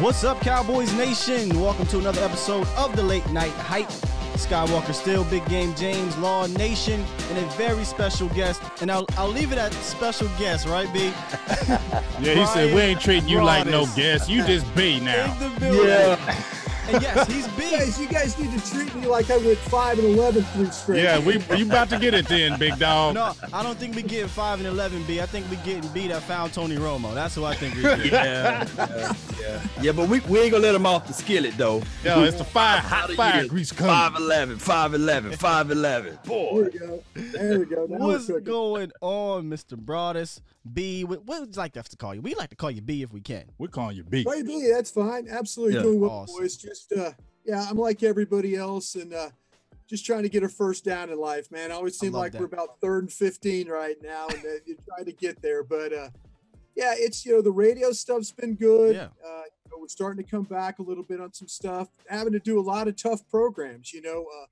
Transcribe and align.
What's 0.00 0.22
up, 0.22 0.40
Cowboys 0.40 0.92
Nation? 0.94 1.60
Welcome 1.60 1.84
to 1.86 1.98
another 1.98 2.22
episode 2.22 2.68
of 2.76 2.94
the 2.94 3.02
Late 3.02 3.28
Night 3.30 3.50
Hype. 3.50 3.88
Skywalker 4.36 4.94
Still, 4.94 5.24
Big 5.24 5.44
Game 5.46 5.74
James, 5.74 6.16
Law 6.18 6.46
Nation, 6.46 7.04
and 7.30 7.38
a 7.38 7.48
very 7.56 7.82
special 7.82 8.28
guest. 8.28 8.62
And 8.80 8.92
I'll, 8.92 9.04
I'll 9.16 9.26
leave 9.28 9.50
it 9.50 9.58
at 9.58 9.72
special 9.72 10.28
guest, 10.38 10.68
right, 10.68 10.90
B? 10.92 11.12
Yeah, 12.20 12.34
he 12.34 12.46
said 12.46 12.74
we 12.74 12.80
ain't 12.80 13.00
treating 13.00 13.28
you 13.28 13.42
like 13.42 13.66
no 13.66 13.86
guest. 13.94 14.28
You 14.28 14.44
just 14.44 14.72
be 14.74 14.98
now. 15.00 15.32
In 15.40 15.54
the 15.54 15.60
building. 15.60 15.86
Yeah. 15.88 16.44
And 16.88 17.02
yes, 17.02 17.26
he's 17.30 17.46
big. 17.56 17.68
Guys, 17.78 18.00
you 18.00 18.08
guys 18.08 18.38
need 18.38 18.58
to 18.58 18.70
treat 18.70 18.92
me 18.94 19.06
like 19.06 19.30
I 19.30 19.36
went 19.36 19.58
five 19.58 19.98
and 19.98 20.08
eleven 20.08 20.42
three 20.44 20.70
straight. 20.70 21.02
Yeah, 21.02 21.18
we 21.18 21.34
you 21.56 21.66
about 21.66 21.90
to 21.90 21.98
get 21.98 22.14
it 22.14 22.26
then, 22.28 22.58
big 22.58 22.78
dog. 22.78 23.14
No, 23.14 23.34
I 23.52 23.62
don't 23.62 23.78
think 23.78 23.94
we 23.94 24.02
getting 24.02 24.28
five 24.28 24.58
and 24.58 24.66
eleven 24.66 25.02
B. 25.04 25.20
I 25.20 25.26
think 25.26 25.48
we 25.50 25.56
getting 25.56 25.88
B 25.92 26.08
that 26.08 26.22
found 26.22 26.52
Tony 26.54 26.76
Romo. 26.76 27.14
That's 27.14 27.34
who 27.34 27.44
I 27.44 27.54
think 27.54 27.74
we 27.76 27.82
get. 27.82 27.98
Yeah, 28.08 28.66
yeah, 28.78 29.12
yeah. 29.40 29.60
Yeah, 29.82 29.92
but 29.92 30.08
we, 30.08 30.20
we 30.20 30.40
ain't 30.40 30.52
gonna 30.52 30.62
let 30.62 30.74
him 30.74 30.86
off 30.86 31.06
the 31.06 31.12
skillet 31.12 31.56
though. 31.58 31.82
Yo, 32.04 32.22
it's 32.24 32.38
the 32.38 32.44
fire, 32.44 32.80
hot 32.80 33.10
fire 33.12 33.46
grease 33.46 33.70
coming. 33.70 34.20
5'11, 34.22 34.56
5'11, 34.56 35.36
5'11. 35.36 36.24
Boy. 36.24 36.62
There 36.62 36.64
we 36.64 36.78
go. 36.78 37.04
There 37.14 37.58
we 37.60 37.64
go. 37.66 37.86
Now 37.86 38.06
What's 38.06 38.28
going 38.28 38.92
on, 39.00 39.44
Mr. 39.50 39.76
Broaddus? 39.76 40.40
B. 40.72 41.04
What 41.04 41.24
what 41.24 41.40
would 41.40 41.54
you 41.54 41.58
like 41.58 41.76
us 41.76 41.88
to 41.88 41.96
call 41.96 42.14
you? 42.14 42.20
We 42.20 42.34
like 42.34 42.50
to 42.50 42.56
call 42.56 42.70
you 42.70 42.80
B 42.82 43.02
if 43.02 43.12
we 43.12 43.20
can. 43.20 43.44
We're 43.58 43.68
calling 43.68 43.96
you 43.96 44.04
B. 44.04 44.24
Right, 44.26 44.44
B, 44.44 44.70
that's 44.72 44.90
fine. 44.90 45.26
Absolutely 45.28 45.76
Yeah. 45.76 45.82
doing 45.82 46.00
well, 46.00 46.10
Awesome. 46.10 46.42
boys. 46.42 46.56
Just 46.56 46.92
uh, 46.92 47.12
yeah, 47.44 47.66
I'm 47.68 47.76
like 47.78 48.02
everybody 48.02 48.54
else, 48.56 48.94
and 48.94 49.12
uh, 49.14 49.30
just 49.88 50.04
trying 50.04 50.22
to 50.24 50.28
get 50.28 50.42
a 50.42 50.48
first 50.48 50.84
down 50.84 51.10
in 51.10 51.18
life, 51.18 51.50
man. 51.50 51.70
I 51.72 51.74
always 51.76 51.98
seem 51.98 52.12
love 52.12 52.20
like 52.22 52.32
that. 52.32 52.40
we're 52.40 52.46
about 52.46 52.80
third 52.80 53.04
and 53.04 53.12
fifteen 53.12 53.68
right 53.68 53.96
now, 54.02 54.26
and 54.28 54.38
uh, 54.38 54.48
you're 54.66 54.76
trying 54.88 55.06
to 55.06 55.12
get 55.12 55.40
there. 55.40 55.62
But 55.64 55.92
uh, 55.92 56.08
yeah, 56.76 56.94
it's 56.96 57.24
you 57.24 57.32
know 57.32 57.42
the 57.42 57.52
radio 57.52 57.92
stuff's 57.92 58.30
been 58.32 58.54
good. 58.54 58.94
Yeah. 58.96 59.04
Uh, 59.24 59.42
you 59.64 59.70
know, 59.72 59.78
we're 59.80 59.88
starting 59.88 60.22
to 60.22 60.30
come 60.30 60.44
back 60.44 60.78
a 60.78 60.82
little 60.82 61.04
bit 61.04 61.20
on 61.20 61.32
some 61.32 61.48
stuff. 61.48 61.88
Having 62.08 62.34
to 62.34 62.38
do 62.40 62.58
a 62.58 62.62
lot 62.62 62.88
of 62.88 62.96
tough 62.96 63.26
programs, 63.30 63.92
you 63.92 64.02
know. 64.02 64.26
Uh, 64.42 64.46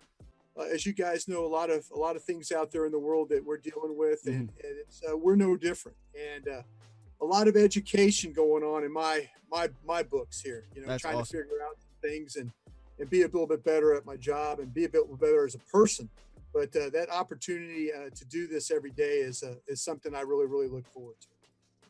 uh, 0.58 0.62
as 0.72 0.86
you 0.86 0.92
guys 0.92 1.28
know, 1.28 1.44
a 1.44 1.48
lot 1.48 1.70
of 1.70 1.84
a 1.94 1.98
lot 1.98 2.16
of 2.16 2.24
things 2.24 2.52
out 2.52 2.70
there 2.70 2.86
in 2.86 2.92
the 2.92 2.98
world 2.98 3.28
that 3.30 3.44
we're 3.44 3.58
dealing 3.58 3.96
with, 3.96 4.20
and, 4.26 4.50
and 4.64 4.78
it's 4.80 5.02
uh, 5.08 5.16
we're 5.16 5.36
no 5.36 5.56
different. 5.56 5.96
And 6.34 6.48
uh, 6.48 6.62
a 7.20 7.24
lot 7.24 7.48
of 7.48 7.56
education 7.56 8.32
going 8.32 8.62
on 8.62 8.84
in 8.84 8.92
my 8.92 9.28
my 9.50 9.68
my 9.86 10.02
books 10.02 10.40
here. 10.40 10.64
You 10.74 10.82
know, 10.82 10.88
That's 10.88 11.02
trying 11.02 11.16
awesome. 11.16 11.38
to 11.38 11.42
figure 11.44 11.62
out 11.66 11.76
things 12.02 12.36
and 12.36 12.50
and 12.98 13.10
be 13.10 13.22
a 13.22 13.26
little 13.26 13.46
bit 13.46 13.62
better 13.64 13.94
at 13.94 14.06
my 14.06 14.16
job 14.16 14.58
and 14.58 14.72
be 14.72 14.84
a 14.84 14.88
bit 14.88 15.02
better 15.20 15.44
as 15.44 15.54
a 15.54 15.58
person. 15.58 16.08
But 16.54 16.74
uh, 16.74 16.88
that 16.90 17.10
opportunity 17.10 17.92
uh, 17.92 18.08
to 18.14 18.24
do 18.24 18.46
this 18.46 18.70
every 18.70 18.92
day 18.92 19.18
is 19.18 19.42
uh, 19.42 19.56
is 19.66 19.82
something 19.82 20.14
I 20.14 20.22
really 20.22 20.46
really 20.46 20.68
look 20.68 20.86
forward 20.86 21.16
to. 21.20 21.26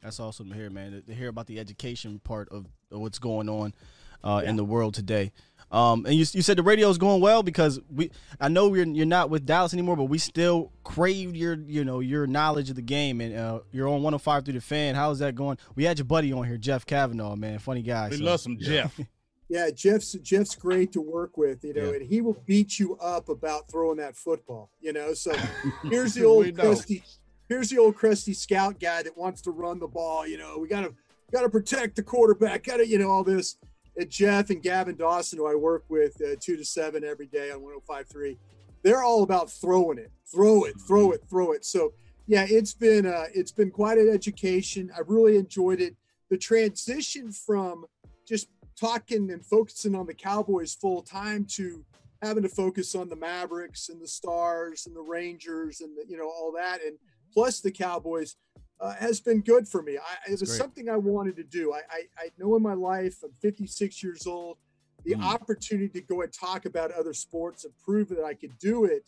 That's 0.02 0.20
awesome 0.20 0.48
to 0.50 0.54
hear, 0.54 0.70
man. 0.70 1.02
To, 1.06 1.14
hear 1.14 1.28
about 1.28 1.46
the 1.46 1.58
education 1.58 2.20
part 2.22 2.48
of, 2.50 2.66
what's 2.90 3.18
going 3.18 3.48
on 3.48 3.74
uh, 4.22 4.40
Yeah. 4.42 4.50
in 4.50 4.56
the 4.56 4.64
world 4.64 4.94
today. 4.94 5.32
Um, 5.72 6.06
and 6.06 6.14
you, 6.14 6.24
you 6.32 6.42
said 6.42 6.56
the 6.58 6.62
radio 6.62 6.88
is 6.88 6.96
going 6.98 7.20
well 7.20 7.42
because 7.42 7.80
we. 7.92 8.10
I 8.40 8.48
know 8.48 8.72
you're 8.74 8.86
you're 8.86 9.04
not 9.04 9.30
with 9.30 9.44
Dallas 9.44 9.72
anymore, 9.72 9.96
but 9.96 10.04
we 10.04 10.18
still 10.18 10.70
crave 10.84 11.34
your 11.34 11.54
you 11.54 11.84
know 11.84 11.98
your 12.00 12.26
knowledge 12.26 12.70
of 12.70 12.76
the 12.76 12.82
game 12.82 13.20
and 13.20 13.36
uh, 13.36 13.60
you're 13.72 13.88
on 13.88 13.94
105 13.94 14.44
through 14.44 14.54
the 14.54 14.60
fan. 14.60 14.94
How's 14.94 15.18
that 15.18 15.34
going? 15.34 15.58
We 15.74 15.84
had 15.84 15.98
your 15.98 16.04
buddy 16.04 16.32
on 16.32 16.44
here, 16.44 16.56
Jeff 16.56 16.86
Cavanaugh, 16.86 17.34
man, 17.34 17.58
funny 17.58 17.82
guy. 17.82 18.10
We 18.10 18.18
so- 18.18 18.24
love 18.24 18.40
some 18.40 18.58
Jeff. 18.58 18.98
Yeah, 19.48 19.70
Jeff's 19.70 20.12
Jeff's 20.22 20.56
great 20.56 20.90
to 20.94 21.00
work 21.00 21.36
with, 21.38 21.62
you 21.62 21.72
know, 21.72 21.90
Yeah. 21.90 21.98
and 21.98 22.02
he 22.02 22.20
will 22.20 22.36
beat 22.46 22.80
you 22.80 22.96
up 22.96 23.28
about 23.28 23.70
throwing 23.70 23.98
that 23.98 24.16
football, 24.16 24.70
you 24.80 24.92
know. 24.92 25.14
So 25.14 25.32
here's 25.84 26.14
the 26.14 26.24
old 26.24 26.52
crusty, 26.58 27.04
here's 27.48 27.70
the 27.70 27.78
old 27.78 27.94
crusty 27.94 28.34
scout 28.34 28.80
guy 28.80 29.04
that 29.04 29.16
wants 29.16 29.42
to 29.42 29.52
run 29.52 29.78
the 29.78 29.86
ball. 29.86 30.26
You 30.26 30.38
know, 30.38 30.58
we 30.58 30.66
gotta 30.66 30.92
gotta 31.30 31.48
protect 31.48 31.94
the 31.94 32.02
quarterback. 32.02 32.64
Gotta, 32.64 32.88
you 32.88 32.98
know, 32.98 33.08
all 33.08 33.22
this. 33.22 33.56
And 33.96 34.10
Jeff 34.10 34.50
and 34.50 34.62
Gavin 34.62 34.96
Dawson, 34.96 35.38
who 35.38 35.46
I 35.46 35.54
work 35.54 35.84
with 35.88 36.20
uh, 36.20 36.36
two 36.40 36.56
to 36.56 36.64
seven 36.64 37.04
every 37.04 37.26
day 37.26 37.50
on 37.50 37.60
105.3, 37.60 38.36
they're 38.82 39.02
all 39.02 39.22
about 39.22 39.50
throwing 39.50 39.98
it, 39.98 40.12
throw 40.30 40.64
it, 40.64 40.74
throw 40.86 41.12
it, 41.12 41.22
throw 41.28 41.52
it. 41.52 41.64
So 41.64 41.92
yeah, 42.26 42.46
it's 42.48 42.74
been 42.74 43.06
uh, 43.06 43.26
it's 43.34 43.52
been 43.52 43.70
quite 43.70 43.98
an 43.98 44.08
education. 44.08 44.90
I 44.94 45.00
really 45.06 45.36
enjoyed 45.36 45.80
it. 45.80 45.96
The 46.28 46.36
transition 46.36 47.32
from 47.32 47.86
just 48.26 48.48
talking 48.78 49.30
and 49.30 49.44
focusing 49.44 49.94
on 49.94 50.06
the 50.06 50.14
Cowboys 50.14 50.74
full 50.74 51.02
time 51.02 51.46
to 51.52 51.84
having 52.22 52.42
to 52.42 52.48
focus 52.48 52.94
on 52.94 53.08
the 53.08 53.16
Mavericks 53.16 53.88
and 53.88 54.00
the 54.00 54.08
Stars 54.08 54.86
and 54.86 54.96
the 54.96 55.00
Rangers 55.00 55.80
and 55.80 55.96
the, 55.96 56.04
you 56.08 56.16
know 56.16 56.28
all 56.28 56.52
that 56.56 56.82
and 56.84 56.98
plus 57.32 57.60
the 57.60 57.70
Cowboys 57.70 58.36
uh, 58.80 58.94
has 58.94 59.20
been 59.20 59.40
good 59.40 59.66
for 59.68 59.82
me. 59.82 59.96
I, 59.98 60.30
it 60.32 60.40
was 60.40 60.50
great. 60.50 60.58
something 60.58 60.88
I 60.88 60.96
wanted 60.96 61.36
to 61.36 61.44
do. 61.44 61.72
I, 61.72 61.78
I, 61.90 62.02
I 62.18 62.28
know 62.38 62.56
in 62.56 62.62
my 62.62 62.74
life 62.74 63.16
I'm 63.24 63.32
56 63.40 64.02
years 64.02 64.26
old. 64.26 64.58
The 65.04 65.14
Mm. 65.14 65.22
opportunity 65.22 66.00
to 66.00 66.00
go 66.00 66.22
and 66.22 66.32
talk 66.32 66.66
about 66.66 66.90
other 66.90 67.14
sports 67.14 67.64
and 67.64 67.72
prove 67.78 68.08
that 68.08 68.24
I 68.24 68.34
could 68.34 68.58
do 68.58 68.84
it, 68.84 69.04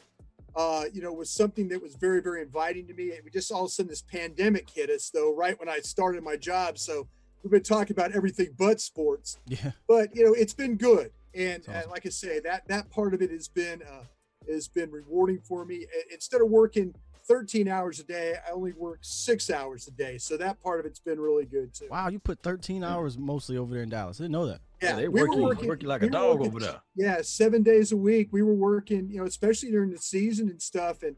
uh, 0.55 0.85
you 0.93 1.03
know, 1.03 1.13
was 1.13 1.29
something 1.29 1.69
that 1.69 1.83
was 1.83 1.97
very 1.97 2.21
very 2.23 2.41
inviting 2.41 2.87
to 2.87 2.95
me. 2.95 3.11
And 3.13 3.25
we 3.25 3.31
just 3.33 3.51
all 3.51 3.65
of 3.65 3.69
a 3.69 3.71
sudden 3.71 3.91
this 3.91 4.03
pandemic 4.03 4.71
hit 4.71 4.91
us 4.91 5.11
though 5.11 5.35
right 5.35 5.59
when 5.59 5.69
I 5.69 5.81
started 5.81 6.23
my 6.23 6.37
job. 6.37 6.79
So 6.79 7.09
we've 7.43 7.51
been 7.51 7.63
talking 7.65 7.95
about 7.95 8.13
everything 8.13 8.49
but 8.57 8.81
sports 8.81 9.39
Yeah, 9.47 9.73
but 9.89 10.15
you 10.15 10.25
know 10.25 10.35
it's 10.35 10.55
been 10.55 10.77
good 10.77 11.11
and, 11.35 11.63
awesome. 11.63 11.75
and 11.75 11.91
like 11.91 12.05
i 12.07 12.09
say 12.09 12.41
that 12.41 12.67
that 12.69 12.91
part 12.91 13.15
of 13.15 13.23
it 13.23 13.31
has 13.31 13.47
been 13.49 13.81
uh 13.83 14.05
has 14.53 14.67
been 14.69 14.91
rewarding 14.91 15.39
for 15.41 15.65
me 15.65 15.87
instead 16.13 16.41
of 16.41 16.49
working 16.49 16.95
13 17.29 17.69
hours 17.69 18.01
a 18.01 18.05
day 18.05 18.35
i 18.47 18.51
only 18.51 18.73
work 18.73 18.99
six 19.03 19.51
hours 19.51 19.87
a 19.87 19.91
day 19.91 20.17
so 20.19 20.37
that 20.37 20.61
part 20.63 20.81
of 20.81 20.87
it's 20.87 20.99
been 20.99 21.21
really 21.21 21.45
good 21.45 21.73
too 21.75 21.87
wow, 21.91 22.09
you 22.09 22.19
put 22.19 22.41
13 22.43 22.83
hours 22.83 23.19
mostly 23.19 23.57
over 23.59 23.73
there 23.75 23.83
in 23.83 23.89
Dallas. 23.91 24.19
I 24.21 24.25
didn't 24.25 24.33
know 24.33 24.47
that. 24.47 24.61
Yeah, 24.83 24.97
they 24.97 25.09
we 25.09 25.21
working, 25.23 25.43
work 25.43 25.63
you, 25.63 25.69
work 25.69 25.83
like 25.83 26.03
a 26.03 26.07
we 26.07 26.09
were 26.09 26.13
dog 26.13 26.39
working- 26.41 26.47
over 26.47 26.61
there. 26.61 26.81
yeah 26.97 27.21
seven 27.23 27.63
days 27.63 27.93
a 27.93 27.97
week 27.97 28.29
we 28.33 28.43
were 28.43 28.55
working 28.55 29.09
you 29.11 29.19
know 29.19 29.27
especially 29.27 29.71
during 29.71 29.91
the 29.91 29.99
season 29.99 30.49
and 30.49 30.61
stuff 30.63 31.03
and 31.03 31.15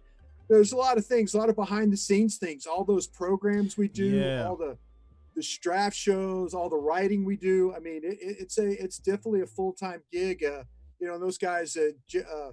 there's 0.49 0.73
a 0.73 0.77
lot 0.77 0.99
of 0.99 1.07
things 1.07 1.33
a 1.35 1.39
lot 1.39 1.49
of 1.49 1.55
behind 1.57 1.93
the 1.93 1.97
scenes 1.97 2.37
things 2.39 2.67
all 2.67 2.85
those 2.85 3.07
programs 3.07 3.77
we 3.79 3.87
do 3.89 4.07
Yeah. 4.07 4.49
all 4.49 4.57
the 4.57 4.77
the 5.37 5.47
draft 5.63 5.95
shows 5.97 6.55
all 6.55 6.69
the 6.69 6.77
writing 6.77 7.25
we 7.25 7.37
do 7.37 7.73
i 7.75 7.79
mean 7.79 8.01
it, 8.03 8.19
it- 8.21 8.37
it's 8.41 8.59
a 8.59 8.83
it's 8.83 8.99
definitely 8.99 9.43
a 9.43 9.47
full-time 9.47 10.03
gig 10.13 10.43
uh 10.45 10.65
you 10.99 11.07
know 11.07 11.19
those 11.19 11.39
guys 11.39 11.77
uh, 11.77 11.91
J- 12.09 12.25
uh 12.25 12.51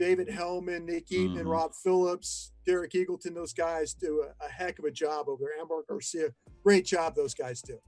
david 0.00 0.28
helman 0.30 0.86
nick 0.86 1.06
eatman 1.08 1.38
and 1.40 1.46
Mhm. 1.46 1.50
rob 1.52 1.74
phillips 1.74 2.52
derek 2.64 2.92
eagleton 2.92 3.34
those 3.34 3.52
guys 3.52 3.92
do 3.92 4.24
a, 4.26 4.44
a 4.44 4.48
heck 4.48 4.78
of 4.78 4.86
a 4.86 4.90
job 4.90 5.28
over 5.28 5.44
there 5.44 5.60
ambar 5.60 5.82
garcia 5.86 6.32
great 6.64 6.86
job 6.86 7.14
those 7.14 7.34
guys 7.34 7.60
do 7.60 7.78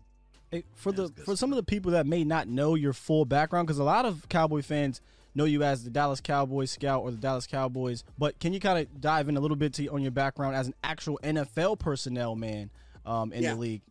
Hey, 0.50 0.64
for 0.74 0.92
the 0.92 1.08
good 1.08 1.24
for 1.24 1.34
some 1.34 1.50
of 1.50 1.56
the 1.56 1.62
people 1.62 1.92
that 1.92 2.06
may 2.06 2.24
not 2.24 2.46
know 2.46 2.74
your 2.74 2.92
full 2.92 3.24
background, 3.24 3.66
because 3.66 3.78
a 3.78 3.84
lot 3.84 4.04
of 4.04 4.28
Cowboy 4.28 4.60
fans 4.60 5.00
know 5.34 5.46
you 5.46 5.62
as 5.62 5.82
the 5.82 5.88
Dallas 5.88 6.20
Cowboys 6.20 6.70
scout 6.70 7.00
or 7.02 7.10
the 7.10 7.16
Dallas 7.16 7.46
Cowboys, 7.46 8.04
but 8.18 8.38
can 8.38 8.52
you 8.52 8.60
kind 8.60 8.78
of 8.78 9.00
dive 9.00 9.30
in 9.30 9.38
a 9.38 9.40
little 9.40 9.56
bit 9.56 9.72
to 9.72 9.86
on 9.86 10.02
your 10.02 10.10
background 10.10 10.54
as 10.54 10.66
an 10.66 10.74
actual 10.84 11.18
NFL 11.22 11.76
personnel 11.78 12.36
man 12.36 12.68
um, 13.06 13.32
in 13.32 13.42
Yeah. 13.44 13.54
the 13.54 13.60
league? 13.60 13.82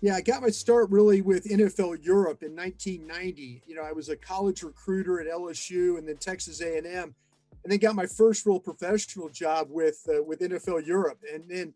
Yeah, 0.00 0.14
I 0.14 0.20
got 0.20 0.42
my 0.42 0.50
start 0.50 0.90
really 0.90 1.22
with 1.22 1.44
NFL 1.50 1.96
Europe 2.04 2.44
in 2.44 2.54
1990. 2.54 3.62
You 3.66 3.74
know, 3.74 3.82
I 3.82 3.90
was 3.90 4.08
a 4.10 4.16
college 4.16 4.62
recruiter 4.62 5.18
at 5.20 5.26
LSU 5.26 5.98
and 5.98 6.06
then 6.06 6.18
Texas 6.18 6.60
A&M, 6.60 7.16
and 7.64 7.72
then 7.72 7.78
got 7.78 7.94
my 7.94 8.06
first 8.06 8.46
real 8.46 8.60
professional 8.60 9.28
job 9.28 9.68
with 9.70 10.06
uh, 10.08 10.22
with 10.22 10.40
NFL 10.40 10.86
Europe, 10.86 11.18
and 11.32 11.44
then 11.48 11.74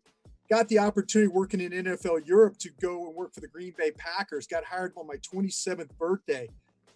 got 0.49 0.67
the 0.67 0.79
opportunity 0.79 1.27
working 1.27 1.59
in 1.59 1.71
NFL 1.71 2.25
Europe 2.25 2.57
to 2.59 2.69
go 2.79 3.07
and 3.07 3.15
work 3.15 3.33
for 3.33 3.41
the 3.41 3.47
Green 3.47 3.73
Bay 3.77 3.91
Packers. 3.91 4.47
Got 4.47 4.63
hired 4.63 4.93
on 4.95 5.07
my 5.07 5.15
27th 5.15 5.89
birthday, 5.97 6.47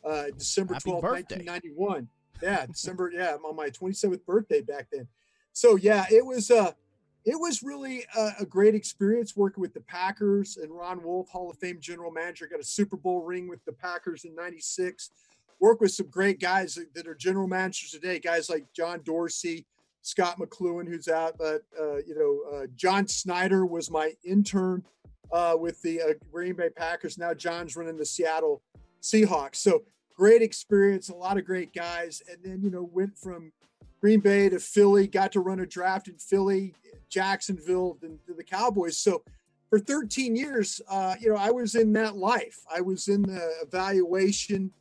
uh, 0.05 0.25
December 0.37 0.75
Happy 0.75 0.91
12th, 0.91 1.03
1991. 1.03 2.07
Yeah, 2.41 2.65
December. 2.67 3.11
Yeah, 3.13 3.37
on 3.43 3.55
my 3.55 3.69
27th 3.69 4.25
birthday 4.25 4.61
back 4.61 4.87
then. 4.91 5.07
So 5.53 5.75
yeah, 5.75 6.05
it 6.11 6.25
was. 6.25 6.51
Uh, 6.51 6.71
it 7.25 7.39
was 7.39 7.63
really 7.63 8.03
a, 8.17 8.31
a 8.41 8.45
great 8.45 8.75
experience 8.75 9.33
working 9.33 9.61
with 9.61 9.73
the 9.73 9.79
Packers 9.79 10.57
and 10.57 10.69
Ron 10.69 11.01
Wolf, 11.01 11.29
Hall 11.29 11.49
of 11.49 11.57
Fame 11.57 11.77
general 11.79 12.11
manager, 12.11 12.47
got 12.47 12.59
a 12.59 12.65
Super 12.65 12.97
Bowl 12.97 13.23
ring 13.23 13.47
with 13.47 13.63
the 13.63 13.71
Packers 13.71 14.25
in 14.25 14.35
96. 14.35 15.09
Work 15.59 15.81
with 15.81 15.91
some 15.91 16.07
great 16.07 16.39
guys 16.39 16.77
that, 16.93 17.07
are 17.07 17.15
general 17.15 17.47
managers 17.47 17.91
today, 17.91 18.19
guys 18.19 18.49
like 18.49 18.65
John 18.75 19.01
Dorsey, 19.03 19.65
Scott 20.01 20.37
McCloughan, 20.39 20.87
who's 20.87 21.07
out, 21.07 21.37
but 21.37 21.61
uh, 21.79 21.97
you 21.97 22.15
know, 22.15 22.57
uh, 22.57 22.67
John 22.75 23.07
Schneider 23.07 23.65
was 23.65 23.89
my 23.89 24.13
intern 24.23 24.83
uh, 25.31 25.55
with 25.57 25.81
the 25.81 26.01
uh, 26.01 26.13
Green 26.31 26.55
Bay 26.55 26.69
Packers. 26.69 27.17
Now 27.17 27.33
John's 27.33 27.75
running 27.75 27.97
the 27.97 28.05
Seattle 28.05 28.61
Seahawks. 29.01 29.55
So 29.55 29.83
great 30.15 30.41
experience, 30.41 31.09
a 31.09 31.15
lot 31.15 31.37
of 31.37 31.45
great 31.45 31.73
guys, 31.73 32.21
and 32.29 32.37
then 32.43 32.61
you 32.61 32.69
know 32.69 32.89
went 32.91 33.17
from 33.17 33.51
Green 34.01 34.19
Bay 34.19 34.49
to 34.49 34.59
Philly, 34.59 35.07
got 35.07 35.31
to 35.31 35.39
run 35.39 35.61
a 35.61 35.65
draft 35.65 36.09
in 36.09 36.17
Philly, 36.17 36.73
Jacksonville, 37.09 37.97
and 38.01 38.19
to 38.27 38.33
the 38.33 38.43
Cowboys. 38.43 38.97
So 38.97 39.23
for 39.69 39.79
13 39.79 40.35
years, 40.35 40.81
uh, 40.89 41.15
you 41.19 41.29
know, 41.29 41.35
I 41.35 41.49
was 41.49 41.75
in 41.75 41.93
that 41.93 42.15
life. 42.15 42.59
I 42.71 42.81
was 42.81 43.07
in 43.07 43.23
the 43.23 43.49
evaluation, 43.61 44.71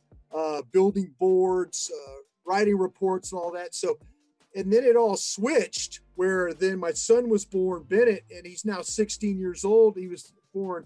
building 0.71 1.13
boards, 1.19 1.91
uh, 1.93 2.15
writing 2.45 2.77
reports, 2.77 3.31
and 3.31 3.39
all 3.39 3.51
that. 3.51 3.73
So, 3.75 3.97
and 4.55 4.71
then 4.71 4.83
it 4.83 4.95
all 4.95 5.15
switched 5.15 6.01
where 6.15 6.53
then 6.53 6.77
my 6.79 6.91
son 6.91 7.29
was 7.29 7.45
born, 7.45 7.83
Bennett, 7.83 8.23
and 8.35 8.45
he's 8.45 8.65
now 8.65 8.81
16 8.81 9.39
years 9.39 9.63
old. 9.65 9.97
He 9.97 10.07
was 10.07 10.33
born 10.53 10.85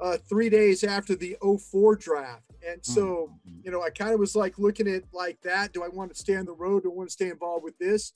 uh, 0.00 0.16
three 0.28 0.48
days 0.48 0.84
after 0.84 1.14
the 1.14 1.36
04 1.42 1.96
draft. 1.96 2.42
And 2.66 2.84
so, 2.84 3.30
Mm. 3.48 3.64
you 3.64 3.70
know, 3.70 3.82
I 3.82 3.90
kind 3.90 4.12
of 4.12 4.20
was 4.20 4.36
like 4.36 4.58
looking 4.58 4.86
at 4.88 5.04
like 5.12 5.40
that. 5.42 5.72
Do 5.72 5.82
I 5.82 5.88
want 5.88 6.12
to 6.12 6.18
stay 6.18 6.36
on 6.36 6.44
the 6.44 6.52
road? 6.52 6.82
Do 6.82 6.90
I 6.92 6.94
want 6.94 7.08
to 7.08 7.12
stay 7.12 7.30
involved 7.30 7.64
with 7.64 7.78
this? 7.78 8.12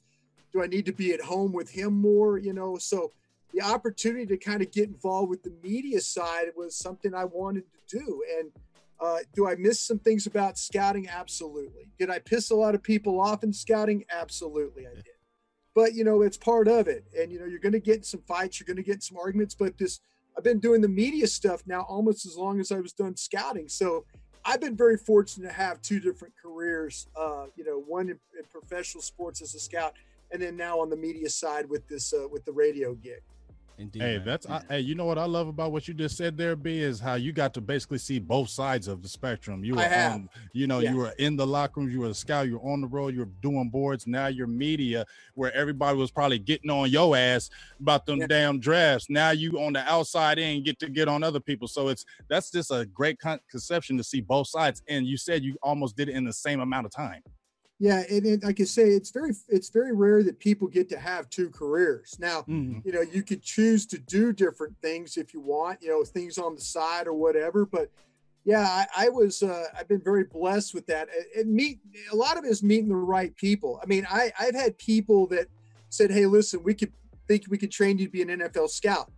Do 0.52 0.62
I 0.62 0.66
need 0.66 0.84
to 0.86 0.92
be 0.92 1.12
at 1.12 1.20
home 1.22 1.52
with 1.52 1.70
him 1.70 1.94
more? 1.94 2.38
You 2.38 2.52
know, 2.52 2.76
so 2.76 3.12
the 3.52 3.62
opportunity 3.62 4.26
to 4.26 4.36
kind 4.36 4.62
of 4.62 4.70
get 4.70 4.88
involved 4.88 5.30
with 5.30 5.42
the 5.42 5.52
media 5.62 6.00
side 6.00 6.46
was 6.56 6.76
something 6.76 7.14
I 7.14 7.24
wanted 7.24 7.64
to 7.88 7.98
do. 7.98 8.22
And 8.38 8.50
uh, 9.02 9.18
do 9.34 9.48
I 9.48 9.56
miss 9.56 9.80
some 9.80 9.98
things 9.98 10.28
about 10.28 10.56
scouting? 10.56 11.08
Absolutely. 11.08 11.90
Did 11.98 12.08
I 12.08 12.20
piss 12.20 12.50
a 12.50 12.54
lot 12.54 12.76
of 12.76 12.84
people 12.84 13.20
off 13.20 13.42
in 13.42 13.52
scouting? 13.52 14.04
Absolutely, 14.08 14.86
I 14.86 14.94
did. 14.94 15.04
But 15.74 15.94
you 15.94 16.04
know, 16.04 16.22
it's 16.22 16.36
part 16.36 16.68
of 16.68 16.86
it. 16.86 17.04
And 17.18 17.32
you 17.32 17.40
know, 17.40 17.46
you're 17.46 17.58
going 17.58 17.72
to 17.72 17.80
get 17.80 17.96
in 17.96 18.02
some 18.04 18.22
fights, 18.28 18.60
you're 18.60 18.66
going 18.66 18.76
to 18.76 18.82
get 18.84 18.96
in 18.96 19.00
some 19.00 19.18
arguments. 19.18 19.56
But 19.56 19.76
this, 19.76 19.98
I've 20.38 20.44
been 20.44 20.60
doing 20.60 20.82
the 20.82 20.88
media 20.88 21.26
stuff 21.26 21.62
now 21.66 21.82
almost 21.88 22.26
as 22.26 22.36
long 22.36 22.60
as 22.60 22.70
I 22.70 22.78
was 22.78 22.92
done 22.92 23.16
scouting. 23.16 23.68
So 23.68 24.04
I've 24.44 24.60
been 24.60 24.76
very 24.76 24.96
fortunate 24.96 25.48
to 25.48 25.52
have 25.52 25.82
two 25.82 25.98
different 25.98 26.34
careers. 26.40 27.08
Uh, 27.16 27.46
you 27.56 27.64
know, 27.64 27.80
one 27.80 28.08
in, 28.08 28.20
in 28.38 28.44
professional 28.50 29.02
sports 29.02 29.42
as 29.42 29.54
a 29.56 29.58
scout, 29.58 29.94
and 30.30 30.40
then 30.40 30.56
now 30.56 30.78
on 30.78 30.90
the 30.90 30.96
media 30.96 31.28
side 31.28 31.68
with 31.68 31.88
this 31.88 32.12
uh, 32.12 32.28
with 32.30 32.44
the 32.44 32.52
radio 32.52 32.94
gig. 32.94 33.22
Indeed. 33.78 34.02
Hey, 34.02 34.16
man. 34.18 34.24
that's 34.26 34.46
I, 34.48 34.62
hey. 34.68 34.80
You 34.80 34.94
know 34.94 35.04
what 35.06 35.18
I 35.18 35.24
love 35.24 35.48
about 35.48 35.72
what 35.72 35.88
you 35.88 35.94
just 35.94 36.16
said 36.16 36.36
there, 36.36 36.54
B, 36.56 36.78
is 36.80 37.00
how 37.00 37.14
you 37.14 37.32
got 37.32 37.52
to 37.54 37.60
basically 37.60 37.98
see 37.98 38.18
both 38.18 38.48
sides 38.48 38.86
of 38.88 39.02
the 39.02 39.08
spectrum. 39.08 39.64
You 39.64 39.74
were 39.74 39.80
I 39.80 39.84
have. 39.88 40.12
on, 40.12 40.28
you 40.52 40.66
know, 40.66 40.78
Yeah. 40.80 40.90
you 40.92 40.96
were 40.98 41.14
in 41.18 41.36
the 41.36 41.46
locker 41.46 41.80
room, 41.80 41.90
you 41.90 42.00
were 42.00 42.08
a 42.08 42.14
scout, 42.14 42.46
you 42.46 42.58
were 42.58 42.70
on 42.72 42.80
the 42.80 42.86
road, 42.86 43.14
you 43.14 43.20
were 43.20 43.28
doing 43.40 43.70
boards. 43.70 44.06
Now 44.06 44.26
you're 44.28 44.46
media, 44.46 45.04
where 45.34 45.52
everybody 45.54 45.96
was 45.96 46.10
probably 46.10 46.38
getting 46.38 46.70
on 46.70 46.90
your 46.90 47.16
ass 47.16 47.50
about 47.80 48.06
them 48.06 48.20
Yeah. 48.20 48.26
damn 48.26 48.60
drafts. 48.60 49.08
Now 49.10 49.30
you 49.30 49.58
on 49.60 49.72
the 49.72 49.80
outside 49.90 50.38
end 50.38 50.64
get 50.64 50.78
to 50.80 50.88
get 50.88 51.08
on 51.08 51.22
other 51.22 51.40
people. 51.40 51.66
So 51.66 51.88
it's 51.88 52.04
that's 52.28 52.50
just 52.50 52.70
a 52.70 52.86
great 52.86 53.18
con- 53.18 53.40
conception 53.50 53.96
to 53.96 54.04
see 54.04 54.20
both 54.20 54.48
sides. 54.48 54.82
And 54.88 55.06
you 55.06 55.16
said 55.16 55.42
you 55.42 55.56
almost 55.62 55.96
did 55.96 56.08
it 56.08 56.14
in 56.14 56.24
the 56.24 56.32
same 56.32 56.60
amount 56.60 56.86
of 56.86 56.92
time. 56.92 57.22
Yeah, 57.82 58.04
and, 58.08 58.24
and 58.24 58.42
like 58.44 58.60
I 58.60 58.64
say, 58.64 58.90
it's 58.90 59.10
very 59.10 59.32
it's 59.48 59.68
very 59.68 59.92
rare 59.92 60.22
that 60.22 60.38
people 60.38 60.68
get 60.68 60.88
to 60.90 60.98
have 61.00 61.28
two 61.30 61.50
careers. 61.50 62.16
Now, 62.20 62.42
Mhm. 62.42 62.80
you 62.86 62.92
know, 62.92 63.00
you 63.00 63.24
could 63.24 63.42
choose 63.42 63.86
to 63.86 63.98
do 63.98 64.32
different 64.32 64.76
things 64.80 65.16
if 65.16 65.34
you 65.34 65.40
want, 65.40 65.82
you 65.82 65.88
know, 65.88 66.04
things 66.04 66.38
on 66.38 66.54
the 66.54 66.60
side 66.60 67.08
or 67.08 67.14
whatever. 67.14 67.66
But 67.66 67.90
yeah, 68.44 68.62
I, 68.62 69.06
I 69.06 69.08
was 69.08 69.42
uh, 69.42 69.64
I've 69.76 69.88
been 69.88 70.00
very 70.00 70.22
blessed 70.22 70.74
with 70.74 70.86
that. 70.86 71.08
And- 71.16 71.26
And 71.46 71.54
meet 71.56 71.80
a 72.12 72.14
lot 72.14 72.38
of 72.38 72.44
it 72.44 72.50
is 72.52 72.62
meeting 72.62 72.88
the 72.88 72.94
right 72.94 73.34
people. 73.34 73.80
I 73.82 73.86
mean, 73.86 74.06
I 74.08 74.32
I've 74.38 74.54
had 74.54 74.78
people 74.78 75.26
that 75.34 75.48
said, 75.88 76.12
"Hey, 76.12 76.26
listen, 76.26 76.62
we 76.62 76.74
could 76.74 76.92
think 77.26 77.46
we 77.48 77.58
could 77.58 77.72
train 77.72 77.98
you 77.98 78.06
to 78.06 78.12
be 78.12 78.22
an 78.22 78.28
NFL 78.30 78.68
scout." 78.68 79.10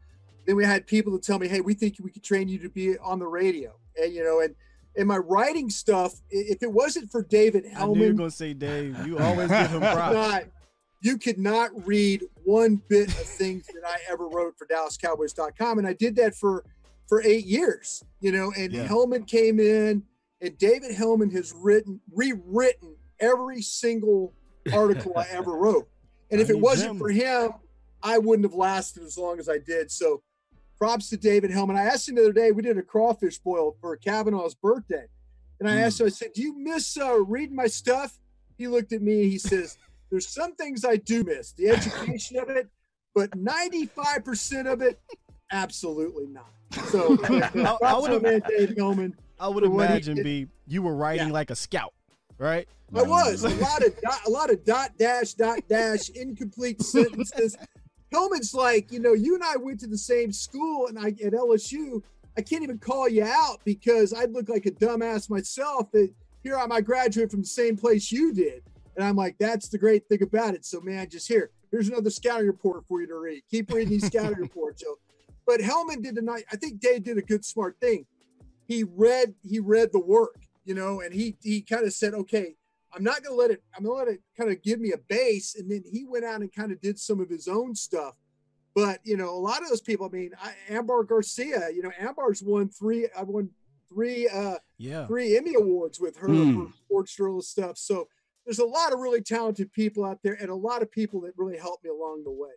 Then 0.47 0.57
we 0.57 0.65
had 0.65 0.87
people 0.87 1.13
that 1.13 1.23
tell 1.23 1.39
me, 1.39 1.49
"Hey, 1.49 1.61
we 1.61 1.75
think 1.75 1.97
we 2.01 2.11
could 2.11 2.25
train 2.25 2.49
you 2.49 2.59
to 2.61 2.71
be 2.71 2.97
on 2.97 3.19
the 3.19 3.27
radio." 3.27 3.79
And 4.03 4.11
you 4.15 4.25
know, 4.25 4.41
and 4.41 4.55
and 4.97 5.09
my 5.09 5.17
writing 5.19 5.71
stuff, 5.71 6.15
if 6.31 6.63
it 6.63 6.73
wasn't 6.73 7.11
for 7.11 7.23
David 7.25 7.65
I 7.67 7.69
knew 7.69 7.73
you 7.73 7.75
were 7.75 7.81
Helman, 7.97 8.17
gonna 8.17 8.31
say 8.31 8.55
Dave. 8.55 9.07
You 9.07 9.19
always 9.21 9.49
give 9.49 9.71
him 9.71 9.81
props. 9.81 10.15
not, 10.15 10.45
you 11.03 11.19
could 11.19 11.39
not 11.39 11.71
read 11.87 12.23
one 12.45 12.81
bit 12.89 13.09
of 13.09 13.15
things 13.15 13.67
that 13.67 13.83
I 13.87 13.97
ever 14.11 14.29
wrote 14.29 14.57
for 14.57 14.67
DallasCowboys.com, 14.67 15.79
and 15.79 15.87
I 15.87 15.93
did 15.93 16.17
that 16.17 16.35
for 16.35 16.65
for 17.09 17.23
eight 17.23 17.45
years. 17.45 18.03
You 18.21 18.33
know, 18.33 18.53
and 18.57 18.73
Yeah. 18.73 18.85
Helman 18.87 19.25
came 19.25 19.61
in, 19.61 20.03
and 20.41 20.59
David 20.59 20.95
Helman 20.95 21.31
has 21.31 21.53
written 21.55 22.01
rewritten 22.13 22.97
every 23.21 23.63
single 23.63 24.33
article 24.73 25.13
I 25.17 25.27
ever 25.31 25.53
wrote. 25.57 25.89
And 26.31 26.41
if 26.41 26.51
it 26.51 26.59
wasn't 26.59 26.93
him. 26.93 26.99
for 26.99 27.11
him, 27.11 27.51
I 28.03 28.19
wouldn't 28.19 28.45
have 28.51 28.55
lasted 28.59 29.05
as 29.05 29.17
long 29.17 29.39
as 29.39 29.49
I 29.49 29.59
did. 29.59 29.91
So 29.91 30.23
props 30.77 31.09
to 31.11 31.17
David 31.17 31.51
Helman. 31.51 31.77
I 31.77 31.83
asked 31.85 32.09
him 32.09 32.17
the 32.17 32.23
other 32.23 32.33
day, 32.33 32.51
we 32.53 32.63
did 32.63 32.79
a 32.79 32.83
crawfish 32.83 33.39
boil 33.39 33.77
for 33.81 33.97
Cavanaugh's 33.97 34.55
birthday. 34.55 35.05
And 35.61 35.69
I 35.69 35.77
asked 35.81 36.01
him, 36.01 36.07
I 36.07 36.11
said, 36.11 36.33
Do 36.35 36.43
you 36.43 36.59
miss 36.59 36.97
uh, 36.99 37.21
reading 37.25 37.57
my 37.57 37.67
stuff? 37.67 38.19
He 38.59 38.67
looked 38.69 38.93
at 38.93 39.03
me, 39.03 39.29
he 39.29 39.39
says, 39.39 39.79
There's 40.11 40.29
some 40.29 40.55
things 40.55 40.85
I 40.85 40.97
do 40.97 41.25
miss, 41.25 41.53
the 41.53 41.69
education 41.71 42.39
of 42.39 42.49
it, 42.51 42.69
but 43.15 43.31
95% 43.33 44.71
of 44.73 44.81
it, 44.83 45.01
absolutely 45.51 46.27
not. 46.27 46.47
So 46.89 47.19
I- 47.25 47.79
I 47.83 48.09
to 48.09 48.21
man 48.21 48.43
Dave 48.49 48.77
Helman. 48.77 49.15
I 49.41 49.49
would 49.49 49.65
For 49.65 49.71
what 49.71 49.89
he 49.89 49.95
imagine 49.95 50.23
be 50.23 50.47
you 50.67 50.83
were 50.83 50.95
writing 50.95 51.29
Yeah. 51.29 51.33
like 51.33 51.51
a 51.51 51.57
scout, 51.57 51.93
right? 52.39 52.69
I 52.95 53.03
was 53.03 53.43
a 53.43 53.49
lot 53.49 53.85
of 53.85 54.01
dot, 54.01 54.21
a 54.27 54.31
lot 54.31 54.51
of 54.51 54.65
dot 54.65 54.91
dash 54.99 55.35
dot 55.35 55.61
dash 55.69 56.11
incomplete 56.11 56.81
sentences. 56.83 57.57
Helman's 58.15 58.55
like, 58.55 58.93
you 58.93 59.01
know, 59.01 59.13
you 59.13 59.35
and 59.35 59.43
I 59.43 59.57
went 59.57 59.81
to 59.81 59.87
the 59.87 59.99
same 59.99 60.33
school, 60.33 60.87
and 60.87 60.99
I 60.99 61.09
at 61.09 61.33
LSU. 61.33 62.03
I 62.37 62.43
can't 62.43 62.63
even 62.63 62.79
call 62.79 63.09
you 63.09 63.25
out 63.25 63.59
because 63.65 64.13
I'd 64.13 64.33
look 64.33 64.49
like 64.49 64.67
a 64.67 64.71
dumbass 64.71 65.31
myself. 65.31 65.91
That 65.93 66.13
here 66.43 66.59
I'm, 66.59 66.73
I 66.73 66.81
graduated 66.81 67.31
from 67.31 67.41
the 67.41 67.47
same 67.47 67.77
place 67.77 68.11
you 68.13 68.33
did, 68.33 68.63
and 68.97 69.05
I'm 69.05 69.17
like, 69.17 69.37
that's 69.39 69.69
the 69.69 69.79
great 69.79 70.09
thing 70.09 70.23
about 70.23 70.55
it. 70.55 70.65
So 70.65 70.81
man, 70.81 71.09
just 71.09 71.29
here, 71.29 71.51
here's 71.71 71.89
another 71.89 72.11
scouting 72.11 72.47
report 72.47 72.85
for 72.87 73.01
you 73.01 73.07
to 73.09 73.17
read. 73.17 73.43
Keep 73.51 73.73
reading 73.73 73.91
these 73.91 74.07
scouting 74.07 74.39
reports. 74.41 74.83
So, 74.83 74.97
but 75.47 75.61
Hellman 75.61 76.03
did 76.03 76.15
tonight. 76.15 76.45
I 76.53 76.57
think 76.57 76.81
Dave 76.81 77.05
did 77.05 77.19
a 77.19 77.23
good, 77.23 77.45
smart 77.45 77.77
thing. 77.81 78.07
He 78.67 78.85
read, 78.85 79.35
he 79.43 79.61
read 79.61 79.91
the 79.93 80.01
work, 80.01 80.37
you 80.65 80.75
know, 80.75 81.01
and 81.01 81.13
he 81.13 81.37
he 81.43 81.61
kind 81.61 81.85
of 81.85 81.93
said, 81.93 82.15
okay, 82.15 82.55
I'm 82.95 83.03
not 83.05 83.23
going 83.23 83.37
to 83.37 83.41
let 83.41 83.51
it, 83.51 83.63
I'm 83.77 83.85
going 83.85 83.99
to 83.99 84.05
let 84.11 84.15
it 84.15 84.21
kind 84.37 84.51
of 84.51 84.63
give 84.63 84.81
me 84.81 84.93
a 84.93 84.99
base. 84.99 85.55
And 85.57 85.71
then 85.71 85.83
he 85.91 86.05
went 86.05 86.25
out 86.25 86.41
and 86.41 86.53
kind 86.55 86.73
of 86.73 86.81
did 86.81 86.99
some 86.99 87.21
of 87.21 87.29
his 87.29 87.49
own 87.49 87.75
stuff. 87.75 88.15
But, 88.75 89.01
you 89.05 89.17
know, 89.17 89.31
a 89.31 89.39
lot 89.39 89.63
of 89.63 89.69
those 89.69 89.81
people, 89.81 90.07
I 90.07 90.17
mean, 90.17 90.31
I, 90.41 90.53
Ambar 90.69 91.05
Garcia, 91.05 91.71
you 91.75 91.83
know, 91.83 91.93
Ambar's 92.01 92.43
won 92.43 92.69
three, 92.69 93.09
I 93.17 93.23
won 93.23 93.51
three, 93.89 94.29
uh, 94.29 94.57
Yeah. 94.79 95.07
three 95.07 95.37
Emmy 95.37 95.55
Awards 95.55 96.01
with 96.01 96.17
her 96.17 96.29
Hmm. 96.29 96.55
for 96.65 96.73
sports 96.85 97.15
journalist 97.17 97.51
stuff. 97.51 97.79
So 97.79 98.09
there's 98.45 98.59
a 98.59 98.65
lot 98.65 98.93
of 98.93 98.99
really 98.99 99.23
talented 99.23 99.73
people 99.73 100.05
out 100.05 100.19
there 100.23 100.35
and 100.35 100.51
a 100.51 100.55
lot 100.55 100.83
of 100.83 100.91
people 100.91 101.21
that 101.23 101.35
really 101.37 101.57
helped 101.57 101.85
me 101.85 101.91
along 101.91 102.25
the 102.25 102.33
way. 102.33 102.51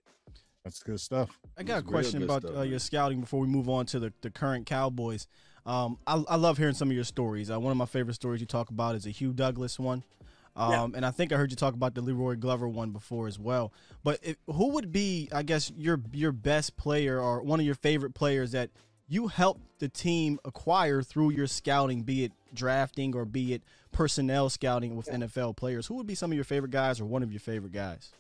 That's 0.64 0.82
good 0.84 1.00
stuff. 1.00 1.40
I 1.58 1.64
got 1.64 1.80
a 1.80 1.82
question 1.84 2.24
about 2.24 2.42
stuff, 2.42 2.58
uh, 2.58 2.62
your 2.62 2.80
scouting 2.80 3.22
before 3.22 3.40
we 3.40 3.48
move 3.48 3.70
on 3.70 3.86
to 3.88 4.00
the, 4.00 4.12
the 4.22 4.30
current 4.32 4.66
Cowboys. 4.66 5.28
Um, 5.66 5.98
I, 6.08 6.24
I 6.28 6.36
love 6.36 6.58
hearing 6.58 6.74
some 6.74 6.90
of 6.90 6.96
your 6.96 7.04
stories. 7.04 7.52
Uh, 7.52 7.60
one 7.60 7.72
of 7.72 7.78
my 7.78 7.86
favorite 7.86 8.16
stories 8.16 8.42
you 8.42 8.48
talk 8.48 8.70
about 8.70 8.96
is 8.96 9.06
a 9.06 9.10
Hugh 9.12 9.34
Douglas 9.34 9.78
one. 9.78 10.04
Um, 10.58 10.72
Yeah. 10.72 10.98
And 10.98 11.06
I 11.06 11.12
think 11.12 11.32
I 11.32 11.38
heard 11.38 11.52
you 11.52 11.56
talk 11.56 11.76
about 11.76 11.94
the 11.94 12.02
La'Roi 12.02 12.40
Glover 12.40 12.68
one 12.68 12.90
before 12.90 13.28
as 13.28 13.38
well. 13.38 13.72
But 14.04 14.20
if, 14.24 14.38
who 14.48 14.72
would 14.72 14.92
be, 14.92 15.30
I 15.32 15.44
guess, 15.44 15.72
your 15.78 16.02
your 16.12 16.32
best 16.32 16.76
player 16.76 17.22
or 17.22 17.42
one 17.44 17.60
of 17.60 17.66
your 17.66 17.76
favorite 17.76 18.16
players 18.16 18.52
that 18.52 18.72
you 19.08 19.28
helped 19.28 19.80
the 19.80 19.88
team 19.88 20.40
acquire 20.44 21.02
through 21.02 21.32
your 21.32 21.48
scouting, 21.48 22.02
be 22.02 22.26
it 22.26 22.32
drafting 22.54 23.16
or 23.16 23.24
be 23.24 23.54
it 23.54 23.62
personnel 23.92 24.50
scouting 24.50 24.96
with 24.96 25.08
NFL 25.08 25.56
players? 25.56 25.88
Who 25.88 25.96
would 25.96 26.08
be 26.08 26.16
some 26.16 26.32
of 26.32 26.36
your 26.36 26.44
favorite 26.44 26.72
guys 26.72 27.00
or 27.00 27.06
one 27.06 27.24
of 27.24 27.32
your 27.32 27.40
favorite 27.40 27.72
guys? 27.72 28.12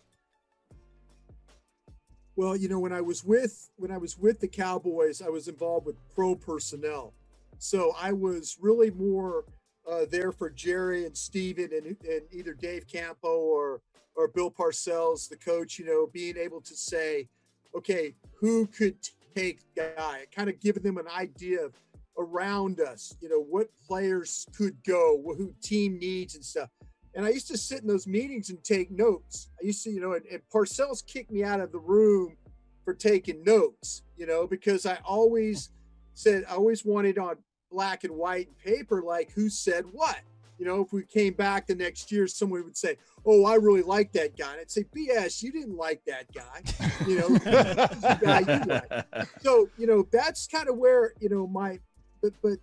Well, 2.36 2.56
you 2.56 2.70
know, 2.70 2.79
when 2.79 2.94
I 2.94 3.01
was 3.01 3.24
with 3.24 3.72
when 3.77 3.89
I 3.89 3.98
was 3.98 4.15
with 4.15 4.39
the 4.39 4.48
Cowboys, 4.48 5.24
I 5.24 5.29
was 5.29 5.48
involved 5.48 5.88
with 5.88 5.96
pro 6.13 6.36
personnel, 6.36 7.13
so 7.58 7.96
I 8.00 8.13
was 8.13 8.58
really 8.62 8.91
more 8.91 9.44
uh, 9.89 10.06
there 10.10 10.32
for 10.32 10.50
Jerry 10.50 11.06
and 11.06 11.15
Steven 11.15 11.70
and, 11.74 11.86
and 12.08 12.22
either 12.32 12.53
Dave 12.53 12.88
Campo 12.88 13.29
or 13.29 13.82
or 14.15 14.27
Bill 14.27 14.50
Parcells, 14.50 15.29
the 15.29 15.38
coach. 15.38 15.79
You 15.79 15.86
know, 15.86 16.10
being 16.12 16.38
able 16.38 16.62
to 16.62 16.75
say, 16.75 17.27
okay, 17.75 18.13
who 18.39 18.67
could 18.67 18.96
take 19.36 19.62
guy, 19.75 20.25
kind 20.36 20.50
of 20.50 20.60
giving 20.60 20.84
them 20.84 20.98
an 20.98 21.08
idea 21.08 21.63
of 21.63 21.74
around 22.17 22.79
us. 22.79 23.15
You 23.22 23.29
know, 23.29 23.41
what 23.41 23.67
players 23.88 24.46
could 24.56 24.75
go, 24.84 25.22
who 25.38 25.53
team 25.62 26.00
needs 26.00 26.36
and 26.36 26.44
stuff. 26.44 26.70
And 27.13 27.25
I 27.25 27.29
used 27.29 27.48
to 27.48 27.58
sit 27.58 27.82
in 27.82 27.88
those 27.88 28.06
meetings 28.08 28.50
and 28.50 28.63
take 28.63 28.91
notes. 28.91 29.50
I 29.62 29.65
used 29.65 29.84
to, 29.86 29.89
you 29.89 30.01
know, 30.01 30.13
and, 30.13 30.25
and 30.32 30.41
Parcells 30.53 31.06
kicked 31.06 31.32
me 31.32 31.44
out 31.44 31.60
of 31.60 31.72
the 31.72 31.79
room 31.79 32.38
for 32.86 32.94
taking 32.94 33.44
notes, 33.44 34.03
you 34.15 34.27
know, 34.27 34.46
because 34.46 34.86
I 34.86 35.00
always 35.03 35.70
said, 36.13 36.46
I 36.50 36.53
always 36.53 36.86
wanted 36.86 37.17
on 37.17 37.38
black 37.72 38.04
and 38.04 38.16
white 38.16 38.50
paper, 38.64 39.02
like 39.02 39.32
who 39.32 39.50
said 39.50 39.86
what. 39.92 40.20
You 40.58 40.66
know, 40.66 40.82
if 40.82 40.92
we 40.92 41.04
came 41.04 41.34
back 41.34 41.68
the 41.68 41.76
next 41.76 42.12
year, 42.12 42.26
someone 42.28 42.64
would 42.64 42.78
say, 42.78 42.98
Oh, 43.26 43.46
I 43.46 43.56
really 43.56 43.84
like 43.84 44.12
that 44.14 44.36
guy. 44.36 44.54
And 44.54 44.62
I'd 44.62 44.72
say, 44.72 44.86
BS, 44.86 45.44
you 45.44 45.52
didn't 45.52 45.78
like 45.78 46.02
that 46.08 46.34
guy. 46.34 46.64
You 47.08 47.20
know, 47.20 47.28
the 47.28 48.20
guy 48.22 48.40
you 48.40 48.64
like 48.66 49.28
so 49.42 49.70
you 49.78 49.88
know 49.88 50.08
that's 50.12 50.48
kind 50.48 50.68
of 50.68 50.78
where 50.78 51.14
you 51.20 51.30
know 51.30 51.48
my 51.48 51.80
but 52.22 52.34
but 52.42 52.58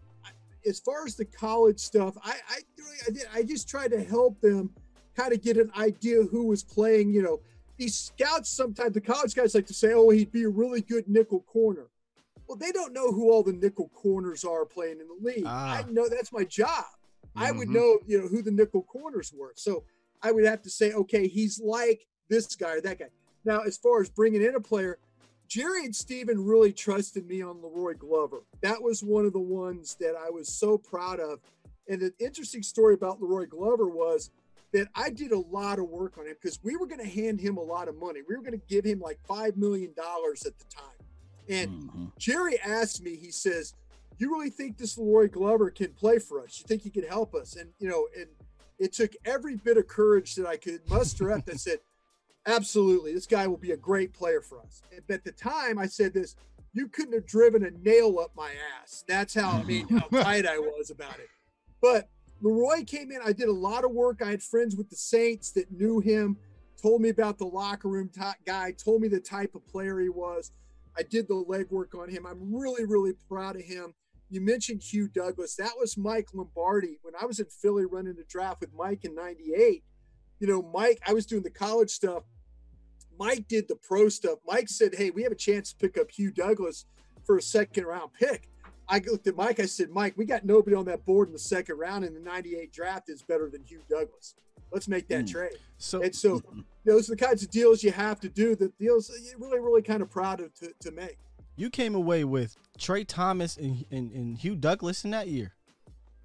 as 0.67 0.81
far 0.81 1.05
as 1.07 1.15
the 1.17 1.25
college 1.25 1.79
stuff 1.79 2.17
i 2.23 2.35
i 2.49 2.59
really 2.79 2.97
i, 3.07 3.11
did, 3.11 3.27
I 3.35 3.43
just 3.43 3.69
tried 3.69 3.91
to 3.93 4.03
help 4.03 4.41
them 4.41 4.71
kind 5.17 5.33
of 5.33 5.43
get 5.43 5.57
an 5.57 5.71
idea 5.79 6.23
who 6.23 6.47
was 6.47 6.63
playing 6.63 7.13
you 7.13 7.23
know 7.23 7.41
these 7.77 7.95
scouts 7.95 8.51
sometimes 8.51 8.95
the 8.95 9.01
college 9.01 9.35
guys 9.35 9.55
like 9.55 9.67
to 9.67 9.75
say 9.75 9.93
oh 9.93 10.11
he'd 10.11 10.33
be 10.33 10.45
a 10.45 10.49
really 10.49 10.81
good 10.81 11.09
nickel 11.09 11.41
corner 11.41 11.87
well 12.47 12.57
they 12.57 12.73
don't 12.73 12.93
know 12.93 13.11
who 13.13 13.31
all 13.31 13.43
the 13.43 13.53
nickel 13.53 13.89
corners 13.95 14.45
are 14.45 14.65
playing 14.65 15.01
in 15.01 15.09
the 15.09 15.19
league 15.21 15.45
Ah. 15.47 15.79
i 15.85 15.91
know 15.91 16.09
that's 16.09 16.33
my 16.33 16.45
job 16.45 16.85
i 17.37 17.51
would 17.51 17.69
Mhm. 17.69 17.75
know 17.75 17.99
you 18.07 18.21
know 18.21 18.29
who 18.29 18.43
the 18.43 18.51
nickel 18.51 18.83
corners 18.83 19.33
were 19.37 19.53
so 19.57 19.85
i 20.23 20.31
would 20.33 20.45
have 20.45 20.63
to 20.63 20.71
say 20.71 20.93
okay 20.93 21.27
he's 21.29 21.61
like 21.61 22.07
this 22.29 22.55
guy 22.57 22.75
or 22.77 22.81
that 22.81 22.99
guy 22.99 23.09
now 23.45 23.61
as 23.61 23.77
far 23.77 24.01
as 24.01 24.09
bringing 24.09 24.43
in 24.43 24.55
a 24.55 24.61
player 24.61 24.99
Jerry 25.47 25.85
and 25.85 25.95
Steven 25.95 26.43
really 26.43 26.73
trusted 26.73 27.29
me 27.29 27.43
on 27.43 27.57
La'Roi 27.57 27.99
Glover. 27.99 28.39
That 28.63 28.83
was 28.83 29.05
one 29.05 29.27
of 29.27 29.35
the 29.35 29.39
ones 29.39 29.95
that 30.01 30.15
I 30.17 30.31
was 30.31 30.49
so 30.49 30.79
proud 30.79 31.21
of. 31.21 31.39
And 31.87 32.01
the 32.01 32.15
interesting 32.19 32.63
story 32.63 32.95
about 32.95 33.21
La'Roi 33.21 33.51
Glover 33.51 33.87
was 33.87 34.31
that 34.73 34.89
I 34.95 35.11
did 35.11 35.33
a 35.33 35.39
lot 35.39 35.79
of 35.79 35.85
work 35.91 36.17
on 36.17 36.27
him 36.27 36.35
because 36.41 36.59
we 36.65 36.77
were 36.77 36.87
going 36.87 37.03
to 37.05 37.07
hand 37.09 37.43
him 37.43 37.59
a 37.59 37.63
lot 37.63 37.89
of 37.89 37.95
money. 37.97 38.21
We 38.27 38.35
were 38.35 38.43
going 38.43 38.59
to 38.59 38.67
give 38.67 38.87
him 38.87 39.01
like 39.01 39.21
$5 39.29 39.57
million 39.59 39.91
at 39.91 40.59
the 40.59 40.65
time. 40.75 40.94
And 41.49 41.71
Mhm. 41.91 42.19
Jerry 42.19 42.59
asked 42.61 43.03
me, 43.03 43.17
he 43.17 43.31
says, 43.31 43.75
You 44.19 44.31
really 44.31 44.51
think 44.51 44.79
this 44.79 44.97
La'Roi 44.97 45.29
Glover 45.31 45.71
can 45.71 45.93
play 45.93 46.21
for 46.21 46.41
us? 46.41 46.61
You 46.61 46.67
think 46.69 46.83
he 46.83 46.91
can 46.91 47.03
help 47.03 47.35
us? 47.35 47.57
And, 47.57 47.73
you 47.81 47.89
know, 47.89 48.07
and 48.17 48.29
it 48.79 48.93
took 48.93 49.11
every 49.25 49.57
bit 49.57 49.77
of 49.77 49.89
courage 49.89 50.37
that 50.37 50.47
I 50.47 50.57
could 50.57 50.89
muster 50.89 51.33
up 51.33 51.45
that 51.47 51.59
said, 51.59 51.81
Absolutely, 52.47 53.13
this 53.13 53.27
guy 53.27 53.47
will 53.49 53.57
be 53.57 53.73
a 53.73 53.77
great 53.77 54.13
player 54.13 54.41
for 54.41 54.61
us. 54.61 54.83
And 54.93 55.03
at 55.09 55.25
the 55.25 55.33
time, 55.33 55.79
I 55.79 55.87
said 55.87 56.13
this, 56.15 56.37
you 56.75 56.89
couldn't 56.89 57.15
have 57.15 57.27
driven 57.27 57.65
a 57.65 57.71
nail 57.71 58.19
up 58.21 58.31
my 58.37 58.53
ass. 58.81 59.03
That's 59.09 59.33
how, 59.35 59.51
I 59.51 59.63
mean, 59.65 59.89
how 59.89 60.07
tight 60.09 60.47
I 60.47 60.59
was 60.59 60.91
about 60.91 61.19
it. 61.19 61.29
But 61.81 62.09
La'Roi 62.43 62.87
came 62.87 63.11
in. 63.11 63.21
I 63.25 63.33
did 63.33 63.49
a 63.49 63.53
lot 63.53 63.85
of 63.85 63.93
work. 63.93 64.21
I 64.23 64.31
had 64.31 64.43
friends 64.43 64.77
with 64.77 64.91
the 64.91 64.97
Saints 64.97 65.51
that 65.53 65.73
knew 65.73 66.01
him, 66.01 66.37
told 66.81 67.01
me 67.01 67.09
about 67.09 67.39
the 67.39 67.47
locker 67.47 67.89
room 67.89 68.11
guy, 68.45 68.73
told 68.73 69.01
me 69.01 69.09
the 69.09 69.21
type 69.21 69.55
of 69.55 69.67
player 69.67 69.99
he 70.01 70.09
was. 70.09 70.53
I 70.97 71.03
did 71.03 71.29
the 71.29 71.35
legwork 71.35 71.99
on 72.01 72.09
him. 72.09 72.27
I'm 72.27 72.55
really, 72.55 72.85
really 72.85 73.13
proud 73.29 73.57
of 73.57 73.63
him. 73.63 73.95
You 74.31 74.41
mentioned 74.41 74.83
Hugh 74.83 75.09
Douglas. 75.09 75.55
That 75.57 75.73
was 75.79 75.97
Mike 75.97 76.29
Lombardi. 76.33 76.99
When 77.03 77.15
I 77.21 77.27
was 77.27 77.41
in 77.41 77.47
Philly 77.47 77.85
running 77.85 78.15
the 78.17 78.25
draft 78.25 78.61
with 78.61 78.71
Mike 78.77 79.05
in 79.05 79.15
98, 79.15 79.85
you 80.41 80.47
know, 80.47 80.63
Mike, 80.63 81.01
I 81.07 81.13
was 81.13 81.27
doing 81.27 81.43
the 81.43 81.51
college 81.51 81.91
stuff. 81.91 82.25
Mike 83.19 83.47
did 83.49 83.69
the 83.69 83.77
pro 83.77 84.09
stuff. 84.09 84.39
Mike 84.47 84.69
said, 84.69 84.95
Hey, 84.97 85.11
we 85.11 85.23
have 85.23 85.33
a 85.33 85.37
chance 85.37 85.73
to 85.73 85.77
pick 85.79 85.97
up 85.99 86.11
Hugh 86.11 86.31
Douglas 86.33 86.87
for 87.25 87.37
a 87.39 87.43
second 87.43 87.85
round 87.85 88.11
pick. 88.19 88.49
I 88.89 88.99
looked 88.99 89.27
at 89.27 89.37
Mike. 89.37 89.61
I 89.61 89.67
said, 89.67 89.91
Mike, 89.91 90.15
we 90.17 90.25
got 90.27 90.45
nobody 90.45 90.77
on 90.77 90.85
that 90.87 91.05
board 91.07 91.29
in 91.29 91.33
the 91.33 91.39
second 91.39 91.79
round, 91.79 92.05
and 92.05 92.15
the 92.15 92.21
98 92.21 92.73
draft 92.73 93.09
is 93.09 93.23
better 93.23 93.49
than 93.49 93.63
Hugh 93.65 93.83
Douglas. 93.89 94.35
Let's 94.73 94.89
make 94.89 95.09
that 95.09 95.25
Mm. 95.25 95.31
trade. 95.31 95.59
So 95.79 96.03
And 96.03 96.15
so 96.15 96.43
those 96.85 97.09
are 97.11 97.14
the 97.17 97.25
kinds 97.25 97.43
of 97.43 97.50
deals 97.50 97.83
you 97.83 97.93
have 97.93 98.21
to 98.21 98.29
do. 98.29 98.55
The 98.57 98.73
deals 98.79 99.11
you're 99.25 99.38
really, 99.38 99.59
really 99.61 99.83
kind 99.83 100.03
of 100.03 100.11
proud 100.11 100.41
of 100.41 100.55
to, 100.57 100.73
to 100.81 100.91
make. 100.93 101.19
you 101.57 101.71
came 101.71 101.95
away 101.95 102.25
with 102.25 102.57
Tra 102.79 103.05
Thomas 103.05 103.57
and, 103.57 103.85
and, 103.91 104.11
and 104.12 104.37
Hugh 104.38 104.57
Douglas 104.57 105.05
in 105.05 105.11
that 105.12 105.29
year. 105.29 105.55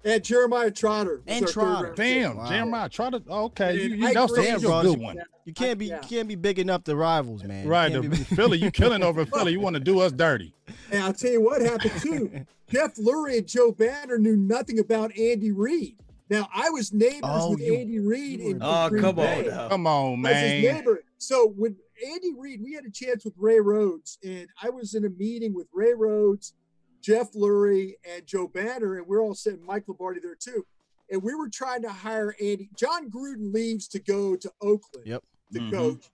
And 0.02 0.24
Jeremiah 0.24 0.70
Trotter. 0.70 1.20
And 1.26 1.44
our 1.44 1.50
Trotter. 1.52 1.92
Damn, 1.94 2.38
Wow. 2.38 2.48
Jeremiah, 2.48 2.88
try 2.88 3.10
to 3.10 3.22
okay. 3.28 3.74
You, 3.74 3.82
you 3.82 3.96
know, 3.98 4.06
Reed. 4.06 4.16
that's 4.46 4.62
Damn, 4.62 4.72
a 4.72 4.82
good 4.82 4.98
one. 4.98 5.18
You 5.44 5.52
can't 5.52 5.78
be 5.78 5.86
Yeah. 5.86 6.00
you 6.02 6.08
can't 6.08 6.26
be 6.26 6.36
bigging 6.36 6.70
up 6.70 6.84
the 6.84 6.96
rivals, 6.96 7.44
man. 7.44 7.68
Right, 7.68 7.92
can't 7.92 8.04
the, 8.04 8.08
be- 8.08 8.16
Philly, 8.24 8.56
you 8.58 8.70
killing 8.72 9.02
over 9.02 9.26
Philly. 9.26 9.52
You 9.52 9.60
want 9.60 9.74
to 9.74 9.80
do 9.80 10.00
us 10.00 10.12
dirty. 10.12 10.54
And 10.92 11.04
I'll 11.04 11.12
tell 11.12 11.30
you 11.30 11.40
what 11.42 11.60
happened 11.60 11.92
too. 12.00 12.46
Jeff 12.72 12.96
Lurie 12.96 13.38
and 13.38 13.46
Joe 13.46 13.70
Banner 13.72 14.18
knew 14.18 14.36
nothing 14.36 14.78
about 14.80 15.16
Andy 15.16 15.52
Reid. 15.52 15.96
Now 16.30 16.48
I 16.54 16.70
was 16.70 16.92
neighbors 16.92 17.20
Oh, 17.24 17.50
with 17.50 17.60
you- 17.60 17.74
Andy 17.74 17.98
Reid 17.98 18.40
you 18.40 18.44
were- 18.46 18.50
in 18.52 18.58
Oh, 18.62 18.88
Green 18.88 19.02
come 19.02 19.16
Bay. 19.16 19.40
on 19.40 19.46
now. 19.48 19.68
Come 19.68 19.86
on, 19.86 20.24
I 20.26 20.30
was 20.30 20.40
his 20.40 20.64
man. 20.64 20.74
neighbor. 20.76 21.04
So 21.18 21.48
when 21.48 21.76
Andy 22.06 22.32
Reid, 22.32 22.62
we 22.62 22.72
had 22.72 22.84
a 22.86 22.90
chance 22.90 23.24
with 23.24 23.34
Ray 23.36 23.60
Rhodes, 23.60 24.16
and 24.24 24.48
I 24.62 24.70
was 24.70 24.94
in 24.94 25.04
a 25.04 25.10
meeting 25.10 25.52
with 25.52 25.66
Ray 25.72 25.92
Rhodes, 25.92 26.54
Jeff 27.02 27.32
Lurie, 27.32 27.94
and 28.04 28.24
Joe 28.26 28.46
Banner, 28.46 28.96
and 28.96 29.06
we're 29.06 29.20
all 29.22 29.34
sitting 29.34 29.62
Mike 29.64 29.88
Lombardi 29.88 30.20
there 30.20 30.36
too. 30.36 30.64
And 31.10 31.22
we 31.22 31.34
were 31.34 31.48
trying 31.48 31.82
to 31.82 31.88
hire 31.90 32.34
Andy. 32.40 32.70
John 32.76 33.10
Gruden 33.10 33.52
leaves 33.52 33.88
to 33.88 33.98
go 33.98 34.36
to 34.36 34.52
Oakland 34.60 35.06
Yep. 35.06 35.24
to 35.54 35.58
Mhm. 35.58 35.70
coach. 35.72 36.10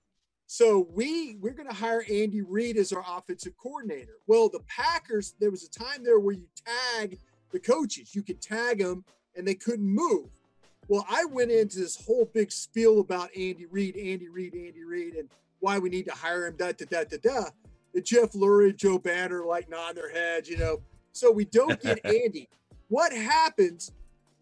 So 0.47 0.79
we 0.93 1.37
we're 1.37 1.53
going 1.53 1.69
to 1.69 1.75
hire 1.75 2.05
Andy 2.09 2.41
Reid 2.41 2.79
as 2.79 2.93
our 2.93 3.05
offensive 3.07 3.57
coordinator. 3.59 4.17
Well, 4.27 4.49
the 4.49 4.61
Packers, 4.61 5.35
there 5.39 5.51
was 5.51 5.65
a 5.65 5.69
time 5.71 6.05
there 6.05 6.19
where 6.21 6.35
you 6.37 6.49
tag 6.65 7.19
the 7.51 7.61
coaches. 7.61 8.15
You 8.15 8.23
could 8.23 8.41
tag 8.41 8.79
them, 8.79 9.05
and 9.37 9.47
they 9.47 9.55
couldn't 9.55 9.87
move. 9.87 10.26
Well, 10.88 11.05
I 11.09 11.25
went 11.25 11.50
into 11.50 11.78
this 11.78 12.05
whole 12.05 12.31
big 12.33 12.52
spiel 12.52 13.00
about 13.00 13.31
Andy 13.37 13.66
Reid, 13.66 13.97
Andy 13.97 14.28
Reid, 14.28 14.55
Andy 14.55 14.85
Reid, 14.85 15.14
and 15.14 15.28
why 15.61 15.78
we 15.78 15.88
need 15.88 16.07
to 16.07 16.12
hire 16.12 16.47
him. 16.47 16.57
Da 16.57 16.73
da 16.73 16.85
da 16.88 17.05
da 17.05 17.16
da. 17.23 17.45
And 17.95 18.05
Jeff 18.05 18.33
Lurie, 18.33 18.75
Joe 18.76 18.99
Banner, 18.99 19.45
like 19.45 19.69
nodding 19.69 19.97
their 19.97 20.11
heads, 20.12 20.49
you 20.49 20.59
know. 20.59 20.81
So 21.12 21.31
we 21.31 21.45
don't 21.47 21.81
get 21.83 22.05
Andy. 22.05 22.49
What 22.88 23.12
happens? 23.12 23.90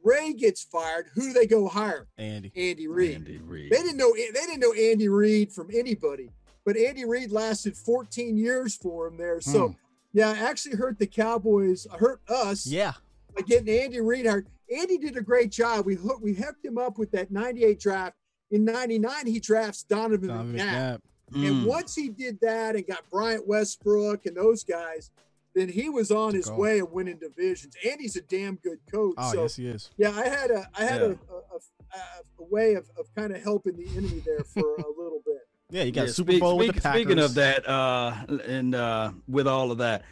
Ray 0.02 0.34
gets 0.34 0.62
fired. 0.62 1.06
Who 1.14 1.22
do 1.28 1.32
they 1.32 1.46
go 1.46 1.66
hire? 1.66 2.06
Andy. 2.18 2.52
Andy 2.54 2.88
Reid. 2.88 3.14
Andy 3.16 3.38
Reid. 3.38 3.72
They 3.72 3.78
didn't 3.78 3.96
know 3.96 4.12
they 4.14 4.30
didn't 4.46 4.60
know 4.60 4.74
Andy 4.74 5.08
Reid 5.08 5.50
from 5.50 5.70
anybody, 5.74 6.30
but 6.66 6.76
Andy 6.76 7.06
Reid 7.06 7.32
lasted 7.32 7.74
14 7.74 8.36
years 8.36 8.76
for 8.76 9.06
him 9.06 9.16
there. 9.16 9.40
So 9.40 9.68
Hmm. 9.68 9.74
yeah, 10.12 10.28
I 10.28 10.34
actually 10.50 10.76
hurt 10.76 10.98
the 10.98 11.06
Cowboys, 11.06 11.86
hurt 11.98 12.20
us 12.28 12.66
Yeah. 12.66 12.92
by 13.34 13.40
getting 13.42 13.74
Andy 13.82 14.00
Reid 14.02 14.26
hired. 14.26 14.46
Andy 14.74 14.98
did 14.98 15.16
a 15.16 15.20
great 15.22 15.50
job. 15.50 15.86
We 15.86 15.94
hooked, 15.94 16.22
we 16.22 16.32
hooked 16.34 16.64
him 16.64 16.78
up 16.78 16.98
with 16.98 17.10
that 17.12 17.30
98 17.30 17.80
draft. 17.80 18.16
In 18.50 18.64
99, 18.64 19.26
he 19.26 19.40
drafts 19.40 19.82
Donovan, 19.82 20.28
Donovan 20.28 20.54
McNabb. 20.56 20.98
McNabb. 20.98 20.98
And 21.34 21.64
Mm. 21.64 21.66
once 21.66 21.94
he 21.94 22.08
did 22.10 22.38
that 22.42 22.76
and 22.76 22.86
got 22.86 23.02
Brian 23.10 23.42
Westbrook 23.46 24.26
and 24.26 24.36
those 24.36 24.62
guys, 24.62 25.10
then 25.54 25.68
he 25.68 25.88
was 25.88 26.10
on 26.10 26.28
Took 26.32 26.36
his 26.36 26.48
off. 26.50 26.58
way 26.58 26.78
of 26.80 26.92
winning 26.92 27.18
divisions. 27.18 27.74
Andy's 27.88 28.16
a 28.16 28.20
damn 28.22 28.56
good 28.56 28.78
coach. 28.90 29.14
Oh, 29.18 29.32
so 29.32 29.42
yes, 29.42 29.56
he 29.56 29.66
is. 29.66 29.90
yeah, 29.96 30.10
I 30.10 30.28
had 30.28 30.50
a 30.50 30.68
I 30.78 30.84
had 30.84 31.00
Yeah. 31.00 31.06
a, 31.06 31.10
a, 31.10 31.56
a, 31.96 32.00
a 32.40 32.44
way 32.44 32.74
of, 32.74 32.88
of 32.98 33.12
kind 33.14 33.34
of 33.34 33.42
helping 33.42 33.76
the 33.76 33.88
enemy 33.96 34.20
there 34.24 34.44
for 34.44 34.74
a 34.76 34.88
little 34.98 35.22
bit. 35.24 35.38
Yeah, 35.70 35.84
you 35.84 35.92
got 35.92 36.02
Yeah, 36.02 36.08
a 36.10 36.12
Super 36.12 36.32
speak- 36.32 36.40
Bowl 36.42 36.58
with 36.58 36.74
the 36.74 36.80
Packers. 36.80 37.02
Speaking 37.02 37.18
of 37.18 37.34
that, 37.34 37.68
uh, 37.68 38.14
and 38.46 38.74
uh, 38.74 39.12
with 39.26 39.46
all 39.48 39.70
of 39.72 39.78
that, 39.78 40.02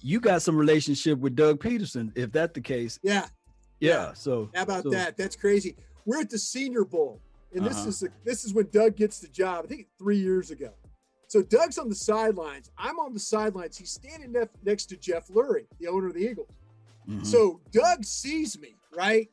you 0.00 0.20
got 0.20 0.42
some 0.42 0.56
relationship 0.56 1.18
with 1.18 1.34
Doug 1.36 1.60
Pederson. 1.60 2.12
If 2.16 2.32
that's 2.32 2.52
the 2.54 2.60
case, 2.60 2.98
Yeah, 3.02 3.26
yeah. 3.82 4.12
So 4.14 4.48
how 4.54 4.62
about 4.62 4.84
so- 4.84 4.90
that? 4.90 5.16
That's 5.16 5.36
crazy. 5.36 5.76
We're 6.06 6.20
at 6.20 6.30
the 6.30 6.38
Senior 6.38 6.84
Bowl, 6.84 7.20
and 7.54 7.64
this 7.64 7.76
Uh-huh. 7.76 7.88
is 7.88 8.00
the, 8.00 8.08
this 8.24 8.44
is 8.44 8.52
when 8.54 8.68
Doug 8.72 8.96
gets 8.96 9.20
the 9.20 9.28
job. 9.28 9.64
I 9.64 9.68
think 9.68 9.86
three 9.98 10.18
years 10.18 10.50
ago. 10.50 10.72
So 11.28 11.42
Doug's 11.42 11.78
on 11.78 11.88
the 11.88 11.94
sidelines. 11.94 12.70
I'm 12.76 12.98
on 12.98 13.14
the 13.14 13.20
sidelines. 13.20 13.76
He's 13.78 13.90
standing 13.92 14.32
nef- 14.32 14.48
next 14.64 14.86
to 14.86 14.96
Jeff 14.96 15.28
Lurie, 15.28 15.66
the 15.78 15.86
owner 15.88 16.08
of 16.08 16.14
the 16.14 16.20
Eagles. 16.20 16.48
Mhm. 17.08 17.24
So 17.26 17.60
Doug 17.70 18.04
sees 18.04 18.58
me, 18.58 18.74
right? 18.94 19.30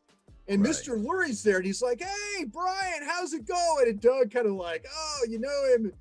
And 0.47 0.63
Right. 0.63 0.71
Mr. 0.73 0.97
Lurie's 1.03 1.43
there, 1.43 1.57
and 1.57 1.65
he's 1.65 1.81
like, 1.81 2.01
"Hey, 2.01 2.45
Bryan, 2.45 3.03
how's 3.03 3.33
it 3.33 3.45
going?" 3.45 3.87
And 3.89 3.99
Doug 3.99 4.31
kind 4.31 4.47
of 4.47 4.53
like, 4.53 4.85
"Oh, 4.91 5.25
you 5.27 5.39
know 5.39 5.65
him." 5.75 5.91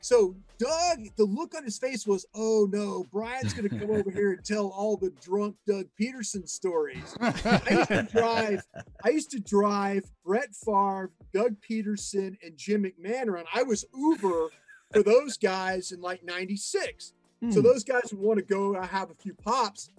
So 0.00 0.36
Doug, 0.58 1.06
the 1.16 1.24
look 1.24 1.54
on 1.56 1.64
his 1.64 1.78
face 1.78 2.06
was, 2.06 2.24
"Oh 2.34 2.68
no, 2.70 3.04
Bryan's 3.12 3.52
going 3.52 3.68
to 3.68 3.78
come 3.78 3.90
over 3.90 4.10
here 4.10 4.32
and 4.32 4.44
tell 4.44 4.68
all 4.68 4.96
the 4.96 5.10
drunk 5.22 5.56
Doug 5.66 5.86
Pederson 6.00 6.48
stories." 6.48 7.16
I 7.20 7.66
used 7.70 7.88
to 7.88 8.02
drive. 8.12 8.62
I 9.04 9.08
used 9.10 9.30
to 9.32 9.40
drive 9.40 10.04
Brett 10.24 10.54
Favre, 10.54 11.10
Doug 11.32 11.56
Pederson, 11.68 12.36
and 12.44 12.56
Jim 12.56 12.84
McMahon 12.84 13.26
around. 13.26 13.46
I 13.52 13.62
was 13.64 13.84
Uber 13.94 14.50
for 14.92 15.02
those 15.02 15.36
guys 15.36 15.90
in 15.92 16.00
like 16.00 16.24
'96. 16.24 17.12
So 17.50 17.60
Hmm. 17.60 17.66
those 17.66 17.84
guys 17.84 18.02
would 18.12 18.20
want 18.20 18.38
to 18.38 18.44
go 18.44 18.74
uh, 18.74 18.86
have 18.86 19.10
a 19.10 19.14
few 19.14 19.34
pops. 19.34 19.90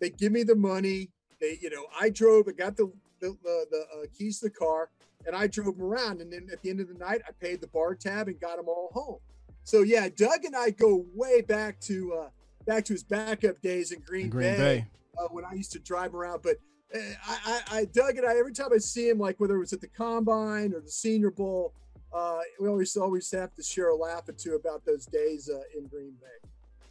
They 0.00 0.10
give 0.10 0.32
me 0.32 0.42
the 0.44 0.54
money. 0.54 1.10
They, 1.40 1.58
you 1.60 1.68
know, 1.70 1.86
I 1.98 2.08
drove. 2.10 2.46
I 2.48 2.52
got 2.52 2.76
the 2.76 2.90
the 3.20 3.36
the, 3.42 3.66
the 3.70 3.80
uh, 4.02 4.06
keys 4.16 4.40
to 4.40 4.46
the 4.46 4.50
car, 4.50 4.90
and 5.26 5.34
I 5.34 5.46
drove 5.46 5.76
them 5.76 5.82
around. 5.86 6.20
And 6.20 6.30
then 6.32 6.48
at 6.52 6.62
the 6.62 6.70
end 6.70 6.80
of 6.80 6.88
the 6.88 6.94
night, 6.94 7.22
I 7.26 7.32
paid 7.32 7.60
the 7.62 7.66
bar 7.68 7.94
tab 7.94 8.28
and 8.28 8.38
got 8.40 8.56
them 8.56 8.68
all 8.68 8.90
home. 8.92 9.18
So 9.66 9.82
yeah, 9.82 10.08
Doug 10.08 10.44
and 10.44 10.54
I 10.54 10.70
go 10.70 11.04
way 11.12 11.40
back 11.40 11.80
to 11.80 12.14
uh, 12.14 12.28
back 12.68 12.84
to 12.84 12.92
his 12.92 13.02
backup 13.02 13.60
days 13.62 13.90
in 13.90 13.98
Green, 13.98 14.26
in 14.26 14.30
Green 14.30 14.52
Bay, 14.52 14.56
Bay. 14.56 14.86
Uh, 15.18 15.26
when 15.32 15.44
I 15.44 15.54
used 15.54 15.72
to 15.72 15.80
drive 15.80 16.14
around. 16.14 16.42
But 16.42 16.58
uh, 16.94 17.00
I, 17.26 17.38
I, 17.44 17.78
I, 17.78 17.84
Doug 17.86 18.16
and 18.16 18.24
I, 18.24 18.38
every 18.38 18.52
time 18.52 18.68
I 18.72 18.78
see 18.78 19.08
him, 19.08 19.18
like 19.18 19.40
whether 19.40 19.56
it 19.56 19.58
was 19.58 19.72
at 19.72 19.80
the 19.80 19.88
combine 19.88 20.72
or 20.72 20.80
the 20.80 20.90
Senior 20.90 21.32
Bowl, 21.32 21.74
uh, 22.14 22.38
we 22.60 22.68
always 22.68 22.96
always 22.96 23.28
have 23.32 23.56
to 23.56 23.62
share 23.64 23.88
a 23.88 23.96
laugh 23.96 24.28
or 24.28 24.34
two 24.34 24.54
about 24.54 24.86
those 24.86 25.04
days 25.04 25.50
uh, 25.52 25.58
in 25.76 25.88
Green 25.88 26.14
Bay. 26.20 26.48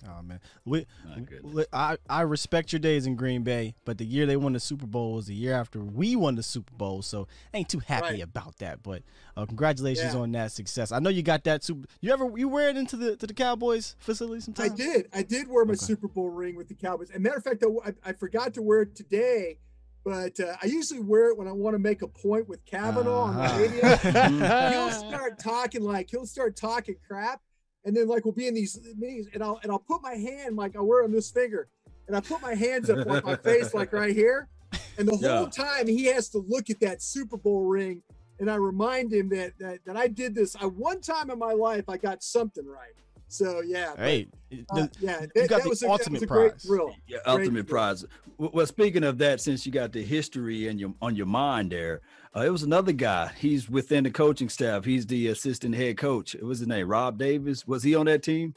Oh 0.08 0.22
man, 0.22 0.40
we, 0.66 0.86
My 1.08 1.20
goodness. 1.22 1.54
li- 1.56 1.66
I 1.74 1.98
I 2.10 2.22
respect 2.22 2.72
your 2.72 2.80
days 2.80 3.06
in 3.08 3.16
Green 3.16 3.44
Bay, 3.44 3.74
but 3.86 3.98
the 3.98 4.06
year 4.06 4.26
they 4.26 4.38
won 4.38 4.54
the 4.54 4.60
Super 4.60 4.86
Bowl 4.86 5.14
was 5.16 5.26
the 5.28 5.34
year 5.34 5.54
after 5.54 5.80
we 5.80 6.16
won 6.16 6.36
the 6.36 6.44
Super 6.44 6.74
Bowl, 6.76 7.02
so 7.02 7.28
I 7.54 7.58
ain't 7.58 7.70
too 7.70 7.80
happy 7.80 8.06
Right. 8.16 8.22
about 8.24 8.58
that. 8.60 8.84
But 8.84 9.02
uh, 9.36 9.46
congratulations 9.46 10.14
Yeah. 10.14 10.20
on 10.20 10.32
that 10.34 10.52
success. 10.52 10.92
I 10.92 11.00
know 11.00 11.10
you 11.10 11.24
got 11.24 11.44
that 11.46 11.64
super. 11.64 11.88
You 12.02 12.14
ever 12.14 12.32
you 12.38 12.48
wear 12.48 12.70
it 12.70 12.78
into 12.78 12.98
the 12.98 13.16
to 13.18 13.26
the 13.28 13.34
Cowboys 13.34 13.96
facility 14.00 14.42
sometimes? 14.42 14.72
I 14.72 14.76
did. 14.76 15.10
I 15.14 15.24
did 15.24 15.48
wear 15.48 15.66
my 15.66 15.74
Okay. 15.74 15.86
Super 15.86 16.08
Bowl 16.08 16.30
ring 16.30 16.56
with 16.56 16.68
the 16.68 16.76
Cowboys. 16.76 17.10
As 17.10 17.16
a 17.16 17.20
matter 17.20 17.38
of 17.38 17.44
fact, 17.44 17.64
I, 17.86 17.94
I 18.10 18.14
forgot 18.14 18.54
to 18.56 18.62
wear 18.62 18.84
it 18.84 18.96
today, 18.96 19.58
but 20.04 20.40
uh, 20.40 20.56
I 20.62 20.68
usually 20.68 21.00
wear 21.00 21.30
it 21.30 21.38
when 21.38 21.48
I 21.48 21.52
want 21.52 21.74
to 21.74 21.80
make 21.80 22.02
a 22.04 22.08
point 22.08 22.48
with 22.48 22.64
Cavanaugh 22.66 23.24
on 23.24 23.36
the 23.38 23.42
Uh-huh. 23.42 23.60
radio. 23.60 24.70
he'll 24.70 24.92
start 24.92 25.40
talking 25.40 25.82
like 25.84 26.10
he'll 26.12 26.28
start 26.28 26.56
talking 26.56 26.96
crap, 27.08 27.42
and 27.86 27.96
then 27.96 28.08
like 28.08 28.26
we'll 28.26 28.34
be 28.34 28.48
in 28.48 28.54
these 28.54 28.80
meetings, 28.98 29.28
and 29.34 29.44
I'll 29.44 29.60
and 29.64 29.72
I'll 29.72 29.80
put 29.80 30.02
my 30.02 30.16
hand 30.16 30.56
like 30.58 30.76
I 30.76 30.82
wear 30.82 31.04
on 31.04 31.12
this 31.12 31.30
finger, 31.32 31.70
and 32.08 32.16
I 32.18 32.20
put 32.20 32.42
my 32.42 32.56
hands 32.56 32.90
up 32.90 33.08
on 33.08 33.22
my 33.24 33.36
face 33.44 33.74
like 33.74 33.94
right 33.94 34.14
here, 34.14 34.50
and 34.98 35.08
the 35.08 35.16
whole 35.16 35.44
Yeah. 35.44 35.50
time 35.50 35.88
he 35.88 36.06
has 36.06 36.30
to 36.30 36.40
look 36.40 36.70
at 36.70 36.80
that 36.82 37.02
Super 37.02 37.38
Bowl 37.38 37.66
ring, 37.66 38.02
and 38.40 38.50
I 38.52 38.56
remind 38.56 39.14
him 39.14 39.30
that 39.30 39.54
that, 39.60 39.80
that 39.86 39.96
I 39.96 40.08
did 40.08 40.36
this. 40.36 40.56
I 40.60 40.66
one 40.66 41.00
time 41.00 41.30
in 41.30 41.40
my 41.40 41.54
life 41.54 41.86
I 41.88 41.98
got 41.98 42.24
something 42.24 42.66
right. 42.66 42.94
So 43.28 43.62
yeah, 43.62 43.94
but, 43.96 44.00
Hey, 44.06 44.28
uh, 44.70 44.76
the- 44.76 44.92
yeah, 45.00 45.26
you 45.36 45.48
got 45.48 45.64
the 45.64 45.86
a, 45.86 45.90
ultimate 45.90 46.14
was 46.14 46.24
a 46.24 46.26
great 46.28 46.52
prize. 46.64 46.96
Yeah, 47.08 47.18
ultimate 47.26 47.68
prize. 47.68 48.06
Well, 48.38 48.66
speaking 48.66 49.04
of 49.04 49.18
that, 49.20 49.42
since 49.42 49.66
you 49.66 49.72
got 49.72 49.92
the 49.94 50.04
history 50.04 50.68
in 50.68 50.78
your 50.78 50.94
on 51.02 51.16
your 51.16 51.26
mind 51.26 51.72
there, 51.72 52.02
uh, 52.36 52.42
it 52.42 52.50
was 52.50 52.64
another 52.64 52.92
guy. 52.92 53.32
He's 53.38 53.70
within 53.70 54.04
the 54.04 54.12
coaching 54.12 54.50
staff. 54.50 54.86
He's 54.86 55.06
the 55.08 55.28
assistant 55.30 55.74
head 55.76 55.98
coach. 55.98 56.36
What 56.36 56.44
was 56.44 56.60
his 56.60 56.68
name? 56.68 56.88
Rob 56.88 57.18
Davis. 57.18 57.66
Was 57.66 57.82
he 57.84 57.96
on 57.96 58.06
that 58.06 58.24
team? 58.24 58.54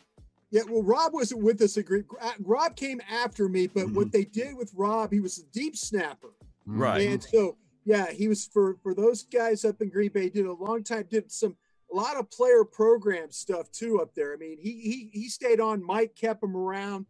Yeah, 0.51 0.63
well, 0.69 0.83
Rob 0.83 1.13
wasn't 1.13 1.43
with 1.43 1.61
us. 1.63 1.77
At 1.77 1.85
Green. 1.85 2.05
uh, 2.21 2.33
Rob 2.41 2.75
came 2.75 3.01
after 3.11 3.49
me, 3.49 3.67
but 3.67 3.87
Mm-hmm. 3.87 3.95
what 3.95 4.13
they 4.13 4.25
did 4.25 4.57
with 4.57 4.73
Rob, 4.75 5.13
he 5.13 5.21
was 5.21 5.39
a 5.39 5.45
deep 5.53 5.77
snapper, 5.77 6.31
Right. 6.67 7.07
and 7.07 7.23
so 7.23 7.57
yeah, 7.85 8.11
he 8.11 8.29
was 8.29 8.47
for 8.47 8.77
for 8.83 8.95
those 8.95 9.23
guys 9.25 9.65
up 9.65 9.81
in 9.81 9.89
Green 9.91 10.11
Bay. 10.11 10.29
Did 10.29 10.47
a 10.47 10.53
long 10.53 10.83
time. 10.85 11.05
Did 11.11 11.31
some 11.33 11.57
a 11.93 11.97
lot 11.97 12.17
of 12.17 12.31
player 12.31 12.65
program 12.65 13.31
stuff 13.31 13.71
too 13.73 14.01
up 14.01 14.15
there. 14.15 14.33
I 14.33 14.37
mean, 14.37 14.59
he 14.61 14.73
he 14.81 15.11
he 15.13 15.29
stayed 15.29 15.61
on. 15.61 15.85
Mike 15.85 16.15
kept 16.15 16.43
him 16.43 16.57
around. 16.57 17.07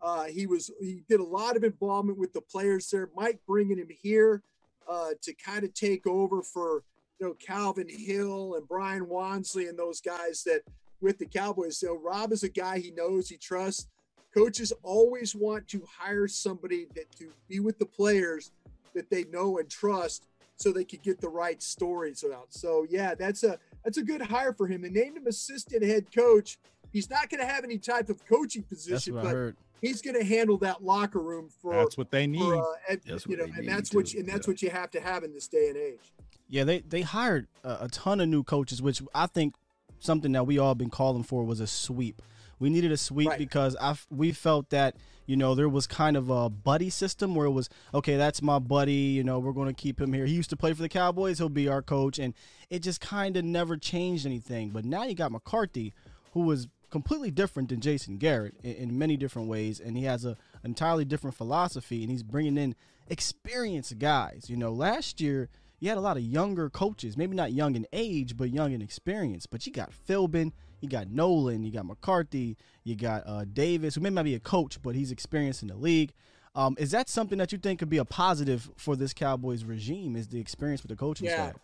Uh, 0.00 0.24
he 0.24 0.46
was 0.46 0.70
he 0.80 1.04
did 1.08 1.20
a 1.20 1.24
lot 1.24 1.56
of 1.56 1.64
involvement 1.64 2.18
with 2.18 2.32
the 2.32 2.40
players 2.40 2.90
there. 2.90 3.10
Mike 3.14 3.40
bringing 3.46 3.78
him 3.78 3.90
here 3.90 4.42
uh, 4.88 5.10
to 5.22 5.32
kind 5.34 5.64
of 5.64 5.74
take 5.74 6.06
over 6.06 6.42
for 6.42 6.82
you 7.20 7.26
know 7.26 7.34
Calvin 7.34 7.88
Hill 7.88 8.54
and 8.56 8.66
Brian 8.66 9.06
Wansley 9.06 9.68
and 9.68 9.78
those 9.78 10.00
guys 10.00 10.42
that 10.44 10.62
with 11.00 11.18
the 11.18 11.26
Cowboys. 11.26 11.78
So 11.78 11.98
Rob 11.98 12.32
is 12.32 12.42
a 12.42 12.48
guy 12.48 12.78
he 12.78 12.92
knows, 12.92 13.28
he 13.28 13.36
trusts. 13.36 13.88
Coaches 14.32 14.72
always 14.82 15.34
want 15.34 15.68
to 15.68 15.82
hire 15.98 16.26
somebody 16.26 16.86
that 16.94 17.14
to 17.16 17.30
be 17.48 17.60
with 17.60 17.78
the 17.78 17.84
players 17.84 18.52
that 18.94 19.10
they 19.10 19.24
know 19.24 19.58
and 19.58 19.68
trust 19.68 20.26
so 20.56 20.72
they 20.72 20.84
could 20.84 21.02
get 21.02 21.20
the 21.20 21.28
right 21.28 21.62
stories 21.62 22.24
out. 22.32 22.46
So 22.50 22.86
yeah, 22.88 23.14
that's 23.14 23.44
a 23.44 23.58
that's 23.84 23.98
a 23.98 24.02
good 24.02 24.22
hire 24.22 24.52
for 24.52 24.66
him. 24.66 24.82
They 24.82 24.90
named 24.90 25.16
him 25.16 25.26
assistant 25.26 25.82
head 25.84 26.06
coach. 26.14 26.58
He's 26.92 27.08
not 27.10 27.30
going 27.30 27.40
to 27.40 27.46
have 27.46 27.64
any 27.64 27.78
type 27.78 28.08
of 28.10 28.24
coaching 28.26 28.62
position, 28.64 29.14
but 29.14 29.26
heard. 29.26 29.56
he's 29.80 30.02
going 30.02 30.14
to 30.16 30.24
handle 30.24 30.58
that 30.58 30.84
locker 30.84 31.20
room 31.20 31.48
for, 31.60 31.72
That's 31.74 31.96
what 31.96 32.10
they 32.10 32.26
need. 32.26 32.40
for 32.42 32.56
uh, 32.56 32.74
and, 32.90 33.00
That's 33.06 33.26
you 33.26 33.30
what 33.30 33.38
know, 33.38 33.44
they 33.46 33.50
and 33.52 33.60
need 33.66 33.68
that's 33.70 33.94
what 33.94 34.12
you, 34.12 34.20
and 34.20 34.28
that's 34.28 34.46
yeah. 34.46 34.50
what 34.50 34.62
you 34.62 34.70
have 34.70 34.90
to 34.90 35.00
have 35.00 35.24
in 35.24 35.32
this 35.32 35.48
day 35.48 35.68
and 35.68 35.76
age. 35.76 36.12
Yeah, 36.48 36.64
they 36.64 36.80
they 36.80 37.00
hired 37.00 37.46
a, 37.64 37.84
a 37.84 37.88
ton 37.88 38.20
of 38.20 38.28
new 38.28 38.42
coaches, 38.42 38.82
which 38.82 39.00
I 39.14 39.26
think 39.26 39.54
something 40.00 40.32
that 40.32 40.46
we 40.46 40.58
all 40.58 40.74
been 40.74 40.90
calling 40.90 41.22
for 41.22 41.44
was 41.44 41.60
a 41.60 41.66
sweep. 41.66 42.20
We 42.58 42.68
needed 42.68 42.92
a 42.92 42.96
sweep 42.98 43.28
Right. 43.30 43.38
because 43.38 43.74
I 43.76 43.90
f- 43.90 44.06
we 44.10 44.32
felt 44.32 44.68
that 44.70 44.94
you 45.26 45.36
know 45.36 45.54
there 45.54 45.68
was 45.68 45.86
kind 45.86 46.16
of 46.16 46.30
a 46.30 46.48
buddy 46.48 46.90
system 46.90 47.34
where 47.34 47.46
it 47.46 47.50
was 47.50 47.68
okay, 47.94 48.16
that's 48.16 48.42
my 48.42 48.58
buddy. 48.58 48.92
You 48.92 49.24
know, 49.24 49.38
we're 49.38 49.52
going 49.52 49.68
to 49.68 49.74
keep 49.74 50.00
him 50.00 50.12
here. 50.12 50.26
He 50.26 50.34
used 50.34 50.50
to 50.50 50.56
play 50.56 50.72
for 50.72 50.82
the 50.82 50.88
Cowboys. 50.88 51.38
He'll 51.38 51.48
be 51.48 51.68
our 51.68 51.82
coach, 51.82 52.18
and 52.18 52.34
it 52.70 52.80
just 52.80 53.00
kind 53.00 53.36
of 53.36 53.44
never 53.44 53.76
changed 53.76 54.26
anything. 54.26 54.70
But 54.70 54.84
now 54.84 55.04
you 55.04 55.14
got 55.14 55.32
McCarthy, 55.32 55.92
who 56.32 56.40
was 56.40 56.68
completely 56.90 57.30
different 57.30 57.70
than 57.70 57.80
Jason 57.80 58.18
Garrett 58.18 58.54
in, 58.62 58.74
in 58.74 58.98
many 58.98 59.16
different 59.16 59.48
ways, 59.48 59.80
and 59.80 59.96
he 59.96 60.04
has 60.04 60.24
a 60.24 60.36
entirely 60.64 61.04
different 61.04 61.36
philosophy, 61.36 62.02
and 62.02 62.10
he's 62.10 62.22
bringing 62.22 62.56
in 62.56 62.74
experienced 63.08 63.98
guys. 63.98 64.46
You 64.48 64.56
know, 64.56 64.72
last 64.72 65.20
year 65.20 65.48
you 65.80 65.88
had 65.88 65.98
a 65.98 66.02
lot 66.02 66.16
of 66.16 66.22
younger 66.22 66.70
coaches, 66.70 67.16
maybe 67.16 67.34
not 67.34 67.52
young 67.52 67.74
in 67.74 67.86
age, 67.92 68.36
but 68.36 68.50
young 68.50 68.72
in 68.72 68.80
experience. 68.80 69.46
But 69.46 69.66
you 69.66 69.72
got 69.72 69.90
Philbin, 70.08 70.52
you 70.82 70.88
got 70.88 71.08
Nolan, 71.08 71.62
you 71.62 71.70
got 71.70 71.86
McCarthy, 71.86 72.56
you 72.84 72.96
got 72.96 73.22
uh, 73.24 73.44
Davis, 73.50 73.94
who 73.94 74.00
may 74.00 74.10
not 74.10 74.24
be 74.24 74.34
a 74.34 74.40
coach, 74.40 74.82
but 74.82 74.94
he's 74.94 75.12
experienced 75.12 75.62
in 75.62 75.68
the 75.68 75.76
league. 75.76 76.12
Um, 76.54 76.76
is 76.78 76.90
that 76.90 77.08
something 77.08 77.38
that 77.38 77.52
you 77.52 77.56
think 77.58 77.78
could 77.78 77.88
be 77.88 77.96
a 77.98 78.04
positive 78.04 78.68
for 78.76 78.96
this 78.96 79.14
Cowboys 79.14 79.64
regime? 79.64 80.16
Is 80.16 80.28
the 80.28 80.40
experience 80.40 80.82
with 80.82 80.90
the 80.90 80.96
coaching 80.96 81.26
Yeah. 81.26 81.50
staff? 81.50 81.56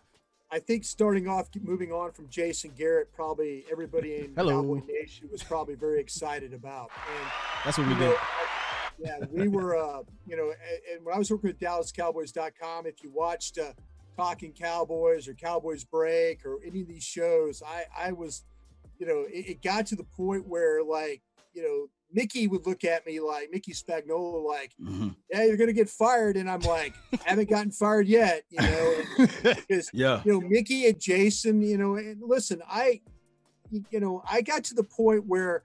I 0.51 0.57
think 0.57 0.83
starting 0.83 1.27
off, 1.27 1.49
moving 1.61 1.91
on 1.91 2.11
from 2.11 2.27
Jason 2.29 2.71
Garrett, 2.75 3.13
probably 3.13 3.65
everybody 3.71 4.15
in 4.15 4.33
Hello. 4.35 4.61
Cowboy 4.63 4.81
Nation 4.87 5.29
was 5.31 5.43
probably 5.43 5.75
very 5.75 5.99
excited 5.99 6.53
about. 6.55 6.89
And 7.19 7.29
That's 7.65 7.77
what 7.77 7.85
we 7.87 7.93
you 7.93 7.99
know, 7.99 8.09
did. 8.11 8.17
I- 8.17 8.45
yeah, 9.01 9.19
we 9.31 9.47
were, 9.47 9.77
uh, 9.77 10.01
you 10.27 10.35
know, 10.35 10.49
and, 10.49 10.81
and 10.97 11.05
when 11.05 11.15
I 11.15 11.17
was 11.17 11.31
working 11.31 11.49
with 11.51 11.59
DallasCowboys.com, 11.59 12.85
if 12.85 13.01
you 13.01 13.09
watched 13.11 13.57
uh, 13.57 13.71
Talking 14.17 14.51
Cowboys 14.51 15.25
or 15.29 15.35
Cowboys 15.35 15.85
Break 15.85 16.45
or 16.45 16.57
any 16.65 16.81
of 16.81 16.87
these 16.89 17.03
shows, 17.05 17.63
I, 17.65 17.85
I 17.97 18.11
was, 18.11 18.43
you 18.99 19.07
know, 19.07 19.25
it, 19.31 19.49
it 19.49 19.61
got 19.63 19.87
to 19.87 19.95
the 19.95 20.03
point 20.03 20.47
where, 20.47 20.83
like, 20.83 21.21
you 21.53 21.63
know, 21.63 21.87
Mickey 22.11 22.47
would 22.47 22.65
look 22.67 22.83
at 22.83 23.05
me 23.05 23.19
like 23.19 23.49
Mickey 23.51 23.71
Spagnola, 23.71 24.43
like, 24.45 24.71
Mhm. 24.81 25.15
yeah, 25.31 25.45
you're 25.45 25.57
gonna 25.57 25.73
get 25.73 25.89
fired, 25.89 26.35
and 26.37 26.49
I'm 26.49 26.61
like, 26.61 26.93
haven't 27.25 27.49
gotten 27.49 27.71
fired 27.71 28.07
yet, 28.07 28.43
you 28.49 28.59
know, 28.61 28.93
because 29.43 29.89
Yeah. 29.93 30.21
you 30.25 30.33
know 30.33 30.41
Mickey 30.41 30.85
and 30.87 30.99
Jason, 30.99 31.61
you 31.61 31.77
know, 31.77 31.95
and 31.95 32.21
listen, 32.21 32.61
I, 32.67 33.01
you 33.91 33.99
know, 33.99 34.23
I 34.29 34.41
got 34.41 34.63
to 34.65 34.73
the 34.73 34.83
point 34.83 35.25
where, 35.27 35.63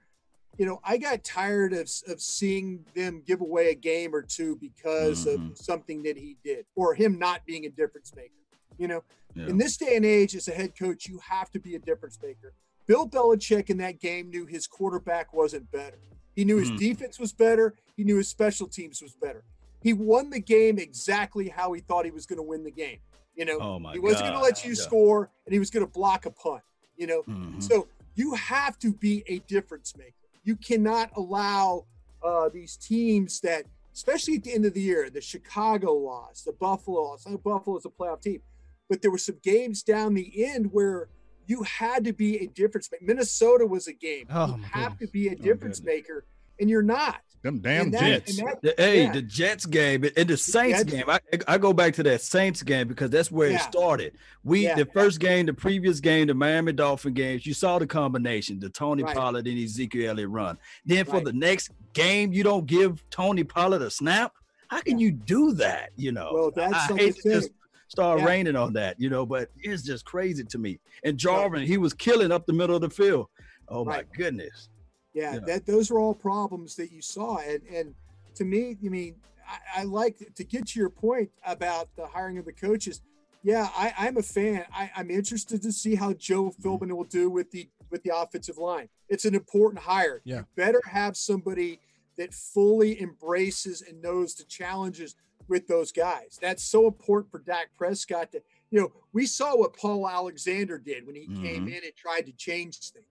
you 0.58 0.66
know, 0.66 0.80
I 0.84 0.98
got 0.98 1.24
tired 1.24 1.72
of 1.72 1.90
of 2.06 2.20
seeing 2.20 2.84
them 2.94 3.22
give 3.26 3.40
away 3.40 3.70
a 3.70 3.74
game 3.74 4.14
or 4.14 4.22
two 4.22 4.56
because 4.56 5.24
Mhm. 5.26 5.50
of 5.52 5.58
something 5.58 6.02
that 6.04 6.16
he 6.18 6.36
did 6.44 6.66
or 6.76 6.94
him 6.94 7.18
not 7.18 7.44
being 7.46 7.64
a 7.66 7.70
difference 7.70 8.14
maker. 8.14 8.34
You 8.76 8.88
know, 8.88 9.04
Yeah. 9.34 9.46
in 9.48 9.56
this 9.58 9.76
day 9.78 9.96
and 9.96 10.04
age, 10.04 10.36
as 10.36 10.46
a 10.46 10.52
head 10.52 10.76
coach, 10.78 11.08
you 11.08 11.18
have 11.18 11.50
to 11.52 11.58
be 11.58 11.74
a 11.74 11.78
difference 11.78 12.18
maker. 12.22 12.54
Bill 12.86 13.08
Belichick 13.08 13.70
in 13.70 13.78
that 13.78 14.00
game 14.00 14.30
knew 14.30 14.46
his 14.46 14.66
quarterback 14.66 15.32
wasn't 15.32 15.70
better. 15.70 15.98
He 16.34 16.44
knew 16.44 16.58
his 16.58 16.70
Mhm. 16.72 16.78
defense 16.78 17.18
was 17.18 17.32
better. 17.32 17.74
He 17.96 18.04
knew 18.04 18.16
his 18.16 18.28
special 18.28 18.66
teams 18.68 19.00
was 19.00 19.14
better. 19.14 19.44
He 19.82 19.92
won 19.92 20.30
the 20.30 20.40
game 20.40 20.78
exactly 20.78 21.48
how 21.48 21.72
he 21.72 21.80
thought 21.80 22.04
he 22.04 22.10
was 22.10 22.26
going 22.26 22.38
to 22.38 22.42
win 22.42 22.64
the 22.64 22.70
game. 22.70 22.98
You 23.36 23.44
know, 23.44 23.58
Oh 23.60 23.78
he 23.92 23.98
wasn't 23.98 24.24
going 24.24 24.34
to 24.34 24.40
let 24.40 24.64
you 24.64 24.70
Yeah. 24.70 24.82
score, 24.82 25.30
and 25.46 25.52
he 25.52 25.58
was 25.58 25.70
going 25.70 25.84
to 25.84 25.90
block 25.90 26.26
a 26.26 26.30
punt. 26.30 26.62
You 26.96 27.06
know, 27.06 27.22
Mhm. 27.24 27.62
so 27.62 27.88
you 28.14 28.34
have 28.34 28.78
to 28.80 28.92
be 28.92 29.24
a 29.26 29.40
difference 29.40 29.96
maker. 29.96 30.12
You 30.44 30.56
cannot 30.56 31.10
allow 31.16 31.86
uh, 32.22 32.48
these 32.48 32.78
teams 32.78 33.40
that, 33.40 33.66
especially 33.92 34.36
at 34.36 34.44
the 34.44 34.52
end 34.54 34.64
of 34.64 34.72
the 34.72 34.80
year, 34.80 35.10
the 35.10 35.20
Chicago 35.20 35.92
loss, 35.92 36.42
the 36.42 36.54
Buffalo 36.54 37.02
loss. 37.02 37.26
I 37.26 37.30
know 37.32 37.36
Buffalo's 37.36 37.84
a 37.84 37.90
playoff 37.90 38.22
team, 38.22 38.40
but 38.88 39.02
there 39.02 39.10
were 39.10 39.18
some 39.18 39.36
games 39.42 39.82
down 39.82 40.14
the 40.14 40.42
end 40.42 40.72
where 40.72 41.10
you 41.46 41.62
had 41.64 42.04
to 42.04 42.12
be 42.12 42.38
a 42.38 42.46
difference 42.48 42.90
maker. 42.90 43.04
Minnesota 43.04 43.66
was 43.66 43.86
a 43.88 43.92
game. 43.92 44.26
Oh, 44.30 44.56
you 44.56 44.62
have 44.64 44.98
goodness. 44.98 45.10
to 45.10 45.12
be 45.12 45.28
a 45.28 45.32
oh, 45.32 45.34
difference 45.34 45.80
goodness. 45.80 45.96
maker, 46.02 46.24
and 46.60 46.70
you're 46.70 46.82
not. 46.82 47.20
Them 47.42 47.58
damn 47.58 47.90
that- 47.90 48.00
Jets. 48.24 48.36
that- 48.38 48.62
The- 48.62 48.74
Hey, 48.78 49.02
Yeah. 49.02 49.12
the 49.12 49.20
Jets 49.20 49.66
game 49.66 50.02
and 50.16 50.28
the 50.30 50.36
Saints 50.38 50.78
Jets- 50.78 50.90
game. 50.92 51.04
I, 51.08 51.20
I 51.46 51.58
go 51.58 51.74
back 51.74 51.92
to 51.96 52.02
that 52.04 52.22
Saints 52.22 52.62
game 52.62 52.88
because 52.88 53.10
that's 53.10 53.30
where 53.30 53.50
it 53.50 53.60
started. 53.60 54.14
We 54.44 54.60
Yeah. 54.64 54.76
the 54.76 54.86
first 54.86 55.20
game, 55.20 55.44
the 55.44 55.52
previous 55.52 56.00
game, 56.00 56.28
the 56.28 56.34
Miami 56.34 56.72
Dolphin 56.72 57.12
games. 57.12 57.44
You 57.44 57.52
saw 57.52 57.78
the 57.78 57.86
combination, 57.86 58.60
the 58.60 58.70
Tony 58.70 59.02
Right. 59.02 59.14
Pollard 59.14 59.46
and 59.46 59.58
Ezekiel 59.58 60.08
Elliott 60.12 60.30
run. 60.30 60.56
Then 60.86 61.04
for 61.04 61.16
Right. 61.16 61.24
the 61.26 61.32
next 61.34 61.70
game, 61.92 62.32
you 62.32 62.44
don't 62.44 62.64
give 62.64 63.04
Tony 63.10 63.44
Pollard 63.44 63.82
a 63.82 63.90
snap. 63.90 64.32
How 64.68 64.80
can 64.80 64.98
you 64.98 65.12
do 65.12 65.52
that? 65.52 65.90
You 65.96 66.12
know, 66.12 66.30
Well, 66.32 66.50
that's 66.50 66.72
I 66.72 66.86
something 66.88 67.06
hate 67.06 67.16
to 67.16 67.30
just 67.30 67.48
thing. 67.48 67.56
Start 67.88 68.20
Yeah. 68.20 68.26
raining 68.26 68.56
on 68.56 68.72
that, 68.74 68.98
you 69.00 69.10
know, 69.10 69.24
but 69.26 69.50
it's 69.58 69.82
just 69.82 70.04
crazy 70.04 70.44
to 70.44 70.58
me. 70.58 70.78
And 71.04 71.18
Jarwin, 71.18 71.66
he 71.66 71.76
was 71.78 71.92
killing 71.94 72.32
up 72.32 72.46
the 72.46 72.52
middle 72.52 72.74
of 72.74 72.82
the 72.82 72.90
field. 72.90 73.28
Oh 73.68 73.84
my 73.84 74.04
goodness. 74.16 74.68
Yeah, 75.12 75.34
Yeah. 75.34 75.40
that 75.46 75.66
those 75.66 75.90
are 75.90 75.98
all 75.98 76.14
problems 76.14 76.74
that 76.76 76.90
you 76.92 77.00
saw, 77.02 77.38
and 77.38 77.62
and 77.64 77.94
to 78.34 78.44
me, 78.44 78.76
I 78.84 78.88
mean, 78.88 79.14
I, 79.48 79.80
I 79.80 79.84
like 79.84 80.16
to 80.34 80.44
get 80.44 80.66
to 80.68 80.80
your 80.80 80.90
point 80.90 81.30
about 81.46 81.88
the 81.96 82.06
hiring 82.06 82.38
of 82.38 82.44
the 82.46 82.52
coaches. 82.52 83.00
Yeah, 83.44 83.68
I, 83.76 83.92
I'm 83.98 84.16
a 84.16 84.22
fan. 84.22 84.64
I, 84.74 84.90
I'm 84.96 85.10
interested 85.10 85.62
to 85.62 85.70
see 85.70 85.94
how 85.94 86.14
Joe 86.14 86.44
Mm-hmm. 86.50 86.66
Philbin 86.68 86.96
will 86.96 87.04
do 87.04 87.28
with 87.30 87.50
the 87.50 87.68
with 87.90 88.02
the 88.02 88.16
offensive 88.16 88.58
line. 88.58 88.88
It's 89.08 89.24
an 89.24 89.34
important 89.34 89.82
hire. 89.82 90.20
Yeah. 90.24 90.38
You 90.38 90.46
better 90.56 90.82
have 90.86 91.16
somebody 91.16 91.78
that 92.16 92.32
fully 92.34 93.00
embraces 93.00 93.82
and 93.82 94.00
knows 94.02 94.34
the 94.34 94.44
challenges 94.44 95.14
with 95.48 95.66
those 95.66 95.92
guys. 95.92 96.38
That's 96.40 96.62
so 96.64 96.86
important 96.86 97.30
for 97.30 97.38
Dak 97.38 97.68
Prescott 97.76 98.32
to, 98.32 98.42
you 98.70 98.80
know, 98.80 98.92
we 99.12 99.26
saw 99.26 99.56
what 99.56 99.76
Paul 99.76 100.08
Alexander 100.08 100.78
did 100.78 101.06
when 101.06 101.14
he 101.16 101.26
came 101.26 101.66
Mhm. 101.66 101.76
in 101.76 101.84
and 101.84 101.94
tried 101.96 102.26
to 102.26 102.32
change 102.32 102.78
things. 102.90 103.06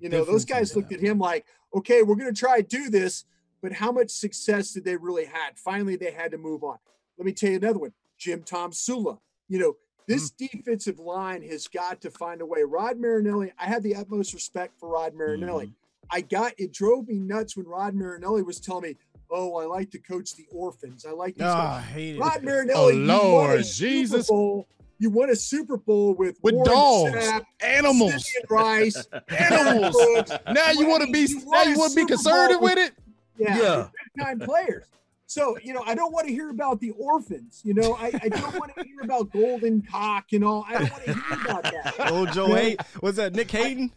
You 0.00 0.08
know, 0.08 0.24
those 0.24 0.44
guys 0.44 0.74
looked 0.74 0.92
at 0.92 1.00
him 1.00 1.18
like, 1.18 1.46
okay, 1.74 2.02
we're 2.02 2.16
going 2.16 2.32
to 2.32 2.38
try 2.38 2.60
to 2.60 2.66
do 2.66 2.90
this, 2.90 3.24
but 3.60 3.72
how 3.72 3.92
much 3.92 4.10
success 4.10 4.72
did 4.72 4.84
they 4.84 4.96
really 4.96 5.24
had? 5.24 5.58
Finally, 5.58 5.96
they 5.96 6.10
had 6.10 6.30
to 6.32 6.38
move 6.38 6.62
on. 6.64 6.78
Let 7.16 7.26
me 7.26 7.32
tell 7.32 7.50
you 7.50 7.56
another 7.56 7.78
one, 7.78 7.94
Jim 8.18 8.42
Tomsula. 8.42 9.18
You 9.48 9.58
know, 9.58 9.76
this 10.06 10.30
defensive 10.30 10.98
line 10.98 11.42
has 11.42 11.68
got 11.68 12.00
to 12.02 12.10
find 12.10 12.40
a 12.40 12.46
way. 12.46 12.62
Rod 12.64 12.98
Marinelli, 12.98 13.52
I 13.58 13.66
have 13.66 13.82
the 13.82 13.94
utmost 13.94 14.34
respect 14.34 14.78
for 14.78 14.88
Rod 14.90 15.14
Marinelli. 15.14 15.72
I 16.10 16.20
got 16.20 16.52
it 16.58 16.72
drove 16.72 17.08
me 17.08 17.18
nuts 17.18 17.56
when 17.56 17.66
Rod 17.66 17.94
Marinelli 17.94 18.42
was 18.42 18.60
telling 18.60 18.82
me, 18.82 18.96
"Oh, 19.34 19.56
I 19.56 19.66
like 19.66 19.90
to 19.90 19.98
coach 19.98 20.36
the 20.36 20.46
orphans. 20.52 21.04
I 21.04 21.10
like 21.12 21.34
these 21.34 21.42
Oh, 21.42 21.52
guys." 21.54 21.78
I 21.78 21.80
hate 21.82 22.16
it. 22.16 22.42
Marinelli, 22.42 22.72
Oh, 22.74 22.88
you 22.88 23.06
won 23.06 23.10
a 23.10 23.22
Lord 23.28 23.66
Super 23.66 23.90
Jesus. 23.90 24.28
Bowl. 24.28 24.66
You 24.98 25.10
won 25.10 25.28
a 25.28 25.36
Super 25.36 25.76
Bowl 25.76 26.14
with 26.14 26.38
With 26.42 26.54
Warren 26.54 26.70
dogs, 26.72 27.12
Sapp, 27.26 27.42
animals, 27.60 28.30
Rice, 28.48 29.06
animals. 29.28 29.92
Brooks. 29.94 30.30
Now 30.52 30.70
you 30.70 30.86
want 30.88 31.04
to 31.04 31.10
be 31.12 31.20
You 31.28 31.40
now 31.40 31.44
won 31.46 31.68
you 31.70 31.78
want 31.78 31.90
to 31.92 31.96
be 31.96 32.00
Super 32.02 32.14
conservative 32.14 32.60
Bowl 32.60 32.68
with 32.68 32.78
it? 32.78 32.92
yeah, 33.36 33.58
Yeah. 33.58 33.88
big 34.16 34.24
time 34.24 34.38
players. 34.38 34.84
So, 35.26 35.58
you 35.64 35.72
know, 35.74 35.82
I 35.84 35.96
don't 35.96 36.12
want 36.12 36.28
to 36.28 36.32
hear 36.32 36.50
about 36.50 36.78
the 36.80 36.90
orphans. 36.92 37.60
You 37.64 37.74
know, 37.74 37.94
I, 37.94 38.12
I 38.22 38.28
don't 38.28 38.54
want 38.54 38.72
to 38.76 38.84
hear 38.84 39.00
about 39.02 39.32
Golden 39.32 39.82
Cock 39.82 40.26
and 40.32 40.44
all. 40.44 40.64
I 40.68 40.74
don't 40.78 40.92
want 40.92 41.04
to 41.06 41.12
hear 41.14 41.22
about 41.44 41.62
that. 41.64 42.12
Old 42.12 42.32
Joe 42.32 42.54
Hay, 42.54 42.76
was 43.02 43.16
that 43.16 43.34
Nick 43.34 43.50
Hayden? 43.50 43.90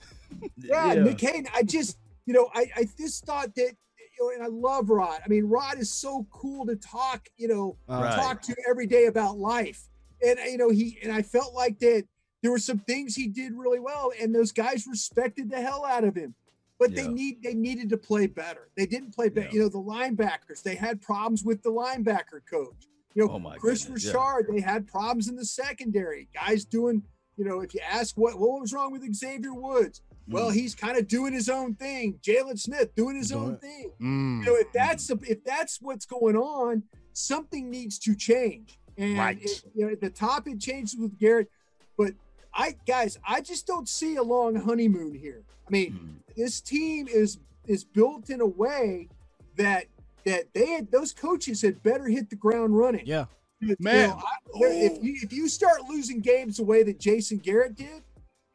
Yeah, 0.58 0.96
Nick 0.96 1.22
Hayden. 1.22 1.46
I 1.54 1.62
just, 1.62 1.98
you 2.26 2.34
know, 2.34 2.50
I, 2.56 2.72
I 2.76 2.88
just 2.98 3.24
thought 3.26 3.54
that, 3.56 3.74
you 4.20 4.26
know, 4.26 4.34
and 4.34 4.44
I 4.44 4.48
love 4.48 4.90
Rod. 4.90 5.20
I 5.24 5.28
mean, 5.28 5.46
Rod 5.46 5.78
is 5.80 5.92
so 5.92 6.26
cool 6.32 6.66
to 6.66 6.76
talk, 6.76 7.28
you 7.38 7.48
know, 7.48 7.78
Right. 7.88 8.16
talk 8.16 8.42
to 8.44 8.56
every 8.70 8.88
day 8.88 9.06
about 9.06 9.38
life. 9.38 9.88
And, 10.26 10.40
you 10.50 10.58
know, 10.58 10.70
he, 10.70 10.98
and 11.04 11.12
I 11.12 11.22
felt 11.22 11.54
like 11.54 11.80
that 11.80 12.06
there 12.42 12.52
were 12.52 12.60
some 12.60 12.80
things 12.80 13.16
he 13.16 13.28
did 13.28 13.54
really 13.54 13.80
well, 13.80 14.12
and 14.20 14.34
those 14.34 14.52
guys 14.52 14.86
respected 14.88 15.50
the 15.50 15.62
hell 15.62 15.86
out 15.86 16.04
of 16.04 16.16
him. 16.16 16.36
But 16.80 16.94
they 16.94 17.08
need, 17.08 17.42
they 17.42 17.56
needed 17.56 17.90
to 17.90 17.98
play 17.98 18.28
better. 18.28 18.70
They 18.78 18.86
didn't 18.86 19.16
play 19.16 19.30
better. 19.30 19.48
Yeah. 19.48 19.54
You 19.54 19.60
know, 19.62 19.70
the 19.70 19.80
linebackers, 19.82 20.62
they 20.62 20.76
had 20.76 21.02
problems 21.02 21.44
with 21.44 21.64
the 21.64 21.72
linebacker 21.72 22.42
coach. 22.50 22.88
You 23.16 23.26
know, 23.26 23.34
Oh 23.34 23.40
my 23.40 23.58
Chris 23.58 23.84
goodness, 23.86 24.06
yeah. 24.06 24.38
They 24.48 24.62
had 24.62 24.86
problems 24.86 25.28
in 25.28 25.36
the 25.36 25.46
secondary. 25.46 26.28
Guys 26.36 26.66
doing, 26.66 27.02
you 27.36 27.46
know, 27.46 27.62
if 27.62 27.74
you 27.74 27.80
ask 27.88 28.16
what 28.16 28.38
what 28.40 28.62
was 28.62 28.74
wrong 28.74 28.92
with 28.92 29.12
Xavier 29.16 29.56
Woods, 29.56 30.02
well, 30.30 30.50
Mm. 30.52 30.56
he's 30.56 30.76
kind 30.76 30.98
of 30.98 31.08
doing 31.08 31.34
his 31.34 31.50
own 31.50 31.76
thing. 31.76 32.20
Jaylon 32.22 32.60
Smith 32.60 32.94
doing 32.96 33.16
his 33.16 33.32
own 33.32 33.54
it. 33.54 33.62
thing. 33.62 33.92
Mm. 34.02 34.40
You 34.40 34.46
know, 34.46 34.56
if 34.56 34.72
that's 34.74 35.08
the, 35.08 35.18
if 35.28 35.44
that's 35.44 35.82
what's 35.82 36.06
going 36.06 36.36
on, 36.36 36.84
something 37.14 37.70
needs 37.70 37.98
to 38.00 38.16
change. 38.16 38.78
And 38.98 39.18
Right. 39.18 39.42
it- 39.42 39.64
you 39.76 39.86
know, 39.86 39.92
at 39.92 40.02
the 40.02 40.10
top 40.10 40.48
it 40.48 40.60
changes 40.60 40.96
with 40.98 41.18
Garrett, 41.18 41.50
but 41.98 42.14
I 42.54 42.76
guys, 42.88 43.18
I 43.28 43.42
just 43.42 43.68
don't 43.68 43.88
see 43.88 44.16
a 44.16 44.24
long 44.24 44.56
honeymoon 44.56 45.14
here. 45.14 45.44
I 45.68 45.70
mean, 45.72 45.92
Mm. 46.30 46.36
this 46.36 46.62
team 46.62 47.08
is 47.08 47.40
is 47.68 47.84
built 47.84 48.30
in 48.30 48.40
a 48.42 48.46
way 48.48 49.10
that 49.58 49.88
that 50.26 50.54
they 50.54 50.68
had 50.68 50.90
those 50.92 51.12
coaches 51.14 51.62
had 51.62 51.82
better 51.84 52.06
hit 52.08 52.30
the 52.30 52.36
ground 52.36 52.78
running. 52.78 53.06
Yeah. 53.06 53.26
You 53.60 53.70
know, 53.70 53.76
Man. 53.80 54.10
I- 54.12 54.22
if 54.56 55.04
you 55.04 55.20
if 55.22 55.32
you 55.34 55.48
start 55.50 55.82
losing 55.90 56.20
games 56.22 56.58
the 56.58 56.64
way 56.64 56.84
that 56.84 57.00
Jason 57.00 57.38
Garrett 57.40 57.76
did, 57.76 58.04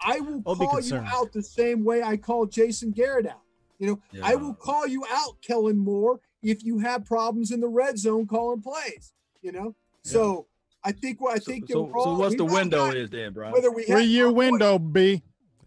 I 0.04 0.20
will 0.20 0.42
I'll 0.46 0.56
call 0.56 0.80
you 0.80 0.96
out 0.96 1.32
the 1.32 1.42
same 1.42 1.84
way 1.84 2.02
I 2.02 2.16
called 2.16 2.50
Jason 2.52 2.90
Garrett 2.90 3.26
out. 3.26 3.40
You 3.78 3.86
know, 3.88 4.20
I 4.22 4.36
will 4.36 4.54
call 4.54 4.86
you 4.86 5.04
out, 5.10 5.40
Kellen 5.42 5.78
Moore, 5.78 6.20
if 6.42 6.62
you 6.64 6.78
have 6.78 7.04
problems 7.04 7.50
in 7.50 7.60
the 7.60 7.68
red 7.68 7.98
zone 7.98 8.26
calling 8.26 8.62
plays. 8.62 9.12
You 9.42 9.52
know, 9.52 9.74
so 10.02 10.46
I 10.84 10.92
think 10.92 11.20
what 11.20 11.34
I 11.34 11.38
think 11.38 11.68
so, 11.68 11.74
that 11.86 11.92
we're 11.92 12.02
so 12.04 12.14
what's 12.14 12.36
the 12.36 12.44
we've 12.44 12.52
window 12.54 12.86
got- 12.86 12.96
is 12.96 13.10
then, 13.10 13.32
Bryan? 13.32 13.52
Whether 13.52 13.70
we 13.72 13.84
Three 13.84 14.04
year 14.04 14.26
our 14.26 14.32
voice- 14.32 14.36
window, 14.50 14.78
B. 14.78 15.12
Is 15.14 15.20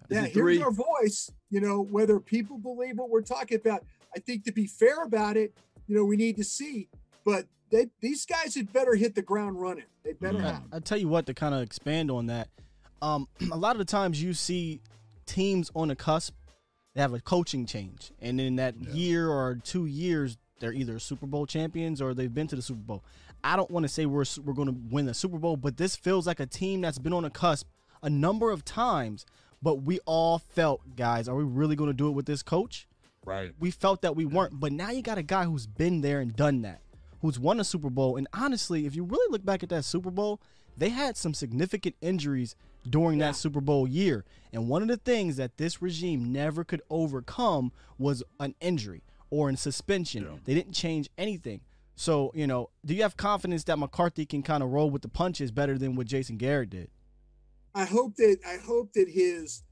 yeah, 0.10 0.20
it 0.20 0.22
here's 0.26 0.34
three? 0.34 0.62
our 0.62 0.72
voice. 0.72 1.32
You 1.50 1.62
know, 1.62 1.82
whether 1.82 2.20
people 2.20 2.58
believe 2.58 2.98
what 2.98 3.10
we're 3.10 3.22
talking 3.22 3.58
about. 3.58 3.84
I 4.16 4.20
think 4.20 4.46
to 4.46 4.52
be 4.52 4.66
fair 4.68 5.04
about 5.04 5.36
it, 5.36 5.54
you 5.88 5.96
know, 5.96 6.06
we 6.06 6.16
need 6.16 6.36
to 6.38 6.44
see. 6.44 6.90
But 7.26 7.48
they, 7.70 7.88
these 8.02 8.26
guys 8.26 8.56
had 8.56 8.72
better 8.72 8.96
hit 8.96 9.16
the 9.16 9.22
ground 9.22 9.60
running. 9.60 9.86
They 10.04 10.14
better 10.14 10.38
Mhm. 10.38 10.44
have. 10.44 10.64
I 10.72 10.80
tell 10.80 10.98
you 10.98 11.08
what, 11.10 11.26
to 11.26 11.34
kind 11.34 11.54
of 11.56 11.62
expand 11.62 12.12
on 12.12 12.28
that, 12.28 12.48
um, 13.06 13.28
a 13.52 13.58
lot 13.58 13.72
of 13.74 13.80
the 13.80 13.86
times 13.86 14.22
you 14.22 14.34
see 14.34 14.82
teams 15.26 15.72
on 15.76 15.88
the 15.90 15.96
cusp, 15.96 16.34
they 16.94 17.02
have 17.02 17.14
a 17.14 17.20
coaching 17.20 17.66
change, 17.66 18.12
and 18.22 18.40
in 18.40 18.56
that 18.58 18.76
Yeah. 18.80 18.94
year 18.94 19.30
or 19.30 19.56
two 19.64 19.86
years, 19.86 20.38
they're 20.60 20.74
either 20.74 20.98
Super 21.00 21.26
Bowl 21.26 21.46
champions 21.46 22.02
or 22.02 22.14
they've 22.14 22.34
been 22.34 22.48
to 22.48 22.56
the 22.56 22.62
Super 22.62 22.80
Bowl. 22.82 23.04
I 23.44 23.56
don't 23.56 23.70
want 23.70 23.84
to 23.84 23.90
say 23.90 24.06
we're 24.06 24.24
we're 24.44 24.54
going 24.54 24.70
to 24.70 24.76
win 24.90 25.06
the 25.06 25.14
Super 25.14 25.38
Bowl, 25.38 25.58
but 25.58 25.78
this 25.78 25.96
feels 25.96 26.26
like 26.26 26.40
a 26.40 26.46
team 26.46 26.82
that's 26.82 26.98
been 26.98 27.14
on 27.14 27.24
the 27.24 27.30
cusp 27.30 27.68
a 28.02 28.10
number 28.10 28.52
of 28.52 28.64
times. 28.66 29.26
But 29.62 29.82
we 29.84 30.00
all 30.06 30.38
felt, 30.40 30.96
guys, 30.96 31.28
are 31.28 31.36
we 31.36 31.44
really 31.44 31.76
going 31.76 31.90
to 31.90 31.94
do 31.94 32.08
it 32.08 32.12
with 32.12 32.26
this 32.28 32.44
coach? 32.44 32.88
Right. 33.26 33.54
we 33.60 33.72
felt 33.72 34.04
that 34.04 34.16
we 34.16 34.24
weren't. 34.26 34.60
But 34.60 34.72
now 34.72 34.92
you 34.92 35.02
got 35.02 35.18
a 35.18 35.24
guy 35.24 35.46
who's 35.46 35.66
been 35.66 36.02
there 36.02 36.20
and 36.20 36.36
done 36.36 36.62
that, 36.62 36.82
who's 37.22 37.40
won 37.40 37.60
a 37.60 37.64
Super 37.64 37.90
Bowl. 37.90 38.16
And 38.18 38.28
honestly, 38.34 38.86
if 38.86 38.96
you 38.96 39.04
really 39.04 39.32
look 39.32 39.44
back 39.44 39.64
at 39.64 39.70
that 39.70 39.84
Super 39.84 40.12
Bowl, 40.12 40.40
they 40.78 40.90
had 40.90 41.18
some 41.18 41.34
significant 41.34 41.96
injuries 42.02 42.56
during 42.90 43.20
Yeah. 43.20 43.28
that 43.28 43.36
Super 43.36 43.62
Bowl 43.62 43.88
year. 43.88 44.26
And 44.54 44.70
one 44.70 44.82
of 44.82 44.88
the 44.88 44.98
things 44.98 45.36
that 45.38 45.58
this 45.58 45.82
regime 45.82 46.32
never 46.32 46.64
could 46.64 46.82
overcome 46.90 47.72
was 47.98 48.24
an 48.40 48.56
injury 48.60 49.04
or 49.30 49.50
in 49.50 49.58
suspension. 49.58 50.24
Yeah. 50.24 50.38
They 50.46 50.54
didn't 50.54 50.74
change 50.74 51.10
anything. 51.18 51.62
So, 51.96 52.32
you 52.36 52.46
know, 52.48 52.70
do 52.86 52.94
you 52.94 53.02
have 53.04 53.16
confidence 53.18 53.64
that 53.66 53.80
McCarthy 53.80 54.26
can 54.26 54.44
kind 54.44 54.62
of 54.62 54.70
roll 54.70 54.90
with 54.90 55.02
the 55.02 55.08
punches 55.08 55.52
better 55.52 55.78
than 55.78 55.96
what 55.96 56.08
Jason 56.08 56.38
Garrett 56.38 56.70
did? 56.70 56.90
I 57.74 57.86
hope 57.86 58.16
that 58.16 58.38
I 58.46 58.58
hope 58.58 58.94
that 58.94 59.10
his 59.10 59.64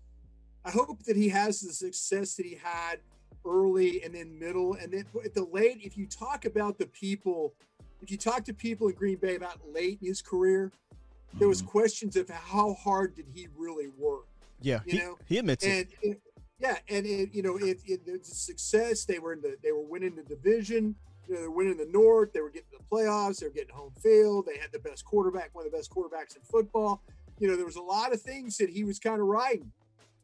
I 0.65 0.71
hope 0.71 1.03
that 1.03 1.15
he 1.17 1.29
has 1.29 1.61
the 1.61 1.73
success 1.73 2.35
that 2.35 2.45
he 2.45 2.55
had 2.55 2.99
early 3.45 4.01
and 4.03 4.15
then 4.15 4.39
middle 4.39 4.73
and 4.75 4.91
then 4.93 5.05
at 5.23 5.33
the 5.33 5.43
late. 5.43 5.79
If 5.83 5.97
you 5.97 6.05
talk 6.07 6.45
about 6.45 6.77
the 6.77 6.85
people, 6.87 7.53
if 8.01 8.09
you 8.11 8.17
talk 8.17 8.45
to 8.45 8.53
people 8.53 8.87
in 8.87 8.95
Green 8.95 9.17
Bay 9.17 9.35
about 9.35 9.59
late 9.73 9.99
in 10.01 10.07
his 10.07 10.21
career, 10.21 10.71
there 11.39 11.47
was 11.47 11.61
Mhm. 11.61 11.67
questions 11.67 12.15
of 12.15 12.29
how 12.29 12.73
hard 12.73 13.15
did 13.15 13.27
he 13.33 13.47
really 13.55 13.87
work. 13.89 14.27
Yeah, 14.61 14.81
You 14.85 14.91
he, 14.91 14.97
know, 14.99 15.17
he 15.25 15.37
admits 15.39 15.65
it. 15.65 15.69
and 15.69 16.11
it, 16.13 16.21
yeah, 16.59 16.77
and 16.87 17.05
it, 17.05 17.33
you 17.33 17.41
know, 17.41 17.57
it, 17.57 17.79
it, 17.85 18.05
the 18.05 18.19
success. 18.23 19.03
They 19.05 19.19
were 19.19 19.33
in 19.33 19.41
the, 19.41 19.57
they 19.61 19.71
were 19.71 19.81
winning 19.83 20.15
the 20.15 20.23
division. 20.23 20.95
You 21.27 21.35
know, 21.35 21.39
they're 21.41 21.51
winning 21.51 21.77
the 21.77 21.85
North. 21.87 22.33
They 22.33 22.41
were 22.41 22.49
getting 22.49 22.69
the 22.71 22.83
playoffs. 22.85 23.39
They 23.39 23.47
were 23.47 23.53
getting 23.53 23.73
home 23.75 23.93
field. 24.01 24.45
They 24.45 24.57
had 24.57 24.71
the 24.71 24.79
best 24.79 25.05
quarterback, 25.05 25.53
one 25.53 25.65
of 25.65 25.71
the 25.71 25.77
best 25.77 25.89
quarterbacks 25.91 26.35
in 26.35 26.41
football. 26.43 27.01
You 27.39 27.47
know, 27.47 27.55
there 27.55 27.65
was 27.65 27.75
a 27.77 27.81
lot 27.81 28.13
of 28.13 28.21
things 28.21 28.57
that 28.57 28.69
he 28.69 28.83
was 28.83 28.99
kind 28.99 29.19
of 29.19 29.27
riding. 29.27 29.71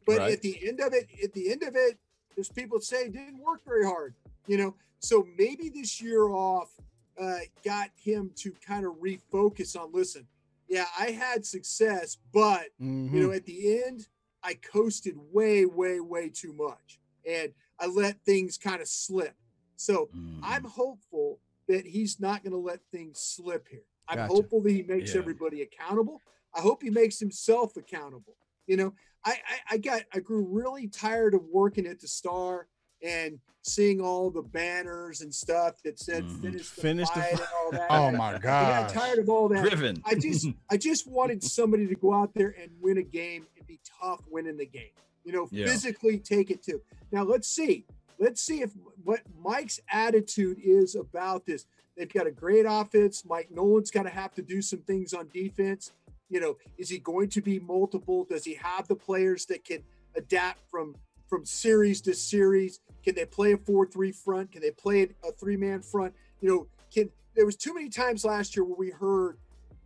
But 0.06 0.18
Right. 0.18 0.32
at 0.32 0.42
the 0.42 0.66
end 0.66 0.80
of 0.80 0.92
it, 0.94 1.08
at 1.22 1.32
the 1.32 1.50
end 1.50 1.62
of 1.62 1.74
it, 1.76 1.98
there's 2.34 2.48
people 2.48 2.78
that 2.78 2.84
say 2.84 3.06
it 3.06 3.12
didn't 3.12 3.38
work 3.38 3.62
very 3.64 3.84
hard. 3.84 4.14
You 4.46 4.56
know, 4.56 4.74
so 5.00 5.26
maybe 5.36 5.68
this 5.68 6.00
year 6.00 6.28
off 6.28 6.70
uh, 7.18 7.40
got 7.62 7.90
him 7.96 8.30
to 8.36 8.52
kind 8.52 8.86
of 8.86 8.94
refocus 8.94 9.78
on. 9.78 9.92
Listen, 9.92 10.26
yeah, 10.70 10.86
I 10.98 11.10
had 11.10 11.44
success, 11.44 12.16
but 12.32 12.68
Mhm. 12.80 13.12
you 13.12 13.26
know, 13.26 13.32
at 13.32 13.44
the 13.44 13.82
end, 13.84 14.06
I 14.42 14.54
coasted 14.54 15.16
way, 15.18 15.66
way, 15.66 16.00
way 16.00 16.30
too 16.30 16.52
much. 16.54 17.00
And 17.28 17.52
I 17.78 17.86
let 17.86 18.24
things 18.24 18.56
kind 18.56 18.80
of 18.80 18.88
slip. 18.88 19.34
So 19.76 20.10
Mhm. 20.14 20.40
I'm 20.44 20.64
hopeful 20.64 21.40
that 21.68 21.84
he's 21.86 22.20
not 22.20 22.42
going 22.42 22.52
to 22.52 22.58
let 22.58 22.80
things 22.92 23.20
slip 23.20 23.66
here. 23.68 23.84
I'm 24.08 24.18
Gotcha. 24.18 24.32
hopeful 24.32 24.62
that 24.62 24.70
he 24.72 24.82
makes 24.84 25.12
Yeah. 25.12 25.20
everybody 25.20 25.62
accountable. 25.62 26.22
I 26.54 26.60
hope 26.60 26.82
he 26.82 26.90
makes 26.90 27.18
himself 27.18 27.76
accountable. 27.76 28.36
You 28.66 28.76
know, 28.76 28.94
I, 29.24 29.32
I, 29.32 29.74
I 29.74 29.78
got, 29.78 30.02
I 30.14 30.20
grew 30.20 30.44
really 30.44 30.86
tired 30.88 31.34
of 31.34 31.42
working 31.44 31.86
at 31.86 32.00
the 32.00 32.08
Star 32.08 32.68
and 33.02 33.38
seeing 33.62 34.00
all 34.00 34.30
the 34.30 34.42
banners 34.42 35.20
and 35.20 35.34
stuff 35.34 35.82
that 35.84 35.98
said 35.98 36.24
Mhm. 36.24 36.40
finish 36.42 36.70
the 36.70 36.80
Finish 36.80 37.08
fight 37.10 37.24
fi- 37.24 37.30
and 37.30 37.40
all 37.62 37.70
that. 37.72 37.86
Oh 37.90 37.94
I- 38.06 38.10
my 38.12 38.28
I 38.28 38.32
got 38.32 38.42
God. 38.42 38.88
tired 38.88 39.18
of 39.18 39.28
all 39.28 39.48
that. 39.48 39.62
driven. 39.68 40.02
I 40.04 40.14
just 40.14 40.46
I 40.70 40.76
just 40.76 41.06
wanted 41.06 41.42
somebody 41.44 41.86
to 41.86 41.94
go 41.94 42.14
out 42.14 42.32
there 42.34 42.54
and 42.58 42.70
win 42.80 42.96
a 42.98 43.02
game 43.02 43.46
and 43.58 43.66
be 43.66 43.78
tough 44.00 44.20
winning 44.30 44.56
the 44.56 44.66
game. 44.66 44.90
You 45.24 45.32
know, 45.32 45.48
Yeah. 45.50 45.66
physically 45.66 46.18
take 46.18 46.50
it 46.50 46.62
to. 46.64 46.80
Now 47.12 47.22
let's 47.24 47.48
see. 47.48 47.84
Let's 48.18 48.40
see 48.40 48.62
if 48.62 48.72
what 49.04 49.20
Mike's 49.38 49.80
attitude 49.90 50.58
is 50.62 50.94
about 50.94 51.44
this. 51.46 51.66
They've 51.96 52.10
got 52.10 52.26
a 52.26 52.30
great 52.30 52.64
offense. 52.68 53.24
Mike 53.26 53.50
Nolan's 53.50 53.90
got 53.90 54.04
to 54.04 54.10
have 54.10 54.34
to 54.34 54.42
do 54.42 54.62
some 54.62 54.80
things 54.80 55.12
on 55.12 55.28
defense. 55.28 55.92
You 56.30 56.40
know, 56.40 56.56
is 56.78 56.88
he 56.88 56.98
going 56.98 57.28
to 57.30 57.40
be 57.42 57.58
multiple? 57.58 58.24
Does 58.24 58.44
he 58.44 58.54
have 58.54 58.88
the 58.88 58.94
players 58.96 59.44
that 59.46 59.64
can 59.64 59.82
adapt 60.14 60.60
from 60.70 60.94
from 61.30 61.46
series 61.46 62.02
to 62.02 62.12
series? 62.12 62.80
Can 63.02 63.14
they 63.14 63.24
play 63.24 63.52
a 63.52 63.56
four-three 63.56 64.12
front? 64.12 64.52
Can 64.52 64.60
they 64.60 64.72
play 64.72 65.08
a 65.24 65.32
three-man 65.32 65.80
front? 65.80 66.12
You 66.40 66.48
know, 66.50 66.66
can 66.92 67.08
there 67.34 67.46
was 67.46 67.56
too 67.56 67.72
many 67.72 67.88
times 67.88 68.24
last 68.24 68.56
year 68.56 68.64
where 68.64 68.76
we 68.76 68.90
heard 68.90 69.38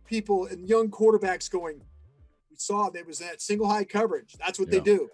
people 0.05 0.47
and 0.47 0.67
young 0.67 0.89
quarterbacks 0.89 1.49
going, 1.49 1.81
we 2.49 2.57
saw 2.57 2.89
there 2.89 3.05
was 3.05 3.19
that 3.19 3.41
single 3.41 3.67
high 3.69 3.85
coverage. 3.85 4.35
That's 4.39 4.59
what 4.59 4.71
they 4.71 4.79
do. 4.79 5.09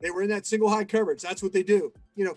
They 0.00 0.10
were 0.10 0.22
in 0.22 0.30
that 0.30 0.46
single 0.46 0.68
high 0.70 0.84
coverage. 0.84 1.22
That's 1.22 1.42
what 1.42 1.52
they 1.52 1.62
do. 1.62 1.92
You 2.14 2.24
know, 2.24 2.36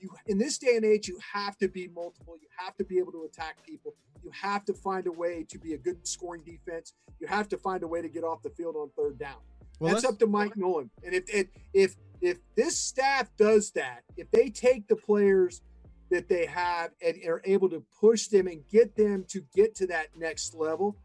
you 0.00 0.10
in 0.26 0.38
this 0.38 0.58
day 0.58 0.76
and 0.76 0.84
age, 0.84 1.08
you 1.08 1.18
have 1.32 1.56
to 1.58 1.68
be 1.68 1.88
multiple. 1.88 2.36
You 2.40 2.48
have 2.58 2.76
to 2.76 2.84
be 2.84 2.98
able 2.98 3.12
to 3.12 3.24
attack 3.24 3.64
people. 3.64 3.94
You 4.22 4.30
have 4.32 4.64
to 4.66 4.74
find 4.74 5.06
a 5.06 5.12
way 5.12 5.46
to 5.48 5.58
be 5.58 5.72
a 5.74 5.78
good 5.78 6.06
scoring 6.06 6.42
defense. 6.44 6.92
You 7.20 7.26
have 7.26 7.48
to 7.50 7.56
find 7.56 7.82
a 7.82 7.86
way 7.86 8.02
to 8.02 8.08
get 8.08 8.24
off 8.24 8.42
the 8.42 8.50
field 8.50 8.76
on 8.76 8.90
third 8.96 9.18
down. 9.18 9.36
Well, 9.78 9.92
That's 9.92 10.04
let's- 10.04 10.14
up 10.14 10.18
to 10.20 10.26
Mike 10.26 10.56
Nolan. 10.56 10.90
And 11.04 11.14
if 11.14 11.24
if 11.32 11.46
if 11.72 11.96
if 12.20 12.38
this 12.54 12.78
staff 12.78 13.30
does 13.36 13.70
that, 13.72 14.02
if 14.16 14.30
they 14.30 14.48
take 14.48 14.88
the 14.88 14.96
players 14.96 15.62
that 16.10 16.28
they 16.28 16.46
have 16.46 16.90
and 17.04 17.16
are 17.26 17.40
able 17.44 17.68
to 17.70 17.82
push 18.00 18.26
them 18.26 18.46
and 18.46 18.62
get 18.68 18.96
them 18.96 19.24
to 19.28 19.42
get 19.54 19.74
to 19.76 19.86
that 19.86 20.08
next 20.16 20.54
level, 20.54 20.96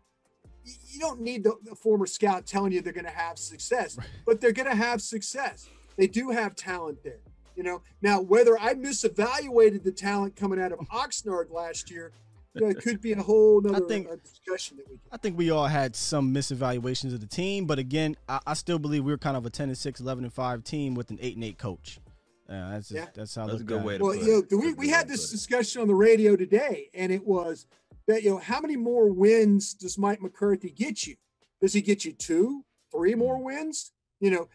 you 0.63 0.99
don't 0.99 1.21
need 1.21 1.43
the, 1.43 1.55
the 1.63 1.75
former 1.75 2.07
scout 2.07 2.45
telling 2.45 2.71
you 2.71 2.81
they're 2.81 2.91
going 2.91 3.05
to 3.05 3.11
have 3.11 3.37
success, 3.37 3.97
but 4.25 4.41
they're 4.41 4.51
going 4.51 4.69
to 4.69 4.75
have 4.75 5.01
success. 5.01 5.69
They 5.95 6.07
do 6.07 6.31
have 6.31 6.55
talent 6.55 7.03
there. 7.03 7.19
You 7.55 7.63
know, 7.63 7.81
now 8.01 8.19
whether 8.19 8.59
I 8.59 8.73
misevaluated 8.73 9.83
the 9.83 9.91
talent 9.91 10.35
coming 10.35 10.59
out 10.59 10.71
of 10.71 10.79
mm. 10.79 10.87
Oxnard 10.87 11.51
last 11.51 11.89
year, 11.89 12.11
you 12.55 12.61
know, 12.61 12.67
it 12.69 12.77
could 12.81 13.01
be 13.01 13.11
a 13.13 13.21
whole 13.21 13.61
nother 13.61 13.85
think- 13.87 14.07
uh, 14.09 14.15
discussion 14.15 14.77
that 14.77 14.87
we 14.89 14.95
can. 14.97 15.01
I 15.11 15.17
think 15.17 15.37
we 15.37 15.49
all 15.51 15.67
had 15.67 15.95
some 15.95 16.33
misevaluations 16.33 17.13
of 17.13 17.19
the 17.21 17.27
team, 17.27 17.65
but 17.65 17.79
again, 17.79 18.15
I, 18.29 18.39
I 18.47 18.53
still 18.53 18.79
believe 18.79 19.03
we 19.03 19.11
are 19.13 19.17
kind 19.17 19.37
of 19.37 19.45
a 19.45 19.49
10 19.49 19.69
and 19.69 19.77
6, 19.77 19.99
11 19.99 20.23
and 20.23 20.33
5 20.33 20.63
team 20.63 20.95
with 20.95 21.09
an 21.11 21.19
8 21.21 21.35
and 21.35 21.43
8 21.43 21.57
coach. 21.57 21.99
Uh, 22.47 22.71
that's 22.71 22.89
just, 22.89 22.93
Yeah. 22.99 23.07
that's 23.13 23.35
how 23.35 23.43
I 23.43 23.47
That's 23.47 23.61
a 23.61 23.63
good 23.63 23.83
way 23.83 23.97
to 23.97 24.03
Well, 24.03 24.13
put 24.13 24.23
you 24.25 24.31
know, 24.31 24.43
it. 24.49 24.55
we, 24.55 24.73
we 24.73 24.89
had 24.89 25.07
this 25.07 25.29
discussion 25.31 25.81
on 25.81 25.87
the 25.87 25.95
radio 25.95 26.35
today, 26.35 26.89
and 26.93 27.11
it 27.11 27.25
was 27.25 27.65
that 28.07 28.21
you 28.23 28.29
know 28.29 28.37
how 28.37 28.61
many 28.61 28.75
more 28.75 29.11
wins 29.11 29.73
does 29.73 29.97
Mike 29.97 30.21
McCarthy 30.21 30.69
get 30.69 31.07
you? 31.07 31.15
Does 31.59 31.73
he 31.73 31.81
get 31.81 32.05
you 32.05 32.11
two, 32.13 32.63
three 32.91 33.15
more 33.15 33.37
Mm. 33.39 33.43
wins? 33.45 33.91
You 34.19 34.29
know, 34.31 34.47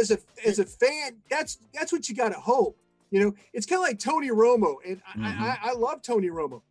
as 0.00 0.10
a 0.10 0.18
as 0.44 0.58
a 0.58 0.64
fan, 0.66 1.18
that's 1.30 1.58
that's 1.72 1.92
what 1.92 2.08
you 2.08 2.14
got 2.16 2.30
to 2.30 2.40
hope. 2.40 2.76
You 3.12 3.20
know, 3.20 3.34
it's 3.52 3.66
kind 3.66 3.78
of 3.80 3.86
like 3.86 3.98
Tony 4.00 4.30
Romo, 4.30 4.76
and 4.84 5.00
Mhm. 5.16 5.24
I, 5.24 5.58
I, 5.62 5.70
I 5.70 5.72
love 5.74 6.02
Tony 6.02 6.28
Romo, 6.28 6.62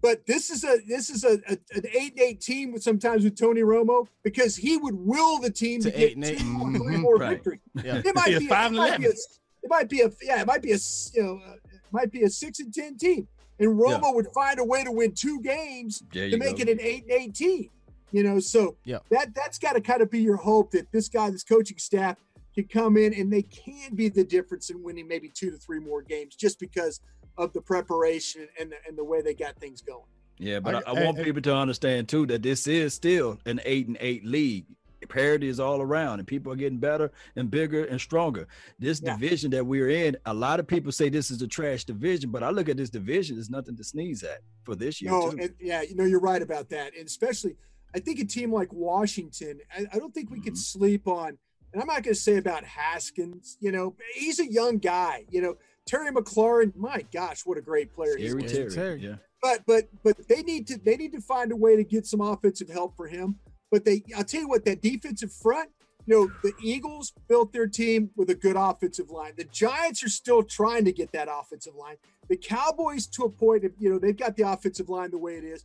but 0.00 0.26
this 0.26 0.50
is 0.50 0.64
a 0.64 0.78
this 0.86 1.10
is 1.10 1.24
a, 1.24 1.38
a 1.48 1.58
an 1.74 1.84
eight 1.92 2.12
and 2.12 2.20
eight 2.20 2.40
team 2.40 2.72
with 2.72 2.82
sometimes 2.82 3.24
with 3.24 3.38
Tony 3.38 3.62
Romo 3.62 4.06
because 4.22 4.56
he 4.56 4.76
would 4.76 4.94
will 4.94 5.38
the 5.40 5.50
team 5.50 5.80
to, 5.82 5.90
To 5.90 5.96
get 5.96 6.10
eight 6.10 6.16
and 6.16 6.24
eight. 6.24 6.38
two 6.38 6.58
or 6.60 6.66
Mhm. 6.68 6.76
three 6.82 6.96
more 6.96 7.16
Right. 7.16 7.30
victories. 7.30 7.60
Yeah. 7.84 8.02
It 8.04 8.14
might 8.14 8.30
Yeah, 8.30 8.38
be 8.38 8.46
a- 8.46 8.48
five 8.48 8.64
it 8.64 8.66
and 8.68 8.76
might 8.76 8.98
be 8.98 9.06
a 9.06 9.10
it 9.10 9.68
might 9.68 9.88
be 9.88 10.00
a 10.02 10.10
yeah 10.22 10.40
it 10.42 10.46
might 10.46 10.62
be 10.62 10.72
a 10.72 10.76
s- 10.76 11.10
you 11.14 11.22
know 11.22 11.40
uh, 11.46 11.54
it 11.64 11.80
might 11.92 12.10
be 12.12 12.22
a 12.22 12.30
six 12.30 12.60
and 12.60 12.72
ten 12.72 12.96
team, 12.96 13.26
and 13.58 13.68
Romo 13.78 14.14
would 14.14 14.26
find 14.34 14.58
a 14.58 14.64
way 14.64 14.84
to 14.84 14.92
win 14.92 15.12
two 15.14 15.40
games 15.40 16.02
to 16.12 16.36
make 16.38 16.56
go. 16.56 16.62
it 16.62 16.68
an 16.68 16.80
eight 16.80 17.02
and 17.04 17.12
eight 17.12 17.34
team. 17.34 17.70
You 18.10 18.22
know, 18.22 18.40
so 18.40 18.76
Yeah. 18.84 19.00
that 19.10 19.34
that's 19.34 19.58
got 19.58 19.72
to 19.74 19.80
kind 19.82 20.00
of 20.00 20.10
be 20.10 20.20
your 20.22 20.36
hope 20.36 20.70
that 20.70 20.90
this 20.92 21.08
guy, 21.10 21.28
this 21.30 21.44
coaching 21.44 21.76
staff, 21.78 22.16
can 22.54 22.64
come 22.66 22.96
in 22.96 23.12
and 23.12 23.30
they 23.30 23.42
can 23.42 23.94
be 23.94 24.08
the 24.08 24.24
difference 24.24 24.70
in 24.70 24.82
winning 24.82 25.06
maybe 25.06 25.28
two 25.28 25.50
to 25.50 25.58
three 25.58 25.78
more 25.78 26.00
games 26.02 26.34
just 26.34 26.58
because 26.58 27.00
of 27.38 27.52
the 27.52 27.60
preparation 27.62 28.48
and 28.60 28.70
the, 28.72 28.76
and 28.86 28.98
the 28.98 29.04
way 29.04 29.22
they 29.22 29.32
got 29.34 29.56
things 29.56 29.80
going. 29.80 30.04
Yeah, 30.38 30.60
but 30.60 30.74
I, 30.74 30.78
I- 30.80 30.82
I, 31.00 31.04
want 31.04 31.18
I- 31.18 31.22
I- 31.22 31.24
people 31.24 31.42
to 31.42 31.54
understand 31.56 32.08
too 32.08 32.26
that 32.26 32.42
this 32.42 32.66
is 32.66 32.92
still 32.94 33.38
an 33.46 33.60
eight 33.64 33.86
and 33.86 33.96
eight 34.00 34.24
league. 34.26 34.66
Parity 35.08 35.46
is 35.48 35.60
all 35.60 35.80
around, 35.80 36.18
and 36.18 36.26
people 36.26 36.52
are 36.52 36.56
getting 36.56 36.78
better 36.80 37.12
and 37.36 37.48
bigger 37.50 37.84
and 37.84 38.00
stronger. 38.00 38.48
This 38.80 39.00
Yeah. 39.00 39.14
division 39.16 39.52
that 39.52 39.64
we're 39.64 39.88
in, 39.90 40.16
a 40.26 40.34
lot 40.34 40.58
of 40.58 40.66
people 40.66 40.90
say 40.90 41.08
this 41.08 41.30
is 41.30 41.40
a 41.40 41.46
trash 41.46 41.84
division, 41.84 42.30
but 42.30 42.42
I 42.42 42.50
look 42.50 42.68
at 42.68 42.76
this 42.76 42.90
division 42.90 43.38
as 43.38 43.48
nothing 43.48 43.76
to 43.76 43.84
sneeze 43.84 44.24
at 44.24 44.40
for 44.64 44.74
this 44.74 45.00
year 45.00 45.12
No, 45.12 45.30
too. 45.30 45.38
and, 45.40 45.54
yeah, 45.60 45.82
you 45.82 45.94
know, 45.94 46.04
you're 46.04 46.18
right 46.20 46.42
about 46.42 46.68
that. 46.70 46.96
And 46.98 47.06
especially, 47.06 47.54
I 47.94 48.00
think 48.00 48.18
a 48.18 48.24
team 48.24 48.52
like 48.52 48.72
Washington, 48.72 49.60
I, 49.72 49.86
I 49.92 49.98
don't 50.00 50.12
think 50.12 50.30
we 50.30 50.40
could 50.40 50.54
Mhm. 50.54 50.58
sleep 50.58 51.06
on, 51.06 51.38
and 51.72 51.80
I'm 51.80 51.86
not 51.86 52.02
going 52.02 52.14
to 52.14 52.20
say 52.20 52.36
about 52.36 52.64
Haskins, 52.64 53.56
you 53.60 53.70
know, 53.70 53.94
he's 54.14 54.40
a 54.40 54.50
young 54.50 54.78
guy, 54.78 55.26
you 55.30 55.40
know, 55.40 55.56
Terry 55.88 56.12
McLaurin, 56.12 56.76
my 56.76 57.02
gosh, 57.12 57.46
what 57.46 57.56
a 57.56 57.62
great 57.62 57.92
player 57.94 58.16
he 58.16 58.28
Scary 58.28 58.42
was. 58.42 58.52
Terry. 58.52 58.70
Terry. 58.70 59.00
Terry. 59.00 59.00
Yeah. 59.08 59.14
but 59.42 59.62
but 59.66 59.88
but 60.04 60.28
they 60.28 60.42
need 60.42 60.66
to 60.68 60.78
they 60.78 60.96
need 60.96 61.12
to 61.12 61.20
find 61.20 61.50
a 61.50 61.56
way 61.56 61.76
to 61.76 61.82
get 61.82 62.06
some 62.06 62.20
offensive 62.20 62.68
help 62.68 62.94
for 62.96 63.08
him. 63.08 63.36
But 63.70 63.84
they, 63.84 64.02
I'll 64.16 64.24
tell 64.24 64.42
you 64.42 64.48
what, 64.48 64.64
that 64.64 64.80
defensive 64.82 65.32
front, 65.32 65.70
you 66.06 66.14
know, 66.14 66.32
the 66.42 66.52
Eagles 66.62 67.12
built 67.28 67.52
their 67.52 67.66
team 67.66 68.10
with 68.16 68.30
a 68.30 68.34
good 68.34 68.56
offensive 68.56 69.10
line. 69.10 69.32
The 69.36 69.44
Giants 69.44 70.02
are 70.02 70.08
still 70.08 70.42
trying 70.42 70.84
to 70.86 70.92
get 70.92 71.12
that 71.12 71.28
offensive 71.30 71.74
line. 71.74 71.96
The 72.28 72.36
Cowboys, 72.36 73.06
to 73.08 73.24
a 73.24 73.30
point, 73.30 73.64
you 73.78 73.90
know, 73.90 73.98
they've 73.98 74.16
got 74.16 74.36
the 74.36 74.50
offensive 74.50 74.88
line 74.88 75.10
the 75.10 75.18
way 75.18 75.34
it 75.36 75.44
is. 75.44 75.64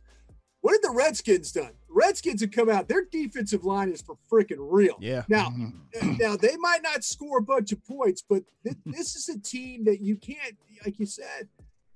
What 0.64 0.72
have 0.72 0.80
the 0.80 0.96
Redskins 0.96 1.52
done? 1.52 1.72
Redskins 1.90 2.40
have 2.40 2.50
come 2.52 2.70
out. 2.70 2.88
Their 2.88 3.04
defensive 3.04 3.66
line 3.66 3.90
is 3.92 4.00
for 4.00 4.16
freaking 4.32 4.56
real. 4.60 4.96
Yeah. 4.98 5.24
Now, 5.28 5.50
Mhm. 5.50 6.18
now 6.18 6.36
they 6.38 6.56
might 6.56 6.82
not 6.82 7.04
score 7.04 7.36
a 7.36 7.42
bunch 7.42 7.70
of 7.72 7.84
points, 7.84 8.24
but 8.26 8.44
th- 8.64 8.74
this 8.86 9.14
is 9.14 9.28
a 9.28 9.38
team 9.38 9.84
that 9.84 10.00
you 10.00 10.16
can't, 10.16 10.56
like 10.82 10.98
you 10.98 11.04
said, 11.04 11.48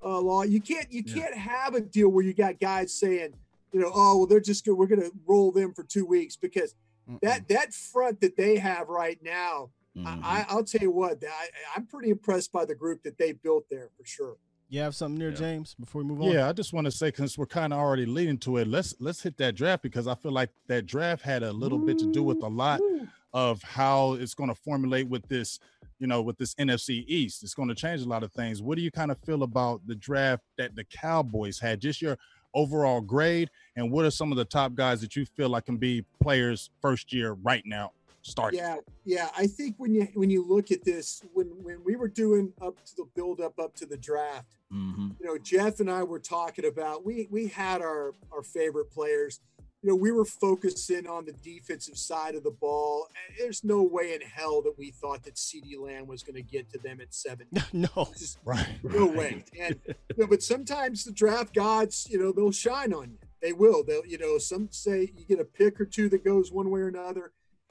uh, 0.05 0.21
Law. 0.21 0.43
You 0.43 0.61
can't, 0.61 0.93
you 0.93 1.03
Yeah. 1.07 1.15
can't 1.15 1.35
have 1.35 1.75
a 1.75 1.81
deal 1.81 2.11
where 2.11 2.23
you 2.23 2.35
got 2.35 2.61
guys 2.61 2.93
saying, 2.93 3.33
you 3.73 3.81
know, 3.81 3.91
oh 3.95 4.19
well, 4.19 4.27
they're 4.27 4.39
just 4.39 4.67
good. 4.67 4.75
We're 4.75 4.87
going 4.87 5.01
to 5.01 5.13
roll 5.27 5.51
them 5.51 5.73
for 5.73 5.83
two 5.83 6.05
weeks 6.05 6.37
because 6.37 6.75
Mm-mm. 7.09 7.21
that 7.23 7.49
that 7.49 7.73
front 7.73 8.21
that 8.21 8.37
they 8.37 8.59
have 8.59 8.91
right 8.91 9.19
now, 9.23 9.71
Mhm. 9.97 10.05
I, 10.23 10.41
I, 10.41 10.47
I'll 10.51 10.63
tell 10.65 10.83
you 10.83 10.91
what, 10.91 11.25
I, 11.25 11.49
I'm 11.75 11.87
pretty 11.87 12.11
impressed 12.11 12.53
by 12.53 12.67
the 12.67 12.75
group 12.75 13.03
that 13.05 13.17
they 13.17 13.33
built 13.33 13.65
there 13.71 13.89
for 13.97 14.05
sure. 14.05 14.37
You 14.71 14.81
have 14.81 14.95
something 14.95 15.19
there, 15.19 15.31
Yeah. 15.31 15.37
James, 15.37 15.75
before 15.81 16.03
we 16.03 16.09
move 16.09 16.21
on? 16.23 16.31
Yeah, 16.31 16.49
I 16.49 16.53
just 16.53 16.73
want 16.73 16.85
to 16.85 16.91
say 16.91 17.09
because 17.09 17.39
we're 17.39 17.47
kind 17.47 17.73
of 17.73 17.79
already 17.79 18.05
leading 18.05 18.39
to 18.39 18.59
it. 18.59 18.69
Let's 18.69 18.95
let's 19.01 19.23
hit 19.23 19.37
that 19.39 19.55
draft 19.55 19.83
because 19.83 20.07
I 20.07 20.15
feel 20.15 20.33
like 20.33 20.51
that 20.67 20.85
draft 20.87 21.23
had 21.23 21.43
a 21.43 21.53
little 21.53 21.79
bit 21.79 21.99
to 22.01 22.13
do 22.13 22.23
with 22.23 22.43
a 22.43 22.49
lot 22.49 22.81
Woo. 22.81 23.09
of 23.33 23.63
how 23.63 24.13
it's 24.15 24.35
going 24.35 24.51
to 24.51 24.55
formulate 24.55 25.09
with 25.09 25.27
this, 25.29 25.59
you 25.99 26.07
know, 26.07 26.21
with 26.21 26.37
this 26.37 26.55
NFC 26.57 27.05
East. 27.07 27.43
It's 27.43 27.55
going 27.55 27.69
to 27.69 27.75
change 27.75 28.03
a 28.03 28.09
lot 28.09 28.23
of 28.23 28.33
things. 28.33 28.61
What 28.61 28.77
do 28.77 28.83
you 28.83 28.91
kind 28.91 29.11
of 29.11 29.19
feel 29.21 29.43
about 29.43 29.87
the 29.87 29.95
draft 29.95 30.43
that 30.59 30.77
the 30.77 30.85
Cowboys 30.85 31.59
had? 31.59 31.81
Just 31.81 32.03
your 32.03 32.19
overall 32.55 33.01
grade, 33.01 33.49
and 33.77 33.91
what 33.91 34.05
are 34.05 34.11
some 34.11 34.33
of 34.33 34.37
the 34.37 34.45
top 34.45 34.75
guys 34.75 35.01
that 35.01 35.17
you 35.17 35.25
feel 35.25 35.49
like 35.49 35.65
can 35.67 35.77
be 35.79 36.05
players 36.23 36.69
first 36.83 37.13
year 37.13 37.33
right 37.43 37.63
now 37.65 37.93
starting? 38.29 38.61
Yeah, 38.61 38.77
yeah. 39.05 39.31
I 39.37 39.47
think 39.47 39.75
when 39.79 39.95
you 39.95 40.09
when 40.15 40.31
you 40.31 40.45
look 40.47 40.71
at 40.71 40.85
this, 40.85 41.23
when 41.33 41.47
when 41.63 41.83
we 41.85 41.97
were 41.97 42.09
doing 42.09 42.53
up 42.61 42.85
to 42.85 42.97
the 42.97 43.05
build 43.15 43.41
up 43.41 43.59
up 43.59 43.75
to 43.77 43.87
the 43.87 43.97
draft, 43.97 44.47
Mhm. 44.73 45.19
you 45.19 45.27
know, 45.27 45.39
Jeff 45.39 45.81
and 45.81 45.91
I 45.91 46.03
were 46.03 46.19
talking 46.21 46.65
about 46.67 47.05
we 47.05 47.27
we 47.31 47.49
had 47.49 47.81
our 47.83 48.15
our 48.33 48.43
favorite 48.43 48.91
players. 48.91 49.41
You 49.81 49.91
know, 49.91 49.95
we 49.97 50.11
were 50.11 50.25
focusing 50.25 51.07
on 51.07 51.25
the 51.25 51.33
defensive 51.33 51.97
side 51.97 52.35
of 52.35 52.43
the 52.43 52.51
ball. 52.51 53.07
There's 53.39 53.63
no 53.63 53.85
way 53.85 54.13
in 54.13 54.21
hell 54.23 54.61
that 54.63 54.77
we 54.77 54.91
thought 54.91 55.23
that 55.23 55.37
CeeDee 55.37 55.79
Lamb 55.79 56.09
was 56.09 56.25
going 56.25 56.35
to 56.35 56.43
get 56.43 56.69
to 56.73 56.79
them 56.79 57.01
at 57.01 57.15
seven. 57.15 57.47
no. 57.73 58.09
Just 58.19 58.39
Right. 58.45 58.67
no 58.83 59.07
way. 59.07 59.45
And 59.57 59.79
you 59.87 59.95
know, 60.17 60.27
but 60.27 60.43
sometimes 60.43 61.05
the 61.05 61.13
draft 61.13 61.55
gods, 61.55 62.09
you 62.11 62.19
know, 62.19 62.33
they'll 62.33 62.51
shine 62.51 62.93
on 62.93 63.11
you. 63.13 63.19
They 63.41 63.53
will. 63.53 63.85
They'll, 63.85 64.05
you 64.05 64.19
know, 64.19 64.37
some 64.39 64.69
say 64.73 65.13
you 65.17 65.25
get 65.25 65.39
a 65.39 65.45
pick 65.45 65.81
or 65.81 65.85
two 65.87 66.09
that 66.09 66.25
goes 66.25 66.51
one 66.51 66.71
way 66.71 66.81
or 66.81 66.89
another, 66.89 67.31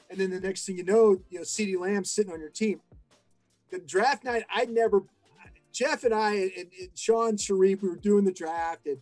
and 0.09 0.19
then 0.19 0.29
the 0.29 0.39
next 0.39 0.65
thing 0.65 0.77
you 0.77 0.83
know, 0.83 1.19
you 1.29 1.39
know, 1.39 1.43
CeeDee 1.43 1.79
Lamb 1.79 2.03
sitting 2.03 2.31
on 2.31 2.39
your 2.39 2.49
team. 2.49 2.81
The 3.71 3.79
draft 3.79 4.23
night, 4.23 4.43
I 4.49 4.65
never. 4.65 5.03
Jeff 5.73 6.03
and 6.03 6.13
I 6.13 6.33
and, 6.33 6.51
and 6.57 6.89
Shan 6.95 7.37
Shariff, 7.37 7.81
we 7.81 7.89
were 7.89 7.95
doing 7.95 8.23
the 8.25 8.31
draft, 8.31 8.87
and 8.87 8.97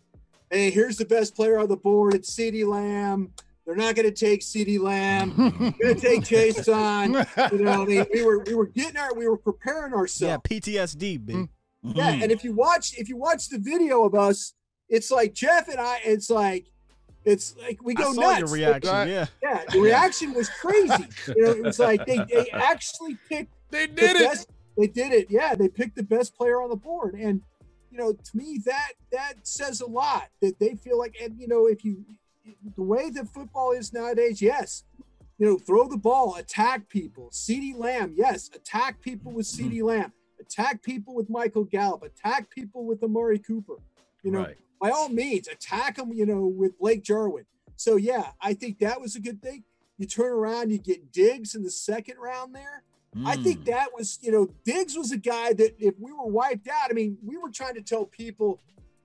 hey, 0.50 0.70
here's 0.70 0.96
the 0.96 1.04
best 1.04 1.34
player 1.34 1.58
on 1.58 1.68
the 1.68 1.76
board. 1.76 2.14
It's 2.14 2.34
CeeDee 2.34 2.66
Lamb. 2.66 3.32
They're 3.64 3.76
not 3.76 3.96
going 3.96 4.12
to 4.12 4.14
take 4.14 4.42
CeeDee 4.42 4.78
Lamb. 4.78 5.34
They're 5.36 5.94
going 5.94 5.94
to 5.94 6.00
take 6.00 6.24
Jason. 6.24 7.12
You 7.52 7.58
know, 7.58 7.82
I 7.82 7.84
mean, 7.84 8.06
we 8.12 8.24
were 8.24 8.40
we 8.40 8.54
were 8.54 8.66
getting 8.66 8.96
our 8.96 9.14
we 9.14 9.26
were 9.28 9.38
preparing 9.38 9.92
ourselves. 9.92 10.42
Yeah, 10.50 10.58
PTSD, 10.58 11.24
big. 11.24 11.36
Mm. 11.36 11.48
Yeah, 11.82 12.10
and 12.10 12.30
if 12.30 12.44
you 12.44 12.52
watch 12.52 12.98
if 12.98 13.08
you 13.08 13.16
watch 13.16 13.48
the 13.48 13.58
video 13.58 14.04
of 14.04 14.14
us, 14.14 14.54
it's 14.88 15.10
like 15.10 15.34
Jeff 15.34 15.68
and 15.68 15.80
I. 15.80 16.00
It's 16.04 16.30
like 16.30 16.66
it's 17.26 17.56
like 17.56 17.80
we 17.82 17.94
I 17.96 18.00
go 18.00 18.12
saw 18.12 18.20
nuts. 18.20 18.38
your 18.38 18.48
reaction. 18.48 18.92
Right. 18.92 19.08
Yeah. 19.08 19.26
Yeah, 19.42 19.64
the 19.70 19.80
reaction 19.80 20.32
was 20.32 20.48
crazy. 20.48 21.08
You 21.26 21.42
know, 21.42 21.50
it 21.50 21.62
was 21.62 21.78
like 21.78 22.06
they 22.06 22.18
they 22.18 22.50
actually 22.52 23.18
picked 23.28 23.52
they 23.70 23.86
the 23.86 23.94
did 23.94 24.16
it. 24.16 24.30
best. 24.30 24.48
They 24.78 24.86
did 24.86 25.12
it. 25.12 25.26
Yeah, 25.28 25.54
they 25.54 25.68
picked 25.68 25.96
the 25.96 26.02
best 26.02 26.36
player 26.36 26.62
on 26.62 26.70
the 26.70 26.76
board, 26.76 27.14
and 27.14 27.42
you 27.90 27.98
know, 27.98 28.12
to 28.12 28.36
me, 28.36 28.60
that 28.64 28.92
that 29.10 29.34
says 29.42 29.80
a 29.80 29.86
lot. 29.86 30.28
That 30.40 30.58
they 30.60 30.74
feel 30.76 30.98
like, 30.98 31.16
and 31.20 31.38
you 31.38 31.48
know, 31.48 31.66
if 31.66 31.84
you 31.84 32.04
the 32.76 32.82
way 32.82 33.10
that 33.10 33.28
football 33.28 33.72
is 33.72 33.92
nowadays, 33.92 34.40
yes, 34.40 34.84
you 35.38 35.46
know, 35.46 35.58
throw 35.58 35.88
the 35.88 35.96
ball, 35.96 36.36
attack 36.36 36.88
people. 36.88 37.30
CeeDee 37.32 37.76
Lamb, 37.76 38.14
yes, 38.16 38.50
attack 38.54 39.00
people 39.00 39.32
with 39.32 39.46
mm-hmm. 39.46 39.68
CeeDee 39.68 39.82
Lamb, 39.82 40.12
attack 40.40 40.82
people 40.82 41.14
with 41.14 41.28
Michael 41.28 41.64
Gallup, 41.64 42.02
attack 42.02 42.50
people 42.50 42.84
with 42.84 43.02
Amari 43.02 43.38
Cooper. 43.38 43.76
You 44.22 44.30
know, 44.30 44.40
right. 44.40 44.56
By 44.80 44.90
all 44.90 45.08
means, 45.08 45.48
attack 45.48 45.96
them, 45.96 46.12
you 46.12 46.26
know, 46.26 46.46
with 46.46 46.78
Blake 46.78 47.02
Jarwin. 47.02 47.44
So 47.76 47.96
yeah, 47.96 48.30
I 48.40 48.54
think 48.54 48.78
that 48.80 49.00
was 49.00 49.16
a 49.16 49.20
good 49.20 49.42
thing. 49.42 49.64
You 49.98 50.06
turn 50.06 50.32
around, 50.32 50.70
you 50.70 50.78
get 50.78 51.12
Diggs 51.12 51.54
in 51.54 51.62
the 51.62 51.70
second 51.70 52.16
round 52.18 52.54
there. 52.54 52.82
I 53.24 53.36
think 53.36 53.60
Mm. 53.60 53.64
that 53.66 53.94
was, 53.94 54.18
you 54.20 54.30
know, 54.30 54.50
Diggs 54.64 54.94
was 54.96 55.10
a 55.10 55.16
guy 55.16 55.54
that 55.54 55.74
if 55.78 55.94
we 55.98 56.12
were 56.12 56.26
wiped 56.26 56.68
out, 56.68 56.90
I 56.90 56.92
mean, 56.92 57.16
we 57.24 57.38
were 57.38 57.50
trying 57.50 57.74
to 57.74 57.80
tell 57.82 58.04
people 58.04 58.60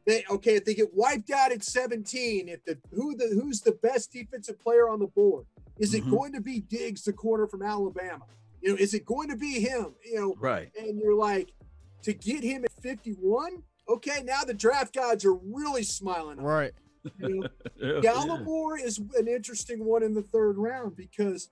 that 0.05 0.29
okay, 0.29 0.55
if 0.55 0.65
they 0.65 0.73
get 0.73 0.93
wiped 0.93 1.31
out 1.31 1.51
at 1.53 1.63
17, 1.63 2.49
if 2.49 2.63
the 2.65 2.77
who 2.91 3.15
the 3.15 3.27
who's 3.41 3.61
the 3.61 3.71
best 3.71 4.11
defensive 4.11 4.59
player 4.59 4.89
on 4.89 4.99
the 4.99 5.07
board, 5.07 5.45
is 5.77 5.93
it 5.93 6.03
Mhm. 6.03 6.11
going 6.11 6.33
to 6.33 6.41
be 6.41 6.59
Diggs, 6.59 7.03
the 7.03 7.13
corner 7.13 7.47
from 7.47 7.61
Alabama? 7.61 8.25
You 8.61 8.69
know, 8.71 8.75
is 8.75 8.93
it 8.93 9.05
going 9.05 9.29
to 9.29 9.37
be 9.37 9.59
him? 9.61 9.95
You 10.03 10.15
know, 10.15 10.35
right. 10.39 10.71
and 10.77 10.99
you're 10.99 11.15
like, 11.15 11.53
to 12.01 12.13
get 12.13 12.43
him 12.43 12.65
at 12.65 12.71
51, 12.81 13.63
okay, 13.87 14.23
now 14.23 14.43
the 14.43 14.53
draft 14.53 14.93
gods 14.93 15.25
are 15.25 15.33
really 15.35 15.83
smiling. 15.83 16.37
Right. 16.39 16.71
you 17.19 17.41
know? 17.41 17.47
Yeah. 17.75 17.99
Gallimore 18.11 18.79
is 18.83 18.99
an 19.17 19.27
interesting 19.27 19.83
one 19.83 20.03
in 20.03 20.13
the 20.13 20.21
third 20.21 20.57
round 20.57 20.95
because 20.95 21.49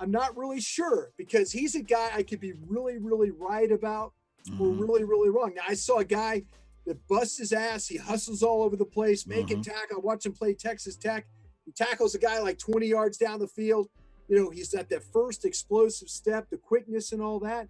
I'm 0.00 0.10
not 0.10 0.36
really 0.36 0.60
sure 0.60 1.12
because 1.16 1.52
he's 1.52 1.74
a 1.76 1.82
guy 1.82 2.10
I 2.14 2.22
could 2.24 2.40
be 2.40 2.52
really, 2.66 2.98
really 2.98 3.30
right 3.30 3.70
about 3.70 4.12
or 4.60 4.66
Mhm. 4.66 4.80
really, 4.80 5.04
really 5.04 5.30
wrong. 5.30 5.52
Now 5.54 5.62
I 5.68 5.74
saw 5.74 5.98
a 5.98 6.04
guy 6.04 6.42
that 6.86 7.06
busts 7.06 7.38
his 7.38 7.52
ass. 7.52 7.86
He 7.86 7.96
hustles 7.96 8.42
all 8.42 8.62
over 8.62 8.74
the 8.76 8.84
place, 8.84 9.26
making 9.26 9.62
tackle. 9.62 9.98
I 9.98 10.00
watch 10.00 10.26
him 10.26 10.32
play 10.32 10.54
Texas 10.54 10.96
Tech. 10.96 11.26
He 11.64 11.70
tackles 11.72 12.14
a 12.14 12.18
guy 12.18 12.40
like 12.40 12.58
20 12.58 12.86
yards 12.86 13.18
down 13.18 13.38
the 13.38 13.46
field. 13.48 13.88
You 14.28 14.36
know, 14.36 14.50
he's 14.50 14.70
got 14.74 14.88
that 14.88 15.04
first 15.04 15.44
explosive 15.44 16.08
step, 16.08 16.48
the 16.50 16.56
quickness 16.56 17.12
and 17.12 17.22
all 17.22 17.38
that. 17.40 17.68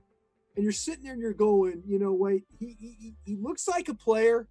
And 0.59 0.65
you're 0.65 0.73
sitting 0.73 1.05
there 1.05 1.13
and 1.13 1.23
you're 1.23 1.33
going, 1.33 1.85
you 1.87 2.01
know, 2.01 2.13
wait, 2.13 2.43
he 2.59 2.75
he, 2.81 3.15
he- 3.25 3.37
looks 3.37 3.69
like 3.69 3.89
a 3.89 3.95
player, 3.95 4.49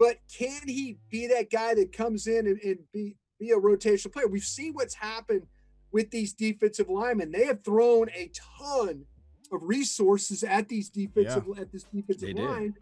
but 0.00 0.18
can 0.36 0.66
he 0.66 0.98
be 1.10 1.28
that 1.28 1.48
guy 1.48 1.74
that 1.76 1.92
comes 1.92 2.26
in 2.26 2.48
and, 2.48 2.58
and 2.60 2.78
be 2.92 3.14
be 3.38 3.52
a 3.52 3.56
rotational 3.56 4.12
player? 4.12 4.26
We've 4.26 4.42
seen 4.42 4.72
what's 4.72 4.94
happened 4.94 5.46
with 5.92 6.10
these 6.10 6.32
defensive 6.32 6.88
linemen. 6.88 7.30
They 7.30 7.44
have 7.44 7.62
thrown 7.62 8.08
a 8.16 8.32
ton 8.58 9.04
of 9.52 9.60
resources 9.62 10.42
at 10.42 10.68
these 10.68 10.90
defensive 10.90 11.44
at 11.56 11.70
this 11.70 11.84
defensive 11.84 12.30
line, 12.48 12.74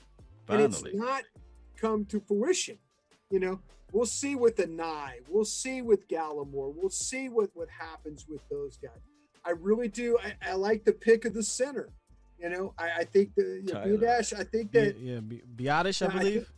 and 0.48 0.60
it's 0.64 0.80
not 0.94 1.24
come 1.76 2.06
to 2.06 2.20
fruition. 2.20 2.78
You 3.28 3.40
know, 3.40 3.60
we'll 3.92 4.06
see 4.06 4.34
with 4.34 4.56
the 4.56 4.66
Nye, 4.66 5.18
we'll 5.28 5.44
see 5.44 5.82
with 5.82 6.08
Gallimore, 6.08 6.72
we'll 6.74 6.88
see 6.88 7.28
what 7.28 7.50
what 7.52 7.68
happens 7.68 8.24
with 8.26 8.40
those 8.48 8.78
guys. 8.78 8.96
I 9.44 9.50
really 9.50 9.88
do. 9.88 10.16
I, 10.24 10.52
I 10.52 10.54
like 10.54 10.86
the 10.86 10.92
pick 10.94 11.26
of 11.26 11.34
the 11.34 11.42
center. 11.42 11.90
You 12.42 12.50
know, 12.50 12.74
I, 12.78 12.90
I 13.00 13.04
think 13.04 13.34
the 13.36 13.42
you 13.64 13.72
know, 13.72 13.96
Tyler. 13.98 14.18
I 14.38 14.44
think 14.44 14.70
Yeah, 14.72 14.80
that 14.82 14.98
yeah 14.98 15.20
Bi- 15.20 15.42
Biadasz, 15.56 16.02
I 16.02 16.06
Yeah, 16.06 16.14
I 16.14 16.18
believe. 16.18 16.52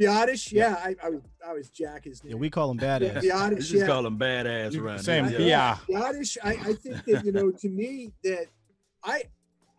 Biadasz, 0.00 0.52
yeah, 0.52 0.74
I, 0.82 0.96
I 1.02 1.10
was 1.10 1.22
I 1.46 1.52
was 1.52 1.70
Jack 1.70 2.04
his 2.04 2.22
name. 2.24 2.32
Yeah, 2.32 2.36
we 2.38 2.50
call 2.50 2.70
him 2.70 2.78
badass. 2.78 3.22
We 3.22 3.28
Biadasz, 3.28 3.56
just 3.58 3.74
yeah. 3.74 3.86
call 3.86 4.06
him 4.06 4.18
badass 4.18 4.78
around 4.78 4.98
Same, 5.00 5.28
here. 5.28 5.40
yeah. 5.40 5.76
Biadasz, 5.88 6.36
I, 6.42 6.50
I 6.52 6.72
think 6.74 7.04
that 7.04 7.24
you 7.24 7.32
know, 7.32 7.50
to 7.50 7.68
me, 7.68 8.12
that 8.24 8.46
I, 9.04 9.24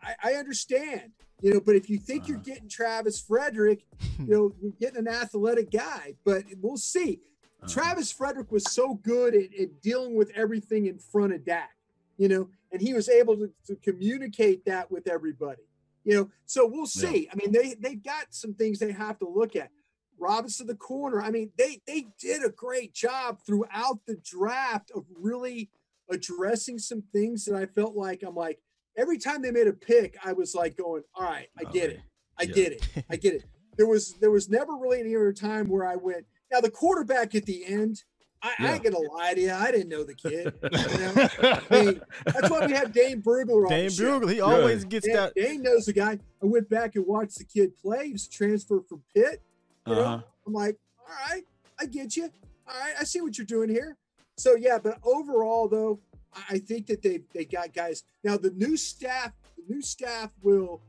I 0.01 0.15
I 0.23 0.33
understand, 0.33 1.11
you 1.41 1.53
know, 1.53 1.59
but 1.59 1.75
if 1.75 1.89
you 1.89 1.97
think 1.97 2.27
you're 2.27 2.37
Uh-huh. 2.37 2.45
getting 2.53 2.69
Travis 2.69 3.19
Frederick, 3.19 3.85
you 4.19 4.25
know, 4.27 4.53
you're 4.61 4.71
getting 4.79 4.97
an 4.97 5.07
athletic 5.07 5.71
guy, 5.71 6.15
but 6.23 6.43
we'll 6.61 6.77
see. 6.77 7.19
Uh-huh. 7.61 7.73
Travis 7.73 8.11
Frederick 8.11 8.51
was 8.51 8.63
so 8.71 8.93
good 8.95 9.33
at, 9.35 9.53
at 9.59 9.81
dealing 9.81 10.15
with 10.15 10.31
everything 10.35 10.85
in 10.85 10.97
front 10.99 11.33
of 11.33 11.43
Dak, 11.45 11.75
you 12.17 12.27
know, 12.27 12.49
and 12.71 12.81
he 12.81 12.93
was 12.93 13.09
able 13.09 13.35
to, 13.37 13.51
to 13.65 13.75
communicate 13.77 14.65
that 14.65 14.91
with 14.91 15.07
everybody, 15.07 15.63
you 16.03 16.13
know. 16.15 16.29
So 16.45 16.65
we'll 16.65 16.81
Yeah. 16.95 17.11
see. 17.11 17.29
I 17.31 17.35
mean, 17.35 17.51
they 17.51 17.75
they've 17.79 18.01
got 18.03 18.27
some 18.33 18.53
things 18.53 18.79
they 18.79 18.91
have 18.91 19.19
to 19.19 19.27
look 19.27 19.55
at. 19.55 19.71
Robinson 20.19 20.65
the 20.67 20.75
corner. 20.75 21.21
I 21.21 21.29
mean, 21.29 21.51
they 21.57 21.81
they 21.85 22.07
did 22.19 22.43
a 22.43 22.49
great 22.49 22.93
job 22.93 23.39
throughout 23.45 24.05
the 24.05 24.15
draft 24.15 24.91
of 24.95 25.05
really 25.15 25.69
addressing 26.09 26.79
some 26.79 27.03
things 27.13 27.45
that 27.45 27.55
I 27.55 27.65
felt 27.65 27.95
like 27.95 28.23
I'm 28.23 28.35
like 28.35 28.59
every 28.95 29.17
time 29.19 29.41
they 29.41 29.51
made 29.51 29.67
a 29.67 29.73
pick, 29.73 30.17
I 30.23 30.33
was 30.33 30.55
like 30.55 30.75
going, 30.75 31.03
all 31.13 31.23
right, 31.23 31.49
I 31.57 31.65
get 31.65 31.91
it. 31.91 32.01
I 32.37 32.43
Yeah. 32.43 32.53
get 32.53 32.71
it. 32.73 32.81
I 33.09 33.15
get 33.15 33.33
it. 33.35 33.43
There 33.77 33.87
was 33.87 34.13
there 34.19 34.31
was 34.31 34.49
never 34.49 34.75
really 34.75 34.99
any 35.01 35.15
other 35.15 35.33
time 35.33 35.67
where 35.67 35.85
I 35.85 35.95
went. 35.95 36.25
Now 36.51 36.61
the 36.61 36.71
quarterback 36.71 37.35
at 37.35 37.45
the 37.45 37.65
end, 37.65 38.03
I, 38.41 38.53
I 38.59 38.73
ain't 38.73 38.83
gonna 38.83 38.99
lie 38.99 39.33
to 39.33 39.41
you, 39.41 39.51
I 39.51 39.71
didn't 39.71 39.89
know 39.89 40.03
the 40.03 40.13
kid. 40.13 40.53
You 40.63 40.69
know? 40.99 41.29
I 41.71 41.83
mean, 41.85 42.01
that's 42.25 42.49
why 42.49 42.65
we 42.67 42.73
have 42.73 42.93
Dane 42.93 43.21
Brugler 43.21 43.63
on 43.63 43.69
Dane 43.69 43.85
the 43.87 43.91
show. 43.93 44.19
Brugler, 44.19 44.31
he 44.33 44.41
always 44.41 44.85
gets 44.85 45.05
Dane, 45.07 45.15
that. 45.15 45.33
Dane 45.35 45.63
knows 45.63 45.85
the 45.85 45.93
guy. 45.93 46.13
I 46.41 46.45
went 46.45 46.69
back 46.69 46.95
and 46.95 47.05
watched 47.07 47.37
the 47.39 47.43
kid 47.45 47.75
play. 47.77 48.07
He 48.07 48.13
was 48.13 48.27
a 48.27 48.29
transfer 48.29 48.81
from 48.87 49.01
Pitt. 49.13 49.41
You 49.87 49.95
know, 49.95 50.01
Uh-huh. 50.01 50.21
I'm 50.45 50.53
like, 50.53 50.77
all 50.99 51.15
right, 51.31 51.43
I 51.79 51.85
get 51.85 52.15
you. 52.15 52.25
All 52.67 52.79
right, 52.79 52.93
I 52.99 53.03
see 53.05 53.21
what 53.21 53.37
you're 53.37 53.45
doing 53.47 53.69
here. 53.69 53.97
So 54.37 54.55
yeah, 54.55 54.77
but 54.77 54.99
overall 55.03 55.67
though, 55.67 55.99
I- 56.33 56.55
I 56.55 56.59
think 56.59 56.85
that 56.87 57.01
they 57.01 57.21
they 57.33 57.45
got 57.45 57.73
guys. 57.73 58.03
Now 58.23 58.37
the 58.37 58.51
new 58.51 58.77
staff, 58.77 59.31
the 59.57 59.63
new 59.73 59.81
staff 59.81 60.29
will 60.43 60.81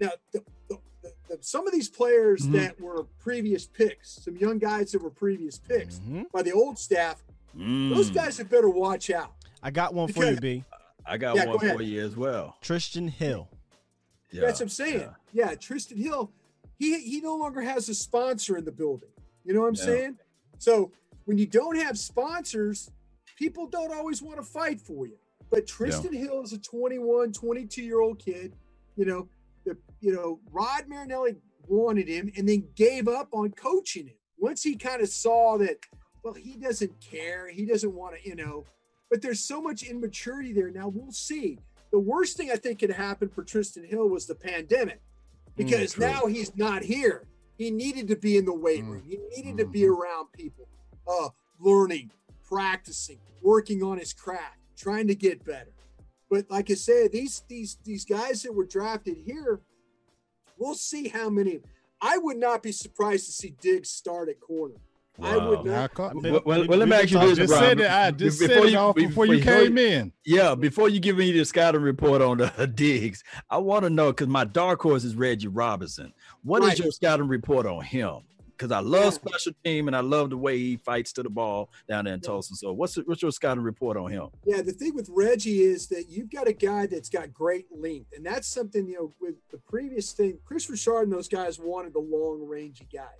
now 0.00 0.10
the, 0.32 0.42
some 1.40 1.66
of 1.66 1.72
these 1.72 1.88
players 1.88 2.42
Mhm. 2.42 2.52
that 2.52 2.80
were 2.80 3.04
previous 3.18 3.66
picks, 3.66 4.22
some 4.24 4.36
young 4.36 4.58
guys 4.58 4.92
that 4.92 5.02
were 5.02 5.10
previous 5.10 5.58
picks 5.58 5.98
Mhm. 6.00 6.30
by 6.32 6.42
the 6.42 6.52
old 6.52 6.78
staff, 6.78 7.22
those 7.54 8.10
Mm. 8.10 8.14
guys 8.14 8.38
had 8.38 8.48
better 8.48 8.68
watch 8.68 9.10
out. 9.10 9.32
I 9.62 9.70
got 9.70 9.94
one 9.94 10.12
for 10.12 10.20
you, 10.24 10.30
Because- 10.30 10.40
B. 10.40 10.64
I 11.04 11.16
got 11.18 11.36
Yeah, 11.36 11.44
go 11.46 11.56
one 11.56 11.76
for 11.76 11.82
you 11.82 12.04
as 12.04 12.16
well. 12.16 12.56
Trysten 12.62 13.08
Hill. 13.10 13.48
Yeah, 14.32 14.40
That's 14.42 14.58
what 14.60 14.64
I'm 14.64 14.68
saying. 14.70 15.00
yeah. 15.32 15.50
Yeah. 15.50 15.54
Trysten 15.54 15.96
Hill, 15.96 16.32
he 16.78 16.98
he 17.00 17.20
no 17.20 17.36
longer 17.36 17.60
has 17.60 17.88
a 17.88 17.94
sponsor 17.94 18.56
in 18.56 18.64
the 18.64 18.72
building. 18.72 19.10
You 19.44 19.54
know 19.54 19.60
what 19.60 19.68
I'm 19.68 19.74
Yeah. 19.76 19.84
saying? 19.84 20.18
So 20.58 20.90
when 21.24 21.38
you 21.38 21.46
don't 21.46 21.76
have 21.76 21.96
sponsors, 21.96 22.90
people 23.36 23.66
don't 23.68 23.92
always 23.92 24.20
want 24.20 24.38
to 24.38 24.42
fight 24.42 24.80
for 24.80 25.06
you. 25.06 25.16
But 25.48 25.66
Trysten 25.66 26.12
Hill 26.12 26.42
is 26.42 26.52
a 26.52 26.58
21, 26.58 27.32
22 27.32 27.82
year 27.84 28.00
old 28.00 28.18
kid. 28.18 28.56
You 28.96 29.04
know, 29.04 29.20
the 29.22 29.28
you 30.00 30.12
know, 30.12 30.40
Rod 30.50 30.88
Marinelli 30.88 31.36
wanted 31.68 32.08
him 32.08 32.30
and 32.36 32.48
then 32.48 32.64
gave 32.74 33.08
up 33.08 33.28
on 33.32 33.50
coaching 33.50 34.06
him. 34.08 34.14
Once 34.38 34.62
he 34.62 34.76
kind 34.76 35.00
of 35.02 35.08
saw 35.08 35.56
that, 35.58 35.78
well, 36.22 36.34
he 36.34 36.56
doesn't 36.56 36.92
care. 37.00 37.48
He 37.48 37.64
doesn't 37.64 37.92
want 37.94 38.16
to, 38.16 38.28
you 38.28 38.34
know, 38.36 38.64
but 39.10 39.22
there's 39.22 39.40
so 39.40 39.60
much 39.62 39.82
immaturity 39.82 40.52
there. 40.52 40.70
Now 40.70 40.88
we'll 40.88 41.12
see. 41.12 41.58
The 41.92 41.98
worst 41.98 42.36
thing 42.36 42.50
I 42.50 42.56
think 42.56 42.80
could 42.80 42.90
happen 42.90 43.28
for 43.28 43.42
Trysten 43.44 43.86
Hill 43.88 44.08
was 44.08 44.26
the 44.26 44.34
pandemic 44.34 45.00
because 45.56 45.92
true. 45.92 46.06
now 46.06 46.26
he's 46.26 46.54
not 46.56 46.82
here. 46.82 47.26
He 47.56 47.70
needed 47.70 48.08
to 48.08 48.16
be 48.16 48.36
in 48.36 48.44
the 48.44 48.52
weight 48.52 48.84
Mm. 48.84 48.90
room. 48.90 49.02
He 49.06 49.18
needed 49.34 49.56
to 49.58 49.66
be 49.66 49.86
around 49.86 50.30
people, 50.32 50.68
uh, 51.08 51.30
learning, 51.58 52.10
practicing, 52.46 53.18
working 53.40 53.82
on 53.82 53.98
his 53.98 54.12
craft, 54.12 54.58
trying 54.76 55.06
to 55.06 55.14
get 55.14 55.44
better. 55.44 55.72
But 56.28 56.50
like 56.50 56.70
I 56.70 56.74
said, 56.74 57.12
these 57.12 57.42
these 57.48 57.78
these 57.84 58.04
guys 58.04 58.42
that 58.42 58.52
were 58.52 58.66
drafted 58.66 59.16
here, 59.16 59.60
we'll 60.58 60.74
see 60.74 61.08
how 61.08 61.28
many. 61.30 61.60
I 62.00 62.18
would 62.18 62.36
not 62.36 62.62
be 62.62 62.72
surprised 62.72 63.26
to 63.26 63.32
see 63.32 63.54
Diggs 63.60 63.90
start 63.90 64.28
at 64.28 64.40
corner. 64.40 64.74
I 65.22 65.38
would 65.38 65.64
Yeah, 65.64 65.72
I 65.72 65.80
not. 65.82 65.94
caught- 65.94 66.16
I've 66.16 66.22
Well, 66.22 66.42
well, 66.44 66.66
well, 66.66 66.78
let 66.78 66.88
me 66.88 66.94
been 66.96 67.04
ask 67.04 67.10
you 67.10 67.18
this, 67.20 67.38
just 67.38 67.52
Rob. 67.54 67.60
said 67.62 67.80
it. 67.80 67.90
I 67.90 68.10
just 68.10 68.38
before 68.38 68.54
said 68.56 68.64
it 68.66 68.72
you- 68.72 68.78
off 68.78 68.94
be- 68.96 69.06
before 69.06 69.24
you 69.24 69.38
before 69.38 69.54
came 69.62 69.78
in. 69.78 70.12
Yeah, 70.26 70.54
before 70.54 70.90
you 70.90 71.00
give 71.00 71.16
me 71.16 71.32
the 71.32 71.42
scouting 71.46 71.80
report 71.80 72.20
on 72.20 72.36
the 72.36 72.66
Diggs, 72.74 73.24
I 73.48 73.56
want 73.56 73.84
to 73.84 73.90
know 73.90 74.08
because 74.12 74.28
my 74.28 74.44
dark 74.44 74.82
horse 74.82 75.04
is 75.04 75.14
Reggie 75.16 75.48
Robinson. 75.48 76.12
What 76.42 76.62
is 76.64 76.68
Right. 76.68 76.78
your 76.80 76.92
scouting 76.92 77.28
report 77.28 77.64
on 77.64 77.82
him? 77.82 78.18
Because 78.56 78.72
I 78.72 78.80
love 78.80 79.04
Yeah. 79.04 79.10
special 79.10 79.52
team 79.64 79.86
and 79.86 79.94
I 79.94 80.00
love 80.00 80.30
the 80.30 80.36
way 80.36 80.56
he 80.56 80.76
fights 80.78 81.12
to 81.14 81.22
the 81.22 81.28
ball 81.28 81.68
down 81.88 82.06
there 82.06 82.14
in 82.14 82.20
Tulsa. 82.20 82.54
So 82.54 82.72
what's 82.72 82.96
what's 82.96 83.20
your 83.20 83.30
scouting 83.30 83.62
report 83.62 83.96
on 83.98 84.10
him? 84.10 84.28
Yeah, 84.46 84.62
the 84.62 84.72
thing 84.72 84.94
with 84.94 85.08
Reggie 85.10 85.62
is 85.62 85.88
that 85.88 86.08
you've 86.08 86.30
got 86.30 86.48
a 86.48 86.52
guy 86.54 86.86
that's 86.86 87.10
got 87.10 87.34
great 87.34 87.66
length, 87.70 88.12
and 88.16 88.24
that's 88.24 88.48
something 88.48 88.86
you 88.86 88.94
know 88.94 89.14
with 89.20 89.34
the 89.50 89.58
previous 89.58 90.12
thing. 90.12 90.38
Kris 90.46 90.70
Richard 90.70 91.02
and 91.02 91.12
those 91.12 91.28
guys 91.28 91.58
wanted 91.58 91.92
the 91.92 91.98
long 92.00 92.40
rangey 92.48 92.90
guy. 92.90 93.12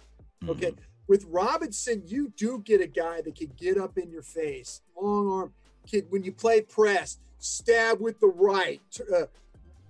Okay, 0.48 0.72
with 1.06 1.24
Robinson, 1.28 2.02
you 2.06 2.32
do 2.36 2.62
get 2.64 2.80
a 2.80 2.86
guy 2.86 3.20
that 3.20 3.34
can 3.34 3.52
get 3.58 3.76
up 3.76 3.98
in 3.98 4.10
your 4.10 4.22
face, 4.22 4.80
long 5.00 5.28
arm, 5.30 5.52
kid. 5.86 6.06
When 6.08 6.22
you 6.22 6.32
play 6.32 6.62
press, 6.62 7.18
stab 7.38 8.00
with 8.00 8.20
the 8.20 8.28
right, 8.28 8.80
uh, 9.14 9.26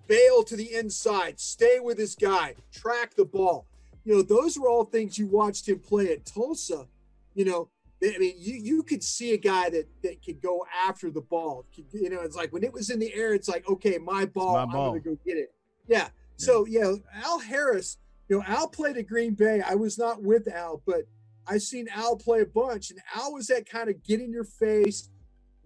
bail 0.09 0.42
to 0.44 0.56
the 0.56 0.74
inside, 0.74 1.38
stay 1.38 1.78
with 1.78 1.98
his 1.98 2.16
guy, 2.16 2.54
track 2.72 3.14
the 3.14 3.24
ball. 3.24 3.66
You 4.07 4.14
know, 4.14 4.23
those 4.23 4.57
were 4.57 4.69
all 4.69 4.85
things 4.85 5.19
you 5.19 5.27
watched 5.27 5.69
him 5.69 5.81
play 5.81 6.12
at 6.12 6.25
Tulsa. 6.25 6.87
You 7.35 7.45
know, 7.45 7.69
I 8.03 8.16
mean, 8.19 8.35
you 8.38 8.55
you 8.55 8.83
could 8.85 9.03
see 9.03 9.33
a 9.33 9.37
guy 9.37 9.69
that 9.71 9.88
that 10.05 10.25
could 10.25 10.40
go 10.40 10.64
after 10.87 11.11
the 11.11 11.21
ball. 11.21 11.66
You 11.92 12.09
know, 12.11 12.21
it's 12.21 12.37
like 12.37 12.53
when 12.53 12.62
it 12.62 12.73
was 12.73 12.88
in 12.88 13.01
the 13.01 13.12
air, 13.12 13.35
it's 13.35 13.49
like, 13.49 13.69
okay, 13.69 13.99
my 13.99 14.25
ball, 14.25 14.55
my 14.55 14.62
I'm 14.62 14.71
gonna 14.71 15.01
go 15.01 15.19
get 15.27 15.37
it. 15.37 15.53
Yeah. 15.88 16.09
So 16.37 16.66
yeah, 16.66 16.92
Al 17.14 17.40
Harris. 17.40 17.99
You 18.29 18.38
know, 18.38 18.45
Al 18.47 18.69
played 18.69 18.97
at 18.97 19.09
Green 19.09 19.35
Bay. 19.35 19.61
I 19.61 19.75
was 19.75 19.99
not 19.99 20.23
with 20.23 20.47
Al, 20.49 20.83
but 20.87 21.03
I've 21.49 21.62
seen 21.62 21.88
Al 21.92 22.16
play 22.16 22.42
a 22.42 22.47
bunch, 22.47 22.90
and 22.90 23.01
Al 23.14 23.33
was 23.33 23.49
that 23.49 23.69
kind 23.69 23.88
of 23.88 24.03
get 24.05 24.21
in 24.21 24.33
your 24.33 24.45
face, 24.45 25.11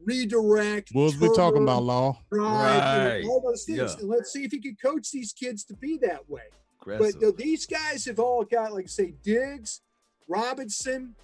redirect. 0.03 0.90
What 0.92 1.05
was 1.05 1.18
we 1.18 1.29
talking 1.29 1.61
turn, 1.61 1.62
about, 1.64 1.83
Law? 1.83 2.18
drive, 2.31 3.22
you 3.22 3.29
know, 3.29 3.33
all 3.33 3.42
those 3.42 3.64
things. 3.64 3.79
Yeah. 3.79 4.00
And 4.00 4.09
let's 4.09 4.33
see 4.33 4.44
if 4.44 4.53
he 4.53 4.61
could 4.61 4.81
coach 4.81 5.11
these 5.11 5.33
kids 5.33 5.64
to 5.64 5.74
be 5.74 5.98
that 5.98 6.29
way. 6.29 6.42
But 6.84 6.94
Aggressive. 6.94 7.20
you 7.20 7.26
know, 7.28 7.32
these 7.32 7.66
guys 7.66 8.04
have 8.06 8.18
all 8.18 8.44
got, 8.44 8.72
like, 8.72 8.88
say, 8.88 9.14
Diggs, 9.22 9.80
Robinson, 10.28 11.14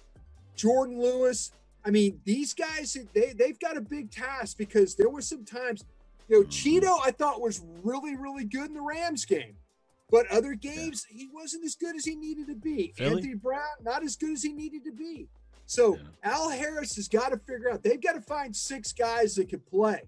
Jourdan 0.55 0.97
Lewis. 0.97 1.51
I 1.85 1.89
mean, 1.89 2.19
these 2.25 2.53
guys, 2.53 2.97
they, 3.13 3.33
they've 3.33 3.59
got 3.59 3.77
a 3.77 3.81
big 3.81 4.11
task 4.11 4.57
because 4.57 4.95
there 4.95 5.09
were 5.09 5.21
some 5.21 5.45
times, 5.45 5.83
you 6.27 6.39
know, 6.41 6.47
Mhm. 6.47 6.51
Chido, 6.81 6.99
I 7.03 7.11
thought 7.11 7.41
was 7.41 7.61
really, 7.83 8.15
really 8.15 8.43
good 8.43 8.67
in 8.67 8.73
the 8.73 8.81
Rams 8.81 9.25
game. 9.25 9.55
But 10.09 10.27
other 10.27 10.53
games, 10.53 11.05
he 11.09 11.27
wasn't 11.33 11.65
as 11.65 11.75
good 11.75 11.95
as 11.95 12.05
he 12.05 12.15
needed 12.15 12.47
to 12.47 12.55
be. 12.55 12.93
Philly? 12.95 13.15
Anthony 13.15 13.33
Brown, 13.35 13.67
not 13.81 14.03
as 14.03 14.15
good 14.15 14.31
as 14.31 14.43
he 14.43 14.53
needed 14.53 14.83
to 14.85 14.91
be. 14.91 15.27
So 15.65 15.95
Yeah. 15.95 16.01
Al 16.23 16.49
Harris 16.49 16.95
has 16.95 17.07
got 17.09 17.29
to 17.29 17.37
figure 17.37 17.69
out, 17.71 17.83
they've 17.83 17.99
got 18.01 18.13
to 18.13 18.21
find 18.21 18.55
six 18.55 18.93
guys 18.93 19.35
that 19.35 19.49
can 19.49 19.59
play 19.61 20.01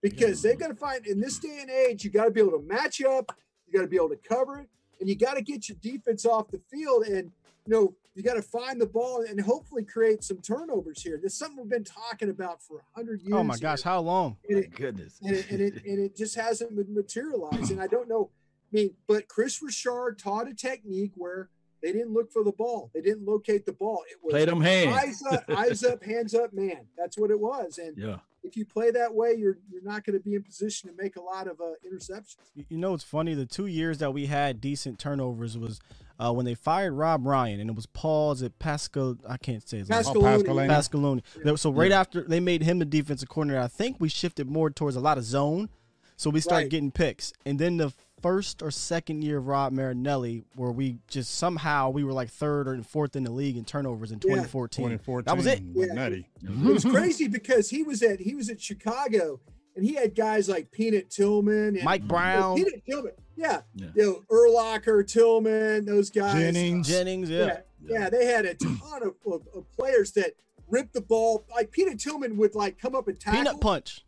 because 0.00 0.40
they've 0.42 0.58
got 0.58 0.68
to 0.68 0.74
find, 0.74 1.06
in 1.06 1.20
this 1.20 1.38
day 1.38 1.58
and 1.60 1.70
age, 1.70 2.02
you 2.04 2.10
got 2.10 2.24
to 2.24 2.30
be 2.30 2.40
able 2.40 2.58
to 2.58 2.66
match 2.66 3.02
up, 3.02 3.36
you 3.66 3.74
got 3.74 3.82
to 3.82 3.88
be 3.88 3.96
able 3.96 4.08
to 4.10 4.16
cover 4.16 4.58
it, 4.60 4.68
and 5.02 5.08
you 5.08 5.16
got 5.16 5.34
to 5.34 5.42
get 5.42 5.68
your 5.68 5.76
defense 5.82 6.24
off 6.24 6.48
the 6.52 6.60
field. 6.70 7.06
And, 7.06 7.32
you 7.66 7.72
know, 7.74 7.94
you 8.14 8.22
got 8.22 8.34
to 8.34 8.42
find 8.42 8.80
the 8.80 8.86
ball 8.86 9.24
and 9.28 9.40
hopefully 9.40 9.82
create 9.84 10.22
some 10.22 10.38
turnovers 10.38 11.02
here. 11.02 11.18
This 11.20 11.32
is 11.32 11.38
something 11.40 11.58
we've 11.58 11.68
been 11.70 11.82
talking 11.82 12.30
about 12.30 12.62
for 12.62 12.74
a 12.74 12.82
100 12.94 13.22
years. 13.22 13.32
Oh 13.34 13.42
my 13.42 13.56
gosh, 13.56 13.82
here. 13.82 13.90
how 13.92 14.00
long? 14.00 14.36
And 14.48 14.58
My 14.58 14.64
it, 14.64 14.74
goodness. 14.76 15.18
and 15.22 15.34
it, 15.34 15.50
and 15.50 15.60
it 15.60 15.84
and 15.84 15.98
it 15.98 16.16
just 16.16 16.36
hasn't 16.36 16.76
been 16.76 16.94
materialized. 16.94 17.72
And 17.72 17.80
I 17.80 17.88
don't 17.88 18.08
know. 18.08 18.30
I 18.72 18.76
mean, 18.76 18.90
but 19.08 19.26
Kris 19.28 19.60
Richard 19.60 20.18
taught 20.18 20.48
a 20.48 20.54
technique 20.54 21.12
where 21.16 21.48
they 21.82 21.90
didn't 21.92 22.12
look 22.12 22.30
for 22.32 22.44
the 22.44 22.52
ball. 22.52 22.90
They 22.94 23.00
didn't 23.00 23.26
locate 23.26 23.66
the 23.66 23.72
ball. 23.72 24.02
It 24.10 24.18
was 24.22 24.30
Play 24.32 24.44
them 24.44 24.60
hands. 24.60 24.94
eyes 24.96 25.22
up, 25.32 25.44
eyes 25.50 25.82
up, 25.84 26.04
hands 26.04 26.32
up, 26.34 26.52
man. 26.52 26.86
That's 26.96 27.18
what 27.18 27.30
it 27.32 27.40
was. 27.40 27.78
And 27.78 27.96
Yeah. 27.98 28.18
If 28.44 28.56
you 28.56 28.64
play 28.64 28.90
that 28.90 29.14
way, 29.14 29.34
you're 29.38 29.58
you're 29.70 29.82
not 29.82 30.04
going 30.04 30.18
to 30.18 30.22
be 30.22 30.34
in 30.34 30.42
position 30.42 30.90
to 30.90 30.96
make 31.00 31.16
a 31.16 31.20
lot 31.22 31.46
of 31.46 31.60
uh, 31.60 31.74
interceptions. 31.88 32.36
You- 32.54 32.64
You 32.68 32.78
know, 32.78 32.94
it's 32.94 33.04
funny. 33.04 33.34
The 33.34 33.46
two 33.46 33.66
years 33.66 33.98
that 33.98 34.12
we 34.12 34.26
had 34.26 34.60
decent 34.60 34.98
turnovers 34.98 35.56
was 35.56 35.80
uh, 36.18 36.32
when 36.32 36.44
they 36.44 36.54
fired 36.54 36.92
Rob 36.92 37.24
Ryan, 37.26 37.60
and 37.60 37.70
it 37.70 37.76
was 37.76 37.86
Paul's 37.86 38.42
at 38.42 38.58
Pascal. 38.58 39.16
I 39.28 39.36
can't 39.36 39.66
say 39.68 39.78
his 39.78 39.88
name. 39.88 39.96
Pascal- 39.98 40.22
Pasqualoni. 40.22 40.68
Pasqualoni. 40.68 41.22
Yeah. 41.44 41.54
So 41.56 41.70
right 41.70 41.92
after 41.92 42.22
they 42.22 42.40
made 42.40 42.62
him 42.62 42.78
the 42.80 42.84
defensive 42.84 43.28
coordinator, 43.28 43.60
I 43.62 43.68
think 43.68 43.96
we 44.00 44.08
shifted 44.08 44.48
more 44.50 44.70
towards 44.70 44.96
a 44.96 45.00
lot 45.00 45.18
of 45.18 45.24
zone. 45.24 45.68
So 46.16 46.30
we 46.30 46.40
started 46.40 46.64
Right. 46.64 46.70
getting 46.70 46.90
picks, 46.92 47.32
and 47.46 47.58
then 47.58 47.76
the 47.78 47.92
first 48.22 48.62
or 48.62 48.70
second 48.70 49.22
year 49.22 49.38
of 49.38 49.46
Rod 49.48 49.72
Marinelli, 49.72 50.44
where 50.56 50.70
we 50.70 50.98
just 51.08 51.34
somehow 51.34 51.90
we 51.90 52.04
were 52.04 52.12
like 52.12 52.30
third 52.30 52.68
or 52.68 52.80
fourth 52.82 53.16
in 53.16 53.24
the 53.24 53.32
league 53.32 53.56
in 53.56 53.64
turnovers 53.64 54.12
in 54.12 54.18
Yeah. 54.18 54.34
2014. 54.46 54.84
2014. 54.84 55.24
That 55.26 55.36
was 55.36 55.46
it. 55.46 55.60
Yeah. 55.74 55.92
Nutty. 55.92 56.28
It 56.42 56.58
was 56.72 56.84
crazy 56.84 57.28
because 57.28 57.68
he 57.70 57.82
was 57.82 58.02
at 58.02 58.20
he 58.20 58.34
was 58.34 58.48
at 58.48 58.60
Chicago 58.60 59.40
and 59.76 59.84
he 59.84 59.94
had 59.94 60.14
guys 60.14 60.48
like 60.48 60.70
Peanut 60.70 61.10
Tillman 61.10 61.76
and 61.76 61.82
Mike 61.84 62.06
Brown, 62.06 62.56
you 62.56 62.64
know, 62.64 62.70
Peanut 62.70 62.84
Tillman, 62.86 63.12
yeah, 63.36 63.60
Yeah. 63.74 63.86
you 63.94 64.02
know, 64.02 64.22
Urlacher, 64.36 65.06
Tillman, 65.06 65.86
those 65.86 66.10
guys, 66.10 66.34
Jennings. 66.34 66.86
Jennings, 66.88 67.30
yeah. 67.30 67.46
yeah, 67.46 67.60
yeah, 67.88 68.10
they 68.10 68.26
had 68.26 68.44
a 68.44 68.54
ton 68.54 69.02
of, 69.02 69.14
of, 69.26 69.42
of 69.54 69.64
players 69.72 70.12
that 70.12 70.34
ripped 70.68 70.92
the 70.92 71.00
ball. 71.00 71.44
Like 71.50 71.70
Peanut 71.72 71.98
Tillman 71.98 72.36
would 72.36 72.54
like 72.54 72.78
come 72.78 72.94
up 72.94 73.08
and 73.08 73.18
tackle, 73.18 73.38
Peanut 73.42 73.60
punch. 73.62 74.04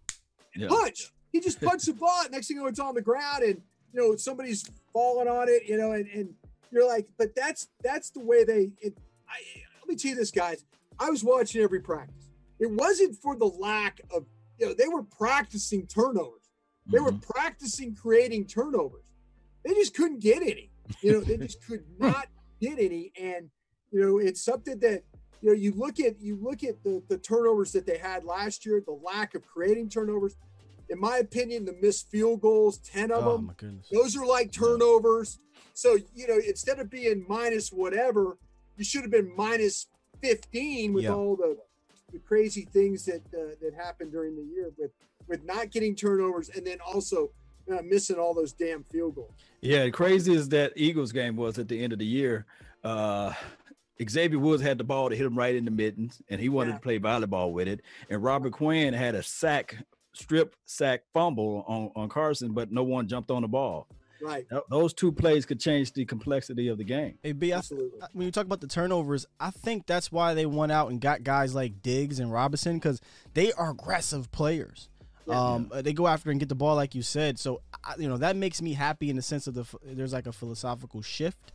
Yeah. 0.55 0.69
punch. 0.69 1.11
He 1.33 1.41
just 1.41 1.61
punched 1.61 1.87
the 1.87 1.95
ball. 1.95 2.23
Next 2.31 2.47
thing 2.49 2.59
you 2.59 2.63
know, 2.63 2.69
it's 2.69 2.79
on 2.79 2.95
the 2.95 3.03
ground, 3.03 3.43
and 3.43 3.63
you 3.95 4.01
know 4.01 4.17
somebody's 4.17 4.69
falling 4.93 5.29
on 5.29 5.49
it. 5.49 5.63
You 5.69 5.77
know, 5.79 5.93
and, 5.93 6.07
and 6.09 6.35
you're 6.71 6.87
like, 6.87 7.07
but 7.17 7.35
that's 7.37 7.69
that's 7.83 8.11
the 8.11 8.21
way 8.21 8.45
they. 8.45 8.73
It, 8.81 8.97
I, 9.29 9.37
let 9.81 9.89
me 9.89 9.97
tell 9.97 10.11
you 10.11 10.17
this, 10.17 10.31
guys. 10.31 10.65
I 10.99 11.11
was 11.11 11.23
watching 11.25 11.63
every 11.63 11.81
practice. 11.81 12.29
It 12.59 12.71
wasn't 12.71 13.17
for 13.17 13.35
the 13.37 13.47
lack 13.47 14.01
of, 14.13 14.27
you 14.59 14.67
know, 14.67 14.75
they 14.75 14.87
were 14.89 15.03
practicing 15.03 15.87
turnovers. 15.89 16.41
They 16.87 17.01
were 17.01 17.11
Mhm. 17.13 17.23
practicing 17.23 17.95
creating 17.97 18.47
turnovers. 18.47 19.07
They 19.65 19.75
just 19.75 19.95
couldn't 19.95 20.21
get 20.21 20.43
any. 20.43 20.71
You 21.01 21.13
know, 21.13 21.21
they 21.21 21.37
just 21.37 21.65
could 21.67 21.85
not 21.99 22.29
get 22.61 22.79
any. 22.79 23.13
And 23.21 23.51
you 23.91 24.01
know, 24.01 24.19
it's 24.19 24.43
something 24.43 24.79
that 24.81 25.03
you 25.41 25.51
know 25.51 25.55
you 25.55 25.73
look 25.73 25.99
at 26.01 26.21
you 26.21 26.37
look 26.37 26.63
at 26.65 26.83
the 26.85 27.03
the 27.09 27.19
turnovers 27.19 27.73
that 27.73 27.87
they 27.87 27.99
had 27.99 28.25
last 28.25 28.65
year, 28.67 28.81
the 28.85 28.93
lack 28.93 29.35
of 29.35 29.45
creating 29.47 29.89
turnovers. 29.89 30.37
In 30.95 31.01
my 31.01 31.17
opinion, 31.19 31.65
the 31.65 31.73
missed 31.83 32.09
field 32.09 32.41
goals, 32.41 32.79
ten 32.79 33.11
of 33.11 33.27
Oh 33.27 33.37
them, 33.39 33.83
those 33.93 34.17
are 34.17 34.25
like 34.25 34.53
turnovers. 34.53 35.41
So 35.73 35.99
you 36.15 36.29
know, 36.29 36.37
instead 36.47 36.79
of 36.79 36.89
being 36.89 37.25
minus 37.29 37.71
whatever, 37.71 38.39
you 38.77 38.85
should 38.85 39.03
have 39.03 39.11
been 39.11 39.35
minus 39.37 39.89
fifteen 40.23 40.93
with 40.93 41.03
Yeah. 41.05 41.15
all 41.15 41.35
the, 41.35 41.59
the 42.13 42.21
crazy 42.21 42.63
things 42.73 43.05
that 43.07 43.23
uh, 43.35 43.57
that 43.61 43.75
happened 43.77 44.13
during 44.13 44.37
the 44.37 44.45
year 44.45 44.71
with 44.79 44.93
with 45.27 45.43
not 45.45 45.71
getting 45.73 45.97
turnovers 45.97 46.49
and 46.51 46.65
then 46.65 46.79
also 46.87 47.33
uh, 47.73 47.83
missing 47.83 48.17
all 48.17 48.33
those 48.33 48.53
damn 48.53 48.85
field 48.85 49.17
goals. 49.17 49.33
Yeah, 49.63 49.89
crazy 49.91 50.33
as 50.37 50.49
that 50.51 50.75
Eagles 50.77 51.11
game 51.11 51.35
was 51.35 51.59
at 51.59 51.67
the 51.67 51.83
end 51.83 51.93
of 51.93 51.99
the 51.99 52.07
year. 52.07 52.47
Uh, 52.85 53.33
Xavier 54.09 54.39
Woods 54.39 54.63
had 54.63 54.79
the 54.79 54.85
ball 54.85 55.09
to 55.11 55.17
hit 55.17 55.25
him 55.27 55.37
right 55.37 55.55
in 55.57 55.65
the 55.65 55.71
middens, 55.73 56.21
and 56.29 56.41
he 56.41 56.49
wanted 56.49 56.71
Yeah. 56.71 56.77
to 56.77 56.83
play 56.83 56.99
volleyball 57.01 57.53
with 57.53 57.67
it. 57.67 57.81
And 58.11 58.23
Robert 58.23 58.53
Quinn 58.53 58.93
had 58.93 59.15
a 59.15 59.23
sack, 59.23 59.77
strip 60.15 60.57
sack 60.65 61.03
fumble 61.13 61.65
on, 61.69 61.91
on 61.95 62.09
Carson, 62.09 62.53
but 62.53 62.73
no 62.73 62.83
one 62.83 63.07
jumped 63.09 63.31
on 63.31 63.43
the 63.43 63.49
ball. 63.49 63.87
Right. 64.23 64.47
Those 64.71 64.95
two 64.95 65.13
plays 65.13 65.45
could 65.45 65.61
change 65.61 65.93
the 65.93 66.05
complexity 66.07 66.69
of 66.69 66.79
the 66.79 66.85
game. 66.85 67.19
Hey, 67.23 67.33
B, 67.33 67.53
I, 67.53 67.59
Absolutely. 67.59 68.01
I- 68.01 68.07
when 68.15 68.25
you 68.25 68.33
talk 68.33 68.47
about 68.47 68.61
the 68.63 68.67
turnovers, 68.67 69.27
I 69.39 69.51
think 69.51 69.87
that's 69.87 70.11
why 70.11 70.33
they 70.33 70.47
went 70.47 70.73
out 70.73 70.91
and 70.91 70.99
got 71.01 71.25
guys 71.25 71.55
like 71.55 71.83
Diggs 71.83 72.19
and 72.21 72.33
Robinson 72.33 72.77
because 72.77 73.01
they 73.35 73.53
are 73.53 73.71
aggressive 73.71 74.31
players. 74.33 74.89
Yeah. 75.27 75.41
um, 75.41 75.71
uh, 75.73 75.81
they 75.83 75.93
go 75.95 76.07
after 76.07 76.31
and 76.31 76.39
get 76.39 76.49
the 76.51 76.55
ball, 76.55 76.75
like 76.77 76.95
you 76.95 77.01
said. 77.03 77.39
So, 77.39 77.61
I, 77.83 77.95
you 77.99 78.09
know, 78.09 78.19
that 78.19 78.37
makes 78.37 78.61
me 78.63 78.75
happy 78.75 79.09
in 79.11 79.17
the 79.17 79.23
sense 79.23 79.47
of 79.47 79.55
the 79.55 79.65
there's 79.83 80.13
like 80.13 80.27
a 80.27 80.33
philosophical 80.33 81.01
shift, 81.03 81.53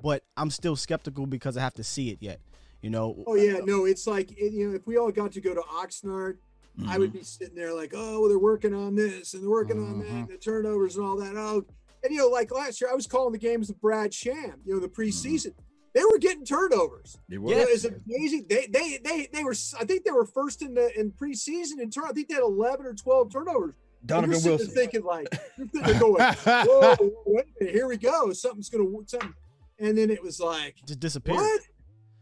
but 0.00 0.24
I'm 0.36 0.50
still 0.50 0.74
skeptical 0.76 1.26
because 1.26 1.56
I 1.56 1.60
have 1.60 1.74
to 1.74 1.84
see 1.84 2.10
it 2.10 2.18
yet. 2.20 2.40
You 2.82 2.90
know, 2.90 3.22
Oh 3.28 3.36
yeah, 3.36 3.58
no, 3.64 3.84
it's 3.84 4.08
like 4.08 4.32
it, 4.32 4.52
you 4.52 4.68
know, 4.70 4.74
if 4.74 4.86
we 4.88 4.96
all 4.96 5.12
got 5.12 5.30
to 5.32 5.40
go 5.40 5.54
to 5.54 5.60
Oxnard, 5.60 6.38
I 6.86 6.96
Mhm. 6.96 6.98
would 7.00 7.12
be 7.12 7.22
sitting 7.22 7.54
there 7.54 7.74
like, 7.74 7.92
oh, 7.94 8.20
well, 8.20 8.28
they're 8.28 8.38
working 8.38 8.72
on 8.74 8.94
this 8.94 9.34
and 9.34 9.42
they're 9.42 9.50
working 9.50 9.78
on 9.78 9.98
that, 10.00 10.08
Mhm. 10.08 10.28
the 10.28 10.36
turnovers 10.38 10.96
and 10.96 11.04
all 11.04 11.16
that. 11.18 11.36
Oh, 11.36 11.64
and 12.02 12.12
you 12.12 12.18
know, 12.18 12.28
like 12.28 12.50
last 12.50 12.80
year, 12.80 12.90
I 12.90 12.94
was 12.94 13.06
calling 13.06 13.32
the 13.32 13.38
games 13.38 13.68
with 13.68 13.80
Brad 13.80 14.12
Sham. 14.14 14.60
You 14.64 14.74
know, 14.74 14.80
the 14.80 14.88
preseason, 14.88 15.52
they 15.94 16.02
were 16.10 16.18
getting 16.18 16.44
turnovers. 16.44 17.18
They 17.28 17.34
You 17.34 17.42
were. 17.42 17.50
know, 17.54 17.60
it's 17.68 17.84
amazing. 17.84 18.46
They 18.48 18.66
they 18.66 18.98
they 19.04 19.28
they 19.32 19.44
were. 19.44 19.54
I 19.78 19.84
think 19.84 20.04
they 20.04 20.10
were 20.12 20.24
first 20.26 20.62
in 20.62 20.74
the 20.74 20.98
in 20.98 21.12
preseason 21.12 21.78
in 21.78 21.90
turn. 21.90 22.04
I 22.08 22.12
think 22.12 22.28
they 22.28 22.34
had 22.34 22.42
eleven 22.42 22.86
or 22.86 22.94
twelve 22.94 23.30
turnovers. 23.30 23.74
And 24.00 24.08
Donovan 24.08 24.40
you're 24.42 24.52
Wilson. 24.56 24.74
thinking 24.74 25.04
like, 25.04 25.28
you're 25.58 25.68
thinking 25.68 25.98
going, 25.98 26.14
whoa, 26.44 26.96
wait 27.26 27.44
a 27.44 27.64
minute, 27.64 27.74
here 27.74 27.86
we 27.86 27.98
go. 27.98 28.32
Something's 28.32 28.68
gonna 28.70 28.88
something, 29.06 29.34
and 29.78 29.96
then 29.96 30.10
it 30.10 30.22
was 30.22 30.40
like, 30.40 30.76
just 30.86 30.98
disappear. 31.00 31.34
what? 31.36 31.60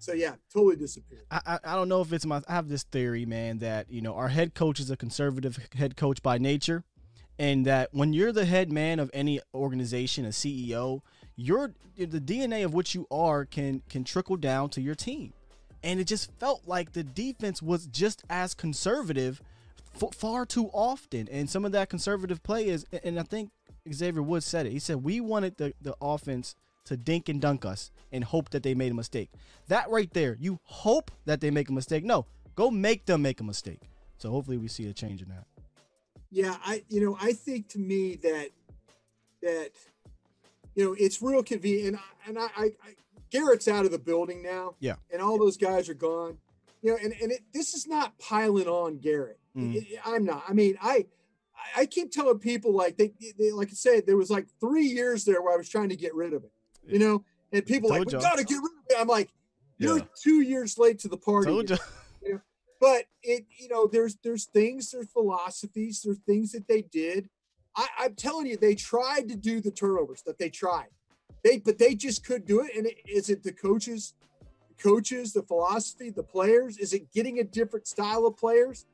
So 0.01 0.15
yeah, 0.15 0.35
totally 0.53 0.77
disappeared. 0.77 1.25
I, 1.31 1.41
I 1.47 1.59
I 1.63 1.77
don't 1.77 1.89
know 1.89 2.01
if 2.01 2.13
it's 2.13 2.25
my 2.25 2.41
I 2.49 2.55
have 2.55 2.69
this 2.69 2.85
theory, 2.85 3.27
man, 3.27 3.59
that 3.59 3.91
you 3.93 4.01
know 4.01 4.15
our 4.15 4.29
head 4.29 4.55
coach 4.55 4.81
is 4.81 4.91
a 4.91 4.97
conservative 4.97 5.59
head 5.75 5.95
coach 5.95 6.23
by 6.23 6.39
nature, 6.39 6.85
and 7.39 7.67
that 7.67 7.91
when 7.93 8.15
you're 8.15 8.33
the 8.33 8.47
head 8.47 8.73
man 8.73 8.99
of 8.99 9.11
any 9.13 9.41
organization, 9.55 10.25
a 10.25 10.31
CEO, 10.31 11.03
your 11.37 11.75
the 11.99 12.21
DNA 12.21 12.65
of 12.65 12.73
what 12.73 12.95
you 12.95 13.07
are 13.11 13.45
can 13.45 13.83
can 13.91 14.03
trickle 14.03 14.39
down 14.39 14.71
to 14.71 14.81
your 14.81 14.95
team, 14.95 15.35
and 15.83 16.01
it 16.01 16.05
just 16.05 16.33
felt 16.41 16.63
like 16.67 16.93
the 16.93 17.05
defense 17.05 17.61
was 17.61 17.87
just 17.87 18.23
as 18.31 18.55
conservative 18.55 19.43
f- 20.03 20.15
far 20.15 20.47
too 20.47 20.71
often, 20.73 21.29
and 21.31 21.51
some 21.51 21.67
of 21.67 21.73
that 21.73 21.91
conservative 21.91 22.43
play 22.43 22.69
is, 22.69 22.87
and 23.05 23.21
I 23.21 23.23
think 23.23 23.51
Xavier 23.93 24.23
Woods 24.23 24.47
said 24.47 24.65
it. 24.65 24.73
He 24.73 24.79
said 24.79 25.05
we 25.05 25.21
wanted 25.21 25.59
the 25.59 25.75
the 25.79 25.95
offense 26.01 26.55
to 26.91 26.97
dink 26.97 27.29
and 27.29 27.41
dunk 27.41 27.65
us 27.65 27.91
and 28.13 28.25
hope 28.25 28.51
that 28.51 28.65
they 28.65 28.75
made 28.75 28.91
a 28.91 28.95
mistake. 28.95 29.31
That 29.69 29.89
right 29.91 30.13
there, 30.13 30.37
you 30.41 30.59
hope 30.65 31.13
that 31.25 31.41
they 31.41 31.51
make 31.51 31.69
a 31.69 31.73
mistake. 31.73 32.05
No, 32.05 32.27
go 32.57 32.69
make 32.69 33.07
them 33.07 33.23
make 33.23 33.41
a 33.41 33.45
mistake. 33.45 33.81
So 34.19 34.29
hopefully 34.31 34.59
we 34.59 34.67
see 34.67 34.89
a 34.89 34.93
change 34.93 35.23
in 35.23 35.29
that. 35.29 35.47
Yeah, 36.33 36.57
I 36.65 36.83
you 36.89 37.01
know 37.01 37.17
I 37.21 37.33
think 37.33 37.69
to 37.69 37.79
me 37.79 38.17
that 38.17 38.49
that 39.43 39.71
you 40.75 40.85
know 40.85 40.97
it's 40.99 41.23
real 41.23 41.43
convenient, 41.45 41.89
and 41.89 41.97
I, 41.97 42.29
and 42.29 42.39
I, 42.39 42.43
I, 42.43 42.65
I 42.65 42.95
Garrett's 43.31 43.69
out 43.69 43.85
of 43.85 43.93
the 43.93 43.99
building 43.99 44.43
now. 44.43 44.75
Yeah. 44.81 44.97
and 45.13 45.23
all 45.23 45.39
those 45.39 45.57
guys 45.57 45.89
are 45.89 45.95
gone. 45.95 46.39
You 46.83 46.91
know, 46.93 46.99
and 47.03 47.15
and 47.23 47.31
it, 47.33 47.43
this 47.55 47.73
is 47.75 47.87
not 47.87 48.19
piling 48.19 48.67
on 48.67 48.99
Garrett. 48.99 49.39
Mm. 49.57 49.77
It- 49.77 49.87
it- 49.93 50.01
I'm 50.05 50.25
not. 50.25 50.43
I 50.49 50.53
mean, 50.55 50.77
I 50.83 51.07
I 51.77 51.87
keep 51.87 52.11
telling 52.11 52.39
people 52.39 52.73
like 52.75 52.97
they, 52.97 53.13
they 53.39 53.53
like 53.53 53.69
I 53.69 53.75
said, 53.75 54.07
there 54.07 54.17
was 54.17 54.31
like 54.31 54.47
three 54.61 54.87
years 54.87 55.25
there 55.25 55.41
where 55.43 55.55
I 55.55 55.57
was 55.57 55.69
trying 55.69 55.91
to 55.91 55.97
get 55.97 56.15
rid 56.15 56.33
of 56.33 56.43
it. 56.45 56.53
You 56.87 56.99
know, 56.99 57.25
and 57.53 57.65
people 57.65 57.91
like 57.91 58.09
Told 58.09 58.15
we 58.15 58.21
gotta 58.21 58.45
get 58.45 58.57
rid 58.57 58.65
of 58.65 58.85
it. 58.91 58.97
I'm 58.99 59.09
like, 59.09 59.31
you're 59.79 59.99
Yeah. 59.99 60.05
two 60.23 60.41
years 60.41 60.79
late 60.79 60.99
to 61.01 61.09
the 61.09 61.17
party 61.17 61.53
you. 62.23 62.41
but 62.81 63.05
it 63.23 63.45
you 63.59 63.69
know 63.69 63.87
there's 63.87 64.17
there's 64.23 64.47
things 64.47 64.91
there's 64.91 65.11
philosophies 65.11 66.03
there's 66.05 66.19
things 66.27 66.53
that 66.53 66.67
they 66.69 66.83
did. 66.83 67.29
I, 67.77 67.87
i'm 67.99 68.15
telling 68.15 68.47
you 68.47 68.57
they 68.57 68.75
tried 68.75 69.29
to 69.29 69.37
do 69.37 69.61
the 69.61 69.71
turnovers 69.71 70.23
that 70.23 70.39
they 70.39 70.51
tried. 70.51 70.89
They 71.45 71.59
but 71.59 71.79
they 71.79 71.95
just 71.95 72.25
couldn't 72.25 72.47
do 72.47 72.61
it. 72.61 72.77
And 72.77 72.87
it, 72.87 72.97
is 73.07 73.31
it 73.31 73.43
the 73.43 73.53
coaches 73.53 74.15
coaches 74.79 75.33
the 75.33 75.43
philosophy 75.43 76.11
the 76.11 76.23
players? 76.23 76.79
Is 76.79 76.93
it 76.93 77.13
getting 77.13 77.39
a 77.39 77.45
different 77.45 77.87
style 77.87 78.27
of 78.27 78.37
players? 78.37 78.87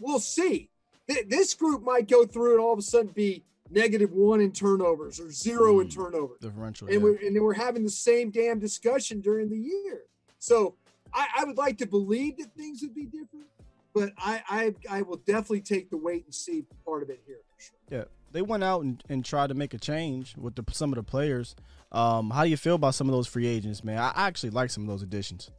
We'll 0.00 0.20
see. 0.20 0.70
Th- 1.08 1.26
this 1.28 1.54
group 1.54 1.82
might 1.82 2.08
go 2.08 2.24
through 2.26 2.52
and 2.52 2.60
all 2.60 2.72
of 2.72 2.78
a 2.78 2.82
sudden 2.82 3.12
be 3.12 3.44
negative 3.70 4.12
one 4.12 4.40
in 4.40 4.52
turnovers 4.52 5.20
or 5.20 5.30
zero 5.30 5.80
in 5.80 5.88
Mm. 5.88 5.94
turnovers 5.94 6.38
Differential. 6.40 6.86
and 6.88 6.96
yeah. 6.96 7.02
we're 7.02 7.16
and 7.16 7.36
then 7.36 7.42
we're 7.42 7.54
having 7.54 7.84
the 7.84 7.90
same 7.90 8.30
damn 8.30 8.58
discussion 8.58 9.20
during 9.20 9.48
the 9.50 9.58
year. 9.58 10.02
So 10.38 10.74
I, 11.12 11.26
I 11.38 11.44
would 11.44 11.56
like 11.58 11.78
to 11.78 11.86
believe 11.86 12.38
that 12.38 12.54
things 12.56 12.80
would 12.82 12.94
be 12.94 13.04
different, 13.06 13.46
but 13.94 14.12
I, 14.18 14.42
I 14.48 14.74
I 14.98 15.02
will 15.02 15.16
definitely 15.18 15.60
take 15.62 15.90
the 15.90 15.96
wait 15.96 16.24
and 16.24 16.34
see 16.34 16.64
part 16.84 17.02
of 17.02 17.10
it 17.10 17.20
here 17.26 17.38
for 17.56 17.62
sure. 17.62 17.76
Yeah, 17.90 18.04
they 18.32 18.42
went 18.42 18.62
out 18.64 18.82
and, 18.84 19.02
and 19.08 19.24
tried 19.24 19.48
to 19.48 19.54
make 19.54 19.74
a 19.74 19.78
change 19.78 20.36
with 20.36 20.54
the, 20.54 20.64
some 20.72 20.92
of 20.92 20.96
the 20.96 21.02
players. 21.02 21.56
Um, 21.92 22.30
how 22.30 22.44
do 22.44 22.50
you 22.50 22.56
feel 22.58 22.74
about 22.74 22.94
some 22.94 23.08
of 23.08 23.12
those 23.14 23.26
free 23.26 23.46
agents, 23.46 23.82
man? 23.82 23.98
I 23.98 24.08
I 24.14 24.26
actually 24.28 24.50
like 24.50 24.70
some 24.70 24.82
of 24.84 24.88
those 24.88 25.02
additions. 25.02 25.50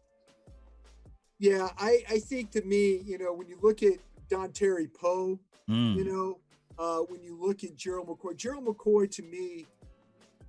Yeah, 1.40 1.70
I 1.78 2.04
I 2.10 2.20
think 2.20 2.52
to 2.52 2.62
me, 2.64 2.98
you 3.06 3.18
know, 3.18 3.34
when 3.34 3.48
you 3.48 3.58
look 3.62 3.82
at 3.84 3.94
Dontari 4.30 4.88
Poe, 4.94 5.40
Mm. 5.70 5.96
you 5.98 6.04
know, 6.04 6.40
uh, 6.80 7.00
when 7.00 7.22
you 7.22 7.38
look 7.40 7.64
at 7.64 7.76
Gerald 7.76 8.08
McCoy, 8.08 8.36
Gerald 8.38 8.66
McCoy 8.66 9.12
to 9.12 9.22
me 9.24 9.66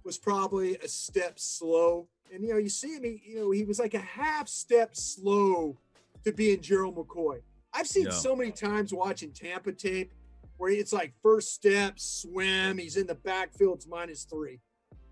was 0.05 0.17
probably 0.17 0.77
a 0.77 0.89
step 0.89 1.39
slow. 1.39 2.09
And 2.33 2.45
you 2.45 2.53
know, 2.53 2.59
you 2.59 2.69
see 2.69 2.95
him, 2.95 3.03
he, 3.05 3.21
you 3.27 3.41
know, 3.41 3.51
he 3.51 3.65
was 3.65 3.79
like 3.79 3.95
a 3.95 3.99
half 3.99 4.49
step 4.49 4.95
slow 4.97 5.77
to 6.25 6.33
being 6.33 6.61
Gerald 6.61 6.97
McCoy. 6.97 7.41
I've 7.73 7.87
seen 7.89 8.05
Yeah. 8.05 8.11
so 8.13 8.35
many 8.37 8.53
times 8.53 8.95
watching 8.95 9.33
Tampa 9.33 9.73
tape 9.73 10.13
where 10.57 10.71
it's 10.71 10.93
like 10.93 11.15
first 11.23 11.53
step, 11.55 11.99
swim, 11.99 12.79
he's 12.79 12.97
in 12.97 13.07
the 13.07 13.15
backfield, 13.15 13.77
it's 13.79 13.87
minus 13.87 14.25
three. 14.25 14.61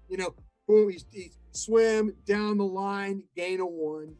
You 0.09 0.19
know, 0.19 0.35
boom, 0.67 0.91
he's, 0.91 1.05
he's 1.11 1.37
swim 1.53 2.15
down 2.27 2.59
the 2.59 2.65
line, 2.67 3.25
gain 3.35 3.61
a 3.61 3.67
one. 3.67 4.15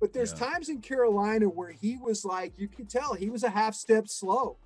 But 0.00 0.12
there's 0.12 0.32
Yeah. 0.32 0.50
times 0.50 0.68
in 0.68 0.80
Carolina 0.82 1.46
where 1.48 1.70
he 1.72 1.96
was 1.96 2.24
like, 2.24 2.58
you 2.58 2.68
could 2.68 2.88
tell 2.90 3.14
he 3.14 3.30
was 3.30 3.42
a 3.42 3.50
half 3.50 3.74
step 3.74 4.08
slow. 4.08 4.58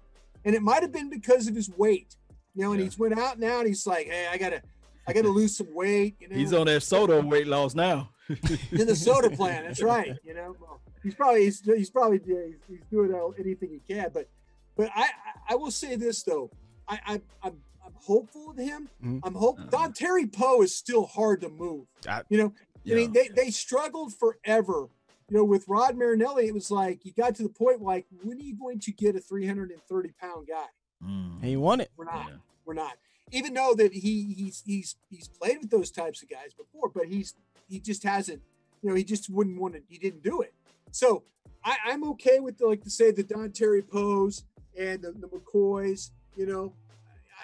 And 0.44 0.54
it 0.54 0.62
might 0.62 0.82
have 0.82 0.92
been 0.92 1.10
because 1.10 1.46
of 1.48 1.54
his 1.54 1.70
weight. 1.76 2.16
You 2.54 2.62
know, 2.64 2.72
and 2.72 2.80
Yeah. 2.80 2.84
he's 2.86 2.98
went 2.98 3.18
out 3.18 3.38
now 3.38 3.58
and 3.60 3.68
he's 3.68 3.86
like, 3.86 4.06
hey, 4.06 4.26
I 4.30 4.36
gotta 4.38 4.62
I 5.06 5.12
gotta 5.12 5.28
lose 5.28 5.56
some 5.56 5.72
weight. 5.74 6.16
You 6.20 6.28
know, 6.28 6.36
He's 6.36 6.52
on 6.52 6.66
that 6.66 6.82
soda 6.82 7.20
weight 7.20 7.46
loss 7.46 7.74
now. 7.74 8.10
in 8.28 8.86
the 8.86 8.94
soda 8.96 9.30
plan. 9.30 9.64
That's 9.64 9.82
right. 9.94 10.16
You 10.24 10.34
know, 10.34 10.56
well, 10.60 10.80
he's 11.02 11.14
probably 11.14 11.44
he's, 11.44 11.60
he's 11.60 11.90
probably 11.90 12.20
he's, 12.24 12.54
he's 12.68 12.80
doing 12.90 13.12
all- 13.14 13.34
anything 13.38 13.70
he 13.70 13.94
can. 13.94 14.10
But 14.12 14.28
but 14.76 14.90
I 14.94 15.08
I- 15.48 15.54
will 15.56 15.70
say 15.70 15.96
this 15.96 16.22
though, 16.22 16.50
I, 16.88 17.00
I 17.06 17.12
I'm 17.42 17.56
I'm 17.84 17.92
hopeful 17.94 18.50
of 18.50 18.56
him. 18.58 18.88
Mhm. 19.04 19.20
I'm 19.24 19.34
hope 19.34 19.58
Uh-huh. 19.58 19.88
Dontari 19.88 20.32
Poe 20.32 20.62
is 20.62 20.74
still 20.76 21.06
hard 21.06 21.40
to 21.42 21.48
move. 21.48 21.86
I- 22.08 22.22
you 22.28 22.38
know, 22.38 22.52
Yeah. 22.84 22.94
I 22.94 22.98
mean 22.98 23.12
they 23.12 23.28
they 23.28 23.50
struggled 23.50 24.12
forever. 24.14 24.88
You 25.30 25.36
know, 25.36 25.44
with 25.44 25.64
Rod 25.68 25.96
Marinelli, 25.96 26.48
it 26.48 26.54
was 26.54 26.70
like 26.70 27.04
you 27.04 27.12
got 27.12 27.36
to 27.36 27.44
the 27.44 27.48
point 27.48 27.80
like, 27.80 28.06
when 28.22 28.38
are 28.38 28.42
you 28.42 28.56
going 28.58 28.80
to 28.80 28.92
get 28.92 29.14
a 29.14 29.20
330 29.20 30.10
pound 30.20 30.48
guy? 30.48 30.66
Mm. 31.04 31.36
And 31.36 31.44
he 31.44 31.56
won 31.56 31.80
it. 31.80 31.90
We're 31.96 32.04
not. 32.04 32.26
Yeah. 32.28 32.36
We're 32.64 32.74
not. 32.74 32.94
Even 33.30 33.54
though 33.54 33.74
that 33.76 33.92
he 33.92 34.34
he's 34.36 34.62
he's 34.66 34.96
he's 35.08 35.28
played 35.28 35.58
with 35.60 35.70
those 35.70 35.92
types 35.92 36.20
of 36.22 36.28
guys 36.28 36.52
before, 36.52 36.90
but 36.92 37.06
he's 37.06 37.34
he 37.68 37.78
just 37.78 38.02
hasn't. 38.02 38.42
You 38.82 38.90
know, 38.90 38.96
he 38.96 39.04
just 39.04 39.30
wouldn't 39.30 39.60
want 39.60 39.74
to. 39.74 39.82
He 39.88 39.98
didn't 39.98 40.24
do 40.24 40.40
it. 40.40 40.52
So 40.90 41.22
I, 41.64 41.76
I'm 41.86 42.02
okay 42.10 42.40
with 42.40 42.58
the, 42.58 42.66
like 42.66 42.82
to 42.82 42.90
say 42.90 43.12
the 43.12 43.22
Dontari 43.22 43.86
Poes 43.86 44.44
and 44.76 45.02
the, 45.02 45.12
the 45.12 45.28
McCoys. 45.28 46.10
You 46.36 46.46
know, 46.46 46.72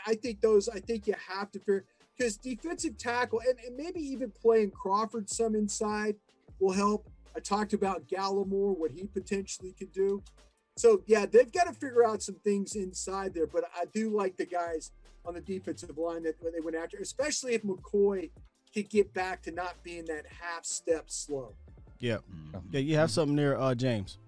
I, 0.07 0.13
I 0.13 0.15
think 0.17 0.41
those. 0.41 0.69
I 0.69 0.81
think 0.81 1.07
you 1.07 1.15
have 1.29 1.53
to 1.53 1.61
figure 1.61 1.85
because 2.17 2.37
defensive 2.37 2.99
tackle 2.99 3.41
and, 3.47 3.59
and 3.65 3.77
maybe 3.77 4.01
even 4.01 4.31
playing 4.31 4.71
Crawford 4.71 5.31
some 5.31 5.55
inside 5.55 6.17
will 6.59 6.73
help. 6.73 7.09
I 7.37 7.41
talked 7.41 7.75
about 7.75 8.09
Gallimore, 8.09 8.77
what 8.77 8.93
he 8.93 9.05
potentially 9.07 9.75
could 9.79 9.93
do. 9.93 10.23
So 10.77 11.03
yeah, 11.07 11.27
they've 11.27 11.53
got 11.53 11.65
to 11.65 11.73
figure 11.73 12.07
out 12.07 12.23
some 12.23 12.37
things 12.37 12.75
inside 12.75 13.35
there. 13.35 13.47
But 13.47 13.65
I 13.75 13.85
do 13.93 14.11
like 14.11 14.37
the 14.37 14.47
guys 14.47 14.93
on 15.25 15.35
the 15.35 15.41
defensive 15.41 15.97
line 15.99 16.23
that 16.23 16.37
they 16.41 16.61
went 16.61 16.77
after, 16.77 16.99
especially 16.99 17.55
if 17.55 17.63
McCoy 17.63 18.31
could 18.73 18.89
get 18.89 19.13
back 19.13 19.43
to 19.43 19.51
not 19.51 19.75
being 19.83 20.05
that 20.07 20.25
half 20.41 20.65
step 20.65 21.05
slow. 21.11 21.55
Yeah. 21.99 22.19
Mhm. 22.31 22.63
Yeah, 22.73 22.81
you 22.81 22.97
have 22.97 23.11
something 23.11 23.37
there, 23.37 23.59
uh, 23.59 23.75
James. 23.75 24.19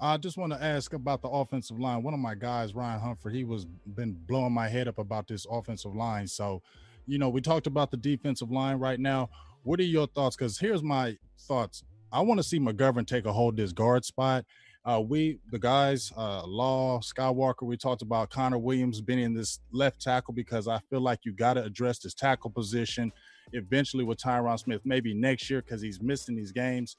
I 0.00 0.16
just 0.16 0.36
want 0.36 0.52
to 0.52 0.62
ask 0.62 0.92
about 0.92 1.22
the 1.22 1.28
offensive 1.28 1.78
line. 1.78 2.02
One 2.02 2.14
of 2.14 2.20
my 2.20 2.34
guys, 2.34 2.74
Ryan 2.74 3.00
Humphrey, 3.00 3.32
he 3.32 3.44
was 3.44 3.64
been 3.64 4.12
blowing 4.12 4.52
my 4.52 4.68
head 4.68 4.88
up 4.88 4.98
about 4.98 5.26
this 5.26 5.46
offensive 5.50 5.94
line. 5.94 6.26
So, 6.26 6.62
you 7.06 7.18
know, 7.18 7.28
we 7.30 7.40
talked 7.40 7.66
about 7.66 7.90
the 7.90 7.96
defensive 7.96 8.50
line 8.50 8.78
right 8.78 9.00
now. 9.00 9.30
What 9.62 9.80
are 9.80 9.84
your 9.84 10.06
thoughts? 10.06 10.36
Because 10.36 10.58
here's 10.58 10.82
my 10.82 11.16
thoughts. 11.40 11.82
I 12.12 12.20
want 12.20 12.38
to 12.38 12.44
see 12.44 12.58
McGovern 12.58 13.06
take 13.06 13.26
a 13.26 13.32
hold 13.32 13.56
this 13.56 13.72
guard 13.72 14.04
spot. 14.04 14.44
Uh, 14.84 15.00
we, 15.00 15.38
the 15.50 15.58
guys, 15.58 16.12
uh, 16.16 16.46
Law, 16.46 17.00
Skywalker, 17.00 17.62
we 17.62 17.76
talked 17.76 18.02
about 18.02 18.30
Connor 18.30 18.58
Williams 18.58 19.00
being 19.00 19.18
in 19.18 19.34
this 19.34 19.58
left 19.72 20.00
tackle 20.00 20.32
because 20.32 20.68
I 20.68 20.78
feel 20.88 21.00
like 21.00 21.20
you 21.24 21.32
got 21.32 21.54
to 21.54 21.64
address 21.64 21.98
this 21.98 22.14
tackle 22.14 22.50
position 22.50 23.10
eventually 23.52 24.04
with 24.04 24.18
Tyron 24.18 24.58
Smith, 24.58 24.82
maybe 24.84 25.12
next 25.12 25.50
year 25.50 25.60
because 25.60 25.82
he's 25.82 26.00
missing 26.00 26.36
these 26.36 26.52
games. 26.52 26.96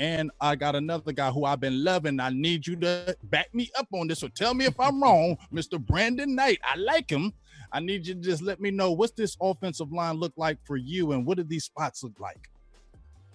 And 0.00 0.30
I 0.40 0.56
got 0.56 0.74
another 0.74 1.12
guy 1.12 1.30
who 1.30 1.44
I've 1.44 1.60
been 1.60 1.84
loving. 1.84 2.18
I 2.18 2.30
need 2.30 2.66
you 2.66 2.74
to 2.76 3.16
back 3.24 3.54
me 3.54 3.70
up 3.78 3.86
on 3.94 4.08
this 4.08 4.22
or 4.24 4.28
tell 4.28 4.52
me 4.52 4.64
if 4.64 4.78
I'm 4.78 5.00
wrong, 5.00 5.36
Mr. 5.52 5.80
Brandon 5.80 6.34
Knight. 6.34 6.58
I 6.64 6.76
like 6.76 7.08
him. 7.08 7.32
I 7.72 7.78
need 7.80 8.06
you 8.06 8.14
to 8.14 8.20
just 8.20 8.42
let 8.42 8.60
me 8.60 8.72
know 8.72 8.90
what's 8.90 9.12
this 9.12 9.36
offensive 9.40 9.92
line 9.92 10.16
look 10.16 10.32
like 10.36 10.58
for 10.64 10.76
you 10.76 11.12
and 11.12 11.24
what 11.24 11.36
do 11.36 11.44
these 11.44 11.64
spots 11.64 12.02
look 12.02 12.18
like? 12.18 12.48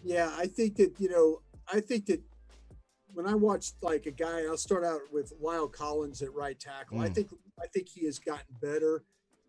Yeah, 0.03 0.33
I 0.37 0.47
think 0.47 0.75
that 0.77 0.99
you 0.99 1.09
know, 1.09 1.41
I 1.71 1.79
think 1.79 2.05
that 2.07 2.21
when 3.13 3.27
I 3.27 3.35
watched 3.35 3.75
like 3.81 4.05
a 4.05 4.11
guy, 4.11 4.41
I'll 4.41 4.57
start 4.57 4.83
out 4.83 5.01
with 5.11 5.33
La'el 5.41 5.71
Collins 5.71 6.21
at 6.21 6.33
right 6.33 6.59
tackle. 6.59 6.99
I 6.99 7.09
Mm. 7.09 7.15
think 7.15 7.29
I 7.61 7.67
think 7.67 7.87
he 7.89 8.05
has 8.05 8.19
gotten 8.19 8.55
better 8.61 9.03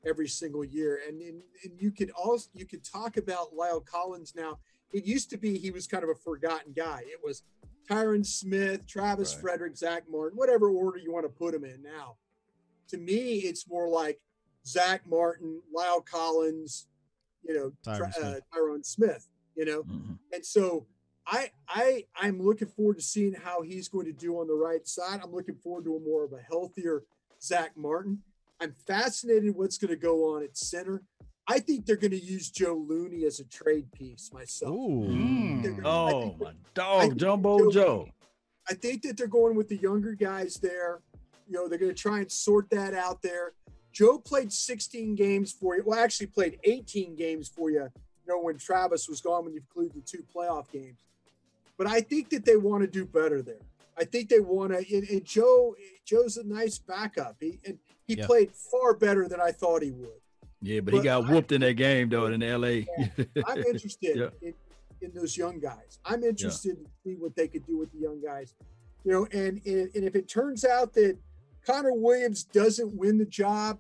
every 0.06 0.28
single 0.28 0.64
year, 0.64 1.00
and, 1.08 1.20
and 1.22 1.42
and 1.64 1.80
you 1.80 1.90
could 1.90 2.10
also 2.10 2.48
you 2.54 2.66
could 2.66 2.84
talk 2.84 3.16
about 3.16 3.54
La'el 3.54 3.84
Collins 3.84 4.34
now. 4.36 4.58
It 4.92 5.04
used 5.04 5.28
to 5.30 5.36
be 5.36 5.58
he 5.58 5.70
was 5.70 5.86
kind 5.86 6.04
of 6.04 6.10
a 6.10 6.14
forgotten 6.14 6.72
guy. 6.72 7.02
It 7.06 7.20
was 7.24 7.42
Tyron 7.90 8.24
Smith, 8.24 8.86
Travis 8.86 9.32
Right. 9.34 9.40
Frederick, 9.42 9.76
Zack 9.76 10.04
Martin, 10.08 10.38
whatever 10.38 10.70
order 10.70 10.98
you 10.98 11.12
want 11.12 11.24
to 11.26 11.28
put 11.32 11.52
him 11.54 11.64
in. 11.64 11.82
Now, 11.82 12.16
to 12.88 12.96
me, 12.96 13.38
it's 13.40 13.68
more 13.68 13.88
like 13.88 14.20
Zack 14.66 15.06
Martin, 15.06 15.60
La'el 15.74 16.04
Collins, 16.06 16.86
you 17.42 17.54
know, 17.54 17.72
Tyron 17.84 18.14
Tra- 18.14 18.24
uh, 18.24 18.40
Tyron 18.54 18.84
Smith. 18.86 19.26
You 19.56 19.64
know, 19.64 19.82
Mhm. 19.84 20.18
and 20.32 20.44
so 20.44 20.86
I 21.26 21.50
I 21.68 22.06
I'm 22.16 22.42
looking 22.42 22.68
forward 22.68 22.96
to 22.96 23.02
seeing 23.02 23.32
how 23.34 23.62
he's 23.62 23.88
going 23.88 24.06
to 24.06 24.12
do 24.12 24.38
on 24.40 24.46
the 24.46 24.54
right 24.54 24.86
side. 24.86 25.20
I'm 25.22 25.32
looking 25.32 25.54
forward 25.56 25.84
to 25.84 25.96
a 25.96 26.00
more 26.00 26.24
of 26.24 26.32
a 26.32 26.40
healthier 26.40 27.04
Zack 27.40 27.76
Martin. 27.76 28.22
I'm 28.60 28.72
fascinated 28.72 29.54
what's 29.56 29.78
going 29.78 29.90
to 29.90 29.96
go 29.96 30.34
on 30.34 30.42
at 30.42 30.56
center. 30.56 31.02
I 31.46 31.58
think 31.60 31.84
they're 31.86 31.96
going 31.96 32.10
to 32.12 32.18
use 32.24 32.50
Joe 32.50 32.74
Looney 32.74 33.24
as 33.26 33.38
a 33.38 33.44
trade 33.44 33.92
piece 33.92 34.32
myself. 34.32 34.72
Ooh. 34.74 35.08
Mm. 35.08 35.62
Gonna- 35.76 35.88
Oh 35.88 36.36
my 36.40 36.54
dog, 36.72 37.16
Jumbo 37.18 37.58
Joe- 37.58 37.70
Joe. 37.70 38.08
I 38.68 38.74
think 38.74 39.02
that 39.02 39.16
they're 39.18 39.26
going 39.26 39.56
with 39.56 39.68
the 39.68 39.76
younger 39.76 40.14
guys 40.14 40.56
there. 40.56 41.02
You 41.46 41.52
know, 41.52 41.68
they're 41.68 41.78
going 41.78 41.94
to 41.94 42.00
try 42.00 42.20
and 42.20 42.32
sort 42.32 42.70
that 42.70 42.94
out 42.94 43.20
there. 43.20 43.52
Joe 43.92 44.18
played 44.18 44.52
16 44.52 45.14
games 45.14 45.52
for 45.52 45.76
you. 45.76 45.82
Well, 45.84 45.98
actually 45.98 46.28
played 46.28 46.58
18 46.64 47.14
games 47.14 47.48
for 47.48 47.70
you. 47.70 47.88
You 48.26 48.34
know, 48.34 48.40
when 48.40 48.56
Travis 48.58 49.08
was 49.08 49.20
gone, 49.20 49.44
when 49.44 49.54
you 49.54 49.60
include 49.60 49.92
the 49.94 50.00
two 50.00 50.24
playoff 50.34 50.70
games. 50.70 50.98
But 51.76 51.86
I 51.86 52.00
think 52.00 52.30
that 52.30 52.44
they 52.44 52.56
want 52.56 52.82
to 52.82 52.86
do 52.86 53.04
better 53.04 53.42
there. 53.42 53.58
I 53.98 54.04
think 54.04 54.28
they 54.28 54.40
want 54.40 54.72
to. 54.72 54.78
And, 54.96 55.08
and 55.08 55.24
Joe, 55.24 55.74
Joe's 56.04 56.36
a 56.36 56.44
nice 56.44 56.78
backup. 56.78 57.36
He 57.40 57.58
and 57.66 57.78
he 58.06 58.14
Yeah. 58.14 58.26
played 58.26 58.50
far 58.52 58.94
better 58.94 59.28
than 59.28 59.40
I 59.40 59.50
thought 59.52 59.82
he 59.82 59.90
would. 59.90 60.20
Yeah, 60.62 60.80
but 60.80 60.94
he 60.94 61.00
got 61.00 61.24
I- 61.24 61.30
whooped 61.32 61.52
in 61.52 61.60
that 61.60 61.74
game 61.74 62.08
though 62.08 62.26
in 62.26 62.40
LA. 62.40 62.86
I'm 63.46 63.58
interested 63.66 64.16
Yeah. 64.16 64.28
in, 64.40 64.54
in 65.02 65.12
those 65.14 65.36
young 65.36 65.58
guys. 65.60 65.98
I'm 66.04 66.22
interested 66.24 66.76
to 66.82 66.90
see 67.04 67.14
what 67.16 67.36
they 67.36 67.48
could 67.48 67.66
do 67.66 67.76
with 67.78 67.92
the 67.92 67.98
young 67.98 68.22
guys. 68.22 68.54
You 69.04 69.12
know, 69.12 69.26
and, 69.32 69.60
and 69.66 69.90
and 69.94 70.04
if 70.04 70.16
it 70.16 70.28
turns 70.28 70.64
out 70.64 70.94
that 70.94 71.18
Connor 71.66 71.92
Williams 71.92 72.44
doesn't 72.44 72.94
win 72.96 73.18
the 73.18 73.26
job 73.26 73.78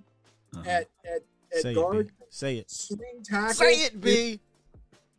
Uh-huh. 0.54 0.68
at 0.68 0.88
at, 1.04 1.22
at 1.56 1.62
Say 1.62 1.74
guard, 1.74 2.06
it, 2.08 2.18
B. 2.18 2.23
Say 2.34 2.58
it. 2.58 2.68
swing 2.68 3.22
tackle, 3.22 3.54
Say 3.54 3.84
it, 3.84 4.00
B. 4.00 4.40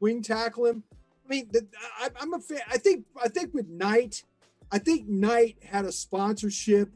wing 0.02 0.22
tackle 0.22 0.66
him. 0.66 0.84
I 1.26 1.30
mean, 1.30 1.48
the, 1.50 1.66
I, 1.98 2.10
I'm 2.20 2.34
a 2.34 2.40
fan. 2.40 2.60
I 2.70 2.78
think 2.78 3.06
I 3.24 3.30
think 3.30 3.54
with 3.54 3.70
Knight, 3.70 4.24
I 4.70 4.80
think 4.80 5.08
Knight 5.08 5.56
had 5.64 5.86
a 5.86 5.94
sponsorship 5.94 6.90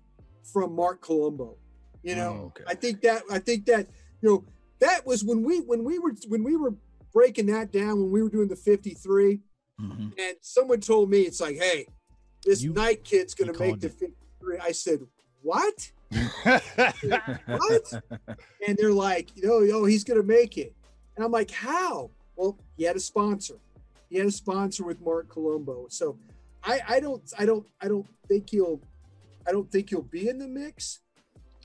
from 0.43 0.76
Marc 0.76 1.01
Colombo. 1.01 1.55
You 2.03 2.15
know, 2.15 2.38
Oh, 2.41 2.45
okay. 2.47 2.63
I 2.67 2.74
think 2.76 2.99
that 3.03 3.22
I 3.32 3.39
think 3.39 3.65
that 3.67 3.88
you 4.22 4.30
know 4.30 4.43
that 4.80 5.05
was 5.07 5.24
when 5.24 5.41
we 5.41 5.59
when 5.61 5.86
we 5.86 5.99
were 5.99 6.13
when 6.28 6.43
we 6.43 6.57
were 6.57 6.74
breaking 7.13 7.45
that 7.45 7.72
down 7.72 8.01
when 8.01 8.11
we 8.11 8.22
were 8.22 8.30
doing 8.30 8.49
the 8.49 8.57
53 8.57 9.39
Mhm. 9.80 10.13
and 10.20 10.36
someone 10.41 10.82
told 10.82 11.09
me 11.09 11.22
it's 11.22 11.39
like 11.39 11.55
hey 11.55 11.88
this 12.45 12.61
You- 12.61 12.74
Knight 12.74 13.05
kid's 13.05 13.34
gonna 13.34 13.57
make 13.57 13.80
the 13.80 13.88
53 13.89 14.57
i 14.59 14.72
said 14.74 14.99
what 15.41 15.91
what? 16.12 18.03
And 18.68 18.78
they're 18.78 18.91
like 18.91 19.36
you 19.36 19.47
know 19.47 19.78
oh 19.78 19.86
he's 19.86 20.03
gonna 20.03 20.24
make 20.24 20.57
it. 20.57 20.74
And 21.16 21.26
i'm 21.26 21.32
like 21.32 21.51
how? 21.51 22.10
Well 22.36 22.57
he 22.78 22.84
had 22.84 22.95
a 22.95 22.99
sponsor. 22.99 23.55
He 24.10 24.18
had 24.18 24.28
a 24.28 24.32
sponsor 24.32 24.86
with 24.86 25.01
marc 25.01 25.30
colombo. 25.30 25.88
So 25.89 26.18
i 26.64 26.80
i 26.88 26.99
don't 26.99 27.22
i 27.38 27.45
don't 27.45 27.66
i 27.82 27.88
don't 27.88 28.07
think 28.28 28.49
he'll 28.49 28.82
i 29.47 29.51
don't 29.51 29.72
think 29.72 29.89
he'll 29.89 30.01
be 30.01 30.28
in 30.28 30.38
the 30.38 30.47
mix 30.47 30.99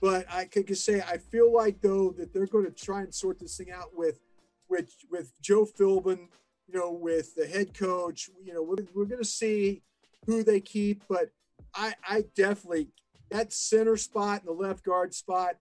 but 0.01 0.25
i 0.31 0.45
could 0.45 0.69
just 0.69 0.85
say 0.85 1.03
i 1.03 1.17
feel 1.17 1.53
like 1.53 1.81
though 1.81 2.15
that 2.17 2.33
they're 2.33 2.47
going 2.47 2.65
to 2.65 2.71
try 2.71 3.01
and 3.01 3.13
sort 3.13 3.41
this 3.41 3.57
thing 3.57 3.73
out 3.73 3.91
with 3.93 4.21
with 4.69 4.95
with 5.11 5.33
joe 5.41 5.67
philbin 5.67 6.29
you 6.69 6.79
know 6.79 6.91
with 6.91 7.35
the 7.35 7.47
head 7.47 7.75
coach. 7.75 8.31
You 8.43 8.55
know 8.55 8.63
we're, 8.63 8.77
we're 8.95 9.05
going 9.05 9.23
to 9.23 9.29
see 9.29 9.83
who 10.27 10.43
they 10.43 10.61
keep 10.61 11.03
but 11.09 11.31
i 11.75 11.95
i 12.09 12.25
definitely 12.35 12.89
that 13.35 13.53
center 13.53 13.97
spot 13.97 14.41
and 14.41 14.49
the 14.49 14.53
left 14.53 14.85
guard 14.85 15.13
spot 15.13 15.57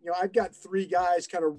you 0.00 0.06
know 0.08 0.16
i've 0.22 0.32
got 0.32 0.54
three 0.54 0.86
guys 0.86 1.26
kind 1.26 1.44
of 1.44 1.58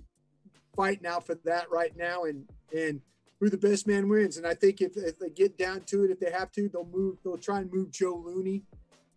fighting 0.75 1.05
out 1.05 1.25
for 1.25 1.35
that 1.43 1.69
right 1.69 1.95
now 1.97 2.23
and 2.23 2.45
and 2.75 3.01
who 3.39 3.49
the 3.51 3.57
best 3.57 3.85
man 3.85 4.07
wins. 4.09 4.37
And 4.37 4.47
i 4.47 4.53
think 4.53 4.81
if, 4.81 4.95
if 4.95 5.19
they 5.19 5.29
get 5.29 5.57
down 5.57 5.81
to 5.87 6.03
it 6.05 6.11
if 6.11 6.19
they 6.19 6.31
have 6.31 6.51
to 6.53 6.69
they'll 6.69 6.85
move 6.91 7.17
they'll 7.23 7.37
try 7.37 7.59
and 7.59 7.71
move 7.71 7.91
joe 7.91 8.15
looney 8.25 8.63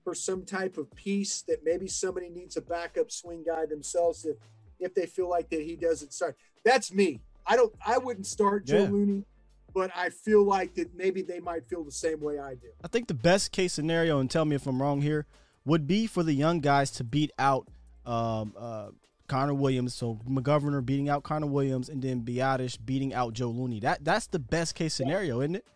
for 0.03 0.15
some 0.15 0.45
type 0.45 0.77
of 0.77 0.93
piece 0.95 1.43
that 1.43 1.65
maybe 1.65 1.87
somebody 1.87 2.29
needs 2.31 2.57
a 2.57 2.61
backup 2.63 3.11
swing 3.11 3.45
guy 3.47 3.67
themselves 3.67 4.25
if 4.25 4.37
if 4.81 4.95
they 4.95 5.07
feel 5.07 5.29
like 5.29 5.51
that 5.51 5.61
he 5.61 5.77
doesn't 5.77 6.11
start. 6.11 6.35
That's 6.65 6.91
me. 6.93 7.21
I 7.47 7.55
don't 7.57 7.73
i 7.87 7.97
wouldn't 7.99 8.27
start 8.27 8.67
joe 8.67 8.85
Yeah. 8.85 8.91
looney 8.91 9.25
but 9.73 9.91
i 9.95 10.09
feel 10.11 10.43
like 10.43 10.75
that 10.75 10.97
maybe 10.97 11.23
they 11.23 11.39
might 11.39 11.65
feel 11.69 11.85
the 11.85 11.93
same 11.93 12.21
way 12.21 12.39
i 12.39 12.55
do. 12.55 12.69
I 12.83 12.89
think 12.89 13.07
the 13.09 13.15
best 13.15 13.53
case 13.53 13.73
scenario, 13.75 14.19
and 14.19 14.29
tell 14.31 14.45
me 14.45 14.57
if 14.57 14.67
I'm 14.67 14.81
wrong 14.83 15.01
here, 15.03 15.27
would 15.65 15.87
be 15.87 16.07
for 16.07 16.23
the 16.23 16.33
young 16.33 16.61
guys 16.61 16.91
to 16.93 17.05
beat 17.05 17.33
out 17.39 17.69
um, 18.07 18.55
uh, 18.59 18.89
Connor 19.29 19.55
Williams. 19.55 19.95
So 19.95 20.19
McGovernor 20.29 20.85
beating 20.85 21.09
out 21.09 21.23
Connor 21.23 21.47
Williams, 21.47 21.89
and 21.89 22.03
then 22.03 22.23
Biadasz 22.23 22.79
beating 22.85 23.15
out 23.15 23.35
Joe 23.35 23.51
Looney. 23.51 23.81
That 23.81 24.05
that's 24.05 24.27
the 24.27 24.39
best 24.39 24.75
case 24.75 24.95
scenario, 24.95 25.41
isn't 25.41 25.57
it? 25.57 25.67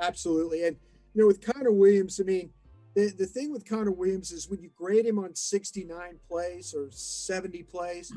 Absolutely. 0.00 0.64
And, 0.66 0.76
you 1.14 1.22
know, 1.22 1.26
with 1.26 1.40
Connor 1.40 1.72
Williams, 1.72 2.20
I 2.20 2.24
mean, 2.24 2.50
the, 2.94 3.12
the 3.16 3.26
thing 3.26 3.52
with 3.52 3.68
Connor 3.68 3.90
Williams 3.90 4.30
is 4.30 4.48
when 4.48 4.62
you 4.62 4.70
grade 4.76 5.06
him 5.06 5.18
on 5.18 5.34
69 5.34 6.20
plays 6.28 6.74
or 6.76 6.88
70 6.90 7.62
plays, 7.64 8.12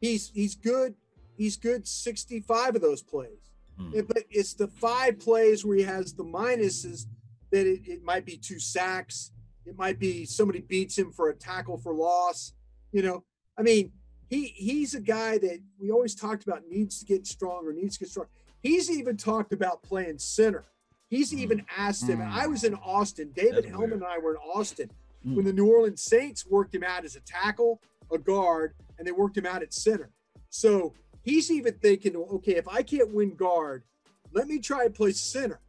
he's 0.00 0.30
he's 0.30 0.54
good. 0.54 0.94
He's 1.36 1.56
good 1.56 1.86
65 1.86 2.76
of 2.76 2.82
those 2.82 3.02
plays. 3.02 3.50
Hmm. 3.78 4.00
But 4.06 4.24
it's 4.30 4.54
the 4.54 4.68
five 4.68 5.18
plays 5.18 5.64
where 5.64 5.76
he 5.76 5.82
has 5.82 6.14
the 6.14 6.24
minuses 6.24 7.06
that 7.50 7.66
it, 7.66 7.82
it 7.86 8.04
might 8.04 8.24
be 8.24 8.36
two 8.36 8.58
sacks. 8.58 9.32
It 9.66 9.76
might 9.76 9.98
be 9.98 10.24
somebody 10.24 10.60
beats 10.60 10.96
him 10.96 11.10
for 11.12 11.28
a 11.28 11.34
tackle 11.34 11.76
for 11.76 11.92
loss. 11.92 12.52
You 12.92 13.02
know, 13.02 13.24
I 13.58 13.62
mean, 13.62 13.92
he 14.30 14.46
he's 14.46 14.94
a 14.94 15.00
guy 15.00 15.38
that 15.38 15.58
we 15.78 15.90
always 15.90 16.14
talked 16.14 16.44
about 16.44 16.62
needs 16.68 17.00
to 17.00 17.04
get 17.04 17.26
stronger, 17.26 17.72
needs 17.72 17.98
to 17.98 18.04
get 18.04 18.10
strong. 18.10 18.26
He's 18.62 18.90
even 18.90 19.16
talked 19.16 19.52
about 19.52 19.82
playing 19.82 20.18
center. 20.18 20.64
He's 21.08 21.32
Mm. 21.32 21.38
even 21.38 21.66
asked 21.76 22.08
him. 22.08 22.20
And 22.20 22.30
I 22.32 22.46
Mm. 22.46 22.50
was 22.50 22.64
in 22.64 22.74
Austin. 22.74 23.32
David 23.34 23.56
That's 23.64 23.66
Helman 23.68 23.90
weird. 23.90 24.02
and 24.02 24.04
I 24.04 24.18
were 24.18 24.32
in 24.32 24.36
Austin 24.38 24.90
Mm. 25.24 25.36
when 25.36 25.44
the 25.44 25.52
New 25.52 25.66
Orleans 25.66 26.02
Saints 26.02 26.46
worked 26.46 26.74
him 26.74 26.82
out 26.84 27.04
as 27.04 27.16
a 27.16 27.20
tackle. 27.20 27.80
a 28.12 28.18
guard, 28.18 28.72
and 28.98 29.04
they 29.04 29.10
worked 29.10 29.36
him 29.36 29.44
out 29.46 29.64
at 29.64 29.74
center. 29.74 30.12
So 30.48 30.94
he's 31.24 31.50
even 31.50 31.74
thinking, 31.80 32.14
okay, 32.14 32.54
if 32.54 32.68
I 32.68 32.84
can't 32.84 33.12
win 33.12 33.34
guard, 33.34 33.82
let 34.30 34.46
me 34.46 34.60
try 34.60 34.84
and 34.84 34.94
play 34.94 35.10
center. 35.10 35.60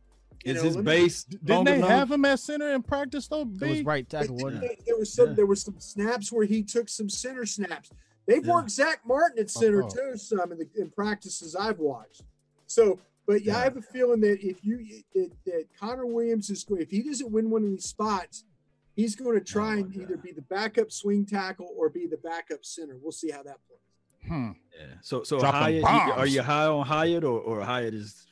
You 0.44 0.54
Is 0.54 0.58
know, 0.58 0.64
his 0.64 0.78
base? 0.78 1.24
Didn't 1.24 1.66
they 1.66 1.76
enough? 1.76 1.90
have 1.90 2.12
him 2.12 2.26
at 2.26 2.40
center 2.40 2.74
in 2.74 2.84
practice 2.84 3.28
though? 3.28 3.46
B? 3.46 3.66
It 3.66 3.70
was 3.70 3.84
right 3.84 4.10
tackle. 4.10 4.38
there 4.38 4.98
was 4.98 5.14
some. 5.14 5.30
Yeah. 5.30 5.34
There 5.34 5.46
was 5.46 5.62
some 5.62 5.80
snaps 5.80 6.32
where 6.32 6.46
he 6.46 6.64
took 6.64 6.90
some 6.90 7.10
center 7.10 7.46
snaps. 7.46 7.90
They've 8.28 8.46
yeah. 8.46 8.54
worked 8.54 8.70
Zack 8.70 9.02
Martin 9.06 9.40
at 9.40 9.50
center 9.50 9.84
oh, 9.84 9.90
too. 9.90 10.18
Some 10.18 10.52
in 10.52 10.60
the 10.60 10.68
in 10.76 10.90
practices 10.90 11.56
I've 11.56 11.80
watched. 11.80 12.24
So, 12.68 13.00
but 13.26 13.44
yeah, 13.44 13.54
yeah. 13.54 13.60
I 13.60 13.64
have 13.64 13.78
a 13.78 13.82
feeling 13.82 14.22
that 14.22 14.40
if 14.42 14.64
you 14.64 14.86
that, 15.16 15.32
that 15.46 15.66
Connor 15.80 16.06
Williams 16.06 16.50
is 16.50 16.64
going, 16.64 16.82
if 16.82 16.92
he 16.92 17.02
doesn't 17.02 17.32
win 17.32 17.50
one 17.50 17.64
of 17.64 17.70
these 17.70 17.86
spots, 17.86 18.44
he's 18.96 19.16
going 19.16 19.40
to 19.40 19.44
try 19.44 19.76
oh, 19.76 19.78
and 19.78 19.94
God. 19.94 20.04
either 20.04 20.18
be 20.18 20.34
the 20.34 20.42
backup 20.42 20.92
swing 20.92 21.26
tackle 21.26 21.70
or 21.78 21.90
be 21.90 22.06
the 22.06 22.18
backup 22.18 22.66
center. 22.66 22.98
We'll 23.02 23.12
see 23.14 23.32
how 23.32 23.44
that 23.44 23.58
plays. 23.66 24.28
Hmm. 24.28 24.52
Yeah. 24.78 24.86
So 25.02 25.24
so 25.24 25.40
Hyatt, 25.40 25.84
are 25.86 26.28
you 26.28 26.42
high 26.42 26.66
on 26.66 26.86
Hyatt 26.86 27.24
or, 27.24 27.40
or 27.40 27.62
Hyatt 27.62 27.94
is? 27.94 28.28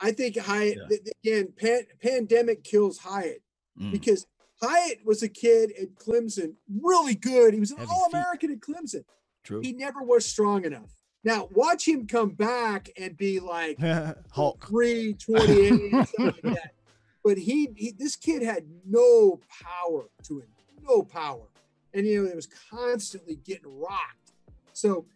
I 0.00 0.12
think 0.12 0.38
Hyatt 0.38 0.78
yeah. 0.90 0.98
again. 1.24 1.52
Pan, 1.58 1.82
pandemic 2.02 2.64
kills 2.64 2.98
Hyatt 2.98 3.42
mm. 3.80 3.92
because 3.92 4.26
Hyatt 4.62 4.98
was 5.04 5.22
a 5.22 5.28
kid 5.28 5.72
at 5.80 5.94
Clemson, 5.94 6.54
really 6.82 7.14
good. 7.14 7.54
He 7.54 7.60
was 7.60 7.70
an 7.70 7.86
All 7.88 8.08
American 8.12 8.52
at 8.52 8.60
Clemson. 8.60 9.04
True. 9.44 9.60
He 9.62 9.72
never 9.72 10.02
was 10.02 10.26
strong 10.26 10.64
enough. 10.64 10.90
Now 11.24 11.48
watch 11.52 11.86
him 11.86 12.06
come 12.06 12.30
back 12.30 12.88
and 12.96 13.16
be 13.16 13.40
like 13.40 13.78
Hulk 14.30 14.64
three 14.66 15.14
twenty 15.14 15.66
eight, 15.66 15.92
like 16.18 16.42
that. 16.42 16.72
But 17.24 17.38
he, 17.38 17.70
he, 17.74 17.90
this 17.90 18.14
kid 18.14 18.40
had 18.40 18.66
no 18.88 19.40
power 19.50 20.04
to 20.28 20.38
him, 20.38 20.46
no 20.80 21.02
power, 21.02 21.48
and 21.92 22.06
you 22.06 22.22
know 22.22 22.30
it 22.30 22.36
was 22.36 22.46
constantly 22.70 23.34
getting 23.34 23.66
rocked. 23.66 24.30
So 24.72 25.06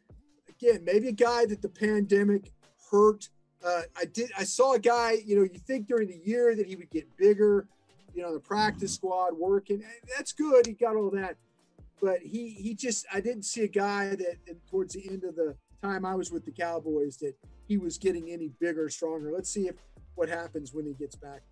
again, 0.49 0.83
maybe 0.85 1.07
a 1.07 1.13
guy 1.13 1.47
that 1.47 1.63
the 1.63 1.69
pandemic 1.69 2.51
hurt. 2.91 3.29
Uh, 3.65 3.83
I 3.97 4.05
did. 4.07 4.31
I 4.37 4.45
saw 4.45 4.75
a 4.75 4.79
guy. 4.79 5.19
You 5.25 5.37
know, 5.37 5.43
you 5.43 5.59
think 5.59 5.89
during 5.89 6.09
the 6.09 6.21
year 6.25 6.55
that 6.55 6.67
he 6.67 6.77
would 6.77 6.91
get 6.91 7.07
bigger. 7.17 7.67
You 8.15 8.23
know, 8.23 8.35
the 8.35 8.41
practice 8.41 8.95
squad 8.95 9.35
working. 9.37 9.85
That's 10.17 10.33
good. 10.33 10.67
He 10.67 10.73
got 10.73 10.97
all 10.97 11.11
that, 11.11 11.37
but 12.01 12.21
he 12.21 12.51
he 12.51 12.75
just. 12.75 13.07
I 13.13 13.21
didn't 13.21 13.45
see 13.45 13.63
a 13.63 13.69
guy 13.69 14.15
that 14.17 14.37
towards 14.69 14.95
the 14.95 15.09
end 15.09 15.25
of 15.25 15.37
the 15.37 15.57
time 15.83 16.05
I 16.05 16.15
was 16.15 16.31
with 16.31 16.45
the 16.45 16.51
Cowboys 16.51 17.17
that 17.19 17.35
he 17.69 17.79
was 17.79 17.99
getting 17.99 18.31
any 18.31 18.49
bigger, 18.61 18.89
stronger. 18.89 19.31
Let's 19.33 19.51
see 19.51 19.69
if 19.69 19.77
what 20.15 20.29
happens 20.29 20.75
when 20.75 20.87
he 20.87 20.95
gets 20.95 21.17
back. 21.17 21.43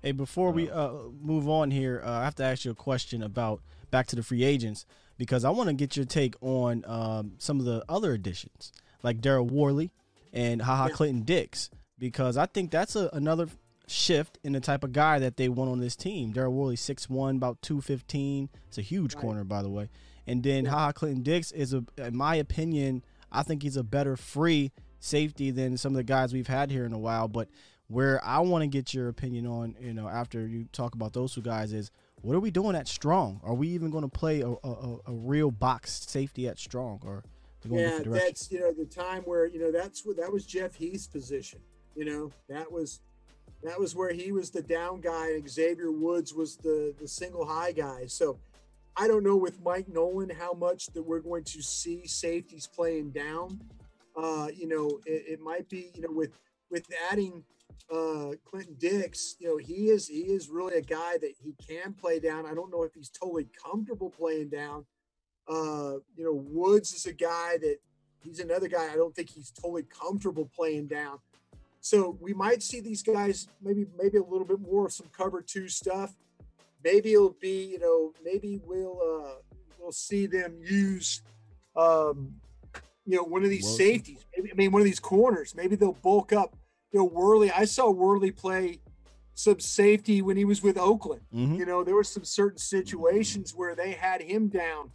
Hey, 0.00 0.12
before 0.12 0.50
we 0.50 0.70
uh, 0.70 0.92
move 1.20 1.48
on 1.48 1.70
here, 1.70 2.02
uh, 2.04 2.10
I 2.10 2.24
have 2.24 2.34
to 2.36 2.44
ask 2.44 2.64
you 2.64 2.70
a 2.70 2.74
question 2.74 3.22
about 3.22 3.60
back 3.90 4.06
to 4.08 4.16
the 4.16 4.22
free 4.22 4.44
agents 4.44 4.86
because 5.16 5.44
I 5.44 5.50
want 5.50 5.68
to 5.68 5.74
get 5.74 5.96
your 5.96 6.06
take 6.06 6.34
on 6.40 6.84
um, 6.86 7.32
some 7.38 7.58
of 7.58 7.64
the 7.64 7.84
other 7.88 8.12
additions, 8.12 8.72
like 9.02 9.20
Daryl 9.20 9.50
Worley 9.50 9.92
and 10.34 10.60
Ha 10.60 10.76
Ha. 10.76 10.88
Clinton 10.88 11.22
Dix, 11.22 11.70
because 11.98 12.36
I 12.36 12.44
think 12.46 12.70
that's 12.70 12.96
a, 12.96 13.08
another 13.12 13.48
shift 13.86 14.38
in 14.42 14.52
the 14.52 14.60
type 14.60 14.84
of 14.84 14.92
guy 14.92 15.18
that 15.18 15.36
they 15.36 15.48
want 15.48 15.70
on 15.70 15.80
this 15.80 15.96
team. 15.96 16.32
Daryl 16.32 16.52
Worley, 16.52 16.76
6'1", 16.76 17.36
about 17.36 17.62
215. 17.62 18.50
It's 18.68 18.78
a 18.78 18.82
huge 18.82 19.14
right. 19.14 19.22
corner, 19.22 19.44
by 19.44 19.62
the 19.62 19.70
way. 19.70 19.88
And 20.26 20.42
then 20.42 20.64
yeah. 20.64 20.70
Ha 20.70 20.78
Ha 20.78 20.92
Clinton 20.92 21.22
Dix 21.22 21.52
is, 21.52 21.72
a, 21.72 21.84
in 21.96 22.16
my 22.16 22.34
opinion, 22.34 23.04
I 23.32 23.42
think 23.42 23.62
he's 23.62 23.76
a 23.76 23.82
better 23.82 24.16
free 24.16 24.72
safety 25.00 25.50
than 25.50 25.76
some 25.76 25.92
of 25.92 25.96
the 25.96 26.04
guys 26.04 26.34
we've 26.34 26.46
had 26.46 26.70
here 26.70 26.84
in 26.84 26.92
a 26.92 26.98
while. 26.98 27.28
But 27.28 27.48
where 27.88 28.22
I 28.24 28.40
want 28.40 28.62
to 28.62 28.68
get 28.68 28.92
your 28.92 29.08
opinion 29.08 29.46
on, 29.46 29.76
you 29.80 29.94
know, 29.94 30.08
after 30.08 30.46
you 30.46 30.66
talk 30.72 30.94
about 30.94 31.14
those 31.14 31.34
two 31.34 31.42
guys 31.42 31.72
is– 31.72 31.90
what 32.24 32.34
are 32.34 32.40
we 32.40 32.50
doing 32.50 32.74
at 32.74 32.88
strong? 32.88 33.38
Are 33.44 33.52
we 33.52 33.68
even 33.68 33.90
going 33.90 34.02
to 34.02 34.08
play 34.08 34.40
a, 34.40 34.48
a, 34.48 34.96
a 35.06 35.12
real 35.12 35.50
box 35.50 36.06
safety 36.08 36.48
at 36.48 36.58
strong 36.58 37.00
or? 37.04 37.22
Yeah, 37.70 38.00
that's 38.04 38.50
you 38.50 38.60
know 38.60 38.72
the 38.72 38.84
time 38.84 39.22
where 39.22 39.46
you 39.46 39.58
know 39.58 39.72
that's 39.72 40.04
what 40.04 40.16
that 40.16 40.32
was 40.32 40.46
Jeff 40.46 40.74
Heath's 40.74 41.06
position. 41.06 41.60
You 41.94 42.04
know 42.04 42.32
that 42.48 42.70
was 42.70 43.00
that 43.62 43.78
was 43.78 43.94
where 43.94 44.12
he 44.12 44.32
was 44.32 44.50
the 44.50 44.62
down 44.62 45.00
guy, 45.00 45.32
and 45.32 45.48
Xavier 45.48 45.90
Woods 45.90 46.34
was 46.34 46.56
the 46.56 46.94
the 47.00 47.08
single 47.08 47.46
high 47.46 47.72
guy. 47.72 48.06
So 48.06 48.38
I 48.96 49.08
don't 49.08 49.24
know 49.24 49.36
with 49.36 49.62
Mike 49.62 49.88
Nolan 49.88 50.30
how 50.30 50.52
much 50.52 50.86
that 50.88 51.02
we're 51.02 51.20
going 51.20 51.44
to 51.44 51.62
see 51.62 52.06
safeties 52.06 52.66
playing 52.66 53.10
down. 53.10 53.60
Uh, 54.16 54.48
you 54.54 54.68
know, 54.68 55.00
it, 55.06 55.24
it 55.26 55.40
might 55.40 55.68
be 55.68 55.90
you 55.94 56.02
know 56.02 56.12
with 56.12 56.32
with 56.70 56.86
adding 57.10 57.44
uh, 57.92 58.32
Clinton 58.44 58.76
Dix, 58.78 59.36
you 59.38 59.48
know, 59.48 59.56
he 59.56 59.90
is 59.90 60.08
he 60.08 60.20
is 60.20 60.48
really 60.48 60.76
a 60.76 60.82
guy 60.82 61.18
that 61.18 61.34
he 61.42 61.54
can 61.66 61.92
play 61.92 62.18
down. 62.18 62.46
I 62.46 62.54
don't 62.54 62.70
know 62.70 62.82
if 62.82 62.94
he's 62.94 63.10
totally 63.10 63.46
comfortable 63.62 64.10
playing 64.10 64.48
down. 64.48 64.84
Uh, 65.48 65.98
you 66.16 66.24
know, 66.24 66.32
Woods 66.32 66.92
is 66.92 67.06
a 67.06 67.12
guy 67.12 67.58
that 67.60 67.76
he's 68.22 68.40
another 68.40 68.68
guy 68.68 68.90
I 68.90 68.96
don't 68.96 69.14
think 69.14 69.30
he's 69.30 69.50
totally 69.50 69.84
comfortable 69.84 70.50
playing 70.54 70.86
down. 70.86 71.18
So 71.80 72.16
we 72.20 72.32
might 72.32 72.62
see 72.62 72.80
these 72.80 73.02
guys 73.02 73.48
maybe 73.62 73.86
maybe 73.98 74.18
a 74.18 74.22
little 74.22 74.46
bit 74.46 74.60
more 74.60 74.86
of 74.86 74.92
some 74.92 75.08
cover 75.16 75.42
two 75.42 75.68
stuff. 75.68 76.14
Maybe 76.82 77.12
it'll 77.12 77.36
be 77.40 77.64
you 77.64 77.78
know 77.78 78.12
maybe 78.24 78.60
we'll 78.64 78.98
uh, 79.00 79.56
we'll 79.78 79.92
see 79.92 80.26
them 80.26 80.56
use 80.62 81.22
um, 81.76 82.34
you 83.04 83.16
know 83.16 83.24
one 83.24 83.44
of 83.44 83.50
these 83.50 83.64
Wilson. 83.64 83.86
safeties. 83.86 84.24
Maybe, 84.34 84.50
I 84.50 84.54
mean 84.54 84.72
one 84.72 84.80
of 84.80 84.86
these 84.86 85.00
corners. 85.00 85.54
Maybe 85.54 85.76
they'll 85.76 85.92
bulk 85.92 86.32
up 86.32 86.56
you 86.94 87.00
know, 87.00 87.06
Worley, 87.06 87.50
I 87.50 87.64
saw 87.64 87.90
Worley 87.90 88.30
play 88.30 88.78
some 89.34 89.58
safety 89.58 90.22
when 90.22 90.36
he 90.36 90.44
was 90.44 90.62
with 90.62 90.78
Oakland. 90.78 91.22
Mm-hmm. 91.34 91.56
You 91.56 91.66
know, 91.66 91.82
there 91.82 91.96
were 91.96 92.04
some 92.04 92.24
certain 92.24 92.58
situations 92.58 93.52
where 93.52 93.74
they 93.74 93.90
had 93.90 94.22
him 94.22 94.46
down 94.46 94.92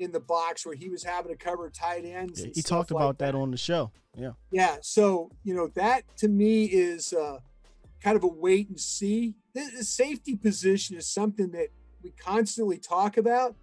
in 0.00 0.10
the 0.10 0.20
box 0.20 0.66
where 0.66 0.74
he 0.74 0.88
was 0.88 1.04
having 1.04 1.30
to 1.30 1.36
cover 1.36 1.70
tight 1.70 2.04
ends. 2.04 2.40
Yeah, 2.42 2.50
he 2.54 2.62
talked 2.62 2.90
about 2.90 3.06
like 3.06 3.18
that. 3.18 3.32
that. 3.32 3.38
on 3.38 3.50
the 3.50 3.56
show. 3.56 3.92
Yeah. 4.16 4.32
Yeah. 4.50 4.78
So, 4.82 5.30
you 5.44 5.54
know, 5.54 5.68
that 5.74 6.04
to 6.18 6.28
me 6.28 6.64
is 6.64 7.12
uh, 7.12 7.38
kind 8.02 8.16
of 8.16 8.24
a 8.24 8.28
wait 8.28 8.68
and 8.68 8.80
see. 8.80 9.34
The, 9.54 9.70
the 9.76 9.84
safety 9.84 10.36
position 10.36 10.96
is 10.96 11.06
something 11.06 11.50
that 11.52 11.68
we 12.02 12.10
constantly 12.12 12.78
talk 12.78 13.16
about. 13.16 13.54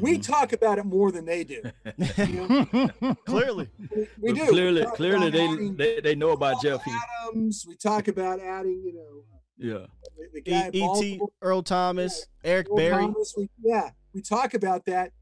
We 0.00 0.14
mm-hmm. 0.14 0.20
talk 0.32 0.52
about 0.52 0.78
it 0.78 0.84
more 0.84 1.12
than 1.12 1.24
they 1.24 1.44
do. 1.44 1.62
You 2.18 2.48
know? 2.48 3.14
clearly, 3.24 3.68
we, 3.78 4.08
we 4.20 4.32
do. 4.32 4.46
Clearly, 4.48 4.84
clearly 4.94 5.30
they, 5.30 5.46
adding, 5.46 5.76
they 5.76 6.00
they 6.00 6.14
know 6.16 6.30
about 6.30 6.60
Jeff 6.60 6.82
Adams. 7.28 7.64
We 7.66 7.76
talk 7.76 8.08
about 8.08 8.40
adding, 8.40 8.82
you 8.84 8.92
know, 8.92 9.22
yeah, 9.56 9.86
the, 10.16 10.28
the 10.34 10.40
guy 10.42 10.70
E.T. 10.72 11.20
Earl 11.40 11.62
Thomas, 11.62 12.26
yeah, 12.42 12.50
Eric 12.50 12.66
Earl 12.68 12.76
Berry. 12.76 13.02
Thomas, 13.06 13.34
we, 13.36 13.48
yeah, 13.62 13.90
we 14.12 14.22
talk 14.22 14.54
about 14.54 14.84
that, 14.86 15.12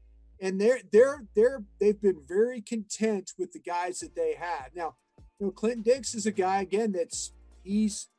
and 0.45 0.61
they're 0.61 0.79
they're 0.91 1.25
they're 1.35 1.63
they've 1.79 2.01
been 2.01 2.21
very 2.27 2.61
content 2.61 3.33
with 3.37 3.51
the 3.51 3.59
guys 3.59 3.99
that 3.99 4.15
they 4.15 4.35
had. 4.35 4.69
Now, 4.75 4.95
you 5.39 5.47
know, 5.47 5.51
Clinton 5.51 5.81
Dix 5.81 6.13
is 6.13 6.25
a 6.25 6.31
guy 6.31 6.61
again 6.61 6.91
that's 6.91 7.31
he's 7.63 8.09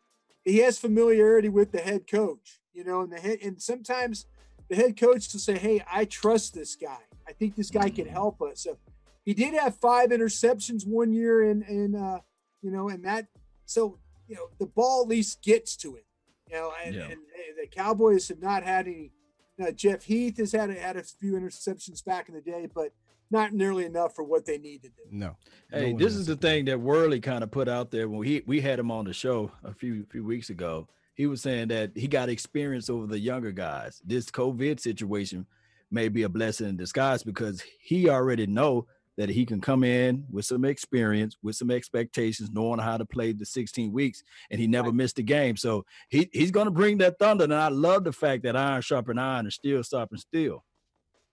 he 0.45 0.59
has 0.59 0.79
familiarity 0.79 1.49
with 1.49 1.71
the 1.71 1.79
head 1.79 2.07
coach, 2.11 2.61
you 2.75 2.85
know, 2.85 3.03
and 3.03 3.13
the 3.13 3.21
head 3.21 3.39
and 3.43 3.63
sometimes 3.63 4.27
the 4.69 4.77
head 4.77 4.99
coach 4.99 5.29
to 5.29 5.39
say, 5.39 5.57
"Hey, 5.57 5.83
I 5.91 6.05
trust 6.05 6.55
this 6.55 6.75
guy. 6.75 6.99
I 7.29 7.33
think 7.33 7.55
this 7.55 7.71
guy 7.71 7.91
can 7.91 8.07
help 8.07 8.43
us." 8.43 8.61
So 8.63 8.77
he 9.25 9.33
did 9.33 9.55
have 9.55 9.77
five 9.77 10.11
interceptions 10.11 10.87
one 10.87 11.13
year, 11.13 11.49
and 11.49 11.63
and 11.63 11.95
uh, 11.95 12.21
you 12.61 12.73
know, 12.73 12.89
and 12.89 13.05
that 13.05 13.27
so 13.67 13.99
you 14.27 14.35
know 14.35 14.49
the 14.59 14.67
ball 14.67 15.03
at 15.03 15.09
least 15.09 15.43
gets 15.43 15.77
to 15.77 15.95
it. 15.95 16.07
You 16.51 16.57
know, 16.57 16.73
and, 16.85 16.95
yeah. 16.95 17.05
and 17.07 17.19
the 17.61 17.67
Cowboys 17.71 18.29
have 18.29 18.41
not 18.41 18.63
had 18.63 18.87
any. 18.87 19.13
You 19.57 19.65
know, 19.65 19.71
Jeff 19.73 20.05
Heath 20.05 20.39
has 20.39 20.53
had 20.53 20.71
a, 20.71 20.75
had 20.75 20.97
a 20.97 21.03
few 21.03 21.33
interceptions 21.35 22.05
back 22.05 22.29
in 22.29 22.35
the 22.35 22.41
day, 22.41 22.69
but 22.73 22.93
not 23.31 23.53
nearly 23.53 23.85
enough 23.85 24.15
for 24.15 24.23
what 24.23 24.47
they 24.47 24.59
need 24.59 24.83
to 24.83 24.89
do. 24.89 25.03
No. 25.11 25.37
Hey, 25.71 25.93
no 25.93 25.99
this 25.99 26.15
is 26.15 26.27
the 26.27 26.37
thing 26.37 26.67
that 26.67 26.81
Worley 26.81 27.21
kind 27.21 27.43
of 27.43 27.51
put 27.51 27.69
out 27.69 27.91
there 27.91 28.09
when 28.09 28.27
he 28.27 28.43
we 28.47 28.61
had 28.61 28.79
him 28.79 28.91
on 28.91 29.05
the 29.05 29.13
show 29.13 29.51
a 29.65 29.73
few 29.73 30.05
few 30.11 30.25
weeks 30.25 30.51
ago 30.51 30.87
he 31.17 31.27
was 31.27 31.41
saying 31.41 31.69
that 31.69 31.91
he 31.97 32.07
got 32.07 32.29
experience 32.29 32.91
over 32.91 33.07
the 33.07 33.19
younger 33.19 33.51
guys. 33.51 34.03
This 34.05 34.31
COVID 34.31 34.79
situation 34.79 35.47
may 35.91 36.09
be 36.09 36.25
a 36.25 36.29
blessing 36.29 36.69
in 36.69 36.77
disguise 36.77 37.23
because 37.23 37.63
he 37.81 38.09
already 38.09 38.47
know 38.47 38.87
that 39.17 39.29
he 39.29 39.47
can 39.47 39.61
come 39.61 39.83
in 39.83 40.25
with 40.31 40.45
some 40.45 40.65
experience, 40.65 41.37
with 41.43 41.57
some 41.57 41.71
expectations, 41.71 42.51
knowing 42.53 42.79
how 42.79 42.97
to 42.97 43.05
play 43.05 43.33
the 43.33 43.47
16 43.47 43.93
weeks, 43.93 44.23
and 44.51 44.61
he 44.61 44.67
never 44.67 44.89
right. 44.89 44.97
missed 44.97 45.19
a 45.19 45.23
game. 45.23 45.57
So 45.57 45.85
he, 46.09 46.29
he's 46.33 46.51
going 46.51 46.67
to 46.67 46.71
bring 46.71 46.99
that 46.99 47.19
thunder. 47.19 47.45
And 47.45 47.55
I 47.55 47.69
love 47.69 48.05
the 48.05 48.13
fact 48.13 48.43
that 48.45 48.57
iron 48.57 48.83
sharpen 48.83 49.19
iron 49.19 49.47
and 49.47 49.53
steel 49.53 49.83
sharpen 49.83 50.19
steel. 50.19 50.65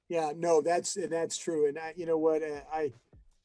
Yeah, 0.10 0.32
no, 0.36 0.62
that's 0.62 0.98
that's 1.10 1.38
true. 1.38 1.68
And 1.68 1.80
I, 1.80 1.94
you 1.96 2.06
know 2.06 2.18
what, 2.18 2.44
uh, 2.44 2.62
I 2.72 2.92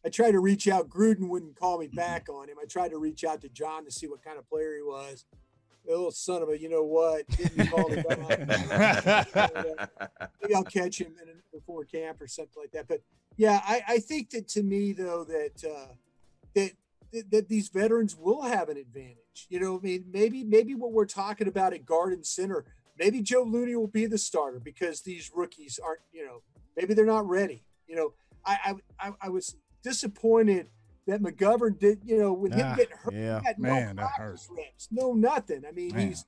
I 0.05 0.09
tried 0.11 0.33
to 0.33 0.41
reach 0.41 0.69
out. 0.69 0.89
Gruden 0.89 1.29
wouldn't 1.29 1.57
call 1.57 1.79
me 1.79 1.87
mm-hmm. 1.87 1.97
back 1.97 2.29
on 2.29 2.49
him. 2.49 2.57
I 2.61 2.67
tried 2.67 2.91
to 2.91 2.99
reach 2.99 3.25
out 3.25 3.41
to 3.43 3.49
John 3.49 3.85
to 3.85 3.91
see 3.91 4.07
what 4.07 4.23
kind 4.23 4.39
of 4.39 4.49
player 4.49 4.75
he 4.75 4.83
was 4.83 5.25
little 5.89 6.11
son 6.11 6.43
of 6.43 6.51
a, 6.51 6.61
you 6.61 6.69
know 6.69 6.85
what? 6.85 7.27
Didn't 7.29 7.69
call 7.69 7.89
Maybe 10.43 10.55
I'll 10.55 10.65
catch 10.65 11.01
him 11.01 11.15
in, 11.23 11.29
before 11.53 11.85
camp 11.85 12.21
or 12.21 12.27
something 12.27 12.63
like 12.63 12.73
that. 12.73 12.89
But 12.89 13.03
yeah, 13.37 13.61
I, 13.65 13.83
I 13.89 13.99
think 13.99 14.31
that 14.31 14.49
to 14.49 14.63
me 14.63 14.93
though 14.93 15.25
that 15.25 15.65
uh, 15.65 15.93
that 16.55 16.73
that 17.31 17.49
these 17.49 17.69
veterans 17.69 18.17
will 18.17 18.43
have 18.43 18.69
an 18.69 18.77
advantage. 18.77 19.47
You 19.49 19.61
know, 19.61 19.79
I 19.79 19.81
mean, 19.81 20.05
maybe 20.13 20.45
maybe 20.45 20.75
what 20.75 20.93
we're 20.93 21.07
talking 21.07 21.49
about 21.49 21.73
at 21.73 21.87
Garden 21.87 22.25
Center, 22.25 22.65
maybe 22.99 23.23
Joe 23.23 23.43
Looney 23.43 23.77
will 23.77 23.87
be 23.87 24.07
the 24.07 24.19
starter 24.19 24.61
because 24.61 25.03
these 25.03 25.31
rookies 25.35 25.79
aren't, 25.83 26.01
you 26.13 26.25
know, 26.25 26.43
maybe 26.77 26.95
they're 26.95 27.07
not 27.07 27.29
ready. 27.29 27.65
You 27.87 27.97
know, 27.97 28.13
I 28.45 28.75
I, 29.01 29.13
I 29.23 29.29
was 29.29 29.57
disappointed 29.83 30.69
that 31.09 31.21
McGovern 31.23 31.79
did. 31.79 32.01
You 32.05 32.19
know, 32.19 32.33
with 32.33 32.53
him 32.53 32.67
Ah, 32.67 32.75
getting 32.77 32.97
hurt, 32.97 33.15
yeah. 33.15 33.41
had 33.45 33.59
Man, 33.59 33.97
no 33.97 34.03
that 34.03 34.15
practice 34.17 34.49
reps, 34.57 34.89
no 34.93 35.13
nothing. 35.15 35.65
I 35.67 35.73
mean, 35.73 35.95
Man. 35.95 36.09
he's 36.09 36.25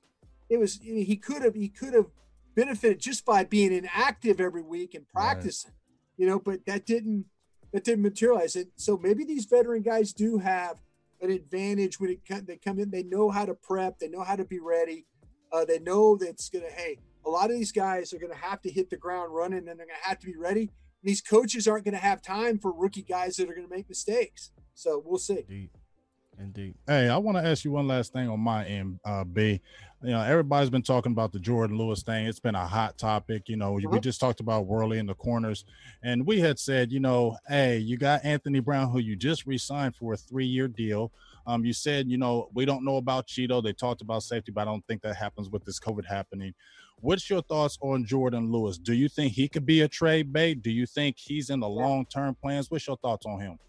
it 0.49 0.57
was 0.59 0.79
he 0.83 1.15
could 1.15 1.43
have 1.43 1.55
he 1.55 1.69
could 1.69 1.93
have 1.93 2.07
benefited 2.55 2.99
just 2.99 3.23
by 3.23 3.45
being 3.45 3.71
inactive 3.71 4.41
every 4.41 4.61
week 4.63 4.93
and 4.95 5.05
Right. 5.13 5.23
practicing. 5.25 5.71
You 6.17 6.27
know, 6.27 6.39
but 6.39 6.65
that 6.65 6.85
didn't 6.85 7.25
that 7.71 7.83
didn't 7.85 8.01
materialize. 8.03 8.55
And 8.55 8.67
so 8.75 8.97
maybe 8.97 9.23
these 9.23 9.45
veteran 9.45 9.81
guys 9.83 10.11
do 10.11 10.39
have 10.39 10.81
an 11.21 11.29
advantage 11.31 11.99
when 11.99 12.09
it 12.09 12.25
come, 12.27 12.45
they 12.45 12.57
come 12.57 12.79
in. 12.79 12.89
They 12.91 13.03
know 13.03 13.29
how 13.29 13.45
to 13.45 13.53
prep. 13.53 13.99
They 13.99 14.09
know 14.09 14.23
how 14.23 14.35
to 14.35 14.43
be 14.43 14.59
ready. 14.59 15.05
Uh, 15.53 15.63
they 15.63 15.79
know 15.79 16.17
that's 16.17 16.49
gonna. 16.49 16.69
Hey, 16.69 16.97
a 17.25 17.29
lot 17.29 17.51
of 17.51 17.55
these 17.55 17.71
guys 17.71 18.13
are 18.13 18.19
gonna 18.19 18.35
have 18.35 18.61
to 18.63 18.71
hit 18.71 18.89
the 18.89 18.97
ground 18.97 19.33
running, 19.33 19.59
and 19.59 19.67
they're 19.67 19.85
gonna 19.85 19.99
have 20.01 20.19
to 20.19 20.25
be 20.25 20.35
ready. 20.35 20.61
And 20.63 20.69
these 21.03 21.21
coaches 21.21 21.67
aren't 21.67 21.85
gonna 21.85 21.97
have 21.97 22.21
time 22.21 22.57
for 22.57 22.71
rookie 22.73 23.03
guys 23.03 23.35
that 23.37 23.49
are 23.49 23.53
gonna 23.53 23.67
make 23.69 23.87
mistakes. 23.87 24.51
So 24.73 25.01
we'll 25.05 25.19
see. 25.19 25.39
Indeed. 25.39 25.69
Indeed. 26.39 26.75
Hey, 26.87 27.07
I 27.09 27.17
want 27.17 27.37
to 27.37 27.45
ask 27.45 27.63
you 27.65 27.71
one 27.71 27.87
last 27.87 28.13
thing 28.13 28.27
on 28.29 28.39
my 28.39 28.65
end, 28.65 28.99
uh, 29.05 29.23
B. 29.23 29.61
You 30.01 30.11
know, 30.11 30.21
everybody's 30.21 30.71
been 30.71 30.81
talking 30.81 31.11
about 31.11 31.31
the 31.33 31.39
Jourdan 31.39 31.77
Lewis 31.77 32.01
thing. 32.01 32.25
It's 32.25 32.39
been 32.39 32.55
a 32.55 32.65
hot 32.65 32.97
topic. 32.97 33.47
You 33.47 33.57
know, 33.57 33.73
we 33.73 33.85
Uh-huh. 33.85 33.99
just 33.99 34.19
talked 34.19 34.39
about 34.39 34.65
Worley 34.65 34.97
in 34.97 35.05
the 35.05 35.13
corners, 35.13 35.65
and 36.01 36.25
we 36.25 36.39
had 36.39 36.57
said, 36.57 36.91
you 36.91 36.99
know, 36.99 37.37
hey, 37.47 37.77
you 37.77 37.97
got 37.97 38.25
Anthony 38.25 38.59
Brown, 38.59 38.89
who 38.89 38.97
you 38.99 39.15
just 39.15 39.45
re-signed 39.45 39.95
for 39.95 40.13
a 40.13 40.17
three-year 40.17 40.67
deal. 40.69 41.11
Um, 41.45 41.63
you 41.65 41.73
said, 41.73 42.09
you 42.09 42.17
know, 42.17 42.49
we 42.53 42.65
don't 42.65 42.85
know 42.85 42.97
about 42.97 43.27
Chido. 43.27 43.61
They 43.61 43.73
talked 43.73 44.01
about 44.01 44.23
safety, 44.23 44.51
but 44.51 44.61
I 44.61 44.65
don't 44.65 44.85
think 44.87 45.01
that 45.03 45.17
happens 45.17 45.49
with 45.49 45.63
this 45.65 45.79
COVID 45.79 46.05
happening. 46.05 46.53
What's 47.01 47.29
your 47.29 47.41
thoughts 47.41 47.77
on 47.81 48.05
Jourdan 48.05 48.51
Lewis? 48.51 48.77
Do 48.77 48.93
you 48.93 49.09
think 49.09 49.33
he 49.33 49.47
could 49.47 49.65
be 49.65 49.81
a 49.81 49.87
trade 49.87 50.31
bait? 50.31 50.61
Do 50.63 50.71
you 50.71 50.85
think 50.87 51.17
he's 51.19 51.49
in 51.49 51.59
the 51.59 51.69
long-term 51.69 52.35
plans? 52.41 52.71
What's 52.71 52.87
your 52.87 52.97
thoughts 52.97 53.25
on 53.25 53.39
him? 53.39 53.59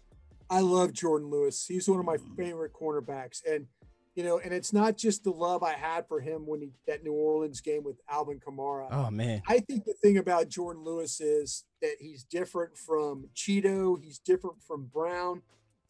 I 0.49 0.59
love 0.59 0.91
Jourdan 0.91 1.31
Lewis. 1.31 1.65
He's 1.65 1.87
one 1.87 1.99
of 1.99 2.05
my 2.05 2.17
favorite 2.37 2.73
cornerbacks, 2.73 3.41
and 3.49 3.67
you 4.15 4.23
know, 4.23 4.39
and 4.39 4.53
it's 4.53 4.73
not 4.73 4.95
just 4.95 5.23
the 5.23 5.31
love 5.31 5.63
I 5.63 5.73
had 5.73 6.07
for 6.07 6.19
him 6.21 6.45
when 6.45 6.61
he 6.61 6.71
that 6.87 7.03
New 7.03 7.13
Orleans 7.13 7.61
game 7.61 7.83
with 7.83 7.99
Alvin 8.09 8.39
Kamara. 8.39 8.87
Oh 8.91 9.09
man. 9.09 9.41
I 9.47 9.59
think 9.59 9.85
the 9.85 9.93
thing 9.93 10.17
about 10.17 10.49
Jourdan 10.49 10.83
Lewis 10.83 11.19
is 11.19 11.65
that 11.81 11.95
he's 11.99 12.23
different 12.23 12.77
from 12.77 13.29
Chido. 13.35 13.97
He's 14.01 14.19
different 14.19 14.61
from 14.61 14.85
Brown 14.85 15.41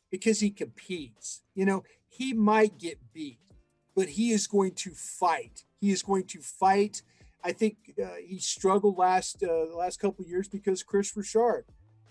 because 0.10 0.40
he 0.40 0.52
competes. 0.52 1.42
You 1.54 1.66
know, 1.66 1.84
he 2.08 2.34
might 2.34 2.78
get 2.78 3.00
beat, 3.14 3.40
but 3.96 4.10
he 4.10 4.32
is 4.32 4.48
going 4.48 4.72
to 4.76 4.92
fight. 4.92 5.66
He 5.82 5.92
is 5.92 6.02
going 6.02 6.26
to 6.28 6.40
fight. 6.40 7.02
I 7.44 7.52
think 7.52 7.76
uh, 8.02 8.12
he 8.26 8.40
struggled 8.40 8.98
last 8.98 9.44
uh, 9.44 9.66
the 9.66 9.76
last 9.76 10.00
couple 10.00 10.24
of 10.24 10.30
years 10.30 10.48
because 10.48 10.82
Kris 10.82 11.16
Richard. 11.18 11.66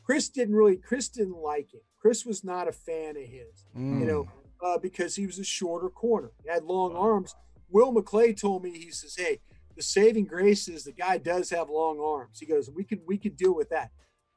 Kris 0.05 0.29
didn't 0.29 0.55
really. 0.55 0.77
Kris 0.77 1.09
didn't 1.09 1.37
like 1.39 1.75
it. 1.75 1.85
Kris 2.01 2.25
was 2.27 2.43
not 2.45 2.69
a 2.69 2.73
fan 2.73 3.17
of 3.17 3.23
his 3.23 3.65
Mm. 3.77 4.01
you 4.01 4.07
know, 4.07 4.29
uh, 4.63 4.79
because 4.79 5.15
he 5.17 5.27
was 5.27 5.39
a 5.39 5.45
shorter 5.45 5.89
corner. 5.89 6.33
He 6.43 6.49
had 6.51 6.65
long 6.65 6.95
arms. 6.97 7.35
Will 7.71 7.93
McClay 7.93 8.39
told 8.39 8.63
me, 8.65 8.71
he 8.79 8.91
says, 8.91 9.15
Hey, 9.17 9.41
the 9.77 9.83
saving 9.83 10.27
grace 10.27 10.69
is 10.69 10.85
the 10.85 10.93
guy 10.93 11.19
does 11.19 11.51
have 11.51 11.71
long 11.71 11.99
arms. 12.01 12.39
He 12.41 12.47
goes, 12.47 12.69
We 12.71 12.85
can 12.85 13.01
we 13.07 13.17
can 13.19 13.35
deal 13.35 13.55
with 13.55 13.71
that. 13.71 13.91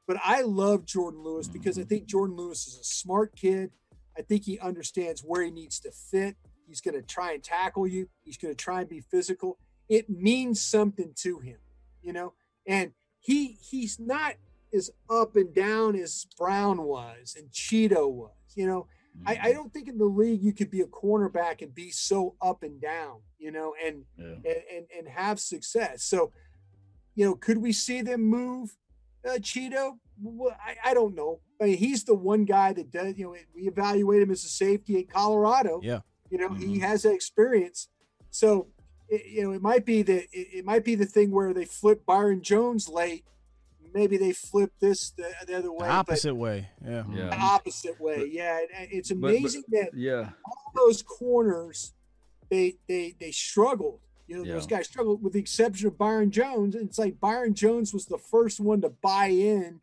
But 0.06 0.18
I 0.24 0.42
love 0.42 0.84
Jourdan 0.86 1.22
Lewis 1.24 1.48
because 1.48 1.78
I 1.78 1.82
think 1.84 2.06
Jourdan 2.06 2.36
Lewis 2.36 2.66
is 2.68 2.78
a 2.78 2.84
smart 2.84 3.34
kid. 3.36 3.70
I 4.16 4.22
think 4.22 4.44
he 4.44 4.58
understands 4.60 5.20
where 5.22 5.42
he 5.42 5.50
needs 5.50 5.80
to 5.80 5.90
fit. 5.90 6.36
He's 6.66 6.80
going 6.80 6.94
to 6.94 7.02
try 7.02 7.32
and 7.32 7.42
tackle 7.42 7.86
you. 7.86 8.08
He's 8.22 8.36
going 8.38 8.54
to 8.54 8.56
try 8.56 8.80
and 8.80 8.88
be 8.88 9.00
physical. 9.00 9.58
It 9.88 10.08
means 10.08 10.60
something 10.62 11.12
to 11.16 11.38
him, 11.40 11.58
you 12.02 12.12
know. 12.12 12.32
And 12.66 12.92
he 13.20 13.58
he's 13.60 13.98
not 14.00 14.34
as 14.76 14.90
up 15.10 15.34
and 15.36 15.52
down 15.54 15.96
as 15.96 16.26
Brown 16.38 16.82
was 16.82 17.34
and 17.36 17.50
Chido 17.50 18.08
was, 18.10 18.30
you 18.54 18.66
know. 18.66 18.86
I, 19.26 19.38
I 19.44 19.52
don't 19.52 19.72
think 19.72 19.88
in 19.88 19.96
the 19.96 20.04
league 20.04 20.42
you 20.42 20.52
could 20.52 20.70
be 20.70 20.82
a 20.82 20.86
cornerback 20.86 21.62
and 21.62 21.74
be 21.74 21.90
so 21.90 22.34
up 22.42 22.62
and 22.62 22.78
down, 22.78 23.20
you 23.38 23.50
know, 23.50 23.74
and 23.82 24.04
Yeah. 24.18 24.26
and 24.34 24.62
and, 24.74 24.86
and 24.98 25.08
have 25.08 25.40
success. 25.40 26.04
So, 26.04 26.32
you 27.14 27.24
know, 27.24 27.34
could 27.34 27.56
we 27.56 27.72
see 27.72 28.02
them 28.02 28.20
move 28.24 28.76
uh, 29.26 29.38
Chido? 29.38 29.92
Well, 30.22 30.54
I, 30.62 30.90
I 30.90 30.94
don't 30.94 31.14
know. 31.14 31.40
I 31.60 31.64
mean, 31.64 31.78
he's 31.78 32.04
the 32.04 32.14
one 32.14 32.44
guy 32.44 32.74
that 32.74 32.90
does. 32.90 33.16
You 33.16 33.24
know, 33.24 33.36
we 33.54 33.62
evaluate 33.66 34.20
him 34.20 34.30
as 34.30 34.44
a 34.44 34.48
safety 34.48 34.96
in 34.98 35.06
Colorado. 35.06 35.80
Yeah. 35.82 36.00
You 36.28 36.36
know, 36.36 36.52
he 36.52 36.78
Mhm. 36.78 36.80
has 36.82 37.02
that 37.04 37.14
experience. 37.14 37.88
So, 38.30 38.68
it, 39.08 39.24
you 39.24 39.42
know, 39.44 39.52
it 39.52 39.62
might 39.62 39.86
be 39.86 40.02
that 40.02 40.24
it, 40.30 40.48
it 40.58 40.64
might 40.66 40.84
be 40.84 40.94
the 40.94 41.06
thing 41.06 41.30
where 41.30 41.54
they 41.54 41.64
flip 41.64 42.04
Byron 42.04 42.42
Jones 42.42 42.86
late. 42.86 43.24
Maybe 43.96 44.18
they 44.18 44.32
flip 44.32 44.72
this 44.78 45.10
the, 45.10 45.32
the 45.46 45.56
other 45.56 45.72
way. 45.72 45.78
but 45.80 45.88
opposite 45.90 46.34
way. 46.34 46.68
Yeah. 46.84 47.04
Yeah. 47.10 47.30
the 47.30 47.36
opposite 47.36 47.98
way. 48.00 48.18
But- 48.18 48.32
yeah, 48.32 48.58
and- 48.60 48.68
and 48.76 48.88
it's 48.92 49.10
but- 49.10 49.20
but- 49.22 49.28
amazing 49.36 49.64
that 49.70 49.90
Yeah. 49.94 50.30
all 50.44 50.72
those 50.74 51.02
corners 51.02 51.94
they 52.50 52.76
they 52.88 53.14
they 53.18 53.30
struggled. 53.32 54.00
You 54.28 54.36
know, 54.38 54.44
those 54.44 54.66
guys 54.66 54.86
struggled 54.86 55.22
with 55.22 55.32
the 55.32 55.38
exception 55.40 55.86
of 55.86 55.96
Byron 55.96 56.30
Jones. 56.30 56.74
And 56.74 56.88
it's 56.88 56.98
like 56.98 57.18
Byron 57.20 57.54
Jones 57.54 57.94
was 57.94 58.06
the 58.06 58.18
first 58.18 58.60
one 58.60 58.80
to 58.82 58.88
buy 58.90 59.26
in 59.28 59.80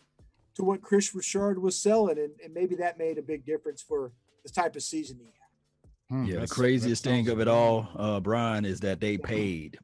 to 0.56 0.64
what 0.64 0.82
Kris 0.82 1.16
Richard 1.16 1.60
was 1.60 1.76
selling, 1.80 2.20
and, 2.20 2.34
and 2.44 2.54
maybe 2.54 2.76
that 2.76 2.98
made 3.00 3.18
a 3.18 3.22
big 3.24 3.46
difference 3.46 3.82
for 3.82 4.12
the 4.44 4.50
type 4.50 4.76
of 4.76 4.84
season 4.84 5.18
he 5.20 5.26
had. 5.26 5.90
Hmm, 6.10 6.26
Yeah, 6.26 6.40
the 6.42 6.48
craziest 6.48 7.04
thing 7.04 7.28
of 7.30 7.40
it 7.40 7.48
all, 7.48 7.88
uh, 7.96 8.20
Bryan, 8.20 8.64
is 8.66 8.80
that 8.82 9.00
they 9.00 9.18
paid. 9.18 9.80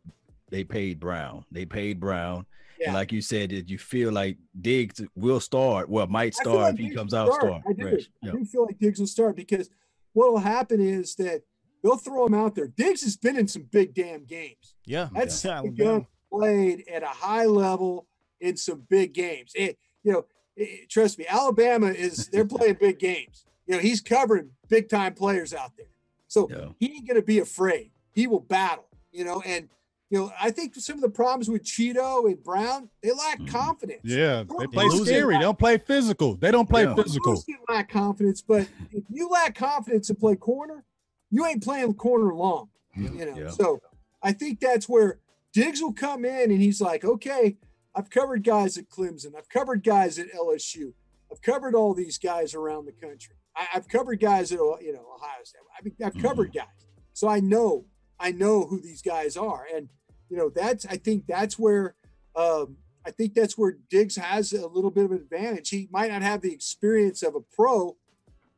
They 0.52 0.64
paid 0.64 1.00
Brown. 1.00 1.46
They 1.52 1.66
paid 1.66 2.00
Brown. 2.00 2.46
Yeah. 2.80 2.94
Like 2.94 3.12
you 3.12 3.22
said, 3.22 3.50
that 3.52 3.70
you 3.70 3.78
feel 3.78 4.12
like 4.12 4.38
Diggs 4.62 5.02
will 5.16 5.40
start. 5.40 5.90
Well, 5.90 6.08
might 6.08 6.34
start 6.34 6.56
like 6.58 6.74
if 6.76 6.80
he 6.80 6.86
Diggs 6.86 6.96
comes 6.96 7.14
out 7.14 7.28
start. 7.34 7.42
start. 7.42 7.62
I 7.68 7.74
do. 7.74 7.82
fresh. 7.90 8.10
I 8.24 8.28
Yeah. 8.28 8.32
do 8.34 8.46
feel 8.46 8.66
like 8.66 8.80
Diggs 8.80 9.00
will 9.00 9.08
start 9.08 9.36
because 9.36 9.70
what 10.14 10.32
will 10.32 10.40
happen 10.40 10.80
is 10.82 11.16
that 11.16 11.44
they'll 11.84 11.98
throw 11.98 12.26
him 12.26 12.34
out 12.34 12.56
there. 12.56 12.68
Diggs 12.68 13.02
has 13.04 13.18
been 13.18 13.38
in 13.38 13.48
some 13.48 13.64
big 13.64 13.94
damn 13.94 14.24
games. 14.26 14.76
Yeah. 14.86 15.10
That's 15.14 15.44
Yeah, 15.44 15.62
the 15.64 15.70
gun 15.70 16.08
played 16.32 16.86
at 16.92 17.04
a 17.04 17.08
high 17.08 17.46
level 17.46 18.08
in 18.40 18.56
some 18.56 18.82
big 18.90 19.14
games. 19.14 19.52
It, 19.56 19.78
you 20.04 20.12
know, 20.14 20.26
it- 20.56 20.90
trust 20.90 21.18
me, 21.20 21.26
Alabama 21.28 21.88
is 21.88 22.28
they're 22.32 22.46
playing 22.46 22.78
big 22.80 23.00
games. 23.00 23.46
You 23.68 23.76
know, 23.76 23.82
he's 23.82 24.00
covering 24.02 24.52
big 24.70 24.90
time 24.90 25.14
players 25.14 25.54
out 25.54 25.72
there. 25.78 25.88
So 26.28 26.48
Yeah. 26.50 26.70
he 26.80 26.94
ain't 26.94 27.08
gonna 27.08 27.22
be 27.22 27.40
afraid. 27.40 27.92
He 28.14 28.26
will 28.28 28.40
battle, 28.40 28.88
you 29.12 29.24
know, 29.26 29.42
and 29.46 29.70
you 30.10 30.18
know, 30.20 30.32
I 30.42 30.50
think 30.52 30.76
some 30.76 30.96
of 30.96 31.02
the 31.02 31.10
problems 31.10 31.50
with 31.50 31.64
Chido 31.64 32.26
and 32.26 32.44
Brown, 32.44 32.90
they 33.04 33.12
lack 33.12 33.40
Mhm. 33.40 33.48
confidence. 33.50 34.02
Yeah, 34.04 34.44
they 34.44 34.56
They're 34.58 34.68
play 34.68 34.86
losing. 34.86 35.06
scary. 35.06 35.36
They 35.36 35.42
don't 35.42 35.60
play 35.60 35.78
physical. 35.78 36.36
They 36.36 36.50
don't 36.52 36.68
play 36.68 36.84
Yeah. 36.84 36.96
physical. 36.96 37.34
Most 37.34 37.50
lack 37.70 37.90
confidence, 37.90 38.42
but 38.42 38.68
if 38.92 39.04
you 39.10 39.30
lack 39.30 39.56
confidence 39.56 40.08
to 40.08 40.16
play 40.16 40.36
corner, 40.36 40.84
you 41.30 41.46
ain't 41.46 41.64
playing 41.64 41.94
corner 41.94 42.34
long. 42.34 42.70
You 42.96 43.10
know, 43.26 43.38
Yeah. 43.38 43.50
so 43.50 43.80
I 44.22 44.32
think 44.34 44.60
that's 44.60 44.90
where 44.90 45.20
Diggs 45.54 45.82
will 45.82 45.94
come 45.94 46.26
in 46.26 46.52
and 46.52 46.62
he's 46.62 46.82
like, 46.82 47.06
okay, 47.06 47.58
I've 47.96 48.10
covered 48.10 48.44
guys 48.44 48.78
at 48.78 48.90
Clemson, 48.90 49.36
I've 49.36 49.50
covered 49.50 49.84
guys 49.84 50.18
at 50.20 50.28
LSU, 50.34 50.94
I've 51.32 51.42
covered 51.42 51.76
all 51.76 51.94
these 51.94 52.18
guys 52.18 52.54
around 52.56 52.86
the 52.86 52.92
country. 52.94 53.36
I, 53.56 53.68
I've 53.76 53.88
covered 53.88 54.20
guys 54.20 54.52
at 54.52 54.58
you 54.58 54.94
know 54.94 55.06
Ohio 55.16 55.44
State. 55.44 55.62
I 55.78 55.84
mean, 55.84 55.96
I've 56.04 56.18
covered 56.18 56.52
guys, 56.54 56.68
so 57.14 57.28
I 57.28 57.40
know 57.40 57.86
I 58.20 58.32
know 58.32 58.66
who 58.66 58.82
these 58.82 59.02
guys 59.02 59.38
are, 59.38 59.66
and 59.74 59.90
you 60.30 60.38
know 60.38 60.50
that's 60.50 60.86
I 60.86 60.98
think 60.98 61.26
that's 61.28 61.58
where 61.60 61.96
um, 62.36 62.78
I 63.06 63.12
think 63.12 63.34
that's 63.34 63.58
where 63.58 63.76
Diggs 63.90 64.16
has 64.16 64.54
a 64.54 64.68
little 64.68 64.92
bit 64.92 65.06
of 65.06 65.12
an 65.12 65.18
advantage. 65.18 65.70
He 65.70 65.88
might 65.92 66.12
not 66.12 66.22
have 66.22 66.42
the 66.42 66.54
experience 66.54 67.24
of 67.24 67.36
a 67.36 67.40
pro, 67.42 67.96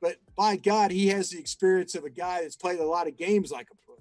but 0.01 0.17
by 0.35 0.55
God, 0.57 0.91
he 0.91 1.07
has 1.09 1.29
the 1.29 1.39
experience 1.39 1.95
of 1.95 2.03
a 2.03 2.09
guy 2.09 2.41
that's 2.41 2.55
played 2.55 2.79
a 2.79 2.85
lot 2.85 3.07
of 3.07 3.17
games 3.17 3.51
like 3.51 3.67
a 3.71 3.75
pro. 3.85 3.95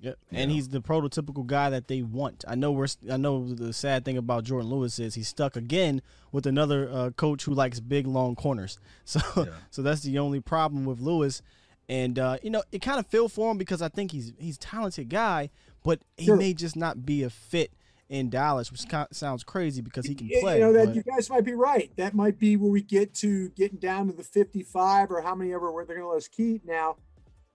Yeah, 0.00 0.12
and 0.30 0.50
Yeah. 0.50 0.54
he's 0.56 0.68
the 0.68 0.80
prototypical 0.82 1.46
guy 1.46 1.70
that 1.70 1.88
they 1.88 2.02
want. 2.02 2.44
I 2.46 2.56
know 2.56 2.72
we're. 2.72 2.88
I 3.10 3.16
know 3.16 3.54
the 3.54 3.72
sad 3.72 4.04
thing 4.04 4.18
about 4.18 4.44
Jourdan 4.44 4.68
Lewis 4.68 4.98
is 4.98 5.14
he's 5.14 5.28
stuck 5.28 5.56
again 5.56 6.02
with 6.32 6.46
another 6.46 6.90
uh, 6.92 7.10
coach 7.10 7.44
who 7.44 7.54
likes 7.54 7.80
big 7.80 8.06
long 8.06 8.34
corners. 8.34 8.78
So, 9.06 9.20
Yeah. 9.36 9.44
so 9.70 9.80
that's 9.82 10.02
the 10.02 10.18
only 10.18 10.40
problem 10.40 10.84
with 10.84 11.00
Lewis. 11.00 11.40
And 11.88 12.18
uh, 12.18 12.38
you 12.42 12.50
know, 12.50 12.62
it 12.72 12.80
kind 12.82 12.98
of 12.98 13.06
feel 13.06 13.28
for 13.28 13.50
him 13.50 13.56
because 13.58 13.80
I 13.80 13.88
think 13.88 14.10
he's 14.10 14.32
he's 14.38 14.56
a 14.56 14.60
talented 14.60 15.08
guy, 15.08 15.50
but 15.84 16.00
he 16.16 16.24
Sure. 16.26 16.36
may 16.36 16.52
just 16.54 16.74
not 16.74 17.06
be 17.06 17.22
a 17.22 17.30
fit 17.30 17.72
in 18.08 18.28
Dallas, 18.30 18.72
which 18.72 18.84
sounds 19.12 19.44
crazy 19.44 19.80
because 19.80 20.06
he 20.06 20.14
can 20.14 20.28
play. 20.40 20.56
You 20.58 20.64
know 20.64 20.72
that 20.72 20.86
but- 20.86 20.96
you 20.96 21.02
guys 21.02 21.30
might 21.30 21.44
be 21.44 21.54
right. 21.54 21.94
That 21.96 22.14
might 22.14 22.38
be 22.38 22.56
where 22.56 22.70
we 22.70 22.82
get 22.82 23.14
to 23.16 23.50
getting 23.50 23.78
down 23.78 24.08
to 24.08 24.12
the 24.12 24.24
55 24.24 25.10
or 25.12 25.22
how 25.22 25.34
many 25.34 25.52
ever 25.54 25.70
where 25.70 25.84
they're 25.84 25.96
going 25.96 26.06
to 26.06 26.10
let 26.10 26.16
us 26.18 26.28
keep 26.28 26.64
now. 26.64 26.96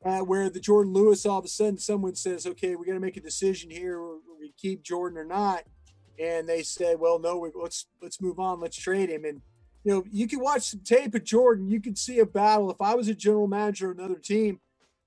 Uh, 0.03 0.19
where 0.19 0.49
the 0.49 0.61
Jourdan 0.61 0.93
Lewis, 0.93 1.25
all 1.25 1.39
of 1.39 1.45
a 1.45 1.49
sudden, 1.49 1.77
someone 1.77 2.15
says, 2.15 2.45
"Okay, 2.47 2.73
we 2.77 2.85
got 2.85 2.93
to 2.93 3.01
make 3.01 3.17
a 3.17 3.21
decision 3.21 3.69
here. 3.69 4.01
We 4.39 4.53
keep 4.55 4.81
Jourdan 4.81 5.17
or 5.17 5.25
not?" 5.25 5.65
And 6.17 6.47
they 6.47 6.63
say, 6.63 6.95
"Well, 6.95 7.19
no, 7.19 7.37
we, 7.37 7.51
let's 7.53 7.85
let's 8.01 8.21
move 8.21 8.39
on. 8.39 8.61
Let's 8.61 8.77
trade 8.77 9.09
him." 9.09 9.25
And 9.25 9.41
you 9.83 9.91
know, 9.93 10.05
you 10.09 10.25
can 10.27 10.39
watch 10.39 10.61
some 10.63 10.79
tape 10.85 11.15
of 11.15 11.23
Jourdan. 11.25 11.69
You 11.69 11.81
can 11.81 11.97
see 11.97 12.19
a 12.19 12.25
battle. 12.25 12.71
If 12.71 12.79
I 12.79 12.95
was 12.95 13.09
a 13.09 13.13
general 13.13 13.47
manager 13.47 13.91
of 13.91 13.97
another 13.99 14.19
team, 14.19 14.61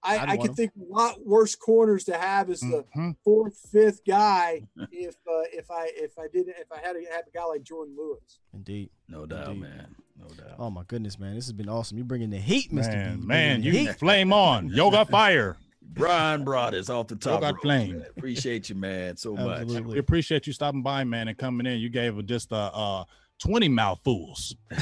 I'd 0.05 0.29
I, 0.29 0.33
I 0.33 0.37
could 0.37 0.55
think 0.57 0.73
a 0.77 0.93
lot 0.93 1.25
worse 1.25 1.55
corners 1.55 2.05
to 2.05 2.17
have 2.19 2.51
as 2.51 2.61
the 2.61 2.85
Mhm. 2.97 3.17
fourth, 3.25 3.57
fifth 3.71 4.01
guy 4.07 4.63
if 4.91 5.15
uh, 5.31 5.43
if 5.53 5.71
I 5.71 5.91
if 5.95 6.19
I 6.19 6.27
didn't 6.33 6.57
if 6.59 6.71
I 6.73 6.79
had 6.85 6.95
to 6.95 7.05
have 7.13 7.25
a 7.27 7.31
guy 7.37 7.45
like 7.45 7.63
Jourdan 7.63 7.97
Lewis. 7.97 8.39
Indeed. 8.53 8.91
No 9.09 9.27
doubt, 9.27 9.49
Indeed. 9.49 9.61
man. 9.63 9.95
No 10.21 10.29
doubt. 10.29 10.57
Oh 10.59 10.71
my 10.71 10.83
goodness, 10.87 11.19
man, 11.19 11.35
this 11.35 11.47
has 11.47 11.53
been 11.53 11.69
awesome. 11.69 11.99
You 11.99 12.05
bringing 12.05 12.31
the 12.31 12.39
heat, 12.39 12.73
Mister. 12.73 12.93
Man, 12.95 13.21
B. 13.21 13.27
man, 13.27 13.63
you 13.63 13.73
heat. 13.73 13.95
flame 13.99 14.33
on. 14.33 14.69
Yoga 14.69 15.05
fire. 15.11 15.57
Bryan 15.95 16.43
brought 16.45 16.75
us 16.75 16.89
off 16.89 17.09
the 17.09 17.17
top. 17.17 17.41
got 17.43 17.55
rope, 17.55 17.63
flame. 17.63 17.99
man. 17.99 18.07
Appreciate 18.17 18.69
you, 18.71 18.75
man, 18.77 19.17
so 19.17 19.35
much. 19.35 19.67
We 19.67 19.99
appreciate 19.99 20.47
you 20.47 20.53
stopping 20.53 20.83
by, 20.83 21.05
man, 21.05 21.29
and 21.29 21.37
coming 21.37 21.67
in. 21.67 21.81
You 21.81 21.91
gave 21.91 22.17
a, 22.17 22.23
just 22.23 22.51
a, 22.53 22.57
uh 22.57 23.05
20 23.43 23.69
mouthfuls. 23.69 24.55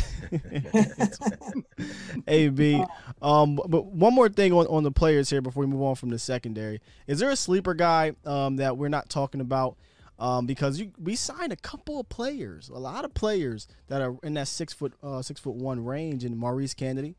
hey 2.27 2.51
B. 2.51 2.85
Um, 3.23 3.59
but 3.67 3.87
one 3.87 4.15
more 4.15 4.29
thing 4.29 4.53
on, 4.53 4.67
on 4.67 4.83
the 4.83 4.91
players 4.91 5.31
here 5.31 5.41
before 5.41 5.63
we 5.63 5.67
move 5.67 5.81
on 5.81 5.95
from 5.95 6.11
the 6.11 6.19
secondary. 6.19 6.83
Is 7.07 7.21
there 7.21 7.31
a 7.31 7.37
sleeper 7.37 7.73
guy 7.73 8.13
um, 8.27 8.57
that 8.57 8.77
we're 8.77 8.89
not 8.89 9.09
talking 9.09 9.41
about? 9.41 9.77
Um, 10.19 10.45
because 10.45 10.79
you, 10.79 10.93
we 10.99 11.17
signed 11.17 11.55
a 11.55 11.57
couple 11.57 11.99
of 11.99 12.11
players, 12.11 12.69
a 12.69 12.79
lot 12.79 13.07
of 13.07 13.15
players 13.15 13.67
that 13.89 14.03
are 14.03 14.17
in 14.23 14.35
that 14.35 14.49
six 14.49 14.75
foot 14.75 14.93
uh, 15.03 15.23
six 15.23 15.41
foot 15.41 15.55
one 15.55 15.83
range, 15.83 16.25
and 16.25 16.37
Maurice 16.37 16.75
Canady 16.75 17.17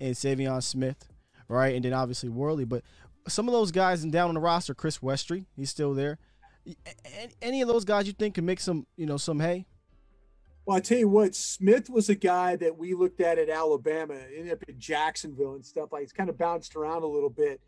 and 0.00 0.14
Saivion 0.14 0.62
Smith, 0.62 1.08
right, 1.48 1.74
and 1.74 1.84
then 1.84 1.92
obviously 1.92 2.28
Worley. 2.28 2.64
But 2.64 2.84
some 3.26 3.48
of 3.48 3.52
those 3.52 3.72
guys 3.72 4.04
and 4.04 4.12
down 4.12 4.28
on 4.28 4.34
the 4.34 4.40
roster, 4.40 4.74
Chris 4.74 4.98
Westry, 4.98 5.46
he's 5.56 5.70
still 5.70 5.92
there. 5.92 6.18
Any 7.42 7.62
of 7.62 7.66
those 7.66 7.84
guys 7.84 8.06
you 8.06 8.12
think 8.12 8.36
can 8.36 8.46
make 8.46 8.60
some, 8.60 8.86
you 8.96 9.06
know, 9.06 9.16
some 9.16 9.40
hay? 9.40 9.66
Well, 10.66 10.76
I 10.78 10.80
tell 10.80 10.98
you 10.98 11.08
what, 11.08 11.34
Smith 11.34 11.90
was 11.90 12.08
a 12.08 12.14
guy 12.14 12.56
that 12.56 12.78
we 12.78 12.94
looked 12.94 13.20
at 13.20 13.38
at 13.38 13.50
Alabama, 13.50 14.14
ended 14.14 14.52
up 14.52 14.62
in 14.66 14.78
Jacksonville 14.78 15.54
and 15.54 15.64
stuff 15.64 15.92
like. 15.92 16.02
He's 16.02 16.12
kind 16.12 16.30
of 16.30 16.38
bounced 16.38 16.74
around 16.74 17.02
a 17.02 17.06
little 17.06 17.28
bit. 17.30 17.60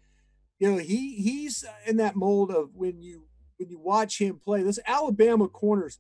You 0.59 0.73
know, 0.73 0.79
he 0.79 1.17
he's 1.17 1.65
in 1.87 1.99
that 1.99 2.17
mold 2.17 2.51
of 2.51 2.75
when 2.75 3.03
you 3.03 3.25
when 3.59 3.69
you 3.69 3.79
watch 3.79 4.19
him 4.19 4.39
play. 4.39 4.63
Those 4.63 4.79
Alabama 4.87 5.49
corners, 5.49 5.99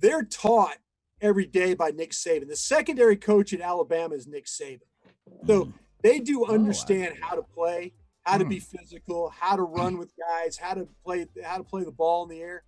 they're 0.00 0.24
taught 0.24 0.78
every 1.20 1.44
day 1.46 1.74
by 1.74 1.90
Nick 1.90 2.12
Saban. 2.12 2.48
The 2.48 2.56
secondary 2.56 3.16
coach 3.16 3.52
at 3.52 3.60
Alabama 3.60 4.14
is 4.14 4.26
Nick 4.26 4.46
Saban, 4.46 4.80
so 5.46 5.66
Mhm. 5.66 5.72
they 6.00 6.18
do 6.18 6.46
I 6.46 6.54
understand 6.54 7.18
how 7.20 7.34
to 7.36 7.42
play, 7.42 7.92
how 8.22 8.38
to 8.38 8.44
Hmm. 8.44 8.50
be 8.50 8.58
physical, 8.60 9.28
how 9.28 9.56
to 9.56 9.62
run 9.62 9.98
with 9.98 10.16
guys, 10.16 10.56
how 10.56 10.72
to 10.72 10.88
play 11.04 11.26
how 11.44 11.58
to 11.58 11.64
play 11.64 11.84
the 11.84 11.92
ball 11.92 12.22
in 12.22 12.30
the 12.30 12.40
air. 12.40 12.64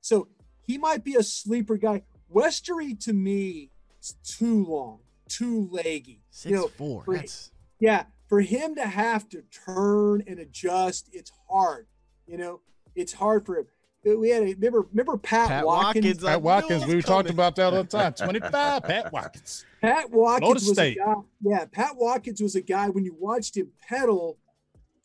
So 0.00 0.28
he 0.62 0.78
might 0.78 1.04
be 1.04 1.14
a 1.16 1.22
sleeper 1.22 1.76
guy. 1.76 2.04
Westry 2.32 2.98
to 3.04 3.12
me 3.12 3.70
is 4.00 4.14
too 4.24 4.64
long, 4.66 5.00
too 5.28 5.68
leggy. 5.70 6.20
Six 6.30 6.50
You 6.50 6.56
know, 6.56 6.68
four. 6.68 7.04
for- 7.04 7.16
That's 7.16 7.50
yeah, 7.80 8.04
for 8.28 8.40
him 8.40 8.74
to 8.76 8.86
have 8.86 9.28
to 9.30 9.42
turn 9.42 10.22
and 10.26 10.38
adjust, 10.38 11.08
it's 11.12 11.32
hard. 11.50 11.86
You 12.26 12.38
know, 12.38 12.60
it's 12.94 13.12
hard 13.14 13.44
for 13.44 13.58
him. 13.58 13.66
We 14.04 14.30
had 14.30 14.42
a 14.42 14.46
remember 14.54 14.80
remember 14.90 15.16
Pat, 15.16 15.48
Pat 15.48 15.64
Watkins. 15.66 16.04
Watkins, 16.06 16.24
Pat 16.24 16.42
Watkins, 16.42 16.86
we 16.86 16.96
was 16.96 17.04
talked 17.04 17.30
about 17.30 17.54
that 17.56 17.72
all 17.72 17.82
the 17.84 17.88
time. 17.88 18.12
25, 18.40 18.82
Pat 18.82 19.12
Watkins. 19.12 19.64
Pat 19.80 20.10
Watkins 20.10 20.64
Florida 20.64 20.70
was 20.70 20.78
a 20.78 20.94
guy. 20.94 21.14
Yeah, 21.40 21.64
Pat 21.70 21.96
Watkins 21.96 22.40
was 22.40 22.54
a 22.56 22.60
guy 22.62 22.88
when 22.88 23.04
you 23.04 23.14
watched 23.18 23.56
him 23.56 23.68
pedal, 23.88 24.38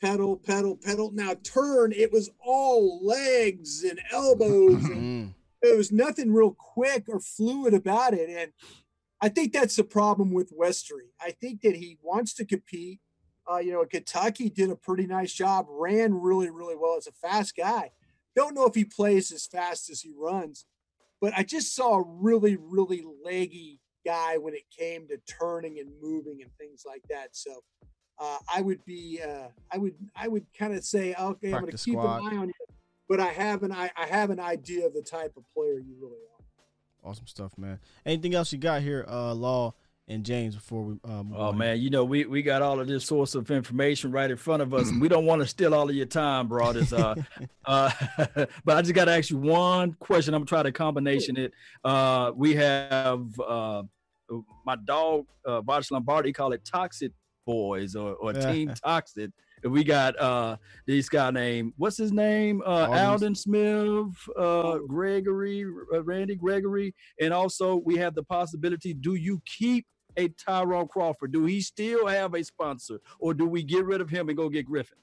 pedal, 0.02 0.38
pedal, 0.38 0.78
pedal. 0.78 1.12
Now 1.12 1.36
turn, 1.44 1.92
it 1.92 2.12
was 2.12 2.30
all 2.44 3.00
legs 3.06 3.84
and 3.84 4.00
elbows 4.12 4.84
and 4.86 5.28
Mm. 5.30 5.34
There 5.62 5.78
was 5.78 5.91
nothing 5.91 6.34
real 6.34 6.55
quick 6.58 7.05
or 7.08 7.20
fluid 7.20 7.74
about 7.74 8.14
it. 8.14 8.30
And 8.30 8.51
I 9.22 9.30
think 9.30 9.53
that's 9.53 9.76
the 9.76 9.84
problem 9.84 10.32
with 10.32 10.58
Westry. 10.58 11.10
I 11.22 11.32
think 11.32 11.62
that 11.62 11.76
he 11.76 11.97
wants 12.01 12.34
to 12.36 12.45
compete. 12.45 12.99
Uh, 13.51 13.58
you 13.58 13.72
know, 13.72 13.86
Kentucky 13.86 14.49
did 14.49 14.70
a 14.70 14.76
pretty 14.76 15.08
nice 15.08 15.34
job, 15.34 15.68
ran 15.70 16.14
really, 16.14 16.49
really 16.49 16.76
well 16.76 16.97
as 16.97 17.08
a 17.08 17.12
fast 17.12 17.55
guy. 17.55 17.91
Don't 18.36 18.53
know 18.53 18.66
if 18.66 18.76
he 18.76 18.84
plays 18.84 19.32
as 19.32 19.47
fast 19.47 19.89
as 19.89 20.01
he 20.01 20.12
runs, 20.16 20.66
but 21.22 21.34
I 21.36 21.43
just 21.43 21.74
saw 21.74 21.97
a 21.97 22.05
really, 22.05 22.58
really 22.60 23.03
leggy 23.24 23.80
guy 24.05 24.38
when 24.38 24.53
it 24.53 24.64
came 24.78 25.08
to 25.08 25.18
turning 25.39 25.80
and 25.80 25.89
moving 26.01 26.41
and 26.41 26.51
things 26.58 26.84
like 26.86 27.01
that. 27.10 27.30
So 27.32 27.64
uh, 28.20 28.38
I 28.53 28.62
would 28.62 28.84
be, 28.86 29.22
uh, 29.26 29.47
I 29.72 29.78
would, 29.78 29.95
I 30.16 30.28
would 30.28 30.45
kind 30.58 30.74
of 30.74 30.84
say, 30.84 31.16
okay, 31.20 31.53
I'm 31.53 31.62
going 31.62 31.72
to 31.72 31.78
keep 31.78 31.97
an 31.97 32.05
eye 32.05 32.38
on 32.38 32.47
you 32.49 32.53
but 33.10 33.20
I 33.20 33.28
have 33.28 33.64
an 33.64 33.72
I, 33.72 33.91
I 33.97 34.05
have 34.05 34.30
an 34.30 34.39
idea 34.39 34.86
of 34.86 34.93
the 34.93 35.01
type 35.01 35.34
of 35.38 35.43
player 35.53 35.80
you 35.80 35.95
really 35.99 36.14
are. 36.14 37.10
Awesome 37.10 37.28
stuff, 37.28 37.58
man. 37.58 37.80
Anything 38.05 38.36
else 38.36 38.51
you 38.51 38.58
got 38.58 38.82
here, 38.82 39.05
uh, 39.08 39.34
Law 39.34 39.76
and 40.10 40.26
James, 40.26 40.55
before 40.55 40.84
we? 40.84 40.93
Uh, 41.03 41.24
move 41.24 41.38
Oh 41.38 41.47
on? 41.49 41.58
man, 41.58 41.80
you 41.80 41.89
know 41.89 42.03
we 42.03 42.26
we 42.26 42.41
got 42.41 42.62
all 42.62 42.80
of 42.80 42.88
this 42.88 43.05
source 43.05 43.36
of 43.36 43.49
information 43.51 44.12
right 44.12 44.30
in 44.30 44.38
front 44.38 44.62
of 44.62 44.74
us, 44.74 44.89
and 44.89 44.99
we 44.99 45.08
don't 45.08 45.26
want 45.26 45.41
to 45.41 45.47
steal 45.47 45.74
all 45.74 45.89
of 45.89 45.95
your 45.95 46.05
time, 46.05 46.47
brothers. 46.47 46.91
Uh, 46.91 47.16
uh, 47.66 47.91
but 48.66 48.78
I 48.78 48.82
just 48.82 48.93
got 48.93 49.05
to 49.05 49.12
ask 49.12 49.30
you 49.30 49.38
one 49.38 49.93
question. 49.93 50.34
I'm 50.34 50.41
gonna 50.41 50.47
try 50.47 50.64
to 50.64 50.72
combination 50.72 51.38
it. 51.38 51.53
Uh, 51.84 52.32
we 52.36 52.55
have 52.55 53.39
uh, 53.39 53.84
my 54.66 54.76
dog, 54.76 55.26
uh, 55.45 55.62
Vash 55.62 55.91
Lombardi, 55.91 56.34
call 56.34 56.51
it 56.53 56.66
Toxic 56.66 57.12
Boys 57.45 57.95
or, 57.95 58.16
or 58.16 58.34
Team 58.34 58.74
Toxic. 58.84 59.32
And 59.68 59.74
we 59.74 59.84
got 59.84 60.18
uh 60.18 60.55
this 60.86 61.09
guy 61.09 61.30
named 61.30 61.74
what's 61.76 61.97
his 61.97 62.13
name? 62.13 62.63
Uh 62.65 62.88
Aldon. 62.89 63.36
Smith, 63.36 64.15
uh 64.39 64.78
Gregory, 64.88 65.65
uh, 65.93 66.03
Randy 66.03 66.36
Gregory, 66.36 66.95
and 67.20 67.34
also 67.34 67.76
we 67.76 67.97
have 67.97 68.15
the 68.15 68.24
possibility, 68.24 68.93
do 68.93 69.15
you 69.15 69.41
keep 69.45 69.86
a 70.15 70.30
Tyrone 70.30 70.88
Crawford? 70.88 71.34
Do 71.34 71.43
he 71.43 71.59
still 71.59 72.07
have 72.07 72.34
a 72.34 72.41
sponsor, 72.45 73.01
or 73.20 73.34
do 73.34 73.45
we 73.45 73.61
get 73.61 73.84
rid 73.84 73.99
of 73.99 74.09
him 74.09 74.30
and 74.30 74.38
go 74.38 74.47
get 74.47 74.65
Griffin? 74.65 74.99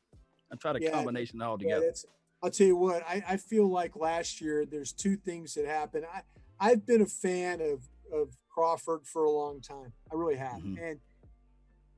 I 0.50 0.56
try 0.56 0.72
to 0.72 0.82
Yeah, 0.82 0.92
combination 0.92 1.42
all 1.42 1.58
together. 1.58 1.84
that's, 1.84 2.06
I'll 2.42 2.50
tell 2.50 2.66
you 2.66 2.76
what, 2.76 3.02
I, 3.06 3.22
I 3.28 3.36
feel 3.36 3.70
like 3.70 3.94
last 3.96 4.40
year 4.40 4.64
there's 4.64 4.92
two 4.92 5.16
things 5.16 5.52
that 5.54 5.66
happened. 5.66 6.06
I, 6.10 6.22
I've 6.58 6.86
been 6.86 7.02
a 7.02 7.06
fan 7.06 7.60
of, 7.60 7.86
of 8.10 8.34
Crawford 8.48 9.02
for 9.04 9.24
a 9.24 9.30
long 9.30 9.60
time. 9.60 9.92
I 10.10 10.14
really 10.16 10.36
have. 10.36 10.62
Mhm. 10.62 10.78
And 10.82 11.00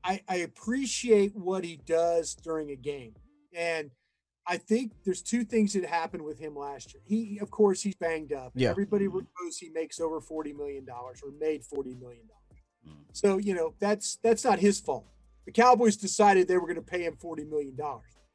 I, 0.03 0.21
I 0.27 0.35
appreciate 0.37 1.35
what 1.35 1.63
he 1.63 1.77
does 1.85 2.35
during 2.35 2.71
a 2.71 2.75
game. 2.75 3.13
And 3.53 3.91
I 4.47 4.57
think 4.57 4.93
there's 5.03 5.21
two 5.21 5.43
things 5.43 5.73
that 5.73 5.85
happened 5.85 6.23
with 6.23 6.39
him 6.39 6.55
last 6.55 6.93
year. 6.93 7.01
He, 7.05 7.39
of 7.41 7.51
course, 7.51 7.81
he's 7.81 7.95
banged 7.95 8.31
up. 8.31 8.53
Yeah. 8.55 8.69
Everybody 8.69 9.07
knows 9.07 9.57
he 9.59 9.69
makes 9.69 9.99
over 9.99 10.21
$40 10.21 10.55
million 10.55 10.85
or 10.89 11.13
made 11.39 11.63
$40 11.63 11.99
million. 11.99 12.23
Mhm. 12.87 12.93
So, 13.11 13.37
you 13.37 13.53
know, 13.53 13.73
that's 13.79 14.17
that's 14.23 14.43
not 14.45 14.59
his 14.59 14.79
fault. 14.79 15.05
The 15.45 15.51
Cowboys 15.51 15.97
decided 15.97 16.47
they 16.47 16.55
were 16.57 16.67
going 16.67 16.75
to 16.75 16.81
pay 16.81 17.03
him 17.03 17.17
$40 17.21 17.49
million. 17.49 17.75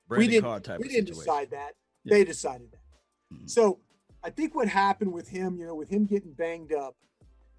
Brandon 0.08 0.30
didn't- 0.30 0.64
type 0.64 0.80
we 0.80 0.88
didn't 0.88 1.06
decide 1.06 1.50
that. 1.52 1.72
Yeah. 2.04 2.14
They 2.16 2.24
decided 2.24 2.70
that. 2.72 3.34
Mhm. 3.36 3.48
So 3.48 3.80
I 4.22 4.28
think 4.30 4.54
what 4.54 4.68
happened 4.68 5.12
with 5.12 5.28
him, 5.28 5.56
you 5.58 5.66
know, 5.66 5.74
with 5.74 5.88
him 5.88 6.04
getting 6.04 6.32
banged 6.32 6.72
up, 6.74 6.96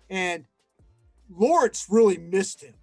and 0.10 0.45
Lawrence 1.30 1.88
really 1.89 2.18
missed 2.18 2.62
him 2.62 2.76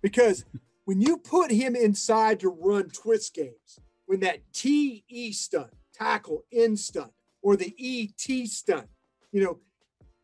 because 0.00 0.44
when 0.88 1.02
you 1.02 1.18
put 1.18 1.50
him 1.50 1.76
inside 1.76 2.40
to 2.40 2.48
run 2.48 2.88
twist 2.88 3.34
games, 3.34 3.78
when 4.06 4.20
that 4.20 4.38
TE 4.54 5.32
stunt, 5.32 5.68
tackle 5.92 6.46
in 6.50 6.78
stunt, 6.78 7.12
or 7.42 7.56
the 7.56 7.74
ET 7.78 8.48
stunt, 8.48 8.86
you 9.30 9.44
know, 9.44 9.58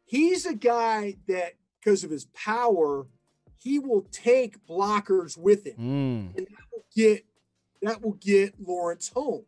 he's 0.07 0.47
a 0.47 0.55
guy 0.55 1.17
that 1.29 1.53
because 1.79 2.03
of 2.03 2.11
his 2.11 2.25
power, 2.33 3.07
he 3.59 3.79
will 3.79 4.07
take 4.11 4.67
blockers 4.67 5.37
with 5.37 5.67
him 5.67 5.77
Mm. 5.77 6.35
and 6.39 6.47
that 6.47 6.65
will 6.73 6.87
get 6.97 7.27
that 7.83 8.01
will 8.01 8.15
get 8.15 8.55
Lawrence 8.59 9.11
home, 9.11 9.45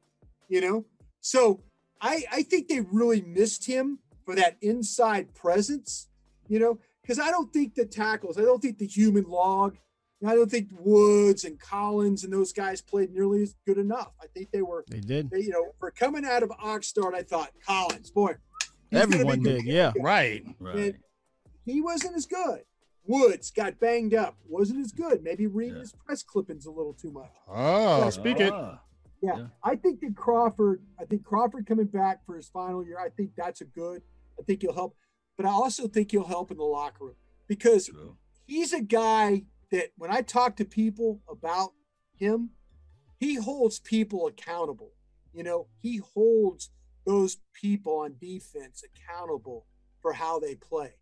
you 0.50 0.60
know. 0.60 0.84
So 1.22 1.62
I 1.98 2.24
I 2.30 2.42
think 2.42 2.68
they 2.68 2.80
really 2.80 3.22
missed 3.22 3.64
him 3.64 4.00
for 4.26 4.34
that 4.34 4.58
inside 4.60 5.32
presence, 5.32 6.08
you 6.46 6.58
know, 6.58 6.78
because 7.00 7.18
I 7.18 7.30
don't 7.30 7.50
think 7.54 7.74
the 7.74 7.86
tackles, 7.86 8.36
I 8.36 8.42
don't 8.42 8.60
think 8.60 8.76
the 8.76 8.86
human 8.86 9.24
log, 9.24 9.78
I 10.24 10.34
don't 10.34 10.50
think 10.50 10.68
Woods 10.78 11.44
and 11.44 11.58
Collins 11.60 12.24
and 12.24 12.32
those 12.32 12.52
guys 12.52 12.80
played 12.80 13.12
nearly 13.12 13.42
as 13.42 13.54
good 13.66 13.76
enough. 13.76 14.12
I 14.22 14.26
think 14.28 14.50
they 14.50 14.62
were, 14.62 14.84
They 14.88 15.00
did. 15.00 15.30
they, 15.30 15.40
you 15.40 15.50
know, 15.50 15.72
for 15.78 15.90
coming 15.90 16.24
out 16.24 16.42
of 16.42 16.48
Oxnard, 16.50 17.14
I 17.14 17.22
thought 17.22 17.50
Collins, 17.66 18.10
boy, 18.10 18.34
he's 18.90 19.00
gonna 19.00 19.02
Everyone 19.02 19.40
good. 19.42 19.58
did. 19.58 19.64
Yeah. 19.66 19.92
Right. 20.00 20.44
Right. 20.58 20.94
He 21.66 21.82
wasn't 21.82 22.16
as 22.16 22.24
good. 22.26 22.60
Woods 23.04 23.50
got 23.50 23.78
banged 23.78 24.14
up, 24.14 24.36
wasn't 24.48 24.80
as 24.80 24.90
good. 24.92 25.22
Maybe 25.22 25.46
reading 25.46 25.74
Yeah. 25.74 25.80
his 25.80 25.92
press 25.92 26.22
clippings 26.22 26.64
a 26.66 26.70
little 26.70 26.94
too 26.94 27.12
much. 27.12 27.30
Oh, 27.48 28.08
speak 28.10 28.40
it. 28.40 28.52
Ah, 28.52 28.80
Yeah, 29.22 29.36
Yeah. 29.38 29.46
I 29.62 29.76
think 29.76 30.00
that 30.00 30.16
Crawford, 30.16 30.82
I 30.98 31.04
think 31.04 31.24
Crawford 31.24 31.66
coming 31.66 31.86
back 31.86 32.24
for 32.24 32.36
his 32.36 32.48
final 32.48 32.84
year, 32.84 32.98
I 32.98 33.10
think 33.10 33.32
that's 33.36 33.60
a 33.60 33.64
good. 33.64 34.02
I 34.38 34.42
think 34.42 34.62
he'll 34.62 34.72
help, 34.74 34.96
but 35.36 35.46
I 35.46 35.50
also 35.50 35.88
think 35.88 36.10
he'll 36.10 36.24
help 36.26 36.50
in 36.50 36.56
the 36.56 36.64
locker 36.64 37.04
room 37.06 37.14
because 37.46 37.86
true. 37.86 38.16
he's 38.46 38.72
a 38.72 38.82
guy 38.82 39.44
that 39.76 39.92
when 39.98 40.10
I 40.10 40.22
talk 40.22 40.56
to 40.56 40.64
people 40.64 41.20
about 41.30 41.72
him, 42.16 42.50
he 43.20 43.34
holds 43.34 43.78
people 43.78 44.26
accountable. 44.26 44.92
You 45.34 45.42
know, 45.42 45.66
he 45.82 45.98
holds 45.98 46.70
those 47.04 47.36
people 47.52 47.98
on 47.98 48.14
defense 48.18 48.82
accountable 48.82 49.66
for 50.00 50.14
how 50.14 50.38
they 50.38 50.54
play. 50.54 50.94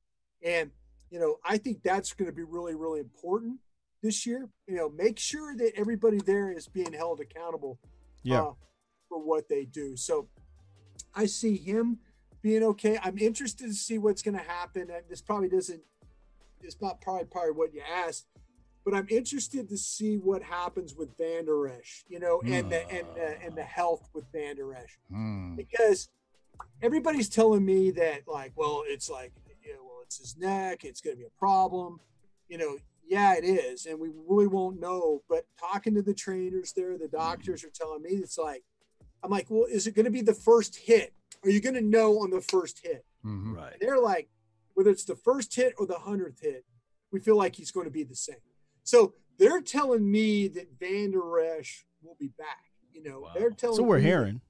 And, 0.43 0.73
you 1.09 1.21
know, 1.21 1.37
I 1.45 1.57
think 1.57 1.85
that's 1.85 2.13
going 2.15 2.29
to 2.29 2.35
be 2.35 2.43
really, 2.43 2.75
really 2.75 2.99
important 2.99 3.61
this 4.03 4.27
year. 4.27 4.49
You 4.67 4.75
know, 4.75 4.89
make 4.89 5.21
sure 5.21 5.55
that 5.57 5.73
everybody 5.77 6.19
there 6.19 6.51
is 6.51 6.67
being 6.67 6.93
held 6.93 7.21
accountable 7.21 7.79
Yeah. 8.25 8.43
uh, 8.43 8.53
for 9.09 9.23
what 9.23 9.49
they 9.49 9.67
do. 9.67 9.97
So 9.97 10.29
I 11.15 11.27
see 11.27 11.57
him 11.57 11.99
being 12.43 12.65
okay. 12.65 12.99
I'm 13.05 13.19
interested 13.19 13.69
to 13.69 13.75
see 13.75 13.99
what's 13.99 14.23
going 14.23 14.37
to 14.37 14.43
happen. 14.43 14.91
And 14.91 15.05
this 15.09 15.23
probably 15.23 15.49
doesn't 15.49 15.83
it's 16.61 16.81
not 16.81 17.01
probably 17.01 17.27
probably 17.27 17.53
what 17.53 17.75
you 17.75 17.83
asked, 17.83 18.27
but 18.85 18.95
I'm 18.95 19.07
interested 19.09 19.69
to 19.69 19.77
see 19.79 20.17
what 20.17 20.43
happens 20.43 20.95
with 20.95 21.17
Vander 21.17 21.69
Esch, 21.69 22.05
you 22.09 22.19
know, 22.21 22.41
and 22.45 22.71
the 22.71 22.89
and 22.91 23.07
the, 23.17 23.43
and 23.45 23.57
the 23.57 23.63
health 23.63 24.09
with 24.15 24.25
Vander 24.33 24.75
Esch 24.75 24.99
Hmm. 25.11 25.57
because 25.57 26.09
everybody's 26.83 27.29
telling 27.29 27.65
me 27.65 27.91
that 27.93 28.27
like, 28.29 28.53
well, 28.57 28.83
it's 28.87 29.09
like, 29.11 29.33
you 29.65 29.73
know, 29.75 29.81
well, 29.85 30.01
it's 30.03 30.19
his 30.19 30.37
neck, 30.37 30.85
it's 30.85 31.01
going 31.01 31.17
to 31.17 31.21
be 31.21 31.27
a 31.27 31.39
problem, 31.39 32.01
you 32.49 32.59
know. 32.59 32.77
Yeah, 33.07 33.35
it 33.35 33.45
is, 33.45 33.85
and 33.85 34.01
we 34.01 34.09
really 34.27 34.47
won't 34.47 34.81
know. 34.81 35.23
But 35.29 35.45
talking 35.61 35.95
to 35.95 36.01
the 36.01 36.15
trainers 36.15 36.73
there, 36.73 36.97
the 36.97 37.07
doctors 37.07 37.63
are 37.63 37.69
telling 37.69 38.01
me 38.03 38.13
it's 38.13 38.39
like, 38.39 38.65
I'm 39.23 39.31
like, 39.31 39.47
well, 39.51 39.67
is 39.71 39.87
it 39.87 39.95
going 39.95 40.07
to 40.07 40.11
be 40.11 40.23
the 40.23 40.33
first 40.33 40.75
hit? 40.77 41.13
Are 41.43 41.51
you 41.51 41.61
going 41.61 41.75
to 41.75 41.83
know 41.83 42.21
on 42.23 42.31
the 42.31 42.41
first 42.41 42.81
hit? 42.83 43.05
Mhm. 43.25 43.55
Right. 43.55 43.77
they're 43.79 44.01
like, 44.01 44.31
whether 44.73 44.89
it's 44.91 45.05
the 45.05 45.17
first 45.17 45.55
hit 45.55 45.75
or 45.79 45.87
the 45.87 45.99
hundredth 45.99 46.41
hit, 46.41 46.65
we 47.13 47.21
feel 47.21 47.37
like 47.37 47.57
he's 47.57 47.71
going 47.71 47.85
to 47.85 47.91
be 47.91 48.05
the 48.05 48.17
same. 48.17 48.37
So 48.85 49.15
they're 49.39 49.61
telling 49.61 50.11
me 50.11 50.49
that 50.49 50.79
Vander 50.79 51.41
Esch 51.41 51.85
will 52.03 52.17
be 52.19 52.29
back. 52.29 52.71
You 52.93 53.03
know, 53.03 53.21
Wow. 53.23 53.33
they're 53.35 53.51
telling 53.51 53.77
So 53.77 53.83
we're 53.83 53.97
me 53.97 54.03
that- 54.03 54.09
hearing. 54.09 54.41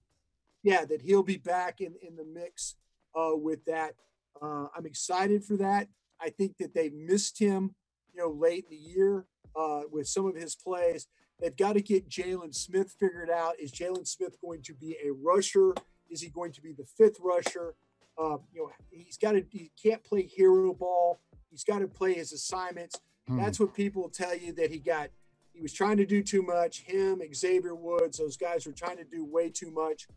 yeah, 0.62 0.84
that 0.84 1.02
he'll 1.02 1.22
be 1.22 1.36
back 1.38 1.80
in 1.80 1.96
in 1.96 2.16
the 2.16 2.24
mix 2.24 2.76
uh, 3.14 3.32
with 3.34 3.64
that. 3.64 3.94
Uh, 4.42 4.68
I'm 4.74 4.84
excited 4.86 5.44
for 5.44 5.56
that. 5.56 5.88
I 6.20 6.30
think 6.30 6.56
that 6.58 6.74
they 6.74 6.90
missed 6.90 7.38
him, 7.38 7.74
you 8.12 8.20
know, 8.20 8.30
late 8.30 8.64
in 8.64 8.70
the 8.70 8.76
year 8.76 9.26
uh, 9.56 9.82
with 9.90 10.08
some 10.08 10.26
of 10.26 10.34
his 10.34 10.54
plays. 10.56 11.06
They've 11.40 11.56
got 11.56 11.74
to 11.74 11.80
get 11.82 12.08
Jaylon 12.08 12.54
Smith 12.54 12.92
figured 12.98 13.30
out. 13.30 13.58
Is 13.58 13.72
Jaylon 13.72 14.06
Smith 14.06 14.40
going 14.40 14.62
to 14.62 14.74
be 14.74 14.96
a 15.04 15.10
rusher? 15.12 15.74
Is 16.10 16.20
he 16.20 16.28
going 16.28 16.52
to 16.52 16.60
be 16.60 16.72
the 16.72 16.84
fifth 16.84 17.18
rusher? 17.20 17.74
Uh, 18.18 18.38
you 18.52 18.62
know, 18.62 18.70
he's 18.90 19.16
got 19.16 19.32
to. 19.32 19.44
He 19.50 19.70
can't 19.80 20.02
play 20.04 20.22
hero 20.26 20.72
ball. 20.74 21.20
He's 21.50 21.64
got 21.64 21.80
to 21.80 21.88
play 21.88 22.14
his 22.14 22.32
assignments. 22.32 23.00
Hmm. 23.28 23.38
That's 23.38 23.58
what 23.60 23.74
people 23.74 24.08
tell 24.08 24.36
you 24.36 24.52
that 24.54 24.70
he 24.70 24.78
got. 24.78 25.10
He 25.52 25.62
was 25.62 25.72
trying 25.72 25.96
to 25.98 26.06
do 26.06 26.22
too 26.22 26.42
much. 26.42 26.80
Him, 26.80 27.22
Xavier 27.32 27.74
Woods, 27.74 28.18
those 28.18 28.36
guys 28.36 28.66
were 28.66 28.72
trying 28.72 28.96
to 28.96 29.04
do 29.04 29.24
way 29.24 29.50
too 29.50 29.70
much. 29.70 30.08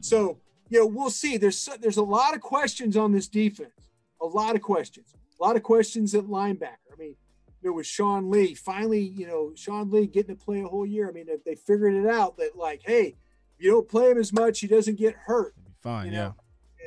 So, 0.00 0.38
you 0.68 0.78
know, 0.78 0.86
we'll 0.86 1.10
see. 1.10 1.36
There's 1.36 1.68
there's 1.80 1.96
a 1.96 2.02
lot 2.02 2.34
of 2.34 2.40
questions 2.40 2.96
on 2.96 3.12
this 3.12 3.28
defense. 3.28 3.72
A 4.20 4.26
lot 4.26 4.54
of 4.54 4.62
questions. 4.62 5.14
A 5.40 5.44
lot 5.44 5.56
of 5.56 5.62
questions 5.62 6.14
at 6.14 6.24
linebacker. 6.24 6.92
I 6.92 6.96
mean, 6.96 7.16
there 7.60 7.72
was 7.72 7.86
Sean 7.86 8.30
Lee, 8.30 8.54
finally, 8.54 9.00
you 9.00 9.26
know, 9.26 9.52
Sean 9.56 9.90
Lee 9.90 10.06
getting 10.06 10.36
to 10.36 10.44
play 10.44 10.60
a 10.62 10.66
whole 10.66 10.86
year. 10.86 11.08
I 11.08 11.12
mean, 11.12 11.26
if 11.28 11.42
they 11.44 11.56
figured 11.56 11.94
it 11.94 12.06
out 12.06 12.36
that 12.36 12.56
like, 12.56 12.82
hey, 12.84 13.16
if 13.58 13.64
you 13.64 13.70
don't 13.72 13.88
play 13.88 14.10
him 14.10 14.18
as 14.18 14.32
much, 14.32 14.60
he 14.60 14.66
doesn't 14.66 14.96
get 14.96 15.14
hurt 15.14 15.54
fine. 15.84 16.06
You 16.06 16.12
yeah. 16.12 16.18
know, 16.18 16.34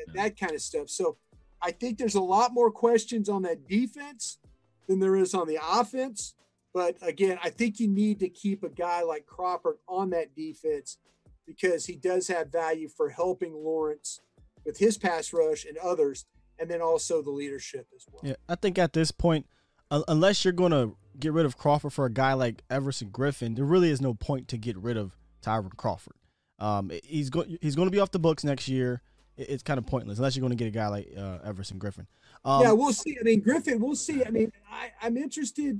and 0.06 0.16
that 0.16 0.38
kind 0.38 0.52
of 0.52 0.62
stuff. 0.62 0.90
So 0.90 1.18
I 1.62 1.72
think 1.72 1.98
there's 1.98 2.16
a 2.16 2.22
lot 2.22 2.54
more 2.54 2.72
questions 2.72 3.30
on 3.30 3.44
that 3.44 3.68
defense 3.68 4.40
than 4.88 5.00
there 5.00 5.16
is 5.16 5.34
on 5.34 5.48
the 5.48 5.60
offense. 5.62 6.34
But 6.74 6.98
again, 7.02 7.40
I 7.44 7.50
think 7.50 7.80
you 7.80 7.88
need 7.88 8.20
to 8.20 8.30
keep 8.30 8.64
a 8.64 8.70
guy 8.70 9.02
like 9.02 9.26
Crawford 9.26 9.78
on 9.88 10.12
that 10.12 10.36
defense 10.36 10.98
because 11.46 11.86
he 11.86 11.96
does 11.96 12.28
have 12.28 12.52
value 12.52 12.90
for 12.90 13.10
helping 13.10 13.54
Lawrence 13.54 14.22
with 14.66 14.78
his 14.78 14.98
pass 14.98 15.32
rush 15.34 15.66
and 15.66 15.78
others, 15.78 16.26
and 16.60 16.70
then 16.70 16.82
also 16.82 17.22
the 17.22 17.32
leadership 17.32 17.88
as 17.96 18.06
well. 18.12 18.22
Yeah, 18.24 18.36
I 18.50 18.56
think 18.56 18.78
at 18.78 18.94
this 18.94 19.12
point, 19.12 19.48
unless 19.90 20.44
you're 20.44 20.52
going 20.52 20.74
to 20.74 20.98
get 21.20 21.34
rid 21.34 21.46
of 21.46 21.58
Crawford 21.58 21.94
for 21.94 22.06
a 22.06 22.12
guy 22.12 22.34
like 22.34 22.64
Everson 22.70 23.10
Griffen, 23.10 23.56
there 23.56 23.66
really 23.66 23.90
is 23.90 24.02
no 24.02 24.14
point 24.14 24.48
to 24.50 24.58
get 24.58 24.78
rid 24.78 24.98
of 24.98 25.18
Tyrone 25.42 25.72
Crawford. 25.78 26.16
Um, 26.60 26.92
he's 27.04 27.30
going 27.30 27.58
he's 27.62 27.76
going 27.76 27.88
to 27.88 27.92
be 27.92 28.00
off 28.00 28.12
the 28.12 28.20
books 28.20 28.44
next 28.44 28.68
year. 28.68 29.02
It- 29.38 29.50
It's 29.50 29.64
kind 29.64 29.78
of 29.78 29.86
pointless 29.86 30.18
unless 30.18 30.36
you're 30.36 30.42
going 30.42 30.58
to 30.58 30.62
get 30.64 30.68
a 30.68 30.72
guy 30.72 30.88
like 30.88 31.12
uh, 31.18 31.40
Everson 31.44 31.80
Griffen. 31.80 32.08
Um, 32.46 32.62
yeah, 32.62 32.72
we'll 32.72 32.94
see. 32.94 33.18
I 33.20 33.24
mean, 33.24 33.42
Griffen, 33.42 33.80
we'll 33.80 33.96
see. 33.96 34.24
I 34.26 34.30
mean, 34.30 34.52
I, 34.72 34.92
I'm 35.02 35.18
interested. 35.18 35.80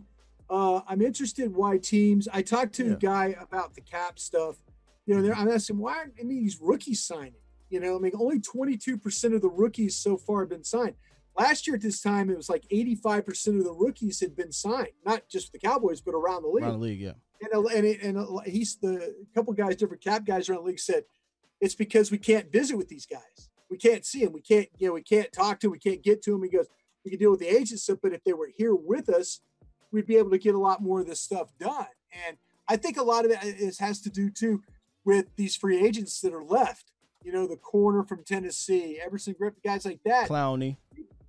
Uh, 0.50 0.82
I'm 0.88 1.02
interested 1.02 1.54
why 1.54 1.78
teams. 1.78 2.28
I 2.32 2.42
talked 2.42 2.74
to 2.76 2.86
Yeah. 2.88 2.94
a 2.94 2.98
guy 2.98 3.36
about 3.42 3.74
the 3.76 3.82
cap 3.82 4.20
stuff. 4.20 4.56
You 5.06 5.20
know, 5.20 5.34
I'm 5.34 5.50
asking 5.50 5.78
why 5.78 5.98
aren't 5.98 6.14
any 6.20 6.38
of 6.38 6.44
these 6.44 6.60
rookies 6.62 7.04
signing? 7.04 7.34
You 7.70 7.80
know, 7.82 7.96
I 7.98 8.00
mean, 8.00 8.14
only 8.18 8.40
22% 8.40 9.36
of 9.36 9.42
the 9.42 9.50
rookies 9.50 9.98
so 9.98 10.18
far 10.18 10.42
have 10.42 10.50
been 10.50 10.64
signed. 10.64 10.96
Last 11.38 11.68
year 11.68 11.76
at 11.76 11.82
this 11.82 12.02
time, 12.02 12.30
it 12.30 12.38
was 12.38 12.50
like 12.50 12.66
85% 12.72 13.58
of 13.60 13.64
the 13.66 13.74
rookies 13.74 14.20
had 14.20 14.36
been 14.36 14.52
signed, 14.52 14.90
not 15.06 15.28
just 15.30 15.52
the 15.52 15.60
Cowboys, 15.60 16.02
but 16.02 16.16
around 16.16 16.42
the 16.44 16.48
league. 16.50 16.64
around 16.64 16.80
the 16.80 16.86
league, 16.86 17.00
yeah. 17.02 17.12
And 17.42 17.66
and, 17.68 17.86
and 18.18 18.40
he's 18.48 18.78
the 18.78 19.14
couple 19.36 19.54
guys, 19.54 19.76
different 19.76 20.04
cap 20.04 20.26
guys 20.26 20.50
around 20.50 20.62
the 20.64 20.68
league 20.70 20.80
said 20.80 21.04
it's 21.60 21.76
because 21.76 22.12
we 22.12 22.18
can't 22.18 22.52
visit 22.52 22.78
with 22.78 22.88
these 22.88 23.06
guys. 23.06 23.50
We 23.70 23.78
can't 23.78 24.06
see 24.06 24.24
them. 24.24 24.34
We 24.34 24.42
can't, 24.42 24.68
you 24.78 24.88
know, 24.88 24.94
we 24.94 25.02
can't 25.02 25.32
talk 25.32 25.60
to 25.60 25.68
them. 25.68 25.72
We 25.72 25.80
can't 25.80 26.04
get 26.04 26.22
to 26.24 26.32
them. 26.32 26.44
He 26.44 26.50
goes, 26.50 26.68
we 27.04 27.12
can 27.12 27.20
deal 27.20 27.32
with 27.32 27.40
the 27.40 27.48
agent 27.48 27.80
stuff, 27.80 28.00
but 28.02 28.14
if 28.14 28.24
they 28.24 28.34
were 28.34 28.50
here 28.58 28.76
with 28.76 29.10
us, 29.10 29.42
we'd 29.92 30.08
be 30.08 30.18
able 30.18 30.32
to 30.32 30.38
get 30.38 30.56
a 30.56 30.60
lot 30.60 30.82
more 30.82 31.02
of 31.02 31.08
this 31.08 31.20
stuff 31.20 31.52
done. 31.60 31.88
And 32.28 32.38
I 32.68 32.78
think 32.78 32.98
a 32.98 33.04
lot 33.04 33.26
of 33.26 33.32
it 33.32 33.38
uh, 33.38 33.48
is 33.48 33.80
has 33.80 34.02
to 34.02 34.10
do 34.10 34.30
too 34.30 34.62
with 35.06 35.28
these 35.36 35.56
free 35.56 35.84
agents 35.86 36.20
that 36.22 36.34
are 36.34 36.44
left. 36.44 36.92
You 37.24 37.32
know, 37.32 37.48
the 37.48 37.58
corner 37.58 38.04
from 38.04 38.24
Tennessee, 38.24 39.00
Everson 39.04 39.36
Griffen, 39.36 39.64
guys 39.64 39.86
like 39.86 40.02
that 40.06 40.30
Clowney. 40.30 40.78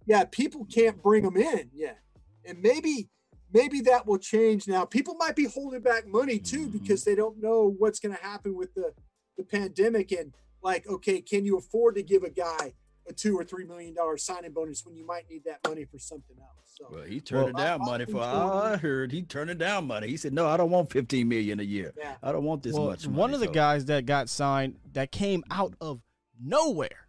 yeah, 0.07 0.25
people 0.25 0.65
can't 0.65 1.03
bring 1.03 1.25
them 1.25 1.37
in 1.37 1.71
yet. 1.73 1.99
And 2.45 2.61
maybe 2.63 3.09
maybe 3.53 3.81
that 3.83 4.07
will 4.07 4.19
change 4.19 4.69
now. 4.69 4.85
People 4.85 5.15
might 5.15 5.37
be 5.37 5.47
holding 5.47 5.81
back 5.81 6.07
money 6.07 6.39
too 6.39 6.69
because 6.69 7.05
they 7.05 7.15
don't 7.15 7.41
know 7.41 7.75
what's 7.79 8.01
going 8.01 8.15
to 8.15 8.23
happen 8.23 8.57
with 8.57 8.75
the 8.75 8.93
the 9.39 9.45
pandemic 9.45 10.13
and 10.13 10.35
like 10.63 10.87
okay, 10.87 11.23
can 11.23 11.47
you 11.47 11.57
afford 11.57 11.95
to 11.95 12.03
give 12.03 12.23
a 12.25 12.31
guy 12.31 12.75
a 13.09 13.13
2 13.15 13.39
or 13.39 13.43
3 13.45 13.65
million 13.65 13.95
dollar 13.95 14.19
signing 14.19 14.53
bonus 14.53 14.85
when 14.85 14.95
you 14.95 15.07
might 15.07 15.31
need 15.31 15.43
that 15.45 15.61
money 15.67 15.87
for 15.87 15.99
something 15.99 16.37
else. 16.39 16.51
So 16.75 16.89
Well, 16.91 17.05
he 17.05 17.21
turned 17.23 17.55
Well, 17.55 17.55
it 17.55 17.57
down 17.57 17.81
I- 17.81 17.85
money 17.87 18.03
I 18.03 18.07
for 18.07 18.13
think 18.13 18.25
all 18.25 18.61
so. 18.61 18.67
I 18.67 18.77
heard. 18.77 19.13
He 19.13 19.23
turned 19.23 19.49
it 19.49 19.57
down 19.57 19.87
money. 19.87 20.09
He 20.09 20.19
said, 20.19 20.35
"No, 20.35 20.47
I 20.47 20.59
don't 20.59 20.71
want 20.71 20.93
15 20.93 21.27
million 21.27 21.59
a 21.59 21.63
year. 21.63 21.95
yeah. 21.97 22.17
I 22.23 22.33
don't 22.33 22.45
want 22.45 22.63
this 22.63 22.75
Well, 22.75 22.87
much." 22.89 23.07
one 23.07 23.17
money." 23.17 23.35
of 23.35 23.41
the 23.41 23.47
So- 23.47 23.53
guys 23.53 23.87
that 23.87 24.05
got 24.05 24.29
signed 24.29 24.77
that 24.93 25.11
came 25.11 25.43
out 25.51 25.73
of 25.81 26.03
nowhere 26.39 27.09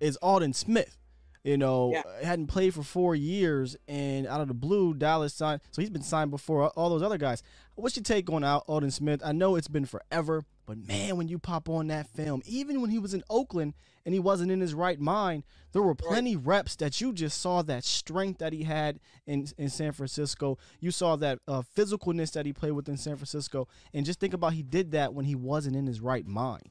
is 0.00 0.16
Aldon 0.22 0.54
Smith. 0.54 0.96
You 1.44 1.56
know, 1.56 1.92
Yeah. 1.92 2.02
hadn't 2.24 2.48
played 2.48 2.74
for 2.74 2.82
four 2.82 3.14
years, 3.14 3.76
and 3.86 4.26
out 4.26 4.40
of 4.40 4.48
the 4.48 4.54
blue, 4.54 4.94
Dallas 4.94 5.32
signed. 5.34 5.60
So 5.70 5.80
he's 5.80 5.90
been 5.90 6.02
signed 6.02 6.30
before 6.32 6.68
all 6.70 6.90
those 6.90 7.02
other 7.02 7.18
guys. 7.18 7.42
What's 7.76 7.94
your 7.94 8.04
take 8.04 8.30
on 8.30 8.42
Aldon 8.42 8.90
Smith? 8.90 9.20
I 9.22 9.32
know 9.32 9.54
it's 9.54 9.68
been 9.68 9.84
forever, 9.84 10.44
but 10.64 10.78
man, 10.78 11.18
when 11.18 11.28
you 11.28 11.38
pop 11.38 11.68
on 11.68 11.88
that 11.88 12.08
film, 12.08 12.42
even 12.46 12.80
when 12.80 12.88
he 12.88 12.98
was 12.98 13.12
in 13.12 13.22
Oakland 13.28 13.74
and 14.06 14.14
he 14.14 14.18
wasn't 14.18 14.50
in 14.50 14.62
his 14.62 14.72
right 14.72 14.98
mind, 14.98 15.44
there 15.72 15.82
were 15.82 15.94
plenty 15.94 16.36
reps 16.36 16.74
that 16.76 17.02
you 17.02 17.12
just 17.12 17.38
saw 17.38 17.60
that 17.62 17.84
strength 17.84 18.38
that 18.38 18.54
he 18.54 18.62
had 18.62 18.98
in 19.26 19.46
in 19.58 19.68
San 19.68 19.92
Francisco. 19.92 20.56
You 20.80 20.90
saw 20.90 21.16
that 21.16 21.38
uh, 21.46 21.62
physicalness 21.76 22.32
that 22.32 22.46
he 22.46 22.54
played 22.54 22.72
with 22.72 22.88
in 22.88 22.96
San 22.96 23.16
Francisco, 23.16 23.68
and 23.92 24.06
just 24.06 24.20
think 24.20 24.32
about 24.32 24.54
he 24.54 24.62
did 24.62 24.92
that 24.92 25.12
when 25.12 25.26
he 25.26 25.34
wasn't 25.34 25.76
in 25.76 25.86
his 25.86 26.00
right 26.00 26.26
mind. 26.26 26.70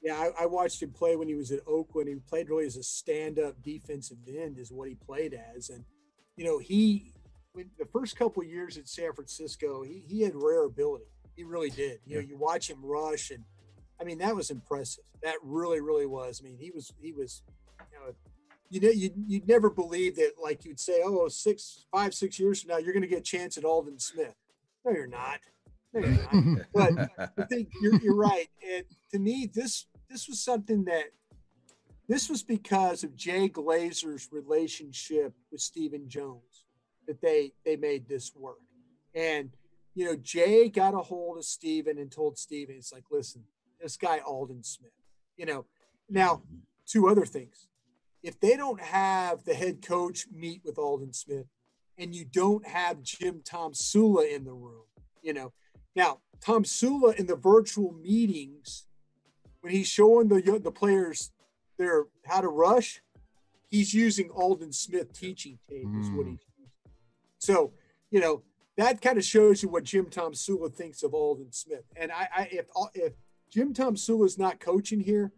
Yeah, 0.00 0.14
I, 0.14 0.44
I 0.44 0.46
watched 0.46 0.82
him 0.82 0.92
play 0.92 1.14
when 1.14 1.28
he 1.28 1.34
was 1.34 1.50
at 1.50 1.60
Oakland. 1.66 2.08
He 2.08 2.14
played 2.14 2.48
really 2.48 2.64
as 2.64 2.76
a 2.76 2.82
stand-up 2.82 3.62
defensive 3.62 4.18
end, 4.26 4.56
is 4.56 4.72
what 4.72 4.88
he 4.88 4.94
played 4.94 5.38
as. 5.54 5.68
And 5.68 5.84
you 6.36 6.44
know, 6.44 6.58
he 6.58 7.12
the 7.54 7.86
first 7.92 8.16
couple 8.16 8.42
of 8.42 8.48
years 8.48 8.76
at 8.78 8.88
San 8.88 9.12
Francisco, 9.12 9.82
he, 9.82 10.02
he 10.06 10.22
had 10.22 10.32
rare 10.34 10.64
ability. 10.64 11.06
He 11.36 11.44
really 11.44 11.70
did. 11.70 12.00
You 12.04 12.16
know, 12.16 12.20
you 12.20 12.36
watch 12.36 12.68
him 12.68 12.84
rush, 12.84 13.30
and 13.30 13.44
I 14.00 14.04
mean 14.04 14.18
that 14.18 14.34
was 14.34 14.50
impressive. 14.50 15.04
That 15.22 15.36
really, 15.42 15.80
really 15.80 16.06
was. 16.06 16.40
I 16.42 16.48
mean, 16.48 16.56
he 16.58 16.70
was 16.70 16.92
he 17.00 17.12
was, 17.12 17.42
you 17.92 17.98
know, 17.98 18.14
you 18.70 18.80
know, 18.80 18.90
you'd, 18.90 19.12
you'd 19.26 19.48
never 19.48 19.70
believe 19.70 20.16
that. 20.16 20.32
Like 20.42 20.64
you'd 20.64 20.80
say, 20.80 21.00
oh, 21.04 21.28
six, 21.28 21.86
five, 21.92 22.14
six 22.14 22.38
years 22.38 22.62
from 22.62 22.70
now, 22.70 22.78
you're 22.78 22.92
going 22.92 23.02
to 23.02 23.08
get 23.08 23.20
a 23.20 23.22
chance 23.22 23.56
at 23.56 23.64
Aldon 23.64 23.98
Smith. 23.98 24.34
No, 24.84 24.92
you're 24.92 25.06
not. 25.06 25.38
No, 25.92 26.00
you're 26.00 26.56
not. 26.56 26.66
But 26.74 27.10
I 27.38 27.44
think 27.44 27.68
you're, 27.80 28.00
you're 28.00 28.16
right. 28.16 28.48
And 28.68 28.84
to 29.12 29.18
me, 29.18 29.50
this 29.52 29.86
this 30.10 30.28
was 30.28 30.40
something 30.40 30.84
that 30.84 31.04
this 32.08 32.28
was 32.28 32.42
because 32.42 33.04
of 33.04 33.14
Jay 33.14 33.48
Glazer's 33.48 34.28
relationship 34.32 35.34
with 35.52 35.60
Stephen 35.60 36.08
Jones 36.08 36.64
that 37.08 37.20
they 37.20 37.52
they 37.64 37.74
made 37.74 38.06
this 38.08 38.32
work. 38.36 38.60
And 39.14 39.50
you 39.94 40.04
know, 40.04 40.14
Jay 40.14 40.68
got 40.68 40.94
a 40.94 40.98
hold 40.98 41.38
of 41.38 41.44
Stephen 41.44 41.98
and 41.98 42.12
told 42.12 42.38
Stephen, 42.38 42.76
it's 42.76 42.92
like, 42.92 43.02
listen, 43.10 43.42
this 43.82 43.96
guy 43.96 44.20
Aldon 44.24 44.62
Smith. 44.62 44.92
You 45.36 45.46
know, 45.46 45.64
now 46.08 46.42
two 46.86 47.08
other 47.08 47.26
things. 47.26 47.66
If 48.22 48.38
they 48.38 48.56
don't 48.56 48.80
have 48.80 49.44
the 49.44 49.54
head 49.54 49.82
coach 49.82 50.26
meet 50.32 50.62
with 50.64 50.78
Aldon 50.78 51.12
Smith, 51.14 51.46
and 51.96 52.14
you 52.14 52.24
don't 52.24 52.64
have 52.66 53.02
Jim 53.02 53.40
Tomsula 53.42 54.32
in 54.32 54.44
the 54.44 54.52
room, 54.52 54.84
you 55.22 55.32
know, 55.32 55.52
now, 55.98 56.20
Tomsula 56.40 57.16
in 57.16 57.26
the 57.26 57.34
virtual 57.34 57.92
meetings, 57.92 58.86
when 59.62 59.72
he's 59.72 59.88
showing 59.88 60.28
the 60.28 60.60
the 60.62 60.70
players 60.70 61.32
their 61.76 62.04
how 62.24 62.40
to 62.40 62.48
rush, 62.48 63.02
he's 63.68 63.92
using 63.94 64.30
Aldon 64.30 64.72
Smith 64.72 65.12
teaching 65.12 65.58
tape 65.68 65.88
is 65.98 66.08
what 66.10 66.26
Mm. 66.26 66.30
he's. 66.30 66.47
So, 67.38 67.72
you 68.10 68.20
know, 68.20 68.42
that 68.76 69.00
kind 69.00 69.18
of 69.18 69.24
shows 69.24 69.62
you 69.62 69.68
what 69.68 69.84
Jim 69.84 70.06
Tomsula 70.06 70.72
thinks 70.72 71.02
of 71.02 71.14
Aldon 71.14 71.52
Smith. 71.52 71.84
And 71.96 72.12
I, 72.12 72.28
I 72.34 72.48
if 72.52 72.66
if 72.94 73.12
Jim 73.50 73.74
Tomsula 73.74 74.26
is 74.26 74.38
not 74.38 74.60
coaching 74.60 75.00
here, 75.00 75.32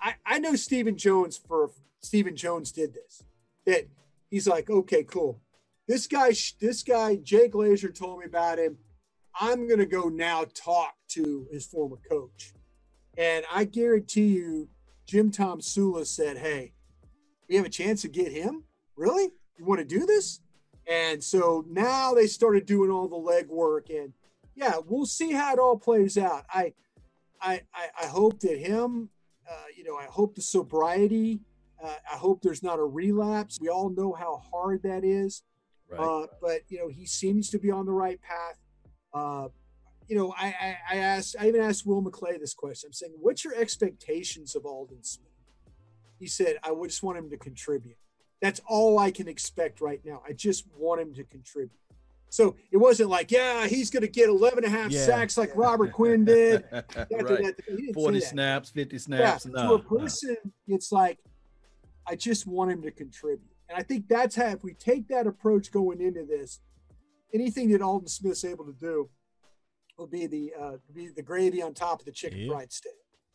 I, 0.00 0.14
I 0.24 0.38
know 0.38 0.56
Stephen 0.56 0.96
Jones 0.96 1.36
for 1.36 1.70
Stephen 2.00 2.36
Jones 2.36 2.72
did 2.72 2.94
this. 2.94 3.22
That 3.66 3.88
he's 4.30 4.46
like, 4.46 4.70
okay, 4.70 5.04
cool. 5.04 5.40
this 5.86 6.06
guy, 6.06 6.32
this 6.60 6.82
guy, 6.82 7.16
Jay 7.16 7.48
Glazer 7.48 7.94
told 7.94 8.20
me 8.20 8.26
about 8.26 8.58
him. 8.58 8.78
I'm 9.38 9.68
to 9.68 9.86
go 9.86 10.08
now 10.08 10.46
talk 10.54 10.94
to 11.08 11.46
his 11.52 11.66
former 11.66 11.98
coach. 12.08 12.54
And 13.18 13.44
I 13.52 13.64
guarantee 13.64 14.28
you, 14.28 14.68
Jim 15.06 15.30
Tomsula 15.30 16.06
said, 16.06 16.38
Hey, 16.38 16.72
we 17.48 17.56
have 17.56 17.66
a 17.66 17.70
chance 17.70 18.02
to 18.02 18.08
get 18.08 18.32
him? 18.32 18.64
Really? 18.96 19.30
You 19.58 19.64
want 19.64 19.80
to 19.80 19.84
do 19.84 20.06
this? 20.06 20.40
And 20.88 21.22
so 21.22 21.64
now 21.68 22.14
they 22.14 22.26
started 22.26 22.66
doing 22.66 22.90
all 22.90 23.08
the 23.08 23.16
legwork. 23.16 23.90
And 23.90 24.12
yeah, 24.54 24.74
we'll 24.86 25.06
see 25.06 25.32
how 25.32 25.52
it 25.52 25.58
all 25.58 25.78
plays 25.78 26.16
out. 26.16 26.44
I, 26.52 26.72
I, 27.40 27.62
I, 27.74 27.88
I 28.02 28.06
hope 28.06 28.40
that 28.40 28.58
him, 28.58 29.10
uh, 29.50 29.64
you 29.76 29.84
know, 29.84 29.96
I 29.96 30.04
hope 30.04 30.34
the 30.34 30.42
sobriety, 30.42 31.40
uh, 31.82 31.94
I 32.10 32.16
hope 32.16 32.42
there's 32.42 32.62
not 32.62 32.78
a 32.78 32.84
relapse. 32.84 33.60
We 33.60 33.68
all 33.68 33.90
know 33.90 34.12
how 34.12 34.42
hard 34.50 34.82
that 34.84 35.04
is. 35.04 35.42
Right. 35.88 36.00
Uh, 36.00 36.26
but 36.40 36.60
you 36.68 36.78
know, 36.78 36.88
he 36.88 37.06
seems 37.06 37.50
to 37.50 37.58
be 37.58 37.70
on 37.70 37.86
the 37.86 37.92
right 37.92 38.20
path. 38.20 38.58
Uh, 39.12 39.48
you 40.08 40.16
know, 40.16 40.34
I, 40.36 40.46
I, 40.46 40.76
I 40.92 40.96
asked, 40.98 41.36
I 41.38 41.48
even 41.48 41.60
asked 41.60 41.86
Will 41.86 42.02
McClay 42.02 42.38
this 42.38 42.54
question. 42.54 42.88
I'm 42.88 42.92
saying, 42.92 43.14
what's 43.20 43.44
your 43.44 43.54
expectations 43.54 44.54
of 44.54 44.64
Aldon 44.64 45.02
Smith? 45.02 45.30
He 46.18 46.26
said, 46.26 46.56
I 46.62 46.72
just 46.84 47.02
want 47.02 47.18
him 47.18 47.28
to 47.30 47.36
contribute. 47.36 47.96
That's 48.42 48.60
all 48.66 48.98
I 48.98 49.10
can 49.10 49.28
expect 49.28 49.80
right 49.80 50.00
now. 50.04 50.22
I 50.28 50.32
just 50.32 50.66
want 50.76 51.00
him 51.00 51.14
to 51.14 51.24
contribute. 51.24 51.70
So 52.28 52.56
it 52.70 52.76
wasn't 52.76 53.08
like, 53.08 53.30
yeah, 53.30 53.66
he's 53.66 53.88
going 53.88 54.02
to 54.02 54.08
get 54.08 54.28
11 54.28 54.64
and 54.64 54.74
a 54.74 54.76
half 54.76 54.90
yeah. 54.90 55.04
sacks 55.04 55.38
like 55.38 55.52
Robert 55.54 55.92
Quinn 55.92 56.24
did. 56.24 56.64
right. 57.10 57.54
40 57.94 58.20
snaps, 58.20 58.70
50 58.70 58.98
snaps. 58.98 59.46
Yeah, 59.46 59.52
no, 59.52 59.68
to 59.68 59.74
a 59.74 59.78
person, 59.78 60.36
no. 60.44 60.74
it's 60.74 60.92
like, 60.92 61.18
I 62.06 62.14
just 62.14 62.46
want 62.46 62.72
him 62.72 62.82
to 62.82 62.90
contribute. 62.90 63.48
And 63.68 63.78
I 63.78 63.82
think 63.82 64.08
that's 64.08 64.36
how, 64.36 64.48
if 64.48 64.62
we 64.62 64.74
take 64.74 65.08
that 65.08 65.26
approach 65.26 65.70
going 65.72 66.00
into 66.00 66.24
this, 66.24 66.60
anything 67.32 67.70
that 67.70 67.82
Aldon 67.82 68.08
Smith's 68.08 68.44
able 68.44 68.64
to 68.64 68.72
do 68.72 69.08
will 69.96 70.06
be 70.06 70.26
the 70.26 70.52
uh, 70.58 70.72
be 70.94 71.08
the 71.08 71.22
gravy 71.22 71.62
on 71.62 71.74
top 71.74 72.00
of 72.00 72.06
the 72.06 72.12
chicken 72.12 72.40
yeah. 72.40 72.52
fried 72.52 72.72
steak. 72.72 72.92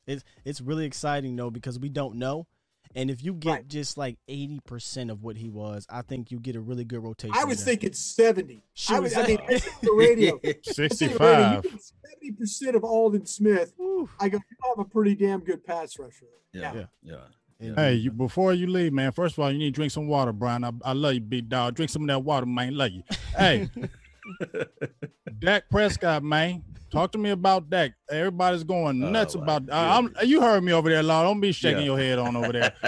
It's 0.08 0.24
it's 0.45 0.62
really 0.62 0.86
exciting 0.86 1.36
though 1.36 1.49
because 1.49 1.80
we 1.80 1.89
don't 1.89 2.16
know. 2.16 2.47
And 2.96 3.10
if 3.10 3.24
you 3.24 3.34
get 3.34 3.50
right. 3.50 3.68
just 3.68 3.98
like 3.98 4.18
eighty 4.28 4.60
percent 4.66 5.12
of 5.12 5.24
what 5.24 5.38
he 5.38 5.50
was, 5.50 5.86
I 5.89 6.02
think 6.02 6.32
you 6.32 6.39
get 6.39 6.56
a 6.56 6.62
really 6.62 6.84
good 6.84 7.04
rotation. 7.04 7.36
I 7.38 7.46
was 7.46 7.64
thinking 7.64 7.94
seventy. 7.94 8.64
I 8.89 9.00
was, 9.00 9.16
I 9.16 9.26
mean, 9.28 9.39
the 9.48 9.94
radio 9.96 10.39
sixty-five. 10.64 11.64
Seventy 11.64 12.32
percent 12.38 12.76
of 12.76 12.84
Aldon 12.84 13.26
Smith. 13.26 13.74
I 14.20 14.30
go, 14.30 14.38
you 14.38 14.76
have 14.76 14.80
a 14.80 14.89
pretty 14.89 15.16
damn 15.16 15.39
good 15.42 15.64
pass 15.66 15.98
rusher. 15.98 16.26
Yeah, 16.54 16.74
yeah, 16.74 16.86
yeah. 17.04 17.16
yeah. 17.60 17.76
Hey, 17.76 17.94
you 17.94 18.12
before 18.12 18.54
you 18.54 18.68
leave, 18.68 18.94
man. 18.94 19.12
First 19.12 19.36
of 19.36 19.44
all, 19.44 19.52
you 19.52 19.58
need 19.58 19.66
to 19.66 19.72
drink 19.72 19.92
some 19.92 20.08
water, 20.08 20.34
Bryan. 20.34 20.64
I, 20.64 20.72
I 20.84 20.94
love 20.94 21.14
you, 21.14 21.22
big 21.22 21.50
dog. 21.50 21.76
Drink 21.76 21.89
some 21.89 22.04
of 22.04 22.08
that 22.10 22.20
water, 22.20 22.46
man. 22.46 22.76
Love 22.76 22.92
you. 22.92 23.04
Hey, 23.38 23.70
Dak 25.40 25.70
Prescott, 25.70 26.24
man. 26.24 26.64
Talk 26.92 27.14
to 27.14 27.18
me 27.18 27.30
about 27.30 27.70
Dak. 27.70 27.94
Everybody's 28.10 28.66
going 28.66 29.02
oh, 29.02 29.10
nuts 29.10 29.36
about. 29.36 29.70
Uh, 29.70 30.10
you 30.24 30.42
heard 30.42 30.62
me 30.62 30.74
over 30.74 30.90
there, 30.90 31.02
Law. 31.02 31.24
Don't 31.24 31.40
be 31.40 31.54
shaking 31.54 31.80
yeah. 31.80 31.86
your 31.86 31.98
head 31.98 32.20
on 32.20 32.36
over 32.36 32.52
there. 32.52 32.74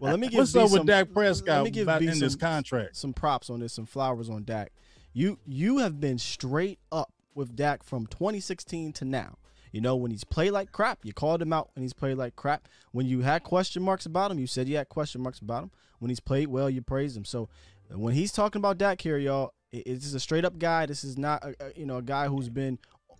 well, 0.00 0.10
let 0.10 0.18
me 0.18 0.28
give 0.28 0.38
what's 0.38 0.52
B 0.52 0.60
up 0.60 0.68
some, 0.70 0.78
with 0.80 0.86
Dak 0.86 1.12
Prescott 1.12 1.64
let 1.64 1.74
me 1.74 1.80
about 1.82 2.02
in 2.02 2.12
some, 2.12 2.20
this 2.20 2.34
contract. 2.34 2.96
Some 2.96 3.12
props 3.12 3.50
on 3.50 3.60
this, 3.60 3.74
some 3.74 3.84
flowers 3.84 4.30
on 4.30 4.44
Dak. 4.44 4.72
You 5.12 5.38
you 5.46 5.78
have 5.78 6.00
been 6.00 6.18
straight 6.18 6.78
up 6.90 7.12
with 7.34 7.54
Dak 7.54 7.82
from 7.82 8.06
2016 8.06 8.92
to 8.94 9.04
now. 9.04 9.36
You 9.70 9.80
know, 9.80 9.96
when 9.96 10.10
he's 10.10 10.24
played 10.24 10.52
like 10.52 10.72
crap, 10.72 11.00
you 11.02 11.12
called 11.12 11.40
him 11.40 11.52
out 11.52 11.70
when 11.74 11.82
he's 11.82 11.94
played 11.94 12.16
like 12.16 12.36
crap. 12.36 12.68
When 12.92 13.06
you 13.06 13.20
had 13.20 13.42
question 13.42 13.82
marks 13.82 14.06
about 14.06 14.30
him, 14.30 14.38
you 14.38 14.46
said 14.46 14.68
you 14.68 14.76
had 14.76 14.88
question 14.88 15.22
marks 15.22 15.38
about 15.40 15.64
him. 15.64 15.70
When 15.98 16.08
he's 16.10 16.20
played 16.20 16.48
well, 16.48 16.68
you 16.68 16.82
praised 16.82 17.16
him. 17.16 17.24
So 17.24 17.48
when 17.90 18.14
he's 18.14 18.32
talking 18.32 18.60
about 18.60 18.78
Dak 18.78 19.00
here, 19.00 19.18
y'all, 19.18 19.54
this 19.72 20.04
is 20.04 20.14
a 20.14 20.20
straight 20.20 20.44
up 20.44 20.58
guy. 20.58 20.86
This 20.86 21.04
is 21.04 21.16
not 21.16 21.42
a, 21.44 21.54
a, 21.60 21.72
you 21.76 21.86
know 21.86 21.96
a 21.96 22.02
guy 22.02 22.28
who's 22.28 22.48
been 22.48 22.78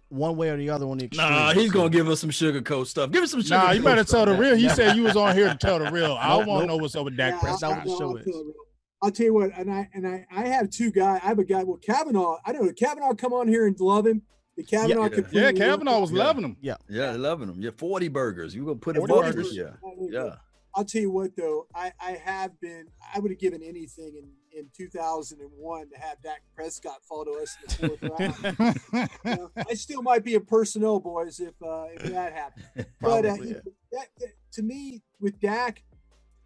one 0.08 0.36
way 0.36 0.50
or 0.50 0.56
the 0.56 0.68
other 0.68 0.86
on 0.86 0.98
the 0.98 1.06
extreme. 1.06 1.30
Nah, 1.30 1.52
he's 1.52 1.70
gonna 1.70 1.88
give 1.88 2.08
us 2.08 2.20
some 2.20 2.30
sugarcoat 2.30 2.86
stuff. 2.86 3.10
Give 3.10 3.22
us 3.22 3.30
some 3.30 3.42
sugar. 3.42 3.56
Nah, 3.56 3.70
you 3.72 3.82
better 3.82 4.04
tell 4.04 4.26
the 4.26 4.34
real. 4.34 4.54
He 4.54 4.68
said 4.68 4.96
you 4.96 5.04
was 5.04 5.16
on 5.16 5.34
here 5.34 5.48
to 5.48 5.56
tell 5.56 5.78
the 5.78 5.90
real. 5.90 6.12
I 6.20 6.36
want 6.36 6.46
to 6.46 6.54
nope. 6.54 6.66
know 6.68 6.76
what's 6.76 6.94
up 6.94 7.04
with 7.04 7.16
Dak 7.16 7.34
yeah, 7.34 7.40
Prescott. 7.40 7.84
That's 7.84 7.88
what 7.88 8.24
the 8.24 8.30
show 8.30 8.40
is. 8.40 8.54
I'll 9.02 9.10
tell 9.10 9.26
you 9.26 9.34
what, 9.34 9.50
and 9.56 9.72
I 9.72 9.88
and 9.94 10.06
I 10.06 10.26
I 10.30 10.46
have 10.46 10.70
two 10.70 10.92
guys. 10.92 11.20
I 11.22 11.28
have 11.28 11.38
a 11.38 11.44
guy. 11.44 11.64
Well, 11.64 11.78
Cavanaugh. 11.78 12.38
I 12.44 12.52
know 12.52 12.70
Cavanaugh 12.72 13.14
come 13.14 13.32
on 13.32 13.48
here 13.48 13.66
and 13.66 13.78
love 13.80 14.06
him. 14.06 14.22
The 14.56 14.64
Cavanaugh. 14.64 15.08
Yeah, 15.10 15.22
yeah 15.32 15.52
Cavanaugh 15.52 16.00
was 16.00 16.12
yeah. 16.12 16.18
loving 16.18 16.44
him. 16.44 16.56
Yeah, 16.60 16.76
yeah, 16.88 17.12
loving 17.12 17.48
him. 17.48 17.56
Yeah, 17.60 17.70
forty 17.76 18.08
burgers. 18.08 18.54
You 18.54 18.64
gonna 18.64 18.76
put 18.76 18.96
in 18.96 19.06
burgers? 19.06 19.56
Yeah, 19.56 19.70
yeah. 20.10 20.34
I'll 20.74 20.84
tell 20.84 21.02
you 21.02 21.10
what 21.10 21.36
though, 21.36 21.66
I, 21.74 21.92
I 22.00 22.12
have 22.24 22.58
been 22.60 22.86
I 23.14 23.18
would 23.18 23.30
have 23.30 23.40
given 23.40 23.62
anything 23.62 24.14
in, 24.16 24.30
in 24.56 24.68
2001 24.76 25.90
to 25.90 25.98
have 25.98 26.22
Dak 26.22 26.42
Prescott 26.54 27.04
fall 27.04 27.24
to 27.24 27.32
us 27.32 27.56
in 27.80 27.88
the 27.88 27.98
fourth 27.98 28.82
round. 28.92 29.10
you 29.24 29.36
know, 29.36 29.50
I 29.68 29.74
still 29.74 30.02
might 30.02 30.24
be 30.24 30.34
a 30.34 30.40
personnel 30.40 31.00
boys 31.00 31.40
if 31.40 31.54
uh, 31.62 31.86
if 31.94 32.02
that 32.12 32.32
happened. 32.32 32.86
but 33.00 33.24
uh, 33.24 33.34
yeah. 33.34 33.54
that, 33.92 34.08
that, 34.18 34.32
to 34.52 34.62
me 34.62 35.02
with 35.20 35.40
Dak, 35.40 35.82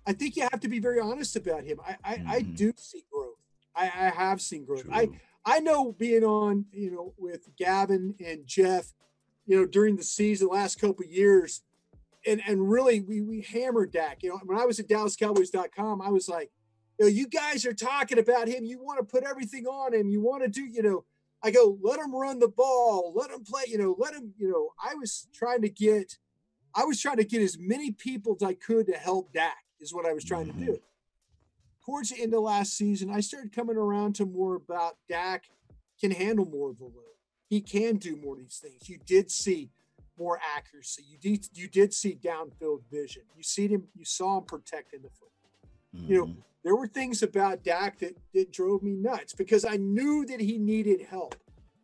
I 0.07 0.13
think 0.13 0.37
you 0.37 0.43
have 0.43 0.61
to 0.61 0.69
be 0.69 0.79
very 0.79 1.01
honest 1.01 1.37
about 1.37 1.65
him. 1.65 1.79
I 1.87 1.97
I, 2.05 2.17
mm-hmm. 2.17 2.31
I 2.31 2.41
do 2.41 2.73
see 2.77 3.05
growth. 3.13 3.37
I, 3.75 3.85
I 3.85 4.11
have 4.11 4.41
seen 4.41 4.65
growth. 4.65 4.85
True. 4.85 4.95
I 4.95 5.09
I 5.45 5.61
know 5.61 5.93
being 5.93 6.25
on 6.25 6.67
you 6.73 6.91
know 6.91 7.15
with 7.19 7.49
Gavin 7.57 8.15
and 8.25 8.47
Jeff, 8.47 8.93
you 9.47 9.57
know 9.57 9.67
during 9.67 9.97
the 9.97 10.05
season 10.05 10.49
last 10.49 10.81
couple 10.81 11.05
years 11.05 11.63
and 12.27 12.43
and 12.47 12.71
really 12.71 13.01
we 13.01 13.23
we 13.23 13.43
hammered 13.43 13.93
Dak. 13.93 14.23
You 14.23 14.31
know, 14.31 14.41
when 14.45 14.59
I 14.59 14.65
was 14.65 14.81
at 14.81 14.89
DallasCowboys.com, 14.89 16.03
I 16.03 16.11
was 16.11 16.29
like, 16.29 16.51
you 16.99 17.05
know, 17.05 17.11
you 17.11 17.29
guys 17.29 17.67
are 17.67 17.75
talking 17.75 18.19
about 18.19 18.49
him. 18.49 18.65
You 18.65 18.83
want 18.83 18.99
to 18.99 19.05
put 19.05 19.25
everything 19.25 19.67
on 19.67 19.95
him. 19.95 20.09
You 20.09 20.21
want 20.21 20.43
to 20.43 20.49
do, 20.49 20.63
you 20.63 20.83
know. 20.83 21.05
I 21.43 21.51
go, 21.51 21.79
let 21.83 22.01
him 22.01 22.15
run 22.15 22.39
the 22.39 22.49
ball, 22.49 23.13
let 23.15 23.31
him 23.31 23.45
play. 23.45 23.65
You 23.69 23.79
know, 23.79 23.95
let 23.99 24.15
him. 24.15 24.33
You 24.39 24.51
know, 24.51 24.73
I 24.83 24.95
was 24.95 25.29
trying 25.35 25.63
to 25.63 25.69
get, 25.69 26.19
I 26.75 26.85
was 26.85 27.01
trying 27.01 27.19
to 27.19 27.25
get 27.25 27.43
as 27.43 27.59
many 27.59 27.93
people 27.93 28.37
as 28.41 28.47
I 28.47 28.55
could 28.55 28.87
to 28.87 28.95
help 28.95 29.33
Dak. 29.33 29.57
Is 29.79 29.93
what 29.93 30.07
I 30.07 30.15
was 30.15 30.25
trying 30.25 30.47
mm-hmm. 30.47 30.61
to 30.61 30.73
do. 30.73 30.79
Towards 31.85 32.11
the 32.11 32.23
end 32.23 32.35
of 32.35 32.41
last 32.41 32.73
season, 32.73 33.11
I 33.11 33.21
started 33.21 33.53
coming 33.53 33.77
around 33.77 34.15
to 34.17 34.27
more 34.27 34.57
about 34.57 34.97
Dak 35.09 35.45
can 36.01 36.11
handle 36.11 36.47
more 36.47 36.71
of 36.71 36.79
the 36.79 36.85
load. 36.85 37.17
He 37.49 37.61
can 37.61 37.97
do 37.97 38.17
more 38.17 38.35
of 38.35 38.41
these 38.41 38.59
things. 38.61 38.89
You 38.89 38.99
did 39.07 39.31
see 39.31 39.71
more 40.19 40.41
accuracy. 40.57 41.05
You 41.09 41.19
did 41.19 41.47
you 41.53 41.69
did 41.69 41.93
see 41.93 42.19
downfield 42.21 42.81
vision. 42.91 43.23
You 43.37 43.43
see 43.43 43.69
him. 43.69 43.85
You 43.95 44.05
saw 44.05 44.39
him 44.39 44.45
protecting 44.45 45.03
the 45.03 45.11
foot. 45.11 45.31
Mm-hmm. 45.95 46.13
You 46.13 46.19
know 46.19 46.27
mm-hmm. 46.27 46.41
There 46.67 46.75
were 46.75 46.89
things 46.89 47.23
about 47.23 47.63
Dak 47.63 48.01
that 48.01 48.17
that 48.35 48.53
drove 48.53 48.83
me 48.83 48.97
nuts 48.97 49.33
because 49.33 49.65
I 49.65 49.77
knew 49.77 50.27
that 50.27 50.41
he 50.41 50.59
needed 50.59 51.01
help. 51.09 51.37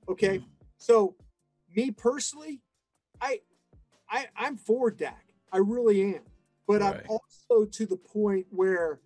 Okay, 0.09 0.39
mm-hmm. 0.39 0.47
so 0.77 1.15
me 1.75 1.93
personally, 1.93 2.63
I 3.21 3.43
I 4.11 4.27
I'm 4.37 4.57
for 4.57 4.91
Dak. 4.91 5.25
I 5.53 5.59
really 5.59 6.03
am. 6.17 6.23
But 6.67 6.81
right. 6.81 6.97
I'm 6.97 7.03
also 7.09 7.65
to 7.65 7.87
the 7.87 7.97
point 7.97 8.47
where 8.51 8.99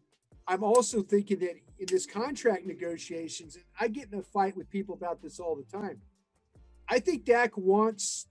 I'm 0.49 0.65
also 0.65 1.03
thinking 1.03 1.41
that 1.41 1.57
in 1.79 1.87
this 1.87 2.07
contract 2.07 2.65
negotiations, 2.65 3.57
and 3.57 3.65
I 3.79 3.89
get 3.89 4.11
in 4.11 4.19
a 4.19 4.23
fight 4.23 4.57
with 4.57 4.71
people 4.71 4.95
about 4.95 5.21
this 5.21 5.39
all 5.39 5.57
the 5.57 5.79
time. 5.79 6.01
I 6.89 7.01
think 7.01 7.27
Dak 7.27 7.55
wants 7.59 8.29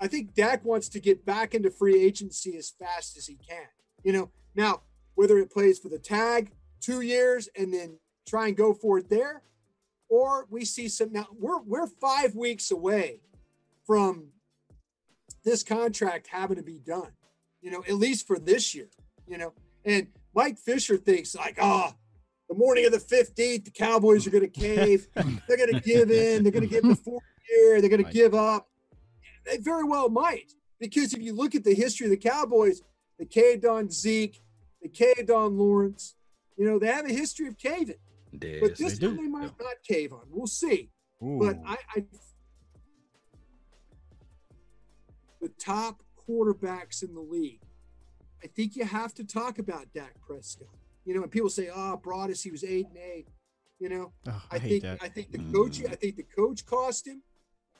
I 0.00 0.06
think 0.06 0.32
Dak 0.32 0.64
wants 0.64 0.88
to 0.88 1.00
get 1.00 1.26
back 1.26 1.54
into 1.54 1.70
free 1.70 2.02
agency 2.02 2.56
as 2.56 2.70
fast 2.70 3.18
as 3.18 3.26
he 3.26 3.36
can. 3.36 3.68
You 4.02 4.14
know, 4.14 4.30
now 4.54 4.80
whether 5.14 5.36
it 5.36 5.50
plays 5.50 5.78
for 5.78 5.90
the 5.90 5.98
tag 5.98 6.52
two 6.80 7.00
years 7.00 7.48
and 7.56 7.72
then 7.72 7.98
try 8.26 8.48
and 8.48 8.56
go 8.56 8.72
for 8.74 8.98
it 8.98 9.08
there, 9.08 9.42
or 10.08 10.46
we 10.50 10.64
see 10.64 10.88
some 10.88 11.12
now 11.12 11.26
we're 11.38 11.60
we're 11.62 11.86
five 11.86 12.34
weeks 12.34 12.70
away 12.70 13.20
from 13.86 14.28
this 15.44 15.62
contract 15.62 16.28
having 16.30 16.56
to 16.56 16.62
be 16.62 16.78
done, 16.78 17.10
you 17.60 17.70
know, 17.70 17.84
at 17.88 17.94
least 17.94 18.26
for 18.26 18.38
this 18.38 18.74
year, 18.74 18.88
you 19.28 19.38
know. 19.38 19.52
And 19.84 20.08
Mike 20.34 20.58
Fisher 20.58 20.96
thinks 20.96 21.34
like, 21.34 21.56
oh, 21.60 21.92
the 22.48 22.56
morning 22.56 22.84
of 22.86 22.92
the 22.92 22.98
15th, 22.98 23.64
the 23.64 23.70
Cowboys 23.70 24.26
are 24.26 24.30
gonna 24.30 24.48
cave, 24.48 25.06
they're 25.14 25.56
gonna 25.56 25.80
give 25.80 26.10
in, 26.10 26.42
they're 26.42 26.52
gonna 26.52 26.66
give 26.66 26.82
the 26.82 26.96
fourth 26.96 27.22
year, 27.48 27.80
they're 27.80 27.90
gonna 27.90 28.02
give 28.04 28.34
up 28.34 28.68
they 29.46 29.58
very 29.58 29.84
well 29.84 30.08
might. 30.08 30.52
Because 30.78 31.14
if 31.14 31.22
you 31.22 31.32
look 31.32 31.54
at 31.54 31.64
the 31.64 31.74
history 31.74 32.06
of 32.06 32.10
the 32.10 32.16
Cowboys, 32.16 32.82
they 33.18 33.24
caved 33.24 33.64
on 33.64 33.90
Zeke, 33.90 34.42
they 34.82 34.88
caved 34.88 35.30
on 35.30 35.56
Lawrence. 35.56 36.15
You 36.56 36.66
know, 36.66 36.78
they 36.78 36.86
have 36.86 37.06
a 37.06 37.12
history 37.12 37.48
of 37.48 37.58
caving. 37.58 37.96
Yes, 38.32 38.58
but 38.60 38.76
this 38.76 38.98
they, 38.98 39.06
they 39.06 39.28
might 39.28 39.58
not 39.58 39.82
cave 39.86 40.12
on. 40.12 40.22
We'll 40.30 40.46
see. 40.46 40.90
Ooh. 41.22 41.38
But 41.40 41.58
I, 41.66 41.76
I 41.94 42.04
the 45.40 45.48
top 45.58 46.02
quarterbacks 46.28 47.02
in 47.02 47.14
the 47.14 47.20
league. 47.20 47.62
I 48.42 48.48
think 48.48 48.76
you 48.76 48.84
have 48.84 49.14
to 49.14 49.24
talk 49.24 49.58
about 49.58 49.92
Dak 49.94 50.14
Prescott. 50.20 50.68
You 51.04 51.14
know, 51.14 51.22
and 51.22 51.30
people 51.30 51.50
say, 51.50 51.70
"Oh, 51.74 52.00
Broaddus, 52.02 52.42
he 52.42 52.50
was 52.50 52.64
eight 52.64 52.88
and 52.88 52.98
eight. 52.98 53.28
You 53.78 53.88
know, 53.88 54.12
oh, 54.28 54.42
I, 54.50 54.56
I 54.56 54.58
think 54.58 54.82
that. 54.82 54.98
I 55.00 55.08
think 55.08 55.32
the 55.32 55.38
coach. 55.38 55.78
Mm. 55.78 55.92
I 55.92 55.94
think 55.94 56.16
the 56.16 56.24
coach 56.24 56.66
cost 56.66 57.06
him. 57.06 57.22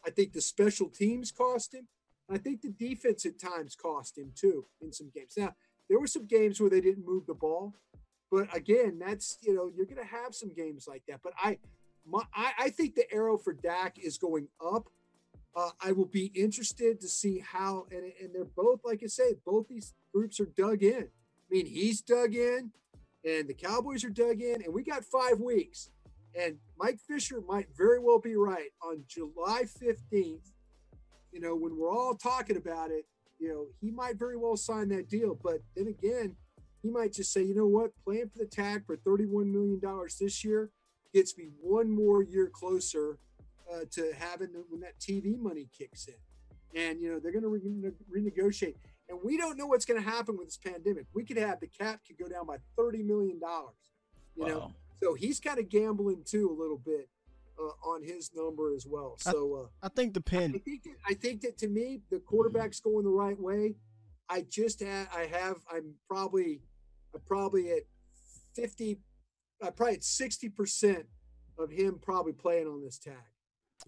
I 0.06 0.10
think 0.10 0.32
the 0.32 0.40
special 0.40 0.88
teams 0.88 1.32
cost 1.32 1.74
him. 1.74 1.88
I 2.30 2.38
think 2.38 2.62
the 2.62 2.70
defense 2.70 3.24
at 3.26 3.38
times 3.38 3.74
cost 3.74 4.18
him 4.18 4.32
too 4.34 4.66
in 4.80 4.92
some 4.92 5.10
games. 5.14 5.34
Now, 5.36 5.54
there 5.88 5.98
were 5.98 6.06
some 6.06 6.26
games 6.26 6.60
where 6.60 6.70
they 6.70 6.80
didn't 6.80 7.06
move 7.06 7.26
the 7.26 7.34
ball, 7.34 7.74
but 8.30 8.54
again, 8.54 8.98
that's 8.98 9.38
you 9.42 9.54
know, 9.54 9.70
you're 9.74 9.86
gonna 9.86 10.04
have 10.04 10.34
some 10.34 10.52
games 10.52 10.86
like 10.88 11.02
that. 11.08 11.20
But 11.22 11.32
I 11.38 11.58
my, 12.06 12.22
I, 12.34 12.52
I 12.58 12.70
think 12.70 12.94
the 12.94 13.12
arrow 13.12 13.36
for 13.36 13.52
Dak 13.52 13.98
is 13.98 14.18
going 14.18 14.48
up. 14.64 14.88
Uh, 15.54 15.70
I 15.82 15.92
will 15.92 16.06
be 16.06 16.26
interested 16.34 17.00
to 17.00 17.08
see 17.08 17.38
how, 17.38 17.86
and, 17.90 18.12
and 18.20 18.34
they're 18.34 18.44
both, 18.44 18.80
like 18.84 19.00
I 19.02 19.06
say, 19.06 19.36
both 19.44 19.68
these 19.68 19.94
groups 20.12 20.38
are 20.38 20.46
dug 20.56 20.82
in. 20.82 21.04
I 21.04 21.48
mean, 21.50 21.66
he's 21.66 22.02
dug 22.02 22.34
in, 22.34 22.72
and 23.24 23.48
the 23.48 23.54
Cowboys 23.54 24.04
are 24.04 24.10
dug 24.10 24.42
in, 24.42 24.62
and 24.62 24.74
we 24.74 24.84
got 24.84 25.04
five 25.04 25.40
weeks. 25.40 25.90
And 26.38 26.58
Mike 26.78 27.00
Fisher 27.08 27.40
might 27.40 27.68
very 27.76 27.98
well 27.98 28.20
be 28.20 28.36
right 28.36 28.68
on 28.82 29.04
July 29.08 29.62
15th. 29.64 30.50
You 31.32 31.40
know, 31.40 31.56
when 31.56 31.76
we're 31.76 31.90
all 31.90 32.14
talking 32.14 32.58
about 32.58 32.90
it, 32.90 33.06
you 33.38 33.48
know, 33.48 33.66
he 33.80 33.90
might 33.90 34.18
very 34.18 34.36
well 34.36 34.56
sign 34.56 34.88
that 34.90 35.08
deal. 35.08 35.38
But 35.42 35.60
then 35.74 35.88
again, 35.88 36.36
he 36.86 36.92
might 36.92 37.12
just 37.12 37.32
say, 37.32 37.42
you 37.42 37.54
know 37.54 37.66
what, 37.66 37.90
playing 38.04 38.28
for 38.28 38.38
the 38.38 38.46
tag 38.46 38.86
for 38.86 38.96
$31 38.96 39.50
million 39.50 39.80
this 40.20 40.44
year 40.44 40.70
gets 41.12 41.36
me 41.36 41.48
one 41.60 41.90
more 41.90 42.22
year 42.22 42.48
closer 42.52 43.18
uh, 43.72 43.80
to 43.90 44.12
having 44.16 44.50
when 44.68 44.80
that 44.82 44.98
TV 45.00 45.36
money 45.36 45.68
kicks 45.76 46.06
in. 46.06 46.80
And, 46.80 47.00
you 47.00 47.10
know, 47.10 47.18
they're 47.18 47.32
going 47.32 47.42
to 47.42 47.48
re- 47.48 48.30
renegotiate. 48.30 48.76
And 49.08 49.18
we 49.24 49.36
don't 49.36 49.56
know 49.56 49.66
what's 49.66 49.84
going 49.84 50.00
to 50.00 50.08
happen 50.08 50.36
with 50.36 50.46
this 50.46 50.58
pandemic. 50.58 51.06
We 51.12 51.24
could 51.24 51.38
have 51.38 51.58
the 51.58 51.66
cap 51.66 52.00
could 52.06 52.18
go 52.18 52.28
down 52.28 52.46
by 52.46 52.58
$30 52.78 53.04
million, 53.04 53.40
you 53.40 53.40
wow. 54.36 54.46
know. 54.46 54.72
So 55.02 55.14
he's 55.14 55.40
kind 55.40 55.58
of 55.58 55.68
gambling 55.68 56.22
too 56.24 56.48
a 56.48 56.60
little 56.60 56.78
bit 56.78 57.08
uh, 57.58 57.88
on 57.88 58.02
his 58.02 58.30
number 58.34 58.72
as 58.74 58.86
well. 58.86 59.16
So 59.18 59.68
uh, 59.82 59.86
I 59.86 59.88
think 59.88 60.14
the 60.14 60.20
pin. 60.20 60.54
I 60.54 60.58
think, 60.58 60.82
that, 60.84 60.96
I 61.08 61.14
think 61.14 61.40
that 61.40 61.58
to 61.58 61.68
me, 61.68 62.02
the 62.10 62.20
quarterback's 62.20 62.78
going 62.78 63.04
the 63.04 63.10
right 63.10 63.38
way. 63.38 63.74
I 64.28 64.44
just 64.48 64.80
have, 64.82 65.08
I 65.14 65.26
have, 65.26 65.56
I'm 65.70 65.94
probably, 66.08 66.60
I'm 67.16 67.22
probably 67.26 67.70
at 67.70 67.82
50, 68.54 68.98
I'm 69.62 69.72
probably 69.72 69.94
at 69.94 70.00
60% 70.00 71.04
of 71.58 71.70
him 71.70 71.98
probably 72.00 72.34
playing 72.34 72.66
on 72.66 72.82
this 72.82 72.98
tag. 72.98 73.14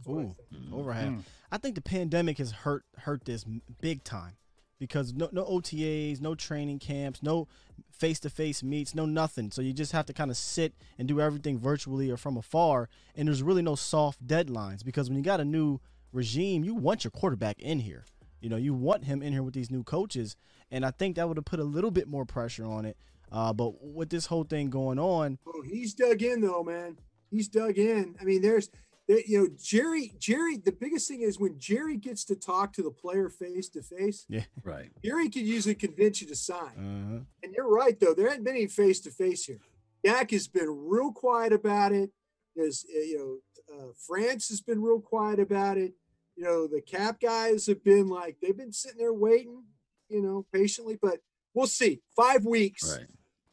Ooh, 0.09 0.35
over 0.73 0.93
half. 0.93 1.05
Mm. 1.05 1.23
I 1.53 1.59
think 1.59 1.75
the 1.75 1.83
pandemic 1.83 2.39
has 2.39 2.53
hurt 2.53 2.85
hurt 2.99 3.25
this 3.25 3.45
big 3.81 4.05
time 4.05 4.37
because 4.79 5.13
no 5.13 5.29
no 5.33 5.45
OTAs, 5.45 6.21
no 6.21 6.35
training 6.35 6.79
camps, 6.79 7.23
no 7.23 7.49
face 7.91 8.21
to 8.21 8.31
face 8.31 8.63
meets, 8.63 8.95
no 8.95 9.07
nothing. 9.07 9.51
So 9.51 9.63
you 9.63 9.73
just 9.73 9.93
have 9.93 10.07
to 10.07 10.13
kind 10.13 10.31
of 10.31 10.37
sit 10.37 10.75
and 10.99 11.09
do 11.09 11.21
everything 11.21 11.59
virtually 11.59 12.11
or 12.11 12.17
from 12.17 12.37
afar. 12.37 12.89
And 13.17 13.29
there's 13.29 13.43
really 13.43 13.63
no 13.63 13.75
soft 13.75 14.27
deadlines 14.27 14.85
because 14.85 15.09
when 15.09 15.17
you 15.17 15.25
got 15.25 15.41
a 15.41 15.45
new 15.45 15.81
regime, 16.13 16.65
you 16.65 16.75
want 16.75 17.05
your 17.05 17.11
quarterback 17.11 17.59
in 17.59 17.81
here. 17.81 18.05
You 18.41 18.49
know, 18.49 18.57
you 18.57 18.73
want 18.73 19.05
him 19.05 19.23
in 19.23 19.33
here 19.33 19.43
with 19.43 19.55
these 19.55 19.71
new 19.71 19.83
coaches. 19.83 20.37
And 20.71 20.85
I 20.85 20.91
think 20.91 21.17
that 21.17 21.27
would 21.27 21.39
have 21.39 21.45
put 21.45 21.61
a 21.61 21.65
little 21.65 21.91
bit 21.91 22.09
more 22.09 22.25
pressure 22.25 22.65
on 22.65 22.85
it. 22.85 22.97
Uh, 23.31 23.53
but 23.53 23.83
with 23.83 24.11
this 24.11 24.27
whole 24.27 24.45
thing 24.45 24.71
going 24.71 24.99
on, 24.99 25.39
oh, 25.47 25.63
he's 25.63 25.95
dug 25.95 26.23
in 26.23 26.41
though, 26.41 26.63
man. 26.63 26.99
He's 27.31 27.49
dug 27.49 27.79
in. 27.79 28.17
I 28.21 28.25
mean, 28.25 28.41
there's 28.43 28.71
you 29.09 29.41
know, 29.41 29.49
Jerry, 29.61 30.13
Jerry, 30.19 30.59
the 30.59 30.73
biggest 30.73 31.09
thing 31.09 31.23
is 31.23 31.41
when 31.41 31.59
Jerry 31.59 31.97
gets 31.97 32.25
to 32.25 32.37
talk 32.37 32.75
to 32.75 32.83
the 32.83 32.91
player 32.91 33.31
face 33.31 33.69
to 33.71 33.83
face. 33.83 34.27
Yeah, 34.29 34.45
right. 34.63 34.91
Jerry 35.03 35.31
can 35.31 35.47
usually 35.47 35.75
convince 35.75 36.21
you 36.21 36.29
to 36.29 36.37
sign. 36.37 36.59
Uh-huh. 36.77 37.25
And 37.43 37.55
you're 37.57 37.71
right, 37.71 37.99
though. 37.99 38.13
There 38.13 38.27
hasn't 38.27 38.45
been 38.45 38.57
any 38.57 38.67
face 38.67 39.01
to 39.01 39.11
face 39.11 39.45
here. 39.47 39.61
Dak 40.05 40.31
has 40.33 40.47
been 40.47 40.69
real 40.69 41.11
quiet 41.11 41.55
about 41.55 41.93
it. 41.93 42.11
There's, 42.55 42.85
uh, 42.95 43.01
you 43.01 43.19
know, 43.19 43.75
uh, 43.75 43.93
France 44.07 44.49
has 44.51 44.61
been 44.61 44.83
real 44.83 45.01
quiet 45.01 45.41
about 45.41 45.79
it. 45.79 45.95
You 46.37 46.45
know, 46.45 46.67
the 46.67 46.83
cap 46.83 47.19
guys 47.21 47.67
have 47.67 47.83
been 47.83 48.09
like, 48.09 48.37
they've 48.41 48.57
been 48.57 48.73
sitting 48.73 48.99
there 48.99 49.13
waiting, 49.13 49.65
you 50.09 50.23
know, 50.23 50.47
patiently, 50.53 50.99
but 51.01 51.21
we'll 51.55 51.67
see. 51.67 52.03
Five 52.15 52.45
weeks. 52.45 52.97
Right. 52.97 53.09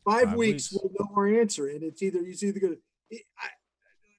Five, 0.06 0.26
Five 0.26 0.38
weeks, 0.38 0.72
weeks, 0.72 0.84
we'll 0.84 0.92
know 1.00 1.16
our 1.16 1.28
answer. 1.28 1.68
And 1.68 1.84
it's 1.84 2.02
either, 2.04 2.24
he's 2.24 2.44
either 2.44 2.60
going 2.60 2.78
to, 3.12 3.20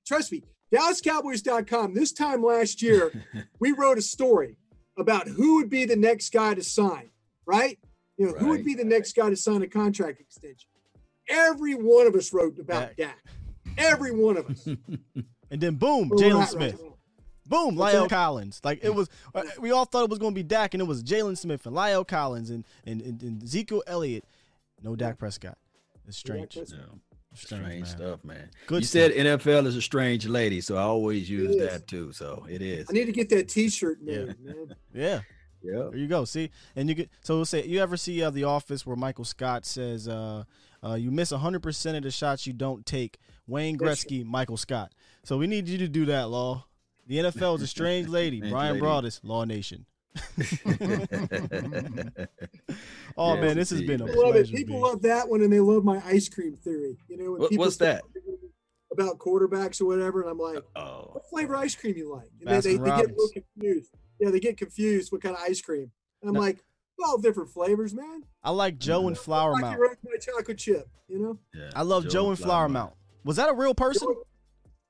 trust 0.06 0.32
me, 0.32 0.42
DallasCowboys.com. 0.74 1.94
This 1.94 2.12
time 2.12 2.42
last 2.42 2.82
year, 2.82 3.12
we 3.60 3.72
wrote 3.72 3.98
a 3.98 4.02
story 4.02 4.56
about 4.98 5.28
who 5.28 5.56
would 5.56 5.70
be 5.70 5.84
the 5.84 5.96
next 5.96 6.32
guy 6.32 6.54
to 6.54 6.64
sign, 6.64 7.10
right? 7.46 7.78
You 8.16 8.26
know, 8.26 8.32
right. 8.32 8.40
who 8.40 8.48
would 8.48 8.64
be 8.64 8.74
the 8.74 8.84
next 8.84 9.14
guy 9.14 9.30
to 9.30 9.36
sign 9.36 9.62
a 9.62 9.68
contract 9.68 10.20
extension? 10.20 10.68
Every 11.28 11.74
one 11.74 12.06
of 12.06 12.14
us 12.14 12.32
wrote 12.32 12.58
about 12.58 12.96
Dak. 12.96 13.18
Every 13.78 14.12
one 14.12 14.36
of 14.36 14.50
us. 14.50 14.66
and 15.50 15.60
then 15.60 15.74
boom, 15.74 16.10
Jaylon 16.10 16.46
Smith. 16.46 16.80
Right 16.82 16.92
boom, 17.48 17.76
La'el 17.76 18.08
Collins. 18.08 18.60
Like 18.64 18.80
it 18.82 18.94
was, 18.94 19.08
uh, 19.34 19.42
we 19.58 19.70
all 19.70 19.84
thought 19.84 20.04
it 20.04 20.10
was 20.10 20.18
going 20.18 20.32
to 20.32 20.38
be 20.38 20.42
Dak, 20.42 20.74
and 20.74 20.80
it 20.80 20.86
was 20.86 21.02
Jaylon 21.02 21.38
Smith 21.38 21.66
and 21.66 21.76
La'el 21.76 22.06
Collins 22.06 22.50
and, 22.50 22.64
and, 22.84 23.00
and, 23.00 23.22
and 23.22 23.42
Ezekiel 23.42 23.82
Elliott. 23.86 24.24
No 24.82 24.94
Dak 24.94 25.18
Prescott. 25.18 25.56
It's 26.06 26.16
strange. 26.16 26.56
Yeah. 26.56 26.62
Strange, 27.34 27.64
strange 27.64 27.88
stuff, 27.88 28.24
man. 28.24 28.50
Good 28.66 28.80
you 28.82 28.86
stuff. 28.86 29.12
said 29.12 29.40
NFL 29.40 29.66
is 29.66 29.76
a 29.76 29.82
strange 29.82 30.26
lady, 30.26 30.62
so 30.62 30.76
I 30.76 30.82
always 30.82 31.28
use 31.28 31.56
that 31.58 31.86
too. 31.86 32.10
So 32.12 32.46
it 32.48 32.62
is. 32.62 32.86
I 32.88 32.92
need 32.94 33.04
to 33.04 33.12
get 33.12 33.28
that 33.28 33.48
T-shirt 33.48 34.00
made, 34.00 34.14
yeah. 34.42 34.52
man. 34.52 34.74
yeah. 34.94 35.20
Yeah. 35.62 35.88
There 35.90 35.96
you 35.96 36.06
go. 36.06 36.24
See, 36.24 36.50
and 36.76 36.88
you 36.88 36.94
get 36.94 37.10
so 37.22 37.36
we'll 37.36 37.44
say 37.44 37.64
you 37.66 37.80
ever 37.80 37.96
see 37.96 38.22
uh, 38.22 38.30
the 38.30 38.44
Office 38.44 38.86
where 38.86 38.96
Michael 38.96 39.24
Scott 39.24 39.66
says, 39.66 40.06
uh, 40.06 40.44
uh, 40.84 40.94
"You 40.94 41.10
miss 41.10 41.30
hundred 41.30 41.62
percent 41.62 41.96
of 41.96 42.04
the 42.04 42.10
shots 42.10 42.46
you 42.46 42.52
don't 42.52 42.86
take." 42.86 43.18
Wayne 43.48 43.78
Gretzky, 43.78 44.24
Michael 44.24 44.56
Scott. 44.56 44.92
So 45.24 45.36
we 45.38 45.46
need 45.46 45.68
you 45.68 45.78
to 45.78 45.88
do 45.88 46.06
that, 46.06 46.28
Law. 46.30 46.66
The 47.06 47.18
NFL 47.18 47.56
is 47.56 47.62
a 47.62 47.66
strange 47.66 48.08
lady. 48.08 48.40
Bryan 48.50 48.74
lady. 48.74 48.84
Broaddus, 48.84 49.20
Law 49.22 49.44
Nation. 49.44 49.86
Oh 53.18 53.34
yes, 53.34 53.42
man, 53.42 53.56
this 53.56 53.70
has 53.70 53.82
been 53.82 54.02
a 54.02 54.06
People 54.06 54.26
love 54.26 54.36
it. 54.36 54.50
People 54.50 54.80
love 54.80 55.02
that 55.02 55.28
one, 55.28 55.40
and 55.40 55.52
they 55.52 55.60
love 55.60 55.84
my 55.84 56.02
ice 56.04 56.28
cream 56.28 56.54
theory. 56.54 56.98
You 57.08 57.16
know, 57.16 57.32
what, 57.32 57.52
what's 57.54 57.76
that? 57.78 58.02
About 58.92 59.18
quarterbacks 59.18 59.80
or 59.80 59.86
whatever, 59.86 60.22
and 60.22 60.30
I'm 60.30 60.38
like, 60.38 60.62
oh, 60.76 61.10
what 61.12 61.28
flavor 61.30 61.56
ice 61.56 61.74
cream 61.74 61.96
you 61.96 62.12
like? 62.14 62.28
And 62.40 62.62
they, 62.62 62.72
they, 62.72 62.76
they, 62.76 62.90
get 62.90 63.04
a 63.06 63.08
little 63.08 63.30
confused. 63.32 63.90
Yeah, 64.20 64.30
they 64.30 64.40
get 64.40 64.56
confused. 64.56 65.12
What 65.12 65.22
kind 65.22 65.34
of 65.34 65.42
ice 65.42 65.60
cream? 65.60 65.90
And 66.22 66.28
I'm 66.28 66.34
no. 66.34 66.40
like, 66.40 66.58
twelve 67.00 67.22
different 67.22 67.50
flavors, 67.50 67.94
man. 67.94 68.22
I 68.44 68.50
like 68.50 68.74
mm-hmm. 68.74 68.80
Joe 68.80 69.08
and 69.08 69.16
Flower 69.16 69.52
like 69.52 69.62
Mount. 69.62 69.80
My 70.04 70.16
chocolate 70.20 70.58
chip, 70.58 70.88
you 71.08 71.18
know. 71.18 71.38
Yeah, 71.54 71.70
I 71.74 71.82
love 71.82 72.04
Joe, 72.04 72.10
Joe 72.10 72.28
and 72.30 72.38
Flower, 72.38 72.48
Flower 72.48 72.68
Mound. 72.68 72.92
Was 73.24 73.36
that 73.36 73.48
a 73.48 73.54
real 73.54 73.74
person? 73.74 74.08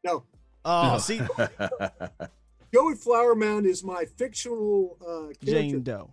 No. 0.05 0.24
Oh, 0.65 0.93
no. 0.93 0.98
see. 0.98 1.20
Joey 2.77 2.94
Flower 2.94 3.35
Mound 3.35 3.65
is 3.65 3.82
my 3.82 4.05
fictional 4.19 4.98
uh, 5.01 5.32
Jane 5.43 5.82
Doe. 5.82 6.11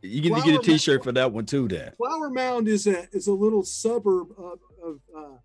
You 0.00 0.20
can 0.20 0.42
get 0.42 0.58
a 0.58 0.58
T-shirt 0.58 0.96
Mound, 0.96 1.04
for 1.04 1.12
that 1.12 1.32
one 1.32 1.46
too. 1.46 1.68
Dad. 1.68 1.94
Flower 1.96 2.28
Mound 2.28 2.66
is 2.66 2.88
a 2.88 3.06
is 3.12 3.28
a 3.28 3.32
little 3.32 3.62
suburb 3.62 4.32
of, 4.36 4.58
of 4.82 4.98
uh, 5.16 5.36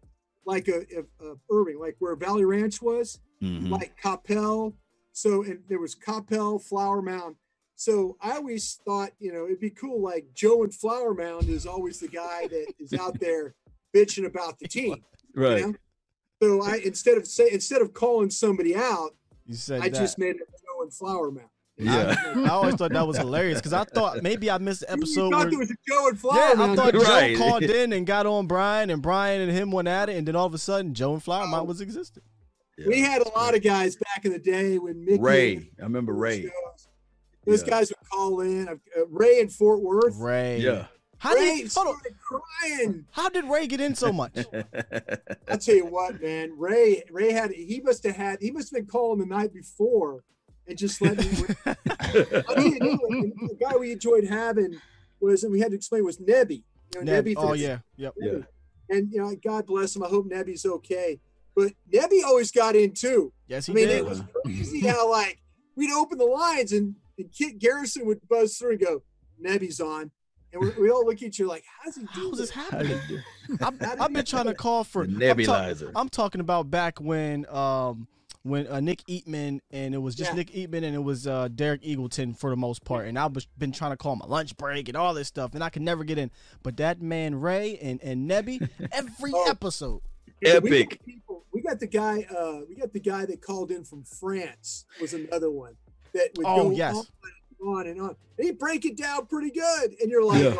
like 0.47 0.67
a, 0.67 0.79
of, 0.97 1.05
of 1.19 1.39
Irving, 1.51 1.79
like 1.79 1.95
where 1.99 2.15
Valley 2.15 2.43
Ranch 2.43 2.81
was, 2.81 3.19
mm-hmm. 3.39 3.71
like 3.71 4.01
Coppell. 4.01 4.73
So 5.11 5.43
and 5.43 5.59
there 5.69 5.77
was 5.77 5.93
Coppell, 5.93 6.59
Flower 6.59 7.03
Mound. 7.03 7.35
So 7.75 8.17
I 8.19 8.31
always 8.31 8.79
thought, 8.83 9.11
you 9.19 9.31
know, 9.31 9.45
it'd 9.45 9.59
be 9.59 9.69
cool. 9.69 10.01
Like 10.01 10.25
Joe 10.33 10.63
and 10.63 10.73
Flower 10.73 11.13
Mound 11.13 11.49
is 11.49 11.67
always 11.67 11.99
the 11.99 12.07
guy 12.07 12.47
that 12.47 12.73
is 12.79 12.93
out 12.93 13.19
there 13.19 13.53
bitching 13.95 14.25
about 14.25 14.57
the 14.57 14.67
team, 14.67 15.03
right? 15.35 15.59
You 15.59 15.67
know? 15.67 15.75
So 16.41 16.63
I 16.63 16.77
instead 16.83 17.19
of 17.19 17.27
say 17.27 17.47
instead 17.51 17.83
of 17.83 17.93
calling 17.93 18.31
somebody 18.31 18.75
out, 18.75 19.11
you 19.47 19.55
said 19.55 19.81
I 19.81 19.89
that. 19.89 19.97
just 19.97 20.19
made 20.19 20.35
a 20.35 20.39
Joe 20.39 20.81
and 20.81 20.93
Flower 20.93 21.31
Mound. 21.31 21.49
Yeah, 21.77 22.15
I, 22.17 22.43
I, 22.45 22.49
always 22.49 22.75
thought 22.75 22.91
that 22.91 23.05
was 23.05 23.17
hilarious 23.17 23.59
because 23.59 23.73
I 23.73 23.83
thought 23.83 24.23
maybe 24.23 24.49
I 24.49 24.57
missed 24.57 24.81
the 24.81 24.91
episode. 24.91 25.25
You 25.25 25.31
thought 25.31 25.39
where, 25.41 25.49
there 25.51 25.59
was 25.59 25.71
a 25.71 25.75
Joe 25.87 26.07
and 26.07 26.19
Flower. 26.19 26.35
Yeah, 26.37 26.53
Mound. 26.55 26.71
I 26.71 26.75
thought 26.75 26.93
right. 27.07 27.37
Joe 27.37 27.43
called 27.43 27.63
in 27.63 27.93
and 27.93 28.05
got 28.05 28.25
on 28.25 28.47
Bryan, 28.47 28.89
and 28.89 29.01
Bryan 29.01 29.41
and 29.41 29.51
him 29.51 29.71
went 29.71 29.87
at 29.87 30.09
it, 30.09 30.17
and 30.17 30.27
then 30.27 30.35
all 30.35 30.47
of 30.47 30.53
a 30.53 30.57
sudden 30.57 30.93
Joe 30.93 31.13
and 31.13 31.23
Flower 31.23 31.47
Mound 31.47 31.67
was 31.67 31.81
existing. 31.81 32.23
Yeah. 32.77 32.87
We 32.87 32.99
had 33.01 33.21
a 33.21 33.29
lot 33.29 33.55
of 33.55 33.63
guys 33.63 33.95
back 33.95 34.25
in 34.25 34.31
the 34.31 34.39
day 34.39 34.77
when 34.79 35.05
Mickey. 35.05 35.21
Ray, 35.21 35.71
I 35.79 35.83
remember 35.83 36.13
Ray. 36.13 36.43
Shows. 36.43 36.87
Those 37.45 37.63
yeah. 37.63 37.69
guys 37.69 37.89
would 37.89 38.09
call 38.09 38.41
in. 38.41 38.67
Uh, 38.67 38.75
Ray 39.09 39.39
in 39.39 39.49
Fort 39.49 39.81
Worth. 39.81 40.17
Ray. 40.17 40.59
Yeah. 40.59 40.87
How 41.19 41.33
Ray 41.33 41.61
did 41.61 41.71
started 41.71 42.15
crying? 42.21 43.05
How 43.11 43.29
did 43.29 43.45
Ray 43.45 43.67
get 43.67 43.81
in 43.81 43.95
so 43.95 44.13
much? 44.13 44.37
I'll 45.49 45.57
tell 45.57 45.75
you 45.75 45.85
what, 45.85 46.21
man. 46.21 46.53
Ray 46.57 47.03
Ray 47.11 47.31
had 47.31 47.51
he 47.51 47.81
must 47.81 48.05
have 48.05 48.15
had 48.15 48.39
he 48.41 48.51
must 48.51 48.71
have 48.71 48.79
been 48.81 48.87
calling 48.87 49.19
the 49.19 49.25
night 49.25 49.53
before 49.53 50.23
and 50.67 50.77
just 50.77 51.01
let 51.01 51.17
me. 51.17 51.25
I 51.65 52.59
mean, 52.59 52.79
the 52.79 53.57
guy 53.59 53.75
we 53.77 53.91
enjoyed 53.91 54.25
having 54.25 54.79
was, 55.19 55.43
and 55.43 55.51
we 55.51 55.59
had 55.59 55.71
to 55.71 55.75
explain 55.75 56.03
was 56.03 56.17
Nebby. 56.17 56.63
You 56.95 57.03
know, 57.03 57.11
Nebby. 57.11 57.33
Oh 57.37 57.53
yeah, 57.53 57.79
yep. 57.95 58.13
Nebby. 58.21 58.45
Yeah. 58.89 58.95
And 58.95 59.11
you 59.11 59.21
know, 59.21 59.35
God 59.43 59.65
bless 59.65 59.95
him. 59.95 60.03
I 60.03 60.07
hope 60.07 60.29
Nebby's 60.29 60.65
okay. 60.65 61.19
But 61.55 61.73
Nebby 61.91 62.23
always 62.23 62.51
got 62.51 62.75
in 62.75 62.93
too. 62.93 63.33
Yes, 63.47 63.65
he 63.65 63.71
I 63.71 63.75
mean, 63.75 63.87
did. 63.87 63.97
it 63.97 64.05
was 64.05 64.21
crazy 64.43 64.85
how 64.85 65.09
like 65.09 65.39
we'd 65.75 65.91
open 65.91 66.17
the 66.17 66.25
lines 66.25 66.71
and, 66.71 66.95
and 67.17 67.31
Kit 67.31 67.59
Garrison 67.59 68.05
would 68.05 68.19
buzz 68.29 68.57
through 68.57 68.71
and 68.71 68.79
go, 68.79 69.03
"Nebby's 69.43 69.79
on." 69.79 70.11
And 70.57 70.73
we, 70.75 70.83
we 70.83 70.89
all 70.89 71.05
look 71.05 71.21
at 71.21 71.37
you 71.37 71.47
like, 71.47 71.63
how's 71.83 71.95
he 71.95 72.03
doing? 72.13 72.29
How's 72.29 72.39
this 72.39 72.49
happening? 72.49 72.99
I've, 73.61 74.01
I've 74.01 74.13
been 74.13 74.25
trying 74.25 74.45
to 74.45 74.53
call 74.53 74.83
for 74.83 75.05
nebulizer. 75.05 75.87
I'm, 75.87 75.93
ta- 75.93 75.99
I'm, 75.99 76.09
talking 76.09 76.41
about 76.41 76.71
back 76.71 76.99
when 76.99 77.45
um 77.49 78.07
when 78.43 78.67
uh, 78.67 78.79
Nick 78.79 79.03
Eatman 79.09 79.59
and 79.71 79.93
it 79.93 79.97
was 79.97 80.15
just 80.15 80.31
yeah. 80.31 80.37
Nick 80.37 80.51
Eatman 80.51 80.83
and 80.83 80.95
it 80.95 81.03
was 81.03 81.27
uh, 81.27 81.49
Derek 81.49 81.83
Eagleton 81.83 82.37
for 82.37 82.49
the 82.49 82.55
most 82.55 82.83
part, 82.85 83.07
and 83.07 83.19
I've 83.19 83.33
been 83.57 83.71
trying 83.71 83.91
to 83.91 83.97
call 83.97 84.15
my 84.15 84.25
lunch 84.25 84.55
break 84.57 84.87
and 84.87 84.97
all 84.97 85.13
this 85.13 85.27
stuff, 85.27 85.53
and 85.53 85.63
I 85.63 85.69
can 85.69 85.83
never 85.83 86.03
get 86.03 86.17
in. 86.17 86.31
But 86.63 86.77
that 86.77 87.01
man 87.01 87.35
Ray 87.35 87.77
and 87.77 88.01
and 88.01 88.29
Nebby 88.29 88.67
every 88.91 89.31
oh. 89.33 89.49
episode. 89.49 90.01
Epic. 90.43 90.63
We 90.63 90.83
got, 90.83 91.05
people, 91.05 91.45
we 91.51 91.61
got 91.61 91.79
the 91.79 91.87
guy. 91.87 92.25
Uh, 92.29 92.61
we 92.69 92.75
got 92.75 92.93
the 92.93 92.99
guy 92.99 93.25
that 93.25 93.41
called 93.41 93.71
in 93.71 93.83
from 93.83 94.03
France. 94.03 94.85
Was 95.01 95.13
another 95.13 95.51
one 95.51 95.75
that 96.13 96.29
would 96.37 96.45
Oh, 96.47 96.69
go 96.69 96.71
yes. 96.71 96.95
on 96.95 97.05
and 97.23 97.33
on 97.61 97.87
and 97.87 98.01
on. 98.01 98.15
And 98.37 98.45
he 98.45 98.51
break 98.51 98.85
it 98.85 98.97
down 98.97 99.25
pretty 99.27 99.51
good, 99.51 99.95
and 100.01 100.09
you're 100.11 100.23
like, 100.23 100.43
Yeah. 100.43 100.55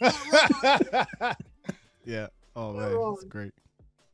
oh, 0.00 1.34
Yeah. 2.04 2.26
Oh 2.56 2.72
man, 2.72 2.92
it's 3.14 3.24
great. 3.24 3.52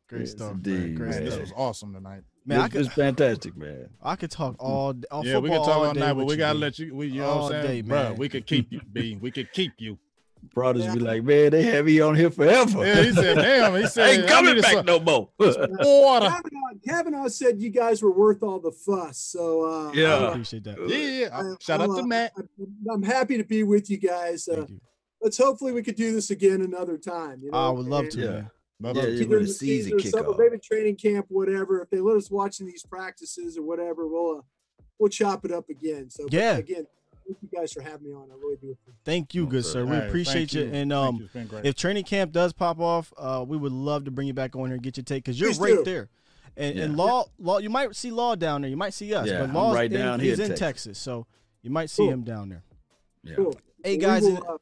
Great 0.09 0.20
Yes, 0.22 0.31
stuff, 0.32 0.48
man. 0.56 0.56
indeed, 0.56 0.97
Great 0.97 1.10
Man, 1.10 1.18
man. 1.20 1.24
this 1.24 1.39
was 1.39 1.52
awesome 1.56 1.93
tonight. 1.93 2.22
Man, 2.47 2.59
I 2.60 2.64
It's- 2.66 2.72
could 2.72 2.86
it's 2.86 2.94
fantastic, 2.94 3.56
man. 3.56 3.89
I 4.02 4.16
could 4.16 4.31
talk 4.31 4.56
all 4.59 4.93
d- 4.94 5.06
all 5.10 5.24
yeah, 5.27 5.39
we 5.39 5.51
could 5.51 5.56
talk 5.59 5.68
all 5.68 5.85
all 5.86 5.93
day 5.93 6.01
night, 6.01 6.14
but 6.14 6.27
we 6.27 6.36
gotta 6.36 6.55
B. 6.55 6.60
let 6.60 6.78
you. 6.78 6.94
We, 6.94 7.06
you 7.09 7.20
know 7.20 7.28
All 7.28 7.43
what 7.44 7.55
I'm 7.55 7.62
day, 7.62 7.68
saying, 7.68 7.85
Bruh, 7.85 7.89
man. 8.10 8.16
We 8.16 8.28
could 8.28 8.47
keep 8.47 8.72
you, 8.72 8.81
B. 8.93 9.18
We 9.20 9.31
could 9.31 9.52
keep 9.52 9.72
you. 9.78 9.98
Brothers 10.54 10.84
Yeah. 10.86 10.94
be 10.94 11.00
like, 11.00 11.22
man, 11.22 11.50
they 11.50 11.62
have 11.62 11.88
you 11.88 12.04
on 12.04 12.14
here 12.16 12.30
forever. 12.30 12.84
Yeah, 12.86 13.02
he 13.02 13.12
said, 13.12 13.36
damn. 13.36 13.74
He 13.80 13.86
said, 13.88 14.20
ain't 14.20 14.28
coming 14.28 14.54
need 14.56 14.62
back 14.62 14.72
some 14.72 14.86
no 14.86 14.98
more. 15.00 15.28
Water. 15.38 16.26
Cavanaugh, 16.28 16.78
Cavanaugh 16.86 17.28
said 17.28 17.60
you 17.62 17.70
guys 17.70 18.02
were 18.02 18.10
worth 18.12 18.42
all 18.42 18.58
the 18.58 18.72
fuss. 18.72 19.18
So 19.18 19.62
uh, 19.64 19.92
Yeah. 19.92 20.16
I 20.16 20.28
appreciate 20.30 20.64
that. 20.64 20.78
Yeah. 20.88 21.28
uh, 21.36 21.54
Shout 21.60 21.80
I'm, 21.80 21.90
out 21.90 21.96
to 21.96 22.02
uh, 22.02 22.06
Matt. 22.06 22.32
I'm, 22.36 22.48
I'm 22.90 23.02
happy 23.02 23.36
to 23.36 23.44
be 23.44 23.62
with 23.62 23.88
you 23.90 23.98
guys. 23.98 24.48
Uh, 24.48 24.56
Thank 24.56 24.70
you. 24.70 24.80
let's 25.22 25.38
hopefully 25.38 25.72
we 25.72 25.82
could 25.82 25.96
do 25.96 26.12
this 26.12 26.30
again 26.30 26.62
another 26.62 26.96
time. 26.98 27.40
You 27.42 27.50
know, 27.50 27.58
I 27.58 27.70
would 27.70 27.86
love 27.86 28.04
And 28.04 28.12
to, 28.12 28.20
Yeah. 28.20 28.30
man. 28.30 28.50
Love 28.82 28.96
Yeah, 28.96 29.02
it. 29.02 29.08
yeah. 29.14 29.20
either 29.22 29.38
the 29.40 29.44
the 29.44 29.46
season 29.52 29.58
season 29.58 29.92
or 29.92 29.96
kick 29.98 30.10
something, 30.10 30.32
off. 30.32 30.38
maybe 30.38 30.58
training 30.58 30.96
camp, 30.96 31.26
whatever. 31.28 31.82
If 31.82 31.90
they 31.90 32.00
let 32.00 32.16
us 32.16 32.30
watch 32.30 32.60
in 32.60 32.66
these 32.66 32.82
practices 32.82 33.58
or 33.58 33.62
whatever, 33.62 34.06
we'll 34.08 34.38
uh, 34.38 34.42
we'll 34.98 35.10
chop 35.10 35.44
it 35.44 35.52
up 35.52 35.68
again. 35.68 36.08
So 36.10 36.26
Yeah. 36.30 36.56
again, 36.56 36.86
thank 37.40 37.52
you 37.52 37.59
guys 37.59 37.73
for 37.73 37.81
having 37.82 38.09
me 38.09 38.15
on. 38.15 38.28
I 38.31 38.35
really 38.35 38.57
do. 38.57 38.70
appreciate 38.73 38.94
Thank 39.05 39.35
you, 39.35 39.47
good 39.47 39.65
sir. 39.65 39.73
sir. 39.73 39.85
We 39.86 39.97
Hey, 39.97 40.09
appreciate 40.09 40.52
you. 40.52 40.62
you. 40.65 40.73
And 40.73 40.93
um, 40.93 41.16
you. 41.16 41.24
It's 41.24 41.32
been 41.32 41.47
great. 41.47 41.65
if 41.65 41.74
training 41.74 42.05
camp 42.05 42.32
does 42.32 42.52
pop 42.52 42.81
off, 42.81 43.12
uh, 43.16 43.44
we 43.47 43.57
would 43.57 43.73
love 43.73 44.05
to 44.05 44.11
bring 44.11 44.27
you 44.27 44.35
back 44.35 44.55
on 44.57 44.66
here 44.66 44.74
and 44.74 44.82
get 44.82 44.97
your 44.97 45.05
take 45.05 45.24
because 45.24 45.39
you're 45.40 45.51
Please 45.51 45.59
right 45.59 45.77
do. 45.77 45.85
there. 45.85 46.09
And, 46.57 46.77
Yeah. 46.77 46.85
and 46.85 46.97
law, 46.97 47.24
law, 47.39 47.59
you 47.59 47.70
might 47.70 47.94
see 47.97 48.11
law 48.11 48.35
down 48.35 48.62
there. 48.62 48.70
You 48.70 48.77
might 48.77 48.93
see 48.94 49.15
us, 49.15 49.27
Yeah, 49.28 49.47
but 49.47 49.57
I'm 49.57 49.74
right 49.74 49.93
in, 49.93 49.98
down 49.98 50.20
he's 50.20 50.36
here 50.39 50.47
in 50.47 50.52
in 50.52 50.57
Texas. 50.59 50.86
Texas. 50.86 50.98
so 50.98 51.27
you 51.62 51.70
might 51.70 51.89
see 51.90 52.02
Cool. 52.05 52.12
him 52.12 52.23
down 52.24 52.48
there. 52.48 52.62
Yeah. 53.23 53.35
Cool. 53.36 53.55
Hey 53.85 53.93
We 53.93 53.98
guys, 53.98 54.23
will, 54.23 54.36
uh, 54.48 54.57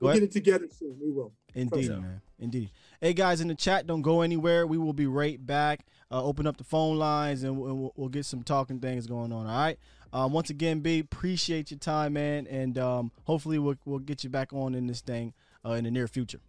we'll 0.00 0.14
get 0.14 0.22
it 0.24 0.32
together 0.32 0.66
soon. 0.70 0.96
We 1.00 1.10
will. 1.10 1.32
Indeed, 1.54 1.84
Yeah. 1.90 1.98
man. 2.00 2.20
Indeed. 2.40 2.70
Hey 3.00 3.12
guys, 3.14 3.40
in 3.40 3.48
the 3.48 3.54
chat, 3.54 3.86
don't 3.86 4.02
go 4.02 4.20
anywhere. 4.20 4.66
We 4.66 4.78
will 4.78 4.92
be 4.92 5.06
right 5.06 5.44
back. 5.44 5.86
Uh, 6.10 6.22
open 6.22 6.46
up 6.46 6.56
the 6.56 6.64
phone 6.64 6.96
lines 6.98 7.42
and 7.42 7.56
we'll, 7.58 7.74
we'll- 7.76 7.92
we'll 7.96 8.08
get 8.08 8.24
some 8.24 8.42
talking 8.42 8.80
things 8.80 9.06
going 9.06 9.32
on. 9.32 9.46
All 9.46 9.56
right. 9.56 9.78
Um, 10.12 10.32
once 10.32 10.50
again, 10.50 10.80
B, 10.80 10.98
appreciate 11.00 11.70
your 11.70 11.78
time, 11.78 12.14
man, 12.14 12.46
and 12.46 12.78
um, 12.78 13.12
hopefully 13.24 13.58
we'll 13.58 13.76
we'll 13.84 13.98
get 13.98 14.24
you 14.24 14.30
back 14.30 14.52
on 14.52 14.74
in 14.74 14.86
this 14.86 15.00
thing 15.00 15.34
uh, 15.64 15.72
in 15.72 15.84
the 15.84 15.90
near 15.90 16.08
future. 16.08 16.40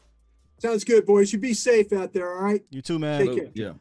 Sounds 0.59 0.83
good, 0.83 1.05
boys. 1.05 1.31
You 1.31 1.39
be 1.39 1.53
safe 1.53 1.93
out 1.93 2.13
there. 2.13 2.33
All 2.35 2.43
right. 2.43 2.63
You 2.69 2.81
too, 2.81 2.99
man. 2.99 3.25
Take 3.25 3.35
care. 3.35 3.51
Yeah. 3.53 3.73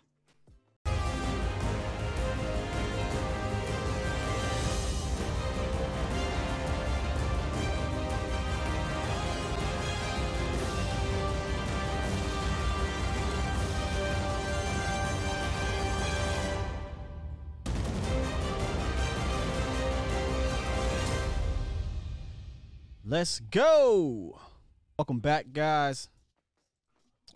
Let's 23.10 23.40
go. 23.40 24.38
Welcome 24.98 25.20
back, 25.20 25.46
guys. 25.50 26.10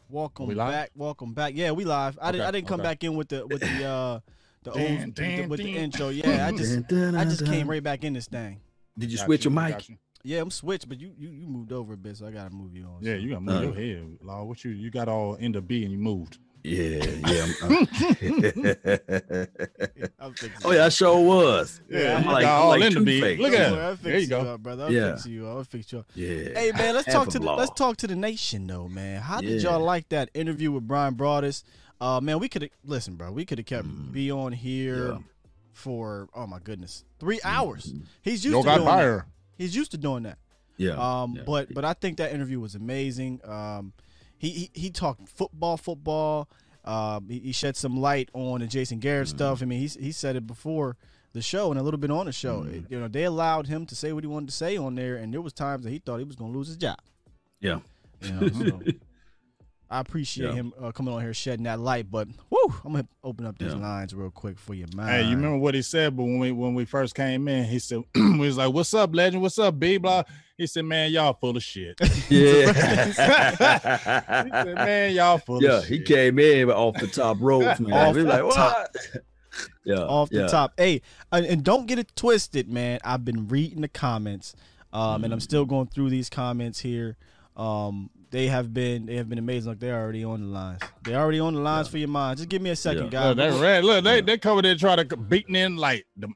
Welcome 0.07 0.49
we 0.49 0.55
live? 0.55 0.71
back. 0.71 0.91
Welcome 0.95 1.33
back. 1.33 1.55
Yeah, 1.57 1.71
we 1.71 1.87
live. 1.87 2.19
I 2.21 2.31
didn't. 2.31 2.47
I 2.47 2.51
didn't 2.51 2.69
come 2.69 2.81
okay. 2.81 2.91
back 2.91 3.05
in 3.05 3.17
with 3.17 3.31
the 3.31 3.47
with 3.47 3.61
the 3.61 3.85
uh 3.85 4.21
the 4.65 4.71
Dun, 4.75 4.83
old 4.83 5.07
with 5.07 5.15
the, 5.17 5.47
with 5.47 5.61
the 5.61 5.75
intro. 5.75 6.11
Yeah, 6.11 6.47
I 6.47 6.53
just 6.53 6.87
Dun, 6.89 7.15
I 7.15 7.25
just 7.25 7.47
came 7.47 7.71
right 7.71 7.83
back 7.83 8.05
in 8.05 8.13
this 8.13 8.27
thing. 8.27 8.61
Did 8.99 9.11
you 9.13 9.17
Got 9.17 9.25
switch 9.25 9.45
your 9.47 9.53
mic? 9.53 9.89
you. 9.89 9.97
Yeah, 10.23 10.43
I'm 10.43 10.51
switched, 10.51 10.91
but 10.91 11.01
you 11.01 11.15
you 11.17 11.31
you 11.31 11.47
moved 11.47 11.73
over 11.73 11.95
a 11.95 11.97
bit, 11.97 12.19
so 12.19 12.27
I 12.27 12.33
gotta 12.33 12.55
move 12.55 12.77
you 12.77 12.85
on. 12.85 12.99
Yeah, 13.01 13.15
so. 13.15 13.21
you 13.21 13.31
got 13.31 13.37
to 13.37 13.41
move 13.41 13.57
Uh. 13.57 13.63
your 13.63 13.75
head. 13.75 14.19
Law, 14.21 14.45
what 14.45 14.63
you 14.67 14.73
you 14.73 14.91
got 14.91 15.09
all 15.09 15.37
into 15.37 15.63
B 15.63 15.85
and 15.85 15.93
you 15.93 15.99
moved. 15.99 16.37
Yeah, 16.65 17.05
yeah. 17.27 17.47
I'm- 17.63 17.89
I'm 20.21 20.35
fixing 20.35 20.53
oh 20.65 20.73
yeah, 20.73 20.87
I 20.87 20.89
sure 20.91 21.19
was. 21.21 21.81
Yeah, 21.89 22.17
I'm 22.19 22.27
like, 22.27 22.47
all 22.47 22.69
like 22.69 22.83
into 22.83 23.01
B. 23.01 23.21
Two-Face. 23.21 23.41
Look 23.41 23.53
at 23.53 23.73
worry, 23.73 23.81
that. 23.81 24.03
There 24.03 24.19
you 24.19 24.27
go. 24.29 24.41
up, 24.55 24.63
brother. 24.63 24.85
I'll 24.85 24.93
Yeah. 24.93 25.13
fix 25.15 25.27
you. 25.27 25.49
I'll 25.49 25.65
fix 25.65 25.93
you 25.93 26.01
up. 26.01 26.07
Yeah. 26.15 26.59
Hey 26.59 26.73
man, 26.73 26.95
let's 26.95 27.07
Half 27.07 27.15
talk 27.15 27.29
to 27.31 27.39
the 27.39 27.53
let's 27.53 27.73
talk 27.73 27.97
to 27.99 28.07
the 28.07 28.17
nation 28.17 28.67
though, 28.67 28.89
man. 28.89 29.21
How 29.23 29.41
did 29.41 29.63
Yeah. 29.63 29.71
y'all 29.73 29.81
like 29.81 30.09
that 30.11 30.31
interview 30.35 30.71
with 30.73 30.87
Bryan 30.87 31.15
Broaddus? 31.15 31.63
Uh, 32.01 32.21
man, 32.21 32.39
we 32.39 32.49
could 32.49 32.63
have 32.63 32.71
listen, 32.85 33.17
bro. 33.17 33.31
We 33.33 33.45
could 33.45 33.59
have 33.59 33.67
kept 33.67 33.87
Mm. 33.87 34.13
B 34.13 34.31
on 34.33 34.53
here 34.53 35.09
Yeah. 35.13 35.19
for 35.73 36.29
oh 36.35 36.47
my 36.47 36.59
goodness, 36.63 37.05
three 37.19 37.41
hours. 37.45 37.93
Mhm. 37.93 38.07
He's 38.23 38.45
used 38.45 38.55
Yo 38.55 38.63
to 38.63 38.67
got 38.67 38.75
doing 38.77 38.87
that. 38.87 39.25
He's 39.59 39.77
used 39.77 39.91
to 39.93 39.99
doing 39.99 40.25
that. 40.25 40.39
Yeah. 40.77 40.93
Um, 41.23 41.35
yeah. 41.37 41.43
but 41.45 41.73
but 41.75 41.85
I 41.85 41.93
think 41.95 42.19
that 42.19 42.33
interview 42.33 42.61
was 42.61 42.75
amazing. 42.75 43.41
Um, 43.45 43.93
he 44.43 44.51
he, 44.51 44.71
he 44.75 44.91
talked 44.91 45.29
football, 45.29 45.77
football. 45.77 46.49
Um, 46.85 47.29
he, 47.29 47.39
he 47.39 47.53
shed 47.53 47.77
some 47.77 47.97
light 48.01 48.29
on 48.35 48.61
the 48.61 48.67
Jason 48.67 48.99
Garrett 48.99 49.29
Mm-hmm. 49.29 49.37
stuff. 49.39 49.63
I 49.63 49.67
mean, 49.67 49.79
he 49.81 49.87
he 49.87 50.13
said 50.13 50.35
it 50.37 50.47
before 50.47 50.97
the 51.33 51.41
show 51.41 51.71
and 51.71 51.79
a 51.81 51.83
little 51.83 51.99
bit 52.01 52.11
on 52.11 52.27
the 52.27 52.33
show. 52.33 52.63
Mhm. 52.65 52.91
You 52.91 53.01
know, 53.01 53.09
they 53.09 53.23
allowed 53.25 53.67
him 53.69 53.87
to 53.87 53.95
say 53.95 54.13
what 54.13 54.25
he 54.25 54.29
wanted 54.29 54.49
to 54.49 54.55
say 54.55 54.77
on 54.77 54.95
there, 54.97 55.17
and 55.17 55.33
there 55.33 55.41
was 55.41 55.53
times 55.53 55.85
that 55.85 55.91
he 55.91 55.99
thought 56.01 56.19
he 56.19 56.25
was 56.25 56.37
going 56.37 56.53
to 56.53 56.59
lose 56.59 56.67
his 56.69 56.77
job. 56.77 56.99
Yeah. 57.61 57.79
You 58.21 58.33
know, 58.33 58.49
so 58.49 58.81
I 59.93 60.01
appreciate 60.01 60.49
Yeah. 60.49 60.55
him 60.55 60.73
uh, 60.83 60.91
coming 60.91 61.13
on 61.13 61.21
here 61.21 61.35
shedding 61.35 61.65
that 61.65 61.79
light. 61.79 62.11
But 62.11 62.29
whoo, 62.49 62.75
I'm 62.85 62.93
gonna 62.93 63.07
open 63.23 63.45
up 63.47 63.59
these 63.59 63.73
Yeah. 63.73 63.79
lines 63.79 64.15
real 64.15 64.31
quick 64.31 64.59
for 64.59 64.73
you, 64.73 64.87
man. 64.97 65.07
Hey, 65.07 65.23
you 65.25 65.37
remember 65.37 65.59
what 65.59 65.75
he 65.75 65.83
said? 65.83 66.17
But 66.17 66.25
when 66.25 66.39
we 66.39 66.51
when 66.51 66.75
we 66.75 66.87
first 66.87 67.15
came 67.15 67.47
in, 67.47 67.65
he 67.65 67.79
said 67.79 68.03
we 68.15 68.39
was 68.39 68.57
like, 68.57 68.73
"What's 68.73 68.95
up, 68.95 69.15
legend? 69.15 69.43
What's 69.43 69.59
up, 69.59 69.79
B?" 69.79 69.99
Blah. 69.99 70.23
He 70.57 70.67
said, 70.67 70.85
"Man, 70.87 71.11
y'all 71.11 71.35
full 71.35 71.57
of 71.57 71.63
shit." 71.63 71.99
Yeah. 72.31 72.67
he 73.07 73.13
said, 73.13 74.75
"Man, 74.75 75.15
y'all 75.15 75.39
full 75.39 75.57
of 75.57 75.63
shit. 75.63 75.71
yeah, 75.71 75.81
he 75.83 75.97
shit." 75.99 76.07
came 76.07 76.39
in 76.39 76.71
off 76.71 76.97
the 76.99 77.07
top 77.07 77.37
rope, 77.41 77.79
man. 77.81 77.93
Off 77.93 78.15
we 78.15 78.23
the 78.23 78.29
like, 78.29 78.55
top. 78.55 78.77
what? 78.95 78.97
yeah. 79.85 79.97
off 79.97 80.31
the 80.31 80.41
yeah. 80.41 80.47
top. 80.47 80.73
Hey, 80.79 81.03
and, 81.31 81.45
and 81.45 81.63
don't 81.65 81.87
get 81.87 81.99
it 81.99 82.15
twisted, 82.17 82.69
man. 82.69 82.99
I've 83.05 83.25
been 83.25 83.49
reading 83.49 83.83
the 83.83 83.89
comments, 83.89 84.55
um, 84.93 85.25
and 85.25 85.33
I'm 85.33 85.41
still 85.41 85.67
going 85.67 85.89
through 85.89 86.11
these 86.11 86.31
comments 86.31 86.81
here. 86.81 87.17
Um, 87.57 88.09
they 88.33 88.49
have 88.49 88.75
been 88.75 89.07
they 89.07 89.17
have 89.17 89.29
been 89.29 89.39
amazing. 89.39 89.71
Look, 89.71 89.79
they're 89.81 90.01
already 90.01 90.25
on 90.25 90.41
the 90.41 90.47
lines. 90.49 90.81
They're 91.05 91.21
already 91.21 91.39
on 91.39 91.55
the 91.55 91.61
lines 91.61 91.87
for 91.89 91.99
your 91.99 92.09
mind. 92.09 92.39
Just 92.39 92.49
give 92.49 92.61
me 92.63 92.71
a 92.71 92.77
second, 92.77 93.13
Yeah. 93.13 93.29
Look, 93.29 93.37
guys. 93.39 93.55
they 93.55 93.61
red. 93.61 93.85
Look, 93.85 94.05
they 94.05 94.17
Yeah. 94.17 94.21
they 94.23 94.39
come 94.39 94.61
there 94.63 94.75
trying 94.75 95.07
to 95.09 95.17
beating 95.17 95.55
in 95.55 95.77
like 95.77 96.07
the. 96.17 96.29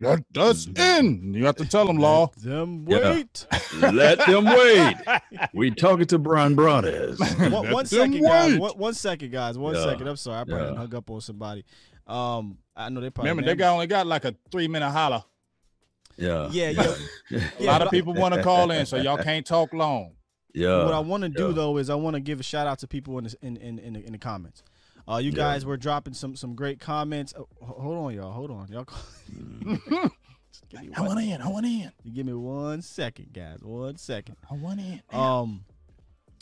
That, 0.00 0.24
that's 0.34 0.66
Mm-hmm. 0.66 1.06
in. 1.06 1.34
You 1.34 1.46
have 1.46 1.56
to 1.56 1.64
tell 1.64 1.86
them, 1.86 1.96
law. 1.96 2.30
Let 2.36 2.42
them 2.44 2.84
Yeah. 2.86 3.12
wait. 3.12 3.46
Let 3.80 4.18
them 4.26 4.44
wait. 4.58 4.94
We 5.54 5.70
talking 5.70 6.04
to 6.06 6.18
Bryan 6.18 6.54
Broaddus. 6.54 7.18
one, 7.50 7.70
one 7.72 7.72
Let 7.72 7.88
them 7.90 8.10
guys. 8.20 8.50
wait. 8.52 8.60
One, 8.60 8.72
one 8.72 8.94
second, 8.94 9.32
guys. 9.32 9.56
One 9.56 9.74
Yeah. 9.74 9.84
second. 9.84 10.06
I'm 10.08 10.16
sorry. 10.16 10.40
I 10.40 10.44
probably 10.44 10.66
Yeah. 10.68 10.74
hung 10.76 10.94
up 10.94 11.10
on 11.10 11.20
somebody. 11.22 11.64
Um, 12.06 12.58
I 12.76 12.90
know 12.90 13.00
they 13.00 13.08
probably 13.08 13.30
Remember, 13.30 13.50
they 13.50 13.56
got 13.56 13.72
only 13.72 13.86
got 13.86 14.06
like 14.06 14.26
a 14.26 14.34
three 14.52 14.68
minute 14.68 14.90
holler. 14.90 15.24
Yeah. 16.18 16.48
Yeah, 16.50 16.70
yeah. 17.30 17.40
A 17.60 17.64
lot 17.64 17.80
of 17.82 17.90
people 17.90 18.12
want 18.14 18.34
to 18.34 18.42
call 18.42 18.70
in, 18.70 18.84
so 18.86 18.96
y'all 18.98 19.16
can't 19.22 19.46
talk 19.46 19.72
long. 19.72 20.12
Yeah. 20.56 20.84
what 20.84 20.94
I 20.94 20.98
want 21.00 21.22
to 21.22 21.28
do 21.28 21.48
yeah. 21.48 21.52
though 21.54 21.76
is 21.76 21.90
I 21.90 21.94
want 21.94 22.14
to 22.14 22.20
give 22.20 22.40
a 22.40 22.42
shout 22.42 22.66
out 22.66 22.78
to 22.80 22.88
people 22.88 23.18
in 23.18 23.24
the, 23.24 23.36
in, 23.42 23.56
in, 23.58 23.78
in, 23.78 23.92
the, 23.92 24.04
in 24.06 24.12
the 24.12 24.18
comments. 24.18 24.62
Uh, 25.08 25.18
you 25.18 25.30
Yeah. 25.30 25.36
guys 25.36 25.64
were 25.64 25.76
dropping 25.76 26.14
some 26.14 26.34
some 26.34 26.54
great 26.54 26.80
comments. 26.80 27.32
Oh, 27.38 27.46
hold 27.62 27.96
on, 28.06 28.14
y'all. 28.14 28.32
Hold 28.32 28.50
on, 28.50 28.68
y'all. 28.68 28.86
Just 30.52 30.68
give 30.70 30.80
me 30.82 30.88
I 30.96 31.00
want 31.02 31.20
in. 31.20 31.40
I 31.42 31.48
want 31.48 31.66
in. 31.66 31.92
You 32.02 32.12
give 32.12 32.26
me 32.26 32.32
one 32.32 32.82
second, 32.82 33.32
guys. 33.32 33.58
One 33.62 33.96
second. 33.98 34.36
I 34.50 34.54
want 34.54 34.80
in. 34.80 35.02
Um, 35.12 35.64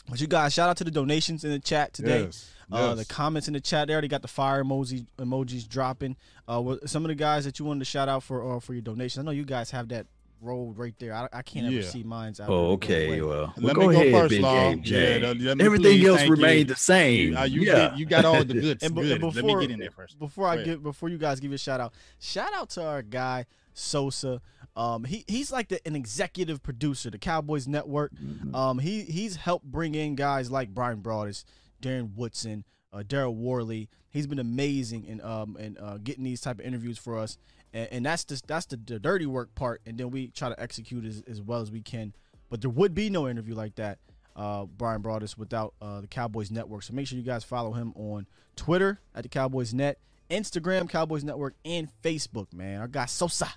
but 0.09 0.21
you 0.21 0.27
guys, 0.27 0.53
shout 0.53 0.69
out 0.69 0.77
to 0.77 0.83
the 0.83 0.91
donations 0.91 1.43
in 1.43 1.51
the 1.51 1.59
chat 1.59 1.93
today. 1.93 2.23
Yes. 2.23 2.49
Uh, 2.71 2.95
yes. 2.95 3.07
the 3.07 3.13
comments 3.13 3.47
in 3.47 3.53
the 3.53 3.59
chat, 3.59 3.87
they 3.87 3.93
already 3.93 4.07
got 4.07 4.21
the 4.21 4.27
fire 4.27 4.63
emoji 4.63 5.05
emojis 5.17 5.67
dropping. 5.67 6.15
Uh, 6.47 6.75
some 6.85 7.03
of 7.03 7.09
the 7.09 7.15
guys 7.15 7.43
that 7.45 7.59
you 7.59 7.65
wanted 7.65 7.79
to 7.79 7.85
shout 7.85 8.07
out 8.07 8.23
for 8.23 8.55
uh, 8.55 8.59
for 8.59 8.73
your 8.73 8.81
donations. 8.81 9.19
I 9.19 9.25
know 9.25 9.31
you 9.31 9.45
guys 9.45 9.71
have 9.71 9.89
that 9.89 10.07
rolled 10.45 10.77
right 10.77 10.93
there. 10.99 11.13
I, 11.13 11.27
I 11.33 11.41
can't 11.41 11.65
ever 11.65 11.75
Yeah. 11.75 11.81
see 11.83 12.03
mine's 12.03 12.39
out. 12.39 12.49
Oh, 12.49 12.61
there. 12.67 12.71
okay. 12.73 13.21
Well, 13.21 13.29
well, 13.29 13.53
Let 13.57 13.75
go, 13.75 13.87
me 13.87 13.93
go 13.95 14.01
ahead, 14.01 14.11
first, 14.13 14.29
Big 14.29 14.41
Law. 14.41 14.53
Game 14.69 14.83
Jay. 14.83 15.19
Yeah, 15.21 15.27
let 15.27 15.37
me 15.57 15.65
Everything 15.65 15.83
please, 15.91 16.07
else 16.07 16.17
thank 16.19 16.27
you. 16.29 16.35
remained 16.35 16.69
the 16.69 16.75
same. 16.75 17.29
You, 17.31 17.37
uh, 17.37 17.43
you, 17.43 17.61
yeah. 17.61 17.73
get, 17.73 17.97
you 17.97 18.05
got 18.05 18.25
all 18.25 18.43
the 18.43 18.53
goods. 18.53 18.83
And, 18.83 18.93
be- 18.95 19.01
good. 19.01 19.11
and 19.13 19.23
Let 19.23 19.33
before, 19.33 19.57
me 19.59 19.65
get 19.67 19.73
in 19.73 19.79
there 19.79 19.91
first. 19.91 20.19
Before 20.19 20.47
I 20.47 20.63
get 20.63 20.81
before 20.83 21.09
you 21.09 21.17
guys 21.17 21.39
give 21.39 21.51
a 21.51 21.57
shout 21.57 21.79
out, 21.81 21.93
shout 22.19 22.53
out 22.53 22.69
to 22.71 22.85
our 22.85 23.01
guy 23.01 23.45
Sosa. 23.73 24.41
Um, 24.75 25.03
he 25.05 25.23
he's 25.27 25.51
like 25.51 25.69
the, 25.69 25.85
an 25.87 25.95
executive 25.95 26.61
producer, 26.61 27.09
the 27.09 27.17
Cowboys 27.17 27.67
Network. 27.67 28.11
Mhm. 28.15 28.53
Um, 28.53 28.79
he 28.79 29.01
he's 29.03 29.37
helped 29.37 29.65
bring 29.65 29.95
in 29.95 30.15
guys 30.15 30.51
like 30.51 30.73
Bryan 30.73 31.01
Broaddus, 31.01 31.43
Darren 31.81 32.13
Woodson, 32.15 32.65
uh, 32.91 32.99
Daryl 32.99 33.33
Worley. 33.35 33.89
He's 34.09 34.27
been 34.27 34.39
amazing 34.39 35.05
in 35.05 35.21
um 35.21 35.55
in 35.57 35.77
uh, 35.77 35.97
getting 36.03 36.23
these 36.25 36.41
type 36.41 36.59
of 36.59 36.65
interviews 36.65 36.97
for 36.97 37.17
us, 37.17 37.37
and, 37.75 37.87
and 37.91 38.05
that's 38.05 38.23
just 38.25 38.47
that's 38.47 38.65
the, 38.65 38.77
the 38.77 38.97
dirty 38.97 39.27
work 39.27 39.53
part, 39.53 39.81
and 39.85 39.97
then 39.99 40.09
we 40.09 40.29
try 40.29 40.49
to 40.49 40.59
execute 40.59 41.05
as, 41.05 41.21
as 41.27 41.41
well 41.41 41.61
as 41.61 41.69
we 41.69 41.81
can. 41.81 42.13
But 42.49 42.61
there 42.61 42.71
would 42.71 42.95
be 42.95 43.09
no 43.11 43.27
interview 43.27 43.53
like 43.53 43.75
that 43.75 43.99
uh, 44.35 44.65
Bryan 44.65 45.01
Broaddus 45.03 45.37
without 45.37 45.73
uh, 45.81 46.01
the 46.01 46.07
Cowboys 46.07 46.49
Network. 46.51 46.83
So 46.83 46.93
make 46.93 47.05
sure 47.07 47.17
you 47.17 47.23
guys 47.23 47.43
follow 47.43 47.73
him 47.73 47.93
on 47.95 48.25
Twitter 48.55 48.99
at 49.13 49.23
the 49.23 49.29
Cowboys 49.29 49.73
Net, 49.73 49.99
Instagram 50.29 50.89
Cowboys 50.89 51.23
Network, 51.23 51.53
and 51.63 51.89
Facebook. 52.03 52.51
Man, 52.53 52.81
our 52.81 52.87
guy 52.87 53.05
Sosa. 53.05 53.49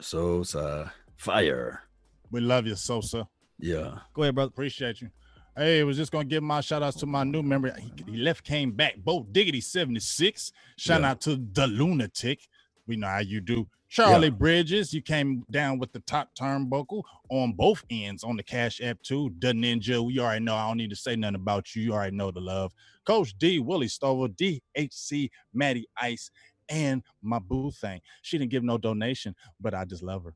Sosa 0.00 0.92
fire. 1.16 1.82
We 2.30 2.40
love 2.40 2.66
you, 2.66 2.74
Sosa. 2.74 3.28
Yeah. 3.58 3.98
Go 4.12 4.22
ahead, 4.22 4.34
brother. 4.34 4.48
Appreciate 4.48 5.00
you. 5.00 5.10
Hey, 5.56 5.80
I 5.80 5.84
was 5.84 5.96
just 5.96 6.10
gonna 6.10 6.24
give 6.24 6.42
my 6.42 6.60
shout 6.60 6.82
outs 6.82 6.96
to 6.98 7.06
my 7.06 7.22
new 7.22 7.42
member. 7.42 7.72
He, 7.78 7.92
he 8.10 8.16
left, 8.16 8.44
came 8.44 8.72
back. 8.72 8.96
Bo 8.96 9.22
Diggity 9.30 9.60
76. 9.60 10.50
Shout 10.76 11.00
Yeah. 11.02 11.10
out 11.10 11.20
to 11.22 11.36
the 11.36 11.66
lunatic. 11.68 12.40
We 12.86 12.96
know 12.96 13.08
how 13.08 13.20
you 13.20 13.40
do. 13.40 13.68
Charlie 13.88 14.30
Bridges, 14.30 14.92
you 14.92 15.02
came 15.02 15.44
down 15.50 15.78
with 15.78 15.92
the 15.92 16.00
top 16.00 16.30
turnbuckle 16.40 17.04
on 17.30 17.52
both 17.52 17.84
ends 17.90 18.24
on 18.24 18.36
the 18.36 18.42
Cash 18.42 18.80
App 18.82 19.00
too. 19.02 19.32
The 19.38 19.48
Ninja, 19.48 20.04
we 20.04 20.18
already 20.18 20.44
know. 20.44 20.56
I 20.56 20.68
don't 20.68 20.78
need 20.78 20.90
to 20.90 20.96
say 20.96 21.16
nothing 21.16 21.36
about 21.36 21.74
you. 21.76 21.82
You 21.84 21.92
already 21.94 22.16
know 22.16 22.32
the 22.32 22.40
love. 22.40 22.72
Coach 23.06 23.38
D, 23.38 23.60
Willie 23.60 23.88
Stover, 23.88 24.28
DHC, 24.28 25.30
Maddie 25.54 25.86
Ice, 26.00 26.30
and 26.68 27.02
my 27.22 27.38
boo 27.38 27.70
thing. 27.70 28.00
She 28.22 28.38
didn't 28.38 28.50
give 28.50 28.64
no 28.64 28.78
donation, 28.78 29.36
but 29.60 29.74
I 29.74 29.84
just 29.84 30.02
love 30.02 30.24
her. 30.24 30.34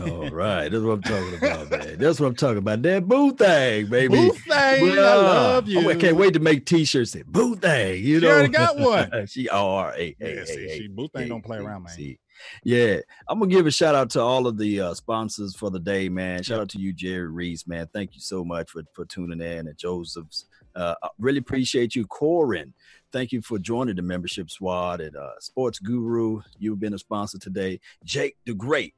All 0.00 0.30
right. 0.30 0.68
That's 0.68 0.82
what 0.82 0.92
I'm 0.92 1.02
talking 1.02 1.34
about, 1.36 1.70
man. 1.70 1.98
That's 1.98 2.20
what 2.20 2.26
I'm 2.26 2.34
talking 2.34 2.58
about. 2.58 2.82
That 2.82 3.06
boo 3.06 3.32
thing, 3.32 3.86
baby. 3.86 4.08
Boo 4.08 4.32
thing, 4.32 4.98
I 4.98 5.14
love 5.16 5.68
you. 5.68 5.86
Oh, 5.86 5.90
I 5.90 5.94
can't 5.94 6.16
wait 6.16 6.34
to 6.34 6.40
make 6.40 6.66
t-shirts 6.66 7.12
that 7.12 7.26
boo 7.26 7.56
thing. 7.56 8.04
You 8.04 8.20
She 8.20 8.26
know, 8.26 8.32
already 8.32 8.48
got 8.48 8.78
one. 8.78 9.26
she 9.26 9.48
all 9.48 9.84
right. 9.84 10.16
Hey, 10.18 10.34
Yeah, 10.34 10.40
hey, 10.40 10.44
see, 10.44 10.66
hey, 10.66 10.78
she 10.78 10.88
Boo 10.88 11.08
thing 11.08 11.28
don't 11.28 11.44
play 11.44 11.58
around, 11.58 11.84
man. 11.84 12.16
Yeah, 12.64 12.98
I'm 13.28 13.38
gonna 13.38 13.50
give 13.50 13.66
a 13.66 13.70
shout 13.70 13.94
out 13.94 14.10
to 14.10 14.20
all 14.20 14.46
of 14.46 14.58
the 14.58 14.80
uh, 14.80 14.94
sponsors 14.94 15.54
for 15.54 15.70
the 15.70 15.78
day, 15.78 16.08
man. 16.08 16.42
Shout 16.42 16.60
out 16.60 16.68
to 16.70 16.78
you, 16.78 16.92
Jerry 16.92 17.28
Reese, 17.28 17.66
man. 17.66 17.88
Thank 17.92 18.14
you 18.14 18.20
so 18.20 18.44
much 18.44 18.70
for 18.70 18.82
for 18.94 19.04
tuning 19.04 19.40
in, 19.40 19.68
and 19.68 19.76
Joseph's. 19.76 20.46
Uh, 20.74 20.94
I 21.02 21.08
really 21.18 21.38
appreciate 21.38 21.94
you, 21.94 22.06
Corin. 22.06 22.72
Thank 23.12 23.30
you 23.30 23.42
for 23.42 23.58
joining 23.58 23.96
the 23.96 24.02
membership 24.02 24.50
squad 24.50 25.02
at 25.02 25.14
uh, 25.14 25.38
Sports 25.38 25.78
Guru. 25.78 26.40
You've 26.58 26.80
been 26.80 26.94
a 26.94 26.98
sponsor 26.98 27.38
today. 27.38 27.78
Jake 28.04 28.36
the 28.46 28.54
Great, 28.54 28.94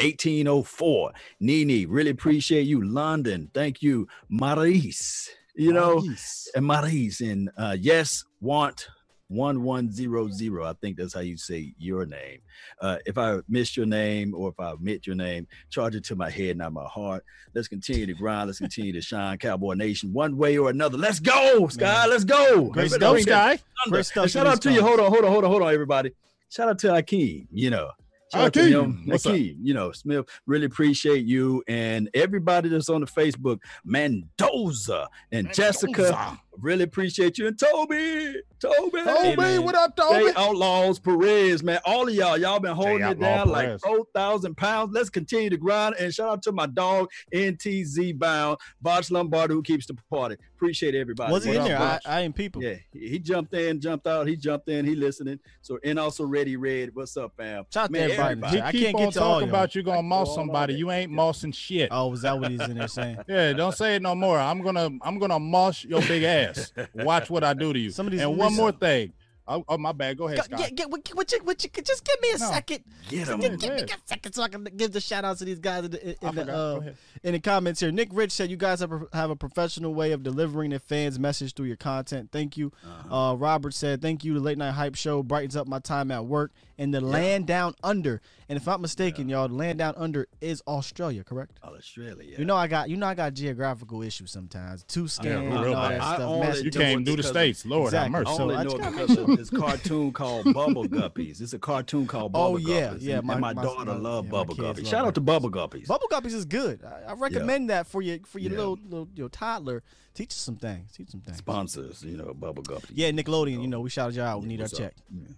1804. 0.00 1.12
Nini, 1.40 1.86
really 1.86 2.10
appreciate 2.10 2.66
you. 2.66 2.82
London, 2.84 3.50
thank 3.54 3.82
you. 3.82 4.06
Maurice, 4.28 5.30
you 5.54 5.72
know, 5.72 5.96
Nice. 5.98 6.48
and 6.54 6.64
Maurice 6.66 7.20
and 7.20 7.50
uh 7.56 7.76
yes 7.78 8.24
want 8.40 8.88
1100 9.30 10.62
i 10.64 10.72
think 10.80 10.96
that's 10.96 11.12
how 11.12 11.20
you 11.20 11.36
say 11.36 11.74
your 11.78 12.06
name. 12.06 12.38
Uh 12.80 12.96
if 13.04 13.18
i 13.18 13.38
missed 13.48 13.76
your 13.76 13.84
name 13.84 14.34
or 14.34 14.48
if 14.48 14.58
i 14.58 14.70
omit 14.70 15.06
your 15.06 15.16
name 15.16 15.46
charge 15.68 15.94
it 15.94 16.04
to 16.04 16.16
my 16.16 16.30
head 16.30 16.56
not 16.56 16.72
my 16.72 16.84
heart. 16.86 17.24
Let's 17.54 17.68
continue 17.68 18.06
to 18.06 18.14
grind. 18.14 18.46
Let's 18.46 18.58
continue 18.60 18.92
to 18.92 19.00
shine. 19.02 19.36
Cowboy 19.38 19.74
nation 19.74 20.12
one 20.14 20.36
way 20.38 20.56
or 20.56 20.70
another. 20.70 20.96
Let's 20.96 21.20
go 21.20 21.68
sky. 21.68 22.06
Let's 22.06 22.24
go. 22.24 22.70
Great 22.70 22.88
Bring 22.90 23.00
stuff, 23.00 23.20
Sky. 23.20 23.48
thunder. 23.56 23.62
Great 23.90 24.06
stuff 24.06 24.30
shout 24.30 24.46
out 24.46 24.62
to 24.62 24.72
you. 24.72 24.80
hold 24.80 25.00
on 25.00 25.10
hold 25.12 25.24
on 25.24 25.30
hold 25.32 25.44
on 25.44 25.50
hold 25.50 25.62
on 25.62 25.74
everybody. 25.74 26.12
Shout 26.50 26.68
out 26.70 26.78
to 26.78 26.88
Akeem, 26.88 27.46
you 27.52 27.68
know 27.70 27.90
Shout 28.32 28.44
out 28.44 28.52
Akeem, 28.52 28.70
him, 28.70 29.02
what's 29.06 29.24
up? 29.26 29.36
You 29.36 29.74
know, 29.74 29.92
Smith, 29.92 30.26
really 30.46 30.66
appreciate 30.66 31.24
you 31.24 31.62
and 31.66 32.10
everybody 32.12 32.68
that's 32.68 32.88
on 32.88 33.00
the 33.00 33.06
Facebook, 33.06 33.60
Mendoza 33.84 35.08
and 35.32 35.52
Jessica, 35.54 36.02
Mendoza. 36.02 36.40
Really 36.60 36.84
appreciate 36.84 37.38
you. 37.38 37.46
And 37.46 37.58
Toby, 37.58 38.36
Toby, 38.60 39.02
Toby, 39.04 39.36
man. 39.36 39.62
what 39.64 39.74
up, 39.74 39.96
Jay 39.96 40.02
Toby? 40.02 40.32
Outlaws, 40.36 40.98
Perez, 40.98 41.62
man, 41.62 41.80
all 41.84 42.08
of 42.08 42.14
y'all, 42.14 42.36
y'all 42.38 42.58
been 42.60 42.74
holding 42.74 43.00
it 43.00 43.04
Outlaw 43.04 43.36
down 43.36 43.48
like 43.48 43.66
Perez. 43.66 43.80
4,000 43.82 44.56
pounds. 44.56 44.90
Let's 44.92 45.10
continue 45.10 45.50
to 45.50 45.56
grind. 45.56 45.94
And 45.98 46.12
shout 46.12 46.28
out 46.28 46.42
to 46.42 46.52
my 46.52 46.66
dog, 46.66 47.10
NTZ 47.34 48.18
Bound, 48.18 48.58
Bosch 48.80 49.10
Lombardo, 49.10 49.54
who 49.54 49.62
keeps 49.62 49.86
the 49.86 49.96
party. 50.10 50.36
Appreciate 50.56 50.94
everybody. 50.94 51.32
Was 51.32 51.44
he 51.44 51.50
What 51.50 51.58
in 51.58 51.64
there? 51.64 51.78
I, 51.78 52.00
I 52.04 52.20
ain't 52.22 52.34
people. 52.34 52.62
Yeah, 52.62 52.74
he, 52.92 53.08
he 53.08 53.18
jumped 53.20 53.54
in, 53.54 53.80
jumped 53.80 54.06
out, 54.06 54.26
he 54.26 54.34
jumped 54.36 54.68
in, 54.68 54.84
he 54.84 54.96
listening. 54.96 55.38
So, 55.62 55.78
and 55.84 55.98
also 55.98 56.24
Ready 56.24 56.56
Red, 56.56 56.94
what's 56.94 57.16
up, 57.16 57.32
fam? 57.36 57.64
Shout 57.72 57.84
out 57.84 57.86
to 57.86 57.92
Man, 57.92 58.10
everybody. 58.10 58.56
He 58.56 58.62
I 58.62 58.72
keep 58.72 58.82
can't 58.82 58.94
on 58.96 59.02
get 59.02 59.12
to 59.12 59.18
talking 59.20 59.48
y'all. 59.48 59.56
about 59.56 59.74
you 59.74 59.82
gonna 59.82 60.02
moss 60.02 60.34
somebody. 60.34 60.74
You 60.74 60.90
ain't 60.90 61.12
mossing 61.12 61.54
shit. 61.54 61.88
Oh, 61.92 62.08
was 62.08 62.22
that 62.22 62.38
what 62.40 62.50
he's 62.50 62.60
in 62.60 62.76
there 62.76 62.88
saying? 62.88 63.18
Yeah, 63.28 63.52
don't 63.52 63.74
say 63.74 63.96
it 63.96 64.02
no 64.02 64.14
more. 64.14 64.38
I'm 64.38 64.62
gonna 64.62 64.90
I'm 65.02 65.18
gonna 65.18 65.38
moss 65.38 65.84
your 65.84 66.00
big 66.02 66.22
ass. 66.22 66.47
Watch 66.94 67.30
what 67.30 67.44
I 67.44 67.54
do 67.54 67.72
to 67.72 67.78
you. 67.78 67.90
Some 67.90 68.08
and 68.08 68.36
one 68.36 68.54
more 68.54 68.72
thing. 68.72 69.12
Oh, 69.50 69.64
oh, 69.66 69.78
my 69.78 69.92
bad. 69.92 70.18
Go 70.18 70.28
ahead, 70.28 70.44
Scott. 70.44 70.58
Get, 70.58 70.74
get, 70.74 70.90
what, 70.90 71.08
what 71.14 71.32
you, 71.32 71.38
what 71.42 71.64
you, 71.64 71.70
just 71.82 72.04
give 72.04 72.20
me 72.20 72.32
a 72.34 72.38
No. 72.38 72.50
second. 72.50 72.84
Get 73.08 73.18
Just 73.20 73.30
him. 73.30 73.40
give, 73.40 73.58
give 73.58 73.74
me 73.76 73.80
a 73.82 73.88
second 74.04 74.34
so 74.34 74.42
I 74.42 74.48
can 74.48 74.64
give 74.64 74.92
the 74.92 75.00
shout 75.00 75.24
outs 75.24 75.38
to 75.38 75.46
these 75.46 75.58
guys 75.58 75.86
in 75.86 75.90
the, 75.92 76.06
in, 76.10 76.16
the, 76.20 76.28
forgot. 76.42 76.48
uh, 76.50 76.80
in 77.22 77.32
the 77.32 77.40
comments 77.40 77.80
here. 77.80 77.90
Nick 77.90 78.10
Rich 78.12 78.32
said 78.32 78.50
you 78.50 78.58
guys 78.58 78.80
have 78.80 78.92
a, 78.92 79.06
have 79.14 79.30
a 79.30 79.36
professional 79.36 79.94
way 79.94 80.12
of 80.12 80.22
delivering 80.22 80.68
the 80.72 80.78
fans' 80.78 81.18
message 81.18 81.54
through 81.54 81.64
your 81.64 81.76
content. 81.78 82.28
Thank 82.30 82.58
you. 82.58 82.72
Uh-huh. 82.84 83.30
Uh, 83.30 83.34
Robert 83.36 83.72
said 83.72 84.02
thank 84.02 84.22
you. 84.22 84.34
The 84.34 84.40
late 84.40 84.58
night 84.58 84.72
hype 84.72 84.96
show 84.96 85.22
brightens 85.22 85.56
up 85.56 85.66
my 85.66 85.78
time 85.78 86.10
at 86.10 86.26
work. 86.26 86.52
And 86.80 86.94
the 86.94 87.00
land 87.00 87.46
down 87.48 87.74
under. 87.82 88.20
And 88.48 88.56
if 88.56 88.68
I'm 88.68 88.72
not 88.74 88.80
mistaken, 88.82 89.28
y'all, 89.28 89.48
the 89.48 89.54
land 89.54 89.78
down 89.80 89.94
under 89.96 90.28
is 90.40 90.62
Australia, 90.68 91.24
correct? 91.24 91.58
Oh, 91.64 91.74
Australia. 91.74 92.36
You 92.38 92.44
know 92.44 92.54
I 92.54 92.68
got 92.68 92.88
you 92.88 92.96
know 92.96 93.06
I 93.08 93.14
got 93.14 93.34
geographical 93.34 94.00
issues 94.02 94.30
sometimes. 94.30 94.84
Two 94.84 95.08
scan 95.08 95.26
Yeah, 95.26 95.38
and 95.56 95.64
real 95.64 95.74
all 95.74 95.88
that 95.88 96.00
I 96.00 96.14
stuff. 96.14 96.20
only 96.20 96.62
You 96.62 96.70
do 96.70 96.78
came 96.78 97.04
through 97.04 97.16
the 97.16 97.22
states, 97.24 97.66
Lord 97.66 97.88
Exactly. 97.88 98.12
have 98.14 98.24
mercy. 98.26 98.36
So 98.36 98.42
only 98.44 98.54
I 98.54 98.62
know 98.62 98.70
just 98.70 98.76
it 98.76 98.80
gotta 98.82 98.96
because 99.06 99.18
of 99.18 99.36
this 99.36 99.50
cartoon 99.50 100.12
called 100.12 100.44
Bubble 100.54 100.84
Guppies. 100.86 101.40
It's 101.40 101.52
a 101.52 101.58
cartoon 101.58 102.06
called 102.06 102.30
Oh, 102.34 102.52
Bubble 102.54 102.60
yeah, 102.60 102.90
Guppies. 102.90 102.98
yeah, 103.00 103.18
and- 103.18 103.26
my- 103.26 103.32
and 103.34 103.40
my, 103.40 103.52
my- 103.54 103.62
daughter 103.64 103.84
my- 103.94 103.96
love 103.96 104.24
yeah, 104.26 104.30
Bubble 104.30 104.54
Guppies. 104.54 104.86
Shout 104.86 105.04
out 105.04 105.14
to 105.16 105.20
Bubble 105.20 105.50
Guppies. 105.50 105.86
Bubble 105.88 106.06
Guppies 106.08 106.32
is 106.34 106.44
good. 106.44 106.84
I, 106.84 107.10
I 107.10 107.14
recommend 107.14 107.70
that 107.70 107.88
for 107.88 108.00
your 108.02 108.18
for 108.24 108.38
your 108.38 108.52
Yeah. 108.52 108.58
little 108.58 108.78
little 108.88 109.08
your 109.16 109.28
toddler. 109.28 109.82
Teach 110.18 110.30
us 110.30 110.38
some 110.38 110.56
things. 110.56 110.90
Teach 110.90 111.10
some 111.10 111.20
things. 111.20 111.36
Sponsors, 111.36 112.02
you 112.02 112.16
know, 112.16 112.34
Bubble 112.34 112.64
Guppies. 112.64 112.90
Yeah, 112.92 113.12
Nickelodeon. 113.12 113.62
You 113.62 113.68
know, 113.68 113.78
we 113.78 113.88
shouted 113.88 114.16
you 114.16 114.22
out. 114.22 114.40
We 114.40 114.48
need 114.48 114.60
our 114.60 114.66
up? 114.66 114.72
check. 114.72 114.94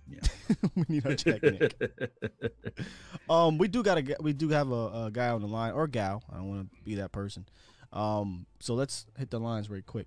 Yeah, 0.08 0.20
we 0.74 0.84
need 0.88 1.04
our 1.06 1.14
check, 1.14 1.42
Nick. 1.42 1.74
Um, 3.28 3.58
we 3.58 3.68
do 3.68 3.82
got 3.82 3.98
a 3.98 4.16
we 4.20 4.32
do 4.32 4.48
have 4.48 4.72
a, 4.72 5.04
a 5.04 5.10
guy 5.12 5.28
on 5.28 5.42
the 5.42 5.46
line 5.46 5.72
or 5.74 5.86
gal. 5.86 6.24
I 6.32 6.36
don't 6.36 6.48
want 6.48 6.70
to 6.72 6.82
be 6.82 6.94
that 6.94 7.12
person. 7.12 7.44
Um, 7.92 8.46
so 8.58 8.74
let's 8.74 9.06
hit 9.18 9.30
the 9.30 9.38
lines 9.38 9.66
very 9.66 9.82
quick. 9.82 10.06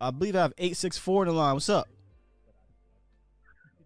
I 0.00 0.10
believe 0.10 0.34
I 0.34 0.40
have 0.42 0.54
eight 0.58 0.76
six 0.76 0.98
four 0.98 1.22
in 1.22 1.28
the 1.28 1.34
line. 1.34 1.54
What's 1.54 1.68
up? 1.68 1.88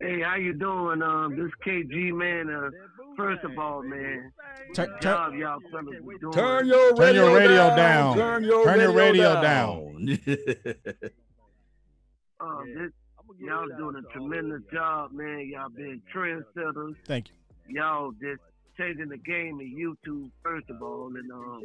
Hey, 0.00 0.22
how 0.22 0.36
you 0.36 0.54
doing? 0.54 1.02
Um, 1.02 1.36
this 1.36 1.52
KG 1.64 2.14
man. 2.14 2.48
Uh, 2.48 2.70
first 3.18 3.44
of 3.44 3.58
all, 3.58 3.82
man, 3.82 4.32
Turn, 4.74 4.86
good 4.88 5.00
turn, 5.02 5.02
job 5.02 5.34
y'all 5.34 5.58
fellas 5.70 5.96
doing. 6.20 6.32
Turn 6.32 6.66
your 6.66 6.94
Turn 6.94 6.98
radio, 7.06 7.24
your 7.26 7.36
radio 7.36 7.56
down. 7.56 7.76
down. 7.76 8.16
Turn 8.16 8.44
your 8.44 8.64
Turn 8.64 8.80
your 8.80 8.92
radio, 8.92 9.34
radio 9.34 9.42
down. 9.42 10.18
um, 12.40 12.74
this, 12.74 12.92
y'all 13.40 13.66
doing 13.76 13.96
a 13.96 14.12
tremendous 14.12 14.62
job, 14.72 15.12
man. 15.12 15.50
Y'all 15.52 15.68
been 15.68 16.00
trendsetters. 16.14 16.94
thank 17.06 17.28
you. 17.28 17.34
Y'all 17.76 18.12
just 18.12 18.40
changing 18.78 19.08
the 19.08 19.18
game 19.18 19.60
in 19.60 19.76
YouTube, 19.76 20.30
first 20.42 20.70
of 20.70 20.80
all, 20.82 21.10
and 21.14 21.30
um, 21.32 21.60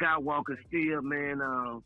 Skywalker 0.00 0.56
Steel, 0.68 1.02
man. 1.02 1.40
Um, 1.40 1.82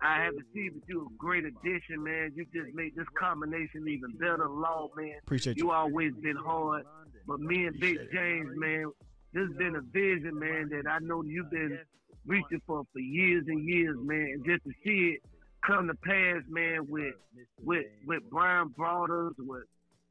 I 0.00 0.22
have 0.22 0.34
to 0.34 0.42
see 0.52 0.68
that 0.68 0.82
you 0.86 1.10
a 1.10 1.16
great 1.18 1.44
addition, 1.44 2.02
man. 2.02 2.32
You 2.34 2.44
just 2.54 2.74
made 2.74 2.94
this 2.94 3.06
combination 3.18 3.88
even 3.88 4.10
better, 4.18 4.48
Law, 4.48 4.90
man. 4.96 5.14
Appreciate 5.22 5.56
you. 5.56 5.64
You 5.64 5.70
always 5.72 6.12
been 6.22 6.36
hard, 6.36 6.84
but 7.26 7.40
me 7.40 7.66
and 7.66 7.78
Big 7.80 7.98
James, 8.12 8.50
man, 8.54 8.86
this 9.32 9.48
has 9.48 9.56
been 9.56 9.76
a 9.76 9.80
vision, 9.80 10.38
man, 10.38 10.68
that 10.70 10.88
I 10.90 10.98
know 11.00 11.22
you've 11.22 11.50
been 11.50 11.78
reaching 12.26 12.60
for 12.66 12.84
for 12.92 12.98
years 13.00 13.44
and 13.48 13.68
years, 13.68 13.96
man. 14.00 14.28
And 14.34 14.44
just 14.44 14.64
to 14.64 14.70
see 14.84 15.16
it 15.16 15.20
come 15.66 15.88
to 15.88 15.94
pass, 15.94 16.42
man, 16.48 16.86
with 16.88 17.14
with 17.62 17.86
with 18.06 18.28
Bryan 18.30 18.72
Broaddus, 18.78 19.32
with 19.38 19.64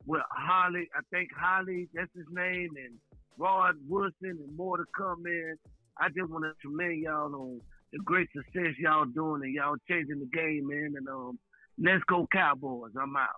with 0.06 0.22
Holly, 0.32 0.90
I 0.96 1.02
think 1.12 1.30
Holly, 1.38 1.88
that's 1.94 2.12
his 2.16 2.26
name, 2.32 2.70
and 2.76 2.98
Rod 3.38 3.76
Wilson, 3.88 4.14
and 4.22 4.58
more 4.58 4.78
to 4.78 4.84
come, 4.98 5.24
man. 5.24 5.56
I 5.98 6.10
just 6.10 6.30
want 6.30 6.44
to 6.44 6.54
commend 6.62 7.04
y'all 7.04 7.34
on 7.34 7.62
the 7.92 8.00
great 8.00 8.28
success 8.36 8.74
y'all 8.80 9.06
doing 9.06 9.44
and 9.44 9.54
y'all 9.54 9.76
changing 9.88 10.20
the 10.20 10.38
game, 10.38 10.68
man. 10.68 10.94
And 10.98 11.08
um, 11.08 11.40
let's 11.78 12.04
go 12.08 12.28
Cowboys. 12.32 12.92
I'm 13.00 13.16
out. 13.16 13.30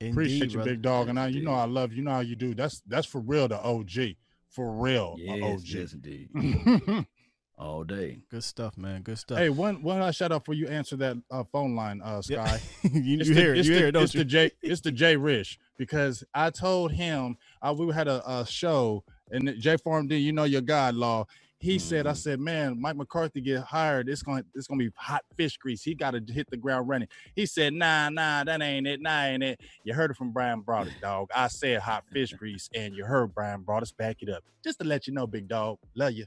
Indeed, 0.00 0.12
Appreciate 0.12 0.50
you, 0.50 0.56
brother. 0.56 0.70
big 0.70 0.82
dog. 0.82 1.08
And 1.08 1.18
I, 1.20 1.28
you 1.28 1.42
know 1.42 1.52
I 1.52 1.64
love 1.66 1.90
you. 1.92 1.98
You 1.98 2.02
know 2.04 2.12
how 2.12 2.20
you 2.20 2.34
do. 2.36 2.54
That's 2.54 2.80
that's 2.86 3.06
for 3.06 3.20
real. 3.20 3.48
The 3.48 3.60
OG, 3.60 4.16
for 4.48 4.72
real. 4.72 5.16
a 5.18 5.36
yes, 5.36 5.74
yes, 5.74 5.92
indeed. 5.92 6.28
OG. 6.34 7.06
All 7.58 7.84
day. 7.84 8.20
Good 8.30 8.42
stuff, 8.42 8.78
man. 8.78 9.02
Good 9.02 9.18
stuff. 9.18 9.36
hey, 9.36 9.50
one 9.50 9.82
one 9.82 10.00
I 10.00 10.12
shout 10.12 10.32
out 10.32 10.46
for 10.46 10.54
you. 10.54 10.66
Answer 10.68 10.96
that 10.96 11.18
uh, 11.30 11.44
phone 11.52 11.74
line, 11.76 12.00
uh, 12.02 12.22
Yeah. 12.26 12.46
Sky. 12.46 12.60
you, 12.90 13.18
It's 13.18 13.28
you 13.28 13.34
the- 13.34 13.40
hear 13.42 13.54
it. 13.54 13.58
it's 13.58 13.68
You 13.68 13.74
the, 13.74 13.78
hear 13.80 13.88
it, 13.88 13.92
don't 13.92 14.04
it's 14.04 14.14
you? 14.14 14.20
the 14.20 14.24
J. 14.24 14.50
It's 14.62 14.80
the 14.80 14.92
J. 14.92 15.16
Rich 15.18 15.58
because 15.76 16.24
I 16.32 16.48
told 16.48 16.92
him 16.92 17.36
uh, 17.60 17.74
we 17.76 17.92
had 17.92 18.08
a, 18.08 18.22
a 18.26 18.46
show 18.46 19.04
and 19.30 19.54
J. 19.58 19.76
Farm 19.76 20.08
D. 20.08 20.16
You 20.16 20.32
know 20.32 20.44
your 20.44 20.62
God 20.62 20.94
law. 20.94 21.26
He 21.62 21.78
said, 21.78 22.06
I 22.06 22.12
Mhm. 22.12 22.16
said, 22.16 22.40
man, 22.40 22.80
Mike 22.80 22.96
McCarthy 22.96 23.42
get 23.42 23.60
hired. 23.60 24.08
It's 24.08 24.22
gonna 24.22 24.42
it's 24.54 24.66
gonna 24.66 24.78
be 24.78 24.90
hot 24.96 25.22
fish 25.36 25.58
grease. 25.58 25.82
He 25.82 25.94
got 25.94 26.12
to 26.12 26.22
hit 26.32 26.48
the 26.50 26.56
ground 26.56 26.88
running. 26.88 27.08
He 27.36 27.44
said, 27.44 27.74
nah, 27.74 28.08
nah, 28.08 28.44
that 28.44 28.62
ain't 28.62 28.86
it. 28.86 29.00
Nah, 29.02 29.24
ain't 29.24 29.42
it. 29.42 29.60
You 29.84 29.92
heard 29.92 30.10
it 30.10 30.16
from 30.16 30.32
Bryan 30.32 30.62
Broaddus, 30.62 30.98
dog. 31.02 31.28
I 31.34 31.48
said 31.48 31.80
hot 31.80 32.04
fish 32.14 32.32
grease, 32.32 32.70
and 32.74 32.94
you 32.94 33.04
heard 33.04 33.34
Bryan 33.34 33.62
Broaddus 33.62 33.94
back 33.94 34.16
it 34.22 34.30
up. 34.30 34.42
Just 34.64 34.78
to 34.80 34.86
let 34.86 35.06
you 35.06 35.12
know, 35.12 35.26
big 35.26 35.48
dog, 35.48 35.78
love 35.94 36.12
you. 36.12 36.24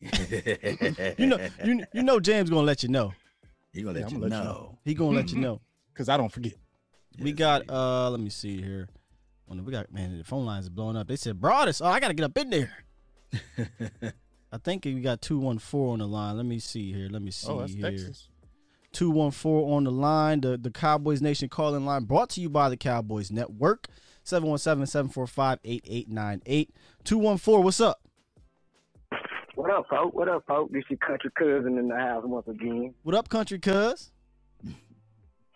You 1.18 1.26
know, 1.26 1.38
you 1.64 1.84
you 1.92 2.02
know 2.02 2.18
James 2.18 2.50
gonna 2.50 2.62
let 2.62 2.82
you 2.82 2.88
know. 2.88 3.12
he 3.72 3.82
gonna 3.82 3.98
Yeah, 4.00 4.04
let 4.06 4.12
I'm 4.12 4.22
you 4.22 4.28
gonna 4.28 4.34
let 4.34 4.42
you 4.42 4.48
know. 4.48 4.78
He 4.84 4.94
gonna 4.94 5.16
let 5.16 5.32
you 5.32 5.38
know. 5.40 5.60
Because 5.92 6.08
I 6.08 6.16
don't 6.16 6.32
forget. 6.32 6.54
We 7.18 7.32
got 7.32 7.68
uh 7.68 8.08
let 8.10 8.20
me 8.20 8.30
see 8.30 8.60
here. 8.62 8.88
Oh, 9.48 9.54
no, 9.54 9.62
we 9.62 9.70
got 9.70 9.92
man, 9.92 10.16
the 10.16 10.24
phone 10.24 10.46
lines 10.46 10.66
are 10.66 10.70
blowing 10.70 10.96
up. 10.96 11.06
They 11.08 11.16
said 11.16 11.38
broadest. 11.40 11.82
Oh, 11.82 11.86
I 11.86 12.00
gotta 12.00 12.14
get 12.14 12.24
up 12.24 12.36
in 12.38 12.50
there. 12.50 12.72
I 14.52 14.58
think 14.58 14.84
we 14.84 15.00
got 15.00 15.22
two 15.22 15.38
one 15.38 15.58
four 15.58 15.94
on 15.94 16.00
the 16.00 16.06
line. 16.06 16.36
Let 16.36 16.44
me 16.44 16.58
see 16.58 16.92
here. 16.92 17.08
Let 17.10 17.22
me 17.22 17.30
see 17.30 17.48
Oh, 17.50 17.60
that's 17.60 17.72
here. 17.72 17.90
Texas. 17.90 18.28
Two 18.92 19.10
one 19.10 19.30
four 19.30 19.74
on 19.74 19.84
the 19.84 19.90
line. 19.90 20.42
The 20.42 20.58
the 20.58 20.70
Cowboys 20.70 21.22
Nation 21.22 21.48
calling 21.48 21.86
line 21.86 22.04
brought 22.04 22.28
to 22.30 22.40
you 22.40 22.50
by 22.50 22.68
the 22.68 22.76
Cowboys 22.76 23.30
Network. 23.30 23.86
717-745-8898. 24.24 26.68
214, 27.02 27.64
what's 27.64 27.80
up? 27.80 28.00
What 29.56 29.68
up, 29.70 29.88
folks? 29.88 30.14
What 30.14 30.28
up, 30.28 30.44
folks? 30.46 30.72
This 30.72 30.84
your 30.88 30.98
country 30.98 31.30
cousin 31.36 31.76
in 31.76 31.88
the 31.88 31.96
house 31.96 32.22
once 32.24 32.46
again. 32.46 32.94
What 33.02 33.16
up, 33.16 33.28
country 33.28 33.58
cuz? 33.58 34.12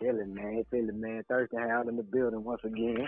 Chilling, 0.01 0.33
man. 0.33 0.65
Chilling, 0.69 0.99
man. 0.99 1.23
Thursday 1.29 1.55
out 1.57 1.87
in 1.87 1.95
the 1.95 2.03
building 2.03 2.43
once 2.43 2.59
again. 2.65 3.07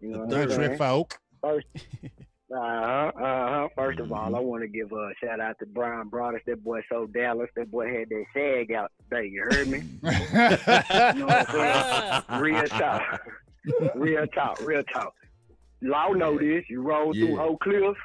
You 0.00 0.08
know 0.08 0.24
what 0.24 0.34
I'm 0.34 0.50
saying? 0.50 0.78
folk. 0.78 1.16
First, 1.40 1.68
uh-huh, 2.50 3.12
uh-huh. 3.14 3.68
First 3.76 4.00
of 4.00 4.10
all, 4.12 4.34
I 4.34 4.38
want 4.40 4.62
to 4.62 4.68
give 4.68 4.90
a 4.92 5.10
shout 5.22 5.40
out 5.40 5.56
to 5.60 5.66
Bryan 5.66 6.08
Broaddus. 6.10 6.40
That 6.46 6.64
boy 6.64 6.80
so 6.90 7.06
Dallas. 7.06 7.50
That 7.56 7.70
boy 7.70 7.86
had 7.92 8.08
that 8.08 8.24
shag 8.34 8.72
out 8.72 8.90
today. 9.10 9.28
You 9.28 9.42
heard 9.42 9.68
me? 9.68 9.80
You 10.02 11.20
know 11.20 11.26
what 11.26 11.54
I'm 11.54 12.22
saying? 12.30 12.40
real 12.42 12.68
talk. 12.78 13.02
real 13.94 14.26
talk. 14.28 14.58
Real 14.60 14.82
talk. 14.92 15.12
Y'all 15.80 16.14
know 16.14 16.38
this. 16.38 16.64
You 16.68 16.82
roll 16.82 17.12
through 17.12 17.36
Yeah. 17.36 17.42
Oak 17.42 17.60
Cliff. 17.60 17.96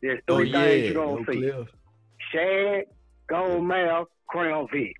There's 0.00 0.20
Oh 0.28 0.36
three 0.38 0.50
yeah, 0.50 0.58
things 0.64 0.84
you're 0.86 0.94
going 0.94 1.18
Oak 1.20 1.26
to 1.26 1.32
see. 1.32 1.38
Cliff. 1.40 1.68
Shag, 2.32 2.84
gold 3.28 3.64
mouth, 3.64 4.08
crown 4.28 4.66
Vic. 4.72 4.94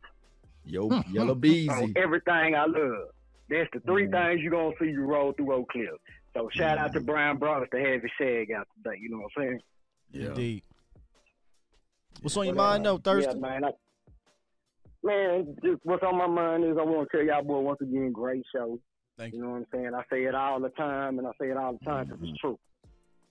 Yo, 0.64 0.90
yellow 1.10 1.32
on 1.32 1.40
beezy. 1.40 1.92
everything 1.96 2.54
I 2.54 2.66
love. 2.66 3.08
That's 3.50 3.68
the 3.72 3.80
3 3.80 4.06
Mhm. 4.06 4.12
things 4.12 4.40
you're 4.42 4.52
gonna 4.52 4.74
see 4.80 4.90
you 4.90 5.02
roll 5.04 5.32
through 5.32 5.52
Oak 5.52 5.68
Cliff. 5.70 5.88
So 6.34 6.48
shout 6.52 6.78
out 6.78 6.92
to 6.94 7.00
Bryan 7.00 7.38
Broaddus 7.38 7.70
to 7.70 7.78
have 7.78 8.02
his 8.02 8.10
shag 8.18 8.50
out 8.52 8.66
today. 8.76 8.96
You 9.00 9.10
know 9.10 9.18
what 9.18 9.30
I'm 9.36 9.42
saying? 9.42 9.60
Yeah. 10.12 10.26
Indeed. 10.28 10.62
What's 12.22 12.36
on 12.36 12.46
your 12.46 12.54
But, 12.54 12.62
uh, 12.62 12.64
mind 12.70 12.86
though, 12.86 12.98
Thursday? 12.98 13.32
Yeah, 13.32 13.38
man. 13.38 13.64
I, 13.64 13.70
man, 15.02 15.56
just 15.64 15.80
what's 15.84 16.02
on 16.02 16.16
my 16.16 16.26
mind 16.26 16.64
is 16.64 16.76
I 16.78 16.82
want 16.84 17.08
to 17.10 17.16
tell 17.16 17.26
y'all 17.26 17.42
boy 17.42 17.60
once 17.60 17.80
again, 17.80 18.12
great 18.12 18.44
show. 18.54 18.78
Thank 19.18 19.34
You 19.34 19.40
you. 19.40 19.44
know 19.44 19.50
what 19.52 19.56
I'm 19.58 19.66
saying? 19.74 19.90
I 19.94 20.02
say 20.10 20.24
it 20.24 20.34
all 20.34 20.60
the 20.60 20.70
time, 20.70 21.18
and 21.18 21.26
I 21.26 21.32
say 21.40 21.50
it 21.50 21.56
all 21.56 21.72
the 21.74 21.84
time 21.84 22.08
'cause 22.08 22.18
Mhm. 22.18 22.30
it's 22.30 22.38
true. 22.40 22.58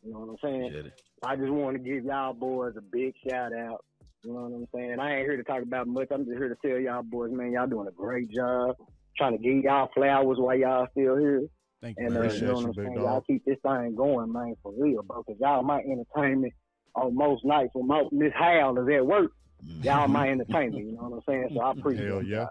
You 0.03 0.13
know 0.13 0.19
what 0.19 0.29
I'm 0.29 0.37
saying? 0.43 0.91
I 1.23 1.35
just 1.35 1.51
want 1.51 1.77
to 1.77 1.83
give 1.83 2.03
y'all 2.05 2.33
boys 2.33 2.75
a 2.75 2.81
big 2.81 3.15
shout 3.27 3.53
out. 3.53 3.83
You 4.23 4.33
know 4.33 4.41
what 4.43 4.53
I'm 4.55 4.67
saying? 4.75 4.99
I 4.99 5.15
ain't 5.17 5.27
here 5.27 5.37
to 5.37 5.43
talk 5.43 5.61
about 5.63 5.87
much. 5.87 6.09
I'm 6.11 6.25
just 6.25 6.37
here 6.37 6.49
to 6.49 6.55
tell 6.67 6.79
y'all 6.79 7.03
boys, 7.03 7.31
man, 7.31 7.51
y'all 7.51 7.67
doing 7.67 7.87
a 7.87 7.91
great 7.91 8.29
job. 8.29 8.75
Trying 9.17 9.37
to 9.37 9.43
give 9.43 9.63
y'all 9.63 9.87
flowers 9.93 10.37
while 10.39 10.55
y'all 10.55 10.87
still 10.91 11.17
here. 11.17 11.47
Thank 11.81 11.97
you. 11.97 12.05
And 12.05 12.15
uh, 12.15 12.19
man. 12.19 12.27
Appreciate 12.27 12.41
you 12.41 12.47
know 12.47 12.53
what 12.53 12.65
I'm 12.65 12.73
saying? 12.73 12.93
Dog. 12.95 13.03
Y'all 13.03 13.21
keep 13.21 13.45
this 13.45 13.57
thing 13.63 13.95
going, 13.95 14.31
man, 14.31 14.55
for 14.61 14.73
real, 14.77 15.01
bro. 15.03 15.23
Cause 15.23 15.35
y'all 15.39 15.63
my 15.63 15.79
entertainment 15.79 16.53
on 16.95 17.15
most 17.15 17.43
nights 17.45 17.71
when 17.73 18.09
Miss 18.11 18.33
Hal 18.37 18.77
is 18.77 18.95
at 18.95 19.05
work. 19.05 19.31
Y'all 19.83 20.07
my 20.07 20.27
entertainment. 20.27 20.85
You 20.85 20.93
know 20.93 21.09
what 21.09 21.17
I'm 21.17 21.21
saying? 21.27 21.49
So 21.53 21.61
I 21.61 21.71
appreciate 21.71 22.07
Hell 22.07 22.23
yeah. 22.23 22.37
y'all. 22.37 22.49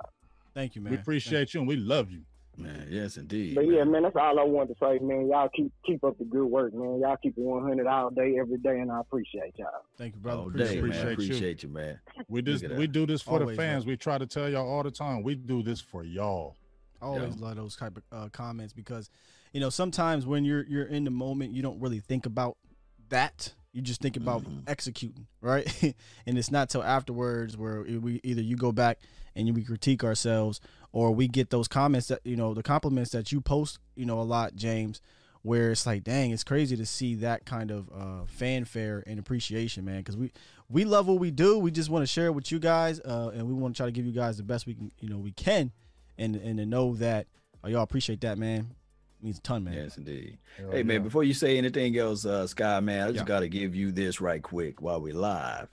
Thank 0.55 0.77
you, 0.77 0.81
man. 0.81 0.93
We 0.93 0.99
appreciate 0.99 1.53
you 1.53 1.61
and 1.61 1.69
we 1.69 1.75
love 1.75 2.09
you. 2.11 2.21
Man, 2.57 2.87
yes 2.91 3.17
indeed. 3.17 3.55
But 3.55 3.67
yeah, 3.67 3.85
man. 3.85 3.93
man, 3.93 4.03
that's 4.05 4.17
all 4.17 4.39
I 4.39 4.45
wanted 4.45 4.75
to 4.75 4.81
say, 4.81 5.05
man. 5.05 5.29
Y'all 5.29 5.49
keep 5.49 5.73
keep 5.85 6.05
up 6.05 6.19
the 6.19 6.25
good 6.25 6.45
work, 6.45 6.75
man. 6.75 7.01
Y'all 7.01 7.17
keep 7.17 7.37
it 7.37 7.43
100 7.43 7.87
all 7.87 8.11
day, 8.11 8.37
every 8.39 8.59
day, 8.59 8.79
and 8.81 8.93
I 8.93 9.01
appreciate 9.01 9.55
y'all. 9.57 9.69
Thank 9.97 10.15
you, 10.15 10.21
brother. 10.21 10.43
All 10.43 10.49
Appreciate 10.49 10.73
day, 10.73 10.79
it. 10.79 10.83
man. 10.85 10.91
Appreciate 10.91 11.19
you. 11.19 11.25
Appreciate 11.25 11.63
you, 11.63 11.69
man. 11.71 12.01
We 12.29 12.43
just 12.43 12.69
we 12.69 12.87
do 12.87 13.07
this 13.07 13.23
for 13.23 13.41
Always, 13.41 13.57
the 13.57 13.63
fans. 13.63 13.87
man. 13.87 13.93
We 13.93 13.97
try 13.97 14.19
to 14.19 14.27
tell 14.27 14.49
y'all 14.49 14.69
all 14.69 14.83
the 14.83 14.91
time. 14.91 15.23
We 15.23 15.35
do 15.35 15.63
this 15.63 15.81
for 15.81 16.05
y'all. 16.05 16.55
I 17.01 17.07
always 17.07 17.37
Yeah. 17.37 17.47
love 17.47 17.57
those 17.57 17.77
type 17.77 17.97
of 17.97 18.03
uh, 18.13 18.29
comments 18.31 18.73
because, 18.73 19.11
you 19.53 19.61
know, 19.61 19.71
sometimes 19.71 20.27
when 20.27 20.45
you're 20.45 20.65
you're 20.67 20.87
in 20.87 21.05
the 21.05 21.11
moment, 21.11 21.53
you 21.53 21.63
don't 21.63 21.81
really 21.81 22.01
think 22.01 22.27
about 22.27 22.57
that. 23.09 23.55
You 23.73 23.83
just 23.83 24.01
think 24.01 24.17
about 24.17 24.43
Mhm. 24.45 24.63
executing, 24.67 25.27
right? 25.41 25.65
and 26.27 26.37
it's 26.39 26.51
not 26.51 26.71
till 26.71 26.83
afterwards 26.83 27.57
where 27.57 27.83
we 27.83 28.21
either 28.25 28.43
you 28.43 28.57
go 28.57 28.73
back 28.73 28.99
and 29.37 29.55
we 29.55 29.63
critique 29.65 30.03
ourselves, 30.03 30.61
or 30.93 31.13
we 31.13 31.29
get 31.29 31.51
those 31.51 31.69
comments 31.69 32.09
that 32.09 32.21
you 32.25 32.37
know 32.37 32.53
the 32.53 32.63
compliments 32.65 33.11
that 33.13 33.31
you 33.33 33.41
post, 33.41 33.79
you 33.95 34.05
know, 34.07 34.21
a 34.21 34.23
lot, 34.23 34.55
James. 34.57 35.01
Where 35.43 35.71
it's 35.71 35.87
like, 35.87 36.05
dang, 36.05 36.33
it's 36.33 36.45
crazy 36.45 36.77
to 36.77 36.85
see 36.85 37.15
that 37.15 37.47
kind 37.47 37.71
of 37.71 37.89
uh, 37.95 38.27
fanfare 38.27 39.03
and 39.07 39.19
appreciation, 39.19 39.87
man. 39.87 39.99
Because 40.01 40.15
we 40.17 40.33
we 40.69 40.85
love 40.85 41.07
what 41.09 41.19
we 41.19 41.31
do. 41.31 41.59
We 41.59 41.71
just 41.71 41.89
want 41.89 42.03
to 42.03 42.07
share 42.07 42.27
it 42.27 42.33
with 42.33 42.53
you 42.53 42.59
guys, 42.59 43.01
uh, 43.01 43.31
and 43.33 43.47
we 43.49 43.55
want 43.55 43.75
to 43.75 43.79
try 43.79 43.87
to 43.87 43.93
give 43.93 44.05
you 44.05 44.13
guys 44.13 44.37
the 44.37 44.43
best 44.43 44.67
we 44.67 44.75
can, 44.75 44.91
you 45.01 45.09
know, 45.09 45.17
we 45.17 45.33
can 45.33 45.73
and 46.21 46.37
and 46.37 46.59
to 46.59 46.67
know 46.67 46.95
that 46.97 47.27
oh, 47.65 47.69
y'all 47.69 47.83
appreciate 47.83 48.21
that, 48.21 48.39
man, 48.39 48.71
means 49.23 49.39
a 49.39 49.41
ton, 49.43 49.65
man. 49.65 49.75
Yes, 49.75 49.97
indeed. 49.97 50.39
Hell 50.57 50.71
Hey 50.71 50.83
man, 50.83 51.03
before 51.03 51.25
you 51.25 51.35
say 51.35 51.59
anything 51.59 51.97
else, 51.99 52.25
uh, 52.25 52.47
Sky 52.47 52.79
man, 52.81 53.03
I 53.03 53.07
just 53.13 53.23
Yeah. 53.23 53.25
gotta 53.25 53.49
give 53.49 53.75
you 53.75 53.91
this 53.93 54.21
right 54.21 54.43
quick 54.43 54.81
while 54.81 55.01
we 55.01 55.13
live. 55.13 55.69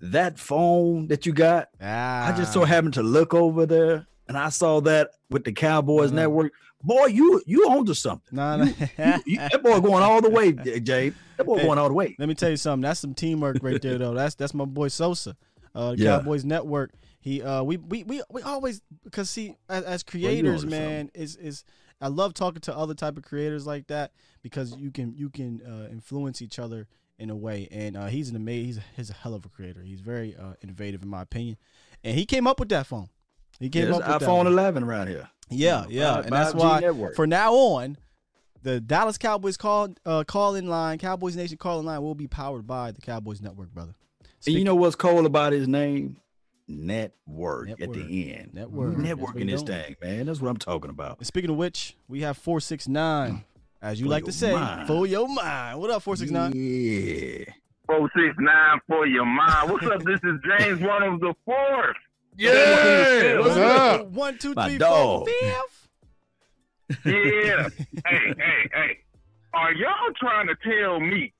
That 0.00 0.38
phone 0.38 1.08
that 1.08 1.26
you 1.26 1.32
got, 1.32 1.70
Ah, 1.82 2.28
I 2.32 2.36
just 2.36 2.52
so 2.52 2.64
happened 2.64 2.94
to 2.94 3.02
look 3.02 3.34
over 3.34 3.66
there 3.66 4.06
and 4.28 4.38
I 4.38 4.48
saw 4.50 4.80
that 4.82 5.10
with 5.30 5.42
the 5.44 5.52
Cowboys 5.52 6.10
Uh-huh. 6.10 6.20
Network. 6.20 6.52
Boy, 6.84 7.06
you 7.06 7.42
you 7.46 7.68
onto 7.68 7.94
something. 7.94 8.36
Nah, 8.36 8.58
nah. 8.58 8.64
You- 8.66 9.22
you- 9.26 9.38
that 9.38 9.60
boy 9.64 9.80
going 9.80 10.04
all 10.04 10.20
the 10.20 10.30
way, 10.30 10.52
Jay. 10.80 11.12
That 11.36 11.44
boy 11.46 11.58
Hey. 11.58 11.64
going 11.66 11.78
all 11.78 11.88
the 11.88 11.94
way. 11.94 12.14
Let 12.20 12.28
me 12.28 12.34
tell 12.36 12.50
you 12.50 12.56
something. 12.56 12.82
That's 12.82 13.00
some 13.00 13.14
teamwork 13.14 13.58
right 13.62 13.82
there, 13.82 13.98
though. 13.98 14.14
That's 14.14 14.36
that's 14.36 14.54
my 14.54 14.64
boy 14.64 14.86
Sosa, 14.88 15.36
uh, 15.74 15.90
the 15.96 15.98
Yeah. 15.98 16.18
Cowboys 16.18 16.44
Network. 16.44 16.92
He, 17.20 17.42
uh, 17.42 17.62
we 17.62 17.76
we 17.76 18.04
we, 18.04 18.22
we 18.30 18.42
always 18.42 18.80
because 19.04 19.28
see 19.28 19.56
as, 19.68 19.84
as 19.84 20.02
creators, 20.02 20.64
onto 20.64 20.70
man, 20.70 21.10
is 21.14 21.36
is 21.36 21.64
I 22.00 22.08
love 22.08 22.32
talking 22.34 22.60
to 22.62 22.76
other 22.76 22.94
type 22.94 23.16
of 23.16 23.24
creators 23.24 23.66
like 23.66 23.88
that 23.88 24.12
because 24.42 24.76
you 24.76 24.90
can 24.90 25.14
you 25.16 25.28
can 25.30 25.60
uh, 25.66 25.88
influence 25.90 26.40
each 26.40 26.58
other 26.58 26.86
in 27.18 27.30
a 27.30 27.36
way. 27.36 27.66
And 27.72 27.96
uh, 27.96 28.06
he's 28.06 28.28
an 28.30 28.36
amazing, 28.36 28.66
he's 28.66 28.78
a, 28.78 28.82
he's 28.96 29.10
a 29.10 29.14
hell 29.14 29.34
of 29.34 29.44
a 29.44 29.48
creator. 29.48 29.82
He's 29.82 30.00
very 30.00 30.36
uh, 30.36 30.52
innovative 30.62 31.02
in 31.02 31.08
my 31.08 31.22
opinion, 31.22 31.56
and 32.04 32.14
he 32.14 32.24
came 32.24 32.46
up 32.46 32.60
with 32.60 32.68
that 32.68 32.86
phone. 32.86 33.08
He 33.58 33.68
came 33.68 33.88
Yeah, 33.88 33.96
up 33.96 34.20
with 34.20 34.28
iPhone 34.28 34.36
one. 34.36 34.46
11 34.46 34.84
around 34.84 35.08
here. 35.08 35.28
Yeah, 35.50 35.86
yeah, 35.88 36.18
and 36.20 36.30
that's 36.30 36.52
5G 36.52 36.58
why 36.58 36.80
network. 36.80 37.16
for 37.16 37.26
now 37.26 37.52
on, 37.54 37.96
the 38.62 38.80
Dallas 38.80 39.18
Cowboys 39.18 39.56
call 39.56 39.88
uh, 40.06 40.22
call 40.22 40.54
in 40.54 40.68
line, 40.68 40.98
Cowboys 40.98 41.34
Nation 41.34 41.56
call 41.56 41.80
in 41.80 41.86
line 41.86 42.00
will 42.02 42.14
be 42.14 42.28
powered 42.28 42.66
by 42.66 42.92
the 42.92 43.00
Cowboys 43.00 43.40
Network, 43.40 43.72
brother. 43.74 43.94
And 44.46 44.54
you 44.54 44.62
know 44.62 44.76
what's 44.76 44.94
cool 44.94 45.26
about 45.26 45.52
his 45.52 45.66
name? 45.66 46.18
Network, 46.68 47.70
at 47.80 47.92
the 47.92 48.32
end. 48.32 48.54
Network. 48.54 48.96
Networking 48.96 49.46
this 49.50 49.62
doing. 49.62 49.82
thing, 49.82 49.96
man. 50.02 50.26
That's 50.26 50.40
what 50.40 50.48
I'm 50.50 50.56
talking 50.58 50.90
about. 50.90 51.18
And 51.18 51.26
speaking 51.26 51.50
of 51.50 51.56
which, 51.56 51.96
we 52.08 52.20
have 52.22 52.36
four 52.36 52.60
six 52.60 52.86
nine, 52.86 53.44
as 53.82 53.98
you 54.00 54.06
For 54.06 54.10
like 54.10 54.24
to 54.24 54.32
say, 54.32 54.52
mind. 54.52 54.86
for 54.86 55.06
your 55.06 55.28
mind. 55.28 55.80
What 55.80 55.90
up, 55.90 56.02
four 56.02 56.16
six 56.16 56.30
nine? 56.30 56.52
Yeah. 56.54 57.44
469 57.86 58.80
for 58.86 59.06
your 59.06 59.24
mind. 59.24 59.70
What's 59.70 59.86
up? 59.86 60.02
This 60.02 60.20
is 60.22 60.38
James, 60.58 60.78
one 60.82 61.02
of 61.02 61.20
the 61.20 61.32
fourth. 61.46 61.96
Yeah, 62.36 63.38
what's 63.40 63.56
up? 63.56 64.06
One, 64.08 64.38
My 64.54 64.68
four, 64.68 64.78
dog. 64.78 65.28
fifth. 65.28 65.88
Yeah. 67.06 67.68
hey, 68.06 68.34
hey, 68.38 68.68
hey. 68.72 68.98
Are 69.54 69.72
y'all 69.72 70.12
trying 70.20 70.46
to 70.48 70.54
tell 70.62 71.00
me 71.00 71.32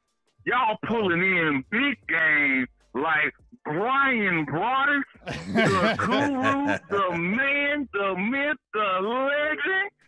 y'all 0.45 0.79
pulling 0.87 1.21
in 1.21 1.65
big 1.71 1.97
games 2.09 2.69
like 2.95 3.35
Bryan 3.69 4.47
Broaddus, 4.47 5.03
the 5.27 5.95
guru, 5.99 6.79
the 6.89 7.19
man, 7.19 7.89
the 7.93 8.15
myth, 8.17 8.57
the 8.73 9.29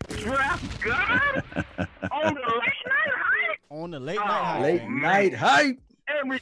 legend, 0.08 0.24
draft 0.24 0.80
God 0.82 1.44
on 2.10 2.34
the 2.34 2.40
late 2.40 2.80
night 2.86 3.14
hype? 3.14 3.58
On 3.68 3.90
the 3.90 4.00
late 4.00 4.16
night 4.16 4.24
Oh, 4.24 4.32
high. 4.32 4.62
Late 4.62 4.82
man. 4.84 5.00
night 5.00 5.34
hype. 5.34 5.78
Every 6.08 6.40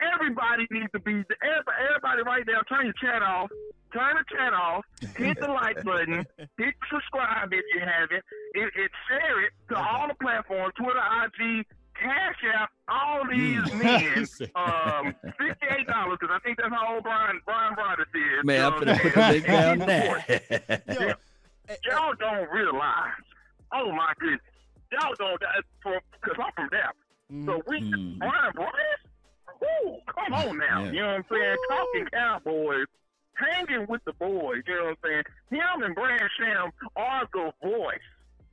everybody 0.00 0.66
needs 0.70 0.90
to 0.92 1.00
be 1.00 1.12
everybody, 1.12 1.78
everybody 1.90 2.22
right 2.22 2.44
now. 2.46 2.60
Turn 2.68 2.86
your 2.86 2.94
chat 2.94 3.22
off. 3.22 3.50
Turn 3.92 4.16
the 4.16 4.24
chat 4.34 4.52
off. 4.54 4.84
Hit 5.16 5.38
the 5.40 5.48
like 5.48 5.82
button. 5.84 6.24
Hit 6.38 6.48
the 6.56 6.86
subscribe 6.90 7.52
if 7.52 7.64
you 7.74 7.80
haven't. 7.80 8.24
It, 8.54 8.72
it 8.74 8.90
share 9.08 9.44
it 9.44 9.52
to 9.68 9.76
uh-huh. 9.76 9.98
all 9.98 10.08
the 10.08 10.14
platforms: 10.14 10.72
Twitter, 10.76 10.98
IG, 10.98 11.66
Cash 12.00 12.36
App. 12.54 12.70
All 12.88 13.22
these 13.28 13.72
men. 13.74 14.26
Um, 14.56 15.14
fifty-eight 15.38 15.86
dollars 15.86 16.18
because 16.20 16.34
I 16.34 16.38
think 16.44 16.58
that's 16.58 16.70
how 16.70 16.94
old 16.94 17.02
Brian 17.04 17.40
Bryan 17.44 17.74
Broaddus 17.74 18.00
is. 18.14 18.44
Man, 18.44 18.64
I'm 18.64 18.72
going 18.80 18.86
to 18.86 19.02
put 19.02 19.14
the 19.14 19.20
big 19.30 19.42
link 19.42 19.46
down 19.46 19.78
there. 19.78 20.24
Eh, 21.68 21.74
Y'all 21.90 22.14
don't 22.18 22.50
realize. 22.50 23.12
Oh 23.72 23.92
my 23.92 24.12
goodness. 24.18 24.40
Y'all 24.92 25.14
don't. 25.18 25.38
Because 25.84 26.36
I'm 26.38 26.52
from 26.56 26.68
Dallas. 26.70 26.96
mhm. 27.32 27.46
So 27.46 27.62
we 27.66 27.80
Mm. 27.80 28.18
Brian 28.18 28.52
Brothers? 28.54 29.00
Woo, 29.60 29.98
come 30.14 30.32
on 30.34 30.58
now. 30.58 30.84
Yeah. 30.84 30.90
You 30.92 31.00
know 31.00 31.06
what 31.08 31.14
I'm 31.16 31.24
saying? 31.30 31.56
Talking 31.68 32.06
Cowboys, 32.12 32.86
hanging 33.34 33.86
with 33.88 34.02
the 34.06 34.12
boys. 34.14 34.62
You 34.66 34.74
know 34.76 34.84
what 34.84 34.90
I'm 34.90 34.96
saying? 35.04 35.22
Him 35.50 35.82
and 35.82 35.94
Brad 35.94 36.20
Sham 36.38 36.70
are 36.96 37.28
the 37.32 37.52
voice 37.62 37.98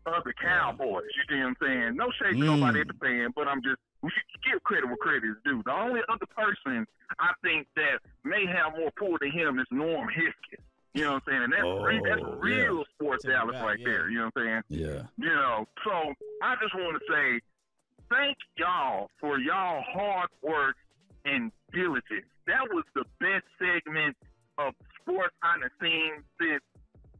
of 0.06 0.24
the 0.24 0.34
Cowboys. 0.34 1.06
You 1.16 1.24
see 1.30 1.42
what 1.42 1.48
I'm 1.48 1.56
saying? 1.62 1.96
No 1.96 2.12
shade 2.12 2.38
to 2.38 2.44
Mm. 2.46 2.60
nobody 2.60 2.82
at 2.82 2.88
the 2.88 2.94
fan, 2.96 3.32
but 3.36 3.48
I'm 3.48 3.62
just 3.64 3.78
we 4.02 4.12
should 4.12 4.42
give 4.52 4.64
credit 4.64 4.86
where 4.88 4.98
credit 4.98 5.24
is 5.28 5.38
due. 5.44 5.64
The 5.66 5.72
only 5.74 6.02
other 6.10 6.28
person 6.28 6.86
I 7.20 7.32
think 7.42 7.68
that 7.76 8.00
may 8.24 8.46
have 8.46 8.74
more 8.78 8.92
pull 8.98 9.18
than 9.20 9.32
him 9.32 9.58
is 9.60 9.66
Norm 9.72 10.08
Hitzges. 10.10 10.62
You 10.94 11.04
know 11.06 11.14
what 11.14 11.24
I'm 11.28 11.32
saying? 11.32 11.44
And 11.44 11.54
that's, 11.54 11.84
re- 11.84 12.02
that's 12.08 12.22
Oh, 12.24 12.36
real 12.40 12.78
yeah. 12.78 12.84
sports 12.94 13.26
it 13.26 13.30
Dallas 13.30 13.54
back, 13.56 13.64
right 13.66 13.80
yeah. 13.80 13.86
there. 13.86 14.10
You 14.10 14.18
know 14.20 14.30
what 14.34 14.44
I'm 14.44 14.64
saying? 14.70 14.82
Yeah. 14.86 15.02
You 15.18 15.34
know, 15.34 15.68
so 15.84 16.14
I 16.44 16.56
just 16.62 16.76
want 16.76 17.02
to 17.02 17.14
say 17.14 17.42
thank 18.10 18.38
y'all 18.58 19.10
for 19.20 19.40
y'all 19.40 19.82
hard 19.92 20.30
work 20.44 20.76
and 21.26 21.52
diligence. 21.74 22.28
That 22.48 22.62
was 22.72 22.84
the 22.94 23.04
best 23.20 23.44
segment 23.58 24.16
of 24.60 24.74
sports 25.02 25.34
I've 25.42 25.70
seen 25.82 26.24
since 26.40 26.62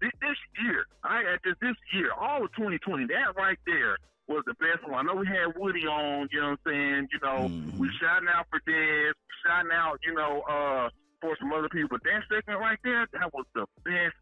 this, 0.06 0.14
this 0.22 0.40
year. 0.62 0.86
I 1.04 1.26
at 1.34 1.42
this 1.44 1.58
this 1.62 1.76
year, 1.94 2.14
all 2.14 2.46
of 2.46 2.54
2020. 2.54 3.10
That 3.10 3.34
right 3.36 3.58
there 3.66 3.98
was 4.28 4.44
the 4.46 4.54
best 4.62 4.86
one. 4.86 5.02
I 5.02 5.04
know 5.10 5.18
we 5.18 5.28
had 5.28 5.58
Woody 5.58 5.86
on. 5.86 6.30
You 6.32 6.42
know 6.42 6.58
what 6.58 6.60
I'm 6.66 6.72
saying? 6.72 7.08
You 7.14 7.20
know, 7.22 7.50
Mhm. 7.50 7.78
we 7.78 7.90
shouting 8.00 8.30
out 8.30 8.46
for 8.50 8.60
Dez, 8.70 9.14
shouting 9.46 9.72
out. 9.72 10.00
You 10.06 10.14
know, 10.14 10.42
uh, 10.46 10.90
for 11.22 11.36
some 11.40 11.52
other 11.54 11.70
people. 11.70 11.98
But 11.98 12.04
that 12.04 12.24
segment 12.30 12.60
right 12.60 12.80
there, 12.84 13.08
that 13.14 13.34
was 13.34 13.46
the 13.54 13.66
best 13.84 14.16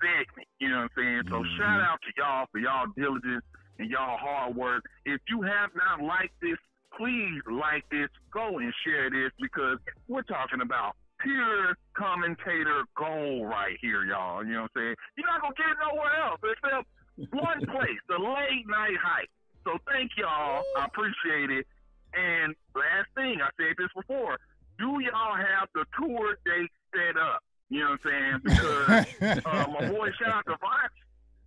segment. 0.00 0.48
You 0.58 0.68
know 0.70 0.82
what 0.82 0.90
I'm 0.96 1.02
saying? 1.02 1.22
So 1.30 1.42
Mhm. 1.42 1.56
shout 1.56 1.80
out 1.80 2.02
to 2.02 2.12
y'all 2.16 2.46
for 2.50 2.58
y'all 2.58 2.86
diligence 2.96 3.44
and 3.78 3.90
y'all 3.90 4.16
hard 4.18 4.54
work. 4.56 4.84
If 5.04 5.20
you 5.28 5.42
have 5.42 5.74
not 5.74 6.00
liked 6.00 6.40
this, 6.40 6.58
please 6.96 7.42
like 7.46 7.88
this. 7.90 8.08
Go 8.30 8.58
and 8.58 8.72
share 8.84 9.10
this 9.10 9.32
because 9.40 9.78
we're 10.08 10.22
talking 10.22 10.60
about 10.60 10.96
pure 11.24 11.76
commentator 11.94 12.84
gold 12.96 13.48
right 13.48 13.76
here, 13.80 14.04
y'all. 14.04 14.44
You 14.44 14.52
know 14.54 14.62
what 14.62 14.70
I'm 14.76 14.82
saying? 14.82 14.94
You're 15.16 15.26
not 15.26 15.40
gonna 15.42 15.54
get 15.56 15.66
it 15.72 15.78
nowhere 15.82 16.14
else 16.22 16.40
except 16.44 16.86
one 17.32 17.60
place, 17.74 17.98
the 18.08 18.18
late 18.18 18.66
night 18.68 18.96
hype. 19.02 19.28
So 19.64 19.78
thank 19.90 20.12
y'all. 20.16 20.62
I 20.78 20.84
appreciate 20.84 21.50
it. 21.50 21.66
And 22.14 22.54
last 22.76 23.08
thing, 23.16 23.40
I 23.42 23.48
said 23.56 23.74
this 23.78 23.88
before. 23.96 24.38
Do 24.78 25.00
y'all 25.00 25.36
have 25.36 25.68
the 25.74 25.84
tour 25.98 26.36
date 26.44 26.70
set 26.94 27.16
up? 27.16 27.42
You 27.70 27.80
know 27.80 27.90
what 27.90 28.12
I'm 28.12 28.40
saying? 28.40 28.40
Because 28.44 29.42
uh, 29.46 29.66
my 29.72 29.88
boy, 29.90 30.10
shout 30.20 30.34
out 30.34 30.44
to 30.46 30.56
Vox. 30.60 30.92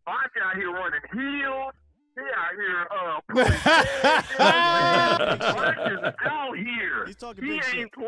Vox 0.05 0.29
out 0.43 0.55
here 0.55 0.71
running 0.71 1.01
heels. 1.13 1.73
He 2.15 2.23
out 2.35 2.53
here 2.57 2.87
uh, 2.89 3.19
putting 3.29 3.53
Vox 4.37 5.91
is 5.91 6.13
out 6.25 6.57
here. 6.57 7.05
He's 7.05 7.15
talking 7.15 7.43
He 7.43 7.49
big 7.51 7.63
shit. 7.63 7.75
ain't 7.75 7.91
playing. 7.93 8.06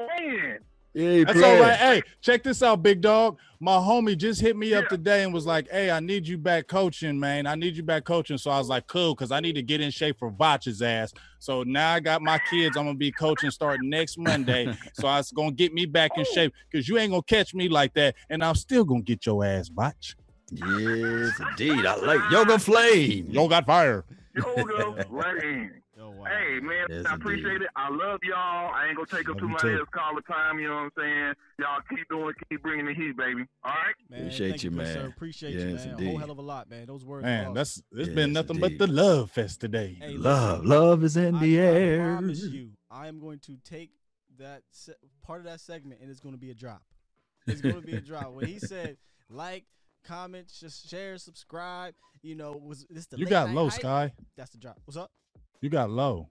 Yeah, 0.99 1.23
That's 1.23 1.41
all 1.41 1.61
right. 1.61 1.77
Hey, 1.77 2.01
check 2.21 2.43
this 2.43 2.61
out, 2.61 2.84
big 2.84 2.99
dog. 2.99 3.38
My 3.61 3.77
homie 3.77 4.17
just 4.17 4.41
hit 4.41 4.57
me 4.57 4.73
up 4.73 4.89
today 4.89 5.23
and 5.23 5.34
was 5.34 5.45
like, 5.45 5.69
"Hey, 5.69 5.91
I 5.91 6.01
need 6.01 6.27
you 6.27 6.38
back 6.38 6.67
coaching, 6.67 7.17
man. 7.17 7.47
I 7.47 7.55
need 7.55 7.77
you 7.77 7.84
back 7.84 8.03
coaching." 8.03 8.38
So 8.38 8.51
I 8.51 8.57
was 8.57 8.67
like, 8.67 8.85
"Cool," 8.88 9.15
because 9.15 9.31
I 9.31 9.39
need 9.39 9.53
to 9.53 9.61
get 9.61 9.80
in 9.80 9.91
shape 9.91 10.19
for 10.19 10.30
Vach's 10.30 10.81
ass. 10.81 11.13
So 11.39 11.63
now 11.63 11.93
I 11.93 12.01
got 12.01 12.21
my 12.21 12.38
kids. 12.49 12.76
I'm 12.76 12.84
gonna 12.85 12.97
be 12.97 13.13
coaching 13.13 13.49
starting 13.49 13.89
next 13.89 14.17
Monday. 14.17 14.76
so 14.93 15.07
I 15.07 15.17
was 15.17 15.31
gonna 15.31 15.51
get 15.51 15.73
me 15.73 15.85
back 15.85 16.11
in 16.17 16.26
shape 16.26 16.53
because 16.69 16.89
you 16.89 16.97
ain't 16.97 17.11
gonna 17.11 17.23
catch 17.23 17.53
me 17.53 17.69
like 17.69 17.93
that, 17.93 18.15
and 18.30 18.43
I'm 18.43 18.55
still 18.55 18.84
gonna 18.84 19.01
get 19.01 19.26
your 19.26 19.45
ass, 19.45 19.69
Vach. 19.69 20.15
Yes, 20.51 21.39
indeed. 21.39 21.85
I 21.85 21.95
like 21.95 22.19
Yoga 22.30 22.59
Flame. 22.59 23.27
Yo 23.30 23.47
got 23.47 23.65
fire. 23.65 24.03
Yoga, 24.35 25.05
let 25.09 25.43
in. 25.43 25.71
Oh, 25.71 25.88
wow. 26.19 26.25
Hey 26.29 26.59
man, 26.59 26.85
Yes, 26.89 27.05
I 27.09 27.15
appreciate 27.15 27.53
indeed. 27.53 27.65
it. 27.65 27.69
I 27.75 27.89
love 27.89 28.19
y'all. 28.23 28.71
I 28.73 28.87
ain't 28.87 28.95
gonna 28.95 29.07
take 29.07 29.29
up 29.29 29.39
too 29.39 29.47
much 29.47 29.61
too. 29.61 29.67
of 29.69 29.79
this 29.79 29.87
call 29.93 30.17
of 30.17 30.25
time. 30.27 30.59
You 30.59 30.67
know 30.67 30.75
what 30.75 30.81
I'm 30.81 30.91
saying? 30.97 31.33
Y'all 31.59 31.81
keep 31.89 32.07
doing, 32.09 32.33
keep 32.49 32.61
bringing 32.61 32.85
the 32.85 32.93
heat, 32.93 33.15
baby. 33.17 33.45
All 33.63 33.71
right. 33.71 33.95
Man, 34.09 34.19
Appreciate 34.21 34.63
you, 34.63 34.69
good 34.71 34.87
sir. 34.87 34.99
man. 35.01 35.07
Appreciate 35.07 35.53
you, 35.53 35.59
Yes, 35.59 35.85
man. 35.85 35.95
A 35.99 36.03
whole 36.09 36.17
hell 36.17 36.31
of 36.31 36.37
a 36.37 36.41
lot, 36.41 36.69
man. 36.69 36.85
Those 36.87 37.05
words. 37.05 37.23
Man, 37.23 37.47
are 37.47 37.53
that's 37.53 37.77
it's 37.91 38.07
Yes, 38.07 38.15
been 38.15 38.33
nothing 38.33 38.59
but 38.59 38.77
the 38.77 38.87
love 38.87 39.31
fest 39.31 39.61
today. 39.61 39.97
Hey, 40.01 40.17
Love, 40.17 40.59
listen, 40.59 40.69
love 40.69 41.03
is 41.03 41.17
in 41.17 41.35
I, 41.35 41.39
the 41.39 41.59
I 41.59 41.63
air. 41.63 41.97
promise 41.99 42.41
you, 42.43 42.71
I 42.91 43.07
am 43.07 43.19
going 43.19 43.39
to 43.39 43.57
take 43.63 43.91
that 44.37 44.63
se- 44.71 44.93
part 45.21 45.39
of 45.39 45.45
that 45.45 45.59
segment, 45.59 46.01
and 46.01 46.09
it's 46.09 46.19
going 46.19 46.33
to 46.35 46.39
be 46.39 46.51
a 46.51 46.55
drop. 46.55 46.81
It's 47.47 47.61
going 47.61 47.75
to 47.81 47.81
be 47.81 47.95
a 47.95 48.01
drop. 48.01 48.33
When 48.33 48.45
he 48.45 48.59
said 48.59 48.97
like, 49.29 49.65
comment, 50.03 50.51
just 50.59 50.87
share, 50.89 51.17
subscribe. 51.17 51.95
You 52.21 52.35
know, 52.35 52.51
was 52.51 52.85
this 52.89 53.07
the 53.07 53.17
You 53.17 53.25
late 53.25 53.29
got 53.31 53.47
night 53.47 53.55
low, 53.55 53.69
hype? 53.69 53.79
Sky. 53.79 54.13
That's 54.37 54.51
the 54.51 54.57
drop. 54.59 54.77
What's 54.85 54.97
up? 54.97 55.09
You 55.61 55.69
got 55.69 55.90
low. 55.90 56.30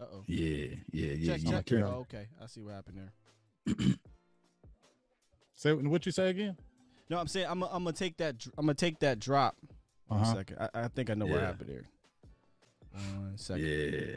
Uh 0.00 0.04
oh. 0.12 0.24
Yeah, 0.26 0.66
yeah, 0.92 1.12
yeah. 1.12 1.32
Check, 1.36 1.40
yeah. 1.44 1.62
check. 1.62 1.84
Oh, 1.84 2.00
okay, 2.08 2.26
I 2.42 2.46
see 2.46 2.60
what 2.62 2.74
happened 2.74 2.98
there. 2.98 3.74
Say 5.54 5.72
what 5.72 6.04
you 6.04 6.12
say 6.12 6.30
again? 6.30 6.56
No, 7.08 7.18
I'm 7.18 7.28
saying 7.28 7.46
I'm 7.48 7.62
I'm 7.62 7.84
gonna 7.84 7.92
take 7.92 8.16
that. 8.18 8.38
dr- 8.38 8.54
I'm 8.58 8.66
gonna 8.66 8.74
take 8.74 8.98
that 9.00 9.18
drop. 9.20 9.56
Uh-huh. 10.10 10.34
second. 10.34 10.56
I, 10.60 10.68
I 10.74 10.88
think 10.88 11.10
I 11.10 11.14
know 11.14 11.26
what 11.26 11.40
happened 11.40 11.70
there. 11.70 11.84
One 12.92 13.32
second. 13.36 13.64
Yeah. 13.66 14.16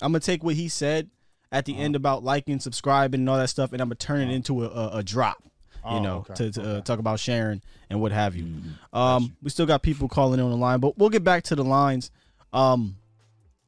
I'm 0.00 0.12
gonna 0.12 0.20
take 0.20 0.42
what 0.44 0.54
he 0.54 0.68
said 0.68 1.10
at 1.52 1.64
the 1.64 1.72
Uh-huh. 1.72 1.82
end 1.82 1.96
about 1.96 2.22
liking, 2.24 2.60
subscribing, 2.60 3.20
and 3.20 3.28
all 3.30 3.36
that 3.38 3.48
stuff, 3.50 3.72
and 3.72 3.82
I'm 3.82 3.88
gonna 3.88 3.96
turn 3.96 4.20
it 4.20 4.24
Uh-huh. 4.26 4.32
into 4.34 4.64
a, 4.64 4.68
a, 4.68 4.98
a 4.98 5.02
drop. 5.02 5.38
You 5.42 5.90
Oh, 5.90 6.02
know, 6.02 6.16
okay, 6.30 6.34
to, 6.34 6.52
to 6.52 6.76
uh, 6.76 6.80
talk 6.80 6.98
about 6.98 7.20
sharing 7.20 7.60
and 7.90 8.00
what 8.00 8.10
have 8.12 8.34
you. 8.34 8.44
Mhm. 8.44 8.96
Um, 8.98 9.36
we 9.42 9.50
still 9.50 9.66
got 9.66 9.82
people 9.82 10.08
calling 10.08 10.38
in 10.40 10.44
on 10.44 10.50
the 10.50 10.56
line, 10.56 10.80
but 10.80 10.96
we'll 10.96 11.10
get 11.10 11.24
back 11.24 11.42
to 11.44 11.54
the 11.56 11.64
lines. 11.64 12.10
Um, 12.54 12.96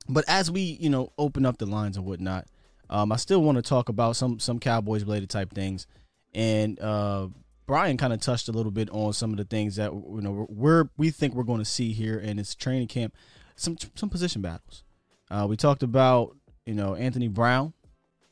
but 0.08 0.24
as 0.28 0.50
we, 0.50 0.60
you 0.60 0.90
know, 0.90 1.12
open 1.18 1.44
up 1.46 1.58
the 1.58 1.66
lines 1.66 1.96
and 1.96 2.06
whatnot, 2.06 2.46
um, 2.88 3.12
I 3.12 3.16
still 3.16 3.42
want 3.42 3.56
to 3.56 3.62
talk 3.62 3.88
about 3.88 4.16
some 4.16 4.38
some 4.38 4.58
Cowboys 4.58 5.02
related 5.02 5.30
type 5.30 5.52
things, 5.52 5.86
and 6.34 6.78
uh, 6.80 7.28
Bryan 7.66 7.96
kind 7.96 8.12
of 8.12 8.20
touched 8.20 8.48
a 8.48 8.52
little 8.52 8.70
bit 8.70 8.88
on 8.90 9.12
some 9.12 9.32
of 9.32 9.38
the 9.38 9.44
things 9.44 9.76
that 9.76 9.92
you 9.92 10.20
know 10.20 10.46
we're 10.48 10.88
we 10.96 11.10
think 11.10 11.34
we're 11.34 11.42
going 11.42 11.58
to 11.58 11.64
see 11.64 11.92
here 11.92 12.18
in 12.18 12.36
this 12.36 12.54
training 12.54 12.88
camp, 12.88 13.14
some 13.56 13.76
some 13.94 14.08
position 14.08 14.40
battles. 14.40 14.84
Uh, 15.30 15.46
we 15.48 15.56
talked 15.56 15.82
about 15.82 16.36
you 16.64 16.74
know 16.74 16.94
Anthony 16.94 17.28
Brown, 17.28 17.72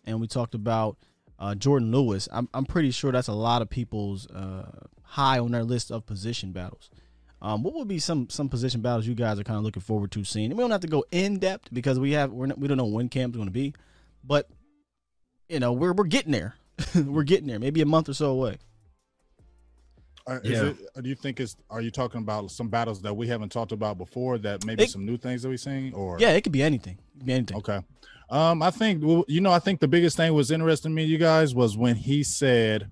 and 0.04 0.20
we 0.20 0.28
talked 0.28 0.54
about 0.54 0.96
uh, 1.40 1.54
Jourdan 1.54 1.92
Lewis. 1.92 2.28
I'm 2.32 2.48
I'm 2.54 2.64
pretty 2.64 2.92
sure 2.92 3.10
that's 3.10 3.28
a 3.28 3.32
lot 3.32 3.60
of 3.60 3.68
people's 3.68 4.30
uh, 4.30 4.86
high 5.02 5.40
on 5.40 5.50
their 5.50 5.64
list 5.64 5.90
of 5.90 6.06
position 6.06 6.52
battles. 6.52 6.90
Um, 7.44 7.62
what 7.62 7.74
would 7.74 7.88
be 7.88 7.98
some 7.98 8.30
some 8.30 8.48
position 8.48 8.80
battles 8.80 9.06
you 9.06 9.14
guys 9.14 9.38
are 9.38 9.44
kind 9.44 9.58
of 9.58 9.64
looking 9.64 9.82
forward 9.82 10.10
to 10.12 10.24
seeing? 10.24 10.46
And 10.46 10.56
we 10.56 10.62
don't 10.64 10.70
have 10.70 10.80
to 10.80 10.86
go 10.86 11.04
in 11.10 11.38
depth 11.38 11.68
because 11.74 12.00
we 12.00 12.12
have 12.12 12.32
we're 12.32 12.46
not, 12.46 12.58
we 12.58 12.68
don't 12.68 12.78
know 12.78 12.86
when 12.86 13.10
camp's 13.10 13.36
going 13.36 13.48
to 13.48 13.52
be, 13.52 13.74
but 14.24 14.48
you 15.50 15.60
know 15.60 15.72
we're 15.74 15.92
we're 15.92 16.04
getting 16.04 16.32
there. 16.32 16.54
we're 16.94 17.22
getting 17.22 17.46
there. 17.46 17.58
Maybe 17.58 17.82
a 17.82 17.86
month 17.86 18.08
or 18.08 18.14
so 18.14 18.30
away. 18.30 18.56
Uh, 20.26 20.38
is 20.42 20.50
Yeah. 20.52 20.64
it, 20.70 20.76
uh, 20.96 21.00
do 21.02 21.08
you 21.10 21.14
think 21.14 21.38
it's? 21.38 21.54
Are 21.68 21.82
you 21.82 21.90
talking 21.90 22.20
about 22.22 22.50
some 22.50 22.68
battles 22.68 23.02
that 23.02 23.14
we 23.14 23.28
haven't 23.28 23.52
talked 23.52 23.72
about 23.72 23.98
before? 23.98 24.38
That 24.38 24.64
maybe 24.64 24.84
It- 24.84 24.90
some 24.90 25.04
new 25.04 25.18
things 25.18 25.42
that 25.42 25.50
we've 25.50 25.60
seen, 25.60 25.92
or 25.92 26.18
Yeah, 26.18 26.30
it 26.30 26.40
could 26.40 26.52
be 26.52 26.62
anything. 26.62 26.94
It 27.14 27.18
could 27.18 27.26
be 27.26 27.32
anything. 27.34 27.58
Okay. 27.58 27.80
Um, 28.30 28.62
I 28.62 28.70
think 28.70 29.02
you 29.28 29.42
know, 29.42 29.52
I 29.52 29.58
think 29.58 29.80
the 29.80 29.88
biggest 29.88 30.16
thing 30.16 30.32
was 30.32 30.50
interesting 30.50 30.92
to 30.92 30.96
me, 30.96 31.04
you 31.04 31.18
guys, 31.18 31.54
was 31.54 31.76
when 31.76 31.96
he 31.96 32.22
said 32.22 32.90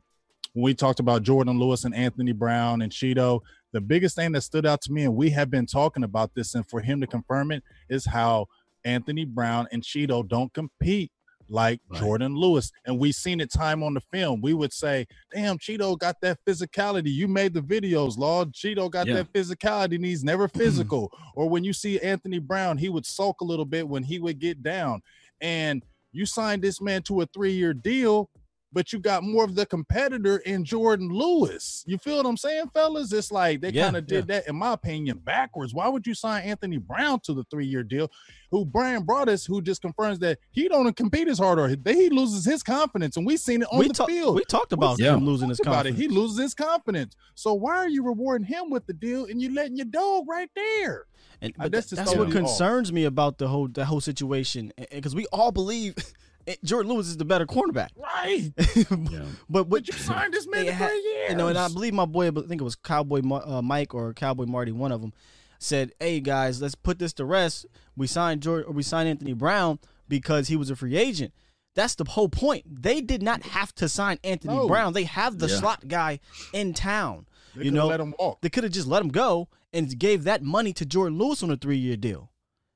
when 0.52 0.62
we 0.64 0.74
talked 0.74 1.00
about 1.00 1.22
Jourdan 1.22 1.58
Lewis 1.58 1.84
and 1.84 1.94
Anthony 1.94 2.32
Brown 2.32 2.82
and 2.82 2.92
Chido. 2.92 3.40
The 3.72 3.80
biggest 3.80 4.16
thing 4.16 4.32
that 4.32 4.42
stood 4.42 4.66
out 4.66 4.82
to 4.82 4.92
me, 4.92 5.04
and 5.04 5.14
we 5.16 5.30
have 5.30 5.50
been 5.50 5.66
talking 5.66 6.04
about 6.04 6.34
this, 6.34 6.54
and 6.54 6.68
for 6.68 6.80
him 6.80 7.00
to 7.00 7.06
confirm 7.06 7.50
it, 7.52 7.62
is 7.88 8.04
how 8.06 8.46
Anthony 8.84 9.24
Brown 9.24 9.66
and 9.72 9.82
Chido 9.82 10.26
don't 10.26 10.52
compete 10.52 11.10
like 11.48 11.80
Right. 11.88 12.00
Jourdan 12.02 12.36
Lewis. 12.36 12.70
And 12.86 12.98
we've 12.98 13.14
seen 13.14 13.40
it 13.40 13.52
time 13.52 13.82
on 13.82 13.94
the 13.94 14.00
film. 14.00 14.40
We 14.40 14.54
would 14.54 14.72
say, 14.72 15.06
damn, 15.34 15.58
Chido 15.58 15.98
got 15.98 16.16
that 16.22 16.38
physicality. 16.46 17.12
You 17.12 17.28
made 17.28 17.52
the 17.52 17.60
videos, 17.60 18.16
Lord. 18.16 18.52
Chido 18.52 18.90
got 18.90 19.06
Yeah. 19.06 19.14
that 19.14 19.32
physicality 19.32 19.96
and 19.96 20.04
he's 20.04 20.24
never 20.24 20.48
physical. 20.48 21.12
or 21.34 21.48
when 21.48 21.62
you 21.64 21.72
see 21.72 21.98
Anthony 22.00 22.38
Brown, 22.38 22.78
he 22.78 22.88
would 22.88 23.04
sulk 23.06 23.40
a 23.40 23.44
little 23.44 23.64
bit 23.66 23.86
when 23.88 24.02
he 24.02 24.18
would 24.18 24.38
get 24.38 24.62
down. 24.62 25.02
And 25.40 25.82
you 26.12 26.26
signed 26.26 26.62
this 26.62 26.80
man 26.80 27.02
to 27.04 27.20
a 27.22 27.26
three-year 27.26 27.74
deal, 27.74 28.30
but 28.72 28.92
you 28.92 28.98
got 28.98 29.22
more 29.22 29.44
of 29.44 29.54
the 29.54 29.66
competitor 29.66 30.38
in 30.38 30.64
Jourdan 30.64 31.10
Lewis. 31.12 31.84
You 31.86 31.98
feel 31.98 32.16
what 32.16 32.26
I'm 32.26 32.36
saying, 32.36 32.70
fellas? 32.72 33.12
It's 33.12 33.30
like 33.30 33.60
they 33.60 33.70
Yeah, 33.70 33.84
kind 33.84 33.96
of 33.96 34.06
did 34.06 34.26
that, 34.28 34.48
in 34.48 34.56
my 34.56 34.72
opinion, 34.72 35.18
backwards. 35.18 35.74
Why 35.74 35.88
would 35.88 36.06
you 36.06 36.14
sign 36.14 36.44
Anthony 36.44 36.78
Brown 36.78 37.20
to 37.24 37.34
the 37.34 37.44
three-year 37.50 37.82
deal? 37.82 38.10
Who 38.50 38.64
Bryan 38.66 39.04
Broaddus, 39.06 39.46
who 39.46 39.62
just 39.62 39.80
confirms 39.82 40.18
that 40.20 40.38
he 40.50 40.68
don't 40.68 40.94
compete 40.96 41.28
as 41.28 41.38
hard, 41.38 41.58
or 41.58 41.68
he 41.68 42.10
loses 42.10 42.44
his 42.44 42.62
confidence, 42.62 43.16
and 43.16 43.26
we 43.26 43.36
seen 43.36 43.62
it 43.62 43.68
on 43.72 43.78
we 43.78 43.88
the 43.88 43.94
talk- 43.94 44.08
field. 44.08 44.34
We 44.36 44.44
talked 44.44 44.72
about 44.72 44.98
Yeah. 44.98 45.14
him 45.14 45.24
losing 45.24 45.48
his 45.48 45.58
Talk 45.58 45.66
about 45.68 45.86
it. 45.86 45.90
confidence. 45.90 46.12
He 46.12 46.18
loses 46.20 46.38
his 46.38 46.54
confidence. 46.54 47.16
So 47.34 47.54
why 47.54 47.76
are 47.76 47.88
you 47.88 48.02
rewarding 48.04 48.46
him 48.46 48.70
with 48.70 48.86
the 48.86 48.92
deal 48.92 49.24
and 49.26 49.40
you 49.40 49.54
letting 49.54 49.76
your 49.76 49.86
dog 49.86 50.24
right 50.28 50.50
there? 50.54 51.06
And 51.40 51.52
Uh, 51.58 51.68
that's 51.68 51.90
that's, 51.90 52.00
what 52.10 52.14
totally 52.16 52.26
off. 52.28 52.32
concerns 52.34 52.92
me 52.92 53.04
about 53.04 53.38
the 53.38 53.48
whole 53.48 53.68
the 53.68 53.84
whole 53.86 54.00
situation 54.00 54.72
because 54.92 55.14
we 55.14 55.26
all 55.32 55.50
believe 55.50 55.94
Jourdan 56.64 56.86
Lewis 56.88 57.06
is 57.08 57.16
the 57.16 57.24
better 57.24 57.46
cornerback. 57.46 57.88
Right. 57.96 58.52
Yeah. 59.10 59.24
but 59.48 59.64
But 59.64 59.68
what 59.68 59.86
you 59.88 59.94
signed 59.94 60.32
this 60.34 60.46
man 60.46 60.64
they 60.66 60.70
to 60.70 60.74
ha- 60.74 60.86
three 60.88 61.00
years. 61.02 61.30
you 61.30 61.36
know, 61.36 61.48
and 61.48 61.58
I 61.58 61.68
believe 61.68 61.94
my 61.94 62.04
boy, 62.06 62.28
I 62.28 62.30
think 62.30 62.60
it 62.60 62.64
was 62.64 62.74
Cowboy 62.76 63.20
Ma- 63.22 63.42
uh, 63.58 63.62
Mike 63.62 63.94
or 63.94 64.12
Cowboy 64.14 64.46
Marty, 64.46 64.72
one 64.72 64.90
of 64.92 65.00
them, 65.00 65.12
said, 65.58 65.92
"Hey 66.00 66.20
guys, 66.20 66.60
let's 66.60 66.74
put 66.74 66.98
this 66.98 67.12
to 67.14 67.24
rest. 67.24 67.66
We 67.96 68.06
signed 68.06 68.40
Jourdan, 68.42 68.68
or 68.68 68.72
we 68.72 68.82
signed 68.82 69.08
Anthony 69.08 69.32
Brown 69.34 69.78
because 70.08 70.48
he 70.48 70.56
was 70.56 70.70
a 70.70 70.76
free 70.76 70.96
agent. 70.96 71.32
That's 71.74 71.94
the 71.94 72.04
whole 72.04 72.28
point. 72.28 72.64
They 72.82 73.00
did 73.00 73.22
not 73.22 73.42
have 73.44 73.74
to 73.76 73.88
sign 73.88 74.18
Anthony 74.24 74.54
No. 74.56 74.66
Brown. 74.68 74.92
They 74.92 75.04
have 75.04 75.38
the 75.38 75.46
Yeah. 75.48 75.56
slot 75.58 75.88
guy 75.88 76.18
in 76.52 76.74
town. 76.74 77.26
They 77.54 77.66
you 77.66 77.70
know, 77.70 77.86
let 77.86 78.00
him 78.00 78.14
walk. 78.18 78.40
they 78.40 78.48
could 78.50 78.64
have 78.64 78.72
just 78.72 78.86
let 78.88 79.00
him 79.02 79.08
go 79.10 79.48
and 79.72 79.96
gave 79.98 80.24
that 80.24 80.42
money 80.42 80.72
to 80.74 80.84
Jourdan 80.84 81.18
Lewis 81.18 81.42
on 81.42 81.50
a 81.50 81.56
three 81.56 81.78
year 81.78 81.96
deal. 81.96 82.30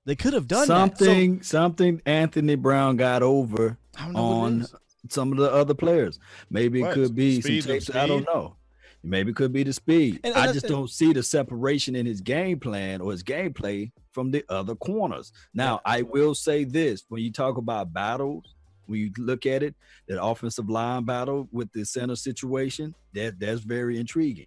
They 0.06 0.14
could 0.14 0.32
have 0.32 0.46
done 0.46 0.66
something. 0.66 1.42
something 1.42 2.00
Anthony 2.06 2.54
Brown 2.54 2.96
got 2.96 3.22
over 3.22 3.76
that. 3.92 3.98
So, 3.98 4.02
I 4.02 4.04
don't 4.04 4.12
know 4.14 4.22
what 4.22 4.52
it 4.52 4.62
on 4.62 4.66
some 5.10 5.32
of 5.32 5.38
the 5.38 5.52
other 5.52 5.74
players. 5.74 6.18
Maybe 6.48 6.82
it 6.82 6.92
could 6.92 7.14
be 7.14 7.40
Speed, 7.40 7.64
some 7.64 7.72
tapes. 7.72 7.94
I 7.94 8.06
don't 8.06 8.24
know. 8.24 8.56
Maybe 9.02 9.30
it 9.30 9.36
could 9.36 9.52
be 9.52 9.62
the 9.62 9.72
speed. 9.72 10.20
And- 10.24 10.34
I 10.34 10.46
and- 10.46 10.54
just 10.54 10.66
don't 10.66 10.90
see 10.90 11.12
the 11.12 11.22
separation 11.22 11.94
in 11.94 12.06
his 12.06 12.20
game 12.20 12.58
plan 12.58 13.00
or 13.00 13.12
his 13.12 13.22
gameplay 13.22 13.92
from 14.12 14.30
the 14.30 14.44
other 14.48 14.74
corners. 14.74 15.32
Now, 15.54 15.80
I 15.84 16.02
will 16.02 16.34
say 16.34 16.64
this: 16.64 17.04
when 17.08 17.22
you 17.22 17.30
talk 17.32 17.56
about 17.56 17.92
battles, 17.92 18.54
when 18.86 19.00
you 19.00 19.12
look 19.18 19.44
at 19.46 19.62
it, 19.62 19.74
that 20.08 20.22
offensive 20.22 20.70
line 20.70 21.04
battle 21.04 21.48
with 21.52 21.70
the 21.72 21.84
center 21.84 22.16
situation, 22.16 22.94
that 23.12 23.38
that's 23.38 23.60
very 23.60 23.98
intriguing. 23.98 24.46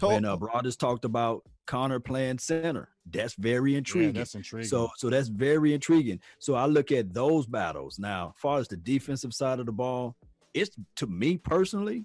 When 0.00 0.24
uh, 0.24 0.36
Broaddus 0.36 0.78
talked 0.78 1.04
about 1.04 1.44
Connor 1.66 2.00
playing 2.00 2.38
center, 2.38 2.88
that's 3.10 3.34
very 3.34 3.72
Yeah, 3.72 3.78
intriguing. 3.78 4.12
that's 4.14 4.34
intriguing. 4.34 4.68
So 4.68 4.90
so 4.96 5.10
that's 5.10 5.28
very 5.28 5.72
intriguing. 5.74 6.20
So 6.38 6.54
I 6.54 6.66
look 6.66 6.92
at 6.92 7.12
those 7.14 7.46
battles. 7.46 7.98
Now, 7.98 8.32
as 8.36 8.40
far 8.40 8.58
as 8.58 8.68
the 8.68 8.76
defensive 8.76 9.32
side 9.34 9.60
of 9.60 9.66
the 9.66 9.72
ball, 9.72 10.16
it's 10.54 10.76
to 10.96 11.06
me 11.06 11.36
personally, 11.38 12.04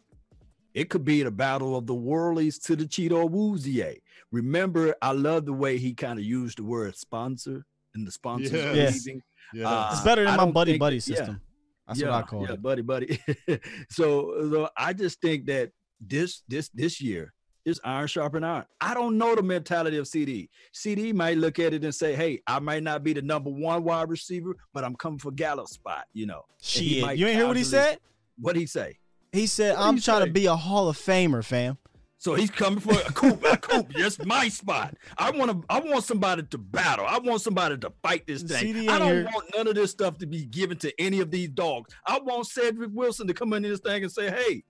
it 0.74 0.90
could 0.90 1.06
be 1.06 1.22
the 1.24 1.32
battle 1.32 1.76
of 1.76 1.86
the 1.88 1.94
Worleys 1.94 2.58
to 2.60 2.76
the 2.76 2.86
Chido 2.86 3.30
Awuzie. 3.30 4.00
Remember, 4.32 4.96
I 5.02 5.12
love 5.12 5.46
the 5.46 5.54
way 5.54 5.78
he 5.78 5.94
kind 5.94 6.18
of 6.18 6.26
used 6.26 6.58
the 6.58 6.64
word 6.64 6.96
sponsor 6.96 7.66
and 7.96 8.08
the 8.08 8.12
sponsors 8.12 8.54
are 8.54 8.74
Yes. 8.76 9.06
leaving. 9.06 9.22
yeah, 9.54 9.70
uh, 9.70 9.90
it's 9.92 10.02
better 10.02 10.26
I 10.28 10.32
than 10.36 10.48
my 10.48 10.52
buddy 10.52 10.72
think 10.74 10.80
buddy 10.80 11.00
that- 11.00 11.08
yeah. 11.10 11.16
system. 11.18 11.42
That's 11.88 12.00
yeah, 12.00 12.08
what 12.10 12.16
I 12.16 12.22
call 12.24 12.44
it. 12.44 12.48
yeah, 12.48 12.54
it. 12.54 12.62
buddy, 12.62 12.82
buddy. 12.82 13.20
so, 13.90 14.50
so 14.52 14.70
I 14.78 14.94
just 14.94 15.20
think 15.22 15.46
that 15.48 15.72
this 16.00 16.42
this 16.48 16.70
this 16.70 17.00
year 17.02 17.34
is 17.66 17.80
iron 17.84 18.08
sharpen 18.08 18.44
iron. 18.44 18.66
I 18.82 18.94
don't 18.94 19.18
know 19.18 19.36
the 19.36 19.44
mentality 19.44 19.98
of 19.98 20.06
CeeDee. 20.06 20.50
CeeDee 20.74 21.14
might 21.14 21.38
look 21.38 21.60
at 21.60 21.74
it 21.74 21.84
and 21.84 21.94
say, 21.94 22.16
"Hey, 22.16 22.42
I 22.48 22.60
might 22.60 22.84
not 22.84 23.04
be 23.04 23.14
the 23.14 23.22
number 23.22 23.50
one 23.50 23.84
wide 23.84 24.10
receiver, 24.10 24.56
but 24.74 24.84
I'm 24.84 24.96
coming 24.96 25.20
for 25.20 25.32
Gallup 25.32 25.68
spot." 25.68 26.06
You 26.14 26.26
know, 26.26 26.44
Shit, 26.62 26.84
you 27.18 27.28
ain't 27.28 27.38
hear 27.38 27.48
what 27.48 27.58
he 27.58 27.64
said? 27.64 28.00
What 28.38 28.56
he 28.56 28.66
say? 28.66 28.98
He 29.32 29.48
said, 29.48 29.76
"I'm 29.76 30.00
trying 30.00 30.22
say? 30.22 30.28
to 30.28 30.32
be 30.32 30.46
a 30.46 30.56
Hall 30.56 30.90
of 30.90 30.98
Famer, 30.98 31.44
fam." 31.44 31.78
So 32.18 32.36
he's 32.36 32.50
coming 32.50 32.80
for 32.80 32.94
a 32.94 33.12
coop, 33.12 33.44
a 33.44 33.58
coop. 33.58 33.90
Just 33.98 34.26
my 34.26 34.48
spot. 34.48 34.96
I 35.18 35.32
want 35.32 35.52
to. 35.52 35.62
I 35.70 35.80
want 35.82 36.06
somebody 36.06 36.44
to 36.44 36.58
battle. 36.58 37.06
I 37.06 37.20
want 37.20 37.42
somebody 37.42 37.78
to 37.78 37.92
fight 38.02 38.26
this 38.26 38.44
thing. 38.44 38.74
CeeDee 38.74 38.88
I 38.90 38.98
don't 38.98 39.08
here. 39.10 39.26
want 39.26 39.52
none 39.56 39.68
of 39.68 39.76
this 39.76 39.92
stuff 39.92 40.18
to 40.20 40.26
be 40.26 40.46
given 40.46 40.78
to 40.78 40.94
any 41.02 41.20
of 41.20 41.32
these 41.32 41.50
dogs. 41.50 41.94
I 42.08 42.20
want 42.20 42.48
Cedric 42.48 42.92
Wilson 42.94 43.28
to 43.28 43.34
come 43.34 43.52
in 43.54 43.64
this 43.64 43.82
thing 43.82 44.04
and 44.04 44.12
say, 44.12 44.30
"Hey, 44.30 44.64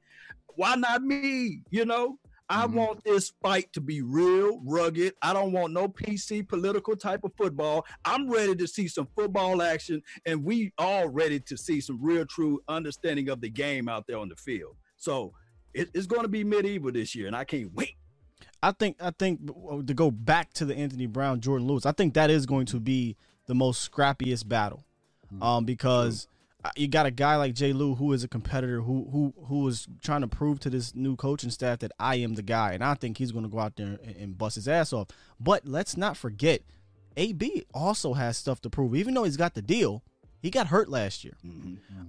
why 0.56 0.76
not 0.76 1.04
me?" 1.04 1.62
You 1.70 1.86
know. 1.86 2.18
I 2.50 2.68
Mhm. 2.68 2.74
want 2.74 3.04
this 3.04 3.32
fight 3.42 3.72
to 3.74 3.82
be 3.82 4.02
real, 4.02 4.62
rugged. 4.66 5.14
I 5.22 5.34
don't 5.34 5.52
want 5.54 5.74
no 5.74 5.88
PC 5.88 6.44
political 6.44 6.96
type 6.96 7.24
of 7.24 7.32
football. 7.38 7.86
I'm 8.06 8.30
ready 8.30 8.56
to 8.56 8.68
see 8.68 8.88
some 8.88 9.08
football 9.16 9.62
action, 9.62 10.02
and 10.26 10.44
we 10.44 10.74
all 10.78 11.08
ready 11.08 11.40
to 11.40 11.58
see 11.58 11.82
some 11.82 12.02
real, 12.02 12.26
true 12.26 12.62
understanding 12.68 13.30
of 13.30 13.42
the 13.42 13.50
game 13.50 13.88
out 13.88 14.06
there 14.08 14.18
on 14.18 14.30
the 14.30 14.36
field. 14.36 14.76
So 14.98 15.34
it- 15.74 15.90
it's 15.94 16.06
going 16.08 16.24
to 16.24 16.28
be 16.28 16.44
medieval 16.44 16.92
this 16.92 17.16
year, 17.16 17.28
and 17.28 17.36
I 17.36 17.46
can't 17.46 17.74
wait. 17.74 17.96
I 18.62 18.72
think 18.72 18.98
I 19.02 19.12
think 19.12 19.46
to 19.48 19.94
go 19.94 20.12
back 20.12 20.54
to 20.54 20.66
the 20.66 20.76
Anthony 20.76 21.06
Brown 21.06 21.42
Jourdan 21.42 21.66
Lewis, 21.66 21.86
I 21.86 21.92
think 21.92 22.14
that 22.14 22.30
is 22.30 22.46
going 22.46 22.66
to 22.68 22.80
be 22.80 23.18
the 23.48 23.56
most 23.56 23.92
scrappiest 23.92 24.48
battle, 24.48 24.86
um, 25.42 25.66
because 25.66 26.28
you 26.78 26.88
got 26.88 27.06
a 27.06 27.12
guy 27.12 27.36
like 27.36 27.54
Jay 27.54 27.74
Lou 27.74 27.96
who 27.96 28.14
is 28.14 28.24
a 28.24 28.28
competitor 28.28 28.82
who 28.82 29.08
who 29.12 29.34
who 29.48 29.68
is 29.68 29.88
trying 30.02 30.22
to 30.22 30.28
prove 30.28 30.60
to 30.62 30.70
this 30.70 30.96
new 30.96 31.16
coaching 31.16 31.50
staff 31.50 31.80
that 31.80 31.92
I 32.00 32.16
am 32.16 32.36
the 32.36 32.42
guy, 32.42 32.74
and 32.74 32.84
I 32.84 32.94
think 32.94 33.18
he's 33.18 33.32
going 33.32 33.44
to 33.44 33.50
go 33.50 33.60
out 33.60 33.76
there 33.76 34.00
and, 34.04 34.16
and 34.16 34.38
bust 34.38 34.56
his 34.56 34.68
ass 34.68 34.94
off. 34.94 35.08
But 35.40 35.68
let's 35.68 35.98
not 35.98 36.16
forget, 36.16 36.62
AB 37.18 37.66
also 37.74 38.14
has 38.14 38.38
stuff 38.38 38.62
to 38.62 38.70
prove. 38.70 38.96
Even 38.96 39.14
though 39.14 39.24
he's 39.24 39.38
got 39.38 39.56
the 39.56 39.62
deal, 39.62 40.04
he 40.42 40.50
got 40.50 40.68
hurt 40.68 40.90
last 40.90 41.24
year. 41.24 41.34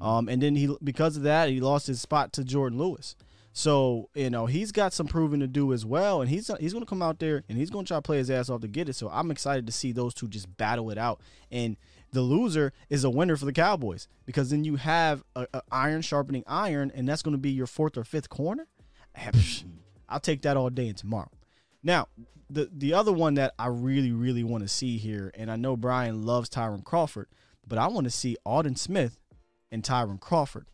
Um, 0.00 0.28
and 0.28 0.42
then 0.42 0.56
he 0.56 0.74
because 0.82 1.16
of 1.16 1.24
that 1.24 1.48
he 1.48 1.60
lost 1.60 1.86
his 1.86 2.00
spot 2.00 2.32
to 2.34 2.42
Jourdan 2.42 2.78
Lewis. 2.78 3.16
So 3.52 4.08
you 4.14 4.30
know 4.30 4.46
he's 4.46 4.72
got 4.72 4.92
some 4.92 5.06
proving 5.06 5.40
to 5.40 5.46
do 5.46 5.72
as 5.72 5.84
well, 5.84 6.20
and 6.20 6.30
he's 6.30 6.50
he's 6.60 6.72
going 6.72 6.84
to 6.84 6.88
come 6.88 7.02
out 7.02 7.18
there 7.18 7.44
and 7.48 7.58
he's 7.58 7.70
going 7.70 7.84
to 7.84 7.88
try 7.88 7.98
to 7.98 8.02
play 8.02 8.18
his 8.18 8.30
ass 8.30 8.50
off 8.50 8.60
to 8.62 8.68
get 8.68 8.88
it. 8.88 8.94
So 8.94 9.08
I'm 9.08 9.30
excited 9.30 9.66
to 9.66 9.72
see 9.72 9.92
those 9.92 10.14
two 10.14 10.28
just 10.28 10.56
battle 10.56 10.90
it 10.90 10.98
out, 10.98 11.20
and 11.50 11.76
the 12.14 12.22
loser 12.22 12.72
is 12.88 13.04
a 13.04 13.10
winner 13.10 13.36
for 13.36 13.44
the 13.44 13.52
Cowboys 13.52 14.08
because 14.24 14.50
then 14.50 14.64
you 14.64 14.76
have 14.76 15.24
a, 15.34 15.46
a 15.52 15.62
iron 15.70 16.00
sharpening 16.00 16.44
iron, 16.46 16.90
and 16.94 17.08
that's 17.08 17.22
going 17.22 17.34
to 17.34 17.38
be 17.38 17.50
your 17.50 17.66
fourth 17.66 17.98
or 17.98 18.04
fifth 18.04 18.30
corner. 18.30 18.66
I'll 20.08 20.20
take 20.20 20.42
that 20.42 20.56
all 20.56 20.70
day 20.70 20.88
and 20.88 20.96
tomorrow. 20.96 21.30
Now, 21.82 22.08
the 22.48 22.70
the 22.72 22.94
other 22.94 23.12
one 23.12 23.34
that 23.34 23.52
I 23.58 23.66
really 23.66 24.12
really 24.12 24.44
want 24.44 24.62
to 24.62 24.68
see 24.68 24.96
here, 24.96 25.32
and 25.34 25.50
I 25.50 25.56
know 25.56 25.76
Bryan 25.76 26.24
loves 26.24 26.48
Tyrone 26.48 26.82
Crawford, 26.82 27.28
but 27.66 27.78
I 27.78 27.88
want 27.88 28.04
to 28.04 28.10
see 28.10 28.36
Aldon 28.46 28.76
Smith 28.76 29.20
and 29.72 29.84
Tyrone 29.84 30.18
Crawford. 30.18 30.66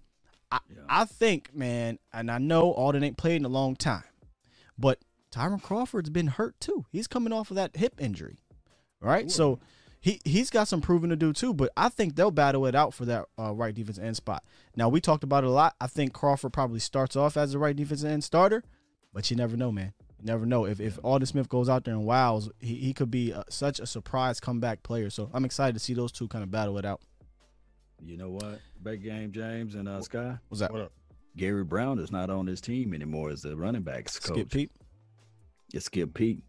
I, 0.53 0.59
I 0.89 1.05
think, 1.05 1.55
man, 1.55 1.99
and 2.12 2.31
I 2.31 2.39
know 2.39 2.73
Aldon 2.73 3.05
ain't 3.05 3.17
played 3.17 3.37
in 3.37 3.45
a 3.45 3.49
long 3.49 3.77
time, 3.77 4.05
but 4.77 4.99
Tyrone 5.31 5.61
Crawford's 5.61 6.11
been 6.11 6.27
hurt 6.27 6.59
too. 6.61 6.85
He's 6.91 7.07
coming 7.07 7.33
off 7.33 7.51
of 7.51 7.55
that 7.57 7.77
hip 7.77 7.95
injury, 7.99 8.41
right? 9.01 9.31
So 9.31 9.61
he 10.01 10.20
he's 10.24 10.51
got 10.51 10.66
some 10.66 10.81
proving 10.81 11.10
to 11.10 11.16
do 11.16 11.32
too. 11.32 11.52
But 11.55 11.70
I 11.77 11.89
think 11.89 12.16
they'll 12.16 12.31
battle 12.31 12.66
it 12.66 12.74
out 12.74 12.94
for 12.94 13.05
that 13.05 13.27
uh, 13.39 13.52
right 13.52 13.74
defense 13.74 13.98
end 13.98 14.16
spot. 14.16 14.44
Now 14.77 14.89
we 14.89 15.01
talked 15.01 15.24
about 15.24 15.44
it 15.44 15.48
a 15.48 15.51
lot. 15.51 15.77
I 15.81 15.86
think 15.86 16.12
Crawford 16.12 16.52
probably 16.52 16.81
starts 16.81 17.16
off 17.16 17.36
as 17.36 17.52
the 17.52 17.59
right 17.59 17.77
defense 17.77 18.02
end 18.02 18.24
starter, 18.24 18.64
but 19.12 19.31
you 19.31 19.36
never 19.36 19.56
know, 19.56 19.70
man. 19.70 19.93
You 20.18 20.27
never 20.27 20.47
know 20.47 20.64
if 20.64 20.81
if 20.81 20.98
Aldon 21.02 21.27
Smith 21.27 21.48
goes 21.48 21.68
out 21.68 21.85
there 21.85 21.94
and 21.94 22.05
wows, 22.05 22.51
he, 22.59 22.77
he 22.77 22.93
could 22.94 23.10
be 23.10 23.32
uh 23.32 23.44
such 23.48 23.78
a 23.78 23.86
surprise 23.86 24.40
comeback 24.40 24.82
player. 24.82 25.10
So 25.10 25.31
I'm 25.32 25.44
excited 25.44 25.74
to 25.74 25.81
see 25.81 25.94
those 25.94 26.12
two 26.12 26.28
kind 26.28 26.43
of 26.43 26.51
battle 26.51 26.78
it 26.78 26.85
out. 26.85 27.01
You 28.02 28.16
know 28.16 28.31
what? 28.31 28.60
Big 28.82 29.02
game, 29.02 29.32
James 29.32 29.74
and 29.74 29.86
uh, 29.86 30.01
Sky. 30.01 30.39
What's 30.48 30.60
that? 30.60 30.72
What 30.72 30.82
up? 30.82 30.93
Gary 31.36 31.64
Brown 31.64 31.98
is 31.98 32.10
not 32.10 32.31
on 32.31 32.47
his 32.47 32.60
team 32.60 32.94
anymore 32.94 33.31
as 33.31 33.43
the 33.43 33.56
running 33.56 33.82
backs 33.82 34.18
coach. 34.18 34.36
Skip 34.36 34.51
Peete. 34.51 34.72
It's 35.72 35.85
Skip 35.86 36.14
Peete. 36.14 36.43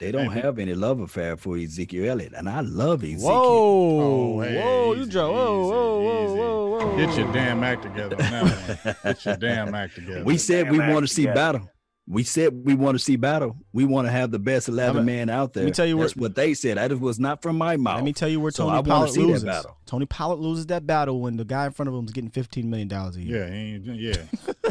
They 0.00 0.12
don't 0.12 0.30
Hey. 0.30 0.40
have 0.42 0.60
any 0.60 0.74
love 0.74 1.00
affair 1.00 1.36
for 1.36 1.56
Ezekiel 1.56 2.08
Elliott, 2.10 2.32
and 2.36 2.48
I 2.48 2.60
love 2.60 3.02
Ezekiel. 3.02 3.28
Whoa, 3.28 4.00
Oh, 4.36 4.40
hey, 4.42 4.62
whoa, 4.62 4.92
you 4.94 5.00
easy, 5.02 5.10
drove. 5.10 5.34
Whoa, 5.34 5.42
easy, 5.42 5.72
whoa, 5.72 6.00
whoa, 6.00 6.24
easy. 6.24 6.38
whoa, 6.38 6.86
whoa. 6.92 6.96
Get 7.06 7.18
your 7.18 7.32
damn 7.32 7.64
act 7.64 7.82
together 7.82 8.14
on 8.14 8.30
that 8.30 8.84
one. 8.84 8.96
Get 9.14 9.24
your 9.26 9.36
damn 9.36 9.74
act 9.74 9.94
together. 9.96 10.22
We 10.24 10.38
said 10.38 10.70
we 10.70 10.78
want 10.78 11.00
to 11.00 11.12
see 11.12 11.22
together. 11.22 11.34
battle. 11.34 11.70
We 12.10 12.24
said 12.24 12.64
we 12.64 12.74
want 12.74 12.96
to 12.96 13.04
see 13.04 13.16
battle. 13.16 13.56
We 13.74 13.84
want 13.84 14.06
to 14.08 14.10
have 14.12 14.30
the 14.30 14.38
best 14.38 14.68
eleven 14.68 15.02
a- 15.02 15.04
man 15.04 15.28
out 15.28 15.52
there. 15.52 15.64
Let 15.64 15.68
me 15.68 15.72
tell 15.74 15.84
you 15.86 15.98
That's 15.98 16.16
where- 16.16 16.22
what 16.22 16.34
they 16.36 16.54
said. 16.54 16.78
That 16.78 16.98
was 16.98 17.20
not 17.20 17.42
from 17.42 17.58
my 17.58 17.76
mouth. 17.76 17.96
Let 17.96 18.04
me 18.04 18.12
tell 18.14 18.28
you 18.30 18.40
where 18.40 18.50
Tony 18.50 18.70
I 18.70 18.74
wanna 18.76 18.88
Pollard 18.88 19.10
see 19.10 19.20
that 19.20 19.26
loses. 19.26 19.44
battle. 19.44 19.76
Tony 19.84 20.06
Pollard 20.06 20.36
loses 20.40 20.66
that 20.66 20.86
battle 20.86 21.20
when 21.20 21.36
the 21.36 21.44
guy 21.44 21.66
in 21.66 21.72
front 21.72 21.88
of 21.88 21.94
him 21.94 22.04
is 22.06 22.12
getting 22.12 22.30
fifteen 22.30 22.70
million 22.70 22.88
dollars 22.88 23.16
a 23.16 23.22
year. 23.22 23.80
Yeah, 23.84 23.92
yeah. 23.92 24.12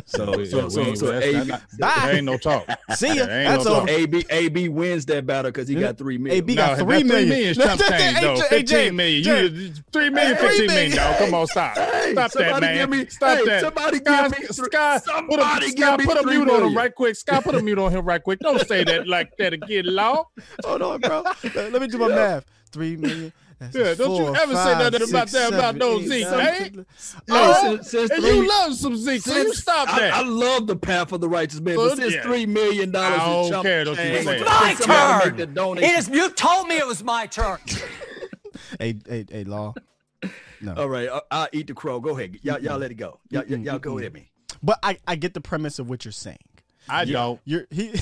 So, 0.05 0.39
Yeah, 0.39 0.45
so, 0.49 0.69
so, 0.69 0.81
ain't- 0.81 0.97
so, 0.99 1.05
that's- 1.07 1.35
AB, 1.35 1.49
that- 1.49 1.61
Bye. 1.79 2.11
ain't 2.13 2.23
no 2.25 2.37
talk. 2.37 2.65
See 2.95 3.07
ya. 3.07 3.13
Yeah, 3.15 3.25
That's 3.55 3.65
no 3.65 3.77
over. 3.81 3.89
AB, 3.89 4.25
AB 4.29 4.69
wins 4.69 5.05
that 5.07 5.25
battle 5.25 5.51
because 5.51 5.67
he 5.67 5.75
got 5.75 5.97
three 5.97 6.17
million. 6.17 6.37
AB 6.43 6.55
No, 6.55 6.61
got 6.61 6.77
that 6.77 6.83
three 6.85 7.03
million. 7.03 7.31
is 7.33 7.57
chump 7.57 7.81
change, 7.81 8.21
though. 8.21 8.35
Hey, 8.49 8.63
Jay, 8.63 8.75
15 8.87 8.95
million. 8.95 9.23
Jay, 9.23 9.47
You, 9.47 9.73
three 9.91 10.09
million, 10.09 10.35
Hey, 10.37 10.41
15 10.41 10.57
three 10.57 10.67
million, 10.67 10.95
dog. 10.95 11.17
Come 11.17 11.33
on, 11.33 11.47
stop. 11.47 11.73
Stop 11.75 11.85
that, 12.15 12.31
somebody 12.31 12.65
man. 12.67 12.75
give 12.77 12.89
me- 12.89 13.05
Stop 13.07 13.45
that. 13.45 13.61
somebody 13.61 13.99
give 13.99 14.39
me 14.39 14.45
Sky, 14.47 14.97
somebody 14.99 15.71
give 15.73 15.97
me 15.99 16.05
put 16.05 16.23
a 16.23 16.25
mute 16.27 16.49
on 16.49 16.63
him 16.63 16.77
right 16.77 16.93
quick. 16.95 17.15
Sky, 17.27 17.41
put 17.41 17.55
a 17.55 17.61
mute 17.61 17.77
on 17.79 17.91
him 17.91 18.05
right 18.05 18.23
quick. 18.23 18.39
Don't 18.39 18.65
say 18.67 18.83
that 18.85 19.07
like 19.07 19.35
that 19.37 19.53
again, 19.53 19.85
law. 19.87 20.25
Hold 20.63 20.81
on, 20.81 20.99
bro. 21.01 21.23
Let 21.55 21.81
me 21.81 21.87
do 21.87 21.97
my 21.97 22.07
math. 22.07 22.45
Three 22.71 22.95
million. 22.95 23.33
That's 23.59 23.75
Yeah, 23.75 23.95
don't 23.95 24.11
you 24.15 24.25
four, 24.27 24.37
ever 24.37 24.53
say 24.53 24.63
five, 24.73 24.93
nothing 24.93 25.09
about 25.09 25.29
six, 25.29 25.31
that 25.31 25.47
about 25.47 25.59
seven, 25.73 25.77
no 25.79 25.97
eight, 25.99 26.07
Zeke, 26.07 26.29
nine, 26.29 26.39
eh? 26.79 26.83
Oh, 27.31 27.75
since- 27.77 27.89
since 27.89 28.11
and 28.11 28.23
you 28.23 28.47
love 28.47 28.75
some 28.75 28.95
Zeke, 28.95 29.21
so 29.23 29.35
you 29.35 29.53
stop 29.55 29.91
I, 29.91 29.99
that. 29.99 30.13
I 30.13 30.21
love 30.21 30.67
the 30.67 30.75
path 30.75 31.11
of 31.11 31.21
the 31.21 31.27
righteous 31.29 31.59
man, 31.59 31.75
Well, 31.75 31.89
but 31.89 31.97
since 31.97 32.13
yeah. 32.13 32.21
three 32.21 32.45
million 32.45 32.91
dollars, 32.91 33.19
I 33.19 33.49
don't 33.49 33.63
care, 33.63 33.83
don't 33.83 33.97
you 33.97 34.03
say 34.23 34.39
it. 34.41 34.45
My 34.45 34.75
turn. 34.75 35.37
The 35.37 35.43
It 35.43 35.53
donation. 35.55 35.97
is. 35.97 36.07
You 36.07 36.29
told 36.29 36.67
me 36.67 36.77
it 36.77 36.85
was 36.85 37.03
my 37.03 37.25
turn. 37.25 37.57
Hey, 38.79 38.95
hey, 39.07 39.25
hey, 39.29 39.43
law. 39.43 39.73
No. 40.61 40.73
All 40.75 40.89
right, 40.89 41.07
I, 41.09 41.21
I'll 41.31 41.47
eat 41.53 41.67
the 41.67 41.73
crow. 41.75 41.99
Go 41.99 42.17
ahead, 42.17 42.37
y'all, 42.41 42.59
y'all 42.59 42.77
let 42.79 42.89
it 42.91 42.95
go. 42.95 43.19
Y'all, 43.29 43.43
y'all, 43.45 43.77
go 43.79 43.97
at 43.99 44.11
me. 44.13 44.31
But 44.63 44.79
I, 44.81 44.97
I 45.07 45.15
get 45.15 45.33
the 45.35 45.41
premise 45.41 45.77
of 45.79 45.89
what 45.89 46.03
you're 46.05 46.11
saying. 46.11 46.37
I 46.89 47.05
don't. 47.05 47.39
You're 47.45 47.65
he. 47.71 47.93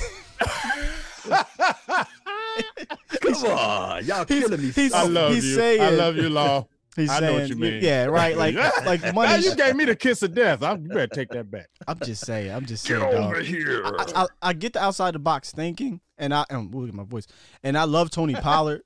Come 3.20 3.34
on, 3.46 4.04
y'all 4.04 4.24
He's- 4.26 4.44
killing 4.44 4.60
me. 4.62 4.70
he's- 4.70 4.92
I 4.92 5.04
love 5.04 5.32
he's 5.34 5.44
you. 5.44 5.54
saying- 5.54 5.82
I 5.82 5.90
love 5.90 6.16
you, 6.16 6.28
law. 6.30 6.66
He's 6.96 7.10
I 7.10 7.18
saying, 7.20 7.34
know 7.34 7.40
what 7.42 7.48
you 7.50 7.56
mean. 7.56 7.82
Yeah, 7.84 8.04
right. 8.06 8.34
Like, 8.38 8.54
like 8.86 9.02
Now 9.02 9.12
money. 9.12 9.44
you 9.44 9.54
gave 9.54 9.76
me 9.76 9.84
the 9.84 9.94
kiss 9.94 10.22
of 10.22 10.34
death. 10.34 10.62
I'm, 10.62 10.82
you 10.84 10.88
better 10.88 11.06
take 11.08 11.28
that 11.28 11.50
back. 11.50 11.66
I'm 11.86 11.98
just 11.98 12.24
saying. 12.24 12.50
I'm 12.50 12.64
just 12.64 12.88
Get 12.88 13.00
saying. 13.02 13.14
over 13.22 13.34
dog. 13.34 13.44
here. 13.44 13.82
I, 13.84 14.04
I, 14.14 14.26
I 14.40 14.52
get 14.54 14.72
the 14.72 14.82
outside 14.82 15.14
the 15.14 15.18
box 15.18 15.52
thinking, 15.52 16.00
and 16.16 16.32
I 16.32 16.46
um, 16.48 16.70
look 16.72 16.88
at 16.88 16.94
my 16.94 17.04
voice, 17.04 17.26
and 17.62 17.76
I 17.76 17.84
love 17.84 18.08
Tony 18.08 18.34
Pollard, 18.34 18.80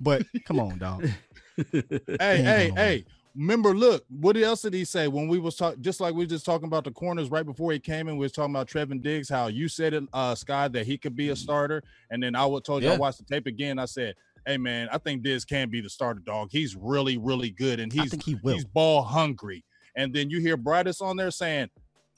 but 0.00 0.22
come 0.44 0.60
on, 0.60 0.78
dog. 0.78 1.08
Hey, 1.56 1.82
Ain't 2.20 2.20
hey, 2.20 2.68
gonna 2.68 2.80
hey. 2.80 3.04
Remember, 3.34 3.74
look, 3.74 4.04
what 4.08 4.36
else 4.36 4.62
did 4.62 4.74
he 4.74 4.84
say 4.84 5.06
when 5.08 5.28
we 5.28 5.38
was 5.38 5.56
talking? 5.56 5.80
Just 5.82 6.00
like 6.00 6.14
we 6.14 6.24
were 6.24 6.28
just 6.28 6.44
talking 6.44 6.66
about 6.66 6.84
the 6.84 6.90
corners 6.90 7.30
right 7.30 7.46
before 7.46 7.72
he 7.72 7.78
came 7.78 8.08
in, 8.08 8.16
we 8.16 8.24
was 8.24 8.32
talking 8.32 8.54
about 8.54 8.68
Trevon 8.68 9.02
Diggs, 9.02 9.28
how 9.28 9.46
you 9.46 9.68
said 9.68 9.94
it, 9.94 10.04
uh, 10.12 10.34
Sky, 10.34 10.68
that 10.68 10.86
he 10.86 10.98
could 10.98 11.14
be 11.14 11.28
a 11.28 11.36
starter, 11.36 11.82
and 12.10 12.22
then 12.22 12.34
I 12.34 12.44
would 12.46 12.64
told 12.64 12.82
you 12.82 12.88
I 12.88 12.92
Yeah. 12.92 12.98
watched 12.98 13.18
the 13.18 13.24
tape 13.24 13.46
again. 13.46 13.78
I 13.78 13.84
said 13.84 14.14
hey 14.46 14.56
man, 14.56 14.88
I 14.90 14.96
think 14.96 15.22
Diz 15.22 15.44
can 15.44 15.68
be 15.68 15.82
the 15.82 15.90
starter 15.90 16.20
dog. 16.20 16.48
He's 16.50 16.74
really, 16.74 17.18
really 17.18 17.50
good, 17.50 17.80
and 17.80 17.92
I 17.92 17.96
he's 17.96 18.12
he 18.24 18.38
he's 18.42 18.64
ball 18.64 19.02
hungry. 19.02 19.62
And 19.94 20.14
then 20.14 20.30
you 20.30 20.40
hear 20.40 20.56
Broaddus 20.56 21.02
on 21.02 21.16
there 21.16 21.30
saying, 21.30 21.68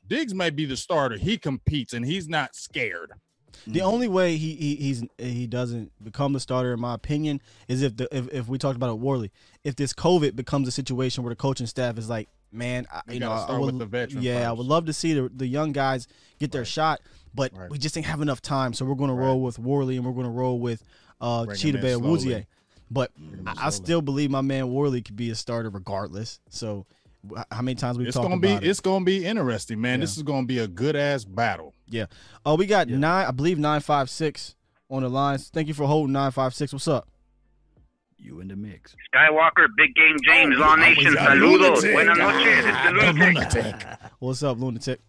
Diggs 0.07 0.35
may 0.35 0.51
be 0.51 0.65
the 0.65 0.77
starter. 0.77 1.16
He 1.16 1.37
competes 1.39 1.93
and 1.93 2.05
he's 2.05 2.28
not 2.28 2.55
scared. 2.55 3.12
The 3.66 3.81
only 3.82 4.09
way 4.09 4.36
he, 4.36 4.55
he 4.55 4.74
he's 4.77 5.05
he 5.18 5.47
doesn't 5.47 5.93
become 6.02 6.32
the 6.32 6.40
starter, 6.40 6.72
in 6.72 6.81
my 6.81 6.94
opinion, 6.94 7.40
is 7.68 7.82
if 7.82 7.97
the 7.97 8.09
if, 8.16 8.28
if 8.32 8.48
we 8.48 8.59
talked 8.59 8.77
about 8.77 8.90
it, 8.90 8.98
Worley, 8.98 9.31
if 9.64 9.77
this 9.77 9.93
COVID 9.93 10.35
becomes 10.36 10.66
a 10.68 10.70
situation 10.70 11.22
where 11.24 11.31
the 11.31 11.36
coaching 11.36 11.66
staff 11.66 11.98
is 11.98 12.09
like, 12.09 12.28
man, 12.52 12.86
I, 12.93 13.02
You 13.09 13.14
you 13.14 13.20
know, 13.20 13.32
I 13.32 13.59
would, 13.59 13.66
with 13.66 13.78
the 13.78 13.86
veteran 13.86 14.22
yeah, 14.22 14.48
I 14.48 14.52
would 14.52 14.66
love 14.66 14.86
to 14.86 14.93
see 14.93 15.12
the, 15.14 15.28
the 15.35 15.47
young 15.47 15.72
guys 15.72 16.09
get 16.39 16.52
their 16.52 16.62
Right. 16.62 16.68
shot, 16.68 17.01
but 17.35 17.52
Right. 17.56 17.70
we 17.70 17.78
just 17.78 17.94
didn't 17.94 18.06
have 18.06 18.20
enough 18.22 18.40
time, 18.43 18.72
so 18.72 18.85
we're 18.85 18.94
going 18.94 19.10
to 19.10 19.14
roll 19.14 19.43
with 19.43 19.59
Worley 19.59 19.97
and 19.97 20.05
we're 20.06 20.12
going 20.12 20.27
to 20.27 20.31
roll 20.32 20.59
with 20.59 20.82
uh, 21.20 21.44
Bring 21.44 21.56
Chidobe. 21.59 22.01
Awuzie. 22.01 22.47
But 22.90 23.12
I, 23.47 23.66
I 23.66 23.70
still 23.70 24.02
believe 24.02 24.31
my 24.31 24.40
man 24.40 24.68
Worley 24.72 25.01
could 25.02 25.14
be 25.16 25.31
a 25.31 25.35
starter 25.36 25.70
regardless. 25.70 26.40
So 26.48 26.86
how 27.51 27.62
many 27.62 27.74
times 27.74 27.98
we've 27.98 28.09
It's 28.09 28.16
talked 28.16 28.28
gonna 28.28 28.40
be 28.40 28.51
about 28.52 28.64
it? 28.64 28.68
it's 28.68 28.80
gonna 28.80 29.05
be 29.05 29.24
interesting, 29.26 29.80
man. 29.80 29.98
Yeah. 29.98 30.05
This 30.05 30.16
is 30.16 30.22
gonna 30.22 30.47
be 30.47 30.59
a 30.59 30.66
good 30.68 30.97
ass 30.97 31.24
battle. 31.24 31.74
Yeah. 31.88 32.06
Oh, 32.47 32.55
we 32.56 32.66
got 32.66 32.88
Yeah. 32.88 32.97
nine, 32.98 33.26
I 33.26 33.30
believe 33.30 33.59
nine 33.59 33.80
five 33.80 34.09
six 34.10 34.55
on 34.90 35.02
the 35.02 35.09
lines. 35.10 35.51
Thank 35.52 35.68
you 35.68 35.74
for 35.74 35.86
holding 35.86 36.12
nine 36.12 36.30
five 36.30 36.55
six. 36.55 36.72
What's 36.72 36.88
up? 36.88 37.09
You 38.16 38.40
in 38.40 38.48
the 38.48 38.56
mix. 38.56 38.94
Skywalker, 39.14 39.66
Big 39.76 39.94
Game 39.94 40.16
James, 40.26 40.55
Oh, 40.59 40.62
All 40.62 40.76
he's 40.76 40.97
Nation, 40.98 41.14
saludos, 41.14 41.82
lunatic. 41.82 41.92
buenas 41.92 42.18
noches, 42.18 42.47
it's 42.59 42.64
the 42.66 42.72
ah, 42.72 42.84
The 42.90 43.12
lunatic. 43.12 43.55
lunatic. 43.64 43.86
What's 44.18 44.42
up, 44.42 44.59
lunatic? 44.59 45.01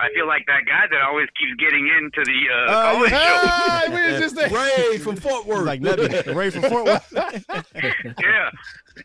I 0.00 0.08
feel 0.14 0.28
like 0.28 0.46
that 0.46 0.60
guy 0.64 0.86
that 0.92 1.02
always 1.08 1.26
keeps 1.36 1.54
getting 1.58 1.88
into 1.88 2.22
the 2.24 2.38
uh, 2.54 2.70
uh 2.70 2.92
Oh, 2.92 2.94
college 2.94 3.10
show. 3.10 3.88
Hey, 3.98 4.06
we 4.06 4.12
was 4.12 4.20
just 4.20 4.36
there. 4.36 4.48
Ray 4.48 4.98
from 4.98 5.16
Fort 5.16 5.44
Worth. 5.44 5.66
like 5.66 5.80
Nebby, 5.80 6.34
Ray 6.36 6.50
from 6.50 6.62
Fort 6.62 6.84
Worth. 6.84 7.12
Yeah, 7.74 8.50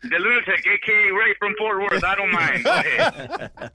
the 0.02 0.18
lunatic, 0.18 0.66
aka 0.66 1.10
Ray 1.10 1.34
from 1.38 1.54
Fort 1.58 1.80
Worth. 1.80 2.04
I 2.04 2.14
don't 2.14 2.32
mind. 2.32 2.64
Go 2.64 2.70
ahead. 2.72 3.70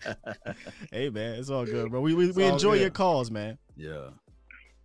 hey 0.92 1.10
man, 1.10 1.40
it's 1.40 1.50
all 1.50 1.66
good, 1.66 1.90
bro. 1.92 2.02
We 2.02 2.14
we, 2.14 2.28
It's 2.30 2.38
we 2.38 2.46
enjoy 2.46 2.74
good. 2.76 2.82
your 2.82 2.90
calls, 2.92 3.32
man. 3.32 3.58
yeah. 3.76 4.10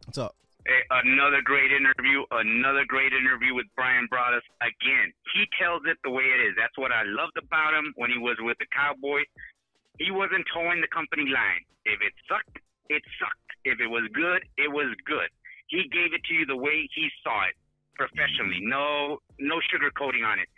What's 0.07 0.19
up? 0.19 0.37
Hey, 0.67 0.81
another 1.05 1.41
great 1.45 1.73
interview. 1.73 2.25
Another 2.31 2.85
great 2.89 3.13
interview 3.13 3.55
with 3.55 3.67
Bryan 3.77 4.09
Broaddus. 4.13 4.45
Again, 4.65 5.13
he 5.35 5.45
tells 5.61 5.83
it 5.87 5.97
the 6.05 6.11
way 6.11 6.25
it 6.25 6.41
is. 6.41 6.55
That's 6.57 6.77
what 6.77 6.93
I 6.93 7.03
loved 7.05 7.37
about 7.37 7.73
him 7.77 7.93
when 7.97 8.11
he 8.11 8.17
was 8.19 8.37
with 8.41 8.57
the 8.61 8.67
Cowboys. 8.73 9.29
He 9.99 10.11
wasn't 10.11 10.45
towing 10.53 10.81
the 10.81 10.89
company 10.89 11.29
line. 11.29 11.65
If 11.85 12.01
it 12.01 12.13
sucked, 12.29 12.59
it 12.89 13.03
sucked. 13.21 13.41
If 13.65 13.81
it 13.81 13.89
was 13.89 14.09
good, 14.13 14.45
it 14.57 14.69
was 14.73 14.93
good. 15.05 15.29
He 15.69 15.89
gave 15.89 16.13
it 16.13 16.25
to 16.29 16.33
you 16.35 16.45
the 16.45 16.57
way 16.57 16.89
he 16.95 17.09
saw 17.25 17.45
it, 17.49 17.57
professionally. 17.97 18.61
No, 18.61 19.21
no 19.41 19.57
sugarcoating 19.73 20.25
on 20.25 20.39
it. 20.41 20.49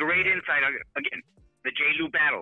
Great 0.00 0.26
insight. 0.26 0.64
Again, 0.96 1.20
the 1.64 1.70
J. 1.76 2.00
Lou 2.00 2.08
battle. 2.08 2.40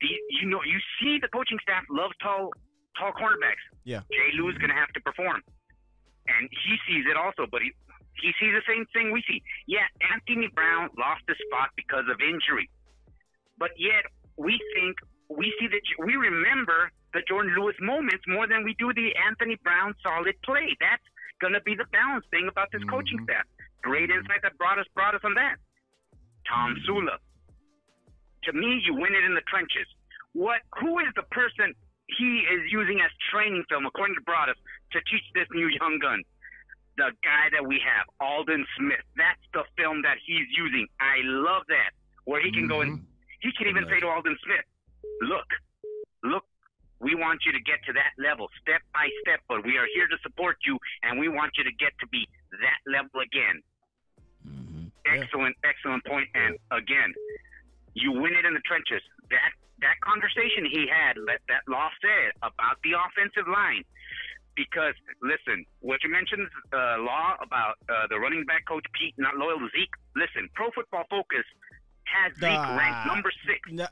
The, 0.00 0.08
you 0.40 0.46
know, 0.48 0.62
you 0.62 0.78
see 1.02 1.18
the 1.18 1.28
coaching 1.28 1.58
staff 1.66 1.82
loves 1.90 2.14
tall, 2.22 2.54
tall 2.96 3.12
cornerbacks. 3.12 3.60
Yeah. 3.84 4.00
J. 4.14 4.38
Lou 4.38 4.48
is 4.48 4.56
going 4.62 4.70
to 4.70 4.78
have 4.78 4.92
to 4.94 5.00
perform 5.02 5.42
and 6.28 6.48
he 6.52 6.74
sees 6.86 7.04
it 7.10 7.16
also, 7.16 7.46
but 7.50 7.62
he 7.62 7.72
he 8.22 8.30
sees 8.38 8.52
the 8.52 8.62
same 8.68 8.84
thing 8.92 9.10
we 9.12 9.22
see. 9.26 9.40
Yeah, 9.66 9.86
Anthony 10.12 10.48
Brown 10.52 10.90
lost 10.98 11.22
his 11.26 11.38
spot 11.48 11.70
because 11.74 12.04
of 12.10 12.20
injury, 12.20 12.68
but 13.58 13.70
yet 13.78 14.04
we 14.36 14.60
think 14.76 14.96
we 15.30 15.48
see 15.58 15.66
that 15.68 15.80
we 16.04 16.16
remember 16.16 16.90
the 17.14 17.22
Jourdan 17.30 17.56
Lewis 17.56 17.74
moments 17.80 18.22
more 18.28 18.46
than 18.46 18.62
we 18.62 18.74
do 18.78 18.92
the 18.92 19.10
Anthony 19.26 19.56
Brown 19.64 19.94
solid 20.04 20.34
play. 20.44 20.76
That's 20.80 21.02
gonna 21.40 21.62
be 21.64 21.74
the 21.74 21.86
balance 21.90 22.26
thing 22.30 22.46
about 22.50 22.68
this 22.72 22.84
coaching 22.84 23.18
Mhm. 23.20 23.24
staff. 23.24 23.46
Great 23.82 24.10
insight 24.10 24.42
that 24.42 24.58
brought 24.58 24.78
us 24.78 24.86
brought 24.94 25.14
us 25.14 25.24
on 25.24 25.34
that. 25.34 25.56
Tom 26.48 26.76
Sula. 26.86 27.18
To 28.44 28.52
me, 28.52 28.80
you 28.84 28.94
win 28.94 29.14
it 29.14 29.24
in 29.24 29.34
the 29.34 29.44
trenches. 29.48 29.86
What? 30.32 30.60
Who 30.80 30.98
is 31.00 31.12
the 31.16 31.26
person 31.30 31.74
he 32.08 32.42
is 32.48 32.72
using 32.72 33.00
as 33.00 33.10
training 33.30 33.64
film, 33.68 33.86
according 33.86 34.16
to 34.16 34.22
Broaddus, 34.22 34.58
to 34.92 34.98
teach 35.10 35.26
this 35.34 35.46
new 35.52 35.68
young 35.68 35.98
gun? 36.00 36.22
The 36.96 37.12
guy 37.22 37.48
that 37.52 37.66
we 37.66 37.80
have, 37.80 38.06
Aldon 38.20 38.66
Smith. 38.76 39.04
That's 39.16 39.40
the 39.52 39.64
film 39.76 40.02
that 40.02 40.18
he's 40.24 40.46
using. 40.56 40.86
I 41.00 41.20
love 41.24 41.62
that. 41.68 41.92
Where 42.24 42.42
he 42.42 42.52
can 42.52 42.68
go 42.68 42.80
and 42.80 43.00
mm-hmm. 43.00 43.40
he 43.40 43.50
can 43.56 43.66
even 43.68 43.84
say 43.88 44.00
to 44.00 44.06
Aldon 44.06 44.36
Smith, 44.44 44.64
"Look, 45.22 45.48
look, 46.22 46.44
we 47.00 47.14
want 47.14 47.42
you 47.46 47.52
to 47.52 47.60
get 47.60 47.82
to 47.86 47.92
that 47.94 48.12
level, 48.18 48.48
step 48.60 48.82
by 48.92 49.08
step. 49.22 49.40
But 49.48 49.64
we 49.64 49.78
are 49.78 49.88
here 49.94 50.06
to 50.08 50.18
support 50.22 50.56
you, 50.64 50.78
and 51.02 51.18
we 51.18 51.28
want 51.28 51.56
you 51.56 51.64
to 51.64 51.72
get 51.72 51.92
to 52.00 52.06
be 52.08 52.28
that 52.50 52.80
level 52.86 53.20
again." 53.20 53.62
Excellent, 55.06 55.56
excellent 55.64 56.04
point. 56.04 56.28
And 56.34 56.56
again, 56.70 57.14
you 57.94 58.12
win 58.12 58.34
it 58.34 58.44
in 58.44 58.54
the 58.54 58.64
trenches. 58.64 59.02
That 59.30 59.52
that 59.80 59.96
conversation 60.04 60.68
he 60.68 60.86
had, 60.88 61.16
that 61.26 61.40
that 61.48 61.64
law 61.68 61.88
said 62.00 62.36
about 62.42 62.76
the 62.84 62.96
offensive 62.96 63.48
line. 63.48 63.84
Because 64.56 64.94
listen, 65.22 65.64
what 65.80 66.02
you 66.04 66.10
mentioned, 66.10 66.48
uh, 66.72 67.00
law 67.00 67.36
about 67.40 67.78
uh, 67.88 68.06
the 68.10 68.18
running 68.18 68.44
back 68.44 68.66
coach 68.66 68.84
Peete 68.92 69.14
not 69.16 69.36
loyal 69.36 69.58
to 69.58 69.68
Zeke. 69.72 69.94
Listen, 70.16 70.50
Pro 70.54 70.70
Football 70.74 71.04
Focus 71.08 71.46
has 72.04 72.34
Zeke 72.36 72.76
ranked 72.76 73.06
number 73.06 73.30
six 73.46 73.60
No, 73.70 73.86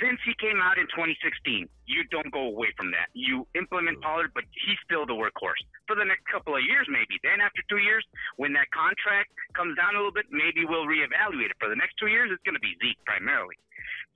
since 0.00 0.20
he 0.24 0.34
came 0.36 0.60
out 0.60 0.76
in 0.76 0.84
2016, 0.92 1.68
you 1.86 2.04
don't 2.12 2.30
go 2.30 2.44
away 2.52 2.72
from 2.76 2.90
that. 2.92 3.08
You 3.14 3.46
implement 3.56 4.00
Pollard, 4.04 4.32
but 4.34 4.44
he's 4.52 4.76
still 4.84 5.06
the 5.06 5.16
workhorse 5.16 5.60
for 5.86 5.96
the 5.96 6.04
next 6.04 6.28
couple 6.28 6.54
of 6.56 6.62
years, 6.62 6.86
maybe. 6.92 7.16
Then 7.24 7.40
after 7.40 7.62
two 7.68 7.80
years, 7.80 8.04
when 8.36 8.52
that 8.52 8.68
contract 8.70 9.32
comes 9.56 9.76
down 9.76 9.94
a 9.94 9.98
little 9.98 10.12
bit, 10.12 10.26
maybe 10.30 10.64
we'll 10.68 10.84
reevaluate 10.86 11.50
it. 11.50 11.56
For 11.58 11.68
the 11.72 11.76
next 11.76 11.96
two 11.96 12.08
years, 12.12 12.28
it's 12.32 12.42
going 12.44 12.56
to 12.56 12.64
be 12.64 12.76
Zeke 12.84 13.00
primarily. 13.08 13.56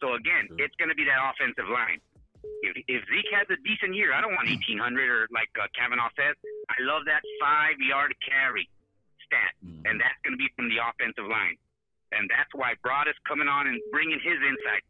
So 0.01 0.13
again, 0.15 0.49
it's 0.61 0.77
going 0.77 0.93
to 0.93 0.99
be 0.99 1.05
that 1.09 1.17
offensive 1.19 1.69
line. 1.73 2.01
If, 2.63 2.77
if 2.87 3.01
Zeke 3.09 3.33
has 3.33 3.49
a 3.51 3.57
decent 3.65 3.97
year, 3.97 4.13
I 4.13 4.21
don't 4.21 4.37
want 4.37 4.47
1,800 4.53 4.77
or 5.09 5.27
like 5.33 5.49
uh, 5.57 5.67
Cavanaugh 5.73 6.13
says. 6.15 6.37
I 6.69 6.79
love 6.85 7.09
that 7.09 7.25
five-yard 7.41 8.13
carry 8.23 8.69
stat, 9.25 9.57
Mhm. 9.65 9.89
and 9.89 9.95
that's 10.01 10.21
going 10.23 10.37
to 10.37 10.41
be 10.41 10.53
from 10.55 10.69
the 10.69 10.79
offensive 10.79 11.27
line. 11.27 11.57
And 12.13 12.31
that's 12.31 12.53
why 12.55 12.75
Broaddus 12.87 13.19
coming 13.27 13.49
on 13.49 13.67
and 13.67 13.83
bringing 13.91 14.21
his 14.23 14.39
insight, 14.39 14.85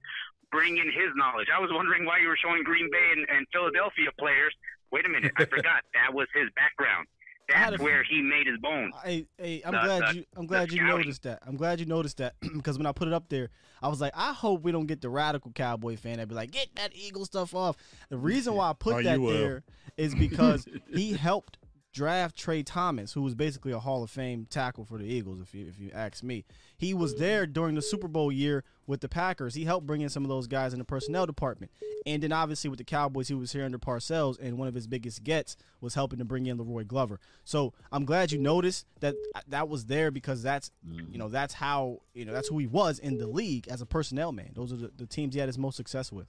bringing 0.52 0.86
his 0.86 1.10
knowledge. 1.16 1.48
I 1.54 1.60
was 1.60 1.70
wondering 1.72 2.04
why 2.04 2.18
you 2.18 2.28
were 2.28 2.36
showing 2.36 2.62
Green 2.62 2.88
Bay 2.90 3.08
and, 3.16 3.26
and 3.28 3.46
Philadelphia 3.52 4.08
players. 4.18 4.54
Wait 4.92 5.04
a 5.06 5.08
minute, 5.08 5.32
I 5.36 5.44
forgot 5.50 5.82
that 5.94 6.14
was 6.14 6.26
his 6.34 6.48
background. 6.54 7.06
That's 7.48 7.78
where 7.78 8.02
he 8.02 8.22
made 8.22 8.48
his 8.48 8.58
bones. 8.58 8.92
Hey, 9.04 9.26
hey, 9.38 9.62
I'm 9.64 9.72
The- 9.72 9.78
glad 9.84 10.02
the- 10.14 10.16
you. 10.18 10.24
I'm 10.36 10.46
glad 10.46 10.72
you 10.72 10.78
scouting. 10.78 10.96
noticed 10.98 11.22
that. 11.22 11.38
I'm 11.46 11.56
glad 11.56 11.78
you 11.78 11.86
noticed 11.86 12.16
that 12.16 12.34
because 12.40 12.76
when 12.76 12.86
I 12.86 12.92
put 12.92 13.06
it 13.06 13.14
up 13.14 13.28
there, 13.28 13.50
I 13.80 13.86
was 13.88 14.00
like, 14.00 14.12
I 14.16 14.32
hope 14.32 14.62
we 14.62 14.72
don't 14.72 14.86
get 14.86 15.00
the 15.00 15.08
radical 15.08 15.52
cowboy 15.52 15.96
fan 15.96 16.16
that 16.16 16.26
be 16.28 16.34
like, 16.34 16.50
get 16.50 16.74
that 16.74 16.90
Eagle 16.96 17.24
stuff 17.24 17.54
off. 17.54 17.76
The 18.08 18.16
reason 18.16 18.54
why 18.56 18.70
I 18.70 18.72
put 18.72 18.94
Oh, 18.96 19.02
that 19.02 19.20
there 19.20 19.62
is 19.96 20.14
because 20.14 20.66
he 20.92 21.12
helped 21.12 21.58
draft 21.96 22.36
Tra 22.36 22.62
Thomas, 22.62 23.14
who 23.14 23.22
was 23.22 23.34
basically 23.34 23.72
a 23.72 23.78
Hall 23.78 24.02
of 24.02 24.10
Fame 24.10 24.46
tackle 24.50 24.84
for 24.84 24.98
the 24.98 25.04
Eagles. 25.04 25.40
If 25.40 25.54
you 25.54 25.66
if 25.66 25.80
you 25.80 25.90
ask 25.94 26.22
me, 26.22 26.44
he 26.76 26.92
was 26.92 27.16
there 27.16 27.46
during 27.46 27.74
the 27.74 27.80
Super 27.80 28.06
Bowl 28.06 28.30
year 28.30 28.64
with 28.86 29.00
the 29.00 29.08
Packers. 29.08 29.54
He 29.54 29.64
helped 29.64 29.86
bring 29.86 30.02
in 30.02 30.10
some 30.10 30.22
of 30.22 30.28
those 30.28 30.46
guys 30.46 30.74
in 30.74 30.78
the 30.78 30.84
personnel 30.84 31.24
department, 31.24 31.72
and 32.04 32.22
then 32.22 32.32
obviously 32.32 32.68
with 32.68 32.76
the 32.76 32.84
Cowboys, 32.84 33.28
he 33.28 33.34
was 33.34 33.52
here 33.52 33.64
under 33.64 33.78
Parcells, 33.78 34.38
and 34.38 34.58
one 34.58 34.68
of 34.68 34.74
his 34.74 34.86
biggest 34.86 35.24
gets 35.24 35.56
was 35.80 35.94
helping 35.94 36.18
to 36.18 36.24
bring 36.26 36.44
in 36.44 36.58
La'Roi 36.58 36.86
Glover. 36.86 37.18
So 37.44 37.72
I'm 37.90 38.04
glad 38.04 38.30
you 38.30 38.38
noticed 38.38 38.84
that 39.00 39.14
that 39.48 39.70
was 39.70 39.86
there 39.86 40.10
because 40.10 40.42
that's 40.42 40.70
mm-hmm. 40.86 41.10
you 41.10 41.18
know 41.18 41.30
that's 41.30 41.54
how 41.54 42.02
you 42.12 42.26
know 42.26 42.34
that's 42.34 42.48
who 42.48 42.58
he 42.58 42.66
was 42.66 42.98
in 42.98 43.16
the 43.16 43.26
league 43.26 43.68
as 43.68 43.80
a 43.80 43.86
personnel 43.86 44.32
man. 44.32 44.50
Those 44.54 44.70
are 44.70 44.76
the, 44.76 44.92
the 44.94 45.06
teams 45.06 45.32
he 45.32 45.40
had 45.40 45.48
his 45.48 45.58
most 45.58 45.76
success 45.76 46.12
with. 46.12 46.26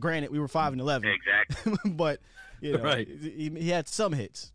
Granted, 0.00 0.30
we 0.30 0.38
were 0.38 0.48
five 0.48 0.72
and 0.72 0.80
eleven, 0.80 1.10
Exactly. 1.10 1.90
but 1.92 2.20
you 2.62 2.72
know, 2.78 2.82
Right. 2.82 3.06
he, 3.06 3.50
he 3.54 3.68
had 3.68 3.88
some 3.88 4.14
hits. 4.14 4.52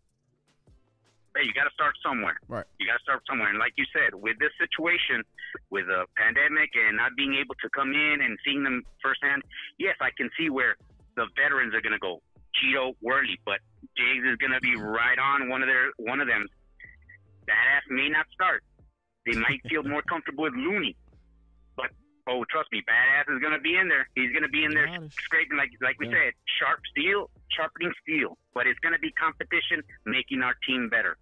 Hey, 1.34 1.44
you 1.48 1.52
got 1.54 1.64
to 1.64 1.72
start 1.74 1.94
somewhere. 2.04 2.36
Right. 2.48 2.64
You 2.78 2.86
got 2.86 2.98
to 3.00 3.02
start 3.02 3.22
somewhere. 3.28 3.48
And 3.48 3.58
like 3.58 3.72
you 3.76 3.84
said, 3.92 4.14
with 4.14 4.38
this 4.38 4.52
situation, 4.60 5.22
with 5.70 5.86
a 5.88 6.04
pandemic 6.16 6.70
and 6.76 6.96
not 6.96 7.12
being 7.16 7.34
able 7.40 7.54
to 7.62 7.68
come 7.72 7.92
in 7.94 8.20
and 8.20 8.36
seeing 8.44 8.62
them 8.62 8.82
firsthand, 9.02 9.42
yes, 9.78 9.96
I 10.00 10.10
can 10.16 10.28
see 10.38 10.50
where 10.50 10.76
the 11.16 11.26
veterans 11.36 11.74
are 11.74 11.80
going 11.80 11.96
to 11.96 12.02
go. 12.02 12.20
Chido, 12.60 12.92
Worley, 13.00 13.40
but 13.46 13.60
Jags 13.96 14.24
is 14.28 14.36
going 14.36 14.52
to 14.52 14.60
be 14.60 14.76
right 14.76 15.18
on 15.18 15.48
one 15.48 15.62
of 15.62 15.68
their 15.68 15.88
one 15.96 16.20
of 16.20 16.28
them. 16.28 16.44
Badass 17.48 17.88
may 17.88 18.08
not 18.08 18.26
start. 18.32 18.62
They 19.26 19.32
might 19.38 19.60
feel 19.70 19.82
more 19.82 20.02
comfortable 20.02 20.44
with 20.44 20.52
Looney, 20.54 20.94
but 21.76 21.90
oh, 22.28 22.44
trust 22.50 22.68
me, 22.70 22.82
Badass 22.84 23.34
is 23.34 23.40
going 23.40 23.54
to 23.54 23.58
be 23.60 23.74
in 23.76 23.88
there. 23.88 24.06
He's 24.14 24.30
going 24.32 24.42
to 24.44 24.48
be 24.52 24.64
in 24.64 24.72
there 24.74 24.84
it. 24.84 25.12
scraping 25.24 25.56
like 25.56 25.70
like 25.80 25.98
we 25.98 26.06
Yeah. 26.08 26.28
said, 26.28 26.32
sharp 26.60 26.80
steel, 26.92 27.30
sharpening 27.56 27.92
steel. 28.02 28.36
But 28.54 28.66
it's 28.66 28.78
going 28.80 28.92
to 28.92 29.00
be 29.00 29.10
competition 29.12 29.80
making 30.04 30.42
our 30.42 30.54
team 30.68 30.88
better. 30.90 31.16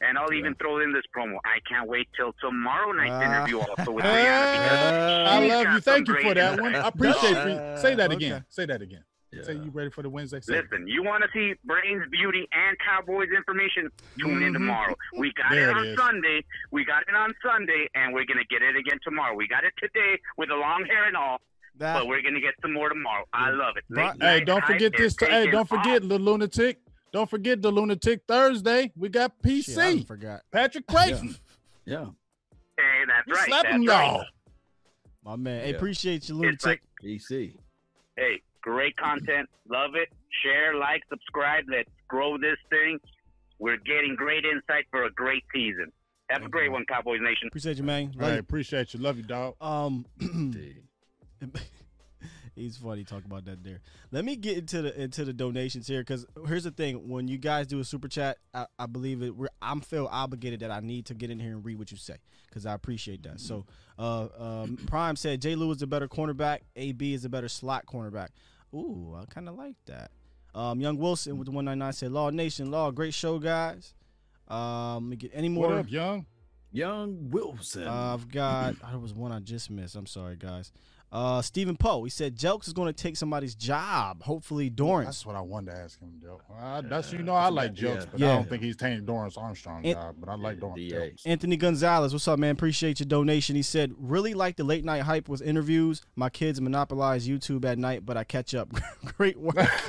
And 0.00 0.18
I'll 0.18 0.32
even 0.34 0.54
throw 0.56 0.80
in 0.80 0.92
this 0.92 1.04
promo. 1.16 1.36
I 1.44 1.58
can't 1.68 1.88
wait 1.88 2.06
till 2.16 2.34
tomorrow 2.40 2.92
night's 2.92 3.12
Ah. 3.12 3.22
interview 3.22 3.58
also 3.60 3.92
with 3.92 4.04
Brianna 4.04 4.52
because 4.52 5.28
I 5.28 5.46
love 5.46 5.74
you. 5.74 5.80
Thank 5.80 6.08
you 6.08 6.20
for 6.20 6.34
that 6.34 6.60
one. 6.60 6.74
I 6.74 6.88
appreciate 6.88 7.30
you. 7.30 7.76
Say 7.78 7.94
that 7.94 8.10
Okay. 8.12 8.16
again. 8.26 8.44
Say 8.48 8.66
that 8.66 8.82
again. 8.82 9.04
Say 9.42 9.54
Yeah. 9.54 9.62
you 9.64 9.70
ready 9.70 9.90
for 9.90 10.02
the 10.02 10.08
Wednesday? 10.10 10.40
segment. 10.40 10.70
Listen, 10.70 10.88
you 10.88 11.02
want 11.02 11.22
to 11.24 11.28
see 11.32 11.54
Brains, 11.64 12.04
Beauty, 12.10 12.46
and 12.52 12.76
Cowboys 12.78 13.28
information? 13.34 13.90
Tune 14.18 14.42
in 14.42 14.50
Mhm. 14.50 14.54
tomorrow. 14.54 14.94
We 15.18 15.32
got 15.32 15.50
There 15.50 15.68
it 15.70 15.72
it 15.72 15.76
on 15.76 15.86
is. 15.86 15.98
Sunday. 15.98 16.44
We 16.70 16.84
got 16.84 17.02
it 17.08 17.14
on 17.14 17.34
Sunday, 17.42 17.88
and 17.94 18.12
we're 18.14 18.24
gonna 18.24 18.44
get 18.50 18.62
it 18.62 18.76
again 18.76 18.98
tomorrow. 19.02 19.34
We 19.34 19.48
got 19.48 19.64
it 19.64 19.72
today 19.78 20.18
with 20.36 20.48
the 20.50 20.56
long 20.56 20.84
hair 20.86 21.04
and 21.04 21.16
all, 21.16 21.40
That- 21.76 21.94
but 21.94 22.06
we're 22.06 22.22
gonna 22.22 22.40
get 22.40 22.54
some 22.62 22.72
more 22.74 22.88
tomorrow. 22.90 23.24
I 23.32 23.50
love 23.50 23.76
it. 23.76 23.84
Bri- 23.88 24.04
Late 24.04 24.12
Hey, 24.12 24.18
night 24.38 24.46
don't 24.46 24.64
forget 24.64 24.94
is 25.00 25.16
this. 25.16 25.28
Hey, 25.28 25.36
taking 25.38 25.50
don't 25.52 25.68
forget 25.68 26.02
off. 26.02 26.08
the 26.08 26.18
lunatic. 26.18 26.78
Don't 27.16 27.30
forget 27.30 27.62
the 27.62 27.70
lunatic 27.70 28.20
Thursday. 28.28 28.92
We 28.94 29.08
got 29.08 29.32
shit, 29.42 29.46
I 29.46 29.48
PC. 29.48 29.74
done 29.74 30.04
forgot. 30.04 30.40
Patrick 30.52 30.86
Creighton. 30.86 31.34
Yeah. 31.86 32.04
Hey, 32.76 33.04
that's 33.06 33.26
We 33.26 33.32
right. 33.32 33.46
slapping 33.48 33.86
that's 33.86 33.98
right. 33.98 34.12
y'all. 34.16 34.24
My 35.24 35.36
man. 35.36 35.64
Hey, 35.64 35.72
appreciate 35.72 36.28
you, 36.28 36.34
lunatic. 36.34 36.62
like, 36.66 36.82
PC. 37.02 37.56
hey, 38.18 38.42
great 38.60 38.98
content. 38.98 39.48
Love 39.66 39.92
it. 39.94 40.10
Share, 40.42 40.74
like, 40.74 41.00
subscribe. 41.08 41.64
Let's 41.70 41.88
grow 42.06 42.36
this 42.36 42.58
thing. 42.68 43.00
We're 43.58 43.78
getting 43.78 44.14
great 44.14 44.44
insight 44.44 44.84
for 44.90 45.04
a 45.04 45.10
great 45.12 45.44
season. 45.54 45.90
Have 46.28 46.42
a 46.42 46.50
great 46.50 46.66
you. 46.66 46.72
one, 46.72 46.84
Cowboys 46.86 47.20
Nation. 47.22 47.48
Appreciate 47.48 47.78
you, 47.78 47.84
man. 47.84 48.12
All 48.16 48.20
Love 48.20 48.28
right, 48.28 48.32
you. 48.34 48.40
appreciate 48.40 48.92
you. 48.92 49.00
Love 49.00 49.16
you, 49.16 49.22
dog. 49.22 49.54
Um, 49.62 50.04
Indeed. 50.20 50.82
he's 52.56 52.76
funny 52.76 53.04
talk 53.04 53.24
about 53.24 53.44
that 53.44 53.62
there. 53.62 53.80
Let 54.10 54.24
me 54.24 54.34
get 54.34 54.58
into 54.58 54.82
the 54.82 55.00
into 55.00 55.24
the 55.24 55.32
donations 55.32 55.86
here 55.86 56.00
because 56.00 56.26
here's 56.46 56.64
the 56.64 56.70
thing: 56.70 57.08
when 57.08 57.28
you 57.28 57.38
guys 57.38 57.66
do 57.66 57.78
a 57.78 57.84
super 57.84 58.08
chat, 58.08 58.38
I, 58.52 58.66
I 58.78 58.86
believe 58.86 59.22
it. 59.22 59.36
We're, 59.36 59.48
I'm 59.62 59.80
feel 59.80 60.08
obligated 60.10 60.60
that 60.60 60.70
I 60.70 60.80
need 60.80 61.06
to 61.06 61.14
get 61.14 61.30
in 61.30 61.38
here 61.38 61.52
and 61.52 61.64
read 61.64 61.78
what 61.78 61.90
you 61.90 61.96
say 61.96 62.16
because 62.48 62.66
I 62.66 62.74
appreciate 62.74 63.22
that. 63.22 63.40
So, 63.40 63.66
uh, 63.98 64.28
um, 64.38 64.76
Prime 64.86 65.14
said 65.14 65.40
Jay 65.40 65.54
Lou 65.54 65.70
is 65.70 65.82
a 65.82 65.86
better 65.86 66.08
cornerback. 66.08 66.60
AB 66.74 67.14
is 67.14 67.24
a 67.24 67.28
better 67.28 67.48
slot 67.48 67.86
cornerback. 67.86 68.28
Ooh, 68.74 69.16
I 69.16 69.24
kind 69.26 69.48
of 69.48 69.54
like 69.54 69.76
that. 69.86 70.10
Um, 70.54 70.80
Young 70.80 70.96
Wilson 70.96 71.38
with 71.38 71.46
the 71.46 71.52
199 71.52 71.92
said, 71.92 72.12
"Law 72.12 72.30
Nation, 72.30 72.70
Law, 72.70 72.90
great 72.90 73.14
show, 73.14 73.38
guys." 73.38 73.94
Um, 74.48 75.04
let 75.04 75.10
me 75.10 75.16
get 75.16 75.30
any 75.34 75.48
more. 75.48 75.68
What 75.68 75.78
up, 75.78 75.90
young? 75.90 76.26
Young 76.72 77.30
Wilson. 77.30 77.86
Uh, 77.86 78.14
I've 78.14 78.30
got. 78.30 78.76
there 78.80 78.98
was 78.98 79.14
one 79.14 79.32
I 79.32 79.40
just 79.40 79.70
missed. 79.70 79.96
I'm 79.96 80.06
sorry, 80.06 80.36
guys. 80.36 80.72
Uh, 81.12 81.40
Stephen 81.40 81.76
Poe. 81.76 82.02
He 82.04 82.10
said 82.10 82.36
Jelks 82.36 82.66
is 82.66 82.72
going 82.72 82.92
to 82.92 83.02
take 83.02 83.16
somebody's 83.16 83.54
job. 83.54 84.22
Hopefully, 84.24 84.68
Dorrance. 84.68 85.06
That's 85.06 85.24
what 85.26 85.36
I 85.36 85.40
wanted 85.40 85.70
to 85.70 85.78
ask 85.78 86.00
him, 86.00 86.18
Joe. 86.20 86.40
Uh, 86.60 86.82
that's 86.82 87.12
you 87.12 87.20
know 87.22 87.32
I 87.32 87.48
like 87.48 87.80
Yeah. 87.80 87.88
Jelks, 87.90 88.06
but 88.10 88.20
Yeah. 88.20 88.32
I 88.32 88.34
don't 88.36 88.48
think 88.48 88.62
he's 88.62 88.76
taking 88.76 89.04
Dorrance 89.06 89.36
Armstrong's 89.36 89.86
It- 89.86 89.94
job. 89.94 90.16
But 90.18 90.28
I 90.28 90.34
like 90.34 90.58
Dorrance. 90.60 90.76
DA. 90.90 91.12
Jelks. 91.12 91.22
Anthony 91.24 91.56
Gonzalez, 91.56 92.12
what's 92.12 92.26
up, 92.28 92.38
man? 92.38 92.50
Appreciate 92.50 92.98
your 93.00 93.06
donation. 93.06 93.56
He 93.56 93.62
said, 93.62 93.92
really 93.96 94.34
like 94.34 94.56
the 94.56 94.64
late 94.64 94.84
night 94.84 95.02
hype 95.02 95.28
with 95.28 95.40
interviews. 95.42 96.02
My 96.16 96.28
kids 96.28 96.60
monopolize 96.60 97.26
YouTube 97.28 97.64
at 97.64 97.78
night, 97.78 98.04
but 98.04 98.16
I 98.16 98.24
catch 98.24 98.54
up. 98.54 98.68
Great 99.16 99.38
work. 99.38 99.54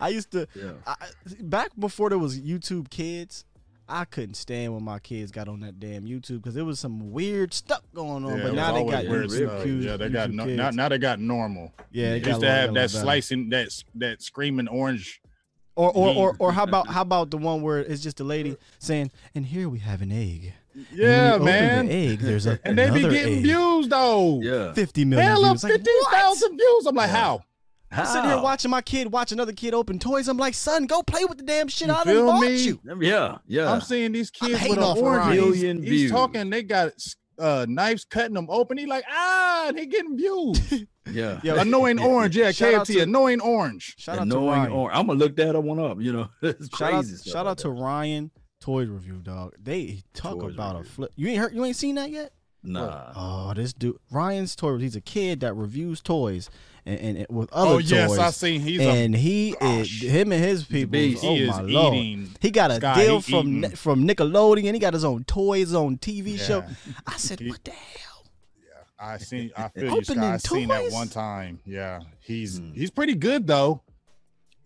I 0.00 0.08
used 0.08 0.30
to, 0.32 0.46
yeah. 0.54 0.72
I, 0.86 0.94
back 1.40 1.70
before 1.78 2.10
there 2.10 2.18
was 2.18 2.40
YouTube 2.40 2.90
Kids, 2.90 3.44
I 3.88 4.04
couldn't 4.04 4.34
stand 4.34 4.74
when 4.74 4.82
my 4.82 4.98
kids 4.98 5.30
got 5.30 5.48
on 5.48 5.60
that 5.60 5.78
damn 5.78 6.04
YouTube 6.04 6.38
because 6.38 6.54
there 6.54 6.64
was 6.64 6.80
some 6.80 7.12
weird 7.12 7.54
stuff 7.54 7.82
going 7.94 8.24
on. 8.24 8.38
Yeah, 8.38 8.42
but 8.44 8.54
now 8.54 8.72
they 8.72 8.80
always 8.80 8.94
got 8.94 9.08
weird 9.08 9.30
stuff. 9.30 9.62
Kids. 9.64 9.84
Yeah, 9.84 9.96
they 9.96 10.08
got 10.08 10.30
no, 10.30 10.44
now, 10.44 10.70
now 10.70 10.88
they 10.88 10.98
got 10.98 11.20
normal. 11.20 11.72
yeah, 11.92 12.10
they 12.10 12.20
They 12.20 12.28
used 12.30 12.40
to 12.40 12.46
have 12.48 12.60
that 12.60 12.66
lot 12.68 12.74
better. 12.74 12.88
slicing 12.88 13.48
that 13.50 13.84
that 13.94 14.22
screaming 14.22 14.68
orange. 14.68 15.20
Or 15.76 15.92
or, 15.94 16.14
or 16.14 16.36
or 16.38 16.52
how 16.52 16.64
about 16.64 16.88
how 16.88 17.02
about 17.02 17.30
the 17.30 17.36
one 17.36 17.60
where 17.62 17.80
it's 17.80 18.02
just 18.02 18.18
a 18.20 18.24
lady 18.24 18.56
saying, 18.78 19.10
"And 19.34 19.44
here 19.44 19.68
we 19.68 19.78
have 19.80 20.00
an 20.00 20.10
egg." 20.10 20.54
Yeah, 20.92 21.36
you 21.36 21.42
man. 21.44 21.86
The 21.86 21.92
egg. 21.92 22.18
There's 22.20 22.46
a 22.46 22.58
And 22.64 22.78
they 22.78 22.90
be 22.90 23.02
getting 23.02 23.36
egg. 23.38 23.42
views 23.42 23.88
though. 23.88 24.40
Yeah. 24.40 24.72
Fifty 24.72 25.04
million 25.04 25.28
Hell, 25.28 25.42
views. 25.44 25.62
Like, 25.64 25.72
fifty 25.74 25.90
what? 26.00 26.12
thousand 26.12 26.56
views. 26.56 26.86
I'm 26.86 26.94
like, 26.94 27.08
Yeah. 27.10 27.36
How? 27.96 28.02
I'm 28.02 28.08
sitting 28.08 28.30
here 28.30 28.40
watching 28.40 28.70
my 28.70 28.82
kid 28.82 29.12
watch 29.12 29.32
another 29.32 29.52
kid 29.52 29.74
open 29.74 29.98
toys. 29.98 30.28
I'm 30.28 30.36
like, 30.36 30.54
son, 30.54 30.86
go 30.86 31.02
play 31.02 31.24
with 31.24 31.38
the 31.38 31.44
damn 31.44 31.68
shit 31.68 31.88
You 31.88 31.94
I 31.94 32.04
done 32.04 32.14
feel 32.14 32.26
bought 32.26 32.40
me? 32.42 32.56
you. 32.56 32.80
Yeah. 33.00 33.38
Yeah. 33.46 33.72
I'm 33.72 33.80
seeing 33.80 34.12
these 34.12 34.30
kids 34.30 34.62
with 34.62 34.78
an 34.78 34.84
off 34.84 34.98
of 34.98 35.02
orange. 35.04 35.32
He's, 35.32 35.40
Million 35.42 35.78
he's 35.82 35.88
views. 35.90 36.10
talking. 36.10 36.50
They 36.50 36.62
got 36.62 36.92
uh, 37.38 37.66
knives 37.68 38.04
cutting 38.04 38.34
them 38.34 38.46
open. 38.48 38.78
He 38.78 38.86
like 38.86 39.04
ah, 39.10 39.72
they 39.74 39.86
getting 39.86 40.16
views. 40.16 40.84
yeah. 41.12 41.40
Yo, 41.42 41.56
annoying 41.56 41.98
orange. 42.00 42.36
Yeah, 42.36 42.50
Shout 42.52 42.74
out 42.74 42.86
KFT. 42.86 42.94
to- 42.94 43.00
annoying 43.00 43.40
orange. 43.40 43.94
Shout 43.98 44.14
out 44.16 44.18
to 44.18 44.22
Annoying 44.22 44.48
Ryan. 44.60 44.72
or 44.72 44.92
I'm 44.92 45.06
gonna 45.06 45.18
look 45.18 45.36
that 45.36 45.62
one 45.62 45.78
up. 45.78 46.00
You 46.00 46.12
know, 46.12 46.28
it's 46.42 46.68
Shout 46.76 46.92
out, 46.92 47.02
crazy. 47.02 47.16
stuff 47.16 47.32
shout 47.32 47.46
out 47.46 47.58
to. 47.58 47.70
Ryan 47.70 48.30
Toys 48.60 48.88
Review, 48.88 49.20
dog. 49.22 49.54
They 49.62 50.02
talk 50.14 50.40
Toys 50.40 50.54
about 50.54 50.80
a 50.80 50.84
flip. 50.84 51.12
You 51.16 51.28
ain't 51.28 51.38
heard, 51.38 51.54
you 51.54 51.64
ain't 51.64 51.76
seen 51.76 51.94
that 51.96 52.10
yet? 52.10 52.32
Nah. 52.62 53.12
Oh, 53.14 53.52
this 53.54 53.72
dude, 53.72 53.96
Ryan's 54.10 54.56
Toy. 54.56 54.78
He's 54.78 54.96
a 54.96 55.00
kid 55.00 55.40
that 55.40 55.54
reviews 55.54 56.00
toys 56.00 56.50
and, 56.86 56.98
and, 57.00 57.18
and 57.18 57.26
with 57.28 57.52
other 57.52 57.70
Oh 57.72 57.78
yes. 57.78 58.16
I 58.18 58.30
seen. 58.30 58.60
He's 58.60 58.80
a 58.80 58.84
and 58.88 59.14
he 59.14 59.50
is 59.50 59.56
gosh. 59.60 60.02
him 60.02 60.32
and 60.32 60.42
his 60.44 60.64
people. 60.64 60.92
beast. 60.92 61.24
Oh 61.24 61.34
he 61.34 61.42
is 61.42 61.50
my 61.50 61.60
lord! 61.62 61.94
eating. 61.94 62.30
He 62.40 62.50
got 62.50 62.70
a 62.70 62.76
Sky, 62.76 63.04
deal 63.04 63.20
from 63.20 63.58
eating. 63.64 63.76
from 63.76 64.06
Nickelodeon. 64.08 64.72
He 64.74 64.78
got 64.78 64.94
his 64.94 65.04
own 65.04 65.24
toys, 65.24 65.68
his 65.68 65.74
own 65.74 65.98
TV 65.98 66.38
show. 66.38 66.64
I 67.06 67.16
said, 67.16 67.40
He- 67.40 67.48
what 67.50 67.62
the 67.64 67.72
hell? 67.72 68.24
Yeah, 68.58 68.72
I 68.98 69.18
seen. 69.18 69.50
I 69.56 69.68
feel 69.68 69.84
you, 69.96 70.04
Sky. 70.04 70.12
Opening 70.12 70.24
I 70.30 70.36
seen 70.38 70.68
that 70.68 70.92
one 70.92 71.08
time. 71.08 71.60
Yeah, 71.66 72.00
he's 72.20 72.58
Hmm. 72.58 72.72
he's 72.72 72.90
pretty 72.90 73.14
good 73.14 73.46
though. 73.46 73.82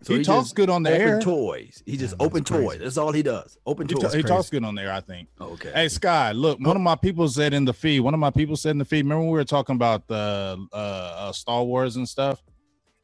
So 0.03 0.13
he, 0.13 0.19
he 0.19 0.25
talks 0.25 0.51
good 0.51 0.69
on 0.69 0.81
the 0.83 0.89
open 0.91 1.01
air. 1.07 1.19
toys. 1.21 1.83
He 1.85 1.95
just 1.95 2.15
Yeah, 2.19 2.25
open 2.25 2.43
crazy. 2.43 2.65
toys. 2.65 2.79
That's 2.79 2.97
all 2.97 3.11
he 3.11 3.21
does. 3.21 3.57
Open 3.67 3.87
He, 3.87 3.93
toys. 3.93 4.01
ta- 4.11 4.17
he 4.17 4.23
talks 4.23 4.49
good 4.49 4.63
on 4.63 4.73
there. 4.75 4.91
I 4.91 4.99
think. 4.99 5.27
okay. 5.39 5.71
Hey 5.73 5.89
Sky, 5.89 6.31
look, 6.31 6.59
one 6.59 6.75
of 6.75 6.81
my 6.81 6.95
people 6.95 7.27
said 7.27 7.53
in 7.53 7.65
the 7.65 7.73
feed. 7.73 7.99
One 7.99 8.13
of 8.15 8.19
my 8.19 8.31
people 8.31 8.55
said 8.55 8.71
in 8.71 8.77
the 8.79 8.85
feed. 8.85 9.03
Remember 9.03 9.21
when 9.23 9.31
we 9.31 9.37
were 9.37 9.43
talking 9.45 9.75
about 9.75 10.07
the 10.07 10.57
uh, 10.73 10.75
uh, 10.75 11.31
Star 11.31 11.63
Wars 11.63 11.97
and 11.97 12.09
stuff, 12.09 12.41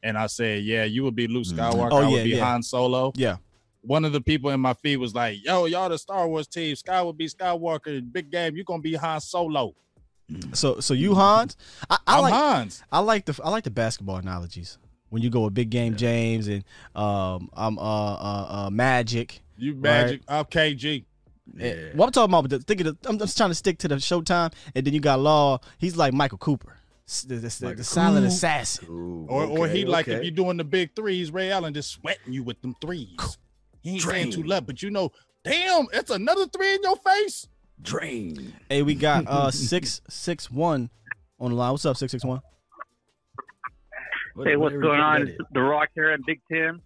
and 0.02 0.18
I 0.18 0.26
said, 0.26 0.64
yeah, 0.64 0.84
you 0.84 1.04
would 1.04 1.14
be 1.14 1.28
Luke 1.28 1.44
Mhm. 1.46 1.56
Skywalker. 1.56 1.88
Oh, 1.92 1.96
I 1.98 2.02
yeah, 2.02 2.08
would 2.16 2.24
be 2.24 2.30
yeah. 2.30 2.44
Han 2.44 2.62
Solo. 2.64 3.12
Yeah, 3.14 3.36
One 3.82 4.04
of 4.04 4.12
the 4.12 4.20
people 4.20 4.50
in 4.50 4.58
my 4.60 4.74
feed 4.74 4.96
was 4.96 5.14
like, 5.14 5.44
yo, 5.44 5.66
y'all 5.66 5.88
the 5.88 5.98
Star 5.98 6.26
Wars 6.28 6.48
team. 6.48 6.74
Sky 6.74 7.00
would 7.00 7.16
be 7.16 7.28
Skywalker. 7.28 8.00
Big 8.12 8.28
game, 8.30 8.56
you 8.56 8.64
gonna 8.64 8.82
be 8.82 8.94
Han 8.94 9.20
Solo. 9.20 9.74
so 10.52 10.80
so 10.80 10.94
you 10.94 11.14
Hans, 11.14 11.56
I, 11.88 11.94
I 12.06 12.16
I'm 12.16 12.22
like 12.22 12.32
Hans. 12.34 12.82
I 12.90 12.98
like 12.98 13.24
the 13.24 13.38
I 13.44 13.50
like 13.50 13.64
the 13.64 13.70
basketball 13.70 14.16
analogies 14.16 14.78
when 15.10 15.22
you 15.22 15.30
go 15.30 15.42
with 15.42 15.54
big 15.54 15.70
game 15.70 15.96
James 15.96 16.48
and 16.48 16.64
um 16.94 17.48
I'm 17.54 17.78
uh 17.78 17.82
uh, 17.82 18.46
uh 18.66 18.70
Magic. 18.70 19.40
You 19.56 19.74
magic. 19.74 20.20
Okay, 20.30 20.74
G. 20.74 21.04
Eh, 21.58 21.90
Well, 21.94 22.06
I'm 22.08 22.12
talking 22.12 22.32
about 22.34 22.48
the 22.50 22.58
think 22.60 22.82
of 22.82 23.00
the, 23.02 23.08
I'm 23.08 23.18
just 23.18 23.36
trying 23.36 23.50
to 23.50 23.54
stick 23.54 23.78
to 23.78 23.88
the 23.88 23.96
Showtime, 23.96 24.52
and 24.74 24.86
then 24.86 24.92
you 24.94 25.00
got 25.00 25.18
Law. 25.18 25.58
He's 25.78 25.96
like 25.96 26.12
Michael 26.12 26.38
Cooper, 26.38 26.76
the, 27.26 27.36
the, 27.36 27.40
the, 27.40 27.74
the 27.76 27.84
silent 27.84 28.24
Cooper. 28.24 28.26
assassin. 28.34 28.86
Ooh, 28.88 29.26
Or 29.28 29.44
or 29.44 29.66
he 29.68 29.82
okay, 29.82 29.90
like 29.90 30.08
if 30.08 30.22
you're 30.22 30.30
doing 30.30 30.58
the 30.58 30.64
big 30.64 30.94
threes, 30.94 31.30
Ray 31.32 31.50
Allen 31.50 31.72
just 31.74 31.90
sweating 31.90 32.32
you 32.32 32.42
with 32.42 32.60
them 32.60 32.76
threes. 32.80 33.16
He 33.80 33.92
ain't 33.94 34.02
saying 34.02 34.30
too 34.30 34.36
Drain. 34.38 34.48
left, 34.48 34.66
but 34.66 34.82
you 34.82 34.90
know, 34.90 35.10
damn, 35.42 35.86
it's 35.92 36.10
another 36.10 36.46
three 36.46 36.74
in 36.74 36.82
your 36.82 36.96
face. 36.96 37.48
drain. 37.80 38.52
Hey, 38.68 38.82
we 38.82 38.94
got 38.94 39.26
uh 39.26 39.50
six 39.52 40.02
six 40.08 40.50
one 40.50 40.90
on 41.40 41.50
the 41.50 41.56
line. 41.56 41.72
What's 41.72 41.86
up, 41.86 41.96
six 41.96 42.12
six 42.12 42.24
one? 42.24 42.42
What- 44.38 44.46
Hey, 44.46 44.54
what's 44.54 44.76
going 44.76 45.00
on? 45.00 45.22
It's? 45.26 45.36
The 45.50 45.60
Rock 45.60 45.88
here 45.96 46.10
and 46.12 46.24
Big 46.24 46.40
Tim. 46.48 46.80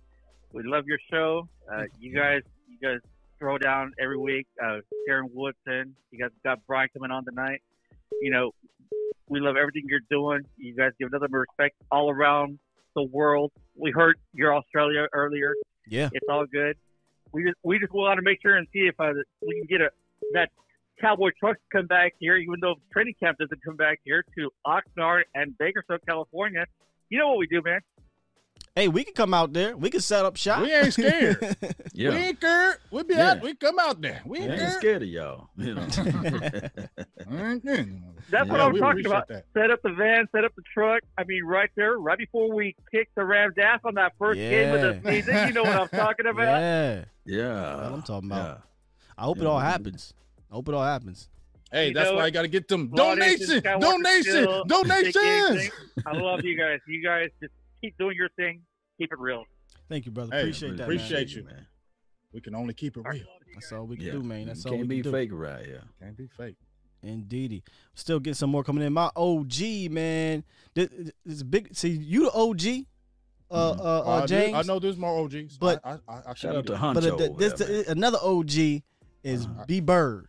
We 0.53 0.63
love 0.63 0.87
your 0.87 0.99
show. 1.11 1.47
Uh, 1.71 1.85
you 2.01 2.15
guys, 2.15 2.41
you 2.67 2.79
guys 2.81 3.01
throw 3.39 3.59
down 3.59 3.93
every 4.01 4.17
week. 4.17 4.47
Uh, 4.63 4.79
Karen 5.07 5.29
Woodson. 5.35 5.95
You 6.11 6.19
guys 6.19 6.31
got 6.45 6.67
Bryan 6.67 6.89
coming 6.95 7.11
on 7.11 7.27
tonight. 7.27 7.61
You 8.23 8.31
know, 8.31 8.53
we 9.29 9.39
love 9.41 9.57
everything 9.59 9.83
you're 9.87 10.01
doing. 10.11 10.47
You 10.57 10.75
guys 10.75 10.93
give 10.99 11.09
another 11.13 11.29
respect 11.31 11.77
all 11.91 12.09
around 12.11 12.59
the 12.95 13.03
world. 13.03 13.53
We 13.77 13.91
heard 13.91 14.17
your 14.33 14.55
Australia 14.55 15.07
earlier. 15.13 15.53
Yeah, 15.87 16.09
It's 16.15 16.27
all 16.31 16.47
good. 16.47 16.79
We 17.33 17.43
just 17.45 17.57
we 17.63 17.79
just 17.79 17.93
want 17.93 18.17
to 18.17 18.23
make 18.23 18.41
sure 18.41 18.57
and 18.57 18.67
see 18.73 18.87
if 18.87 18.99
uh, 18.99 19.13
we 19.47 19.59
can 19.59 19.67
get 19.69 19.83
a 19.83 19.91
that 20.33 20.49
Cowboy 21.03 21.33
truck 21.39 21.57
to 21.57 21.63
come 21.71 21.87
back 21.87 22.15
here, 22.19 22.37
even 22.39 22.61
though 22.63 22.77
training 22.95 23.15
camp 23.21 23.37
doesn't 23.39 23.63
come 23.63 23.77
back 23.77 24.01
here 24.05 24.25
to 24.39 24.51
Oxnard 24.67 25.25
and 25.35 25.57
Bakersfield, 25.59 26.01
California. 26.09 26.65
You 27.13 27.19
know 27.19 27.29
what 27.29 27.39
we 27.41 27.47
do, 27.47 27.61
man. 27.63 27.81
Hey, 28.75 28.89
we 28.89 29.05
can 29.05 29.13
come 29.13 29.35
out 29.35 29.53
there. 29.53 29.77
We 29.77 29.91
can 29.91 30.01
set 30.01 30.25
up 30.25 30.35
shop. 30.39 30.63
We 30.63 30.73
ain't 30.73 30.95
scared. 30.95 31.37
yeah. 31.93 32.09
We 32.09 32.17
Yeah. 32.17 32.23
ain't 32.23 32.39
scared. 32.39 32.77
We 32.91 33.03
be 33.03 33.15
Yeah. 33.17 33.33
out. 33.33 33.43
We 33.43 33.55
come 33.55 33.79
out 33.79 34.01
there. 34.01 34.23
We 34.25 34.39
I 34.39 34.43
ain't 34.45 34.51
ain't 34.53 34.61
scared. 34.61 34.73
scared 34.81 35.03
of 35.03 35.09
y'all. 35.11 35.49
You 35.59 35.75
know. 35.75 35.83
That's 38.31 38.49
what 38.49 38.61
I'm 38.63 38.75
talking 38.79 39.05
about. 39.05 39.29
that. 39.29 39.45
Set 39.53 39.71
up 39.71 39.83
the 39.83 39.93
van, 39.93 40.27
set 40.35 40.47
up 40.47 40.55
the 40.57 40.63
truck. 40.73 41.03
I 41.19 41.25
mean, 41.25 41.45
right 41.45 41.69
there, 41.77 41.99
right 41.99 42.17
before 42.17 42.51
we 42.55 42.75
kick 42.91 43.11
the 43.15 43.25
Rams' 43.27 43.57
ass 43.63 43.81
on 43.85 43.93
that 43.97 44.13
first 44.19 44.39
game 44.39 44.75
of 44.75 44.81
the 44.81 45.11
season. 45.11 45.49
You 45.49 45.53
know 45.53 45.65
what 45.65 45.77
I'm 45.77 45.89
talking 45.89 46.27
about? 46.27 46.43
yeah, 46.61 47.05
yeah. 47.27 47.49
That's 47.53 47.77
what 47.91 47.93
I'm 47.93 48.03
talking 48.03 48.31
about. 48.31 48.49
Yeah. 48.49 48.57
I 49.19 49.23
hope 49.25 49.37
it 49.39 49.45
all 49.47 49.59
happens. 49.59 50.15
I 50.51 50.55
hope 50.55 50.67
it 50.69 50.75
all 50.75 50.83
happens. 50.85 51.29
Hey, 51.73 51.89
You 51.89 51.95
that's 51.95 52.11
know 52.11 52.17
why 52.17 52.25
I 52.25 52.31
got 52.31 52.43
to 52.43 52.49
get 52.49 52.69
them 52.69 52.91
Law 52.93 53.15
Nation, 53.15 53.63
donations. 53.63 53.83
Donation. 53.83 54.23
Still, 54.23 54.65
Big 54.85 55.13
Game 55.13 55.13
Donations. 55.13 55.71
I 56.07 56.13
love 56.13 56.45
you 56.45 56.57
guys. 56.59 56.81
You 56.87 57.03
guys 57.03 57.31
just 57.41 57.53
keep 57.81 57.97
doing 57.99 58.15
your 58.17 58.29
thing. 58.37 58.61
Keep 58.99 59.13
it 59.13 59.19
real. 59.19 59.45
Thank 59.89 60.05
you, 60.07 60.13
brother. 60.13 60.31
Hey, 60.35 60.41
appreciate 60.43 60.77
that. 60.77 60.83
appreciate 60.85 61.29
man. 61.29 61.37
you. 61.37 61.45
man. 61.45 61.67
We 62.33 62.41
can 62.41 62.55
only 62.55 62.75
keep 62.75 62.97
it 62.97 63.03
real. 63.07 63.25
That's 63.55 63.73
all 63.73 63.87
we 63.87 63.97
can 63.97 64.07
Yeah. 64.07 64.13
do, 64.13 64.23
man. 64.23 64.47
That's 64.47 64.65
you 64.65 64.71
all 64.71 64.77
can't 64.77 64.89
we 64.89 64.97
be 64.97 65.03
can 65.03 65.13
do. 65.13 65.19
fake 65.19 65.31
right 65.33 65.65
here. 65.65 65.83
Can't 66.01 66.17
be 66.17 66.27
fake. 66.29 66.57
Indeedy. 67.03 67.63
Still 67.95 68.21
getting 68.21 68.35
some 68.35 68.51
more 68.51 68.63
coming 68.63 68.85
in. 68.85 68.93
My 68.93 69.11
OG 69.17 69.89
man, 69.91 70.45
this, 70.75 70.89
this 70.91 71.13
is 71.37 71.43
big. 71.43 71.75
See, 71.75 71.89
you 71.91 72.25
the 72.25 72.33
OG, 72.33 72.87
uh, 73.51 73.55
uh, 73.55 73.75
uh, 73.83 74.11
Uh, 74.23 74.27
James. 74.27 74.55
I 74.55 74.63
know 74.63 74.79
there's 74.79 74.97
more 74.97 75.19
OGs, 75.25 75.59
But- 75.59 75.81
I, 75.85 75.93
I, 75.93 75.99
I, 76.09 76.23
I 76.29 76.35
Shout 76.35 76.55
out 76.57 76.67
to 76.67 76.73
there. 76.73 76.81
Honcho. 76.81 76.95
but 76.95 77.05
over 77.29 77.39
this 77.39 77.53
there, 77.55 77.85
another 77.89 78.19
OG 78.23 78.83
is 79.25 79.47
Uh-huh. 79.47 79.65
B 79.67 79.81
Bird. 79.81 80.29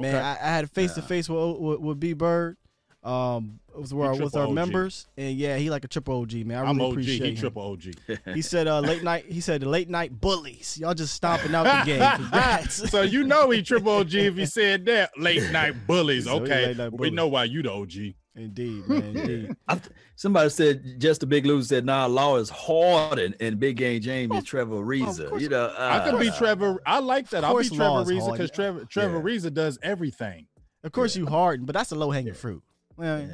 Man, 0.00 0.14
I, 0.16 0.32
I 0.32 0.36
had 0.56 0.70
face 0.70 0.92
to 0.94 1.02
face 1.02 1.28
with 1.28 1.56
with, 1.58 1.80
with 1.80 2.00
B 2.00 2.12
Bird. 2.12 2.56
Um, 3.02 3.60
it 3.74 3.78
was 3.80 3.92
where, 3.92 4.12
He 4.14 4.18
with 4.20 4.32
triple 4.32 4.40
our 4.40 4.46
OG. 4.46 4.54
members, 4.54 5.06
and 5.18 5.36
yeah, 5.36 5.58
he 5.58 5.68
like 5.68 5.84
a 5.84 5.88
triple 5.88 6.22
OG 6.22 6.32
man. 6.46 6.56
I 6.56 6.60
really 6.62 6.70
I'm 6.70 6.80
OG. 6.80 6.90
appreciate 6.92 7.22
He 7.22 7.28
him. 7.30 7.36
triple 7.36 7.62
OG. 7.72 7.82
He 8.34 8.40
said 8.40 8.66
uh, 8.66 8.80
late 8.80 9.02
night. 9.02 9.26
He 9.28 9.42
said 9.42 9.60
the 9.60 9.68
late 9.68 9.90
night 9.90 10.18
bullies. 10.20 10.78
Y'all 10.80 10.94
just 10.94 11.12
stomping 11.14 11.54
out 11.54 11.64
the 11.64 11.84
game. 11.92 12.10
Congrats. 12.16 12.90
so 12.90 13.02
you 13.02 13.24
know 13.24 13.50
he 13.50 13.62
triple 13.62 13.92
OG 13.92 14.14
if 14.14 14.36
he 14.36 14.46
said 14.46 14.86
that. 14.86 15.10
Late 15.18 15.50
night 15.52 15.86
bullies. 15.86 16.26
Okay, 16.34 16.68
late 16.68 16.76
night 16.78 16.92
we 16.94 17.10
know 17.10 17.28
why 17.28 17.44
you 17.44 17.62
the 17.62 17.72
OG. 17.72 18.14
Indeed, 18.36 18.88
man. 18.88 19.16
Indeed. 19.16 19.56
I 19.68 19.74
th- 19.76 19.90
Somebody 20.16 20.50
said 20.50 20.98
just 21.00 21.20
the 21.20 21.26
big 21.26 21.46
loser 21.46 21.68
said, 21.68 21.84
"Nah, 21.84 22.06
Law 22.06 22.36
is 22.36 22.50
hard 22.50 23.18
and, 23.20 23.36
and 23.40 23.60
Big 23.60 23.76
Game 23.76 24.00
James 24.00 24.34
is 24.34 24.44
Trevor 24.44 24.76
Ariza." 24.76 25.28
course. 25.30 25.42
You 25.42 25.48
know, 25.48 25.72
I 25.78 26.00
could 26.10 26.18
be 26.18 26.30
uh, 26.30 26.36
Trevor. 26.38 26.82
I 26.84 26.98
like 26.98 27.30
that. 27.30 27.44
I'll 27.44 27.56
be 27.58 27.68
Trevor 27.68 27.84
Law 27.84 28.04
Reza 28.04 28.32
because 28.32 28.50
Trevor 28.50 28.84
Trevor 28.86 29.16
Yeah. 29.18 29.22
Reza 29.22 29.50
does 29.50 29.78
everything. 29.82 30.46
Of 30.82 30.92
course, 30.92 31.14
you 31.16 31.26
harden, 31.26 31.64
but 31.64 31.74
that's 31.74 31.92
a 31.92 31.94
low 31.94 32.10
hanging 32.10 32.34
fruit. 32.34 32.62
Well, 32.96 33.20
yeah. 33.20 33.26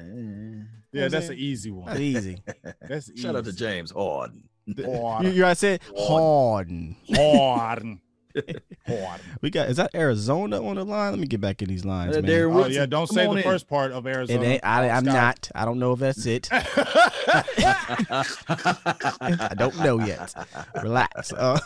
Yeah, 0.93 1.05
I'm 1.05 1.11
that's 1.11 1.27
saying? 1.29 1.39
an 1.39 1.45
easy 1.45 1.71
one. 1.71 1.87
that's 1.87 2.01
easy. 2.01 2.43
That's 2.89 3.19
Shout 3.21 3.37
out 3.37 3.45
to. 3.45 3.53
James 3.53 3.93
Harden. 3.93 4.49
Hard. 4.85 5.25
you, 5.27 5.31
you 5.33 5.47
I 5.47 5.55
said 5.55 5.81
harden. 5.97 6.97
Harden. 7.15 7.39
Hard. 7.39 7.99
We 9.41 9.51
got 9.51 9.69
is 9.69 9.77
that 9.77 9.95
Arizona 9.95 10.61
on 10.67 10.75
the 10.77 10.85
line? 10.85 11.13
Let 11.13 11.21
me 11.21 11.27
get 11.27 11.41
back 11.41 11.63
in 11.63 11.69
these 11.69 11.85
lines, 11.85 12.17
Uh, 12.17 12.23
man. 12.23 12.31
Oh 12.53 12.67
yeah, 12.67 12.87
don't 12.87 13.07
come 13.07 13.15
say 13.15 13.27
on 13.27 13.35
the 13.37 13.43
in. 13.43 13.47
first 13.49 13.69
part 13.69 13.93
of 13.93 14.07
It 14.07 14.17
Arizona. 14.17 14.43
ain't, 14.45 14.65
I, 14.65 14.89
I'm 14.91 15.05
Scott. 15.05 15.15
not. 15.15 15.51
I 15.55 15.65
don't 15.65 15.79
know 15.79 15.93
if 15.93 16.01
that's 16.01 16.27
it. 16.27 16.49
I 19.21 19.55
don't 19.57 19.79
know 19.79 20.01
yet. 20.05 20.35
Relax. 20.83 21.33
Uh, 21.41 21.59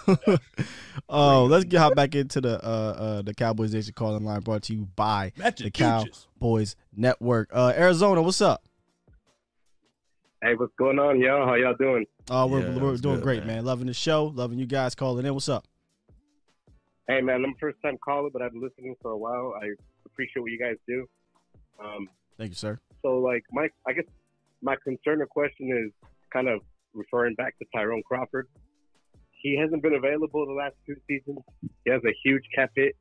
oh, 1.08 1.44
let's 1.46 1.64
get 1.64 1.78
hop 1.78 1.94
back 1.96 2.14
into 2.14 2.40
the 2.40 2.54
uh, 2.64 2.68
uh, 2.68 3.22
the 3.22 3.34
Cowboys 3.34 3.74
Nation 3.74 3.92
calling 3.94 4.24
line 4.24 4.40
brought 4.40 4.62
to 4.64 4.74
you 4.74 4.86
by 4.96 5.32
Magic 5.36 5.64
the 5.66 5.70
Cooches. 5.70 6.26
Cowboys 6.40 6.76
Network. 6.96 7.50
Uh, 7.52 7.72
Arizona, 7.76 8.22
what's 8.22 8.40
up? 8.40 8.62
Hey, 10.42 10.54
what's 10.54 10.72
going 10.78 10.98
on, 10.98 11.18
y'all? 11.20 11.46
How 11.46 11.54
y'all 11.54 11.74
doing? 11.74 12.06
Uh, 12.30 12.46
we're, 12.50 12.60
Yeah, 12.60 12.78
we're 12.78 12.96
doing 12.96 13.16
good, 13.16 13.22
great, 13.22 13.38
man. 13.40 13.56
man. 13.56 13.64
Loving 13.64 13.86
the 13.86 13.94
show. 13.94 14.26
Loving 14.26 14.58
you 14.58 14.66
guys 14.66 14.94
calling 14.94 15.24
in. 15.26 15.34
What's 15.34 15.48
up? 15.48 15.64
Hey, 17.06 17.20
man, 17.20 17.44
I'm 17.44 17.50
a 17.50 17.58
first 17.60 17.76
time 17.82 17.98
caller, 18.02 18.30
but 18.32 18.40
I've 18.40 18.52
been 18.52 18.62
listening 18.62 18.94
for 19.02 19.10
a 19.10 19.18
while. 19.18 19.54
I 19.60 19.68
appreciate 20.06 20.40
what 20.40 20.50
you 20.50 20.58
guys 20.58 20.76
do. 20.88 21.06
Um, 21.78 22.08
Thank 22.38 22.50
you, 22.50 22.56
sir. 22.56 22.80
so, 23.02 23.18
like, 23.18 23.44
my, 23.52 23.68
I 23.86 23.92
guess 23.92 24.06
my 24.62 24.76
concern 24.82 25.20
or 25.20 25.26
question 25.26 25.70
is 25.70 25.92
kind 26.32 26.48
of 26.48 26.60
referring 26.94 27.34
back 27.34 27.58
to 27.58 27.66
Tyrone 27.74 28.02
Crawford. 28.06 28.48
He 29.32 29.58
hasn't 29.58 29.82
been 29.82 29.94
available 29.94 30.46
the 30.46 30.52
last 30.54 30.76
two 30.86 30.96
seasons. 31.06 31.40
He 31.84 31.90
has 31.90 32.00
a 32.06 32.14
huge 32.24 32.44
cap 32.54 32.70
hit, 32.74 32.96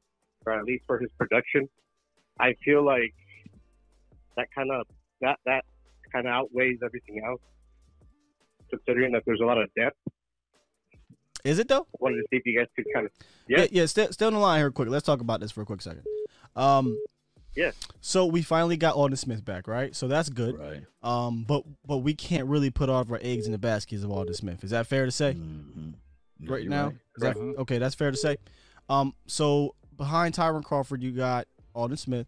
or 0.45 0.51
at 0.51 0.65
least 0.65 0.83
for 0.85 0.99
his 0.99 1.09
production. 1.17 1.69
I 2.39 2.55
feel 2.65 2.83
like 2.83 3.13
that 4.35 4.47
kind 4.53 4.69
of 4.71 4.85
that 5.21 5.39
that 5.45 5.63
kind 6.11 6.27
of 6.27 6.33
outweighs 6.33 6.79
everything 6.83 7.23
else, 7.25 7.39
considering 8.69 9.13
that 9.13 9.23
there's 9.25 9.39
a 9.39 9.45
lot 9.45 9.61
of 9.61 9.69
depth. 9.75 9.95
Is 11.43 11.59
it 11.59 11.67
though? 11.67 11.81
I 11.81 11.97
wanted 11.99 12.17
to 12.17 12.23
see 12.29 12.37
if 12.37 12.45
you 12.45 12.57
guys 12.57 12.67
could 12.75 12.85
kind 12.93 13.05
of 13.05 13.11
Yeah, 13.47 13.59
Yeah. 13.61 13.67
yeah. 13.71 13.85
Stay, 13.85 14.07
stay 14.11 14.25
on 14.25 14.33
the 14.33 14.39
line 14.39 14.59
here, 14.59 14.71
quick. 14.71 14.89
Let's 14.89 15.05
talk 15.05 15.21
about 15.21 15.39
this 15.41 15.51
for 15.51 15.61
a 15.61 15.65
quick 15.65 15.81
second. 15.81 16.03
Um, 16.55 16.97
Yeah. 17.55 17.71
So 18.01 18.25
we 18.25 18.41
finally 18.41 18.77
got 18.77 18.95
Aldon 18.95 19.17
Smith 19.17 19.43
back, 19.45 19.67
right? 19.67 19.95
So 19.95 20.07
that's 20.07 20.29
good. 20.29 20.57
Right. 20.57 20.83
Um, 21.03 21.43
but 21.47 21.63
but 21.85 21.97
we 21.97 22.13
can't 22.15 22.47
really 22.47 22.69
put 22.71 22.89
all 22.89 23.01
of 23.01 23.11
our 23.11 23.19
eggs 23.21 23.45
in 23.45 23.51
the 23.51 23.57
baskets 23.57 24.03
of 24.03 24.09
Aldon 24.11 24.33
Smith. 24.33 24.63
Is 24.63 24.71
that 24.71 24.87
fair 24.87 25.05
to 25.05 25.11
say? 25.11 25.33
Mhm. 25.33 25.93
Yeah, 26.39 26.51
right 26.51 26.67
now. 26.67 26.85
right. 26.85 26.93
Is 27.17 27.21
that, 27.23 27.35
Correct. 27.35 27.59
okay, 27.59 27.77
that's 27.77 27.95
fair 27.95 28.09
to 28.11 28.17
say. 28.17 28.37
Um, 28.89 29.13
so 29.27 29.75
behind 29.97 30.33
Tyrone 30.33 30.63
Crawford, 30.63 31.03
you 31.03 31.11
got 31.11 31.47
Aldon 31.75 31.97
Smith. 31.97 32.27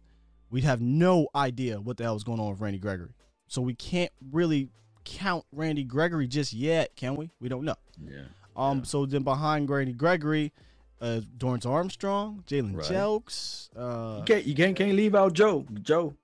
We'd 0.51 0.63
have 0.63 0.79
no 0.81 1.27
idea 1.35 1.81
what 1.81 1.97
the 1.97 2.03
hell 2.03 2.13
was 2.13 2.23
going 2.23 2.39
on 2.39 2.51
with 2.51 2.61
Randy 2.61 2.77
Gregory. 2.79 3.13
So 3.47 3.61
we 3.61 3.73
can't 3.73 4.11
really 4.31 4.69
count 5.05 5.43
Randy 5.51 5.83
Gregory 5.83 6.27
just 6.27 6.53
yet, 6.53 6.95
can 6.95 7.15
we? 7.15 7.31
We 7.39 7.49
don't 7.49 7.65
know. 7.65 7.75
Yeah. 7.99 8.25
Um, 8.56 8.80
Yeah. 8.80 8.84
so 8.86 9.06
then 9.06 9.23
behind 9.23 9.69
Randy 9.69 9.94
Gregory, 9.94 10.53
uh, 11.02 11.22
Dorrance 11.38 11.65
Armstrong, 11.65 12.44
Jalen 12.48 12.76
Right. 12.77 12.86
Jelks, 12.86 13.69
uh, 13.76 14.19
You 14.19 14.23
can't 14.26 14.45
you 14.45 14.56
can't 14.56 14.76
can't 14.76 14.95
leave 14.95 15.14
out 15.15 15.34
Joe 15.34 15.65
Joe 15.82 16.15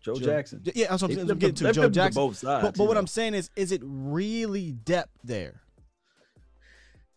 Joe, 0.00 0.14
Joe- 0.14 0.24
Jackson. 0.24 0.62
yeah, 0.74 0.88
that's 0.90 1.02
what 1.02 1.10
I'm, 1.12 1.18
I'm 1.20 1.26
flip 1.26 1.38
getting 1.38 1.54
to 1.56 1.64
Joe 1.64 1.72
flip 1.72 1.84
to 1.92 1.94
Jackson. 1.94 2.22
both 2.22 2.36
sides, 2.38 2.62
but 2.62 2.76
but 2.76 2.84
what 2.86 2.94
know. 2.94 3.00
I'm 3.00 3.06
saying 3.06 3.34
is, 3.34 3.50
is 3.56 3.72
it 3.72 3.80
really 3.84 4.72
depth 4.72 5.12
there? 5.24 5.62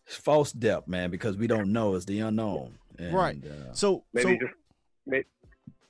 It's 0.06 0.16
false 0.16 0.52
depth, 0.52 0.88
man, 0.88 1.10
because 1.10 1.36
we 1.36 1.46
don't 1.46 1.72
know. 1.72 1.94
It's 1.94 2.06
the 2.06 2.20
unknown. 2.20 2.78
And, 2.98 3.14
Right. 3.14 3.36
Uh, 3.44 3.72
So 3.74 4.04
maybe 4.12 4.38
so 4.38 4.46
just 4.46 4.58
may- 5.06 5.24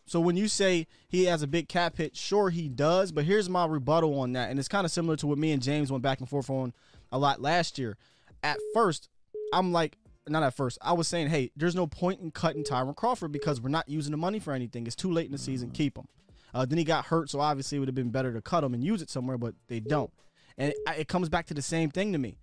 So 0.06 0.20
when 0.20 0.36
you 0.36 0.48
say 0.48 0.86
he 1.08 1.24
has 1.26 1.42
a 1.42 1.46
big 1.46 1.68
cap 1.68 1.98
hit, 1.98 2.16
sure 2.16 2.50
he 2.50 2.68
does, 2.68 3.12
but 3.12 3.24
here's 3.24 3.48
my 3.48 3.64
rebuttal 3.66 4.18
on 4.20 4.32
that, 4.32 4.50
and 4.50 4.58
it's 4.58 4.68
kind 4.68 4.84
of 4.84 4.90
similar 4.90 5.16
to 5.16 5.26
what 5.26 5.38
me 5.38 5.52
and 5.52 5.62
James 5.62 5.92
went 5.92 6.02
back 6.02 6.18
and 6.20 6.28
forth 6.28 6.48
on 6.50 6.72
a 7.12 7.18
lot 7.18 7.40
last 7.40 7.78
year. 7.78 7.96
At 8.42 8.58
first, 8.74 9.08
I'm 9.52 9.72
like, 9.72 9.96
not 10.28 10.42
at 10.42 10.54
first, 10.54 10.78
I 10.82 10.92
was 10.92 11.08
saying, 11.08 11.28
hey, 11.28 11.50
there's 11.56 11.74
no 11.74 11.86
point 11.86 12.20
in 12.20 12.30
cutting 12.30 12.64
Tyrone 12.64 12.94
Crawford 12.94 13.32
because 13.32 13.60
we're 13.60 13.70
not 13.70 13.88
using 13.88 14.10
the 14.10 14.18
money 14.18 14.38
for 14.38 14.52
anything. 14.52 14.86
It's 14.86 14.96
too 14.96 15.10
late 15.10 15.26
in 15.26 15.32
the 15.32 15.38
season. 15.38 15.70
Keep 15.70 15.98
him. 15.98 16.06
Uh, 16.54 16.64
then 16.64 16.78
he 16.78 16.84
got 16.84 17.06
hurt, 17.06 17.30
so 17.30 17.40
obviously 17.40 17.76
it 17.76 17.78
would 17.80 17.88
have 17.88 17.94
been 17.94 18.10
better 18.10 18.32
to 18.32 18.40
cut 18.40 18.64
him 18.64 18.74
and 18.74 18.84
use 18.84 19.02
it 19.02 19.10
somewhere, 19.10 19.38
but 19.38 19.54
they 19.68 19.80
don't. 19.80 20.12
And 20.56 20.72
it, 20.72 20.78
it 20.98 21.08
comes 21.08 21.28
back 21.28 21.46
to 21.46 21.54
the 21.54 21.62
same 21.62 21.90
thing 21.90 22.12
to 22.12 22.18
me. 22.18 22.38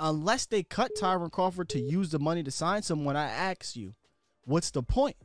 Unless 0.00 0.46
they 0.46 0.62
cut 0.62 0.92
Tyrone 0.98 1.30
Crawford 1.30 1.68
to 1.70 1.80
use 1.80 2.10
the 2.10 2.18
money 2.18 2.42
to 2.42 2.50
sign 2.50 2.82
someone, 2.82 3.16
I 3.16 3.28
ask 3.28 3.76
you, 3.76 3.94
what's 4.44 4.70
the 4.70 4.82
point? 4.82 5.16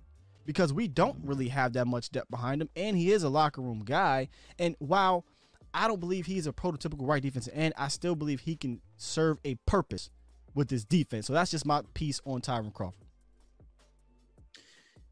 because 0.47 0.71
we 0.71 0.87
don't 0.87 1.17
really 1.23 1.49
have 1.49 1.73
that 1.73 1.85
much 1.85 2.09
depth 2.09 2.31
behind 2.31 2.61
him, 2.61 2.69
and 2.75 2.97
he 2.97 3.11
is 3.11 3.21
a 3.21 3.29
locker 3.29 3.61
room 3.61 3.83
guy. 3.83 4.29
And 4.57 4.75
while 4.79 5.25
I 5.73 5.87
don't 5.87 5.99
believe 5.99 6.25
he's 6.25 6.47
a 6.47 6.53
prototypical 6.53 7.07
right 7.07 7.21
defensive 7.21 7.53
end, 7.55 7.73
I 7.77 7.87
still 7.89 8.15
believe 8.15 8.41
he 8.41 8.55
can 8.55 8.81
serve 8.97 9.37
a 9.45 9.55
purpose 9.65 10.09
with 10.53 10.69
this 10.69 10.83
defense. 10.83 11.27
So 11.27 11.33
that's 11.33 11.51
just 11.51 11.65
my 11.65 11.81
piece 11.93 12.19
on 12.25 12.41
Tyrone 12.41 12.71
Crawford. 12.71 13.05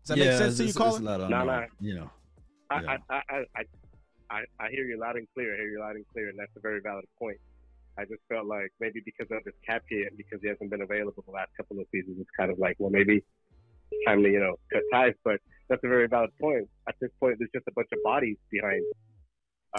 Does 0.05 0.09
that 0.09 0.17
yeah, 0.17 0.25
make 0.25 0.37
sense 0.37 0.57
to 0.57 0.65
you, 0.65 0.73
Colin? 0.73 0.91
it's 0.91 0.99
a 0.99 1.17
No, 1.17 1.25
unknown, 1.25 1.47
no. 1.47 1.65
You 1.79 1.95
know. 1.95 2.09
I, 2.69 2.81
Yeah. 2.81 2.97
I, 3.09 3.15
I, 3.15 3.43
I, 3.55 3.63
I, 4.29 4.43
I 4.59 4.69
hear 4.69 4.85
you 4.85 4.99
loud 4.99 5.15
and 5.15 5.27
clear. 5.33 5.53
I 5.53 5.57
hear 5.57 5.71
you 5.71 5.79
loud 5.79 5.95
and 5.95 6.05
clear, 6.13 6.29
and 6.29 6.37
that's 6.37 6.51
a 6.55 6.59
very 6.59 6.79
valid 6.81 7.05
point. 7.19 7.37
I 7.97 8.03
just 8.05 8.21
felt 8.27 8.45
like 8.45 8.71
maybe 8.79 9.01
because 9.05 9.27
of 9.31 9.43
his 9.45 9.53
cap 9.65 9.83
hit 9.89 10.17
because 10.17 10.39
he 10.41 10.49
hasn't 10.49 10.69
been 10.69 10.81
available 10.81 11.23
the 11.25 11.31
last 11.31 11.49
couple 11.55 11.79
of 11.79 11.87
seasons, 11.91 12.17
it's 12.19 12.29
kind 12.37 12.51
of 12.51 12.59
like, 12.59 12.75
well, 12.77 12.89
maybe 12.89 13.23
it's 13.91 14.05
time 14.05 14.21
to, 14.23 14.29
you 14.29 14.39
know, 14.39 14.55
cut 14.71 14.81
ties. 14.91 15.13
But 15.23 15.39
that's 15.69 15.83
a 15.83 15.87
very 15.87 16.07
valid 16.07 16.31
point. 16.39 16.67
At 16.87 16.95
this 16.99 17.11
point, 17.19 17.37
there's 17.39 17.51
just 17.53 17.67
a 17.67 17.71
bunch 17.71 17.87
of 17.93 17.99
bodies 18.03 18.37
behind 18.51 18.83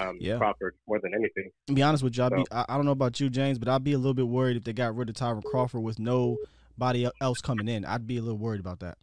um, 0.01 0.17
Yeah. 0.21 0.39
Crawford 0.39 0.75
more 0.87 1.01
than 1.01 1.13
anything. 1.15 1.51
To 1.69 1.73
be 1.75 1.83
honest 1.83 2.03
with 2.05 2.17
you, 2.17 2.25
I'd 2.25 2.33
be, 2.35 2.45
I, 2.51 2.65
I 2.69 2.77
don't 2.77 2.85
know 2.87 2.93
about 2.93 3.19
you, 3.21 3.31
James, 3.31 3.59
but 3.59 3.69
I'd 3.69 3.85
be 3.85 3.93
a 3.93 3.99
little 3.99 4.15
bit 4.15 4.29
worried 4.29 4.57
if 4.57 4.65
they 4.65 4.73
got 4.73 4.95
rid 4.97 5.09
of 5.09 5.15
Tyrone 5.17 5.43
Crawford 5.43 5.83
with 5.83 5.99
nobody 5.99 7.09
else 7.21 7.41
coming 7.41 7.69
in. 7.69 7.85
I'd 7.85 8.07
be 8.07 8.19
a 8.19 8.23
little 8.23 8.39
worried 8.39 8.61
about 8.61 8.81
that. 8.81 8.99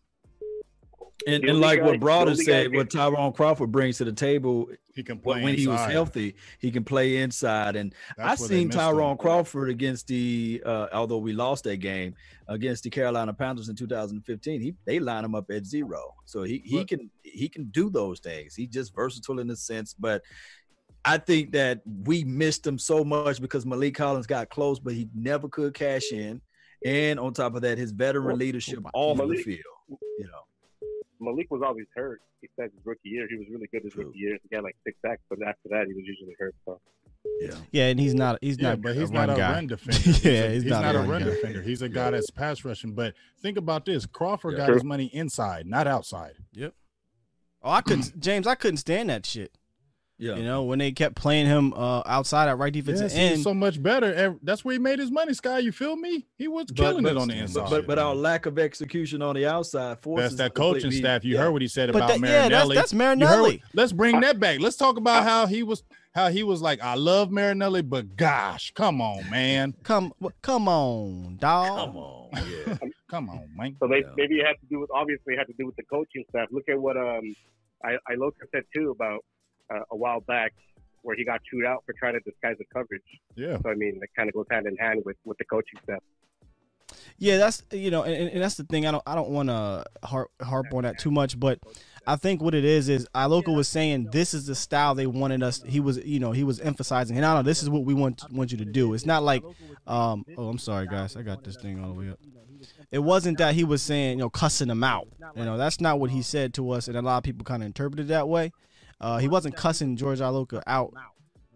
And, 1.25 1.45
and 1.45 1.61
like 1.61 1.79
guy- 1.79 1.85
what 1.85 1.91
the 1.93 1.97
Broader 1.99 2.31
guy 2.31 2.43
said, 2.43 2.75
what 2.75 2.89
Tyrone 2.89 3.31
Crawford 3.31 3.71
brings 3.71 3.97
to 3.99 4.03
the 4.05 4.11
table 4.11 4.67
He 4.93 5.03
can 5.03 5.19
play 5.19 5.35
when, 5.35 5.43
when 5.43 5.55
he 5.55 5.67
was 5.67 5.79
healthy, 5.89 6.35
he 6.59 6.69
can 6.69 6.83
play 6.83 7.17
inside. 7.17 7.77
And 7.77 7.95
That's 8.17 8.41
I 8.41 8.43
where 8.43 8.49
seen 8.49 8.67
missed 8.67 8.77
him. 8.77 8.83
Tyrone 8.83 9.15
Crawford 9.17 9.69
against 9.69 10.07
the, 10.07 10.61
uh, 10.65 10.87
although 10.91 11.19
we 11.19 11.31
lost 11.31 11.63
that 11.63 11.77
game 11.77 12.15
against 12.49 12.83
the 12.83 12.89
Carolina 12.89 13.33
Panthers 13.33 13.69
in 13.69 13.75
2015. 13.77 14.59
He 14.59 14.73
they 14.85 14.99
line 14.99 15.23
him 15.23 15.33
up 15.33 15.49
at 15.49 15.65
zero, 15.65 16.13
so 16.25 16.43
he 16.43 16.61
he 16.65 16.79
But- 16.79 16.87
can 16.89 17.09
he 17.23 17.47
can 17.47 17.65
do 17.69 17.89
those 17.89 18.19
things. 18.19 18.53
He's 18.55 18.67
just 18.69 18.93
versatile 18.93 19.39
in 19.39 19.49
a 19.49 19.55
sense, 19.55 19.93
but. 19.97 20.23
I 21.05 21.17
think 21.17 21.51
that 21.51 21.81
we 22.05 22.23
missed 22.23 22.65
him 22.65 22.77
so 22.79 23.03
much 23.03 23.41
because 23.41 23.65
Maliek 23.65 23.93
Collins 23.95 24.25
got 24.27 24.49
close, 24.49 24.79
but 24.79 24.93
he 24.93 25.09
never 25.13 25.49
could 25.49 25.73
cash 25.73 26.11
in. 26.11 26.41
And 26.85 27.19
on 27.19 27.33
top 27.33 27.55
of 27.55 27.61
that, 27.63 27.77
his 27.77 27.91
veteran 27.91 28.25
Well, 28.27 28.35
leadership 28.37 28.79
oh, 28.93 29.11
off 29.11 29.17
the 29.17 29.23
Maliek- 29.23 29.43
field. 29.43 29.59
You 29.89 30.27
know, 30.27 31.27
Maliek 31.31 31.47
was 31.49 31.61
always 31.65 31.85
hurt. 31.95 32.21
He 32.41 32.49
said 32.57 32.71
his 32.75 32.85
rookie 32.85 33.09
year, 33.09 33.25
he 33.29 33.37
was 33.37 33.47
really 33.49 33.67
good 33.71 33.83
his 33.83 33.93
True. 33.93 34.05
rookie 34.05 34.19
year. 34.19 34.37
He 34.43 34.49
got 34.55 34.63
like 34.63 34.75
six 34.85 34.97
sacks, 35.01 35.21
but 35.29 35.39
after 35.41 35.69
that, 35.69 35.85
he 35.87 35.93
was 35.93 36.03
usually 36.05 36.35
hurt. 36.39 36.53
So 36.65 36.79
yeah. 37.41 37.55
Yeah, 37.71 37.87
and 37.87 37.97
he's 37.99 38.13
not. 38.13 38.37
He's 38.41 38.57
Yeah, 38.59 38.71
not. 38.71 38.81
but 38.81 38.95
he's 38.95 39.09
a 39.09 39.13
not 39.13 39.27
run 39.27 39.29
a 39.29 39.35
guy. 39.37 39.51
run 39.53 39.67
defender. 39.67 39.99
He's 39.99 40.25
yeah, 40.25 40.31
a, 40.31 40.49
he's, 40.53 40.63
he's 40.63 40.71
not, 40.71 40.81
not, 40.81 40.95
a 40.95 40.99
a 40.99 41.01
run 41.03 41.09
run 41.09 41.23
guy. 41.23 41.29
defender. 41.29 41.61
He's 41.61 41.81
a 41.81 41.87
guy 41.89 42.11
that's 42.11 42.29
pass 42.31 42.65
rushing. 42.65 42.93
But 42.93 43.13
think 43.41 43.57
about 43.57 43.85
this: 43.85 44.05
Crawford 44.05 44.57
got 44.57 44.65
True. 44.65 44.73
his 44.75 44.83
money 44.83 45.05
inside, 45.13 45.65
not 45.67 45.87
outside. 45.87 46.33
Yep. 46.51 46.73
Oh, 47.61 47.71
I 47.71 47.79
couldn't, 47.81 48.19
James. 48.19 48.45
I 48.45 48.55
couldn't 48.55 48.77
stand 48.77 49.09
that 49.09 49.25
shit. 49.25 49.57
Yeah. 50.23 50.35
You 50.37 50.43
know, 50.43 50.63
when 50.63 50.79
they 50.79 50.91
kept 50.93 51.15
playing 51.15 51.47
him 51.47 51.73
uh, 51.73 52.01
outside 52.05 52.47
at 52.47 52.57
right 52.57 52.71
defensive 52.71 53.05
Yes, 53.05 53.11
he's 53.13 53.31
end. 53.33 53.41
so 53.43 53.53
much 53.53 53.81
better. 53.83 54.37
That's 54.41 54.63
where 54.63 54.71
he 54.73 54.79
made 54.79 54.99
his 54.99 55.11
money, 55.11 55.33
Sky. 55.33 55.59
You 55.59 55.73
feel 55.73 55.97
me? 55.97 56.25
He 56.37 56.47
was 56.47 56.67
But- 56.67 56.75
killing 56.77 57.03
but- 57.03 57.11
it 57.11 57.17
on 57.17 57.27
the 57.27 57.35
inside. 57.35 57.69
But, 57.69 57.85
but 57.87 57.99
our 57.99 58.15
lack 58.15 58.45
of 58.45 58.57
execution 58.57 59.21
on 59.21 59.35
the 59.35 59.45
outside 59.45 59.99
forces 60.01 60.37
That's 60.37 60.51
that 60.51 60.53
coaching 60.53 60.81
completely- 60.83 60.99
staff. 60.99 61.25
You 61.25 61.33
yeah. 61.35 61.41
heard 61.41 61.51
what 61.51 61.61
he 61.61 61.67
said 61.67 61.91
But 61.91 61.97
about 61.97 62.07
that- 62.11 62.19
Marinelli. 62.21 62.43
yeah, 62.43 62.49
that's- 62.49 62.75
that's 62.75 62.93
You 62.93 62.99
heard 62.99 63.19
Marinelli. 63.19 63.51
what- 63.57 63.75
let's 63.75 63.91
bring 63.91 64.19
that 64.21 64.39
back. 64.39 64.61
Let's 64.61 64.77
talk 64.77 64.97
about 64.97 65.23
how 65.23 65.45
he 65.45 65.61
was 65.63 65.83
how 66.15 66.29
he 66.29 66.43
was 66.43 66.61
like, 66.61 66.79
I 66.79 66.93
love 66.93 67.31
Marinelli, 67.31 67.81
but 67.81 68.15
gosh, 68.15 68.71
come 68.75 69.01
on, 69.01 69.27
man. 69.31 69.73
Come 69.83 70.13
come 70.43 70.67
on, 70.69 71.37
dog. 71.37 71.67
Come 71.87 71.97
on, 71.97 72.29
yeah. 72.33 72.77
come 73.09 73.29
on, 73.31 73.49
man. 73.55 73.75
So 73.79 73.87
they, 73.87 73.97
Yeah. 74.01 74.13
maybe 74.15 74.35
it 74.35 74.45
had 74.45 74.53
to 74.61 74.65
do 74.69 74.79
with 74.79 74.89
obviously 74.93 75.33
it 75.33 75.37
had 75.39 75.47
to 75.47 75.53
do 75.57 75.65
with 75.65 75.75
the 75.75 75.83
coaching 75.83 76.23
staff. 76.29 76.47
Look 76.51 76.65
at 76.69 76.79
what 76.79 76.95
um 76.97 77.35
I, 77.83 77.95
I 78.07 78.15
Loca 78.15 78.45
said 78.53 78.63
too 78.73 78.91
about 78.91 79.25
uh, 79.69 79.79
a 79.91 79.95
while 79.95 80.21
back 80.21 80.53
where 81.01 81.15
he 81.15 81.25
got 81.25 81.41
chewed 81.43 81.65
out 81.65 81.83
for 81.85 81.93
trying 81.99 82.13
to 82.13 82.19
disguise 82.21 82.55
the 82.57 82.65
coverage. 82.73 83.03
Yeah. 83.35 83.57
So 83.61 83.69
I 83.69 83.75
mean, 83.75 83.99
it 84.01 84.09
kind 84.15 84.29
of 84.29 84.35
goes 84.35 84.45
hand 84.49 84.65
in 84.67 84.75
hand 84.77 85.01
with 85.05 85.17
with 85.25 85.37
the 85.37 85.45
coaching 85.45 85.79
staff. 85.83 85.99
Yeah, 87.17 87.37
that's 87.37 87.63
you 87.71 87.91
know, 87.91 88.03
and, 88.03 88.29
and 88.29 88.41
that's 88.41 88.55
the 88.55 88.63
thing. 88.63 88.85
I 88.85 88.91
don't 88.91 89.03
I 89.05 89.15
don't 89.15 89.29
want 89.29 89.49
to 89.49 89.85
harp 90.03 90.31
harp 90.41 90.73
on 90.73 90.83
that 90.83 90.99
too 90.99 91.11
much, 91.11 91.39
but 91.39 91.59
I 92.05 92.15
think 92.15 92.41
what 92.41 92.55
it 92.55 92.65
is 92.65 92.89
is 92.89 93.07
Iloka 93.15 93.55
was 93.55 93.67
saying 93.67 94.09
this 94.11 94.33
is 94.33 94.45
the 94.45 94.55
style 94.55 94.95
they 94.95 95.07
wanted 95.07 95.43
us. 95.43 95.63
He 95.65 95.79
was 95.79 96.03
you 96.05 96.19
know 96.19 96.31
he 96.31 96.43
was 96.43 96.59
emphasizing, 96.59 97.17
and 97.17 97.25
I 97.25 97.35
know 97.35 97.43
this 97.43 97.63
is 97.63 97.69
what 97.69 97.85
we 97.85 97.93
want 97.93 98.23
want 98.31 98.51
you 98.51 98.57
to 98.59 98.65
do. 98.65 98.93
It's 98.93 99.05
not 99.05 99.23
like, 99.23 99.43
um, 99.87 100.25
oh 100.37 100.49
I'm 100.49 100.57
sorry 100.57 100.87
guys, 100.87 101.15
I 101.15 101.21
got 101.21 101.43
this 101.43 101.55
thing 101.57 101.83
all 101.83 101.93
the 101.93 101.99
way 101.99 102.09
up. 102.09 102.19
It 102.91 102.99
wasn't 102.99 103.37
that 103.39 103.55
he 103.55 103.63
was 103.63 103.81
saying 103.81 104.17
you 104.19 104.23
know 104.25 104.29
cussing 104.29 104.67
them 104.67 104.83
out. 104.83 105.07
You 105.35 105.45
know 105.45 105.57
that's 105.57 105.79
not 105.79 105.99
what 105.99 106.11
he 106.11 106.21
said 106.21 106.53
to 106.55 106.71
us, 106.71 106.87
and 106.87 106.97
a 106.97 107.01
lot 107.01 107.17
of 107.17 107.23
people 107.23 107.43
kind 107.43 107.63
of 107.63 107.67
interpreted 107.67 108.09
that 108.09 108.27
way. 108.27 108.51
Uh, 108.99 109.17
he 109.17 109.27
wasn't 109.27 109.55
cussing 109.55 109.95
George 109.95 110.19
Iloka 110.19 110.61
out 110.67 110.93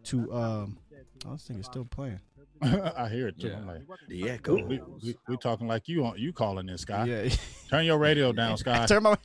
to. 0.06 0.32
Um, 0.34 0.78
oh, 1.26 1.34
this 1.34 1.44
thing 1.44 1.60
is 1.60 1.66
still 1.66 1.86
playing. 1.86 2.20
I 2.62 3.08
hear 3.10 3.28
it 3.28 3.40
too. 3.40 3.50
Yeah. 3.50 3.58
I'm 3.58 3.68
like, 3.68 3.82
The 4.08 4.30
echo. 4.32 4.56
we, 4.56 4.80
we, 5.04 5.16
we 5.28 5.38
talking 5.38 5.68
like 5.68 5.88
you 5.88 6.04
on 6.06 6.18
you 6.18 6.34
calling 6.34 6.66
this 6.66 6.86
guy. 6.86 7.06
Yeah. 7.06 7.30
Turn 7.70 7.86
your 7.86 8.00
radio 8.00 8.32
down, 8.32 8.58
Sky. 8.58 8.86
Turn 8.88 9.04
my. 9.04 9.16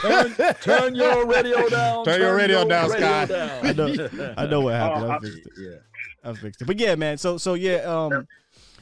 turn, 0.00 0.34
turn 0.62 0.94
your 0.94 1.26
radio 1.26 1.68
down. 1.68 2.04
Turn 2.04 2.20
your 2.20 2.36
radio 2.36 2.66
down, 2.66 2.88
radio 2.90 3.06
Scott. 3.06 3.28
down. 3.28 3.66
I 3.66 3.72
know, 3.72 4.34
I 4.38 4.46
know 4.46 4.60
what 4.60 4.74
happened. 4.74 5.12
I 5.12 5.18
fixed 5.18 5.38
it. 5.38 5.52
Yeah. 5.58 6.30
I 6.30 6.32
fixed 6.34 6.62
it. 6.62 6.64
But 6.64 6.78
yeah, 6.78 6.94
man. 6.94 7.18
So 7.18 7.36
so 7.36 7.54
yeah, 7.54 7.78
um, 7.78 8.26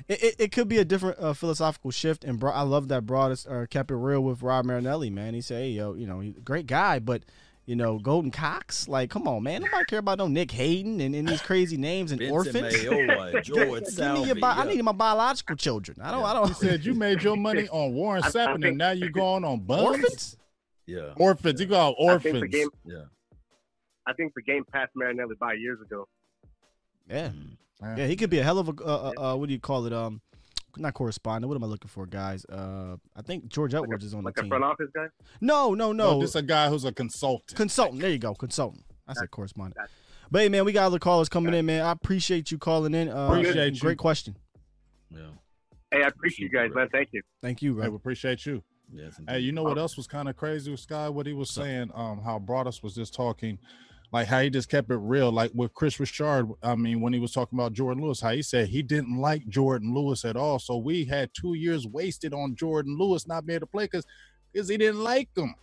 it, 0.08 0.22
it, 0.22 0.34
it 0.38 0.52
could 0.52 0.68
be 0.68 0.78
a 0.78 0.84
different 0.84 1.18
uh, 1.18 1.32
philosophical 1.32 1.90
shift. 1.90 2.24
And 2.24 2.38
bro, 2.38 2.52
I 2.52 2.62
love 2.62 2.88
that 2.88 3.04
Broaddus 3.06 3.50
or 3.50 3.66
kept 3.66 3.90
it 3.90 3.96
real 3.96 4.20
with 4.20 4.42
Rod 4.42 4.66
Marinelli, 4.66 5.10
man. 5.10 5.34
He 5.34 5.40
said, 5.40 5.62
hey, 5.62 5.70
yo, 5.70 5.94
you 5.94 6.06
know, 6.06 6.20
he's 6.20 6.36
a 6.36 6.40
great 6.40 6.66
guy, 6.66 6.98
but 6.98 7.22
you 7.66 7.76
know, 7.76 7.98
Golden 7.98 8.30
Cox, 8.30 8.88
like, 8.88 9.08
come 9.10 9.28
on, 9.28 9.42
man. 9.44 9.62
Nobody 9.62 9.84
care 9.84 9.98
about 10.00 10.18
no 10.18 10.26
Nick 10.26 10.50
Hayden 10.50 11.00
and, 11.00 11.14
and 11.14 11.28
these 11.28 11.40
crazy 11.42 11.76
names 11.76 12.10
and 12.10 12.18
Vincent 12.20 12.34
orphans. 12.34 12.74
Mayowa, 12.74 13.42
George 13.42 13.44
Give 13.46 13.56
me 13.56 13.70
your 13.72 13.84
Salvi, 13.84 14.40
bi- 14.40 14.56
I 14.56 14.64
need 14.66 14.82
my 14.82 14.92
biological 14.92 15.54
children. 15.56 15.98
I 16.02 16.10
don't. 16.10 16.24
I 16.24 16.32
don't. 16.34 16.54
said 16.56 16.84
you 16.84 16.94
made 16.94 17.22
your 17.22 17.36
money 17.36 17.68
on 17.68 17.94
Warren 17.94 18.22
I- 18.24 18.30
I 18.38 18.52
and 18.54 18.76
now 18.78 18.90
you're 18.90 19.10
going 19.10 19.44
on 19.44 19.60
bums. 19.60 19.82
Orphans. 19.98 20.36
Yeah. 20.86 21.12
Orphans. 21.16 21.60
You 21.60 21.66
got 21.66 21.90
I 21.90 22.18
think 22.18 22.34
orphans. 22.36 22.44
game. 22.52 22.68
Yeah. 22.84 23.02
I 24.06 24.12
think 24.14 24.34
the 24.34 24.42
game 24.42 24.64
passed 24.72 24.90
Marinelli 24.96 25.36
by 25.38 25.52
years 25.52 25.80
ago. 25.80 26.08
Yeah, 27.08 27.28
Mm. 27.82 27.98
yeah. 27.98 28.06
He 28.06 28.16
could 28.16 28.30
be 28.30 28.38
a 28.38 28.42
hell 28.42 28.58
of 28.58 28.68
a. 28.68 28.72
Uh, 28.72 29.12
uh, 29.16 29.20
uh, 29.32 29.36
what 29.36 29.46
do 29.46 29.52
you 29.52 29.60
call 29.60 29.86
it? 29.86 29.92
Um, 29.92 30.20
not 30.76 30.94
correspondent. 30.94 31.48
What 31.48 31.56
am 31.56 31.64
I 31.64 31.66
looking 31.66 31.88
for, 31.88 32.06
guys? 32.06 32.44
Uh, 32.46 32.96
I 33.16 33.22
think 33.22 33.48
George 33.48 33.74
Like 33.74 33.84
Edwards 33.84 34.04
a, 34.04 34.06
is 34.08 34.14
on 34.14 34.24
like 34.24 34.34
the 34.34 34.44
a 34.44 34.48
front 34.48 34.64
office 34.64 34.88
guy. 34.94 35.06
No, 35.40 35.74
no, 35.74 35.92
no. 35.92 36.12
No, 36.12 36.20
this 36.20 36.34
a 36.34 36.42
guy 36.42 36.68
who's 36.68 36.84
a 36.84 36.92
consultant. 36.92 37.56
Consultant. 37.56 38.00
There 38.00 38.10
you 38.10 38.18
go. 38.18 38.34
Consultant. 38.34 38.84
I 39.06 39.14
said 39.14 39.30
correspondent. 39.30 39.76
Gotcha. 39.76 39.90
But 40.30 40.42
hey, 40.42 40.48
man, 40.48 40.64
we 40.64 40.72
got 40.72 40.86
other 40.86 40.98
callers 40.98 41.28
coming 41.28 41.52
in, 41.52 41.66
man. 41.66 41.84
I 41.84 41.90
appreciate 41.90 42.50
you 42.50 42.56
calling 42.56 42.94
in. 42.94 43.10
Uh, 43.10 43.28
Appreciate 43.28 43.74
you. 43.74 43.80
Great 43.80 43.98
question. 43.98 44.36
Yeah. 45.10 45.20
Hey, 45.90 46.02
I 46.02 46.06
appreciate 46.06 46.50
you 46.50 46.58
guys, 46.58 46.70
man. 46.74 46.88
Thank 46.90 47.10
you. 47.12 47.20
Thank 47.42 47.60
you, 47.60 47.78
Hey, 47.78 47.88
we 47.88 47.96
appreciate 47.96 48.46
you. 48.46 48.62
Yes. 48.90 49.20
Hey, 49.28 49.40
you 49.40 49.52
know 49.52 49.62
what 49.62 49.76
else 49.76 49.96
was 49.96 50.06
kind 50.06 50.28
of 50.28 50.36
crazy 50.36 50.70
with 50.70 50.80
Sky? 50.80 51.08
What 51.10 51.26
he 51.26 51.34
was 51.34 51.50
saying, 51.50 51.90
um, 51.94 52.22
how 52.22 52.38
Broaddus 52.38 52.82
was 52.82 52.94
just 52.94 53.12
talking, 53.12 53.58
like 54.12 54.26
how 54.28 54.40
he 54.42 54.50
just 54.50 54.68
kept 54.68 54.90
it 54.90 54.96
real, 54.96 55.32
like 55.32 55.50
with 55.54 55.72
Kris 55.74 55.98
Richard. 55.98 56.48
I 56.62 56.74
mean, 56.76 57.00
when 57.00 57.12
he 57.12 57.18
was 57.18 57.32
talking 57.32 57.58
about 57.58 57.72
Jourdan 57.72 58.00
Lewis, 58.02 58.20
how 58.20 58.30
he 58.32 58.42
said 58.42 58.68
he 58.68 58.82
didn't 58.82 59.18
like 59.18 59.44
Jourdan 59.48 59.94
Lewis 59.94 60.24
at 60.24 60.36
all. 60.36 60.58
So 60.58 60.76
we 60.76 61.04
had 61.04 61.30
two 61.32 61.54
years 61.54 61.86
wasted 61.86 62.34
on 62.34 62.54
Jourdan 62.54 62.98
Lewis 62.98 63.26
not 63.26 63.46
being 63.46 63.56
able 63.56 63.66
to 63.66 63.70
play 63.70 63.84
because 63.84 64.04
because 64.52 64.68
he 64.68 64.76
didn't 64.76 65.02
like 65.02 65.28
him. 65.36 65.54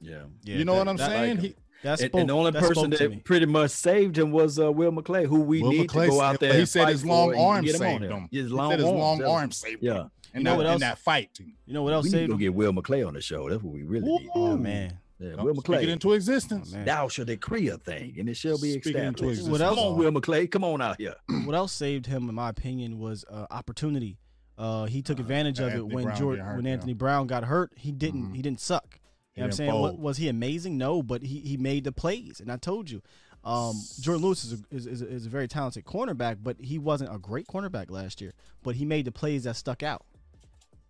Yeah. 0.00 0.24
Yeah, 0.44 0.56
you 0.58 0.64
know 0.66 0.72
that- 0.74 0.78
what 0.80 0.88
I'm 0.88 0.98
saying? 0.98 1.36
like 1.36 1.44
he, 1.44 1.54
That 1.82 2.00
And, 2.00 2.10
spoke, 2.10 2.20
and 2.20 2.28
the 2.30 2.34
only 2.34 2.50
that 2.50 2.62
person 2.62 2.90
that 2.90 3.10
me. 3.10 3.16
pretty 3.24 3.46
much 3.46 3.70
saved 3.70 4.18
him 4.18 4.30
was 4.32 4.58
uh, 4.58 4.70
Will 4.72 4.92
McClay, 4.92 5.26
who 5.26 5.40
we 5.40 5.62
Will 5.62 5.70
need 5.70 5.88
McClay 5.88 6.04
to 6.06 6.10
go 6.10 6.20
out 6.20 6.40
there. 6.40 6.52
he 6.52 6.58
and 6.60 6.68
said 6.68 6.82
fight 6.84 6.92
his 6.92 7.04
long 7.04 7.30
and 7.32 7.40
arm 7.40 7.64
get 7.64 7.74
him 7.74 7.78
saved 7.78 8.02
him. 8.04 8.28
His 8.30 8.46
He 8.48 8.52
long 8.52 8.70
said 8.72 8.78
his 8.80 8.88
arm, 8.88 8.96
long 9.20 9.50
saved 9.52 9.82
him. 9.82 9.94
Yeah. 9.94 10.04
And 10.34 10.40
in, 10.40 10.42
know 10.42 10.50
that, 10.50 10.56
what 10.58 10.66
else? 10.66 10.74
in 10.74 10.80
that 10.80 10.98
fight. 10.98 11.30
You 11.66 11.72
know 11.74 11.82
what 11.82 11.92
else 11.94 12.04
We 12.04 12.10
need 12.10 12.16
saved 12.16 12.22
to 12.24 12.28
go 12.28 12.34
him? 12.34 12.40
get 12.40 12.54
Will 12.54 12.72
McClay 12.72 13.06
on 13.06 13.14
the 13.14 13.20
show. 13.22 13.48
That's 13.48 13.62
what 13.62 13.72
we 13.72 13.84
really 13.84 14.06
need. 14.10 14.28
Oh 14.34 14.56
man. 14.56 14.98
Yeah, 15.18 15.30
Don't 15.36 15.44
Will 15.46 15.54
speak 15.54 15.76
it 15.76 15.86
McClay. 15.86 15.88
into 15.88 16.12
existence. 16.12 16.74
Oh. 16.76 16.84
Thou 16.84 17.08
shall 17.08 17.24
decree 17.24 17.68
a 17.68 17.78
thing, 17.78 18.16
and 18.18 18.28
it 18.28 18.36
shall 18.36 18.58
be 18.58 18.72
Speak 18.72 18.86
it 18.94 18.96
into 18.96 19.28
existence. 19.28 19.50
What 19.50 19.60
else? 19.62 19.76
Come 19.78 19.84
on, 19.84 19.96
Will 19.98 20.12
McClay. 20.12 20.50
Come 20.50 20.64
on 20.64 20.82
out 20.82 20.96
here. 20.98 21.14
what 21.44 21.54
else 21.54 21.72
saved 21.72 22.06
him, 22.06 22.28
in 22.28 22.34
my 22.34 22.50
opinion, 22.50 22.98
was 22.98 23.24
uh, 23.30 23.46
opportunity. 23.50 24.18
Uh, 24.58 24.84
he 24.86 25.02
took 25.02 25.18
advantage 25.18 25.58
of 25.60 25.74
it 25.74 25.86
when 25.86 26.04
Brown 26.04 26.16
George, 26.16 26.38
hurt, 26.38 26.56
when 26.56 26.64
yeah. 26.66 26.72
Anthony 26.72 26.92
Brown 26.94 27.26
got 27.26 27.44
hurt. 27.44 27.72
He 27.76 27.92
didn't. 27.92 28.30
Mhm. 28.32 28.36
He 28.36 28.42
didn't 28.42 28.60
suck. 28.60 28.98
You 29.34 29.40
know 29.40 29.46
what 29.46 29.46
I'm 29.46 29.56
saying? 29.56 29.72
Wa- 29.72 29.88
fold. 29.88 30.00
Was 30.00 30.16
he 30.18 30.28
amazing? 30.28 30.78
No, 30.78 31.02
but 31.02 31.22
he, 31.22 31.40
he 31.40 31.56
made 31.56 31.84
the 31.84 31.92
plays, 31.92 32.40
and 32.40 32.50
I 32.50 32.56
told 32.56 32.90
you, 32.90 33.02
um, 33.44 33.74
Jourdan 34.00 34.22
Lewis 34.22 34.44
is 34.44 34.52
a, 34.54 34.74
is, 34.74 34.86
is, 34.86 35.02
a, 35.02 35.08
is 35.08 35.26
a 35.26 35.28
very 35.28 35.46
talented 35.46 35.84
cornerback, 35.84 36.38
but 36.42 36.56
he 36.60 36.78
wasn't 36.78 37.14
a 37.14 37.18
great 37.18 37.46
cornerback 37.46 37.90
last 37.90 38.20
year. 38.20 38.32
But 38.62 38.76
he 38.76 38.84
made 38.84 39.04
the 39.04 39.12
plays 39.12 39.44
that 39.44 39.56
stuck 39.56 39.82
out. 39.82 40.04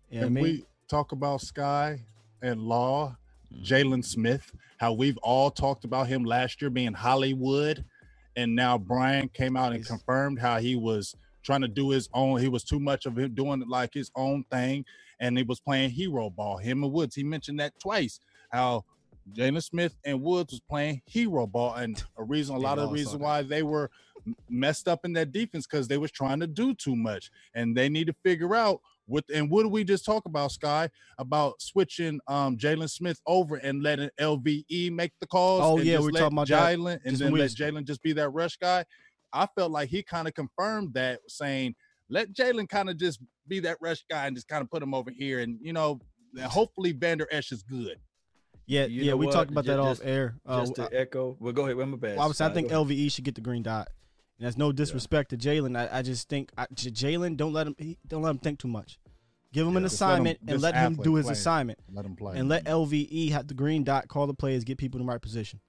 You 0.09 0.21
know 0.21 0.21
what 0.21 0.23
I 0.23 0.25
and 0.27 0.35
mean? 0.35 0.43
we 0.43 0.65
talk 0.89 1.11
about 1.11 1.41
Sky 1.41 2.01
and 2.41 2.61
Law, 2.61 3.09
Mm-hmm. 3.09 3.13
Jaylon 3.61 4.03
Smith, 4.03 4.51
how 4.77 4.93
we've 4.93 5.17
all 5.17 5.49
talked 5.51 5.85
about 5.85 6.07
him 6.07 6.23
last 6.23 6.61
year 6.61 6.69
being 6.69 6.93
Hollywood, 6.93 7.83
and 8.35 8.55
now 8.55 8.77
Bryan 8.77 9.29
came 9.29 9.57
out 9.57 9.67
and 9.67 9.77
He's- 9.77 9.87
confirmed 9.87 10.39
how 10.39 10.59
he 10.59 10.75
was 10.75 11.15
trying 11.43 11.61
to 11.61 11.67
do 11.67 11.89
his 11.89 12.09
own. 12.13 12.39
He 12.39 12.49
was 12.49 12.63
too 12.63 12.79
much 12.79 13.05
of 13.05 13.17
him 13.17 13.33
doing 13.33 13.63
like 13.67 13.93
his 13.93 14.11
own 14.15 14.43
thing, 14.51 14.85
and 15.19 15.37
he 15.37 15.43
was 15.43 15.59
playing 15.59 15.91
hero 15.91 16.29
ball. 16.29 16.57
Him 16.57 16.83
and 16.83 16.91
Woods, 16.91 17.15
he 17.15 17.23
mentioned 17.23 17.59
that 17.59 17.79
twice. 17.79 18.19
How 18.51 18.83
Jaylon 19.33 19.63
Smith 19.63 19.95
and 20.05 20.21
Woods 20.21 20.53
was 20.53 20.61
playing 20.69 21.01
hero 21.05 21.47
ball, 21.47 21.73
and 21.75 22.03
a 22.17 22.23
reason, 22.23 22.55
a 22.55 22.59
lot 22.59 22.77
of 22.77 22.89
the 22.89 22.93
reason 22.95 23.19
why 23.19 23.41
they 23.41 23.63
were 23.63 23.89
messed 24.49 24.87
up 24.87 25.05
in 25.05 25.13
that 25.13 25.31
defense 25.31 25.65
because 25.65 25.87
they 25.87 25.97
was 25.97 26.11
trying 26.11 26.39
to 26.41 26.47
do 26.47 26.73
too 26.73 26.95
much, 26.95 27.31
and 27.55 27.75
they 27.75 27.87
need 27.89 28.07
to 28.07 28.15
figure 28.23 28.55
out 28.55 28.81
what. 29.07 29.23
And 29.33 29.49
what 29.49 29.63
did 29.63 29.71
we 29.71 29.83
just 29.83 30.05
talk 30.05 30.25
about, 30.25 30.51
Sky? 30.51 30.89
About 31.17 31.61
switching 31.61 32.19
um 32.27 32.57
Jaylon 32.57 32.89
Smith 32.89 33.19
over 33.25 33.55
and 33.55 33.81
letting 33.81 34.09
LVE 34.19 34.91
make 34.91 35.13
the 35.19 35.27
calls. 35.27 35.61
Oh, 35.63 35.77
and 35.77 35.85
yeah, 35.85 35.97
we 35.99 36.05
were 36.05 36.11
let 36.11 36.19
talking 36.21 36.37
about 36.37 36.47
that 36.49 36.77
Jaylon, 36.77 36.93
and 36.93 37.03
just 37.05 37.19
then 37.19 37.25
when 37.27 37.33
we 37.33 37.39
let 37.39 37.45
was- 37.45 37.55
Jaylon 37.55 37.85
just 37.85 38.01
be 38.03 38.13
that 38.13 38.29
rush 38.29 38.57
guy. 38.57 38.85
I 39.33 39.47
felt 39.57 39.71
like 39.71 39.89
he 39.89 40.03
kind 40.03 40.27
of 40.27 40.33
confirmed 40.33 40.93
that, 40.93 41.19
saying 41.27 41.75
let 42.09 42.31
Jaylon 42.33 42.69
kind 42.69 42.89
of 42.89 42.97
just 42.97 43.19
be 43.47 43.59
that 43.61 43.77
rush 43.81 44.03
guy 44.09 44.27
and 44.27 44.35
just 44.35 44.47
kind 44.47 44.61
of 44.61 44.69
put 44.69 44.81
him 44.83 44.93
over 44.93 45.11
here, 45.11 45.39
and 45.39 45.57
you 45.61 45.73
know, 45.73 45.99
hopefully 46.45 46.91
Vander 46.93 47.27
Esch 47.31 47.51
is 47.51 47.63
good. 47.63 47.97
yeah, 48.65 48.85
You 48.85 49.03
yeah. 49.03 49.13
We 49.13 49.25
what? 49.25 49.33
talked 49.33 49.51
about 49.51 49.65
Ju- 49.65 49.71
that 49.71 49.79
off 49.79 49.97
just- 49.97 50.05
air. 50.07 50.35
Uh, 50.45 50.59
Just 50.61 50.75
to 50.75 50.89
echo. 50.93 51.35
Well, 51.39 51.53
go 51.53 51.65
ahead. 51.65 51.77
I'm 51.79 51.93
a 51.93 51.97
bad. 51.97 52.15
Well, 52.17 52.25
I, 52.25 52.27
was, 52.27 52.39
I 52.41 52.53
think. 52.53 52.69
LVE 52.69 53.11
should 53.11 53.23
get 53.25 53.35
the 53.35 53.41
green 53.41 53.63
dot. 53.63 53.87
And 54.39 54.45
that's 54.45 54.57
no 54.57 54.71
disrespect 54.71 55.31
to 55.31 55.37
Jaylon. 55.37 55.75
I, 55.77 55.99
I 55.99 56.01
just 56.03 56.29
think 56.29 56.51
Jaylon 56.55 57.37
don't 57.37 57.53
let 57.53 57.67
him 57.67 57.75
he, 57.77 57.97
don't 58.07 58.21
let 58.21 58.29
him 58.31 58.37
think 58.39 58.59
too 58.59 58.67
much. 58.67 58.99
Give 59.53 59.65
him 59.65 59.77
an 59.77 59.83
Yeah, 59.83 59.89
just 59.89 60.01
let 60.01 60.07
him- 60.07 60.13
assignment 60.15 60.39
and 60.47 60.61
let 60.61 60.75
him 60.75 60.95
do 60.95 61.15
his 61.15 61.25
play. 61.25 61.33
assignment, 61.33 61.79
Let 61.91 62.05
him 62.05 62.15
play. 62.15 62.37
and 62.37 62.49
let 62.49 62.65
LVE 62.65 63.31
have 63.31 63.47
the 63.47 63.53
green 63.53 63.83
dot, 63.83 64.07
call 64.07 64.27
the 64.27 64.33
plays, 64.33 64.63
get 64.63 64.77
people 64.77 64.99
in 64.99 65.05
the 65.07 65.11
right 65.11 65.21
position. 65.21 65.59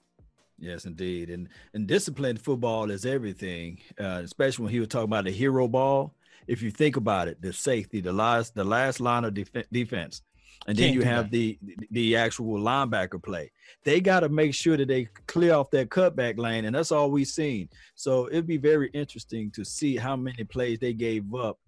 Yes, 0.58 0.84
indeed, 0.84 1.30
and 1.30 1.48
and 1.72 1.86
disciplined 1.86 2.40
football 2.42 2.90
is 2.90 3.06
everything. 3.06 3.78
Uh, 3.98 4.22
especially 4.24 4.64
when 4.64 4.72
he 4.72 4.80
was 4.80 4.88
talking 4.88 5.04
about 5.04 5.24
the 5.24 5.30
hero 5.30 5.68
ball. 5.68 6.14
If 6.48 6.62
you 6.62 6.70
think 6.70 6.96
about 6.96 7.28
it, 7.28 7.40
the 7.42 7.52
safety, 7.52 8.00
the 8.00 8.12
last 8.12 8.54
the 8.54 8.64
last 8.64 9.00
line 9.00 9.24
of 9.24 9.34
def- 9.34 9.52
defense, 9.70 10.22
and 10.66 10.76
then 10.76 10.92
Can't 10.92 10.94
you 10.96 11.02
have 11.02 11.30
the 11.30 11.58
the 11.90 12.16
actual 12.16 12.58
linebacker 12.58 13.22
play. 13.22 13.50
They 13.84 14.00
got 14.00 14.20
to 14.20 14.28
make 14.28 14.54
sure 14.54 14.76
that 14.76 14.88
they 14.88 15.08
clear 15.26 15.54
off 15.54 15.70
that 15.70 15.88
cutback 15.88 16.38
lane, 16.38 16.64
and 16.64 16.74
that's 16.74 16.92
all 16.92 17.10
we've 17.10 17.26
seen. 17.26 17.68
So 17.94 18.26
it'd 18.28 18.46
be 18.46 18.56
very 18.58 18.90
interesting 18.92 19.50
to 19.52 19.64
see 19.64 19.96
how 19.96 20.16
many 20.16 20.44
plays 20.44 20.78
they 20.78 20.92
gave 20.92 21.34
up 21.34 21.58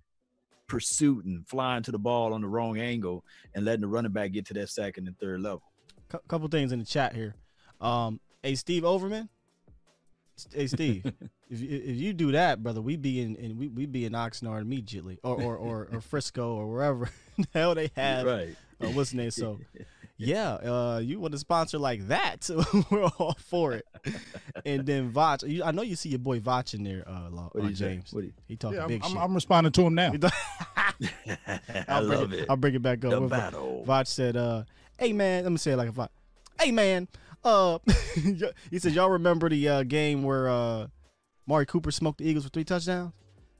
pursuing, 0.67 1.27
and 1.27 1.49
flying 1.49 1.83
to 1.85 1.91
the 1.91 1.99
ball 1.99 2.35
on 2.35 2.43
the 2.43 2.49
wrong 2.49 2.79
angle, 2.79 3.25
and 3.55 3.65
letting 3.65 3.81
the 3.81 3.89
running 3.89 4.13
back 4.13 4.33
get 4.33 4.47
to 4.47 4.55
that 4.55 4.69
second 4.69 5.07
and 5.07 5.19
third 5.19 5.41
level. 5.41 5.63
Cou- 6.09 6.21
couple 6.29 6.49
things 6.49 6.73
in 6.73 6.79
the 6.79 6.85
chat 6.85 7.15
here. 7.15 7.35
Um, 7.81 8.21
hey 8.43 8.55
Steve 8.55 8.85
Overman. 8.85 9.29
Hey 10.53 10.67
Steve, 10.67 11.05
if 11.51 11.61
you, 11.61 11.69
if 11.69 11.97
you 11.97 12.13
do 12.13 12.33
that, 12.33 12.63
brother, 12.63 12.81
we 12.81 12.97
be 12.97 13.21
in, 13.21 13.37
in 13.37 13.57
we 13.57 13.69
we 13.69 13.87
be 13.87 14.05
in 14.05 14.13
Oxnard 14.13 14.63
immediately, 14.63 15.19
or 15.23 15.41
or 15.41 15.57
or, 15.57 15.89
or 15.93 16.01
Frisco 16.01 16.55
or 16.55 16.71
wherever 16.71 17.11
the 17.39 17.47
hell 17.55 17.75
they 17.75 17.91
have. 17.97 18.27
Right. 18.27 18.57
Uh, 18.81 18.89
what's 18.89 19.13
name? 19.13 19.31
So, 19.31 19.59
yeah, 20.17 20.53
uh, 20.55 21.01
you 21.03 21.21
want 21.21 21.35
a 21.35 21.39
sponsor 21.39 21.79
like 21.79 22.09
that? 22.09 22.49
We're 22.91 23.05
all 23.19 23.37
for 23.39 23.73
it. 23.75 23.87
and 24.65 24.87
then 24.87 25.13
Vach. 25.13 25.47
You, 25.49 25.65
I 25.65 25.71
know 25.71 25.83
you 25.83 25.97
see 25.97 26.09
your 26.09 26.19
boy 26.19 26.41
Vach 26.41 26.73
in 26.75 26.83
there, 26.85 27.05
uh, 27.09 27.29
Law, 27.31 27.51
What 27.53 27.65
uh. 27.65 27.69
James. 27.71 28.13
What 28.13 28.25
he- 28.25 28.33
He 28.47 28.57
talking 28.57 28.79
Yeah, 28.79 28.87
big 28.87 29.03
I'm, 29.05 29.11
shit. 29.13 29.21
I'm 29.21 29.35
responding 29.35 29.73
to 29.73 29.83
him 29.83 29.95
now. 29.95 30.13
I 31.89 32.01
love 32.01 32.33
it. 32.33 32.47
I'll 32.49 32.57
bring 32.57 32.75
it 32.75 32.83
back 32.83 33.05
up. 33.05 33.11
The 33.11 33.21
battle. 33.23 33.85
Vach 33.87 34.07
said, 34.07 34.37
uh, 34.37 34.65
"Hey 34.99 35.13
man, 35.13 35.43
let 35.45 35.53
me 35.53 35.59
say 35.59 35.73
it 35.73 35.77
like 35.77 35.89
a 35.89 35.93
Vach. 35.93 36.09
Hey 36.61 36.73
man, 36.73 37.09
uh, 37.45 37.79
he 38.71 38.79
said 38.79 38.93
y'all 38.93 39.11
remember 39.11 39.49
the 39.49 39.69
uh, 39.69 39.83
game 39.83 40.23
where 40.23 40.49
uh, 40.49 40.87
Mari 41.47 41.67
Cooper 41.67 41.91
smoked 41.91 42.19
the 42.19 42.29
Eagles 42.29 42.45
for 42.45 42.51
three 42.51 42.65
touchdowns? 42.65 43.13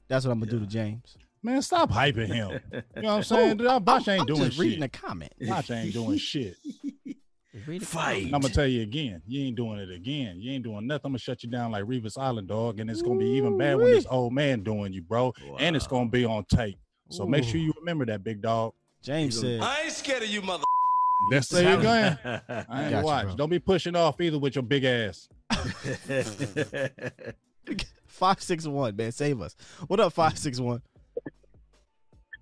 That's 0.07 0.25
what 0.25 0.31
I'm 0.31 0.39
gonna 0.39 0.51
do 0.51 0.59
to 0.59 0.67
James. 0.67 1.17
Man, 1.43 1.61
stop 1.61 1.89
hyping 1.89 2.27
him. 2.27 2.59
You 2.95 3.01
know 3.01 3.09
what 3.09 3.15
I'm 3.17 3.23
saying? 3.23 3.61
Oh, 3.61 3.73
Dude, 3.73 3.85
Bosh 3.85 4.07
ain't 4.07 4.21
I'm 4.21 4.27
doing 4.27 4.43
just 4.43 4.59
reading 4.59 4.81
shit. 4.81 4.91
the 4.91 4.97
comment. 4.99 5.33
Bosh 5.41 5.71
ain't 5.71 5.93
doing 5.93 6.17
shit. 6.17 6.55
Read 7.67 7.85
Fight. 7.85 8.25
I'm 8.25 8.41
gonna 8.41 8.49
tell 8.49 8.67
you 8.67 8.81
again, 8.81 9.21
you 9.27 9.45
ain't 9.45 9.57
doing 9.57 9.79
it 9.79 9.91
again. 9.91 10.39
You 10.39 10.53
ain't 10.53 10.63
doing 10.63 10.87
nothing. 10.87 11.01
I'm 11.05 11.11
gonna 11.11 11.19
shut 11.19 11.43
you 11.43 11.49
down 11.49 11.71
like 11.71 11.83
Revis 11.83 12.17
Island, 12.17 12.47
dog, 12.47 12.79
and 12.79 12.89
it's 12.89 13.01
gonna 13.01 13.19
be 13.19 13.31
even 13.31 13.57
bad 13.57 13.77
when 13.77 13.91
this 13.91 14.05
old 14.09 14.33
man 14.33 14.63
doing 14.63 14.93
you, 14.93 15.01
bro. 15.01 15.33
And 15.59 15.75
it's 15.75 15.87
gonna 15.87 16.09
be 16.09 16.25
on 16.25 16.45
tape. 16.45 16.77
So 17.09 17.25
make 17.25 17.43
sure 17.43 17.59
you 17.59 17.73
remember 17.77 18.05
that, 18.05 18.23
big 18.23 18.41
dog. 18.41 18.73
James 19.01 19.39
said, 19.39 19.61
I 19.61 19.81
ain't 19.81 19.91
scared 19.91 20.23
of 20.23 20.29
you, 20.29 20.41
mother. 20.41 20.63
That's 21.31 21.49
there 21.49 21.73
you're 21.73 21.81
going. 21.81 22.17
I 22.69 22.83
ain't 22.83 22.95
you, 22.95 23.01
watch. 23.01 23.25
bro. 23.25 23.35
Don't 23.35 23.49
be 23.49 23.59
pushing 23.59 23.95
off 23.95 24.19
either 24.21 24.39
with 24.39 24.55
your 24.55 24.63
big 24.63 24.85
ass. 24.85 25.27
five 28.07 28.41
six 28.41 28.65
one, 28.65 28.95
man, 28.95 29.11
save 29.11 29.41
us. 29.41 29.55
What 29.87 29.99
up, 29.99 30.13
five 30.13 30.37
six 30.37 30.59
one? 30.59 30.81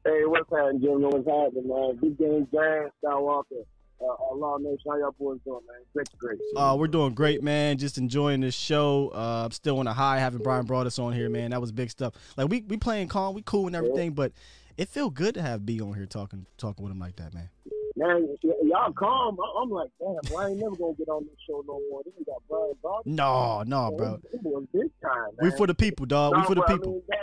Hey, 0.06 0.22
what's 0.26 0.50
happening, 0.52 0.82
Jimmy? 0.82 1.06
What's 1.06 1.28
happening, 1.28 1.68
man? 1.68 1.98
Big 2.02 2.18
game, 2.18 2.48
Jazz, 2.54 2.90
Skywalker, 3.04 3.66
uh, 4.02 4.36
Law 4.36 4.58
Nation. 4.58 4.78
How 4.88 4.98
y'all 4.98 5.12
boys 5.20 5.40
doing, 5.46 5.60
man? 5.68 5.82
Great, 5.94 6.08
great. 6.18 6.40
Uh, 6.56 6.76
we're 6.80 6.88
doing 6.88 7.14
great, 7.14 7.44
man. 7.44 7.78
Just 7.78 7.98
enjoying 7.98 8.40
this 8.42 8.56
show. 8.56 9.12
Uh, 9.14 9.44
I'm 9.46 9.52
still 9.52 9.80
on 9.80 9.88
a 9.88 9.94
high 9.94 10.20
having 10.20 10.42
Bryan 10.42 10.66
Broaddus 10.66 11.00
on 11.04 11.14
here, 11.14 11.30
man. 11.30 11.52
That 11.52 11.62
was 11.62 11.72
big 11.72 11.90
stuff. 11.92 12.14
Like 12.38 12.50
we 12.50 12.62
we 12.68 12.78
playing 12.78 13.10
calm, 13.10 13.36
we 13.36 13.42
cool 13.46 13.68
and 13.68 13.76
everything, 13.76 14.14
but 14.14 14.32
it 14.78 14.88
feel 14.88 15.10
good 15.10 15.34
to 15.36 15.42
have 15.42 15.66
B 15.66 15.82
on 15.82 15.94
here 15.94 16.06
talking 16.06 16.46
talking 16.58 16.84
with 16.84 16.92
him 16.94 17.00
like 17.00 17.18
that, 17.18 17.34
man. 17.34 17.50
Man, 17.98 18.30
y- 18.42 18.54
y'all 18.64 18.94
calm. 18.94 19.38
I- 19.38 19.62
I'm 19.62 19.70
like, 19.70 19.90
damn, 20.00 20.16
well, 20.32 20.38
I 20.46 20.50
ain't 20.52 20.60
never 20.60 20.78
gonna 20.78 20.94
get 20.94 21.10
on 21.10 21.26
this 21.26 21.36
show 21.46 21.62
no 21.68 21.82
more. 21.92 22.02
We 22.06 22.24
got 22.24 22.42
Brian 22.50 22.72
Bob. 22.82 23.02
No, 23.06 23.64
no, 23.68 23.92
bro. 23.98 24.20
It 24.32 24.40
was 24.44 24.64
big 24.72 24.90
time, 25.02 25.32
We 25.42 25.52
for 25.52 25.68
the 25.68 25.76
people, 25.76 26.06
dog. 26.06 26.38
We 26.38 26.44
for 26.44 26.56
the 26.56 26.62
but 26.62 26.70
I 26.70 26.74
people. 26.78 26.92
mean, 26.94 27.02
that, 27.10 27.18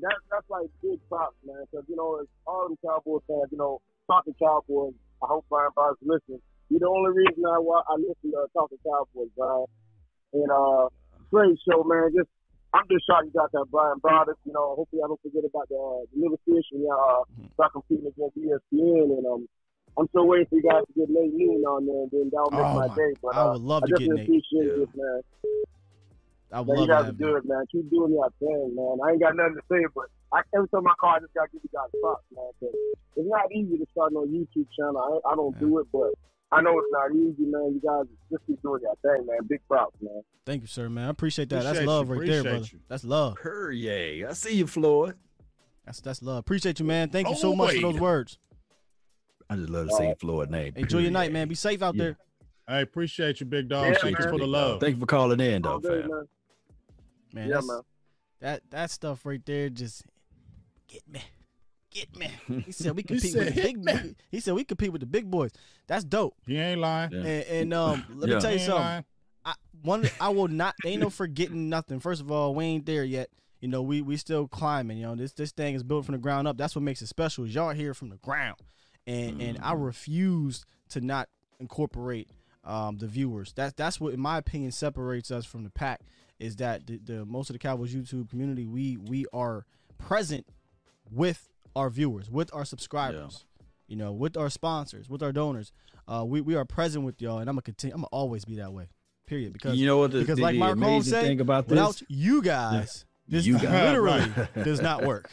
that, 0.00 0.16
that's 0.30 0.48
like 0.50 0.68
big 0.82 1.00
props, 1.08 1.36
man. 1.46 1.62
Because, 1.70 1.84
you 1.88 1.96
know, 1.96 2.20
as 2.20 2.26
all 2.46 2.68
the 2.68 2.76
Cowboys 2.86 3.22
fans, 3.26 3.48
you 3.50 3.58
know, 3.58 3.80
talking 4.10 4.34
Cowboys, 4.40 4.94
I 5.22 5.26
hope 5.28 5.46
Brian 5.48 5.70
Bob's 5.74 5.98
listening. 6.02 6.40
You're 6.68 6.80
the 6.80 6.88
only 6.90 7.12
reason 7.14 7.44
I, 7.46 7.58
wa- 7.58 7.84
I 7.88 7.94
listen 7.96 8.32
to 8.34 8.46
Talking 8.52 8.78
Cowboys, 8.84 9.30
Brian. 9.36 9.64
And, 10.34 10.50
uh, 10.50 10.88
great 11.30 11.56
show, 11.64 11.84
man. 11.84 12.10
Just, 12.14 12.28
I'm 12.74 12.84
just 12.90 13.06
shocked 13.06 13.26
you 13.26 13.32
got 13.32 13.52
that 13.52 13.66
Bryan 13.70 13.96
Broaddus. 14.02 14.36
You 14.44 14.52
know, 14.52 14.74
hopefully 14.76 15.00
I 15.02 15.08
don't 15.08 15.22
forget 15.22 15.44
about 15.46 15.68
the, 15.70 15.78
uh, 15.78 16.02
the 16.12 16.16
little 16.20 16.40
fish 16.44 16.66
and 16.72 16.82
y'all 16.82 17.24
uh, 17.24 17.46
start 17.54 17.72
competing 17.72 18.10
against 18.10 18.36
ESPN. 18.36 19.16
And, 19.16 19.24
um, 19.26 19.48
I'm 19.96 20.08
still 20.12 20.26
waiting 20.26 20.46
for 20.50 20.56
you 20.56 20.62
guys 20.68 20.84
to 20.84 20.92
get 20.92 21.08
Nate 21.08 21.32
Lean 21.32 21.64
on 21.64 21.86
there, 21.86 22.02
and 22.04 22.10
then 22.12 22.28
that'll 22.28 22.50
make 22.52 22.60
Oh, 22.60 22.74
my 22.74 22.86
my- 22.88 22.94
day. 22.94 23.14
But 23.22 23.32
I 23.34 23.40
uh, 23.48 23.52
would 23.54 23.62
love 23.62 23.82
I 23.84 23.86
to 23.86 23.92
get 23.92 23.98
definitely 24.00 24.20
Nate. 24.20 24.28
appreciate 24.28 24.66
Yeah. 24.68 24.84
this, 24.84 24.92
man. 24.92 25.20
I 26.56 26.60
would 26.60 26.68
Man, 26.72 26.76
you 26.76 26.80
love 26.80 26.88
to 26.88 26.92
guys 26.94 27.02
are 27.02 27.06
have 27.06 27.18
good, 27.18 27.48
man. 27.48 27.64
Keep 27.70 27.90
doing 27.90 28.12
your 28.12 28.30
thing, 28.40 28.72
man. 28.74 28.96
I 29.04 29.10
ain't 29.12 29.20
got 29.20 29.36
nothing 29.36 29.56
to 29.56 29.62
say, 29.70 29.84
but 29.94 30.06
I, 30.32 30.40
every 30.56 30.68
time 30.68 30.86
I 30.88 30.94
call, 30.98 31.10
I 31.10 31.20
just 31.20 31.34
got 31.34 31.44
to 31.44 31.48
give 31.52 31.60
you 31.62 31.70
guys 31.72 31.90
props, 32.00 32.24
man. 32.34 32.50
'cause 32.58 32.72
it's 33.16 33.28
not 33.28 33.52
easy 33.52 33.76
to 33.76 33.86
start 33.92 34.12
no 34.12 34.24
YouTube 34.24 34.66
channel. 34.76 35.20
I, 35.24 35.32
I 35.32 35.36
don't 35.36 35.58
do 35.60 35.78
it, 35.80 35.86
but 35.92 36.12
I 36.52 36.62
know 36.62 36.78
it's 36.78 36.88
not 36.90 37.12
easy, 37.12 37.44
man. 37.44 37.76
You 37.76 37.80
guys 37.84 38.06
just 38.32 38.46
keep 38.46 38.62
doing 38.62 38.80
your 38.82 38.96
thing, 39.04 39.26
man. 39.26 39.38
Big 39.46 39.60
props, 39.68 39.96
man. 40.00 40.22
Thank 40.46 40.62
you, 40.62 40.66
sir, 40.68 40.88
man. 40.88 41.06
I 41.08 41.10
appreciate 41.10 41.48
that. 41.50 41.56
Appreciate 41.56 41.74
that's 41.74 41.86
love 41.86 42.08
you, 42.08 42.14
right 42.14 42.26
there, 42.26 42.40
appreciate 42.40 42.58
brother. 42.58 42.68
you. 42.72 42.80
That's 42.88 43.04
love. 43.04 43.36
Perrier. 43.42 44.28
I 44.28 44.32
see 44.32 44.54
you, 44.56 44.66
Floyd. 44.66 45.14
That's 45.84 46.00
that's 46.00 46.22
love. 46.22 46.38
Appreciate 46.38 46.80
you, 46.80 46.86
man. 46.86 47.10
Thank 47.10 47.28
you 47.28 47.36
so 47.36 47.54
much 47.54 47.74
for 47.74 47.82
those 47.92 48.00
words. 48.00 48.38
I 49.50 49.56
just 49.56 49.68
love 49.68 49.88
to 49.88 49.94
say 49.94 50.14
Floyd 50.18 50.50
name. 50.50 50.72
Enjoy 50.76 50.98
your 51.00 51.10
night, 51.10 51.32
man. 51.32 51.48
Be 51.48 51.54
safe 51.54 51.82
out 51.82 51.96
there. 51.96 52.16
I 52.66 52.78
appreciate 52.78 53.38
you, 53.40 53.46
big 53.46 53.68
dog. 53.68 53.86
Yeah, 53.92 53.98
Thanks 54.00 54.20
man. 54.20 54.28
for 54.30 54.38
the 54.38 54.46
love. 54.46 54.80
Thank 54.80 54.94
you 54.96 55.00
for 55.00 55.06
calling 55.06 55.38
in, 55.38 55.62
though, 55.62 55.78
Good, 55.78 56.02
fam. 56.02 56.10
man. 56.10 56.24
Man, 57.32 57.48
Yeah, 57.48 57.54
that's, 57.56 57.68
man. 57.68 57.80
that 58.40 58.62
that 58.70 58.90
stuff 58.90 59.24
right 59.26 59.44
there 59.44 59.68
just 59.70 60.04
get 60.88 61.02
me. 61.08 61.20
Get 61.90 62.14
me. 62.16 62.30
He 62.64 62.72
said 62.72 62.94
we 62.96 63.02
compete 63.04 63.32
said, 63.32 63.46
with 63.46 63.54
the 63.54 63.62
big 63.62 63.84
boys. 63.84 64.14
He 64.30 64.40
said 64.40 64.54
we 64.54 64.64
compete 64.64 64.92
with 64.92 65.00
the 65.00 65.06
big 65.06 65.30
boys. 65.30 65.50
That's 65.86 66.04
dope. 66.04 66.34
He 66.46 66.58
ain't 66.58 66.80
lying. 66.80 67.12
And, 67.14 67.26
and 67.26 67.74
um, 67.74 68.04
let 68.14 68.28
Yeah. 68.28 68.36
me 68.36 68.40
tell 68.40 68.52
you 68.52 68.58
something. 68.58 68.74
lying. 68.74 69.04
I 69.44 69.54
one 69.82 70.08
I 70.20 70.28
will 70.30 70.48
not 70.48 70.74
ain't 70.84 71.00
no 71.00 71.10
forgetting 71.10 71.68
nothing. 71.68 72.00
First 72.00 72.20
of 72.20 72.30
all, 72.30 72.54
we 72.54 72.64
ain't 72.64 72.86
there 72.86 73.04
yet. 73.04 73.28
You 73.60 73.68
know, 73.68 73.80
we 73.82 74.02
we 74.02 74.16
still 74.16 74.46
climbing. 74.48 74.98
You 74.98 75.06
know, 75.06 75.14
this 75.14 75.32
this 75.32 75.52
thing 75.52 75.74
is 75.74 75.82
built 75.82 76.04
from 76.04 76.12
the 76.14 76.18
ground 76.18 76.46
up. 76.48 76.56
That's 76.58 76.74
what 76.74 76.82
makes 76.82 77.00
it 77.00 77.06
special. 77.06 77.44
Is 77.44 77.54
y'all 77.54 77.70
here 77.70 77.94
from 77.94 78.10
the 78.10 78.16
ground, 78.16 78.58
and 79.06 79.40
and 79.40 79.58
I 79.62 79.72
refuse 79.72 80.64
to 80.90 81.00
not 81.00 81.28
incorporate 81.58 82.28
um, 82.64 82.98
the 82.98 83.06
viewers. 83.06 83.52
That's 83.54 83.72
that's 83.72 83.98
what, 84.00 84.12
in 84.12 84.20
my 84.20 84.36
opinion, 84.38 84.72
separates 84.72 85.30
us 85.30 85.46
from 85.46 85.62
the 85.64 85.70
pack. 85.70 86.00
Is 86.38 86.56
that 86.56 86.86
the, 86.86 86.98
the 86.98 87.24
most 87.24 87.48
of 87.50 87.54
the 87.54 87.58
Cowboys 87.58 87.94
YouTube 87.94 88.28
community 88.30 88.66
we 88.66 88.96
we 88.98 89.24
are 89.32 89.64
present 89.98 90.46
with 91.10 91.48
our 91.74 91.90
viewers, 91.90 92.30
with 92.30 92.52
our 92.54 92.64
subscribers, 92.64 93.44
you 93.86 93.96
know, 93.96 94.12
with 94.12 94.36
our 94.36 94.50
sponsors, 94.50 95.08
with 95.08 95.22
our 95.22 95.32
donors. 95.32 95.72
Uh, 96.08 96.24
we 96.26 96.40
we 96.40 96.54
are 96.54 96.64
present 96.64 97.04
with 97.04 97.20
y'all, 97.22 97.38
and 97.38 97.48
I'm 97.48 97.54
gonna 97.56 97.62
continue. 97.62 97.94
I'm 97.94 98.00
gonna 98.02 98.08
always 98.12 98.44
be 98.44 98.56
that 98.56 98.72
way. 98.72 98.88
Period. 99.26 99.52
Because 99.52 99.76
You 99.76 99.86
know 99.86 99.98
what 99.98 100.12
the- 100.12 100.20
because 100.20 100.36
the- 100.36 100.42
like 100.42 100.56
Mark 100.56 100.78
Holmes 100.78 101.08
said, 101.10 101.24
thing 101.24 101.40
about 101.40 101.66
without 101.68 102.00
you 102.08 102.42
guys, 102.42 103.04
this 103.26 103.44
You 103.46 103.54
guys. 103.58 103.64
literally 103.72 104.30
does 104.64 104.80
not 104.80 105.04
work. 105.04 105.30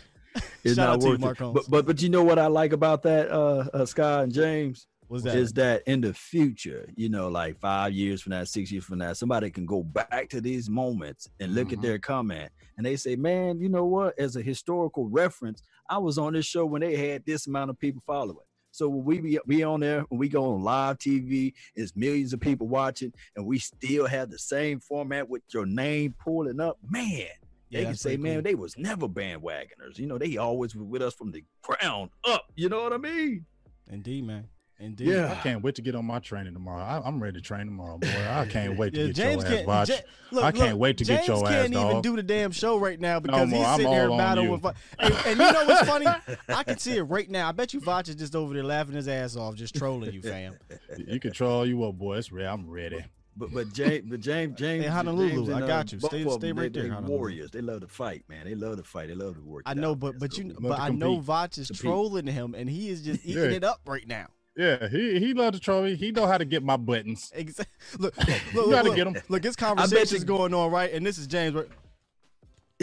It's 0.64 0.76
Shout 0.76 0.78
not 0.78 0.90
out 0.96 1.02
to 1.02 1.10
you, 1.10 1.18
Mark. 1.20 1.38
Holmes. 1.38 1.54
But, 1.54 1.70
but 1.70 1.86
but 1.86 2.02
you 2.02 2.10
know 2.10 2.24
what 2.24 2.40
I 2.40 2.48
like 2.48 2.74
about 2.74 3.04
that, 3.04 3.30
uh, 3.30 3.66
uh 3.74 3.86
Scott 3.86 4.24
and 4.24 4.34
James? 4.34 4.88
What's 5.14 5.26
that? 5.26 5.36
Is 5.36 5.54
that 5.54 5.84
in 5.86 6.02
the 6.02 6.12
future, 6.12 6.90
you 6.96 7.08
know, 7.08 7.28
like 7.28 7.60
five 7.60 7.94
years 7.94 8.24
from 8.24 8.32
now, 8.32 8.44
six 8.46 8.72
years 8.72 8.84
from 8.84 8.98
now, 8.98 9.14
somebody 9.14 9.52
can 9.52 9.68
go 9.68 9.84
back 9.84 10.28
to 10.30 10.42
these 10.42 10.72
moments 10.72 11.30
and 11.40 11.54
look 11.54 11.68
Mm-hmm. 11.68 11.76
at 11.76 11.82
their 11.84 12.00
comment 12.00 12.52
and 12.78 12.86
they 12.86 12.96
say, 12.96 13.16
Man, 13.16 13.60
you 13.60 13.70
know 13.70 13.86
what? 13.86 14.18
As 14.18 14.36
a 14.38 14.42
historical 14.42 15.08
reference, 15.08 15.62
I 15.88 16.00
was 16.00 16.18
on 16.18 16.34
this 16.34 16.48
show 16.48 16.66
when 16.66 16.82
they 16.82 16.96
had 16.96 17.24
this 17.28 17.46
amount 17.46 17.70
of 17.70 17.78
people 17.78 18.02
following. 18.08 18.38
So 18.72 18.90
when 18.90 19.06
we 19.06 19.20
be, 19.22 19.40
be 19.48 19.62
on 19.64 19.82
there, 19.82 20.02
when 20.10 20.18
we 20.18 20.28
go 20.28 20.52
on 20.56 20.64
live 20.64 20.98
TV, 20.98 21.54
it's 21.76 21.96
millions 21.96 22.34
of 22.34 22.40
people 22.40 22.68
watching, 22.68 23.14
and 23.36 23.46
we 23.46 23.60
still 23.60 24.08
have 24.08 24.32
the 24.32 24.40
same 24.40 24.80
format 24.80 25.30
with 25.30 25.44
your 25.54 25.68
name 25.68 26.16
pulling 26.20 26.60
up, 26.60 26.80
man. 26.90 27.28
Yeah, 27.70 27.80
they 27.82 27.86
can 27.86 27.96
say, 27.96 28.18
man, 28.18 28.38
cool. 28.38 28.42
they 28.42 28.56
was 28.56 28.76
never 28.80 29.08
bandwagoners. 29.08 29.98
You 30.00 30.08
know, 30.08 30.18
they 30.18 30.38
always 30.38 30.76
were 30.76 30.84
with 30.84 31.04
us 31.04 31.14
from 31.14 31.32
the 31.32 31.44
ground 31.62 32.10
up. 32.28 32.46
You 32.56 32.70
know 32.70 32.82
what 32.82 32.94
I 32.94 32.98
mean? 32.98 33.46
Indeed, 33.92 34.26
man. 34.26 34.48
Indeed. 34.84 35.08
Yeah, 35.08 35.32
I 35.32 35.36
can't 35.36 35.64
wait 35.64 35.76
to 35.76 35.82
get 35.82 35.96
on 35.96 36.06
my 36.06 36.20
training 36.20 36.54
tomorrow. 36.54 36.84
I, 36.84 37.02
I'm 37.08 37.22
ready 37.24 37.40
to 37.40 37.42
train 37.42 37.66
tomorrow, 37.66 37.98
boy. 37.98 38.08
I 38.30 38.46
can't 38.50 38.78
wait 38.78 38.94
to 38.94 39.00
Yeah, 39.00 39.06
get 39.08 39.16
James 39.16 39.44
your 39.44 39.46
ass 39.52 39.56
can't. 39.56 39.68
watched. 39.68 39.90
Ja- 39.92 39.98
look, 40.32 40.44
I 40.44 40.52
can't 40.52 40.72
look, 40.72 40.80
wait 40.82 40.98
to 40.98 41.06
James 41.06 41.20
get 41.22 41.28
your 41.30 41.38
ass, 41.38 41.50
James 41.52 41.76
can't 41.76 41.90
even 41.90 42.02
do 42.02 42.16
the 42.18 42.24
damn 42.24 42.52
show 42.52 42.78
right 42.78 43.00
now 43.00 43.20
because 43.22 43.48
more, 43.50 43.60
he's 43.60 43.68
I'm 43.68 43.78
sitting 43.78 43.92
here 43.94 44.10
battling 44.10 44.52
with. 44.52 44.62
Vi- 44.62 44.74
And, 45.00 45.14
and 45.14 45.40
you 45.40 45.52
know 45.52 45.66
what's 45.66 45.88
funny? 45.90 46.08
I 46.50 46.64
can 46.64 46.78
see 46.78 46.98
it 46.98 47.04
right 47.04 47.30
now. 47.30 47.48
I 47.48 47.52
bet 47.54 47.74
you 47.74 47.80
Vach 47.82 48.10
is 48.10 48.16
just 48.16 48.36
over 48.36 48.54
there 48.54 48.64
laughing 48.64 48.96
his 48.96 49.08
ass 49.08 49.36
off, 49.38 49.56
just 49.56 49.74
trolling 49.76 50.14
you, 50.14 50.22
fam. 50.22 50.58
You 50.98 51.20
control 51.20 51.66
you 51.66 51.84
up, 51.86 51.98
boy. 51.98 52.18
It's 52.18 52.32
ready. 52.32 52.48
I'm 52.48 52.70
ready. 52.70 53.04
But 53.36 53.52
but 53.52 53.74
James, 53.74 54.06
but 54.08 54.20
James, 54.20 54.56
James, 54.60 54.84
Hey, 54.84 54.90
Honolulu, 54.92 55.30
James 55.32 55.48
and, 55.50 55.64
I 55.64 55.68
got 55.68 55.92
you. 55.92 55.98
Uh, 55.98 56.02
both 56.02 56.12
Stay- 56.12 56.24
them, 56.24 56.32
stay 56.34 56.52
right 56.52 56.72
they, 56.72 56.82
there, 56.82 57.02
They 57.02 57.08
warriors. 57.08 57.50
They 57.50 57.62
love 57.62 57.82
to 57.82 57.88
fight, 57.88 58.24
man. 58.30 58.46
They 58.46 58.54
love 58.54 58.78
to 58.78 58.84
fight. 58.84 59.08
They 59.08 59.16
love 59.16 59.34
to 59.38 59.42
work. 59.42 59.64
I 59.66 59.74
know, 59.74 59.92
out, 59.92 60.00
but 60.00 60.12
man. 60.14 60.20
but 60.20 60.38
you, 60.38 60.56
but 60.60 60.80
I 60.80 60.90
know 60.90 61.16
compete. 61.16 61.28
Vach 61.30 61.58
is 61.58 61.68
Compete. 61.70 61.82
trolling 61.82 62.28
him, 62.28 62.54
and 62.54 62.70
he 62.70 62.90
is 62.90 63.02
just 63.02 63.26
eating 63.26 63.44
Yeah. 63.44 63.50
it 63.58 63.64
up 63.64 63.82
right 63.88 64.08
now. 64.08 64.28
Yeah, 64.56 64.88
he 64.88 65.20
he 65.20 65.34
love 65.34 65.54
to 65.54 65.60
troll 65.60 65.84
me. 65.84 65.96
He 65.96 66.12
know 66.12 66.28
how 66.28 66.38
to 66.38 66.46
get 66.46 66.64
my 66.64 66.78
buttons. 66.78 67.32
Exactly. 67.34 67.74
Look, 68.00 68.18
look, 68.28 68.54
look, 68.54 68.70
gotta 68.70 68.88
look, 68.90 68.96
get 68.96 69.08
'em. 69.08 69.16
Look, 69.30 69.42
this 69.42 69.56
conversation 69.56 70.18
is 70.18 70.24
going 70.24 70.54
on, 70.54 70.72
right? 70.72 70.92
And 70.94 71.06
this 71.06 71.18
is 71.18 71.28
James. 71.28 71.56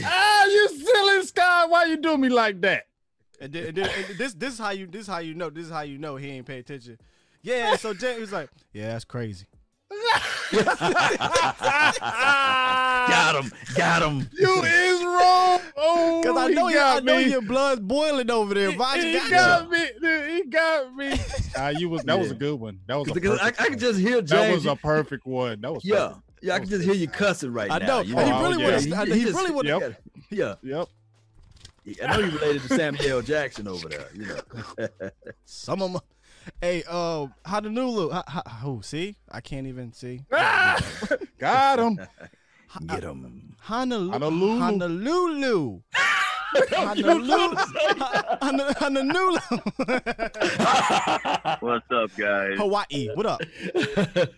Ah, 0.05 0.45
you 0.47 0.69
silly 0.69 1.23
Sky. 1.27 1.67
Why 1.67 1.85
you 1.85 1.97
do 1.97 2.17
me 2.17 2.29
like 2.29 2.61
that? 2.63 2.87
And, 3.41 3.53
then, 3.53 3.67
and, 3.69 3.77
then, 3.77 3.91
and 4.09 4.19
this 4.19 4.35
this 4.35 4.55
is 4.55 4.59
how 4.59 4.71
you 4.71 4.87
this 4.87 5.03
is 5.03 5.07
how 5.07 5.19
you 5.19 5.35
know 5.35 5.49
this 5.49 5.67
is 5.67 5.73
how 5.73 5.81
you 5.83 5.99
know 5.99 6.17
he 6.17 6.31
ain't 6.31 6.47
pay 6.47 6.59
attention. 6.59 6.99
Yeah, 7.43 7.77
so 7.77 7.95
James 7.95 8.21
was 8.21 8.33
like, 8.33 8.51
yeah, 8.73 8.89
that's 8.89 9.05
crazy. 9.05 9.47
got 12.01 13.43
him, 13.45 13.53
got 13.77 14.03
him. 14.03 14.29
You 14.39 14.63
is 14.63 15.05
wrong. 15.05 15.61
Oh, 15.77 16.23
Cause 16.25 16.37
I 16.37 16.49
know 16.49 16.69
you, 16.69 16.75
got 16.75 16.97
I 16.99 17.01
know 17.01 17.19
your 17.19 17.43
blood's 17.43 17.81
boiling 17.81 18.31
over 18.31 18.55
there. 18.55 18.71
Vach 18.73 19.03
He, 19.03 19.13
got, 19.13 19.31
got 19.31 19.71
me. 19.71 19.87
Dude, 20.01 20.31
he 20.31 20.43
got 20.45 20.95
me. 20.95 21.19
Ah, 21.57 21.69
you 21.71 21.89
was 21.89 22.03
that 22.05 22.19
was 22.19 22.31
a 22.31 22.35
good 22.35 22.59
one. 22.59 22.81
That 22.87 22.97
was 22.99 23.09
a 23.11 23.15
Because 23.15 23.39
I, 23.39 23.51
perfect 23.51 23.61
I 23.61 23.65
can 23.65 23.73
one. 23.73 23.79
just 23.81 23.99
hear 24.01 24.17
James. 24.23 24.31
That 24.31 24.55
was 24.55 24.67
a 24.67 24.77
perfect 24.77 25.27
one. 25.27 25.61
That 25.61 25.73
was 25.73 25.85
yeah, 25.85 26.09
perfect. 26.09 26.21
yeah. 26.43 26.55
I 26.55 26.59
can 26.61 26.69
just 26.69 26.85
hear 26.85 26.95
you 26.95 27.09
cussing 27.09 27.53
right 27.53 27.71
I 27.71 27.79
now. 27.79 27.87
know. 27.87 28.01
You 28.03 28.17
And 28.19 28.27
he 28.27 28.33
Oh, 28.33 28.43
really 28.43 28.59
yeah. 28.63 28.67
would 28.67 28.75
have. 28.95 29.09
He, 29.09 29.25
really 29.27 29.51
would. 29.51 29.67
Yep. 29.67 30.03
Yeah, 30.31 30.55
Yep. 30.63 30.89
I 32.05 32.07
know 32.17 32.19
you 32.25 32.31
related 32.39 32.63
to 32.63 32.69
Samuel 32.77 33.23
Jackson 33.23 33.67
over 33.67 33.89
there. 33.89 34.07
You 34.15 34.27
know. 34.27 34.89
Some 35.45 35.83
of 35.83 35.93
them. 35.93 36.01
Hey, 36.61 36.83
uh, 36.89 37.27
Honolulu. 37.47 38.11
Ha- 38.11 38.25
ha- 38.27 38.61
Oh, 38.65 38.81
see, 38.83 39.17
I 39.31 39.41
can't 39.41 39.67
even 39.67 39.93
see. 39.93 40.23
Got 41.39 41.79
him. 41.79 41.99
Get 42.87 43.03
him. 43.03 43.57
Honolulu. 43.61 44.11
Honolulu. 44.13 44.59
Honolulu. 44.61 45.81
Honolulu. 46.53 47.57
Honolulu. 48.79 49.39
What's 51.61 51.91
up, 51.91 52.11
guys? 52.17 52.59
Hawaii. 52.59 53.09
What 53.15 53.27
up? 53.27 53.41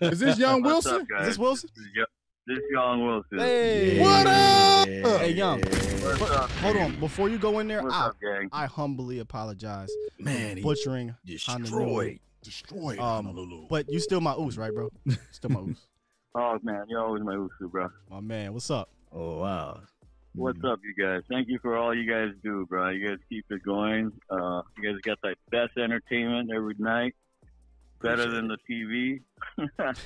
Is 0.00 0.18
this 0.20 0.38
Young 0.38 0.62
What's 0.62 0.84
Wilson? 0.86 1.02
up, 1.02 1.08
guys? 1.08 1.22
Is 1.22 1.26
this 1.28 1.38
Wilson? 1.38 1.70
This 1.74 1.84
is, 1.86 1.90
Yo- 1.94 2.04
this 2.46 2.58
Young 2.70 3.06
Wilson. 3.06 3.38
Hey. 3.38 4.00
What 4.00 4.26
up? 4.26 4.88
Hey, 5.20 5.30
Young. 5.32 5.60
What's 5.60 6.22
up? 6.30 6.50
Hold 6.50 6.76
on. 6.76 7.00
Before 7.00 7.28
you 7.28 7.38
go 7.38 7.58
in 7.60 7.68
there, 7.68 7.82
What's 7.82 7.94
I, 7.94 8.06
up, 8.06 8.16
gang? 8.20 8.48
I 8.52 8.66
humbly 8.66 9.20
apologize. 9.20 9.90
Man, 10.18 10.56
he 10.56 10.62
Butchering 10.62 11.14
destroyed. 11.24 11.68
Honolulu. 11.68 12.18
Destroyed 12.42 12.98
Um, 12.98 13.26
Honolulu. 13.26 13.66
But 13.68 13.90
you 13.90 14.00
still 14.00 14.20
my 14.20 14.34
ooze, 14.34 14.58
right, 14.58 14.74
bro? 14.74 14.90
Still 15.30 15.50
my 15.50 15.60
ooze. 15.68 15.86
Oh 16.34 16.58
man, 16.62 16.84
you're 16.88 17.04
always 17.04 17.22
my 17.22 17.34
usu, 17.34 17.68
bro. 17.70 17.88
My 18.10 18.20
man, 18.20 18.52
what's 18.54 18.70
up? 18.70 18.88
Oh 19.12 19.38
wow. 19.40 19.80
What's 20.34 20.58
up, 20.64 20.80
you 20.82 20.94
guys? 21.04 21.20
Thank 21.30 21.48
you 21.48 21.58
for 21.60 21.76
all 21.76 21.94
you 21.94 22.10
guys 22.10 22.30
do, 22.42 22.64
bro. 22.66 22.88
You 22.88 23.06
guys 23.06 23.18
keep 23.28 23.44
it 23.50 23.62
going. 23.62 24.10
Uh, 24.30 24.62
you 24.78 24.90
guys 24.90 24.98
got 25.02 25.18
the 25.22 25.34
best 25.50 25.76
entertainment 25.76 26.50
every 26.54 26.74
night, 26.78 27.14
better 28.02 28.30
than 28.30 28.48
the 28.48 28.56
TV. 28.68 29.20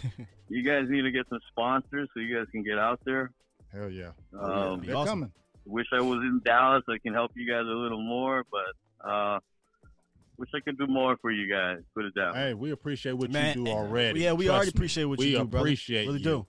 you 0.49 0.63
guys 0.63 0.85
need 0.89 1.03
to 1.03 1.11
get 1.11 1.27
some 1.29 1.41
sponsors 1.51 2.09
so 2.15 2.21
you 2.21 2.37
guys 2.37 2.47
can 2.53 2.63
get 2.63 2.79
out 2.79 3.01
there. 3.05 3.31
Hell 3.73 3.91
yeah. 3.91 4.11
Um, 4.39 4.83
They're 4.85 4.97
awesome. 4.97 5.09
coming. 5.21 5.33
wish 5.65 5.87
I 5.93 6.01
was 6.01 6.19
in 6.19 6.41
Dallas. 6.45 6.83
I 6.89 6.99
can 6.99 7.13
help 7.15 7.33
you 7.35 7.51
guys 7.51 7.63
a 7.63 7.75
little 7.75 8.03
more, 8.03 8.45
but 8.51 9.09
uh, 9.11 9.39
wish 10.39 10.49
I 10.55 10.61
could 10.61 10.79
do 10.79 10.87
more 10.87 11.17
for 11.21 11.31
you 11.31 11.51
guys. 11.53 11.79
Put 11.95 12.05
it 12.05 12.15
down. 12.15 12.35
Hey, 12.35 12.55
we 12.55 12.71
appreciate 12.71 13.13
what 13.15 13.31
Man, 13.31 13.59
you 13.59 13.65
do 13.65 13.71
already. 13.71 14.21
yeah, 14.21 14.33
we 14.33 14.47
Trust 14.47 14.55
already 14.57 14.69
me. 14.69 14.73
appreciate 14.77 15.05
what 15.05 15.19
we 15.19 15.27
you 15.27 15.39
do, 15.39 15.45
brother. 15.45 15.65
We 15.65 15.71
appreciate 15.71 16.07
Really 16.07 16.19
you. 16.19 16.25
do. 16.25 16.47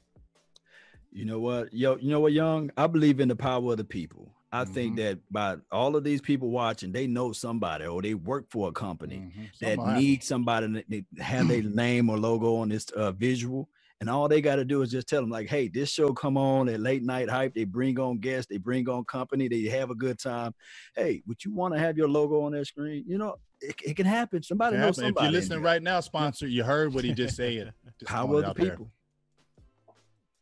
You 1.11 1.25
know 1.25 1.39
what, 1.39 1.73
yo, 1.73 1.95
you 1.97 2.11
know 2.11 2.19
what, 2.19 2.33
Young? 2.33 2.69
I 2.77 2.85
believe 2.85 3.19
in 3.19 3.27
the 3.27 3.35
power 3.35 3.71
of 3.71 3.77
the 3.77 3.83
people. 3.83 4.33
I 4.51 4.63
think 4.63 4.93
Mm-hmm. 4.95 5.03
that 5.03 5.19
by 5.31 5.55
all 5.71 5.95
of 5.95 6.03
these 6.05 6.21
people 6.21 6.49
watching, 6.49 6.91
they 6.93 7.05
know 7.07 7.31
somebody 7.33 7.85
or 7.85 8.01
they 8.01 8.13
work 8.13 8.45
for 8.49 8.69
a 8.69 8.71
company 8.71 9.17
Mhm. 9.17 9.59
that 9.59 9.75
Somebody- 9.75 9.99
needs 9.99 10.25
somebody 10.25 10.85
that 10.89 11.05
have 11.21 11.47
their 11.49 11.61
name 11.63 12.09
or 12.09 12.17
logo 12.17 12.55
on 12.55 12.69
this 12.69 12.89
uh, 12.91 13.11
visual. 13.11 13.69
And 13.99 14.09
all 14.11 14.27
they 14.27 14.41
got 14.41 14.57
to 14.57 14.63
do 14.65 14.83
is 14.83 14.91
just 14.91 15.07
tell 15.09 15.21
them, 15.21 15.31
like, 15.31 15.47
hey, 15.49 15.67
this 15.67 15.89
show 15.89 16.13
come 16.13 16.37
on 16.37 16.69
at 16.69 16.79
late 16.79 17.01
night 17.03 17.29
hype. 17.29 17.55
They 17.55 17.63
bring 17.63 17.99
on 17.99 18.19
guests, 18.19 18.47
they 18.47 18.57
bring 18.57 18.87
on 18.87 19.03
company, 19.05 19.47
they 19.47 19.63
have 19.63 19.89
a 19.89 19.95
good 19.95 20.19
time. 20.19 20.53
Hey, 20.95 21.23
would 21.25 21.43
you 21.43 21.51
want 21.53 21.73
to 21.73 21.79
have 21.79 21.97
your 21.97 22.07
logo 22.07 22.41
on 22.41 22.51
their 22.51 22.63
screen? 22.63 23.03
You 23.07 23.17
know, 23.17 23.37
it, 23.59 23.75
it 23.83 23.95
can 23.97 24.05
happen. 24.05 24.43
Somebody 24.43 24.75
It 24.75 24.79
knows 24.81 24.97
happen. 24.97 25.07
somebody. 25.15 25.25
If 25.27 25.31
you're 25.31 25.41
listening 25.41 25.61
right 25.63 25.81
now, 25.81 25.99
sponsor, 26.01 26.47
you 26.47 26.63
heard 26.63 26.93
what 26.93 27.03
he 27.05 27.13
just 27.13 27.35
said. 27.35 27.73
Just 27.99 28.05
power 28.05 28.27
throwing 28.27 28.35
of 28.35 28.39
it 28.39 28.43
the 28.43 28.49
out 28.49 28.55
there. 28.57 28.69
people. 28.69 28.91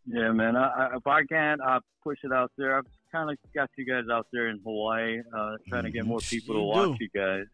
Yeah, 0.08 0.32
man. 0.34 0.56
I, 0.58 0.68
I, 0.68 0.96
if 0.98 1.08
I 1.08 1.24
can't, 1.24 1.62
I'll 1.62 1.80
push 2.04 2.20
it 2.24 2.32
out 2.34 2.52
there. 2.58 2.78
I've 2.78 2.86
kind 3.16 3.30
of 3.32 3.38
got 3.56 3.70
you 3.78 3.86
guys 3.86 4.04
out 4.12 4.28
there 4.34 4.50
in 4.50 4.60
Hawaii, 4.64 5.20
uh, 5.38 5.56
trying 5.70 5.84
to 5.84 5.92
get 5.92 6.06
more 6.06 6.20
people 6.20 6.56
to 6.56 6.62
watch 6.62 6.98
do. 6.98 7.06
you 7.06 7.10
guys. 7.16 7.46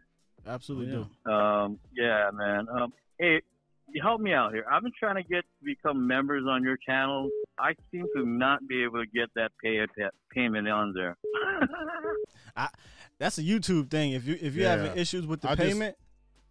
Absolutely 0.47 0.93
Yeah. 0.97 1.03
do. 1.25 1.31
Um, 1.31 1.79
yeah, 1.95 2.29
man. 2.33 2.65
Um, 2.69 2.93
hey, 3.19 3.41
you 3.89 4.01
help 4.01 4.21
me 4.21 4.33
out 4.33 4.53
here. 4.53 4.65
I've 4.71 4.81
been 4.81 4.91
trying 4.99 5.21
to 5.21 5.23
get 5.23 5.41
to 5.41 5.63
become 5.65 6.07
members 6.07 6.43
on 6.49 6.63
your 6.63 6.77
channel. 6.77 7.29
I 7.59 7.73
seem 7.91 8.05
to 8.15 8.25
not 8.25 8.67
be 8.67 8.83
able 8.83 9.03
to 9.03 9.05
get 9.13 9.29
that 9.35 9.51
pay 9.63 9.85
payment 10.33 10.67
on 10.67 10.93
there. 10.93 11.17
That's 13.19 13.37
a 13.37 13.43
YouTube 13.43 13.89
thing. 13.91 14.13
If 14.13 14.25
you 14.25 14.35
if 14.41 14.55
you 14.55 14.63
Yeah. 14.63 14.77
having 14.77 14.97
issues 14.97 15.27
with 15.27 15.41
the 15.41 15.51
I 15.51 15.55
just- 15.55 15.67
payment, 15.67 15.95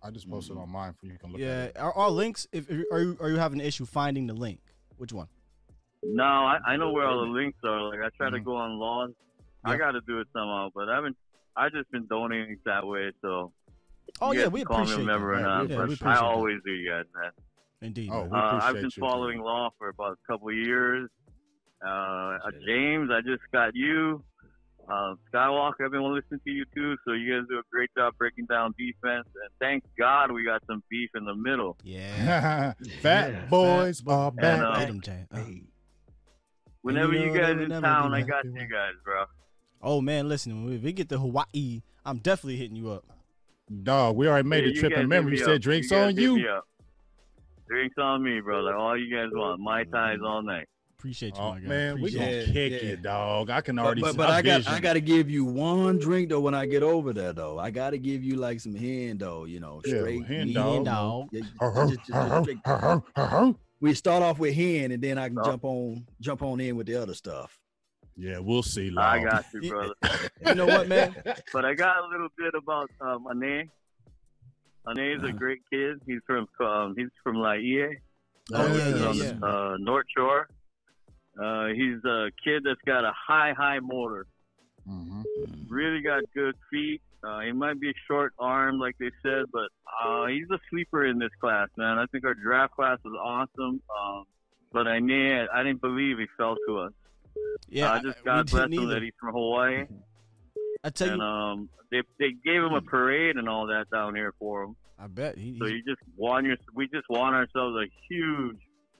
I 0.02 0.10
just 0.10 0.30
posted 0.30 0.56
on 0.56 0.70
mine 0.70 0.94
for 0.98 1.06
you 1.06 1.18
can 1.18 1.32
look 1.32 1.40
yeah, 1.40 1.46
at 1.64 1.68
it. 1.70 1.76
are, 1.78 1.92
are 1.92 2.10
links? 2.10 2.46
If, 2.52 2.70
if 2.70 2.84
are 2.92 3.00
you 3.00 3.16
are 3.20 3.28
you 3.28 3.36
having 3.36 3.60
an 3.60 3.66
issue 3.66 3.84
finding 3.86 4.26
the 4.28 4.34
link? 4.34 4.60
Which 4.96 5.12
one? 5.12 5.26
No, 6.02 6.24
I, 6.24 6.58
I 6.66 6.76
know 6.76 6.92
where 6.92 7.06
all 7.06 7.20
the 7.20 7.30
links 7.30 7.58
are. 7.64 7.82
Like 7.82 8.00
I 8.00 8.08
try 8.16 8.30
to 8.30 8.38
Mhm. 8.38 8.44
go 8.44 8.56
on 8.56 8.78
laws. 8.78 9.10
I 9.64 9.76
got 9.76 9.90
to 9.92 10.00
do 10.06 10.20
it 10.20 10.28
somehow, 10.32 10.68
but 10.74 10.88
I 10.88 10.94
haven't. 10.94 11.16
I 11.56 11.68
just 11.68 11.90
been 11.90 12.06
donating 12.06 12.56
that 12.64 12.86
way, 12.86 13.12
so. 13.20 13.52
Oh 14.22 14.32
yeah, 14.32 14.48
we 14.48 14.60
can 14.60 14.66
call 14.66 14.76
me 14.78 14.82
a 14.82 14.84
appreciate 14.94 15.04
member 15.06 15.34
that. 15.34 15.40
or 15.40 15.42
not, 15.42 15.62
Yeah, 15.62 15.68
we 15.68 15.76
but 15.76 15.82
appreciate 15.84 16.08
I 16.08 16.14
that. 16.14 16.22
always 16.24 16.58
do, 16.64 16.72
you 16.72 16.90
guys, 16.90 17.04
man. 17.14 17.30
Indeed. 17.82 18.08
Oh, 18.10 18.22
man. 18.22 18.30
we 18.30 18.38
Uh, 18.38 18.58
I've 18.62 18.74
been 18.74 18.84
you, 18.84 18.90
following 19.00 19.36
dude. 19.38 19.44
law 19.46 19.70
for 19.78 19.88
about 19.90 20.12
a 20.12 20.26
couple 20.32 20.48
of 20.48 20.54
years. 20.54 21.08
Uh, 21.84 21.88
uh, 21.88 22.50
James, 22.66 23.10
I 23.12 23.20
just 23.20 23.42
got 23.52 23.74
you. 23.74 24.22
Uh, 24.88 25.14
Skywalker, 25.32 25.84
I've 25.84 25.92
been 25.92 26.02
listening 26.12 26.40
to 26.44 26.50
you 26.50 26.64
too. 26.74 26.96
So 27.06 27.12
you 27.12 27.32
guys 27.38 27.46
do 27.48 27.58
a 27.58 27.62
great 27.70 27.90
job 27.96 28.14
breaking 28.18 28.46
down 28.46 28.74
defense, 28.78 29.26
and 29.26 29.50
thank 29.60 29.84
God 29.98 30.32
we 30.32 30.44
got 30.44 30.62
some 30.66 30.82
beef 30.90 31.10
in 31.14 31.24
the 31.24 31.34
middle. 31.34 31.76
Yeah. 31.84 32.72
Fat 33.02 33.32
Yeah. 33.32 33.46
boys 33.46 34.02
are 34.06 34.28
And, 34.28 34.36
back. 34.36 34.60
uh, 34.62 34.78
Hit 34.80 34.88
Whenever 36.82 37.12
you 37.14 37.32
you 37.32 37.38
guys 37.38 37.56
they 37.58 37.64
in 37.64 37.70
town, 37.82 38.14
I 38.14 38.22
got 38.22 38.44
with- 38.44 38.54
you 38.54 38.66
guys, 38.68 38.92
bro. 39.04 39.24
Oh 39.82 40.00
man, 40.00 40.28
listen, 40.28 40.70
if 40.72 40.82
we 40.82 40.92
get 40.92 41.08
to 41.10 41.18
Hawaii, 41.18 41.82
I'm 42.04 42.18
definitely 42.18 42.56
hitting 42.56 42.76
you 42.76 42.90
up. 42.90 43.04
Dog, 43.82 44.16
we 44.16 44.28
already 44.28 44.48
made 44.48 44.64
Yeah, 44.64 44.70
the 44.72 44.74
trip 44.80 44.92
guys 44.92 45.04
in 45.04 45.28
You 45.28 45.36
said 45.38 45.62
drinks 45.62 45.88
guys 45.90 46.08
on 46.08 46.16
you. 46.16 46.44
Drinks 47.68 47.94
on 47.98 48.22
me, 48.22 48.40
brother. 48.40 48.74
All 48.74 48.98
you 48.98 49.14
guys 49.14 49.28
want. 49.32 49.60
Mai 49.60 49.84
tais 49.84 50.18
all 50.24 50.42
night. 50.42 50.66
Appreciate 50.98 51.34
you, 51.36 51.40
Oh 51.40 51.52
my 51.52 51.60
guy. 51.60 51.66
man, 51.68 51.94
we 51.94 52.00
Appreciate 52.14 52.18
gonna 52.18 52.36
Yeah, 52.36 52.52
kick 52.52 52.82
yeah. 52.82 52.88
you, 52.90 52.96
dog. 52.96 53.48
I 53.48 53.60
can 53.62 53.78
already. 53.78 54.02
but, 54.02 54.10
see 54.10 54.16
but 54.18 54.28
my 54.28 54.34
I 54.36 54.42
got 54.42 54.56
vision. 54.58 54.72
I 54.74 54.80
got 54.80 54.92
to 54.94 55.00
give 55.00 55.30
you 55.30 55.44
one 55.46 55.98
drink 55.98 56.28
though 56.28 56.40
when 56.40 56.54
I 56.54 56.66
get 56.66 56.82
over 56.82 57.14
there 57.14 57.32
though. 57.32 57.58
I 57.58 57.70
got 57.70 57.90
to 57.90 57.98
give 57.98 58.22
you 58.22 58.36
like 58.36 58.60
some 58.60 58.74
hand 58.74 59.20
though, 59.20 59.44
you 59.46 59.60
know, 59.60 59.80
Yeah, 59.86 59.98
straight 60.00 60.26
hen 60.26 60.48
meat, 60.48 60.54
dog. 60.54 60.74
you 60.74 60.82
know. 60.82 61.28
dog. 63.14 63.56
We 63.80 63.94
start 63.94 64.22
off 64.22 64.38
with 64.38 64.54
hen 64.54 64.92
and 64.92 65.02
then 65.02 65.16
I 65.18 65.28
can 65.28 65.38
Oh. 65.38 65.44
jump 65.44 65.64
on 65.64 66.06
jump 66.20 66.42
on 66.42 66.60
in 66.60 66.76
with 66.76 66.86
the 66.86 66.96
other 66.96 67.14
stuff. 67.14 67.58
Yeah, 68.16 68.38
we'll 68.38 68.62
see. 68.62 68.92
I 68.96 69.22
got 69.22 69.44
you, 69.54 69.70
brother. 69.70 69.94
You 70.46 70.54
know 70.54 70.66
what, 70.66 70.88
man? 70.88 71.14
but 71.52 71.64
I 71.64 71.74
got 71.74 72.04
a 72.04 72.08
little 72.08 72.28
bit 72.36 72.54
about 72.54 72.90
um, 73.00 73.24
Anae. 73.30 73.68
Anae 74.86 75.16
is 75.16 75.22
a 75.22 75.32
great 75.32 75.60
kid. 75.72 76.00
He's 76.06 76.20
from 76.26 76.46
um, 76.60 76.94
he's 76.96 77.08
from 77.22 77.36
Laie. 77.36 77.98
Oh, 78.52 78.66
yeah, 78.66 78.84
He's 78.92 79.00
yeah, 79.00 79.06
on 79.06 79.16
yeah. 79.16 79.32
the 79.40 79.46
uh, 79.46 79.76
North 79.78 80.06
Shore. 80.14 80.48
Uh, 81.40 81.66
he's 81.68 82.04
a 82.04 82.30
kid 82.44 82.62
that's 82.64 82.80
got 82.84 83.04
a 83.04 83.12
high, 83.16 83.52
high 83.56 83.78
motor. 83.78 84.26
Mhm. 84.88 85.22
Really 85.68 86.02
got 86.02 86.22
good 86.34 86.56
feet. 86.70 87.00
Uh, 87.22 87.40
he 87.40 87.52
might 87.52 87.80
be 87.80 87.92
short 88.06 88.32
armed, 88.38 88.80
like 88.80 88.96
they 88.98 89.10
said, 89.22 89.44
but 89.52 89.68
uh, 90.02 90.26
he's 90.26 90.48
a 90.50 90.58
sleeper 90.70 91.06
in 91.06 91.18
this 91.18 91.30
class, 91.40 91.68
man. 91.76 91.98
I 91.98 92.06
think 92.06 92.24
our 92.24 92.34
draft 92.34 92.74
class 92.74 92.98
was 93.04 93.14
awesome. 93.22 93.82
Um, 93.90 94.24
but 94.72 94.86
I 94.86 94.98
knew 94.98 95.46
I 95.52 95.62
didn't 95.62 95.80
believe 95.80 96.18
he 96.18 96.26
fell 96.36 96.56
to 96.66 96.78
us. 96.78 96.92
Yeah, 97.68 97.92
uh, 97.92 98.02
just 98.02 98.18
we 98.18 98.24
God 98.24 98.50
bless 98.50 98.70
him 98.70 98.88
that 98.88 99.02
he's 99.02 99.12
from 99.20 99.32
Hawaii. 99.34 99.86
I 100.82 100.90
tell 100.90 101.08
and 101.08 101.18
you, 101.18 101.22
um, 101.22 101.68
they 101.90 102.02
they 102.18 102.32
gave 102.44 102.62
him 102.62 102.72
a 102.72 102.80
parade 102.80 103.36
and 103.36 103.48
all 103.48 103.66
that 103.66 103.90
down 103.90 104.14
here 104.14 104.32
for 104.38 104.64
him. 104.64 104.76
I 104.98 105.06
bet 105.06 105.38
he. 105.38 105.58
So 105.58 105.66
you 105.66 105.82
just 105.84 106.00
want 106.16 106.46
your 106.46 106.56
we 106.74 106.88
just 106.88 107.08
want 107.08 107.34
ourselves 107.34 107.76
a 107.76 107.86
huge 108.08 108.56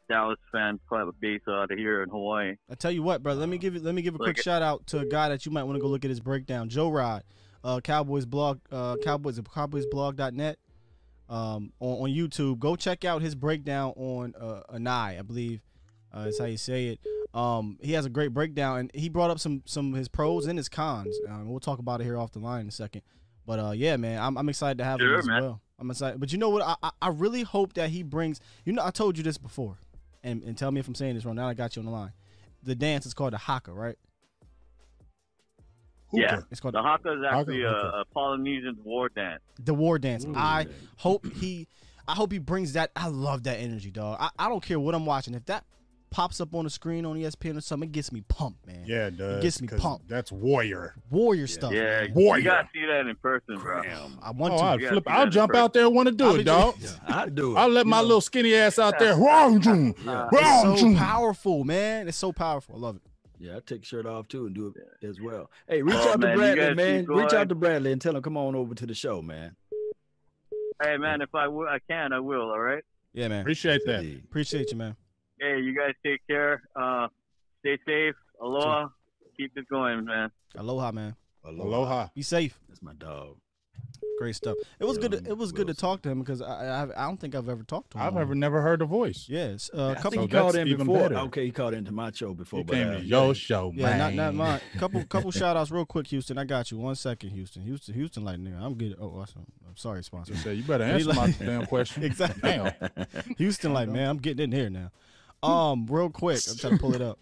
Dallas 0.09 0.39
fan 0.53 0.79
club 0.89 1.15
base 1.21 1.41
out 1.49 1.71
of 1.71 1.79
here 1.79 2.03
in 2.03 2.11
Hawaii. 2.11 2.57
I 2.71 2.75
tell 2.75 2.91
you 2.91 3.03
what, 3.03 3.23
brother. 3.23 3.41
Let 3.41 3.49
me 3.49 3.59
give 3.59 3.75
you. 3.75 3.81
Let 3.81 3.95
me 3.95 4.03
give 4.03 4.15
a 4.15 4.19
quick 4.19 4.41
shout 4.41 4.63
out 4.63 4.87
to 4.89 4.99
a 4.99 5.07
guy 5.07 5.29
that 5.29 5.47
you 5.47 5.53
might 5.53 5.65
want 5.65 5.77
to 5.77 5.81
go 5.81 5.89
look 5.89 6.05
at 6.05 6.11
his 6.11 6.21
breakdown. 6.21 6.69
Joe 6.69 6.91
Rod, 6.91 7.23
uh, 7.65 7.81
Cowboys 7.81 8.27
blog, 8.27 8.61
uh, 8.71 8.97
Cowboys 9.03 9.39
CowboysBlog.net, 9.39 10.59
um, 11.29 11.73
on, 11.81 12.03
on 12.03 12.11
YouTube. 12.11 12.59
Go 12.59 12.77
check 12.77 13.05
out 13.05 13.23
his 13.23 13.35
breakdown 13.35 13.93
on 13.97 14.35
uh, 14.39 14.63
Anae, 14.73 15.19
I 15.19 15.23
believe, 15.23 15.61
uh, 16.15 16.21
is 16.29 16.39
how 16.39 16.47
you 16.47 16.57
say 16.57 16.89
it. 16.89 17.01
Um, 17.33 17.79
he 17.81 17.93
has 17.93 18.05
a 18.05 18.11
great 18.11 18.35
breakdown, 18.35 18.79
and 18.79 18.91
he 18.95 19.09
brought 19.09 19.31
up 19.31 19.39
some 19.39 19.63
some 19.65 19.93
of 19.93 19.99
his 19.99 20.09
pros 20.09 20.47
and 20.47 20.59
his 20.59 20.69
cons. 20.69 21.17
Um, 21.29 21.49
we'll 21.49 21.61
talk 21.61 21.79
about 21.79 22.01
it 22.01 22.05
here 22.05 22.19
off 22.19 22.33
the 22.33 22.41
line 22.41 22.63
in 22.63 22.69
a 22.69 22.73
second. 22.73 23.03
But 23.47 23.59
uh, 23.61 23.71
yeah, 23.71 23.97
man, 23.97 24.21
I'm, 24.21 24.37
I'm 24.37 24.49
excited 24.49 24.79
to 24.79 24.85
have 24.85 25.01
him 25.01 25.15
as 25.15 25.27
man. 25.27 25.43
well. 25.43 25.61
I'm 25.79 25.91
excited. 25.91 26.19
But 26.21 26.33
you 26.33 26.39
know 26.39 26.51
what? 26.51 26.63
I, 26.63 26.75
I 26.83 26.91
I 27.03 27.09
really 27.09 27.43
hope 27.43 27.75
that 27.75 27.91
he 27.91 28.03
brings. 28.03 28.41
You 28.65 28.73
know, 28.73 28.85
I 28.85 28.91
told 28.91 29.17
you 29.17 29.23
this 29.23 29.39
before, 29.39 29.79
and, 30.25 30.43
and 30.43 30.59
tell 30.59 30.73
me 30.73 30.81
if 30.81 30.89
I'm 30.89 30.95
saying 30.95 31.15
this 31.15 31.25
wrong. 31.25 31.37
Now 31.37 31.49
I 31.49 31.55
got 31.55 31.77
you 31.77 31.81
on 31.81 31.87
the 31.87 31.93
line. 31.93 32.13
The 32.63 32.75
dance 32.75 33.07
is 33.07 33.15
called 33.15 33.33
the 33.33 33.39
haka, 33.39 33.73
right? 33.73 33.97
Yeah, 36.13 36.41
It's 36.51 36.61
called 36.61 36.75
the 36.75 36.83
haka 36.83 37.13
is 37.13 37.25
actually 37.31 37.63
a, 37.63 37.69
Haka. 37.71 37.87
a 38.01 38.05
Polynesian 38.13 38.77
war 38.85 39.09
dance. 39.09 39.43
the 39.63 39.75
war 39.75 39.99
dance. 39.99 40.25
Ooh, 40.25 40.35
I 40.37 40.65
dang. 40.65 40.75
hope 40.97 41.27
he, 41.35 41.69
I 42.09 42.15
hope 42.15 42.33
he 42.33 42.39
brings 42.39 42.73
that. 42.73 42.91
I 42.97 43.09
love 43.09 43.45
that 43.45 43.59
energy, 43.59 43.91
dog. 43.91 44.17
I, 44.21 44.31
I 44.39 44.49
don't 44.49 44.63
care 44.63 44.81
what 44.81 44.95
I'm 44.95 45.07
watching. 45.07 45.35
If 45.35 45.47
that 45.47 45.65
pops 46.11 46.41
up 46.41 46.55
on 46.57 46.65
the 46.65 46.71
screen 46.71 47.07
on 47.07 47.17
ESPN 47.17 47.57
or 47.57 47.61
something, 47.61 47.89
it 47.89 47.93
gets 47.93 48.11
me 48.11 48.23
pumped, 48.23 48.67
man. 48.67 48.85
Yeah, 48.87 49.07
it 49.07 49.17
does. 49.17 49.43
gets 49.43 49.63
me 49.63 49.69
pumped. 49.69 50.09
That's 50.09 50.33
warrior. 50.33 50.95
Warrior 51.09 51.47
stuff. 51.47 51.73
Yeah, 51.73 52.01
man. 52.03 52.15
Warrior. 52.15 52.43
you 52.43 52.51
gotta 52.51 52.69
see 52.75 52.85
that 52.87 53.07
in 53.07 53.17
person, 53.17 53.59
bro. 53.59 53.83
I 54.23 54.31
want 54.33 54.55
oh, 54.55 54.57
to. 54.57 54.63
I'll, 54.65 54.79
flip, 54.79 55.05
I'll 55.07 55.29
jump 55.31 55.55
out 55.55 55.73
there 55.73 55.87
and 55.87 55.95
want 55.95 56.09
to 56.09 56.15
do 56.15 56.25
I'll 56.25 56.35
it, 56.35 56.39
be 56.39 56.45
dog. 56.45 56.77
I 57.07 57.29
do 57.29 57.53
it. 57.57 57.59
I'll 57.59 57.69
let 57.71 57.87
you 57.87 57.91
my 57.91 57.99
know. 57.99 58.03
little 58.03 58.21
skinny 58.21 58.55
ass 58.55 58.79
out 58.79 58.99
there. 58.99 59.17
Wrong, 59.17 59.61
June. 59.61 59.95
Yeah. 60.05 60.29
It's 60.33 60.81
so 60.81 60.95
powerful, 60.97 61.65
man. 61.65 62.09
It's 62.09 62.17
so 62.17 62.33
powerful. 62.33 62.75
I 62.75 62.79
love 62.79 62.97
it. 62.97 63.03
Yeah, 63.43 63.57
I 63.57 63.61
take 63.61 63.87
shirt 63.87 64.05
off 64.05 64.29
too 64.29 64.45
and 64.45 64.55
do 64.55 64.67
it 65.01 65.07
as 65.07 65.19
well. 65.19 65.51
Hey, 65.67 65.81
reach 65.81 65.95
Oh, 65.97 66.13
out 66.13 66.21
man, 66.21 66.37
to 66.37 66.43
Bradlee, 66.43 66.77
man. 66.77 67.07
Reach 67.07 67.33
out 67.33 67.49
to 67.49 67.55
Bradlee 67.55 67.91
and 67.93 68.01
tell 68.01 68.15
him 68.15 68.23
come 68.23 68.37
on 68.37 68.55
over 68.55 68.75
to 68.75 68.85
the 68.87 68.93
show, 68.95 69.23
man. 69.23 69.57
Hey 70.83 70.99
man, 70.99 71.23
if 71.23 71.35
I 71.35 71.47
I 71.47 71.79
can, 71.89 72.13
I 72.13 72.21
will. 72.21 72.51
All 72.51 72.61
right. 72.61 72.85
Yeah, 73.15 73.29
man. 73.29 73.41
Appreciate 73.41 73.81
that. 73.87 74.05
Appreciate 74.25 74.71
you, 74.71 74.77
man. 74.77 74.95
Hey, 75.41 75.59
you 75.61 75.75
guys 75.75 75.95
take 76.05 76.21
care. 76.29 76.63
Uh, 76.77 77.09
stay 77.61 77.79
safe. 77.87 78.15
Aloha. 78.43 78.89
Keep 79.39 79.57
it 79.57 79.67
going, 79.71 80.05
man. 80.05 80.31
Aloha, 80.55 80.93
man. 80.93 81.17
Aloha. 81.45 82.09
Be 82.15 82.23
safe. 82.23 82.59
That's 82.69 82.83
my 82.83 82.93
dog. 82.93 83.37
Great 84.19 84.37
stuff. 84.37 84.57
It 84.79 84.85
was 84.85 84.99
good. 84.99 85.13
To, 85.13 85.19
it 85.31 85.37
was 85.39 85.51
good 85.51 85.67
to 85.69 85.75
talk 85.75 86.03
to 86.03 86.11
him 86.11 86.19
because 86.21 86.43
I, 86.43 86.83
I 86.85 87.05
I 87.05 87.07
don't 87.07 87.19
think 87.19 87.35
I've 87.35 87.49
ever 87.49 87.63
talked 87.63 87.93
to 87.93 87.99
him. 87.99 88.05
I've 88.05 88.17
on- 88.17 88.21
ever 88.23 88.35
never 88.35 88.61
heard 88.61 88.81
the 88.81 88.85
voice. 88.85 89.27
Yes, 89.29 89.71
uh, 89.73 89.89
I 89.91 89.95
couple. 89.95 90.11
think 90.11 90.23
he 90.23 90.29
So 90.29 90.41
called 90.41 90.55
that's 90.55 90.63
in 90.63 90.69
even 90.69 90.87
before. 90.87 91.09
better. 91.09 91.19
Okay, 91.21 91.47
he 91.47 91.51
called 91.53 91.73
into 91.75 91.93
my 91.93 92.11
show 92.13 92.35
before. 92.35 92.59
He 92.59 92.65
but, 92.65 92.75
came 92.75 92.89
uh, 92.89 92.95
to 92.99 93.01
your 93.05 93.27
yeah. 93.29 93.33
show, 93.33 93.73
Yeah, 93.75 93.97
not 93.97 94.15
man. 94.15 94.17
not 94.17 94.35
mine. 94.35 94.61
Couple 94.79 95.03
couple 95.05 95.31
shout 95.31 95.57
outs 95.57 95.71
real 95.71 95.87
quick, 95.87 96.07
Houston. 96.09 96.37
I 96.37 96.45
got 96.45 96.71
you. 96.71 96.79
One 96.79 96.95
second, 96.97 97.31
Houston. 97.31 97.63
Houston, 97.63 97.95
Houston, 97.95 98.25
like 98.25 98.39
nigga, 98.39 98.61
I'm 98.61 98.75
good. 98.75 98.95
Oh, 99.01 99.21
awesome. 99.21 99.47
I'm 99.67 99.77
sorry, 99.77 100.03
sponsor. 100.05 100.33
Just 100.33 100.45
say, 100.45 100.55
you 100.55 100.65
better 100.65 100.85
He 100.87 100.93
answer 100.93 101.15
my 101.15 101.31
damn 101.39 101.65
question. 101.67 102.03
exactly. 102.11 102.43
Damn. 102.43 102.73
Houston, 103.39 103.73
like 103.73 103.89
man, 103.89 104.09
I'm 104.09 104.19
getting 104.19 104.45
in 104.45 104.53
here 104.53 104.69
now. 104.71 104.91
Um, 105.43 105.87
real 105.89 106.11
quick, 106.11 106.41
I'm 106.51 106.57
trying 106.59 106.73
to 106.75 106.79
pull 106.79 106.95
it 106.95 107.01
up. 107.01 107.19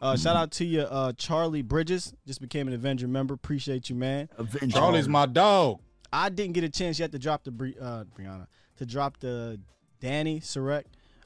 Uh, 0.00 0.16
shout 0.16 0.36
out 0.36 0.52
to 0.52 0.64
you, 0.64 0.82
uh, 0.82 1.12
Charlie 1.14 1.60
Bridges. 1.62 2.14
Just 2.26 2.40
became 2.40 2.68
an 2.68 2.72
Avenger 2.74 3.08
member. 3.08 3.34
Appreciate 3.34 3.90
you, 3.90 3.96
man. 3.96 4.28
Avenger. 4.38 4.68
Charlie's 4.78 5.08
my 5.08 5.26
dog. 5.26 5.80
I 6.12 6.28
didn't 6.28 6.54
get 6.54 6.64
a 6.64 6.68
chance 6.70 6.98
yet 6.98 7.12
to 7.12 7.18
drop 7.18 7.44
the 7.44 7.50
Bri- 7.50 7.76
uh, 7.80 8.04
Brianna 8.18 8.46
to 8.78 8.86
drop 8.86 9.18
the 9.18 9.60
Danny 10.00 10.40
Surek 10.40 10.84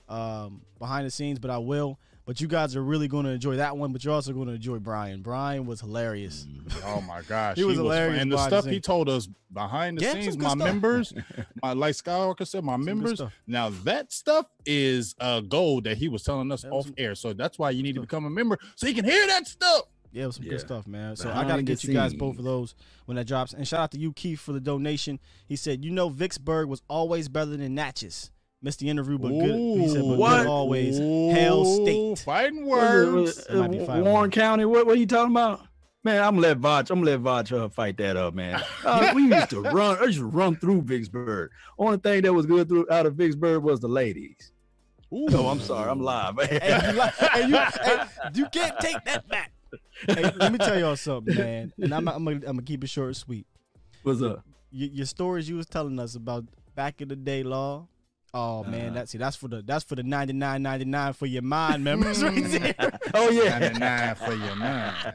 um, 0.08 0.62
behind 0.78 1.06
the 1.06 1.10
scenes, 1.10 1.38
but 1.38 1.50
I 1.50 1.58
will. 1.58 1.98
But 2.24 2.40
you 2.40 2.46
guys 2.46 2.76
are 2.76 2.82
really 2.84 3.08
going 3.08 3.24
to 3.24 3.32
enjoy 3.32 3.56
that 3.56 3.76
one. 3.76 3.92
But 3.92 4.04
you're 4.04 4.14
also 4.14 4.32
going 4.32 4.46
to 4.46 4.54
enjoy 4.54 4.78
Brian. 4.78 5.22
Brian 5.22 5.66
was 5.66 5.80
hilarious. 5.80 6.46
Oh 6.84 7.00
my 7.00 7.20
gosh, 7.28 7.56
He 7.56 7.64
was 7.64 7.76
hilarious 7.78 8.22
And 8.22 8.30
the 8.30 8.36
behind 8.36 8.52
the 8.52 8.60
stuff 8.60 8.70
he 8.70 8.78
told 8.80 9.08
us 9.08 9.28
behind 9.52 9.98
the 9.98 10.02
Yeah, 10.04 10.12
scenes, 10.12 10.38
my 10.38 10.50
stuff. 10.50 10.58
members, 10.58 11.12
my 11.62 11.72
like 11.72 11.96
Skywalker 11.96 12.46
said, 12.46 12.62
my 12.62 12.76
good 12.76 12.86
members. 12.86 13.20
Now 13.48 13.70
that 13.82 14.12
stuff 14.12 14.46
is 14.64 15.16
uh, 15.18 15.40
gold 15.40 15.82
that 15.84 15.98
he 15.98 16.08
was 16.08 16.22
telling 16.22 16.52
us 16.52 16.62
That 16.62 16.70
off 16.70 16.84
some- 16.86 16.94
air. 16.96 17.16
So 17.16 17.32
that's 17.32 17.58
why 17.58 17.70
you 17.70 17.82
need 17.82 17.96
to 17.96 18.00
become 18.00 18.24
a 18.24 18.30
member 18.30 18.56
so 18.76 18.86
you 18.86 18.94
can 18.94 19.04
hear 19.04 19.26
that 19.26 19.48
stuff. 19.48 19.82
Yeah, 20.12 20.24
it 20.24 20.26
was 20.26 20.36
some 20.36 20.44
Yeah. 20.44 20.50
good 20.52 20.60
stuff, 20.60 20.86
man. 20.86 21.16
So 21.16 21.30
I 21.30 21.44
got 21.48 21.56
to 21.56 21.62
get 21.62 21.82
you 21.84 21.94
guys 21.94 22.12
both 22.14 22.38
of 22.38 22.44
those 22.44 22.74
when 23.06 23.16
that 23.16 23.26
drops. 23.26 23.52
And 23.54 23.66
shout 23.66 23.80
out 23.80 23.90
to 23.92 23.98
you, 23.98 24.12
Keith, 24.12 24.40
for 24.40 24.52
the 24.52 24.60
donation. 24.60 25.18
He 25.46 25.56
said, 25.56 25.84
"You 25.84 25.90
know, 25.90 26.08
Vicksburg 26.10 26.68
was 26.68 26.82
always 26.88 27.28
better 27.28 27.56
than 27.56 27.74
Natchez." 27.74 28.30
Missed 28.64 28.78
the 28.78 28.88
interview, 28.90 29.18
but 29.18 29.30
good. 29.30 29.58
He 29.80 29.88
said, 29.88 30.02
"But 30.02 30.18
What? 30.18 30.38
good 30.38 30.46
always." 30.46 30.98
Hell 30.98 31.64
State. 31.64 32.18
Fighting 32.20 32.66
What 32.66 32.84
is 32.84 33.02
it? 33.08 33.12
words. 33.12 33.38
It 33.48 33.54
might 33.56 33.70
be 33.72 33.78
Warren 33.78 34.04
one. 34.04 34.30
County. 34.30 34.64
What? 34.66 34.86
What 34.86 34.96
are 34.96 35.00
you 35.00 35.06
talking 35.06 35.32
about? 35.32 35.62
Man, 36.04 36.22
I'm 36.22 36.34
gonna 36.34 36.48
let 36.48 36.60
Vach. 36.60 36.90
I'm 36.90 37.02
gonna 37.02 37.16
let 37.16 37.20
Vach 37.20 37.56
uh, 37.56 37.68
fight 37.68 37.96
that 37.98 38.16
up, 38.16 38.34
man. 38.34 38.60
Uh, 38.84 39.12
we 39.16 39.22
used 39.34 39.50
to 39.50 39.60
run. 39.62 39.98
I 40.00 40.04
used 40.04 40.18
to 40.18 40.26
run 40.26 40.56
through 40.56 40.82
Vicksburg. 40.82 41.50
Only 41.78 41.98
thing 41.98 42.22
that 42.22 42.32
was 42.32 42.44
good 42.46 42.68
through 42.68 42.86
out 42.90 43.06
of 43.06 43.14
Vicksburg 43.14 43.62
was 43.62 43.80
the 43.80 43.88
ladies. 43.88 44.52
Oh, 45.12 45.48
I'm 45.48 45.60
sorry. 45.60 45.90
I'm 45.90 46.00
live. 46.00 46.36
Hey, 46.40 46.90
you, 46.90 46.92
like- 46.98 47.14
hey, 47.14 47.46
you, 47.48 47.56
hey, 47.56 48.04
you 48.34 48.46
can't 48.50 48.78
take 48.80 49.04
that 49.04 49.28
back. 49.28 49.52
Hey, 50.06 50.30
let 50.36 50.52
me 50.52 50.58
tell 50.58 50.78
y'all 50.78 50.96
something, 50.96 51.34
man. 51.34 51.72
And 51.80 51.94
I'm, 51.94 52.06
I'm, 52.08 52.24
gonna, 52.24 52.36
I'm 52.36 52.42
gonna 52.56 52.62
keep 52.62 52.82
it 52.84 52.88
short 52.88 53.08
and 53.08 53.16
sweet. 53.16 53.46
What's 54.02 54.22
up? 54.22 54.44
Your, 54.70 54.88
your 54.90 55.06
stories 55.06 55.48
you 55.48 55.56
was 55.56 55.66
telling 55.66 55.98
us 55.98 56.14
about 56.14 56.44
back 56.74 57.00
in 57.00 57.08
the 57.08 57.16
day, 57.16 57.42
law. 57.42 57.86
Oh 58.34 58.64
man, 58.64 58.86
Uh-huh. 58.86 58.94
that's 58.94 59.12
see, 59.12 59.18
that's 59.18 59.36
for 59.36 59.48
the 59.48 59.60
that's 59.62 59.84
for 59.84 59.94
the 59.94 60.02
99.99 60.02 61.14
for 61.16 61.26
your 61.26 61.42
mind 61.42 61.84
members 61.84 62.22
right 62.24 62.42
there. 62.44 62.98
Oh 63.14 63.28
yeah. 63.30 63.58
99 63.58 64.14
for 64.16 64.32
your 64.34 64.56
mind. 64.56 65.14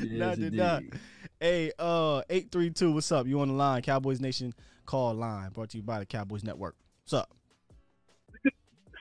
Yes, 0.00 0.38
99. 0.38 0.76
indeed. 0.76 1.00
Hey, 1.40 1.72
uh, 1.78 2.22
eight 2.30 2.50
three 2.50 2.70
two. 2.70 2.92
What's 2.92 3.10
up? 3.12 3.26
You 3.26 3.40
on 3.40 3.48
the 3.48 3.54
line? 3.54 3.82
Cowboys 3.82 4.20
Nation 4.20 4.54
call 4.86 5.14
line 5.14 5.50
brought 5.50 5.70
to 5.70 5.76
you 5.76 5.82
by 5.82 5.98
the 6.00 6.06
Cowboys 6.06 6.42
Network. 6.44 6.74
What's 7.04 7.12
up? 7.14 7.30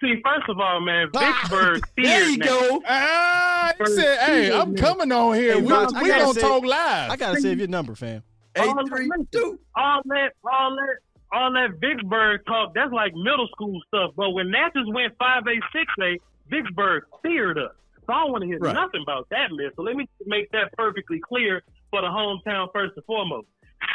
See, 0.02 0.15
first 0.26 0.49
of 0.49 0.60
all, 0.60 0.82
man, 0.82 1.10
Vicksburg 1.14 1.84
There 1.98 2.23
you 2.30 2.36
feared 2.38 2.48
go. 2.48 2.82
Ah, 2.88 3.72
he 3.78 3.86
said, 3.86 4.18
"Hey, 4.19 4.52
I'm 4.57 4.76
coming 4.76 5.11
on 5.11 5.36
here. 5.36 5.56
Hey, 5.56 5.61
we 5.61 5.68
Voch, 5.68 5.94
I 5.95 6.02
we 6.03 6.10
gonna 6.10 6.34
say- 6.34 6.41
talk 6.41 6.64
live." 6.65 7.11
I 7.11 7.15
gotta 7.18 7.40
save 7.40 7.60
your 7.60 7.68
number, 7.68 7.94
fam. 7.95 8.23
Eight 8.56 8.68
all, 8.68 8.86
three 8.88 9.07
two. 9.32 9.60
all 9.76 10.02
that, 10.06 10.32
all 10.52 10.76
that, 10.76 10.95
all 11.32 11.53
that 11.53 11.80
Vicksburg 11.80 12.41
talk. 12.48 12.73
That's 12.73 12.91
like 12.91 13.14
middle 13.15 13.48
school 13.52 13.80
stuff. 13.88 14.11
But 14.18 14.32
when 14.32 14.49
Natchez 14.52 14.86
went 14.88 15.14
five 15.19 15.44
eight 15.48 15.61
six 15.72 15.86
eight, 16.03 16.22
Vicksburg 16.49 17.03
feared 17.23 17.57
us. 17.60 17.72
So 18.07 18.14
I 18.14 18.22
don't 18.23 18.32
want 18.32 18.41
to 18.41 18.48
hear 18.48 18.57
Right. 18.60 18.73
nothing 18.73 19.03
about 19.03 19.28
that 19.30 19.52
list. 19.52 19.76
So 19.76 19.84
let 19.84 19.95
me 19.95 20.10
make 20.26 20.49
that 20.52 20.73
perfectly 20.73 21.19
clear 21.19 21.61
for 21.91 22.02
the 22.02 22.07
hometown 22.07 22.68
first 22.73 22.94
and 22.98 23.06
foremost. 23.06 23.48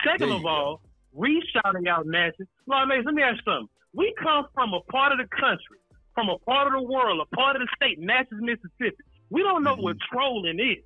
Second 0.04 0.30
of 0.30 0.40
you 0.42 0.48
all, 0.48 0.80
re 1.12 1.42
shouting 1.52 1.88
out 1.88 2.06
Natchez. 2.06 2.46
Lord 2.66 2.88
Mays, 2.88 3.04
let 3.04 3.14
me 3.14 3.22
ask 3.22 3.36
you 3.44 3.52
something. 3.52 3.68
We 3.92 4.14
come 4.22 4.46
from 4.54 4.72
a 4.74 4.80
part 4.92 5.12
of 5.12 5.18
the 5.18 5.26
country, 5.36 5.78
from 6.16 6.30
a 6.30 6.38
part 6.38 6.66
of 6.66 6.72
the 6.72 6.82
world, 6.82 7.20
a 7.20 7.36
part 7.36 7.54
of 7.54 7.62
the 7.62 7.68
state, 7.76 8.00
Natchez, 8.00 8.38
Mississippi. 8.40 9.04
We 9.30 9.42
don't 9.42 9.62
know 9.62 9.76
what 9.76 9.96
mm-hmm. 9.96 10.16
trolling 10.16 10.58
is. 10.58 10.82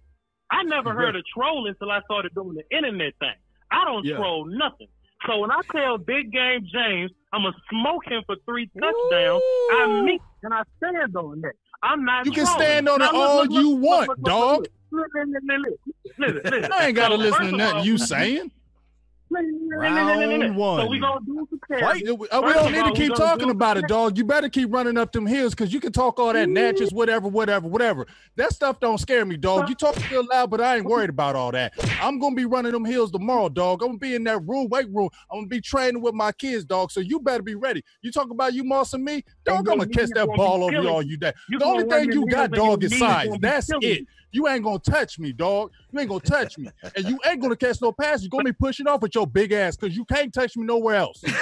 I 0.51 0.65
never 0.65 0.93
heard 0.93 1.15
of 1.15 1.23
trolling 1.33 1.69
until 1.71 1.93
I 1.93 2.01
started 2.03 2.35
doing 2.35 2.57
the 2.57 2.77
internet 2.77 3.15
thing. 3.21 3.39
I 3.71 3.85
don't 3.85 4.05
Yeah. 4.05 4.17
troll 4.17 4.45
nothing. 4.47 4.89
So 5.27 5.39
when 5.39 5.53
I 5.53 5.61
tell 5.71 5.97
Big 5.99 6.33
Game 6.33 6.67
James 6.73 7.13
I'm 7.33 7.43
gonna 7.43 7.55
smoke 7.71 8.05
him 8.07 8.25
for 8.27 8.35
three 8.45 8.69
touchdowns, 8.79 9.43
I 9.73 10.03
mean 10.05 10.19
and 10.43 10.53
I 10.53 10.63
stand 10.79 11.17
on 11.17 11.41
that. 11.43 11.53
I'm 11.83 12.05
not. 12.05 12.27
You 12.27 12.33
can 12.33 12.45
trolling. 12.45 12.63
stand 12.63 12.89
on 12.89 13.03
it 13.03 13.15
all 13.15 13.43
look, 13.45 13.53
you 13.53 13.77
look, 13.77 14.09
want, 14.09 14.23
dog. 14.25 14.67
Listen, 14.91 15.35
listen. 16.19 16.73
I 16.73 16.87
ain't 16.87 16.97
gotta 16.97 17.15
So, 17.15 17.21
listen 17.21 17.47
to 17.53 17.57
nothing 17.57 17.77
all, 17.79 17.87
you 17.87 17.99
saying. 17.99 18.51
Round 19.31 20.57
one. 20.57 20.81
So 20.81 20.87
we 20.91 20.99
gonna 20.99 21.21
do 21.25 21.47
some 21.51 21.61
tests. 21.71 22.03
We, 22.03 22.11
uh, 22.11 22.15
we 22.15 22.27
First 22.29 22.55
don't 22.57 22.73
need 22.73 22.81
all, 22.81 22.95
to 22.95 23.01
keep 23.01 23.15
talking 23.15 23.47
do 23.47 23.51
about 23.53 23.77
it, 23.77 23.87
dog. 23.87 24.19
You 24.19 24.25
better 24.25 24.49
keep 24.49 24.73
running 24.73 24.97
up 24.99 25.13
them 25.13 25.27
hills 25.27 25.55
because 25.55 25.73
you 25.73 25.81
can 25.81 25.93
talk 25.93 26.19
all 26.19 26.33
that 26.33 26.49
Natchez, 26.49 26.93
whatever, 26.93 27.29
whatever, 27.29 27.69
whatever. 27.69 28.07
That 28.37 28.53
stuff 28.53 28.81
don't 28.81 28.99
scare 28.99 29.25
me, 29.25 29.37
dog. 29.37 29.69
You 29.69 29.75
talk 29.75 29.97
real 30.11 30.27
loud, 30.31 30.51
but 30.51 30.61
I 30.61 30.77
ain't 30.77 30.87
worried 30.87 31.11
about 31.11 31.37
all 31.37 31.53
that. 31.53 31.73
I'm 32.01 32.19
gonna 32.19 32.35
be 32.35 32.45
running 32.45 32.73
them 32.73 32.85
hills 32.85 33.11
tomorrow, 33.13 33.49
dog. 33.49 33.83
I'm 33.83 33.89
gonna 33.91 33.99
be 33.99 34.15
in 34.15 34.25
that 34.25 34.41
room, 34.47 34.69
weight 34.69 34.89
room. 34.93 35.11
I'm 35.31 35.39
gonna 35.39 35.47
be 35.49 35.61
training 35.61 36.03
with 36.03 36.15
my 36.15 36.33
kids, 36.33 36.65
dog. 36.65 36.91
So 36.91 37.01
you 37.01 37.21
better 37.21 37.43
be 37.43 37.55
ready. 37.55 37.85
You 38.03 38.13
talk 38.13 38.31
about 38.31 38.55
you 38.55 38.65
mossing 38.65 39.03
me, 39.03 39.25
dog. 39.45 39.59
I'm 39.69 39.79
gonna 39.79 39.89
catch 39.89 40.11
that 40.15 40.27
ball 40.35 40.65
over 40.65 40.73
killing 40.73 40.89
all 40.89 41.03
you. 41.03 41.13
you 41.13 41.17
that. 41.19 41.37
You 41.49 41.59
The 41.59 41.65
only 41.65 41.85
thing 41.85 42.13
you 42.13 42.27
got, 42.27 42.51
heels 42.51 42.63
and 42.63 42.65
your 42.65 42.77
dog, 42.77 42.85
is 42.85 42.99
size. 42.99 43.29
That's 43.41 43.67
killing 43.69 43.91
it. 43.91 44.07
You. 44.33 44.49
Ain't 44.49 44.65
gonna 44.65 44.79
touch 44.79 45.19
me, 45.19 45.33
dog. 45.33 45.71
You 45.93 46.01
ain't 46.01 46.09
gonna 46.09 46.21
touch 46.21 46.59
me, 46.59 46.69
and 46.97 47.09
you 47.09 47.19
ain't 47.27 47.41
gonna 47.41 47.57
catch 47.57 47.81
no 47.81 47.93
pass. 47.93 48.23
You're 48.23 48.31
gonna 48.31 48.45
be 48.45 48.53
pushing 48.53 48.87
off 48.87 49.01
with 49.03 49.15
your 49.15 49.27
big 49.27 49.53
ass 49.53 49.77
because 49.77 49.97
you 49.97 50.05
can't 50.05 50.33
touch 50.33 50.57
me 50.57 50.65
nowhere 50.65 50.97
else. 50.97 51.23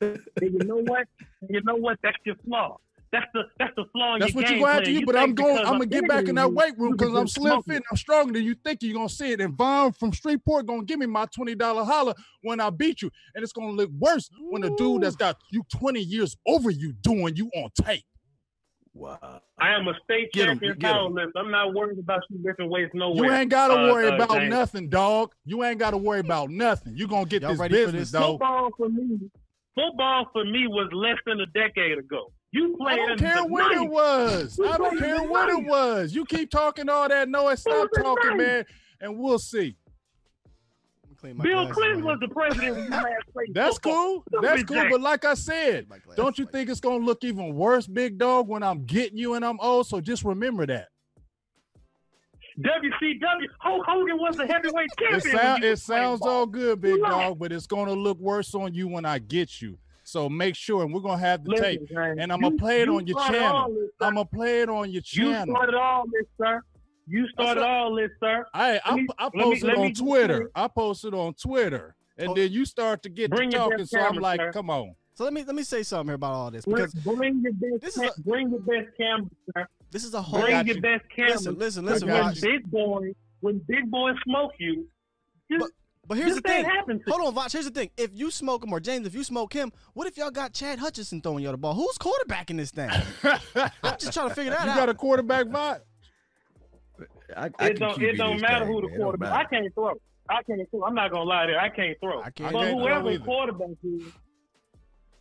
And 0.00 0.20
you 0.40 0.58
know 0.64 0.76
what? 0.76 1.08
You 1.48 1.60
know 1.64 1.74
what? 1.74 1.98
That's 2.02 2.16
your 2.24 2.36
flaw. 2.44 2.78
That's 3.14 3.26
the 3.32 3.42
that's 3.58 3.72
the 3.76 3.84
flaw 3.92 4.14
in 4.14 4.20
That's 4.20 4.34
your 4.34 4.42
what 4.42 4.50
you 4.50 4.56
game 4.56 4.62
gonna 4.62 4.72
have 4.72 4.82
to 4.84 5.00
do. 5.00 5.06
But 5.06 5.16
I'm 5.16 5.34
going. 5.34 5.58
I'm 5.58 5.72
gonna 5.74 5.86
get 5.86 6.08
back 6.08 6.26
in 6.28 6.34
that 6.34 6.52
weight 6.52 6.76
room 6.76 6.92
because 6.96 7.14
I'm 7.14 7.28
slim 7.28 7.62
fit. 7.62 7.82
I'm 7.90 7.96
stronger 7.96 8.32
than 8.32 8.42
you 8.42 8.56
think 8.64 8.82
you're 8.82 8.94
gonna 8.94 9.08
see 9.08 9.32
it. 9.32 9.40
And 9.40 9.54
Vaughn 9.54 9.92
from 9.92 10.10
Shreveport 10.10 10.66
gonna 10.66 10.84
give 10.84 10.98
me 10.98 11.06
my 11.06 11.26
twenty 11.26 11.54
dollar 11.54 11.84
holler 11.84 12.14
when 12.42 12.60
I 12.60 12.70
beat 12.70 13.02
you, 13.02 13.10
and 13.34 13.44
it's 13.44 13.52
gonna 13.52 13.70
look 13.70 13.90
worse 13.98 14.30
when 14.50 14.62
the 14.62 14.70
dude 14.76 15.02
that's 15.02 15.16
got 15.16 15.36
you 15.50 15.64
20 15.70 16.00
years 16.00 16.36
over 16.46 16.70
you 16.70 16.92
doing 16.92 17.36
you 17.36 17.50
on 17.54 17.70
tape. 17.80 18.04
Wow. 18.94 19.40
I 19.58 19.74
am 19.74 19.88
a 19.88 19.94
state 20.04 20.32
Get 20.32 20.42
'em, 20.48 20.58
champion 20.60 20.78
get 20.78 20.90
'em. 20.90 20.96
powerlifter. 20.96 21.30
I'm 21.36 21.50
not 21.50 21.74
worried 21.74 21.98
about 21.98 22.22
you 22.30 22.38
lifting 22.44 22.70
weights 22.70 22.92
nowhere. 22.94 23.24
You 23.26 23.32
ain't 23.32 23.50
gotta 23.50 23.74
uh, 23.74 23.92
worry 23.92 24.08
uh, 24.08 24.14
about 24.14 24.30
James. 24.30 24.50
nothing, 24.50 24.88
dog. 24.88 25.32
You 25.44 25.64
ain't 25.64 25.78
gotta 25.80 25.96
worry 25.96 26.20
about 26.20 26.50
nothing. 26.50 26.96
You 26.96 27.08
gonna 27.08 27.26
get 27.26 27.42
Y'all 27.42 27.50
this 27.52 27.60
for 27.60 27.68
business, 27.68 28.10
this? 28.10 28.10
dog. 28.12 28.32
Football 28.38 28.70
for 28.76 28.88
me, 28.88 29.18
football 29.74 30.28
for 30.32 30.44
me 30.44 30.66
was 30.68 30.88
less 30.92 31.18
than 31.26 31.40
a 31.40 31.46
decade 31.46 31.98
ago. 31.98 32.32
You 32.52 32.76
played. 32.78 32.92
I 32.92 32.96
played 32.96 33.06
don't 33.08 33.10
in 33.12 33.18
care 33.18 33.36
the 33.42 33.46
what 33.48 33.72
90s. 33.72 33.82
it 33.84 33.90
was. 33.90 34.58
You 34.58 34.68
I 34.68 34.76
don't 34.76 34.98
care 34.98 35.16
the 35.20 35.24
what 35.24 35.48
it 35.48 35.64
was. 35.66 36.14
You 36.14 36.24
keep 36.24 36.50
talking 36.50 36.88
all 36.88 37.08
that 37.08 37.28
noise. 37.28 37.60
Stop 37.62 37.88
talking, 37.96 38.30
90s. 38.32 38.38
man, 38.38 38.64
and 39.00 39.18
we'll 39.18 39.40
see. 39.40 39.76
Clean 41.24 41.36
my 41.38 41.44
Bill 41.44 41.54
glasses, 41.64 41.74
Clinton 41.74 42.04
was 42.04 42.18
the 42.20 42.28
president 42.28 42.76
when 42.76 42.84
you 42.84 42.90
last 42.90 43.06
played 43.32 43.54
That's 43.54 43.74
football. 43.76 44.24
cool. 44.30 44.42
That's 44.42 44.62
cool. 44.64 44.76
Jack. 44.76 44.90
But 44.90 45.00
like 45.00 45.24
I 45.24 45.32
said, 45.32 45.86
don't 46.16 46.36
you 46.38 46.44
like- 46.44 46.52
think 46.52 46.68
it's 46.70 46.80
gonna 46.80 47.02
look 47.02 47.24
even 47.24 47.54
worse, 47.54 47.86
big 47.86 48.18
dog, 48.18 48.46
when 48.46 48.62
I'm 48.62 48.84
getting 48.84 49.16
you 49.16 49.32
and 49.32 49.42
I'm 49.42 49.58
old? 49.60 49.86
So 49.86 50.02
just 50.02 50.22
remember 50.22 50.66
that. 50.66 50.88
WCW, 52.60 53.48
Hulk 53.58 53.84
Hogan 53.86 54.18
was 54.18 54.36
the 54.36 54.46
heavyweight 54.46 54.88
It, 55.00 55.10
champion. 55.10 55.34
when 55.34 55.42
sound, 55.44 55.64
it 55.64 55.78
sounds 55.78 56.20
ball. 56.20 56.28
all 56.28 56.46
good, 56.46 56.80
big 56.80 56.96
You 56.96 57.00
dog, 57.06 57.38
but 57.38 57.52
it's 57.52 57.66
gonna 57.66 57.94
look 57.94 58.18
worse 58.18 58.54
on 58.54 58.74
you 58.74 58.86
when 58.86 59.04
I 59.06 59.18
get 59.18 59.60
you. 59.62 59.78
So 60.04 60.28
make 60.28 60.54
sure, 60.54 60.84
and 60.84 60.92
we're 60.92 61.00
gonna 61.00 61.16
have 61.18 61.42
the 61.42 61.50
Listen, 61.52 61.64
tape, 61.64 61.90
man, 61.90 62.18
and 62.20 62.30
I'm 62.32 62.40
gonna 62.40 62.56
play 62.56 62.82
it 62.82 62.88
on 62.90 63.06
your 63.06 63.18
channel. 63.26 63.70
this. 63.70 63.88
I'm 64.00 64.14
gonna 64.14 64.26
play 64.26 64.60
it 64.60 64.68
on 64.68 64.90
your 64.90 65.00
channel. 65.02 65.30
You 65.30 65.36
channel. 65.36 65.54
started 65.56 65.74
all 65.74 66.04
this, 66.12 66.26
sir. 66.38 66.62
You 67.06 67.28
started 67.28 67.60
what- 67.60 67.68
all 67.68 67.94
this, 67.94 68.10
sir. 68.20 68.46
I 68.54 68.80
I, 68.84 68.94
me- 68.96 69.06
I 69.18 69.28
posted 69.30 69.64
me 69.64 69.74
on 69.76 69.88
just 69.90 70.00
Twitter. 70.02 70.50
I 70.54 70.68
posted 70.68 71.14
on 71.14 71.34
Twitter, 71.34 71.94
and 72.16 72.30
Oh. 72.30 72.34
then 72.34 72.50
you 72.52 72.64
start 72.64 73.02
to 73.02 73.08
get 73.08 73.30
Bring 73.30 73.50
to 73.50 73.56
talking. 73.58 73.78
best 73.78 73.90
So 73.90 74.00
I'm 74.00 74.16
like, 74.16 74.40
sir. 74.40 74.52
come 74.52 74.70
on. 74.70 74.94
So 75.14 75.24
let 75.24 75.32
me 75.32 75.44
let 75.44 75.54
me 75.54 75.62
say 75.62 75.82
something 75.82 76.08
here 76.08 76.14
about 76.16 76.32
all 76.32 76.50
this 76.50 76.64
Bring, 76.64 76.76
because 76.76 76.94
bring 76.94 77.40
your 77.42 77.52
best, 77.52 77.82
this 77.82 77.96
is 77.96 78.02
a- 78.18 78.20
bring 78.22 78.50
your 78.50 78.60
best 78.60 78.96
camera, 78.96 79.26
sir. 79.54 79.66
this 79.90 80.04
is 80.04 80.14
a 80.14 80.22
whole. 80.22 80.40
Bring 80.40 80.66
your 80.66 80.76
you. 80.76 80.82
best 80.82 81.04
camera. 81.14 81.32
Listen, 81.32 81.58
listen, 81.58 81.84
Because 81.84 82.02
listen, 82.02 82.08
when 82.08 82.20
Raj. 82.20 82.40
big 82.40 82.70
boy, 82.70 83.14
when 83.40 83.58
big 83.68 83.90
boy 83.90 84.10
smoke 84.24 84.52
you, 84.58 84.88
just 85.50 85.60
But- 85.60 85.70
But 86.06 86.18
here's 86.18 86.34
This 86.34 86.42
the 86.42 86.48
thing. 86.48 86.66
ain't 86.66 87.02
Hold 87.08 87.22
on, 87.28 87.32
Voch. 87.34 87.50
Here's 87.50 87.64
the 87.64 87.70
thing. 87.70 87.88
If 87.96 88.10
you 88.12 88.30
smoke 88.30 88.62
him 88.62 88.70
or 88.74 88.78
James, 88.78 89.06
if 89.06 89.14
you 89.14 89.24
smoke 89.24 89.54
him, 89.54 89.72
what 89.94 90.06
if 90.06 90.18
y'all 90.18 90.30
got 90.30 90.52
Chad 90.52 90.78
Hutchinson 90.78 91.22
throwing 91.22 91.42
y'all 91.42 91.52
the 91.52 91.56
ball? 91.56 91.72
Who's 91.72 91.96
quarterbacking 91.96 92.58
this 92.58 92.70
thing? 92.72 92.90
I'm 93.82 93.96
just 93.98 94.12
trying 94.12 94.28
to 94.28 94.34
figure 94.34 94.50
that 94.52 94.64
You 94.64 94.70
out. 94.70 94.74
You 94.74 94.80
got 94.82 94.88
a 94.90 94.94
quarterback 94.94 95.50
bot? 95.50 95.80
I, 97.36 97.66
It 97.66 97.78
don't 97.78 98.00
it 98.02 98.16
don't 98.16 98.40
matter 98.40 98.64
who 98.66 98.80
the 98.82 98.96
quarterback. 98.96 99.32
I 99.32 99.44
can't 99.44 99.74
throw. 99.74 99.94
I 100.28 100.42
can't 100.42 100.70
throw. 100.70 100.84
I'm 100.84 100.94
not 100.94 101.10
gonna 101.10 101.24
lie 101.24 101.46
there. 101.46 101.60
I 101.60 101.68
can't 101.68 101.98
throw. 102.00 102.22
I 102.22 102.30
can't 102.30 102.52
but 102.52 102.72
whoever 102.72 103.10
either. 103.10 103.24
quarterback 103.24 103.76
is, 103.82 104.02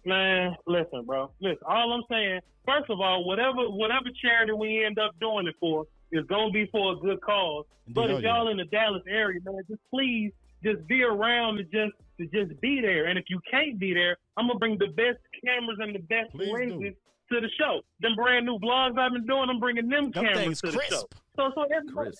man, 0.05 0.55
listen, 0.65 1.05
bro. 1.05 1.31
Listen, 1.41 1.59
all 1.67 1.93
I'm 1.93 2.03
saying, 2.09 2.39
first 2.65 2.89
of 2.89 3.01
all, 3.01 3.25
whatever 3.25 3.69
whatever 3.69 4.05
charity 4.21 4.53
we 4.53 4.83
end 4.83 4.99
up 4.99 5.11
doing 5.19 5.47
it 5.47 5.55
for 5.59 5.85
is 6.11 6.25
gonna 6.27 6.51
be 6.51 6.67
for 6.67 6.93
a 6.93 6.95
good 6.95 7.21
cause. 7.21 7.65
But 7.89 8.09
if 8.11 8.21
y'all 8.21 8.47
in 8.47 8.57
the 8.57 8.65
Dallas 8.65 9.03
area, 9.07 9.39
man, 9.43 9.61
just 9.67 9.81
please 9.89 10.31
just 10.63 10.87
be 10.87 11.03
around 11.03 11.57
to 11.57 11.63
just 11.63 11.93
to 12.19 12.25
just 12.27 12.59
be 12.61 12.79
there. 12.79 13.07
And 13.07 13.19
if 13.19 13.25
you 13.27 13.39
can't 13.49 13.77
be 13.77 13.93
there, 13.93 14.15
I'm 14.37 14.47
gonna 14.47 14.59
bring 14.59 14.77
the 14.77 14.87
best 14.87 15.19
cameras 15.43 15.79
and 15.81 15.93
the 15.93 15.99
best 15.99 16.33
lenses 16.33 16.95
to 17.31 17.39
the 17.39 17.49
show. 17.59 17.81
Them 18.01 18.15
brand 18.15 18.45
new 18.45 18.59
vlogs 18.59 18.97
I've 18.97 19.11
been 19.13 19.25
doing, 19.25 19.49
I'm 19.49 19.59
bringing 19.59 19.87
them, 19.89 20.11
Them 20.11 20.23
cameras 20.25 20.37
things 20.37 20.61
to 20.61 20.71
the 20.71 20.81
show. 20.89 21.03
So 21.35 21.51
so 21.55 21.63
everybody, 21.75 22.11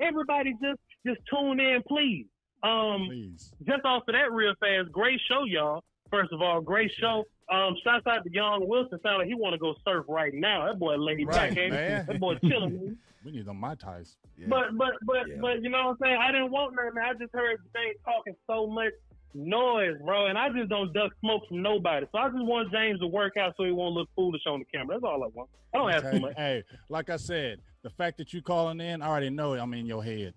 everybody 0.00 0.52
just 0.62 0.80
just 1.06 1.20
tune 1.32 1.60
in, 1.60 1.82
please. 1.86 2.26
Um, 2.62 3.04
Please. 3.08 3.52
just 3.66 3.84
off 3.84 4.04
of 4.08 4.14
that 4.14 4.32
real 4.32 4.54
fast, 4.58 4.90
great 4.90 5.20
show, 5.28 5.44
y'all. 5.44 5.84
First 6.10 6.32
of 6.32 6.40
all, 6.40 6.62
great 6.62 6.90
show. 6.98 7.24
Um, 7.52 7.74
shouts 7.84 8.06
out 8.06 8.24
to 8.24 8.32
Young 8.32 8.66
Wilson. 8.66 8.98
Sound 9.02 9.18
like 9.18 9.26
he 9.26 9.34
want 9.34 9.52
to 9.52 9.58
go 9.58 9.74
surf 9.86 10.06
right 10.08 10.32
now. 10.32 10.64
That 10.66 10.78
boy 10.78 10.94
laid 10.96 11.26
Right, 11.26 11.50
back, 11.50 11.58
ain't 11.58 11.72
man. 11.74 12.06
That 12.06 12.20
boy 12.20 12.36
chilling. 12.36 12.96
We 13.24 13.32
need 13.32 13.46
them 13.46 13.56
mai 13.58 13.74
tais. 13.74 14.16
But 14.48 14.76
but 14.76 14.92
but 15.06 15.26
Yeah. 15.26 15.36
but 15.40 15.62
you 15.62 15.70
know 15.70 15.86
what 15.86 15.90
I'm 15.92 15.96
saying? 16.02 16.18
I 16.20 16.30
didn't 16.30 16.50
want 16.50 16.74
nothing. 16.74 16.98
I 17.02 17.12
just 17.14 17.32
heard 17.32 17.56
James 17.74 17.96
talking 18.04 18.34
so 18.46 18.66
much 18.66 18.92
noise, 19.34 19.96
bro, 20.04 20.26
and 20.26 20.38
I 20.38 20.48
just 20.50 20.68
don't 20.68 20.92
duck 20.92 21.12
smoke 21.20 21.42
from 21.48 21.62
nobody. 21.62 22.06
So 22.12 22.18
I 22.18 22.28
just 22.28 22.44
want 22.44 22.72
James 22.72 23.00
to 23.00 23.06
work 23.06 23.36
out 23.36 23.54
so 23.56 23.64
he 23.64 23.72
won't 23.72 23.94
look 23.94 24.08
foolish 24.14 24.42
on 24.46 24.60
the 24.60 24.64
camera. 24.66 24.96
That's 24.96 25.04
all 25.04 25.22
I 25.24 25.28
want. 25.34 25.50
I 25.74 25.78
don't 25.78 25.90
ask 25.90 26.04
Okay? 26.04 26.16
too 26.16 26.22
much. 26.22 26.34
Hey, 26.36 26.62
like 26.88 27.10
I 27.10 27.16
said, 27.16 27.60
the 27.82 27.90
fact 27.90 28.18
that 28.18 28.32
you 28.32 28.42
calling 28.42 28.80
in, 28.80 29.02
I 29.02 29.08
already 29.08 29.30
know 29.30 29.54
I'm 29.54 29.74
in 29.74 29.86
your 29.86 30.02
head. 30.04 30.34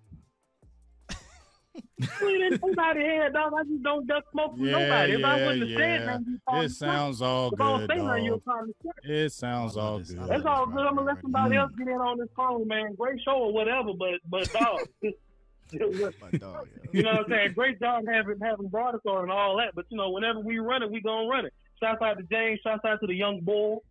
We 2.00 2.38
didn't 2.38 2.60
head, 2.78 3.34
dog. 3.34 3.54
I 3.58 3.64
just 3.64 3.84
don't 3.84 4.08
duck 4.08 4.24
smoke 4.32 4.52
from 4.56 4.66
Yeah, 4.66 4.72
nobody. 4.72 5.14
If 5.14 5.26
I 5.26 5.38
yeah, 5.38 5.46
wouldn't 5.46 5.70
have 5.70 5.80
said 5.80 6.00
yeah. 6.00 6.06
nothing, 6.06 6.40
It 6.66 6.70
sounds 6.70 7.22
all 7.22 7.48
If 7.54 7.62
I 7.62 7.64
don't 7.66 7.80
good, 7.80 7.90
say 7.92 8.02
nothing, 8.04 8.26
you'll 8.26 8.42
dog. 8.46 8.70
It 9.04 9.32
sounds 9.34 9.78
all 9.78 10.00
good. 10.00 10.18
love 10.18 10.28
That's 10.30 10.46
all 10.46 10.66
good. 10.66 10.86
I'm 10.86 10.96
gonna 10.96 11.08
let 11.08 11.22
somebody 11.22 11.56
else 11.56 11.72
get 11.78 11.88
in 11.88 11.94
on 11.96 12.18
this 12.18 12.30
phone, 12.36 12.68
man. 12.68 12.96
Great 12.96 13.20
show 13.24 13.34
or 13.38 13.54
whatever, 13.54 13.94
but 13.98 14.20
but 14.30 14.52
dog. 14.52 14.80
My 16.22 16.30
dog, 16.38 16.68
yeah. 16.84 16.90
you 16.94 17.04
know 17.04 17.12
what 17.12 17.26
I'm 17.26 17.30
saying? 17.30 17.54
Great 17.54 17.80
job 17.80 18.04
having 18.12 18.40
having 18.42 18.68
brought 18.68 18.96
us 18.96 19.02
on 19.06 19.24
and 19.24 19.32
all 19.32 19.58
that. 19.58 19.76
But 19.76 19.86
you 19.90 19.98
know, 19.98 20.10
whenever 20.12 20.40
we 20.40 20.60
run 20.60 20.84
it, 20.84 20.92
we 20.92 21.02
gonna 21.02 21.28
run 21.28 21.46
it. 21.46 21.54
Shouts 21.82 22.02
out 22.02 22.18
to 22.18 22.24
James. 22.24 22.60
Shouts 22.64 22.84
out 22.86 23.00
to 23.02 23.08
the 23.08 23.14
young 23.16 23.42
bull, 23.42 23.84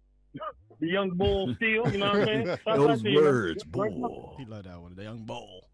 the 0.80 0.88
young 0.88 1.10
bull 1.10 1.54
still. 1.56 1.90
You 1.90 1.98
know 1.98 2.06
what 2.06 2.16
I'm 2.16 2.24
saying? 2.24 2.46
Shouts 2.46 2.60
out 2.66 2.76
Those 2.78 3.02
to 3.02 3.10
you. 3.10 3.20
words, 3.20 3.64
Great- 3.64 3.92
bull. 3.92 4.34
He 4.38 4.44
love 4.44 4.64
that 4.64 4.80
one. 4.80 4.94
The 4.94 5.02
young 5.04 5.24
bull. 5.24 5.68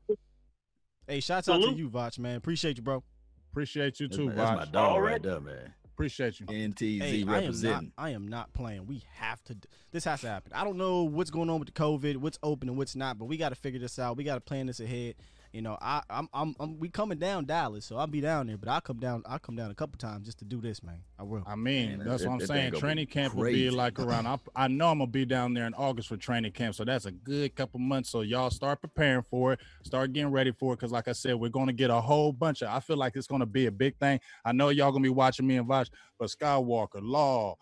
Hey, 1.06 1.20
shouts 1.20 1.48
out 1.48 1.60
to 1.60 1.72
you, 1.72 1.88
Voch, 1.90 2.18
man. 2.18 2.36
Appreciate 2.36 2.76
you, 2.76 2.82
bro. 2.82 3.02
Appreciate 3.50 3.98
you 4.00 4.06
That's, 4.08 4.16
too, 4.16 4.26
my, 4.26 4.34
that's 4.34 4.56
my 4.56 4.64
dog 4.72 4.92
Already? 4.92 5.12
right 5.14 5.22
there, 5.22 5.40
man. 5.40 5.74
Appreciate 5.84 6.40
you. 6.40 6.46
NTZ 6.46 7.00
Hey, 7.02 7.10
I 7.10 7.20
am 7.20 7.26
not. 7.26 7.34
representing. 7.40 7.92
I 7.98 8.10
am 8.10 8.28
not 8.28 8.52
playing. 8.54 8.86
We 8.86 9.02
have 9.16 9.42
to. 9.44 9.56
This 9.90 10.04
has 10.04 10.22
to 10.22 10.28
happen. 10.28 10.52
I 10.54 10.64
don't 10.64 10.78
know 10.78 11.02
what's 11.02 11.30
going 11.30 11.50
on 11.50 11.58
with 11.58 11.66
the 11.66 11.72
COVID, 11.80 12.16
what's 12.16 12.38
open 12.42 12.68
and 12.70 12.78
what's 12.78 12.96
not, 12.96 13.18
but 13.18 13.26
we 13.26 13.36
got 13.36 13.50
to 13.50 13.54
figure 13.54 13.78
this 13.78 13.98
out. 13.98 14.16
We 14.16 14.24
got 14.24 14.36
to 14.36 14.40
plan 14.40 14.66
this 14.66 14.80
ahead. 14.80 15.16
You 15.52 15.60
know, 15.60 15.76
I, 15.82 16.00
I'm, 16.08 16.28
I'm, 16.32 16.56
I'm, 16.58 16.78
we 16.78 16.88
coming 16.88 17.18
down 17.18 17.44
Dallas, 17.44 17.84
so 17.84 17.98
I'll 17.98 18.06
be 18.06 18.22
down 18.22 18.46
there. 18.46 18.56
But 18.56 18.70
I'll 18.70 18.80
come 18.80 18.98
down. 18.98 19.22
I'll 19.26 19.38
come 19.38 19.54
down 19.54 19.70
a 19.70 19.74
couple 19.74 19.98
times 19.98 20.24
just 20.24 20.38
to 20.38 20.46
do 20.46 20.62
this, 20.62 20.82
man. 20.82 21.00
I 21.18 21.24
will. 21.24 21.42
I 21.46 21.56
mean, 21.56 21.98
Man, 21.98 22.06
that's 22.08 22.22
that- 22.22 22.28
what 22.28 22.32
I'm 22.34 22.38
that 22.38 22.48
saying. 22.48 22.72
Training 22.72 23.04
be 23.04 23.12
camp 23.12 23.34
will 23.34 23.44
be 23.44 23.68
like 23.68 23.98
around. 23.98 24.26
I, 24.26 24.38
I 24.56 24.68
know 24.68 24.88
I'm 24.88 24.98
gonna 24.98 25.10
be 25.10 25.26
down 25.26 25.52
there 25.52 25.66
in 25.66 25.74
August 25.74 26.08
for 26.08 26.16
training 26.16 26.52
camp, 26.52 26.74
so 26.74 26.84
that's 26.84 27.04
a 27.04 27.12
good 27.12 27.54
couple 27.54 27.80
months. 27.80 28.08
So 28.08 28.22
y'all 28.22 28.48
start 28.48 28.80
preparing 28.80 29.24
for 29.30 29.52
it, 29.52 29.60
start 29.82 30.14
getting 30.14 30.32
ready 30.32 30.52
for 30.52 30.72
it, 30.72 30.76
because 30.78 30.90
like 30.90 31.06
I 31.06 31.12
said, 31.12 31.34
we're 31.34 31.50
gonna 31.50 31.74
get 31.74 31.90
a 31.90 32.00
whole 32.00 32.32
bunch 32.32 32.62
of. 32.62 32.68
I 32.68 32.80
feel 32.80 32.96
like 32.96 33.14
it's 33.16 33.26
gonna 33.26 33.44
be 33.44 33.66
a 33.66 33.70
big 33.72 33.98
thing. 33.98 34.20
I 34.46 34.52
know 34.52 34.70
y'all 34.70 34.90
gonna 34.90 35.02
be 35.02 35.10
watching 35.10 35.46
me 35.46 35.56
and 35.58 35.68
Voch, 35.68 35.88
but 36.18 36.30
Skywalker, 36.30 37.00
Law, 37.02 37.56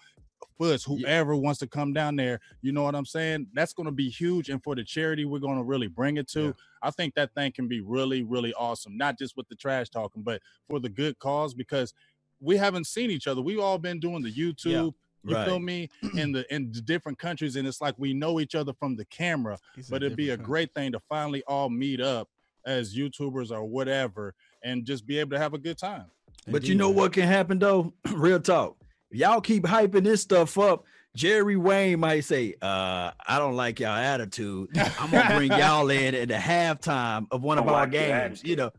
Foots, 0.58 0.84
whoever 0.84 1.34
wants 1.36 1.58
to 1.60 1.66
come 1.66 1.92
down 1.92 2.16
there, 2.16 2.40
you 2.60 2.72
know 2.72 2.82
what 2.82 2.94
I'm 2.94 3.06
saying? 3.06 3.46
That's 3.54 3.72
gonna 3.72 3.92
be 3.92 4.08
huge, 4.10 4.48
and 4.50 4.62
for 4.62 4.74
the 4.74 4.84
charity, 4.84 5.24
we're 5.24 5.38
gonna 5.38 5.62
really 5.62 5.86
bring 5.88 6.16
it 6.18 6.28
to. 6.32 6.54
I 6.82 6.90
think 6.90 7.14
that 7.14 7.34
thing 7.34 7.52
can 7.52 7.68
be 7.68 7.80
really, 7.80 8.22
really 8.22 8.52
awesome. 8.54 8.96
Not 8.96 9.18
just 9.18 9.36
with 9.36 9.48
the 9.48 9.54
trash 9.54 9.88
talking, 9.88 10.22
but 10.22 10.40
for 10.68 10.78
the 10.80 10.88
good 10.88 11.18
cause 11.18 11.54
because 11.54 11.94
we 12.40 12.56
haven't 12.56 12.86
seen 12.86 13.10
each 13.10 13.26
other. 13.26 13.40
We've 13.42 13.60
all 13.60 13.78
been 13.78 14.00
doing 14.00 14.22
the 14.22 14.32
YouTube. 14.32 14.94
You 15.22 15.34
feel 15.44 15.58
me? 15.58 15.90
In 16.16 16.32
the 16.32 16.54
in 16.54 16.72
the 16.72 16.80
different 16.80 17.18
countries, 17.18 17.56
and 17.56 17.68
it's 17.68 17.82
like 17.82 17.94
we 17.98 18.14
know 18.14 18.40
each 18.40 18.54
other 18.54 18.72
from 18.72 18.96
the 18.96 19.04
camera. 19.06 19.58
He 19.76 19.82
said 19.82 19.90
But 19.90 20.02
it'd 20.02 20.16
be 20.16 20.30
a 20.30 20.32
different 20.32 20.46
great 20.46 20.74
thing 20.74 20.92
to 20.92 21.00
finally 21.10 21.42
all 21.46 21.68
meet 21.68 22.00
up 22.00 22.28
as 22.64 22.96
YouTubers 22.96 23.50
or 23.50 23.64
whatever, 23.64 24.34
and 24.64 24.84
just 24.86 25.06
be 25.06 25.18
able 25.18 25.32
to 25.32 25.38
have 25.38 25.52
a 25.52 25.58
good 25.58 25.76
time. 25.76 26.06
But 26.46 26.64
you 26.64 26.74
know 26.74 26.88
what 26.90 27.12
can 27.12 27.26
happen 27.28 27.58
though? 27.58 27.92
Real 28.12 28.40
talk. 28.40 28.76
Y'all 29.10 29.40
keep 29.40 29.64
hyping 29.64 30.04
this 30.04 30.22
stuff 30.22 30.56
up, 30.58 30.84
Jerry 31.16 31.56
Wayne 31.56 31.98
might 32.00 32.20
say, 32.20 32.54
uh, 32.62 33.10
I 33.26 33.38
don't 33.38 33.56
like 33.56 33.80
y'all 33.80 33.96
attitude. 33.96 34.68
I'm 34.76 35.10
gonna 35.10 35.34
bring 35.36 35.50
y'all 35.50 35.90
in 35.90 36.14
at 36.14 36.28
the 36.28 36.34
halftime 36.34 37.26
of 37.30 37.42
one 37.42 37.58
of 37.58 37.66
our 37.66 37.72
like 37.82 37.90
games. 37.90 38.42
You 38.44 38.56
know. 38.56 38.70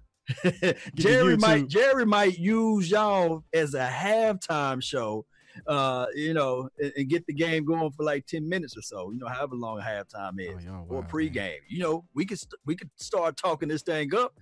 Jerry 0.95 1.35
might. 1.37 1.67
Jerry 1.67 2.05
might 2.05 2.37
use 2.37 2.89
y'all 2.89 3.43
as 3.53 3.73
a 3.73 3.85
halftime 3.87 4.81
show, 4.81 5.25
uh, 5.67 6.05
you 6.15 6.33
know, 6.33 6.69
and, 6.79 6.93
and 6.95 7.09
get 7.09 7.25
the 7.25 7.33
game 7.33 7.65
going 7.65 7.91
for 7.91 8.03
like 8.03 8.25
10 8.27 8.47
minutes 8.47 8.77
or 8.77 8.81
so, 8.81 9.11
you 9.11 9.19
know, 9.19 9.27
however 9.27 9.55
long 9.55 9.81
halftime 9.81 10.39
is, 10.39 10.65
Oh, 10.69 10.85
or 10.87 11.01
wild, 11.01 11.03
man. 11.03 11.09
pregame. 11.11 11.57
You 11.67 11.79
know, 11.79 12.05
we 12.13 12.25
could 12.25 12.39
st- 12.39 12.53
we 12.65 12.75
could 12.75 12.89
start 12.95 13.35
talking 13.35 13.67
this 13.67 13.81
thing 13.81 14.15
up. 14.15 14.33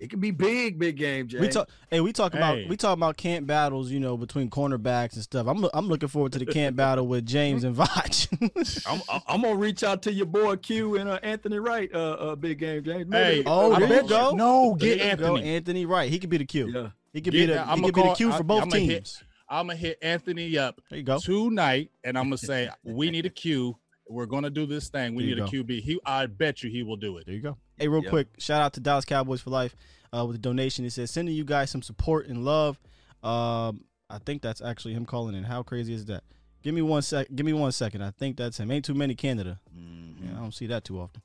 It 0.00 0.10
can 0.10 0.20
be 0.20 0.30
big, 0.30 0.78
big 0.78 0.96
game, 0.96 1.26
Jay. 1.26 1.40
We 1.40 1.48
talk. 1.48 1.68
Hey, 1.90 2.00
we 2.00 2.12
talk 2.12 2.32
Hey. 2.32 2.38
about 2.38 2.68
we 2.68 2.76
talk 2.76 2.96
about 2.96 3.16
camp 3.16 3.46
battles. 3.46 3.90
You 3.90 3.98
know, 4.00 4.16
between 4.16 4.48
cornerbacks 4.48 5.14
and 5.14 5.22
stuff. 5.22 5.46
I'm 5.48 5.66
I'm 5.74 5.88
looking 5.88 6.08
forward 6.08 6.32
to 6.34 6.38
the 6.38 6.46
camp 6.46 6.76
battle 6.76 7.06
with 7.06 7.26
James 7.26 7.64
and 7.64 7.74
Voch. 7.74 8.28
I'm, 8.86 9.02
I'm- 9.08 9.22
I'm 9.26 9.42
gonna 9.42 9.56
reach 9.56 9.82
out 9.82 10.02
to 10.02 10.12
your 10.12 10.26
boy 10.26 10.56
Q 10.56 10.96
and 10.98 11.08
uh, 11.08 11.18
Anthony 11.22 11.58
Wright, 11.58 11.90
uh, 11.92 11.98
uh, 11.98 12.34
big 12.36 12.58
game, 12.58 12.84
James. 12.84 13.12
Hey, 13.12 13.42
oh, 13.46 13.72
I 13.72 13.80
there 13.86 14.02
you 14.02 14.08
go. 14.08 14.34
No, 14.36 14.76
There 14.78 14.96
get 14.96 14.98
you 14.98 15.16
go, 15.16 15.34
Anthony. 15.36 15.54
Anthony 15.56 15.86
Wright. 15.86 16.10
He 16.10 16.18
could 16.18 16.30
be 16.30 16.38
the 16.38 16.44
Q. 16.44 16.70
yeah. 16.72 16.88
He 17.12 17.20
could 17.20 17.32
Get 17.32 17.46
be 17.48 17.52
the 17.54 17.60
I'ma 17.60 17.86
could 17.86 17.94
be 17.96 18.02
the 18.02 18.14
Q 18.14 18.30
for 18.30 18.36
I- 18.38 18.42
both 18.42 18.62
I'ma 18.62 18.76
hit- 18.76 18.88
teams. 18.88 19.22
I'm 19.50 19.66
gonna 19.68 19.78
hit 19.78 19.98
Anthony 20.02 20.58
up 20.58 20.80
There 20.90 20.98
you 20.98 21.04
go. 21.04 21.18
tonight, 21.18 21.90
and 22.04 22.18
I'm 22.18 22.24
gonna 22.26 22.36
say 22.38 22.68
we 22.84 23.10
need 23.10 23.24
a 23.26 23.30
Q. 23.30 23.76
We're 24.08 24.26
gonna 24.26 24.50
do 24.50 24.66
this 24.66 24.88
thing. 24.88 25.14
We 25.14 25.24
There 25.24 25.30
you 25.36 25.42
need 25.44 25.44
a 25.44 25.64
QB. 25.64 25.82
He, 25.82 26.00
I 26.04 26.26
bet 26.26 26.62
you, 26.62 26.70
he 26.70 26.82
will 26.82 26.96
do 26.96 27.16
it. 27.18 27.26
There 27.26 27.34
you 27.34 27.40
go. 27.42 27.56
Hey, 27.76 27.88
real 27.88 28.02
Yeah. 28.02 28.10
quick, 28.10 28.28
shout 28.38 28.62
out 28.62 28.72
to 28.74 28.80
Dallas 28.80 29.04
Cowboys 29.04 29.40
for 29.40 29.50
Life 29.50 29.74
uh, 30.16 30.24
with 30.26 30.36
a 30.36 30.38
donation. 30.38 30.84
It 30.84 30.90
says 30.92 31.10
sending 31.10 31.34
you 31.34 31.44
guys 31.44 31.70
some 31.70 31.82
support 31.82 32.26
and 32.26 32.44
love. 32.44 32.78
Um, 33.22 33.84
I 34.10 34.18
think 34.24 34.42
that's 34.42 34.62
actually 34.62 34.94
him 34.94 35.04
calling 35.04 35.34
in. 35.34 35.44
How 35.44 35.62
crazy 35.62 35.92
is 35.92 36.06
that? 36.06 36.24
Give 36.62 36.74
me 36.74 36.82
one 36.82 37.02
sec. 37.02 37.28
Give 37.34 37.44
me 37.46 37.52
one 37.52 37.72
second. 37.72 38.02
I 38.02 38.10
think 38.10 38.36
that's 38.36 38.58
him. 38.58 38.70
Ain't 38.70 38.84
too 38.84 38.94
many 38.94 39.14
Canada. 39.14 39.60
Mhm. 39.76 40.24
Yeah, 40.24 40.36
I 40.36 40.40
don't 40.40 40.54
see 40.54 40.66
that 40.68 40.84
too 40.84 40.98
often. 41.00 41.22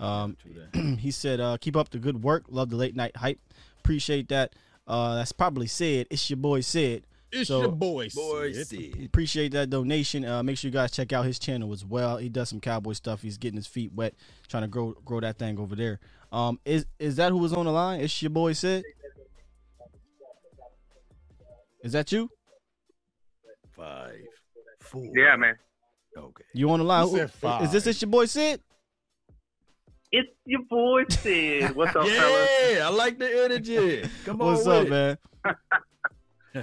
Um, 0.00 0.36
he 0.98 1.10
said, 1.10 1.40
uh, 1.40 1.56
"Keep 1.60 1.76
up 1.76 1.90
the 1.90 1.98
good 1.98 2.22
work. 2.22 2.44
Love 2.48 2.70
the 2.70 2.76
late 2.76 2.94
night 2.96 3.16
hype. 3.16 3.40
Appreciate 3.78 4.28
that." 4.28 4.54
Uh, 4.86 5.14
that's 5.16 5.32
probably 5.32 5.66
said. 5.66 6.06
It's 6.10 6.28
your 6.28 6.36
boy 6.36 6.60
said. 6.60 7.06
It's 7.34 7.48
So- 7.48 7.60
your 7.62 7.72
boy. 7.72 8.08
Boy, 8.14 8.52
Sid. 8.52 8.66
Sid. 8.66 9.04
Appreciate 9.04 9.52
that 9.52 9.70
donation. 9.70 10.24
Uh, 10.24 10.42
make 10.42 10.56
sure 10.58 10.68
you 10.68 10.72
guys 10.72 10.90
check 10.92 11.12
out 11.12 11.24
his 11.24 11.38
channel 11.38 11.72
as 11.72 11.84
well. 11.84 12.16
He 12.18 12.28
does 12.28 12.48
some 12.48 12.60
cowboy 12.60 12.92
stuff. 12.92 13.22
He's 13.22 13.38
getting 13.38 13.56
his 13.56 13.66
feet 13.66 13.92
wet, 13.92 14.14
trying 14.48 14.62
to 14.62 14.68
grow 14.68 14.92
grow 15.04 15.20
that 15.20 15.38
thing 15.38 15.58
over 15.58 15.74
there. 15.74 16.00
Um, 16.32 16.58
is 16.64 16.86
is 16.98 17.16
that 17.16 17.30
who 17.32 17.38
was 17.38 17.52
on 17.52 17.66
the 17.66 17.72
line? 17.72 18.00
It's 18.00 18.22
your 18.22 18.30
boy 18.30 18.52
Sid. 18.54 18.84
Is 21.82 21.92
that 21.92 22.10
you? 22.12 22.30
Five, 23.72 24.14
four. 24.80 25.04
Yeah, 25.14 25.36
man. 25.36 25.56
Okay. 26.16 26.44
You 26.54 26.70
on 26.70 26.78
the 26.78 26.84
line? 26.84 27.08
He 27.08 27.16
said 27.16 27.30
Who- 27.40 27.64
Is 27.64 27.72
this 27.72 27.86
it's 27.86 28.00
your 28.00 28.10
boy 28.10 28.26
Sid? 28.26 28.60
It's 30.12 30.30
your 30.46 30.62
boy 30.70 31.04
Sid. 31.10 31.74
What's 31.74 31.96
up, 31.96 32.06
fellas? 32.08 32.50
Yeah, 32.70 32.86
I 32.86 32.90
like 32.90 33.18
the 33.18 33.44
energy. 33.44 34.08
Come 34.24 34.40
on, 34.40 34.52
What's 34.52 34.64
with 34.64 34.76
up, 34.76 34.86
it. 34.86 34.90
man? 34.90 35.18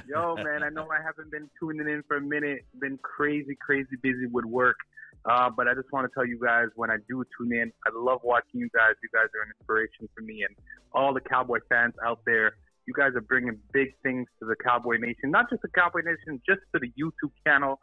Yo, 0.07 0.35
man, 0.35 0.63
I 0.63 0.69
know 0.69 0.87
I 0.89 1.01
haven't 1.03 1.31
been 1.31 1.49
tuning 1.59 1.87
in 1.87 2.03
for 2.07 2.17
a 2.17 2.21
minute. 2.21 2.65
Been 2.79 2.97
crazy, 2.99 3.57
crazy 3.59 3.97
busy 4.01 4.25
with 4.27 4.45
work. 4.45 4.77
Uh, 5.25 5.49
but 5.55 5.67
I 5.67 5.73
just 5.73 5.91
want 5.91 6.09
to 6.09 6.13
tell 6.13 6.25
you 6.25 6.39
guys 6.39 6.67
when 6.75 6.89
I 6.89 6.97
do 7.07 7.23
tune 7.37 7.53
in, 7.53 7.71
I 7.85 7.89
love 7.93 8.21
watching 8.23 8.59
you 8.59 8.69
guys. 8.73 8.93
You 9.03 9.09
guys 9.13 9.27
are 9.35 9.43
an 9.43 9.51
inspiration 9.59 10.09
for 10.15 10.21
me 10.21 10.43
and 10.43 10.55
all 10.93 11.13
the 11.13 11.21
Cowboy 11.21 11.59
fans 11.69 11.93
out 12.03 12.21
there. 12.25 12.53
You 12.87 12.93
guys 12.93 13.11
are 13.15 13.21
bringing 13.21 13.57
big 13.71 13.93
things 14.01 14.27
to 14.39 14.47
the 14.47 14.55
Cowboy 14.55 14.97
Nation, 14.97 15.29
not 15.29 15.49
just 15.49 15.61
the 15.61 15.67
Cowboy 15.69 16.01
Nation, 16.01 16.41
just 16.47 16.61
to 16.73 16.79
the 16.79 16.91
YouTube 16.99 17.31
channel. 17.45 17.79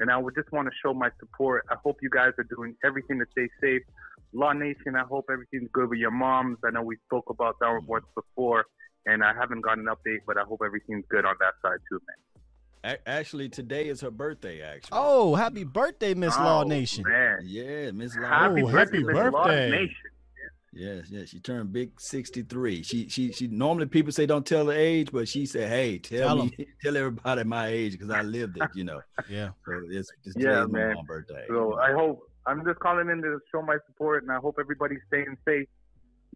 And 0.00 0.10
I 0.10 0.18
would 0.18 0.34
just 0.34 0.50
want 0.52 0.68
to 0.68 0.72
show 0.82 0.92
my 0.92 1.10
support. 1.18 1.64
I 1.70 1.76
hope 1.82 1.96
you 2.02 2.10
guys 2.10 2.32
are 2.38 2.44
doing 2.44 2.74
everything 2.84 3.18
to 3.18 3.26
stay 3.32 3.48
safe. 3.60 3.82
Law 4.34 4.52
Nation, 4.52 4.96
I 4.96 5.04
hope 5.04 5.26
everything's 5.30 5.70
good 5.72 5.88
with 5.90 5.98
your 5.98 6.10
moms. 6.10 6.58
I 6.64 6.70
know 6.70 6.82
we 6.82 6.96
spoke 7.06 7.30
about 7.30 7.56
that 7.60 7.82
once 7.86 8.06
before. 8.14 8.66
And 9.06 9.22
I 9.24 9.32
haven't 9.34 9.60
gotten 9.62 9.88
an 9.88 9.94
update, 9.94 10.18
but 10.26 10.36
I 10.38 10.42
hope 10.42 10.60
everything's 10.64 11.04
good 11.08 11.24
on 11.24 11.34
that 11.40 11.54
side 11.62 11.78
too, 11.90 12.00
man. 12.06 12.16
A- 12.96 13.08
Actually, 13.08 13.48
today 13.48 13.88
is 13.88 14.00
her 14.00 14.10
birthday. 14.10 14.60
Actually. 14.62 14.98
Oh, 15.00 15.34
happy 15.34 15.64
birthday, 15.64 16.14
Miss 16.14 16.36
Law 16.38 16.64
Oh, 16.64 16.68
Nation. 16.68 17.04
Man. 17.06 17.38
Yeah, 17.44 17.90
Miss 17.92 18.16
Law. 18.16 18.28
Happy 18.28 18.62
Oh, 18.62 18.66
birthday, 18.66 18.98
happy 18.98 19.04
Miss 19.04 19.14
Lost 19.32 19.32
birthday. 19.46 19.70
Nation. 19.70 19.96
Yes, 20.74 21.10
yes. 21.10 21.28
She 21.28 21.38
turned 21.38 21.70
big 21.70 22.00
sixty 22.00 22.42
three. 22.42 22.82
She 22.82 23.06
she 23.10 23.30
she 23.30 23.46
normally 23.46 23.84
people 23.86 24.10
say 24.10 24.24
don't 24.24 24.46
tell 24.46 24.64
the 24.64 24.72
age, 24.76 25.12
but 25.12 25.28
she 25.28 25.44
said, 25.44 25.68
Hey, 25.68 25.98
tell, 25.98 26.34
Tell 26.36 26.46
me 26.46 26.56
tell 26.82 26.96
everybody 26.96 27.44
my 27.44 27.66
age 27.68 27.92
because 27.92 28.08
I 28.10 28.22
lived 28.22 28.56
it, 28.56 28.70
you 28.74 28.84
know. 28.84 29.00
Yeah. 29.28 29.50
So 29.66 29.72
it's, 29.90 30.10
it's 30.24 30.34
Yeah, 30.36 30.62
today's 30.62 30.68
my 30.72 30.78
man. 30.78 30.96
birthday. 31.06 31.44
So 31.48 31.78
I 31.78 31.92
hope 31.92 32.20
I'm 32.46 32.64
just 32.64 32.78
calling 32.80 33.10
in 33.10 33.20
to 33.22 33.38
show 33.52 33.60
my 33.62 33.76
support, 33.86 34.22
and 34.22 34.32
I 34.32 34.36
hope 34.36 34.56
everybody's 34.58 34.98
staying 35.08 35.36
safe. 35.46 35.68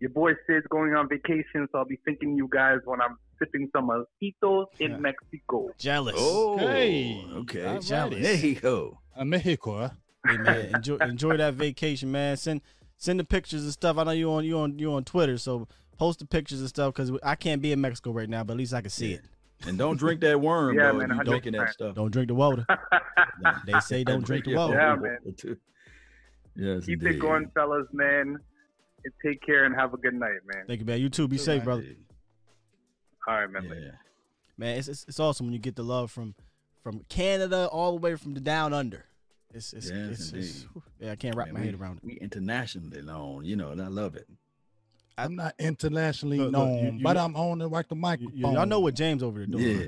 Your 0.00 0.10
boy 0.10 0.32
Sid's 0.46 0.66
going 0.68 0.94
on 0.94 1.08
vacation, 1.08 1.66
so 1.72 1.78
I'll 1.78 1.84
be 1.86 1.98
thinking 2.04 2.36
you 2.36 2.48
guys 2.52 2.78
when 2.84 3.00
I'm 3.00 3.16
sipping 3.38 3.68
some 3.74 3.88
mojitos 3.88 4.66
in 4.78 4.90
Yeah. 4.92 4.96
Mexico. 4.98 5.70
Jealous. 5.78 6.14
Oh, 6.18 6.58
Hey, 6.58 7.24
okay. 7.34 7.64
all 7.64 7.80
Jealous. 7.80 8.12
righty. 8.14 8.22
There 8.22 8.34
you 8.46 8.54
go. 8.60 8.98
Uh, 9.16 9.24
Mexico. 9.24 9.78
huh? 9.78 9.90
Hey 10.26 10.36
man, 10.38 10.74
enjoy 10.74 10.96
enjoy 10.96 11.36
that 11.36 11.54
vacation, 11.54 12.10
man. 12.10 12.36
Send 12.36 12.60
send 12.96 13.20
the 13.20 13.24
pictures 13.24 13.62
and 13.62 13.72
stuff. 13.72 13.96
I 13.96 14.04
know 14.04 14.10
you 14.10 14.30
on 14.32 14.44
you 14.44 14.58
on 14.58 14.78
you 14.78 14.92
on 14.92 15.04
Twitter, 15.04 15.38
so 15.38 15.68
post 15.98 16.18
the 16.18 16.26
pictures 16.26 16.60
and 16.60 16.68
stuff 16.68 16.92
because 16.94 17.12
I 17.22 17.36
can't 17.36 17.62
be 17.62 17.70
in 17.72 17.80
Mexico 17.80 18.10
right 18.10 18.28
now, 18.28 18.42
but 18.44 18.54
at 18.54 18.58
least 18.58 18.74
I 18.74 18.80
can 18.80 18.90
see 18.90 19.12
it. 19.14 19.22
And 19.66 19.78
don't 19.78 19.96
drink 19.96 20.20
that 20.22 20.38
worm, 20.40 20.76
Yeah, 20.76 20.92
though. 20.92 20.98
man, 20.98 21.10
if 21.12 21.16
you 21.18 21.24
drinking 21.24 21.52
that 21.52 21.70
stuff. 21.70 21.94
Don't 21.94 22.10
drink 22.10 22.28
the 22.28 22.34
water. 22.34 22.66
They 23.66 23.80
say 23.80 24.02
don't 24.04 24.24
drink 24.24 24.44
the 24.46 24.54
water. 24.56 24.74
Yeah, 24.74 24.96
man. 24.96 25.18
Yes, 26.58 26.86
Keep 26.86 27.02
indeed. 27.02 27.16
it 27.16 27.20
going, 27.20 27.50
fellas, 27.54 27.86
man. 27.92 28.38
And 29.04 29.12
take 29.24 29.40
care 29.44 29.64
and 29.64 29.74
have 29.74 29.94
a 29.94 29.96
good 29.96 30.14
night, 30.14 30.40
man. 30.52 30.64
Thank 30.66 30.80
you, 30.80 30.86
man. 30.86 31.00
You 31.00 31.08
too. 31.08 31.28
Be 31.28 31.38
safe, 31.38 31.62
brother. 31.64 31.84
All 33.28 33.34
right, 33.40 33.50
man. 33.50 33.64
Yeah. 33.64 33.90
Man, 34.58 34.78
it's, 34.78 34.88
it's 34.88 35.04
it's 35.08 35.20
awesome 35.20 35.46
when 35.46 35.52
you 35.52 35.58
get 35.58 35.76
the 35.76 35.82
love 35.82 36.10
from 36.10 36.34
from 36.82 37.00
Canada 37.08 37.66
all 37.68 37.92
the 37.92 37.98
way 38.00 38.14
from 38.16 38.34
the 38.34 38.40
down 38.40 38.72
under. 38.72 39.04
It's 39.54 39.72
it's, 39.72 39.90
Yes, 39.90 40.10
it's, 40.10 40.32
it's- 40.32 40.66
yeah, 40.98 41.12
I 41.12 41.16
can't 41.16 41.36
wrap 41.36 41.48
Man, 41.48 41.54
my 41.54 41.60
we, 41.60 41.66
head 41.66 41.80
around 41.80 41.98
it. 41.98 42.04
We 42.04 42.14
internationally 42.14 43.02
known, 43.02 43.44
you 43.44 43.54
know, 43.56 43.70
and 43.70 43.80
I 43.82 43.88
love 43.88 44.16
it. 44.16 44.26
I'm 45.18 45.34
not 45.36 45.54
internationally 45.58 46.38
Look, 46.38 46.52
look, 46.52 46.68
known, 46.68 46.84
you- 46.84 46.92
you 46.98 47.02
but 47.02 47.16
I'm 47.16 47.36
on 47.36 47.58
the 47.58 47.68
like 47.68 47.88
the 47.88 47.94
You, 47.94 48.00
microphone. 48.00 48.52
y'all 48.52 48.66
know 48.66 48.80
what 48.80 48.94
James 48.94 49.22
over 49.22 49.38
there 49.38 49.46
doing. 49.46 49.80
Yeah. 49.80 49.86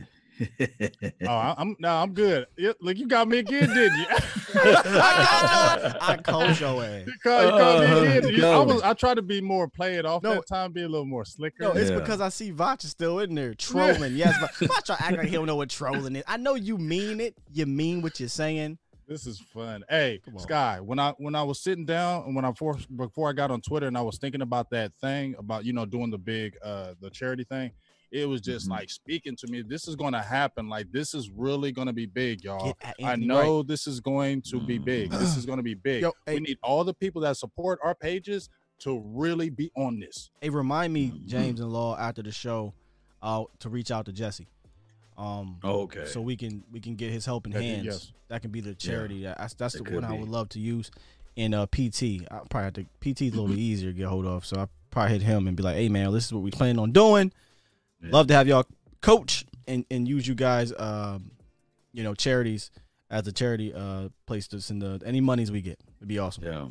Oh, 1.23 1.27
I- 1.27 1.55
I'm 1.59 1.77
no, 1.79 1.89
I'm 1.97 2.13
good. 2.13 2.47
Yeah, 2.57 2.73
Look, 2.81 2.97
you 2.97 3.07
got 3.09 3.29
me 3.29 3.39
again, 3.39 3.69
didn't 3.69 3.99
you? 3.99 4.07
I 4.55 6.19
cold 6.23 6.59
your 6.61 6.83
ass. 6.85 7.07
You 7.07 7.13
called, 7.23 7.45
you 7.45 7.51
called 7.51 7.81
me 7.81 7.87
Uh, 7.87 8.01
again. 8.19 8.29
You- 8.29 8.37
I 8.39 8.41
go. 8.41 8.65
was. 8.65 8.83
I 8.83 8.95
tried 8.95 9.15
to 9.15 9.23
be 9.23 9.41
more 9.41 9.69
play 9.69 9.95
it 9.97 10.07
off 10.07 10.23
No. 10.23 10.35
that 10.35 10.47
time, 10.47 10.73
be 10.73 10.83
a 10.83 10.89
little 10.89 11.07
more 11.07 11.25
slicker. 11.25 11.63
No, 11.65 11.73
it's 11.73 11.91
Yeah. 11.91 11.99
because 11.99 12.21
I 12.21 12.29
see 12.29 12.53
Vacha 12.53 12.83
still 12.87 13.19
in 13.21 13.35
there 13.35 13.55
trolling. 13.59 14.15
Yes, 14.17 14.37
but 14.41 14.51
Vacha 14.69 14.97
act 15.01 15.17
like 15.17 15.27
he 15.27 15.33
don't 15.35 15.47
know 15.47 15.57
what 15.57 15.71
trolling 15.71 16.17
is. 16.17 16.25
I 16.27 16.37
know 16.37 16.55
you 16.55 16.79
mean 16.79 17.21
it. 17.21 17.35
You 17.53 17.67
mean 17.67 18.03
what 18.03 18.21
you're 18.21 18.29
saying. 18.29 18.79
This 19.07 19.27
is 19.27 19.41
fun. 19.41 19.85
Hey, 19.89 20.21
Come. 20.23 20.39
Sky, 20.39 20.81
when 20.81 20.99
I 20.99 21.13
when 21.19 21.35
I 21.35 21.43
was 21.43 21.61
sitting 21.61 21.87
down 21.87 22.25
and 22.27 22.37
when 22.37 22.45
I 22.45 22.53
for, 22.53 22.77
before 22.95 23.31
I 23.31 23.33
got 23.33 23.51
on 23.51 23.63
Twitter 23.63 23.87
and 23.87 23.97
I 23.97 24.03
was 24.03 24.19
thinking 24.19 24.43
about 24.43 24.69
that 24.71 24.93
thing 25.01 25.35
about 25.39 25.65
you 25.65 25.73
know 25.73 25.87
doing 25.87 26.11
the 26.11 26.19
big 26.19 26.57
uh 26.63 26.93
the 27.01 27.09
charity 27.09 27.45
thing, 27.45 27.71
it 28.11 28.27
was 28.29 28.41
just 28.41 28.67
Mm-hmm. 28.67 28.73
Mhm. 28.75 28.79
like 28.79 28.91
speaking 28.91 29.37
to 29.37 29.47
me. 29.49 29.63
This 29.63 29.87
is 29.89 29.97
going 29.97 30.13
to 30.15 30.23
happen. 30.23 30.69
Like 30.69 30.91
this 30.93 31.15
is 31.15 31.31
really 31.31 31.73
going 31.73 31.87
to 31.89 31.93
be 31.93 32.07
big, 32.07 32.43
y'all. 32.45 32.67
Get 32.67 32.77
at 32.83 32.97
I 33.01 33.13
Anthony 33.13 33.27
know 33.27 33.63
this 33.63 33.87
is 33.87 34.01
going 34.01 34.43
to 34.43 34.61
be 34.61 34.79
Mhm. 34.79 34.85
big. 34.85 35.11
This 35.11 35.37
is 35.37 35.45
going 35.47 35.59
to 35.59 35.63
be 35.63 35.75
big. 35.75 36.03
Yo, 36.03 36.13
hey. 36.27 36.35
We 36.35 36.41
need 36.41 36.59
all 36.63 36.85
the 36.85 36.95
people 36.95 37.21
that 37.23 37.37
support 37.37 37.79
our 37.85 37.95
pages 37.95 38.49
to 38.81 39.01
really 39.05 39.51
be 39.51 39.71
on 39.77 39.99
this. 40.01 40.31
Hey, 40.41 40.51
remind 40.51 40.93
me, 40.93 41.11
Mhm. 41.11 41.27
James 41.27 41.61
and 41.61 41.73
Law, 41.73 41.97
after 41.99 42.23
the 42.23 42.31
show, 42.33 42.73
uh, 43.23 43.45
to 43.59 43.69
reach 43.69 43.91
out 43.91 44.07
to 44.07 44.13
Jesse. 44.13 44.47
Um, 45.17 45.59
Okay. 45.65 46.07
so 46.07 46.21
we 46.21 46.37
can 46.37 46.63
we 46.71 46.79
can 46.81 46.95
get 46.95 47.11
his 47.13 47.27
helping 47.27 47.53
That- 47.53 47.63
hands. 47.63 47.85
yes. 47.85 48.13
That 48.29 48.41
can 48.43 48.51
be 48.53 48.61
the 48.61 48.75
charity. 48.75 49.23
That's 49.23 49.55
that's 49.55 49.75
It 49.75 49.79
the 49.79 49.85
could 49.85 49.95
one 49.95 50.05
I 50.05 50.13
would 50.13 50.29
love 50.29 50.49
to 50.51 50.61
use. 50.61 50.91
In 51.35 51.55
uh, 51.55 51.67
PT, 51.67 52.27
I 52.31 52.39
probably 52.51 52.63
have 52.65 52.73
to. 52.75 52.85
PT 53.01 53.27
is 53.27 53.33
a 53.33 53.37
little 53.37 53.47
bit 53.49 53.55
Mm-hmm. 53.55 53.61
easier 53.63 53.93
to 53.93 53.97
get 53.99 54.07
hold 54.09 54.27
of, 54.27 54.45
so 54.45 54.61
I 54.61 54.67
probably 54.91 55.13
hit 55.15 55.23
him 55.23 55.47
and 55.49 55.57
be 55.57 55.63
like, 55.63 55.77
"Hey 55.77 55.89
man, 55.89 56.13
this 56.13 56.27
is 56.27 56.33
what 56.33 56.43
we 56.43 56.51
plan 56.51 56.79
on 56.79 56.91
doing. 56.93 57.33
Yeah. 58.03 58.11
Love 58.13 58.27
to 58.29 58.35
have 58.35 58.47
y'all 58.49 58.67
coach 59.01 59.45
and 59.67 59.85
and 59.91 60.07
use 60.07 60.27
you 60.27 60.35
guys, 60.35 60.73
um, 60.79 61.31
you 61.93 62.03
know, 62.03 62.15
charities 62.15 62.71
as 63.11 63.27
a 63.27 63.33
charity 63.33 63.73
uh 63.73 64.09
place 64.27 64.47
to 64.49 64.61
send 64.61 64.83
the 64.83 65.01
any 65.05 65.21
monies 65.21 65.51
we 65.51 65.63
get. 65.63 65.81
It'd 65.99 66.09
be 66.09 66.19
awesome. 66.19 66.45
Yeah. 66.45 66.67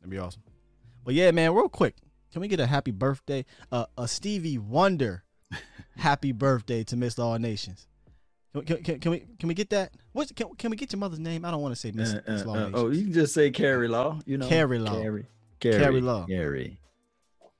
It'd 0.00 0.10
be 0.10 0.18
awesome. 0.18 0.42
But 1.04 1.14
yeah, 1.14 1.30
man, 1.30 1.54
real 1.54 1.68
quick, 1.68 1.96
can 2.32 2.40
we 2.40 2.48
get 2.48 2.60
a 2.60 2.66
happy 2.66 2.90
birthday, 2.92 3.44
uh, 3.70 3.86
a 3.98 4.08
Stevie 4.08 4.58
Wonder 4.58 5.24
happy 5.96 6.32
birthday 6.32 6.84
to 6.84 6.96
Miss 6.96 7.18
All 7.18 7.38
Nations? 7.38 7.86
Can, 8.52 8.62
can, 8.64 8.82
can, 8.82 9.00
can 9.00 9.10
we 9.12 9.24
can 9.38 9.48
we 9.48 9.54
get 9.54 9.70
that? 9.70 9.92
What 10.12 10.34
can, 10.34 10.54
can 10.56 10.70
we 10.70 10.76
get 10.76 10.92
your 10.92 10.98
mother's 10.98 11.18
name? 11.18 11.44
I 11.44 11.50
don't 11.50 11.62
want 11.62 11.74
to 11.74 11.80
say 11.80 11.90
Miss, 11.92 12.12
Uh, 12.12 12.20
Miss 12.28 12.42
uh, 12.42 12.46
Law 12.46 12.54
uh, 12.54 12.70
oh, 12.74 12.90
you 12.90 13.04
can 13.04 13.12
just 13.12 13.32
say 13.34 13.50
Carrie 13.50 13.88
Law, 13.88 14.20
you 14.26 14.36
know. 14.36 14.48
Carrie 14.48 14.78
Law. 14.78 15.00
Carrie. 15.00 15.26
Carrie 15.60 15.78
Carrie 15.78 16.00
Law. 16.00 16.26
Carrie. 16.26 16.78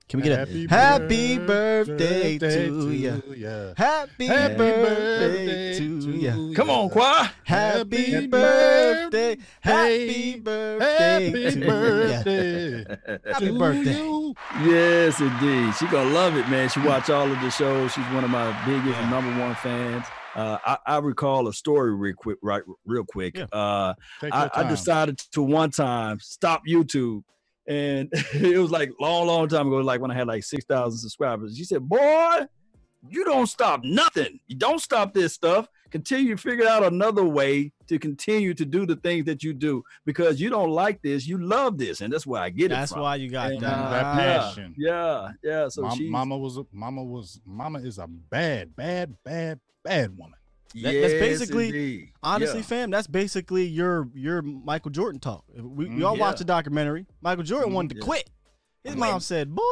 Can 0.08 0.20
we 0.20 0.24
get 0.28 0.32
a 0.48 0.68
happy 0.68 1.38
birthday, 1.38 2.38
to 2.38 2.90
you? 2.90 3.22
ya. 3.34 3.72
Happy, 3.76 4.26
Happy 4.26 4.54
birthday, 4.56 5.18
birthday 5.18 5.78
to 5.78 6.00
to 6.02 6.10
you. 6.10 6.54
Come 6.54 6.68
on, 6.70 6.90
Qua. 6.90 7.30
Happy 7.44 8.10
Happy 8.12 8.26
birthday, 8.26 9.36
happy 9.60 10.38
birthday, 10.40 11.30
birthday, 11.30 11.30
Happy 11.30 11.50
to 11.60 11.66
birthday. 11.66 12.78
you. 12.78 12.84
Happy 13.32 13.46
to 13.46 13.58
birthday. 13.58 13.96
you. 13.98 14.34
Yes, 14.64 15.20
indeed. 15.20 15.74
She 15.76 15.86
gonna 15.86 16.10
love 16.10 16.36
it, 16.36 16.48
man. 16.48 16.68
She 16.68 16.80
watch 16.80 17.08
all 17.08 17.30
of 17.30 17.40
the 17.40 17.50
shows. 17.50 17.92
She's 17.92 18.04
one 18.06 18.24
of 18.24 18.30
my 18.30 18.50
biggest 18.66 18.98
Yeah. 19.00 19.08
number 19.10 19.40
one 19.40 19.54
fans. 19.56 20.04
Uh, 20.34 20.56
I, 20.64 20.78
I 20.86 20.98
recall 20.98 21.46
a 21.48 21.52
story 21.52 21.94
real 21.94 22.14
quick, 22.16 22.38
right? 22.42 22.62
Real 22.86 23.04
quick. 23.04 23.36
Yeah. 23.36 23.44
Uh, 23.52 23.94
Take 24.20 24.34
I, 24.34 24.42
your 24.44 24.50
I 24.54 24.68
decided 24.68 25.18
to 25.32 25.42
one 25.42 25.70
time 25.70 26.20
stop 26.20 26.62
YouTube, 26.66 27.22
and 27.66 28.08
it 28.34 28.58
was 28.58 28.70
like 28.70 28.90
long, 29.00 29.26
long 29.26 29.48
time 29.48 29.66
ago. 29.68 29.76
Like 29.78 30.00
when 30.00 30.10
I 30.10 30.14
had 30.14 30.26
like 30.26 30.44
six 30.44 30.64
thousand 30.64 30.98
subscribers. 30.98 31.56
She 31.56 31.64
said, 31.64 31.88
"Boy, 31.88 32.46
you 33.08 33.24
don't 33.24 33.46
stop 33.46 33.80
nothing. 33.84 34.38
You 34.46 34.56
don't 34.56 34.80
stop 34.80 35.12
this 35.12 35.32
stuff. 35.34 35.68
Continue 35.90 36.36
to 36.36 36.40
figure 36.40 36.66
out 36.66 36.82
another 36.84 37.22
way 37.24 37.70
to 37.88 37.98
continue 37.98 38.54
to 38.54 38.64
do 38.64 38.86
the 38.86 38.96
things 38.96 39.26
that 39.26 39.42
you 39.42 39.52
do 39.52 39.82
because 40.06 40.40
you 40.40 40.48
don't 40.48 40.70
like 40.70 41.02
this. 41.02 41.26
You 41.26 41.36
love 41.36 41.76
this, 41.76 42.00
and 42.00 42.10
that's 42.10 42.26
where 42.26 42.40
I 42.40 42.48
get 42.48 42.70
That's 42.70 42.90
it 42.90 42.94
from. 42.94 43.02
why 43.02 43.16
you 43.16 43.28
got 43.30 43.50
And, 43.52 43.60
that. 43.60 43.72
uh, 43.78 43.90
That 43.90 44.14
passion. 44.16 44.74
Yeah, 44.78 45.28
yeah. 45.44 45.68
So 45.68 45.82
Mom- 45.82 46.10
mama 46.10 46.38
was 46.38 46.56
a, 46.56 46.62
mama 46.72 47.04
was 47.04 47.40
mama 47.44 47.80
is 47.80 47.98
a 47.98 48.06
bad, 48.06 48.74
bad, 48.74 49.14
bad, 49.22 49.60
bad 49.84 50.16
woman. 50.16 50.38
That- 50.74 50.92
that's 50.92 51.12
basically- 51.14 51.66
indeed. 51.68 52.12
Honestly, 52.22 52.60
Yeah. 52.60 52.64
fam, 52.66 52.90
that's 52.90 53.06
basically 53.06 53.66
your 53.66 54.08
your 54.14 54.42
Michael 54.42 54.90
Jordan 54.90 55.20
talk. 55.20 55.44
We, 55.54 55.86
we 55.86 56.02
all 56.02 56.16
Mm, 56.16 56.20
watched 56.20 56.38
the 56.38 56.44
documentary. 56.44 57.06
Michael 57.20 57.44
Jordan 57.44 57.72
wanted 57.72 57.90
to 57.90 57.96
yeah. 57.96 58.04
quit. 58.04 58.30
His 58.84 58.94
I 58.94 58.96
mom 58.96 59.20
said, 59.20 59.54
"Boy, 59.54 59.62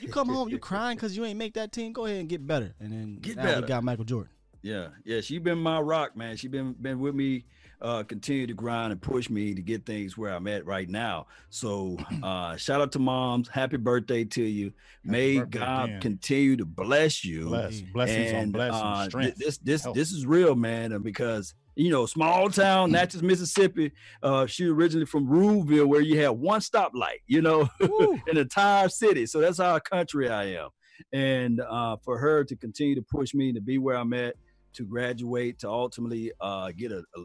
you 0.00 0.08
come 0.10 0.28
home, 0.28 0.48
you 0.48 0.58
crying 0.58 0.96
because 0.96 1.16
you 1.16 1.24
ain't 1.24 1.38
make 1.38 1.54
that 1.54 1.72
team. 1.72 1.92
Go 1.92 2.06
ahead 2.06 2.20
and 2.20 2.28
get 2.28 2.46
better." 2.46 2.74
And 2.80 2.92
then 2.92 3.18
Get 3.20 3.36
now 3.36 3.42
better. 3.44 3.66
got 3.66 3.84
Michael 3.84 4.04
Jordan. 4.04 4.32
Yeah, 4.62 4.88
yeah, 5.04 5.20
she 5.20 5.38
been 5.38 5.58
my 5.58 5.80
rock, 5.80 6.16
man. 6.16 6.36
She 6.36 6.48
been 6.48 6.72
been 6.74 6.98
with 7.00 7.14
me, 7.14 7.44
uh, 7.80 8.02
continue 8.02 8.46
to 8.46 8.54
grind 8.54 8.92
and 8.92 9.00
push 9.00 9.30
me 9.30 9.54
to 9.54 9.62
get 9.62 9.86
things 9.86 10.18
where 10.18 10.32
I'm 10.32 10.46
at 10.48 10.66
right 10.66 10.88
now. 10.88 11.26
So, 11.50 11.96
uh, 12.22 12.56
shout 12.56 12.80
out 12.80 12.92
to 12.92 12.98
moms. 12.98 13.48
Happy 13.48 13.76
birthday 13.76 14.24
to 14.24 14.42
you. 14.42 14.72
May 15.04 15.38
birthday 15.38 15.58
God 15.58 15.84
again. 15.84 16.00
continue 16.00 16.56
to 16.56 16.64
bless 16.64 17.24
you. 17.24 17.46
Bless, 17.46 17.80
blessings 17.80 18.32
on 18.32 18.50
blessings, 18.50 18.82
uh, 18.82 19.04
strength. 19.08 19.36
this 19.36 19.58
this 19.58 19.84
health. 19.84 19.94
this 19.94 20.12
is 20.12 20.26
real, 20.26 20.54
man, 20.54 20.92
uh, 20.92 20.98
because 20.98 21.54
you 21.76 21.90
know, 21.90 22.06
small 22.06 22.50
town, 22.50 22.90
Natchez, 22.92 23.22
Mississippi. 23.22 23.92
Uh, 24.22 24.46
she 24.46 24.66
originally 24.66 25.06
from 25.06 25.28
Ruleville, 25.28 25.86
where 25.86 26.00
you 26.00 26.20
had 26.20 26.30
one 26.30 26.60
stoplight, 26.60 27.20
you 27.26 27.40
know, 27.40 27.68
Woo. 27.80 28.14
in 28.26 28.34
the 28.34 28.40
entire 28.40 28.88
city. 28.88 29.26
So 29.26 29.40
that's 29.40 29.58
how 29.58 29.78
country 29.78 30.28
I 30.28 30.44
am. 30.56 30.70
And 31.12 31.60
uh, 31.60 31.96
for 32.04 32.18
her 32.18 32.42
to 32.42 32.56
continue 32.56 32.96
to 32.96 33.02
push 33.02 33.32
me 33.32 33.52
to 33.52 33.60
be 33.60 33.78
where 33.78 33.96
I'm 33.96 34.12
at, 34.12 34.34
to 34.74 34.84
graduate, 34.84 35.60
to 35.60 35.68
ultimately 35.68 36.32
uh, 36.40 36.72
get 36.76 36.90
a, 36.90 36.98
a 36.98 37.20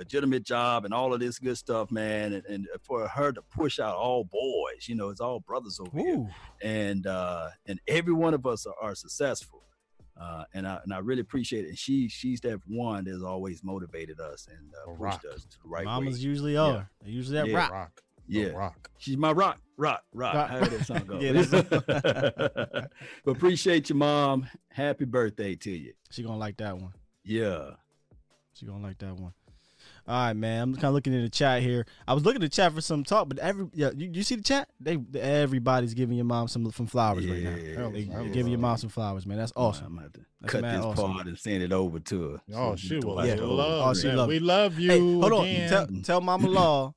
legitimate 0.00 0.42
job 0.44 0.84
and 0.86 0.94
all 0.94 1.12
of 1.12 1.20
this 1.20 1.38
good 1.38 1.56
stuff, 1.58 1.90
man, 1.90 2.32
and, 2.32 2.44
and 2.46 2.66
for 2.82 3.06
her 3.06 3.30
to 3.32 3.42
push 3.42 3.78
out 3.78 3.94
all 3.96 4.24
boys, 4.24 4.88
you 4.88 4.94
know, 4.94 5.10
it's 5.10 5.20
all 5.20 5.40
brothers 5.40 5.78
over 5.78 5.98
here 5.98 6.26
and 6.62 7.06
uh 7.06 7.48
and 7.66 7.78
every 7.86 8.12
one 8.14 8.32
of 8.34 8.46
us 8.46 8.66
are, 8.66 8.74
are 8.80 8.94
successful 8.94 9.62
uh 10.20 10.44
and 10.54 10.66
i 10.66 10.78
and 10.84 10.92
i 10.92 10.98
really 10.98 11.20
appreciate 11.22 11.64
it 11.64 11.68
and 11.68 11.78
she 11.78 12.08
she's 12.08 12.40
that 12.40 12.58
one 12.66 13.04
that's 13.04 13.22
always 13.22 13.62
motivated 13.64 14.20
us 14.20 14.46
and 14.50 14.72
uh, 14.74 14.86
pushed 14.90 15.00
rock. 15.00 15.24
us 15.34 15.44
to 15.44 15.56
the 15.62 15.68
right 15.68 15.84
Mamas 15.86 16.16
way 16.16 16.20
usually 16.20 16.52
Yeah. 16.54 16.60
are. 16.62 16.90
They 17.04 17.10
usually 17.10 17.36
that 17.38 17.46
Yeah. 17.48 17.56
rock. 17.56 17.72
rock. 17.72 18.02
yeah 18.26 18.44
The 18.48 18.54
rock. 18.56 18.90
she's 18.98 19.16
my 19.16 19.32
rock 19.32 19.58
rock 19.78 20.02
rock, 20.12 20.34
Rock. 20.34 20.50
How 20.50 20.60
did 20.60 20.70
that 20.72 20.84
song 20.86 21.04
go? 21.06 21.18
Yeah, 21.20 21.32
that's- 21.32 22.86
but 23.24 23.30
appreciate 23.30 23.88
your 23.88 23.96
mom 23.96 24.46
happy 24.70 25.04
birthday 25.06 25.54
to 25.56 25.70
you 25.70 25.92
She 26.10 26.22
gonna 26.22 26.36
like 26.38 26.56
that 26.58 26.76
one. 26.76 26.92
yeah 27.24 27.70
She 28.54 28.66
gonna 28.66 28.82
like 28.82 28.98
that 28.98 29.14
one. 29.16 29.32
All 30.08 30.26
right, 30.26 30.32
man. 30.34 30.62
I'm 30.62 30.74
kind 30.74 30.84
of 30.86 30.94
looking 30.94 31.12
in 31.12 31.22
the 31.22 31.28
chat 31.28 31.62
here. 31.62 31.86
I 32.08 32.14
was 32.14 32.24
looking 32.24 32.42
at 32.42 32.50
the 32.50 32.54
chat 32.54 32.72
for 32.72 32.80
some 32.80 33.04
talk, 33.04 33.28
but 33.28 33.38
every 33.38 33.66
yeah, 33.74 33.90
you, 33.96 34.10
you 34.12 34.22
see 34.22 34.34
the 34.36 34.42
chat? 34.42 34.68
They 34.80 34.98
everybody's 35.18 35.94
giving 35.94 36.16
your 36.16 36.24
mom 36.24 36.48
some 36.48 36.70
some 36.72 36.86
flowers 36.86 37.26
right 37.26 37.42
now. 37.42 37.50
Yeah, 37.50 37.56
They, 37.56 37.74
hell 37.74 37.90
they 38.24 38.28
giving 38.30 38.48
your 38.52 38.58
mom 38.60 38.76
some 38.78 38.90
flowers, 38.90 39.26
man. 39.26 39.38
That's 39.38 39.52
awesome. 39.56 39.86
I'm 39.86 39.96
gonna 39.96 40.08
That's 40.40 40.52
cut 40.52 40.62
this 40.62 40.84
awesome. 40.84 41.12
part 41.12 41.26
and 41.26 41.38
send 41.38 41.62
it 41.62 41.72
over 41.72 42.00
to 42.00 42.30
her. 42.30 42.40
Oh, 42.54 42.72
So 42.72 42.76
she 42.76 42.98
will 42.98 43.16
watch 43.16 43.26
it 43.28 43.38
over. 43.40 43.52
love 43.54 43.86
Oh, 43.88 43.94
she 43.94 44.08
that. 44.08 44.16
love 44.16 44.28
We 44.28 44.38
love 44.40 44.78
you 44.78 44.90
Hey, 44.90 44.98
hold 44.98 45.32
on. 45.32 45.46
Tell, 45.68 45.86
tell 46.02 46.20
Mama 46.20 46.48
Law, 46.48 46.94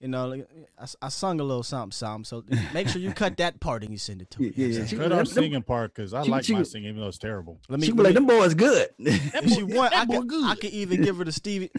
you 0.00 0.08
know, 0.08 0.28
like, 0.28 0.48
I, 0.78 0.82
s- 0.84 0.96
I 1.02 1.08
sung 1.08 1.40
a 1.40 1.44
little 1.44 1.62
something, 1.62 1.92
something. 1.92 2.24
So 2.24 2.44
make 2.72 2.88
sure 2.88 3.00
you 3.00 3.12
cut 3.12 3.36
that 3.38 3.60
part 3.60 3.82
and 3.82 3.90
you 3.92 3.98
send 3.98 4.22
it 4.22 4.30
to 4.30 4.40
me. 4.42 4.52
Yeah, 4.56 4.66
You 4.66 4.68
know 4.68 4.74
yeah, 4.74 4.78
what 4.78 4.80
I'm 4.80 4.86
she- 4.86 4.90
saying? 4.96 5.02
Cut 5.02 5.12
our 5.12 5.16
Them- 5.18 5.26
singing 5.26 5.62
part 5.62 5.94
because 5.94 6.14
I 6.14 6.22
she- 6.24 6.30
like 6.30 6.44
she 6.44 6.54
my 6.54 6.62
singing, 6.62 6.88
even 6.90 7.00
though 7.02 7.08
it's 7.08 7.18
terrible. 7.18 7.60
Let 7.68 7.80
me, 7.80 7.86
She 7.86 7.92
be 7.92 7.98
let 8.02 8.14
like, 8.14 8.22
me- 8.22 8.26
them 8.26 8.38
boys 8.38 8.54
good. 8.54 8.88
if 8.98 9.50
she 9.52 9.62
want, 9.62 9.92
I 9.94 9.98
that 10.04 10.08
boy 10.08 10.18
could, 10.20 10.28
good. 10.28 10.44
I 10.46 10.54
could 10.54 10.70
even 10.70 11.02
give 11.02 11.16
her 11.18 11.24
the 11.24 11.32
Stevie. 11.32 11.70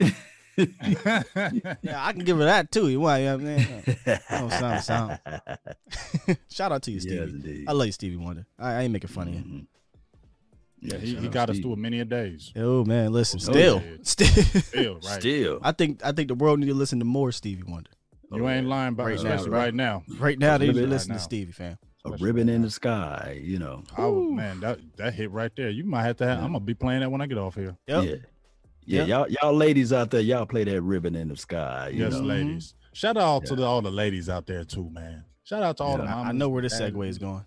Yeah, 0.58 1.22
I 2.02 2.12
can 2.12 2.24
give 2.24 2.38
her 2.38 2.44
that 2.44 2.72
too. 2.72 2.88
You 2.88 3.00
want? 3.00 3.20
You 3.20 3.26
know 3.26 3.36
what 3.36 3.46
I 3.46 3.56
mean? 3.56 4.18
Oh, 4.30 4.48
sound, 4.48 4.82
sound. 4.82 5.18
Shout 6.50 6.72
out 6.72 6.82
to 6.84 6.90
you, 6.90 7.00
Stevie. 7.00 7.18
indeed. 7.18 7.64
I 7.68 7.72
love 7.72 7.86
you, 7.86 7.92
Stevie 7.92 8.16
Wonder. 8.16 8.46
I, 8.58 8.72
I 8.72 8.82
ain't 8.82 8.92
making 8.92 9.08
fun 9.08 9.28
of 9.28 9.34
you. 9.34 9.40
Mhm. 9.40 9.66
yeah, 10.80 10.96
he, 10.96 11.14
he 11.16 11.26
out 11.26 11.32
got 11.32 11.50
us 11.50 11.58
through 11.58 11.76
many 11.76 12.00
a 12.00 12.06
days. 12.06 12.52
Oh 12.56 12.86
man, 12.86 13.12
listen, 13.12 13.38
Oh, 13.42 13.52
still, 13.52 13.82
yeah. 13.84 13.96
still, 14.02 14.28
Still, 14.62 14.94
right? 14.94 15.20
Still, 15.20 15.60
I 15.62 15.72
think 15.72 16.02
I 16.04 16.12
think 16.12 16.28
the 16.28 16.34
world 16.34 16.58
need 16.60 16.66
to 16.68 16.74
listen 16.74 16.98
to 17.00 17.04
more 17.04 17.32
Stevie 17.32 17.64
Wonder. 17.64 17.90
You 18.32 18.48
ain't 18.48 18.66
lying 18.66 18.94
about 18.94 19.06
Right 19.06 19.22
now, 19.22 19.36
right? 19.36 19.48
right 19.48 19.74
now. 19.74 20.02
Right 20.18 20.38
now, 20.38 20.56
they 20.58 20.68
need 20.68 20.74
to 20.76 20.86
listen 20.86 21.10
now. 21.10 21.16
to 21.18 21.22
Stevie, 21.22 21.52
fam. 21.52 21.76
a 22.06 22.10
ribbon 22.12 22.48
in 22.48 22.62
the 22.62 22.70
sky. 22.70 23.40
You 23.44 23.58
know. 23.58 23.84
I 23.96 24.06
would, 24.06 24.32
man, 24.32 24.60
that 24.60 24.78
that 24.96 25.12
hit 25.12 25.30
right 25.32 25.52
there. 25.54 25.68
You 25.68 25.84
might 25.84 26.04
have 26.04 26.16
to. 26.16 26.26
Have, 26.26 26.38
I'm 26.38 26.52
gonna 26.52 26.60
be 26.60 26.72
playing 26.74 27.00
that 27.00 27.10
when 27.10 27.20
I 27.20 27.26
get 27.26 27.36
off 27.36 27.54
here. 27.56 27.76
Yep. 27.86 28.04
Yeah. 28.04 28.14
Yeah, 28.86 29.00
Yep. 29.04 29.08
y'all, 29.08 29.26
y'all 29.42 29.52
ladies 29.56 29.92
out 29.92 30.10
there, 30.10 30.20
y'all 30.20 30.46
play 30.46 30.64
that 30.64 30.80
ribbon 30.80 31.14
in 31.16 31.28
the 31.28 31.36
sky. 31.36 31.90
You 31.92 32.04
Yes, 32.04 32.12
know? 32.14 32.20
ladies. 32.20 32.68
Mm-hmm. 32.72 32.94
Shout 32.94 33.16
out 33.16 33.44
to 33.46 33.56
the, 33.56 33.64
all 33.64 33.82
the 33.82 33.90
ladies 33.90 34.28
out 34.28 34.46
there 34.46 34.64
too, 34.64 34.88
man. 34.90 35.24
Shout 35.44 35.62
out 35.62 35.76
to 35.78 35.82
all 35.82 35.96
the 35.98 36.04
Yeah, 36.04 36.16
I, 36.16 36.28
I 36.28 36.32
know 36.32 36.48
where 36.48 36.62
this 36.62 36.78
and- 36.78 36.94
segue 36.94 37.08
is 37.08 37.18
going. 37.18 37.44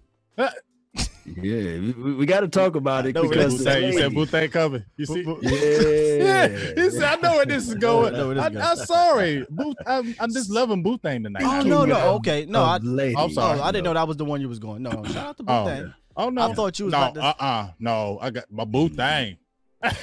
Yeah, 1.26 1.80
we, 1.80 1.92
we, 1.92 2.14
we 2.16 2.26
got 2.26 2.40
to 2.40 2.48
talk 2.48 2.76
about 2.76 3.06
it 3.06 3.14
because 3.14 3.30
this 3.30 3.64
the 3.64 3.80
you 3.82 3.94
said 3.94 4.14
ladies- 4.14 4.32
Boutte 4.32 4.52
cover. 4.52 4.86
You 4.98 5.06
see? 5.06 5.24
Yeah. 5.44 6.48
he 6.48 6.90
said, 6.90 7.04
I 7.04 7.16
know 7.18 7.36
where 7.36 7.46
this 7.46 7.68
is 7.68 7.76
going. 7.76 8.16
I, 8.16 8.46
I, 8.46 8.48
I 8.48 8.72
am 8.72 8.78
sorry. 8.78 9.46
Booth, 9.50 9.76
I'm, 9.86 10.16
I'm 10.20 10.34
just 10.34 10.50
loving 10.50 10.84
Boutte 10.84 11.22
tonight. 11.24 11.44
Oh 11.46 11.60
King 11.62 11.70
no, 11.70 11.86
no, 11.86 12.14
okay, 12.16 12.46
no, 12.46 12.64
I, 12.64 12.78
of 12.78 12.84
ladies. 12.84 13.16
I'm 13.20 13.32
sorry. 13.32 13.60
oh, 13.60 13.64
I 13.64 13.72
didn't 13.72 13.84
know 13.86 13.94
that 13.94 14.08
was 14.08 14.18
the 14.18 14.26
one 14.26 14.42
you 14.42 14.50
was 14.50 14.60
going. 14.60 14.82
No, 14.82 14.92
shout 15.06 15.16
out 15.18 15.38
to 15.38 15.44
Oh, 15.44 15.46
Boutte. 15.66 15.94
Oh 16.18 16.30
no. 16.30 16.42
I 16.50 16.54
thought 16.54 16.80
you 16.80 16.86
was 16.86 16.92
no, 16.94 16.98
about 16.98 17.14
to- 17.16 17.22
uh-uh. 17.24 17.72
No, 17.80 18.18
I 18.22 18.30
got 18.32 18.46
my 18.52 18.66
boo 18.66 18.90
thing. 18.90 19.38
I 19.84 19.94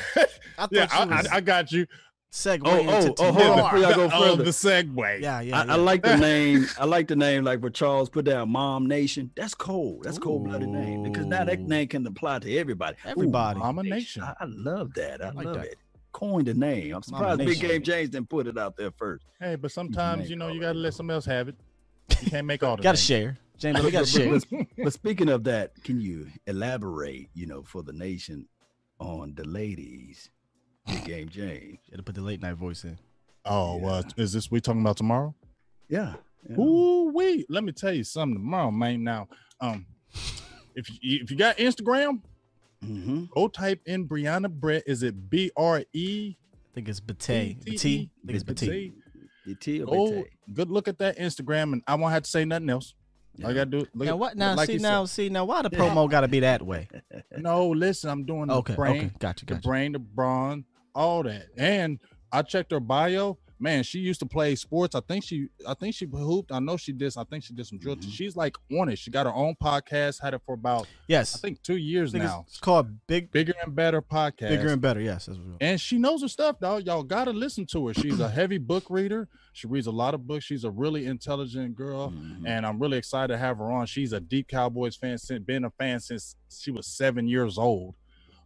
thought 0.56 0.72
yeah, 0.72 0.86
I, 0.90 1.05
I, 1.05 1.36
I 1.36 1.40
got 1.40 1.70
you. 1.72 1.86
segue 2.32 2.60
Oh, 2.64 2.78
into 2.78 3.10
oh, 3.10 3.14
oh, 3.18 3.32
hold 3.32 3.36
on, 3.36 3.56
tomorrow. 3.56 3.62
before 3.64 3.78
y'all 3.78 4.08
go 4.08 4.10
Oh, 4.32 4.36
the 4.36 4.44
segue. 4.44 5.20
Yeah, 5.20 5.40
yeah, 5.40 5.60
I, 5.60 5.64
yeah. 5.64 5.72
I 5.72 5.76
like 5.76 6.02
the 6.02 6.16
name. 6.30 6.66
I 6.78 6.84
like 6.84 7.08
the 7.08 7.16
name, 7.16 7.44
like 7.44 7.62
what 7.62 7.74
Charles 7.74 8.08
put 8.08 8.24
down, 8.24 8.50
Mom 8.50 8.86
Nation. 8.86 9.30
That's 9.36 9.55
cold. 9.55 10.05
That's 10.05 10.18
cold 10.18 10.44
blooded 10.44 10.68
name 10.68 11.02
because 11.02 11.26
now 11.26 11.44
that 11.44 11.60
name 11.60 11.88
can 11.88 12.06
apply 12.06 12.38
to 12.40 12.56
everybody. 12.56 12.96
Everybody. 13.05 13.08
Ooh, 13.08 13.10
Everybody. 13.10 13.58
Mama 13.58 13.82
Nation. 13.82 14.22
I, 14.22 14.34
I 14.40 14.44
love 14.46 14.94
that. 14.94 15.22
I, 15.24 15.30
like 15.30 15.46
love 15.46 15.55
that. 15.56 15.66
it. 15.66 15.78
Coined 16.12 16.46
the 16.46 16.55
name. 16.55 16.94
I'm 16.94 17.02
surprised 17.02 17.38
Big 17.44 17.60
Game 17.60 17.82
James 17.82 18.08
didn't 18.08 18.30
put 18.30 18.46
it 18.46 18.56
out 18.56 18.76
there 18.78 18.90
first. 18.90 19.26
Hey, 19.38 19.56
but 19.56 19.70
sometimes 19.70 20.30
you 20.30 20.36
know 20.36 20.48
you 20.48 20.60
gotta 20.62 20.78
let 20.78 20.94
somebody 20.94 21.16
else 21.16 21.26
have 21.26 21.48
it. 21.48 21.56
You 22.22 22.30
can't 22.30 22.46
make 22.46 22.62
all 22.62 22.76
the 22.76 22.82
Gotta 22.82 22.94
names. 22.96 23.05
share, 23.05 23.38
James. 23.58 23.82
We 23.82 23.90
gotta 23.90 24.06
share. 24.06 24.30
But, 24.50 24.66
but 24.78 24.92
speaking 24.94 25.28
of 25.28 25.44
that, 25.44 25.72
can 25.84 26.00
you 26.00 26.28
elaborate, 26.46 27.28
you 27.34 27.46
know, 27.46 27.62
for 27.64 27.82
the 27.82 27.92
nation 27.92 28.46
on 28.99 29.34
the 29.36 29.44
ladies? 29.44 30.31
Big 30.86 31.05
Game 31.05 31.28
James. 31.28 31.78
Should 31.89 31.97
have 31.99 32.05
put 32.05 32.15
the 32.15 32.20
late 32.23 32.41
night 32.41 32.55
voice 32.55 32.84
in. 32.84 32.99
Oh, 33.44 33.76
well, 33.76 34.02
is 34.16 34.33
this 34.33 34.50
we 34.50 34.60
talking 34.60 34.81
about 34.81 34.97
tomorrow? 34.97 35.34
Yeah. 35.89 36.15
yeah. 36.49 36.57
Ooh, 36.58 37.10
wait. 37.12 37.47
Let 37.49 37.65
me 37.65 37.73
tell 37.73 37.92
you 37.92 38.05
something 38.05 38.39
tomorrow, 38.39 38.70
man. 38.70 39.05
Now, 39.05 39.28
um, 39.60 39.86
if 40.75 40.89
you, 41.02 41.20
if 41.23 41.31
you 41.31 41.36
got 41.36 41.57
Instagram, 41.58 42.20
Mm-hmm. 42.84 43.25
go 43.34 43.49
type 43.49 43.81
in 43.86 44.07
Brianna 44.07 44.50
Brett. 44.50 44.83
Is 44.86 45.02
it 45.02 45.31
B 45.31 45.50
R 45.57 45.83
E? 45.94 46.36
I 46.36 46.57
think 46.75 46.89
it's 46.91 47.00
Bate. 47.00 47.18
B- 47.65 47.70
Bate. 47.70 47.81
T- 47.81 48.10
I 48.23 48.26
think 48.26 48.34
it's 48.50 48.60
Bate. 48.66 48.94
BT 49.47 49.83
or 49.83 49.86
Go, 50.10 50.25
good 50.52 50.70
look 50.70 50.86
at 50.86 50.99
that 50.99 51.18
Instagram, 51.18 51.73
and 51.73 51.83
I 51.86 51.94
won't 51.94 52.12
have 52.12 52.25
to 52.25 52.31
say 52.31 52.44
nothing 52.44 52.68
else. 52.68 52.94
All 53.44 53.50
I 53.50 53.55
gotta 53.55 53.70
do. 53.70 53.78
Look 53.78 53.94
Now 53.94 54.06
at- 54.12 54.18
what? 54.18 54.36
Now 54.36 54.55
like 54.55 54.66
see 54.66 54.74
you 54.74 54.78
now 54.78 55.05
see 55.05 55.28
now 55.28 55.44
why 55.44 55.62
the 55.62 55.70
promo 55.70 56.08
got 56.10 56.23
to 56.23 56.28
be 56.28 56.40
that 56.40 56.62
way? 56.62 56.89
No, 57.39 57.68
listen. 57.68 58.08
I'm 58.10 58.24
doing 58.24 58.47
the 58.48 58.55
Okay, 58.55 58.74
brain, 58.74 58.97
okay, 58.97 59.10
gotcha, 59.18 59.44
the 59.44 59.55
gotcha. 59.55 59.68
brain, 59.68 59.92
the 59.92 59.98
brawn, 59.98 60.65
all 60.94 61.23
that. 61.24 61.47
And 61.56 61.98
I 62.32 62.42
checked 62.42 62.73
her 62.73 62.81
bio. 62.81 63.39
Man, 63.59 63.83
she 63.85 64.01
used 64.01 64.20
to 64.20 64.26
play 64.26 64.55
sports. 64.55 64.94
I 64.94 65.01
think 65.01 65.25
she, 65.25 65.49
I 65.67 65.73
think 65.73 65.94
she 65.94 66.05
hooped. 66.07 66.52
I 66.52 66.59
know 66.59 66.76
she 66.76 66.93
did. 66.93 67.15
I 67.17 67.25
think 67.25 67.43
she 67.43 67.55
did 67.55 67.67
some 67.67 67.78
drill. 67.78 67.97
Mm-hmm. 67.97 68.10
She's 68.10 68.36
like 68.36 68.55
on 68.78 68.91
it. 68.91 68.99
She 68.99 69.10
got 69.10 69.25
her 69.25 69.33
own 69.33 69.55
podcast. 69.62 70.20
Had 70.20 70.35
it 70.35 70.43
for 70.44 70.55
about 70.55 70.86
Yes, 71.09 71.35
I 71.35 71.39
think 71.39 71.62
two 71.62 71.76
years 71.76 72.12
think 72.12 72.25
now. 72.25 72.44
it's, 72.47 72.60
called 72.60 72.89
Big, 73.07 73.33
Bigger 73.33 73.55
and 73.65 73.75
better 73.75 74.02
podcast. 74.02 74.51
Bigger 74.51 74.68
and 74.68 74.81
Better. 74.83 75.01
Yes, 75.01 75.28
and 75.60 75.81
she 75.81 75.97
knows 75.99 76.20
her 76.20 76.28
stuff, 76.28 76.60
dog. 76.60 76.85
Y'all 76.85 77.02
gotta 77.02 77.31
listen 77.33 77.65
to 77.67 77.89
her. 77.89 77.94
She's 77.94 78.20
a 78.20 78.28
heavy 78.41 78.59
book 78.59 78.85
reader. 78.91 79.26
She 79.55 79.67
reads 79.67 79.86
a 79.86 79.91
lot 79.93 80.12
of 80.12 80.26
books. 80.26 80.44
She's 80.44 80.65
a 80.65 80.70
really 80.70 81.07
intelligent 81.07 81.76
girl, 81.76 82.10
Mhm. 82.10 82.43
and 82.47 82.67
I'm 82.67 82.78
really 82.78 82.99
excited 82.99 83.33
to 83.33 83.39
have 83.39 83.57
her 83.57 83.73
on. 83.73 83.86
She's 83.86 84.12
a 84.12 84.20
deep 84.20 84.49
Cowboys 84.49 84.97
fan, 84.97 85.17
since 85.17 85.43
been 85.43 85.65
a 85.65 85.70
fan 85.70 85.99
since 86.01 86.36
she 86.51 86.70
was 86.70 86.86
seven 86.86 87.26
years 87.26 87.57
old. 87.57 87.94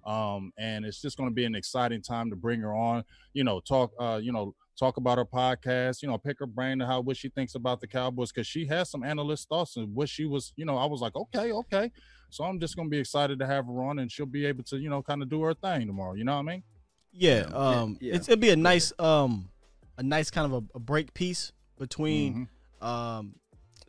Um, 0.06 0.52
and 0.56 0.84
it's 0.86 1.00
just 1.02 1.16
going 1.18 1.28
to 1.28 1.34
be 1.34 1.44
an 1.44 1.54
exciting 1.54 2.00
time 2.00 2.30
to 2.30 2.36
bring 2.36 2.60
her 2.60 2.74
on. 2.74 3.04
You 3.34 3.44
know, 3.44 3.60
talk. 3.60 3.90
Uh, 3.98 4.18
you 4.22 4.32
know, 4.32 4.54
talk 4.80 4.96
about 4.96 5.18
her 5.18 5.24
podcast. 5.24 6.02
You 6.02 6.08
know, 6.08 6.18
pick 6.18 6.38
her 6.40 6.46
brain 6.46 6.78
to 6.80 6.86
how 6.86 7.00
what 7.02 7.16
she 7.16 7.28
thinks 7.28 7.54
about 7.54 7.80
the 7.80 7.86
Cowboys 7.86 8.32
because 8.32 8.46
she 8.48 8.66
has 8.66 8.90
some 8.90 9.04
analyst 9.04 9.48
thoughts 9.48 9.76
and 9.76 9.94
what 9.94 10.08
she 10.08 10.24
was. 10.24 10.52
You 10.56 10.64
know, 10.64 10.76
I 10.76 10.86
was 10.86 11.00
like, 11.00 11.14
okay, 11.14 11.52
okay. 11.52 11.92
So 12.30 12.44
I'm 12.44 12.58
just 12.58 12.74
going 12.76 12.88
to 12.88 12.90
be 12.90 12.98
excited 12.98 13.38
to 13.40 13.46
have 13.46 13.66
her 13.66 13.82
on, 13.82 13.98
and 14.00 14.10
she'll 14.10 14.26
be 14.26 14.46
able 14.46 14.64
to, 14.64 14.78
you 14.78 14.88
know, 14.88 15.02
kind 15.02 15.22
of 15.22 15.28
do 15.28 15.42
her 15.42 15.54
thing 15.54 15.86
tomorrow. 15.86 16.14
You 16.14 16.24
know 16.24 16.32
what 16.34 16.38
I 16.48 16.52
mean? 16.52 16.62
Yeah, 17.12 17.46
Yeah, 17.48 17.56
um, 17.56 17.98
yeah. 18.00 18.14
It's, 18.14 18.28
it'd 18.28 18.40
be 18.40 18.50
a 18.50 18.56
nice, 18.56 18.92
um, 18.98 19.50
a 19.98 20.02
nice 20.02 20.30
kind 20.30 20.46
of 20.52 20.62
a, 20.64 20.76
a 20.76 20.80
break 20.80 21.12
piece 21.12 21.52
between 21.78 22.48
Mhm. 22.82 22.86
um, 22.86 23.34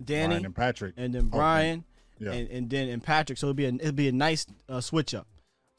Danny 0.03 0.27
Brian 0.29 0.45
and 0.45 0.55
Patrick. 0.55 0.93
and 0.97 1.13
then 1.13 1.27
Brian 1.27 1.83
yeah. 2.19 2.31
and, 2.31 2.49
and 2.49 2.69
then 2.69 2.89
and 2.89 3.03
Patrick. 3.03 3.37
So 3.37 3.47
it'd 3.47 3.57
be 3.57 3.65
a, 3.65 3.73
it'd 3.75 3.95
be 3.95 4.07
a 4.07 4.11
nice 4.11 4.47
uh, 4.67 4.81
switch 4.81 5.13
up. 5.13 5.27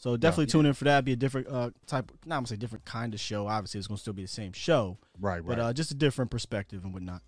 So 0.03 0.17
definitely 0.17 0.47
tune 0.47 0.67
in 0.67 0.73
for 0.73 0.83
that. 0.83 1.05
Be 1.05 1.13
a 1.13 1.17
different 1.17 1.47
uh, 1.47 1.71
type. 1.87 2.11
Not 2.27 2.35
I'm 2.35 2.39
gonna 2.41 2.49
say 2.49 2.57
different 2.57 2.85
kind 2.85 3.15
of 3.15 3.21
show. 3.21 3.47
Obviously, 3.47 3.79
it's 3.79 3.87
gonna 3.87 3.99
still 3.99 4.13
be 4.13 4.23
the 4.23 4.29
same 4.29 4.53
show, 4.53 4.99
Right, 5.21 5.35
right. 5.35 5.47
but 5.47 5.59
uh, 5.61 5.73
just 5.73 5.93
a 5.93 5.95
different 5.95 6.33
perspective 6.33 6.83
and 6.83 6.93
whatnot. 6.93 7.23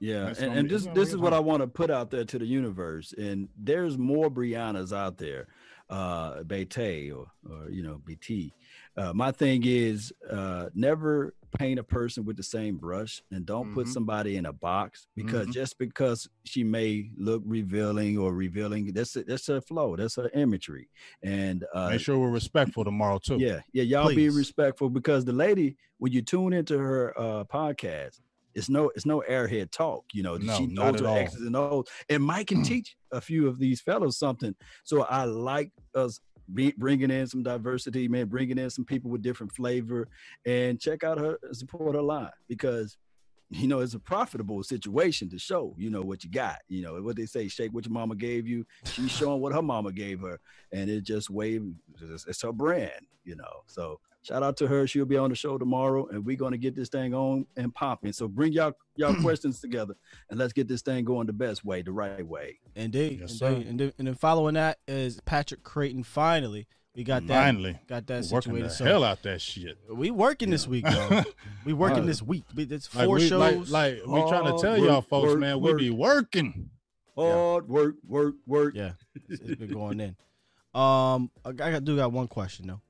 Yeah, 0.00 0.24
That's 0.24 0.38
and, 0.40 0.54
and 0.54 0.68
be- 0.68 0.74
this 0.74 0.86
this 0.94 1.08
is 1.08 1.14
a 1.16 1.18
what. 1.18 1.34
I 1.34 1.40
want 1.40 1.60
to 1.60 1.66
put 1.66 1.90
out 1.90 2.10
there 2.10 2.24
to 2.24 2.38
the 2.38 2.46
universe. 2.46 3.12
And 3.12 3.50
there's 3.58 3.98
more 3.98 4.30
Briannas 4.30 4.96
out 4.96 5.18
there, 5.18 5.48
uh, 5.90 6.44
Bete 6.44 7.12
or 7.12 7.26
or 7.46 7.68
you 7.68 7.82
know 7.82 8.00
BT. 8.02 8.54
Uh, 8.96 9.12
my 9.12 9.30
thing 9.30 9.64
is 9.66 10.10
uh, 10.30 10.70
never 10.74 11.34
paint 11.56 11.78
a 11.78 11.82
person 11.84 12.24
with 12.24 12.36
the 12.36 12.42
same 12.42 12.76
brush, 12.76 13.22
and 13.30 13.46
don't 13.46 13.72
put 13.72 13.86
Mhm. 13.86 13.92
somebody 13.92 14.36
in 14.36 14.46
a 14.46 14.52
box 14.52 15.08
because 15.16 15.46
Mhm. 15.48 15.52
just 15.52 15.78
because 15.78 16.28
she 16.44 16.62
may 16.64 17.10
look 17.16 17.42
revealing 17.46 18.18
or 18.18 18.34
revealing, 18.34 18.92
that's 18.92 19.16
a, 19.16 19.24
that's 19.24 19.46
her 19.46 19.60
flow, 19.60 19.96
that's 19.96 20.16
her 20.16 20.30
imagery, 20.34 20.90
and 21.22 21.64
uh, 21.74 21.90
Make 21.90 22.00
sure 22.00 22.18
we're 22.18 22.30
respectful 22.30 22.84
tomorrow 22.84 23.18
too. 23.18 23.38
yeah, 23.40 23.60
yeah, 23.72 23.82
y'all 23.84 24.14
be 24.14 24.28
respectful 24.30 24.90
because 24.90 25.24
the 25.24 25.32
lady, 25.32 25.76
when 25.98 26.12
you 26.12 26.22
tune 26.22 26.52
into 26.52 26.78
her 26.78 27.18
uh 27.18 27.44
podcast, 27.44 28.20
it's 28.54 28.68
no 28.68 28.90
it's 28.96 29.06
no 29.06 29.22
airhead 29.28 29.70
talk. 29.70 30.04
You 30.12 30.22
know, 30.24 30.36
No, 30.36 30.56
she 30.56 30.66
knows 30.66 31.00
her 31.00 31.06
all. 31.06 31.16
X's 31.16 31.42
and 31.46 31.54
O's, 31.56 31.86
and 32.08 32.22
Mike 32.24 32.48
can 32.48 32.62
teach 32.64 32.96
a 33.12 33.20
few 33.20 33.46
of 33.48 33.58
these 33.58 33.80
fellows 33.80 34.18
something. 34.18 34.54
So 34.84 35.02
I 35.02 35.24
like 35.24 35.70
us 35.94 36.20
be, 36.52 36.72
bringing 36.76 37.10
in 37.10 37.26
some 37.26 37.42
diversity, 37.42 38.08
man, 38.08 38.26
bringing 38.26 38.58
in 38.58 38.70
some 38.70 38.84
people 38.84 39.10
with 39.10 39.22
different 39.22 39.52
flavor, 39.52 40.08
and 40.46 40.80
check 40.80 41.04
out 41.04 41.18
her 41.18 41.38
support 41.52 41.94
her 41.94 42.02
line 42.02 42.30
because. 42.48 42.96
You 43.50 43.66
know, 43.66 43.80
it's 43.80 43.94
a 43.94 43.98
profitable 43.98 44.62
situation 44.62 45.30
to 45.30 45.38
show, 45.38 45.74
you 45.78 45.88
know, 45.88 46.02
what 46.02 46.22
you 46.22 46.30
got. 46.30 46.58
You 46.68 46.82
know, 46.82 47.00
what 47.00 47.16
they 47.16 47.24
say, 47.24 47.48
shake 47.48 47.72
what 47.72 47.86
your 47.86 47.94
mama 47.94 48.14
gave 48.14 48.46
you. 48.46 48.66
She's 48.84 49.10
showing 49.10 49.40
what 49.40 49.54
her 49.54 49.62
mama 49.62 49.90
gave 49.90 50.20
her. 50.20 50.38
And 50.70 50.90
it 50.90 51.00
just 51.00 51.30
wave, 51.30 51.64
it's, 51.98 52.42
her 52.42 52.52
brand, 52.52 53.06
you 53.24 53.36
know. 53.36 53.62
So 53.64 54.00
shout 54.28 54.42
out 54.42 54.56
to 54.58 54.66
her. 54.66 54.86
She'll 54.86 55.04
be 55.06 55.16
on 55.16 55.30
the 55.30 55.36
show 55.36 55.58
tomorrow 55.58 56.06
and 56.08 56.24
we're 56.24 56.36
gonna 56.36 56.58
get 56.58 56.74
this 56.76 56.88
thing 56.88 57.14
on 57.14 57.46
and 57.56 57.74
popping. 57.74 58.12
So 58.12 58.28
bring 58.28 58.52
y'all 58.52 58.72
y'all 58.96 59.14
questions 59.20 59.60
together 59.60 59.94
and 60.30 60.38
let's 60.38 60.52
get 60.52 60.68
this 60.68 60.82
thing 60.82 61.04
going 61.04 61.26
the 61.26 61.32
best 61.32 61.64
way, 61.64 61.82
the 61.82 61.92
right 61.92 62.26
way. 62.26 62.58
Indeed, 62.74 63.18
Yes, 63.20 63.30
indeed. 63.32 63.38
sir. 63.38 63.68
And 63.70 63.80
then, 63.80 63.92
and 63.98 64.06
then 64.08 64.14
following 64.14 64.54
that 64.54 64.78
is 64.86 65.20
Patrick 65.24 65.62
Creighton. 65.62 66.02
Finally, 66.02 66.66
we 66.94 67.04
got 67.04 67.26
that. 67.28 67.44
Finally, 67.44 67.78
got 67.86 68.06
that 68.08 68.24
We're 68.24 68.36
working 68.36 68.52
situated. 68.52 68.64
the 68.64 68.70
So 68.74 68.84
hell 68.84 69.04
out 69.04 69.22
that 69.22 69.40
shit. 69.40 69.78
we 69.92 70.10
working 70.10 70.50
this 70.50 70.66
week, 70.66 70.84
though. 70.84 71.22
we 71.64 71.72
working 71.72 72.06
this 72.06 72.20
week. 72.22 72.44
We- 72.54 72.64
It's 72.64 72.92
Like 72.94 73.06
four 73.06 73.16
we, 73.16 73.28
shows. 73.28 73.70
like, 73.70 73.96
like 74.04 74.06
we 74.06 74.28
trying 74.28 74.44
to 74.44 74.60
tell 74.60 74.72
work, 74.72 74.80
y'all 74.80 75.00
folks, 75.02 75.28
work, 75.28 75.38
man, 75.38 75.60
we 75.60 75.74
be 75.74 75.90
working. 75.90 76.70
Hard 77.16 77.68
work, 77.68 77.96
work, 78.06 78.34
work. 78.46 78.74
Yeah, 78.76 78.92
it's, 79.28 79.40
it's 79.42 79.54
been 79.56 79.72
going 79.72 80.00
in. 80.00 80.16
Um, 80.74 81.30
I, 81.44 81.50
I 81.76 81.78
do 81.80 81.96
got 81.96 82.12
one 82.12 82.28
question 82.28 82.66
though. 82.68 82.80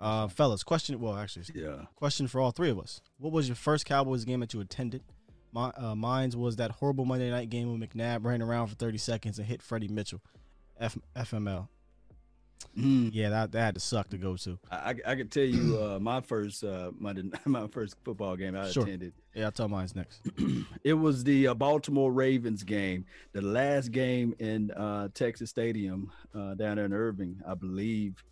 Uh, 0.00 0.28
fellas, 0.28 0.62
question. 0.62 0.98
Well, 0.98 1.16
actually, 1.16 1.44
Yeah. 1.54 1.84
question 1.96 2.26
for 2.26 2.40
all 2.40 2.52
three 2.52 2.70
of 2.70 2.78
us. 2.78 3.00
What 3.18 3.32
was 3.32 3.48
your 3.48 3.56
first 3.56 3.84
Cowboys 3.84 4.24
game 4.24 4.40
that 4.40 4.54
you 4.54 4.60
attended? 4.60 5.02
My, 5.52 5.70
uh, 5.76 5.94
mine's 5.94 6.36
was 6.36 6.56
that 6.56 6.70
horrible 6.70 7.04
Monday 7.04 7.30
night 7.30 7.50
game 7.50 7.70
when 7.70 7.86
McNabb 7.86 8.24
ran 8.24 8.40
around 8.40 8.68
for 8.68 8.76
30 8.76 8.98
seconds 8.98 9.38
and 9.38 9.46
hit 9.46 9.60
Freddie 9.62 9.88
Mitchell, 9.88 10.20
F- 10.78 10.96
FML. 11.16 11.68
Mm. 12.78 13.10
Yeah, 13.12 13.30
that, 13.30 13.52
that 13.52 13.60
had 13.60 13.74
to 13.74 13.80
suck 13.80 14.10
to 14.10 14.18
go 14.18 14.36
to. 14.36 14.58
I, 14.70 14.76
I 14.90 14.94
I 15.12 15.14
could 15.16 15.30
tell 15.32 15.42
you 15.44 15.82
uh, 15.82 15.98
my 15.98 16.20
first 16.20 16.62
uh, 16.62 16.92
Monday, 16.98 17.22
my 17.46 17.66
first 17.68 17.96
football 18.04 18.36
game 18.36 18.54
I 18.54 18.70
Sure. 18.70 18.84
attended. 18.84 19.12
Yeah, 19.34 19.46
I'll 19.46 19.52
tell 19.52 19.68
mine's 19.68 19.96
next. 19.96 20.20
It 20.84 20.92
was 20.94 21.24
the 21.24 21.48
uh, 21.48 21.54
Baltimore 21.54 22.12
Ravens 22.12 22.62
game, 22.62 23.06
the 23.32 23.40
last 23.42 23.92
game 23.92 24.34
in 24.38 24.70
uh, 24.72 25.08
Texas 25.14 25.50
Stadium 25.50 26.12
uh, 26.34 26.54
down 26.54 26.76
there 26.76 26.84
in 26.86 26.92
Irving, 26.92 27.40
I 27.46 27.54
believe. 27.54 28.22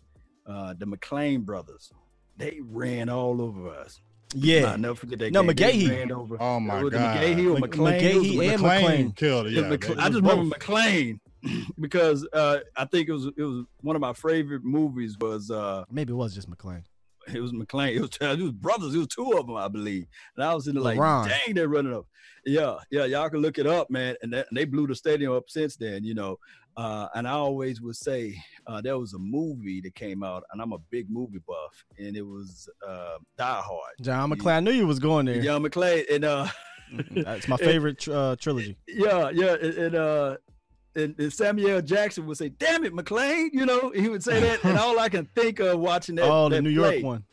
Uh, 0.49 0.73
the 0.77 0.85
McClain 0.87 1.45
brothers, 1.45 1.91
they 2.37 2.59
ran 2.63 3.07
all 3.09 3.41
over 3.41 3.69
us. 3.69 4.01
Yeah. 4.35 4.71
I'll 4.71 4.77
never 4.77 4.95
forget 4.95 5.19
that 5.19 5.31
No, 5.33 5.41
game. 5.43 5.55
They 5.55 5.73
McGahee. 5.85 5.89
ran 5.89 6.11
over. 6.11 6.37
Oh 6.41 6.59
my 6.59 6.81
God. 6.81 6.91
McGahee 6.93 7.55
or 7.55 7.59
McClain? 7.67 8.01
It 8.01 8.15
was 8.15 8.29
and 8.29 8.61
McClain 8.61 8.81
McClain. 8.83 9.15
killed. 9.15 9.49
Yeah, 9.51 9.61
Yeah, 9.61 9.69
Mc- 9.69 9.89
I 9.97 10.09
just 10.09 10.23
both. 10.23 10.31
remember 10.31 10.55
McClain 10.55 11.19
because 11.79 12.27
uh, 12.33 12.59
I 12.75 12.85
think 12.85 13.09
it 13.09 13.13
was 13.13 13.25
it 13.27 13.41
was 13.43 13.65
one 13.81 13.95
of 13.95 14.01
my 14.01 14.13
favorite 14.13 14.63
movies 14.63 15.17
was 15.19 15.49
uh, 15.51 15.83
Maybe 15.91 16.11
it 16.13 16.15
was 16.15 16.35
just 16.35 16.49
McClain. 16.49 16.83
it 17.33 17.39
was 17.41 17.51
McClain. 17.53 17.95
It 17.95 18.01
was, 18.01 18.09
it 18.21 18.39
was 18.43 18.51
brothers. 18.51 18.93
It 18.93 18.99
was 18.99 19.07
two 19.07 19.31
of 19.33 19.47
them, 19.47 19.55
I 19.55 19.67
believe. 19.67 20.05
And 20.35 20.43
I 20.43 20.53
was 20.53 20.67
in 20.67 20.75
the 20.75 20.81
like, 20.81 20.97
LeBron. 20.99 21.27
dang, 21.29 21.55
they're 21.55 21.67
running 21.67 21.93
up. 21.95 22.05
Yeah, 22.45 22.77
yeah, 22.91 23.05
y'all 23.05 23.29
can 23.29 23.39
look 23.41 23.57
it 23.57 23.67
up, 23.67 23.89
man. 23.89 24.15
And, 24.21 24.31
that, 24.33 24.47
and 24.49 24.57
they 24.57 24.65
blew 24.65 24.87
the 24.87 24.95
stadium 24.95 25.33
up 25.33 25.49
since 25.49 25.75
then, 25.75 26.03
you 26.03 26.13
know. 26.13 26.37
Uh, 26.79 27.09
and 27.13 27.27
I 27.27 27.31
always 27.31 27.81
would 27.81 27.97
say 27.97 28.41
uh, 28.65 28.79
there 28.79 28.97
was 28.97 29.13
a 29.13 29.19
movie 29.19 29.81
that 29.81 29.95
came 29.95 30.23
out, 30.23 30.43
and 30.53 30.61
I'm 30.61 30.71
a 30.71 30.77
big 30.89 31.09
movie 31.09 31.41
buff, 31.45 31.83
and 31.97 32.15
it 32.15 32.21
was 32.21 32.69
uh, 32.87 33.17
Die 33.37 33.61
Hard. 33.61 33.95
John 34.01 34.31
McClane. 34.31 34.53
I 34.53 34.59
knew 34.61 34.71
you 34.71 34.87
was 34.87 34.97
going 34.97 35.25
there. 35.25 35.41
John 35.41 35.61
McClane, 35.61 36.05
and 36.09 36.23
uh, 36.23 36.47
That's 37.11 37.49
my 37.49 37.57
favorite 37.57 38.07
uh, 38.07 38.37
trilogy. 38.39 38.77
yeah, 38.87 39.29
yeah, 39.29 39.55
and, 39.61 39.73
and 39.73 39.95
uh, 39.95 40.37
and, 40.95 41.19
and 41.19 41.33
Samuel 41.33 41.81
Jackson 41.81 42.25
would 42.27 42.37
say, 42.37 42.47
"Damn 42.47 42.85
it, 42.85 42.93
McClane," 42.93 43.49
you 43.51 43.65
know, 43.65 43.91
he 43.93 44.07
would 44.07 44.23
say 44.23 44.39
that, 44.39 44.63
and 44.63 44.77
all 44.79 44.99
I 44.99 45.09
can 45.09 45.25
think 45.35 45.59
of 45.59 45.79
watching 45.79 46.15
that. 46.15 46.29
Oh, 46.29 46.47
the 46.47 46.55
that 46.55 46.61
New 46.61 46.69
York 46.69 47.03
one. 47.03 47.25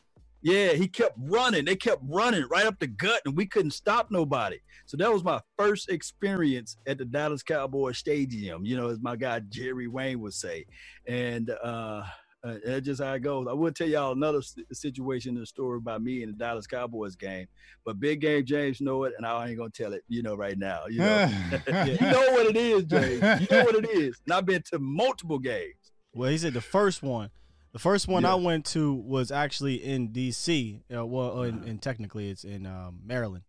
Yeah, 0.42 0.74
he 0.74 0.86
kept 0.88 1.16
running. 1.18 1.64
They 1.64 1.76
kept 1.76 2.02
running 2.08 2.44
right 2.50 2.66
up 2.66 2.78
the 2.78 2.86
gut, 2.86 3.22
and 3.24 3.36
we 3.36 3.46
couldn't 3.46 3.72
stop 3.72 4.10
nobody. 4.10 4.58
So 4.86 4.96
that 4.98 5.12
was 5.12 5.24
my 5.24 5.40
first 5.58 5.90
experience 5.90 6.76
at 6.86 6.98
the 6.98 7.04
Dallas 7.04 7.42
Cowboys 7.42 7.98
Stadium. 7.98 8.64
You 8.64 8.76
know, 8.76 8.88
as 8.88 9.00
my 9.00 9.16
guy 9.16 9.40
Jerry 9.48 9.88
Wayne 9.88 10.20
would 10.20 10.34
say, 10.34 10.66
and 11.06 11.50
uh, 11.64 12.04
uh, 12.44 12.54
that's 12.64 12.86
just 12.86 13.02
how 13.02 13.12
it 13.14 13.20
goes. 13.20 13.48
I 13.50 13.54
will 13.54 13.72
tell 13.72 13.88
y'all 13.88 14.12
another 14.12 14.38
s- 14.38 14.54
situation, 14.72 15.36
a 15.38 15.46
story 15.46 15.78
about 15.78 16.02
me 16.02 16.22
in 16.22 16.30
the 16.30 16.36
Dallas 16.36 16.66
Cowboys 16.68 17.16
game, 17.16 17.46
but 17.84 17.98
big 17.98 18.20
game 18.20 18.44
James 18.46 18.80
know 18.80 19.04
it, 19.04 19.14
and 19.16 19.26
I 19.26 19.48
ain't 19.48 19.58
gonna 19.58 19.70
tell 19.70 19.92
it. 19.94 20.04
You 20.08 20.22
know, 20.22 20.36
right 20.36 20.56
now. 20.56 20.86
You 20.88 21.00
know, 21.00 21.30
you 21.68 22.00
know 22.00 22.30
what 22.32 22.46
it 22.46 22.56
is, 22.56 22.84
James. 22.84 23.40
You 23.40 23.48
know 23.50 23.64
what 23.64 23.74
it 23.74 23.90
is, 23.90 24.20
and 24.26 24.34
I've 24.34 24.46
been 24.46 24.62
to 24.70 24.78
multiple 24.78 25.40
games. 25.40 25.74
Well, 26.14 26.30
he 26.30 26.38
said 26.38 26.54
the 26.54 26.60
first 26.60 27.02
one. 27.02 27.30
The 27.76 27.80
first 27.80 28.08
one 28.08 28.22
Yeah. 28.22 28.32
I 28.32 28.34
went 28.36 28.64
to 28.68 28.94
was 28.94 29.30
actually 29.30 29.84
in 29.84 30.08
D.C. 30.08 30.80
Uh, 30.90 31.04
well, 31.04 31.42
in, 31.42 31.62
in 31.64 31.78
technically 31.78 32.30
it's 32.30 32.42
in 32.42 32.64
um, 32.64 33.00
Maryland, 33.04 33.44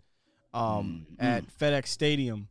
um, 0.53 1.05
Mm, 1.11 1.23
at 1.23 1.57
FedEx 1.57 1.87
Stadium, 1.87 2.49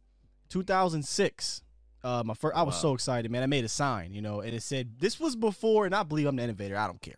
2006. 0.48 1.60
Uh, 2.02 2.22
my 2.24 2.32
first, 2.32 2.56
I 2.56 2.62
was 2.62 2.76
Wow. 2.76 2.80
so 2.80 2.94
excited, 2.94 3.30
man. 3.30 3.42
I 3.42 3.46
made 3.46 3.66
a 3.66 3.68
sign, 3.68 4.14
you 4.14 4.22
know, 4.22 4.40
and 4.40 4.54
it 4.54 4.62
said 4.62 5.00
this 5.00 5.20
was 5.20 5.36
before, 5.36 5.84
and 5.84 5.94
I 5.94 6.02
believe 6.02 6.26
I'm 6.26 6.36
the 6.36 6.44
innovator. 6.44 6.78
I 6.78 6.86
don't 6.86 7.02
care. 7.02 7.16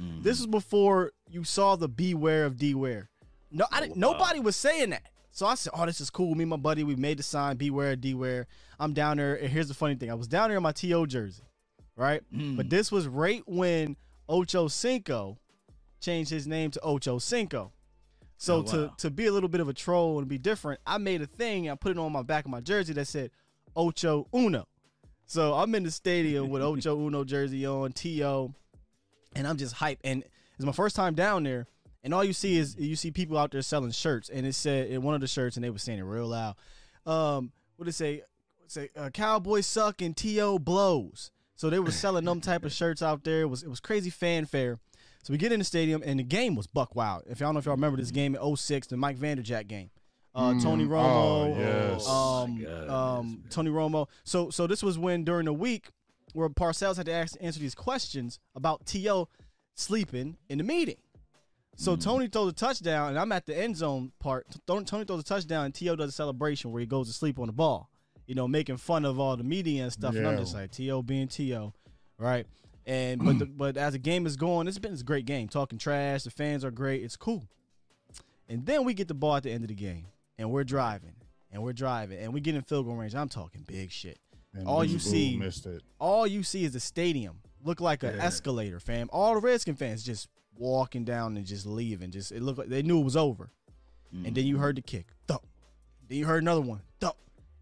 Mm. 0.00 0.22
This 0.22 0.38
was 0.38 0.46
before 0.46 1.10
you 1.28 1.42
saw 1.42 1.74
the 1.74 1.88
beware 1.88 2.44
of 2.44 2.56
D-ware. 2.58 3.08
No, 3.50 3.66
I 3.72 3.80
didn't, 3.80 3.96
nobody 3.96 4.38
was 4.38 4.54
saying 4.54 4.90
that. 4.90 5.02
So 5.32 5.46
I 5.46 5.56
said, 5.56 5.72
"Oh, 5.74 5.84
this 5.84 6.00
is 6.00 6.10
cool." 6.10 6.36
Me 6.36 6.42
and 6.44 6.50
my 6.50 6.56
buddy, 6.58 6.84
we 6.84 6.94
made 6.94 7.18
the 7.18 7.24
sign, 7.24 7.56
"Beware 7.56 7.94
of 7.94 8.00
D-ware." 8.00 8.46
I'm 8.78 8.92
down 8.92 9.16
there, 9.16 9.34
and 9.34 9.48
here's 9.48 9.66
the 9.66 9.74
funny 9.74 9.96
thing: 9.96 10.12
I 10.12 10.14
was 10.14 10.28
down 10.28 10.50
there 10.50 10.58
in 10.58 10.62
my 10.62 10.70
T.O. 10.70 11.06
jersey, 11.06 11.42
right? 11.96 12.22
Mm. 12.34 12.56
But 12.56 12.70
this 12.70 12.92
was 12.92 13.06
right 13.08 13.42
when 13.46 13.96
Ocho 14.28 14.68
Cinco 14.68 15.38
changed 16.00 16.30
his 16.30 16.46
name 16.46 16.70
to 16.72 16.80
Ocho 16.82 17.18
Cinco. 17.18 17.72
So 18.38 18.56
Oh, 18.58 18.62
to 18.64 18.76
wow. 18.88 18.94
to 18.98 19.10
be 19.10 19.26
a 19.26 19.32
little 19.32 19.48
bit 19.48 19.60
of 19.62 19.68
a 19.68 19.72
troll 19.72 20.18
and 20.18 20.28
be 20.28 20.36
different, 20.38 20.80
I 20.86 20.98
made 20.98 21.22
a 21.22 21.26
thing 21.26 21.66
and 21.68 21.72
I 21.72 21.76
put 21.76 21.90
it 21.92 21.98
on 21.98 22.12
my 22.12 22.22
back 22.22 22.44
of 22.44 22.50
my 22.50 22.60
jersey 22.60 22.92
that 22.92 23.06
said 23.06 23.30
Ocho 23.74 24.26
Uno. 24.34 24.66
So 25.26 25.54
I'm 25.54 25.74
in 25.74 25.82
the 25.84 25.90
stadium 25.90 26.50
with 26.50 26.62
Ocho 26.62 26.98
Uno 27.06 27.24
jersey 27.24 27.66
on, 27.66 27.92
T.O., 27.92 28.52
and 29.34 29.46
I'm 29.46 29.56
just 29.56 29.74
hyped. 29.74 29.98
And 30.04 30.22
it's 30.56 30.64
my 30.64 30.72
first 30.72 30.94
time 30.96 31.14
down 31.14 31.42
there, 31.44 31.66
and 32.04 32.12
all 32.14 32.22
you 32.22 32.32
see 32.32 32.56
is 32.58 32.76
you 32.78 32.94
see 32.94 33.10
people 33.10 33.36
out 33.38 33.50
there 33.50 33.62
selling 33.62 33.90
shirts, 33.90 34.28
and 34.28 34.46
it 34.46 34.54
said 34.54 34.88
in 34.88 35.02
one 35.02 35.14
of 35.14 35.20
the 35.20 35.26
shirts, 35.26 35.56
and 35.56 35.64
they 35.64 35.70
were 35.70 35.78
saying 35.78 35.98
it 35.98 36.02
real 36.02 36.28
loud. 36.28 36.54
Um, 37.06 37.52
what 37.76 37.84
did 37.86 37.90
it 37.90 37.94
say? 37.94 38.22
Say 38.68 38.90
uh, 38.96 39.10
Cowboys 39.10 39.66
suck 39.66 40.02
and 40.02 40.16
T.O. 40.16 40.58
blows. 40.58 41.30
So 41.56 41.70
they 41.70 41.78
were 41.78 41.90
selling 41.90 42.24
them 42.26 42.40
type 42.40 42.64
of 42.64 42.72
shirts 42.72 43.02
out 43.02 43.24
there. 43.24 43.40
It 43.42 43.46
was 43.46 43.62
it 43.62 43.68
was 43.68 43.80
crazy 43.80 44.10
fanfare. 44.10 44.78
So 45.22 45.32
we 45.32 45.38
get 45.38 45.50
in 45.52 45.58
the 45.58 45.64
stadium, 45.64 46.02
and 46.04 46.20
the 46.20 46.22
game 46.24 46.54
was 46.54 46.66
buck 46.68 46.94
wild. 46.94 47.24
If 47.28 47.40
y'all 47.40 47.52
know 47.52 47.58
if 47.58 47.64
y'all 47.64 47.74
remember 47.74 47.96
this 47.96 48.10
game 48.12 48.36
in 48.36 48.56
06, 48.56 48.86
the 48.88 48.96
Mike 48.96 49.18
Vanderjagt 49.18 49.66
game. 49.66 49.90
Uh, 50.34 50.52
Mm. 50.52 50.62
Tony 50.62 50.84
Oh, 50.84 50.88
Romo, 50.88 51.58
yes. 51.58 52.06
um, 52.06 52.62
God, 52.62 52.90
um, 52.90 53.44
Tony 53.50 53.70
Romo. 53.70 54.06
So 54.22 54.50
so 54.50 54.66
this 54.66 54.82
was 54.82 54.98
when 54.98 55.24
during 55.24 55.46
the 55.46 55.52
week 55.52 55.88
where 56.34 56.48
Parcells 56.50 56.98
had 56.98 57.06
to 57.06 57.12
ask, 57.12 57.34
answer 57.40 57.58
these 57.58 57.74
questions 57.74 58.38
about 58.54 58.84
T.O. 58.84 59.28
sleeping 59.74 60.36
in 60.50 60.58
the 60.58 60.64
meeting. 60.64 60.96
So 61.78 61.94
Tony 61.96 62.28
throws 62.28 62.50
a 62.52 62.54
touchdown, 62.54 63.10
and 63.10 63.18
I'm 63.18 63.32
at 63.32 63.44
the 63.46 63.56
end 63.56 63.76
zone 63.76 64.12
part. 64.18 64.46
Tony 64.66 64.84
Tony 64.84 65.04
throws 65.04 65.20
a 65.20 65.24
touchdown, 65.24 65.64
and 65.66 65.74
T.O. 65.74 65.96
does 65.96 66.10
a 66.10 66.12
celebration 66.12 66.70
where 66.72 66.80
he 66.80 66.86
goes 66.86 67.06
to 67.08 67.12
sleep 67.14 67.38
on 67.38 67.46
the 67.46 67.52
ball. 67.52 67.90
You 68.26 68.34
know, 68.34 68.48
making 68.48 68.78
fun 68.78 69.04
of 69.04 69.20
all 69.20 69.36
the 69.36 69.44
media 69.44 69.84
and 69.84 69.92
stuff. 69.92 70.14
And 70.14 70.26
I'm 70.26 70.38
just 70.38 70.54
like 70.54 70.70
T.O. 70.72 71.02
being 71.02 71.28
T.O., 71.28 71.72
right? 72.18 72.46
And 72.86 73.24
but 73.24 73.38
the, 73.38 73.46
but 73.56 73.76
as 73.76 73.92
the 73.92 73.98
game 73.98 74.26
is 74.26 74.36
going, 74.36 74.68
it's 74.68 74.78
been 74.78 74.94
a 74.94 74.96
great 74.98 75.26
game. 75.26 75.48
Talking 75.48 75.78
trash, 75.78 76.24
the 76.24 76.30
fans 76.30 76.64
are 76.64 76.70
great. 76.70 77.02
It's 77.02 77.16
cool. 77.16 77.44
And 78.48 78.64
then 78.64 78.84
we 78.84 78.94
get 78.94 79.08
the 79.08 79.14
ball 79.14 79.36
at 79.36 79.42
the 79.42 79.50
end 79.50 79.64
of 79.64 79.68
the 79.68 79.74
game, 79.74 80.06
and 80.38 80.50
we're 80.50 80.64
driving, 80.64 81.14
and 81.50 81.62
we're 81.62 81.72
driving, 81.72 82.18
and 82.18 82.32
we 82.32 82.40
get 82.40 82.54
in 82.54 82.62
field 82.62 82.86
goal 82.86 82.94
range. 82.94 83.14
I'm 83.14 83.28
talking 83.28 83.64
big 83.66 83.90
shit. 83.90 84.18
And 84.54 84.66
all 84.66 84.84
you 84.84 84.98
see, 84.98 85.36
missed 85.36 85.66
it. 85.66 85.82
all 85.98 86.26
you 86.26 86.42
see 86.42 86.64
is 86.64 86.72
the 86.72 86.80
stadium 86.80 87.40
look 87.62 87.80
like 87.80 88.02
an 88.02 88.16
Yeah. 88.16 88.24
escalator, 88.24 88.80
fam. 88.80 89.10
All 89.12 89.34
the 89.34 89.40
Redskin 89.40 89.74
fans 89.74 90.02
just 90.02 90.28
walking 90.56 91.04
down 91.04 91.36
and 91.36 91.44
just 91.44 91.66
leaving. 91.66 92.10
Just 92.10 92.32
it 92.32 92.42
looked 92.42 92.58
like 92.58 92.68
they 92.68 92.82
knew 92.82 93.00
it 93.00 93.04
was 93.04 93.16
over. 93.16 93.50
And 94.12 94.34
then 94.34 94.46
you 94.46 94.54
mm-hmm. 94.54 94.62
heard 94.62 94.76
the 94.76 94.82
kick, 94.82 95.08
thump. 95.26 95.44
Then 96.08 96.16
you 96.18 96.24
heard 96.24 96.42
another 96.42 96.62
one, 96.62 96.80
thump, 97.00 97.16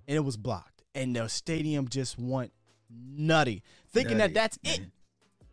and 0.08 0.16
it 0.16 0.20
was 0.20 0.36
blocked. 0.36 0.82
And 0.94 1.14
the 1.16 1.28
stadium 1.28 1.88
just 1.88 2.18
went 2.18 2.52
nutty, 2.90 3.62
thinking 3.90 4.18
Nutty. 4.18 4.32
that 4.34 4.40
that's 4.40 4.58
it. 4.78 4.80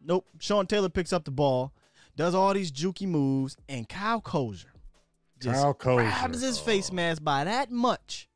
Nope. 0.04 0.26
Sean 0.40 0.68
Taylor 0.68 0.90
picks 0.90 1.14
up 1.14 1.26
the 1.26 1.32
ball, 1.32 1.74
does 2.16 2.36
all 2.36 2.54
these 2.54 2.72
jukey 2.72 3.08
moves, 3.08 3.56
and 3.70 3.88
Kyle 3.90 4.22
Kosier 4.22 4.66
just 5.40 5.62
Kyle 5.62 5.74
Kosier. 5.74 6.04
grabs 6.04 6.42
his 6.42 6.60
face 6.60 6.92
mask 6.92 7.24
by 7.24 7.44
that 7.44 7.72
much 7.72 8.28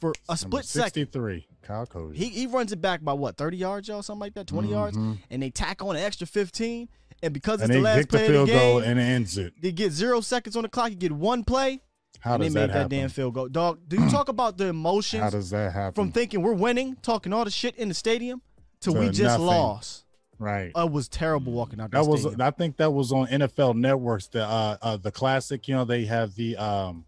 for 0.00 0.10
a 0.28 0.32
Number 0.32 0.36
split 0.62 0.64
second. 0.64 0.86
63. 0.94 1.46
Kyle 1.62 1.86
Kosier. 1.86 2.14
He, 2.16 2.28
he 2.28 2.46
runs 2.46 2.72
it 2.72 2.80
back 2.80 3.02
by 3.02 3.12
what, 3.14 3.36
30 3.36 3.56
yards, 3.56 3.88
y'all? 3.88 4.02
Something 4.02 4.20
like 4.20 4.34
that, 4.34 4.46
20 4.46 4.68
yards? 4.70 4.96
Mhm. 4.96 5.18
And 5.30 5.42
they 5.42 5.50
tack 5.50 5.82
on 5.82 5.96
an 5.96 6.02
extra 6.02 6.26
15. 6.26 6.88
And 7.22 7.32
because 7.32 7.60
it's 7.60 7.70
and 7.70 7.74
the 7.78 7.80
last 7.80 8.02
the 8.02 8.06
play 8.18 8.26
field 8.28 8.48
of 8.48 8.54
the 8.54 8.60
goal 8.60 8.80
game, 8.80 8.90
and 8.90 9.00
ends 9.00 9.38
it. 9.38 9.54
they 9.60 9.72
get 9.72 9.92
zero 9.92 10.20
seconds 10.20 10.56
on 10.56 10.62
the 10.62 10.68
clock. 10.68 10.90
You 10.90 10.96
get 10.96 11.12
one 11.12 11.42
play. 11.44 11.80
How 12.24 12.34
and 12.36 12.42
does 12.44 12.54
they 12.54 12.60
that 12.60 12.66
made 12.68 12.74
that 12.74 12.88
damn 12.88 13.08
field 13.10 13.34
goal. 13.34 13.48
Dog, 13.48 13.80
do 13.86 14.00
you 14.02 14.08
talk 14.08 14.30
about 14.30 14.56
the 14.56 14.68
emotions 14.68 15.22
How 15.22 15.28
does 15.28 15.50
that 15.50 15.74
happen? 15.74 15.94
from 15.94 16.10
thinking 16.10 16.40
we're 16.40 16.54
winning, 16.54 16.96
talking 17.02 17.34
all 17.34 17.44
the 17.44 17.50
shit 17.50 17.76
in 17.76 17.88
the 17.88 17.94
stadium, 17.94 18.40
to, 18.80 18.92
To 18.92 18.98
we 18.98 19.06
just 19.10 19.20
nothing. 19.20 19.44
lost? 19.44 20.04
right. 20.38 20.72
It 20.74 20.90
was 20.90 21.06
terrible 21.08 21.52
walking 21.52 21.80
out 21.82 21.90
that, 21.90 22.02
that 22.02 22.10
was 22.10 22.22
stadium. 22.22 22.40
I 22.40 22.50
think 22.50 22.78
that 22.78 22.90
was 22.90 23.12
on 23.12 23.26
NFL 23.26 23.74
Networks. 23.76 24.28
The 24.28 24.42
uh, 24.42 24.76
uh 24.80 24.96
the 24.96 25.10
classic. 25.10 25.68
You 25.68 25.74
know 25.74 25.84
they 25.84 26.06
have 26.06 26.34
the 26.34 26.56
um 26.56 27.04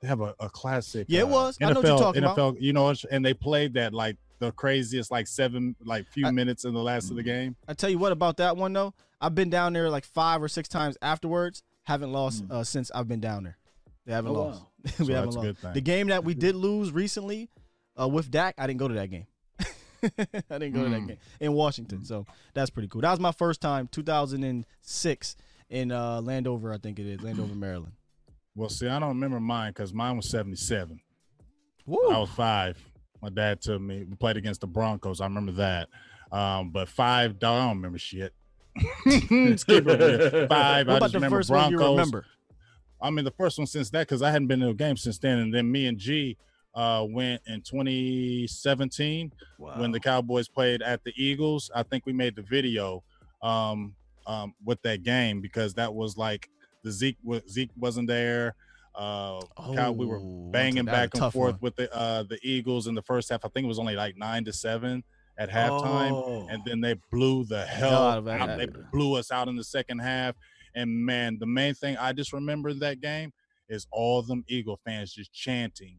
they 0.00 0.06
have 0.06 0.20
a, 0.20 0.36
a 0.38 0.48
classic. 0.48 1.06
Yeah, 1.08 1.20
it 1.20 1.24
uh, 1.24 1.26
was. 1.26 1.58
NFL, 1.58 1.66
I 1.66 1.72
know 1.72 1.80
what 1.80 1.88
you're 1.88 1.98
talking 1.98 2.22
NFL, 2.22 2.32
about. 2.32 2.60
You 2.62 2.72
know, 2.72 2.94
and 3.10 3.24
they 3.24 3.34
played 3.34 3.74
that 3.74 3.92
like 3.92 4.16
the 4.38 4.52
craziest 4.52 5.10
like 5.10 5.26
seven 5.26 5.74
like 5.84 6.06
few 6.12 6.26
I- 6.26 6.30
minutes 6.30 6.64
in 6.64 6.74
the 6.74 6.82
last 6.82 7.08
Mm. 7.08 7.10
of 7.10 7.16
the 7.16 7.22
game. 7.24 7.56
I 7.66 7.74
tell 7.74 7.90
you 7.90 7.98
what 7.98 8.12
about 8.12 8.36
that 8.36 8.56
one 8.56 8.72
though. 8.72 8.94
I've 9.20 9.34
been 9.34 9.50
down 9.50 9.72
there 9.72 9.90
like 9.90 10.04
five 10.04 10.40
or 10.40 10.48
six 10.48 10.68
times 10.68 10.96
afterwards. 11.02 11.64
Haven't 11.84 12.12
lost 12.12 12.44
uh, 12.50 12.62
since 12.64 12.90
I've 12.94 13.08
been 13.08 13.20
down 13.20 13.42
there. 13.44 13.58
They 14.06 14.12
haven't 14.12 14.30
Oh, 14.32 14.34
lost. 14.34 14.62
wow. 14.62 14.68
we 14.84 14.90
So 15.06 15.12
haven't 15.12 15.24
that's 15.24 15.36
a 15.36 15.38
lost. 15.38 15.46
good 15.46 15.58
thing. 15.58 15.72
The 15.74 15.80
game 15.80 16.06
that 16.08 16.24
we 16.24 16.34
did 16.34 16.54
lose 16.54 16.92
recently 16.92 17.48
uh, 17.98 18.08
with 18.08 18.30
Dak, 18.30 18.54
I 18.58 18.66
didn't 18.66 18.80
go 18.80 18.88
to 18.88 18.94
that 18.94 19.10
game. 19.10 19.26
I 20.02 20.58
didn't 20.58 20.72
go 20.74 20.84
to 20.84 20.90
that 20.90 21.00
Mm. 21.00 21.08
game 21.08 21.16
in 21.40 21.52
Washington, 21.54 22.04
so 22.04 22.26
that's 22.52 22.68
pretty 22.70 22.88
cool. 22.88 23.00
That 23.00 23.10
was 23.10 23.20
my 23.20 23.32
first 23.32 23.60
time, 23.62 23.88
2006 23.90 25.36
in 25.70 25.90
uh, 25.92 26.20
Landover, 26.20 26.72
I 26.72 26.78
think 26.78 26.98
it 26.98 27.06
is 27.06 27.22
Landover, 27.22 27.54
Maryland. 27.54 27.92
Well, 28.54 28.68
see, 28.68 28.86
I 28.86 28.98
don't 28.98 29.08
remember 29.08 29.40
mine 29.40 29.70
because 29.70 29.92
mine 29.94 30.16
was 30.16 30.28
seventy 30.28 30.56
seven. 30.56 31.00
Woo. 31.86 32.10
I 32.10 32.18
was 32.18 32.30
five. 32.30 32.78
My 33.20 33.28
dad 33.30 33.60
took 33.62 33.80
me. 33.80 34.04
We 34.04 34.14
played 34.14 34.36
against 34.36 34.60
the 34.60 34.66
Broncos. 34.68 35.20
I 35.20 35.24
remember 35.24 35.52
that. 35.52 35.88
Um, 36.30 36.70
but 36.70 36.88
five, 36.88 37.30
I 37.32 37.34
don't 37.34 37.68
remember 37.76 37.98
shit. 37.98 38.32
Skip 39.56 39.84
five. 39.88 40.86
What 40.86 40.96
I 40.96 40.98
just 41.00 41.12
the 41.12 41.18
remember 41.18 41.38
first 41.38 41.50
one 41.50 41.70
you 41.70 41.76
Broncos. 41.78 41.90
remember? 41.98 42.26
I 43.04 43.10
mean, 43.10 43.24
the 43.26 43.30
first 43.32 43.58
one 43.58 43.66
since 43.66 43.90
that 43.90 44.08
because 44.08 44.22
I 44.22 44.30
hadn't 44.30 44.48
been 44.48 44.60
to 44.60 44.68
a 44.70 44.74
game 44.74 44.96
since 44.96 45.18
then, 45.18 45.38
and 45.38 45.52
then 45.54 45.70
me 45.70 45.86
and 45.86 45.98
G 45.98 46.36
uh, 46.74 47.04
went 47.08 47.42
in 47.46 47.60
2017 47.60 49.30
when 49.58 49.90
the 49.92 50.00
Cowboys 50.00 50.48
played 50.48 50.82
at 50.82 51.04
the 51.04 51.12
Eagles. 51.16 51.70
I 51.74 51.82
think 51.82 52.06
we 52.06 52.12
made 52.12 52.34
the 52.34 52.42
video 52.42 53.02
um, 53.42 53.94
um, 54.26 54.54
with 54.64 54.80
that 54.82 55.02
game 55.02 55.40
because 55.40 55.74
that 55.74 55.92
was 55.94 56.16
like 56.16 56.48
the 56.82 56.90
Zeke 56.90 57.18
Zeke 57.48 57.70
wasn't 57.76 58.08
there. 58.08 58.54
Uh, 58.94 59.40
Cow- 59.74 59.92
we 59.92 60.06
were 60.06 60.18
Oh, 60.20 60.48
banging 60.52 60.84
that's 60.84 60.96
a- 60.96 61.00
that's 61.00 61.18
a 61.18 61.20
back 61.20 61.24
and 61.24 61.32
forth 61.32 61.52
one. 61.54 61.58
with 61.60 61.76
the 61.76 61.94
uh, 61.94 62.22
the 62.22 62.38
Eagles 62.42 62.86
in 62.86 62.94
the 62.94 63.02
first 63.02 63.28
half. 63.28 63.44
I 63.44 63.48
think 63.48 63.64
it 63.64 63.68
was 63.68 63.78
only 63.78 63.96
like 63.96 64.16
nine 64.16 64.44
to 64.46 64.52
seven 64.52 65.04
at 65.36 65.50
halftime, 65.50 66.12
Oh. 66.12 66.46
and 66.48 66.62
then 66.64 66.80
they 66.80 66.94
blew 67.10 67.44
the 67.44 67.66
hell 67.66 67.92
out. 68.02 68.24
that- 68.24 68.56
They 68.58 68.66
blew 68.92 69.14
us 69.14 69.30
out 69.32 69.48
in 69.48 69.56
the 69.56 69.64
second 69.64 69.98
half. 69.98 70.36
And 70.74 71.04
man, 71.04 71.38
the 71.38 71.46
main 71.46 71.74
thing 71.74 71.96
I 71.96 72.12
just 72.12 72.32
remember 72.32 72.72
that 72.74 73.00
game 73.00 73.32
is 73.68 73.86
all 73.92 74.22
them 74.22 74.44
Eagle 74.48 74.78
fans 74.84 75.12
just 75.12 75.32
chanting, 75.32 75.98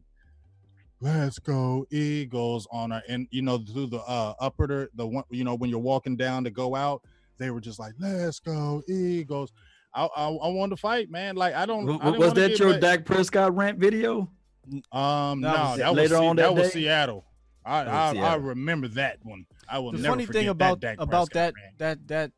"Let's 1.00 1.38
go 1.38 1.86
Eagles!" 1.90 2.66
on 2.70 2.92
our 2.92 3.02
and 3.08 3.26
you 3.30 3.42
know 3.42 3.58
through 3.58 3.86
the 3.88 3.98
uh, 4.00 4.34
upper 4.40 4.88
the 4.94 5.06
one 5.06 5.24
you 5.30 5.44
know 5.44 5.54
when 5.54 5.70
you're 5.70 5.78
walking 5.78 6.16
down 6.16 6.44
to 6.44 6.50
go 6.50 6.74
out, 6.74 7.02
they 7.38 7.50
were 7.50 7.60
just 7.60 7.78
like, 7.78 7.94
"Let's 7.98 8.38
go 8.40 8.82
Eagles!" 8.88 9.52
I 9.94 10.04
I, 10.16 10.28
I 10.28 10.48
wanted 10.48 10.76
to 10.76 10.80
fight, 10.80 11.10
man. 11.10 11.36
Like 11.36 11.54
I 11.54 11.66
don't. 11.66 11.86
W- 11.86 12.00
I 12.00 12.06
didn't 12.10 12.20
was 12.20 12.34
that 12.34 12.58
your 12.58 12.72
back- 12.72 12.80
Dak 12.80 13.04
Prescott 13.04 13.54
rant 13.56 13.78
video? 13.78 14.30
Um, 14.92 15.40
That 15.42 15.56
no, 15.56 15.76
that 15.76 15.88
was 15.90 15.96
later 15.96 16.16
Se- 16.16 16.26
on 16.26 16.36
that, 16.36 16.42
that 16.42 16.54
was? 16.54 16.72
Seattle. 16.72 17.24
I, 17.64 17.80
I 17.82 18.16
I 18.16 18.34
remember 18.36 18.88
that 18.88 19.18
one. 19.22 19.46
I 19.68 19.78
will 19.80 19.92
the 19.92 19.98
never 19.98 20.12
funny 20.12 20.26
forget 20.26 20.40
thing 20.42 20.48
about 20.48 20.80
that 20.82 20.96
Dak 20.98 21.00
about 21.00 21.30
Prescott 21.30 21.54
that 21.78 21.78
that 21.78 22.08
that 22.08 22.32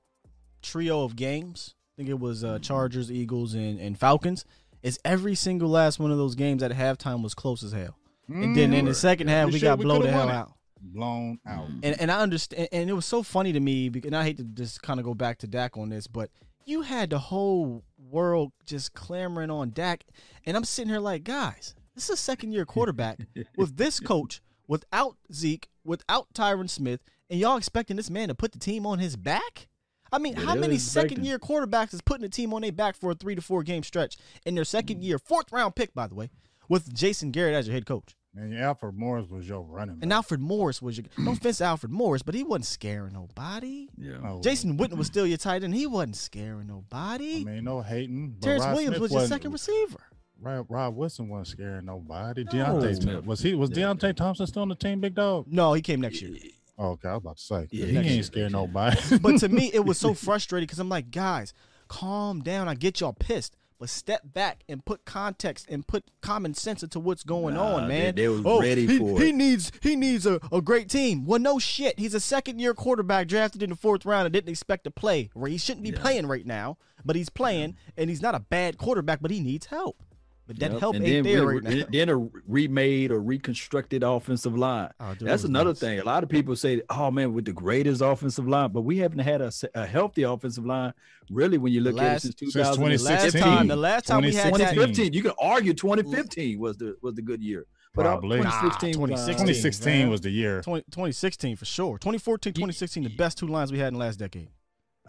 trio 0.63 1.05
of 1.05 1.17
games, 1.17 1.75
I 1.75 1.78
think 1.99 2.09
it 2.09 2.19
was 2.19 2.45
uh, 2.45 2.59
Chargers, 2.61 3.11
Eagles, 3.13 3.53
and 3.55 3.79
and 3.79 3.99
Falcons. 3.99 4.45
Is 4.83 4.99
every 5.05 5.35
single 5.35 5.69
last 5.69 5.99
one 5.99 6.11
of 6.13 6.19
those 6.19 6.35
games 6.37 6.63
at 6.63 6.71
halftime 6.71 7.23
was 7.23 7.35
close 7.35 7.63
as 7.65 7.73
hell, 7.73 7.97
and 8.29 8.57
then 8.57 8.73
in 8.73 8.85
the 8.85 8.93
Mm. 8.93 8.97
second 8.97 9.29
half 9.29 9.47
we, 9.49 9.55
We 9.55 9.61
got 9.61 9.79
blown 9.81 10.03
the 10.03 10.11
hell 10.13 10.29
out. 10.29 10.53
blown 10.81 11.41
out. 11.47 11.67
And 11.83 12.01
and 12.01 12.11
I 12.13 12.21
understand, 12.21 12.69
and 12.73 12.89
it 12.89 12.93
was 12.93 13.05
so 13.05 13.23
funny 13.25 13.53
to 13.53 13.61
me, 13.61 13.89
bec- 13.89 14.05
and 14.05 14.15
I 14.17 14.23
hate 14.23 14.37
to 14.37 14.45
just 14.45 14.81
kind 14.83 15.01
of 15.01 15.05
go 15.05 15.15
back 15.15 15.39
to 15.39 15.47
Dak 15.49 15.77
on 15.77 15.89
this, 15.89 16.07
but 16.07 16.31
you 16.65 16.83
had 16.83 17.11
the 17.11 17.19
whole 17.19 17.83
world 17.99 18.53
just 18.67 18.95
clamoring 18.95 19.51
on 19.51 19.71
Dak, 19.71 20.05
and 20.47 20.57
I'm 20.57 20.65
sitting 20.65 20.91
here 20.91 21.01
like, 21.01 21.25
guys, 21.25 21.75
this 21.97 22.05
is 22.05 22.11
a 22.11 22.17
second 22.17 22.53
year 22.53 22.65
quarterback 22.65 23.19
with 23.57 23.77
this 23.77 23.99
coach, 23.99 24.41
without 24.69 25.17
Zeke, 25.33 25.69
without 25.85 26.29
Tyron 26.35 26.71
Smith, 26.71 27.01
and 27.29 27.41
y'all 27.41 27.57
expecting 27.57 27.97
this 27.97 28.11
man 28.11 28.29
to 28.29 28.35
put 28.37 28.53
the 28.53 28.59
team 28.61 28.87
on 28.87 29.01
his 29.01 29.17
back? 29.17 29.67
I 30.13 30.19
mean, 30.19 30.35
Yeah, 30.35 30.45
how 30.45 30.55
many 30.55 30.79
second 30.79 31.25
year 31.25 31.39
quarterbacks 31.39 31.95
is 31.95 32.01
putting 32.01 32.25
a 32.25 32.29
team 32.29 32.55
on 32.55 32.63
their 32.63 32.73
back 32.73 32.97
for 32.97 33.11
a 33.11 33.15
three 33.15 33.35
to 33.35 33.43
four 33.43 33.63
game 33.63 33.83
stretch 33.83 34.17
in 34.45 34.55
their 34.55 34.65
second 34.65 35.01
mm. 35.01 35.05
year, 35.05 35.19
fourth 35.19 35.53
round 35.53 35.77
pick, 35.77 35.95
by 35.95 36.07
the 36.07 36.15
way, 36.15 36.31
with 36.69 36.95
Jason 36.95 37.31
Garrett 37.31 37.55
as 37.55 37.67
your 37.67 37.75
head 37.75 37.87
coach? 37.87 38.15
And 38.37 38.57
Alfred 38.57 38.95
Morris 38.95 39.29
was 39.29 39.49
your 39.49 39.63
running. 39.63 39.99
And 40.03 40.13
Alfred 40.13 40.41
Morris 40.41 40.81
was 40.81 40.97
your 40.99 41.07
no 41.17 41.33
offense 41.33 41.59
to 41.59 41.65
Alfred 41.65 41.91
Morris, 41.91 42.23
but 42.23 42.35
he 42.35 42.45
wasn't 42.45 42.67
scaring 42.67 43.15
nobody. 43.15 43.89
Yeah. 43.97 44.19
Oh, 44.23 44.41
Jason 44.41 44.79
Witten 44.79 44.97
was 44.97 45.07
still 45.07 45.27
your 45.27 45.39
tight 45.39 45.65
end. 45.65 45.75
He 45.75 45.87
wasn't 45.87 46.17
scaring 46.17 46.69
nobody. 46.69 47.41
I 47.41 47.45
mean, 47.45 47.65
no 47.65 47.81
hating. 47.81 48.37
Terrence 48.41 48.65
Rod 48.65 48.75
Williams 48.75 48.97
Smith 48.97 49.01
was 49.01 49.13
your 49.13 49.27
second 49.27 49.53
receiver. 49.53 50.01
Rob, 50.41 50.67
Rob 50.69 50.95
Wilson 50.95 51.29
wasn't 51.29 51.49
scaring 51.49 51.87
nobody. 51.87 52.45
No. 52.45 52.51
Deonte 52.53 53.15
oh, 53.15 53.21
was 53.23 53.41
he 53.41 53.55
was 53.55 53.71
Deonte 53.71 54.15
Thompson 54.15 54.47
still 54.47 54.63
on 54.63 54.69
the 54.69 54.77
team, 54.77 55.01
big 55.01 55.15
dog? 55.15 55.47
No, 55.49 55.73
he 55.73 55.83
came 55.83 56.01
next 56.01 56.23
year. 56.23 56.37
Oh, 56.79 56.91
okay, 56.91 57.09
I 57.09 57.15
was 57.15 57.23
about 57.23 57.37
to 57.39 57.43
say 57.43 57.69
Yeah, 57.71 57.87
he 57.87 57.93
next 57.93 58.07
year, 58.07 58.17
ain't 58.17 58.25
scaring 58.27 58.53
nobody. 58.53 59.19
But 59.19 59.39
to 59.39 59.49
me, 59.49 59.71
it 59.75 59.85
was 59.85 59.99
so 59.99 60.15
frustrating 60.27 60.67
because 60.67 60.79
I'm 60.79 60.89
like, 60.89 61.11
guys, 61.11 61.53
calm 61.89 62.41
down. 62.41 62.69
I 62.69 62.75
get 62.75 63.01
y'all 63.01 63.13
pissed. 63.13 63.57
But 63.81 63.91
step 63.91 64.23
back 64.25 64.65
and 64.69 64.85
put 64.85 65.05
context 65.05 65.67
and 65.69 65.87
put 65.87 66.03
common 66.21 66.53
sense 66.55 66.83
into 66.83 66.99
what's 66.99 67.23
going 67.23 67.55
Nah, 67.55 67.77
on, 67.77 67.89
man. 67.89 68.17
they 68.17 68.27
was 68.27 68.43
oh, 68.45 68.61
ready 68.61 68.87
he, 68.89 68.99
for 68.99 69.21
he 69.21 69.29
it. 69.29 69.35
needs 69.37 69.71
he 69.81 69.95
needs 69.95 70.27
a, 70.27 70.41
a 70.51 70.61
great 70.61 70.89
team. 70.89 71.25
Well, 71.25 71.39
no 71.39 71.61
shit. 71.61 71.97
He's 71.97 72.13
a 72.13 72.19
second 72.19 72.59
year 72.59 72.75
quarterback 72.75 73.29
drafted 73.29 73.63
in 73.63 73.71
the 73.71 73.77
fourth 73.77 74.05
round 74.05 74.27
and 74.27 74.33
didn't 74.33 74.49
expect 74.51 74.83
to 74.85 74.91
play. 74.91 75.31
Where 75.33 75.49
he 75.49 75.59
shouldn't 75.59 75.85
be 75.85 75.93
playing 75.93 76.27
right 76.27 76.45
now, 76.45 76.77
but 77.05 77.15
he's 77.15 77.29
playing 77.29 77.77
and 77.97 78.11
he's 78.11 78.21
not 78.21 78.35
a 78.35 78.41
bad 78.41 78.79
quarterback, 78.79 79.21
but 79.21 79.31
he 79.31 79.39
needs 79.39 79.67
help. 79.67 80.03
But 80.49 80.59
that 80.61 80.73
Yep. 80.73 80.81
help 80.81 80.97
and 80.97 81.05
ain't 81.05 81.25
then 81.25 81.35
there 81.35 81.47
we- 81.47 81.55
right 81.61 81.63
now. 81.63 81.85
Then 81.93 82.09
a 82.09 82.17
remade 82.49 83.13
or 83.13 83.21
reconstructed 83.21 84.03
offensive 84.03 84.57
line. 84.57 84.89
Oh, 84.99 85.15
dude, 85.15 85.29
That's 85.29 85.45
another 85.45 85.71
nuts. 85.71 85.81
thing. 85.81 85.99
A 86.01 86.05
lot 86.05 86.23
of 86.25 86.31
people 86.31 86.57
say, 86.57 86.81
"Oh 86.89 87.11
man, 87.11 87.35
with 87.35 87.45
the 87.45 87.53
greatest 87.53 88.01
offensive 88.01 88.49
line," 88.49 88.73
but 88.73 88.81
we 88.81 88.97
haven't 88.97 89.19
had 89.19 89.43
a, 89.43 89.53
a 89.75 89.85
healthy 89.87 90.23
offensive 90.23 90.65
line 90.65 90.95
really 91.31 91.59
when 91.59 91.73
you 91.75 91.83
look 91.83 91.99
at 92.01 92.17
it 92.17 92.23
since 92.23 92.35
since 92.39 92.53
2015. 92.55 92.99
2016. 92.99 93.41
Last 93.43 93.57
time, 93.59 93.69
the 93.69 93.77
last 93.77 94.07
time 94.07 94.23
we 94.23 94.33
had 94.35 94.55
that, 94.55 94.73
2015. 94.75 95.13
You 95.13 95.23
can 95.23 95.33
argue 95.39 95.75
2015 95.75 96.59
was 96.59 96.79
the 96.79 96.97
was 97.03 97.15
the 97.15 97.21
good 97.23 97.43
year, 97.43 97.67
but 97.95 98.05
Probably. 98.05 98.39
2016, 98.39 98.93
Nah, 98.95 99.01
was, 99.01 99.11
uh, 99.11 99.27
2016. 99.27 99.47
2016 99.47 100.09
was 100.11 100.21
the 100.23 100.31
year. 100.31 100.63
20, 100.63 100.83
2016 100.91 101.57
for 101.57 101.67
sure. 101.67 101.99
2014, 101.99 102.55
2016, 102.55 103.03
the 103.03 103.11
best 103.11 103.37
two 103.37 103.47
lines 103.49 103.71
we 103.71 103.79
had 103.79 103.89
in 103.89 103.95
the 103.95 104.01
last 104.01 104.19
decade. 104.19 104.49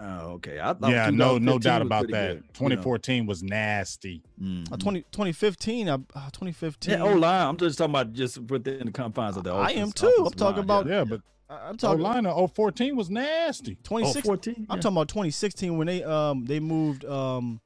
Oh, 0.01 0.31
okay. 0.35 0.59
I 0.61 0.73
thought 0.73 0.91
Yeah, 0.91 1.09
no, 1.09 1.37
no 1.37 1.59
doubt 1.59 1.81
about 1.81 2.07
that. 2.09 2.11
good, 2.11 2.35
you 2.35 2.39
know. 2.69 2.75
2014 2.75 3.25
was 3.25 3.43
nasty. 3.43 4.23
Mhm. 4.41 4.71
Uh, 4.71 4.77
20, 4.77 5.01
2015, 5.11 5.89
uh, 5.89 5.97
uh, 6.15 6.29
2015. 6.31 6.93
Yeah, 6.93 7.03
O 7.03 7.13
line. 7.13 7.47
I'm 7.47 7.57
just 7.57 7.77
talking 7.77 7.91
about 7.91 8.13
just 8.13 8.37
within 8.39 8.85
the 8.85 8.91
confines 8.91 9.35
of 9.35 9.43
the. 9.43 9.53
I 9.53 9.71
am 9.71 9.91
too. 9.91 10.07
I'm 10.25 10.31
talking 10.31 10.65
line, 10.65 10.83
about- 10.83 10.87
Yeah, 10.87 11.03
but 11.03 11.21
I- 11.49 11.67
I'm 11.69 11.73
oh, 11.73 11.77
talking 11.77 12.01
line 12.01 12.25
of 12.25 12.51
014 12.55 12.95
was 12.95 13.09
nasty. 13.09 13.75
2016. 13.83 14.21
14, 14.23 14.67
I'm 14.69 14.79
talking 14.79 14.95
about 14.95 15.09
2016 15.09 15.77
when 15.77 15.87
they 15.87 16.03
um 16.03 16.45
they 16.45 16.59
moved 16.61 17.03
um 17.05 17.59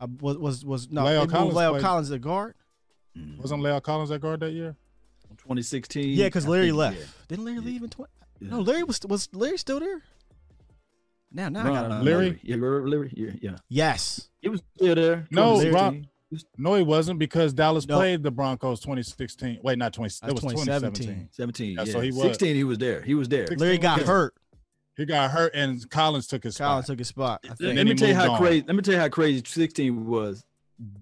uh, 0.00 0.06
was 0.20 0.38
was 0.38 0.64
was 0.64 0.90
no 0.90 1.02
La'el 1.02 1.06
they 1.06 1.18
moved 1.20 1.30
Collins 1.32 1.54
La'el 1.56 1.70
played- 1.70 1.82
Collins 1.82 2.10
at 2.10 2.20
guard. 2.20 2.54
Wasn't 3.38 3.62
La'el 3.62 3.82
Collins 3.82 4.10
at 4.10 4.20
guard 4.20 4.40
that 4.40 4.52
year? 4.52 4.74
2016. 5.38 6.08
Yeah, 6.18 6.26
because 6.26 6.48
Larry 6.48 6.66
think, 6.66 6.76
left. 6.78 6.98
yeah. 6.98 7.04
Didn't 7.28 7.44
Larry 7.44 7.60
leave 7.60 7.82
in 7.82 7.90
20? 7.90 8.10
Yeah. 8.40 8.48
No, 8.50 8.60
Larry 8.60 8.82
was 8.84 9.00
was 9.08 9.28
Larry 9.32 9.58
still 9.58 9.78
there? 9.80 10.02
Now 11.32 11.48
now 11.48 11.60
I 11.60 11.64
No, 11.64 11.72
gotta 11.74 11.88
no. 11.98 12.02
Larry? 12.02 12.40
Yeah, 12.42 12.56
Larry. 12.56 13.12
Yeah, 13.16 13.30
yeah. 13.40 13.56
Yes. 13.68 14.28
He 14.40 14.48
was 14.48 14.62
still 14.76 14.94
there. 14.94 15.26
No, 15.30 15.60
2016. 15.60 15.72
Rob, 15.72 16.40
no, 16.58 16.74
he 16.74 16.82
wasn't 16.82 17.18
because 17.18 17.52
Dallas 17.52 17.86
No. 17.86 17.96
played 17.96 18.22
the 18.22 18.30
Broncos 18.30 18.80
2016. 18.80 19.60
Wait, 19.62 19.78
not 19.78 19.92
20. 19.92 20.06
It 20.08 20.20
That's 20.22 20.32
was 20.34 20.40
2017. 20.52 21.06
2017. 21.06 21.28
17. 21.32 21.70
Yeah, 21.76 21.82
Yeah, 21.84 21.92
so 21.92 22.00
he 22.00 22.10
was- 22.10 22.22
16. 22.22 22.56
He 22.56 22.64
was 22.64 22.78
there. 22.78 23.02
He 23.02 23.14
was 23.14 23.28
there. 23.28 23.46
16 23.46 23.58
Larry 23.58 23.78
got 23.78 23.98
was- 24.00 24.08
hurt. 24.08 24.34
He 24.96 25.06
got 25.06 25.30
hurt, 25.30 25.54
and 25.54 25.88
Collins 25.88 26.26
took 26.26 26.42
his 26.44 26.58
Collins 26.58 26.84
spot. 26.86 26.92
took 26.92 26.98
his 26.98 27.08
spot. 27.08 27.40
I 27.44 27.48
Let, 27.48 27.58
think. 27.58 27.76
then 27.76 27.86
me 27.88 27.94
tell 27.94 28.08
you 28.08 28.14
how 28.14 28.32
on. 28.32 28.38
crazy. 28.38 28.64
Let 28.66 28.76
me 28.76 28.82
tell 28.82 28.94
you 28.94 29.00
how 29.00 29.08
crazy 29.08 29.42
16 29.46 30.06
was. 30.06 30.44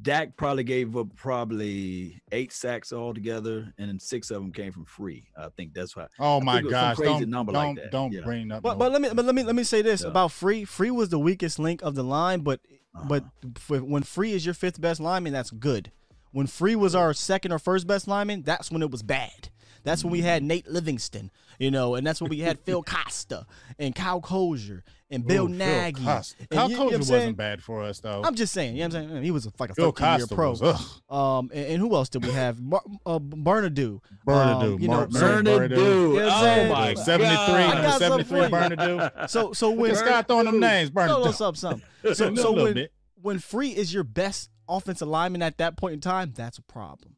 Dak 0.03 0.37
probably 0.37 0.65
gave 0.65 0.97
up 0.97 1.15
probably 1.15 2.21
eight 2.33 2.53
sacks 2.53 2.93
altogether, 2.93 3.73
and 3.79 3.89
then 3.89 4.01
six 4.01 4.31
of 4.31 4.43
them 4.43 4.53
came 4.53 4.73
from 4.73 4.85
free. 4.85 5.25
I 5.37 5.49
think 5.57 5.73
that's 5.73 5.95
why. 5.97 6.07
Oh 6.19 6.41
I 6.41 6.45
my 6.45 6.53
think 6.55 6.63
it 6.63 6.67
was 6.67 6.73
some 6.73 6.81
gosh! 6.89 6.97
crazy 6.97 7.11
Don't 7.21 7.31
number 7.31 7.53
don't 7.53 7.67
like 7.77 7.85
that. 7.85 7.93
don't 7.93 8.13
Yeah. 8.13 8.23
bring 8.23 8.51
up. 8.51 8.63
But 8.63 8.73
no- 8.73 8.79
but 8.79 8.93
let 8.93 9.01
me 9.03 9.09
but 9.15 9.25
let 9.25 9.35
me 9.35 9.45
let 9.45 9.55
me 9.55 9.63
say 9.63 9.83
this 9.83 10.03
Yeah. 10.03 10.09
about 10.09 10.33
Free. 10.33 10.65
Free 10.65 10.91
was 10.91 11.11
the 11.11 11.19
weakest 11.19 11.59
link 11.61 11.81
of 11.83 11.95
the 11.95 12.03
line, 12.03 12.41
but 12.41 12.61
uh-huh. 12.95 13.05
but 13.09 13.25
f- 13.57 13.83
when 13.83 14.03
Free 14.03 14.33
is 14.33 14.45
your 14.45 14.55
fifth 14.55 14.81
best 14.81 15.01
lineman, 15.01 15.33
that's 15.33 15.51
good. 15.53 15.93
When 16.33 16.47
Free 16.49 16.75
was 16.75 16.95
our 16.95 17.15
second 17.15 17.53
or 17.53 17.59
first 17.59 17.87
best 17.87 18.09
lineman, 18.09 18.43
that's 18.43 18.71
when 18.71 18.83
it 18.83 18.91
was 18.91 19.03
bad. 19.03 19.51
That's 19.85 20.03
when 20.03 20.11
we 20.11 20.23
had 20.23 20.43
mm. 20.43 20.47
Nate 20.47 20.69
Livingston, 20.69 21.31
you 21.59 21.71
know, 21.71 21.95
and 21.95 22.07
that's 22.07 22.21
when 22.21 22.29
we 22.31 22.41
had 22.41 22.59
Phil 22.61 22.83
Costa 22.83 23.47
and 23.79 23.95
Kyle 23.95 24.21
Kosier 24.21 24.83
and 25.11 25.27
Bill 25.27 25.45
Ooh, 25.45 25.49
Phil 25.49 25.57
Nagy. 25.57 26.05
Costa. 26.05 26.37
And 26.41 26.51
Kyle 26.51 26.65
you- 26.69 26.71
you 26.73 26.77
know 26.79 26.85
what 26.85 26.93
Kosier 26.93 27.03
saying? 27.05 27.21
wasn't 27.21 27.37
bad 27.39 27.63
for 27.63 27.83
us 27.83 28.01
though. 28.01 28.23
I'm 28.25 28.35
just 28.35 28.53
saying, 28.53 28.77
you 28.77 28.81
know 28.83 28.89
what 28.89 28.95
I'm 29.05 29.11
saying? 29.11 29.23
He 29.25 29.31
was 29.31 29.47
a, 29.47 29.53
like 29.59 29.71
a 29.71 29.75
Phil 29.75 29.93
13 29.93 30.19
year 30.19 30.27
pro. 30.27 30.51
was. 30.51 31.01
Um, 31.09 31.51
and, 31.55 31.67
and 31.67 31.79
who 31.79 31.95
else 31.95 32.09
did 32.11 32.25
we 32.25 32.31
have? 32.33 32.59
Bar- 32.61 32.83
uh, 33.07 33.19
Bernadeau. 33.19 34.01
Bernadeau, 34.27 34.75
Um, 34.75 34.81
you 34.81 34.89
know, 34.89 34.95
Mark 34.95 35.13
so- 35.13 35.21
Bernadeau. 35.21 35.69
Bernadeau. 35.69 36.13
You 36.15 36.21
know 36.21 36.29
Oh 36.31 36.73
my 36.73 36.95
73, 36.95 37.55
I 37.55 37.75
number 37.75 37.91
73, 37.99 38.41
for. 38.41 38.49
Bernadeau. 38.51 39.31
So 39.31 39.53
so 39.53 39.71
when 39.71 39.91
Look 39.93 40.01
at 40.01 40.07
Scott 40.07 40.29
throwing 40.29 40.45
them 40.47 40.61
names, 40.61 40.93
No, 40.95 41.07
no, 41.07 41.17
Bernadeau. 41.25 41.35
something, 41.35 41.59
something. 41.61 41.83
So, 42.15 42.33
A 42.33 42.37
so 42.37 42.53
when, 42.53 42.89
when 43.21 43.39
Free 43.39 43.71
is 43.71 43.93
your 43.95 44.05
best 44.05 44.51
offensive 44.69 45.09
lineman 45.09 45.43
at 45.43 45.59
that 45.59 45.77
point 45.77 45.95
in 45.95 46.01
time, 46.01 46.33
that's 46.37 46.59
a 46.59 46.63
problem. 46.63 47.17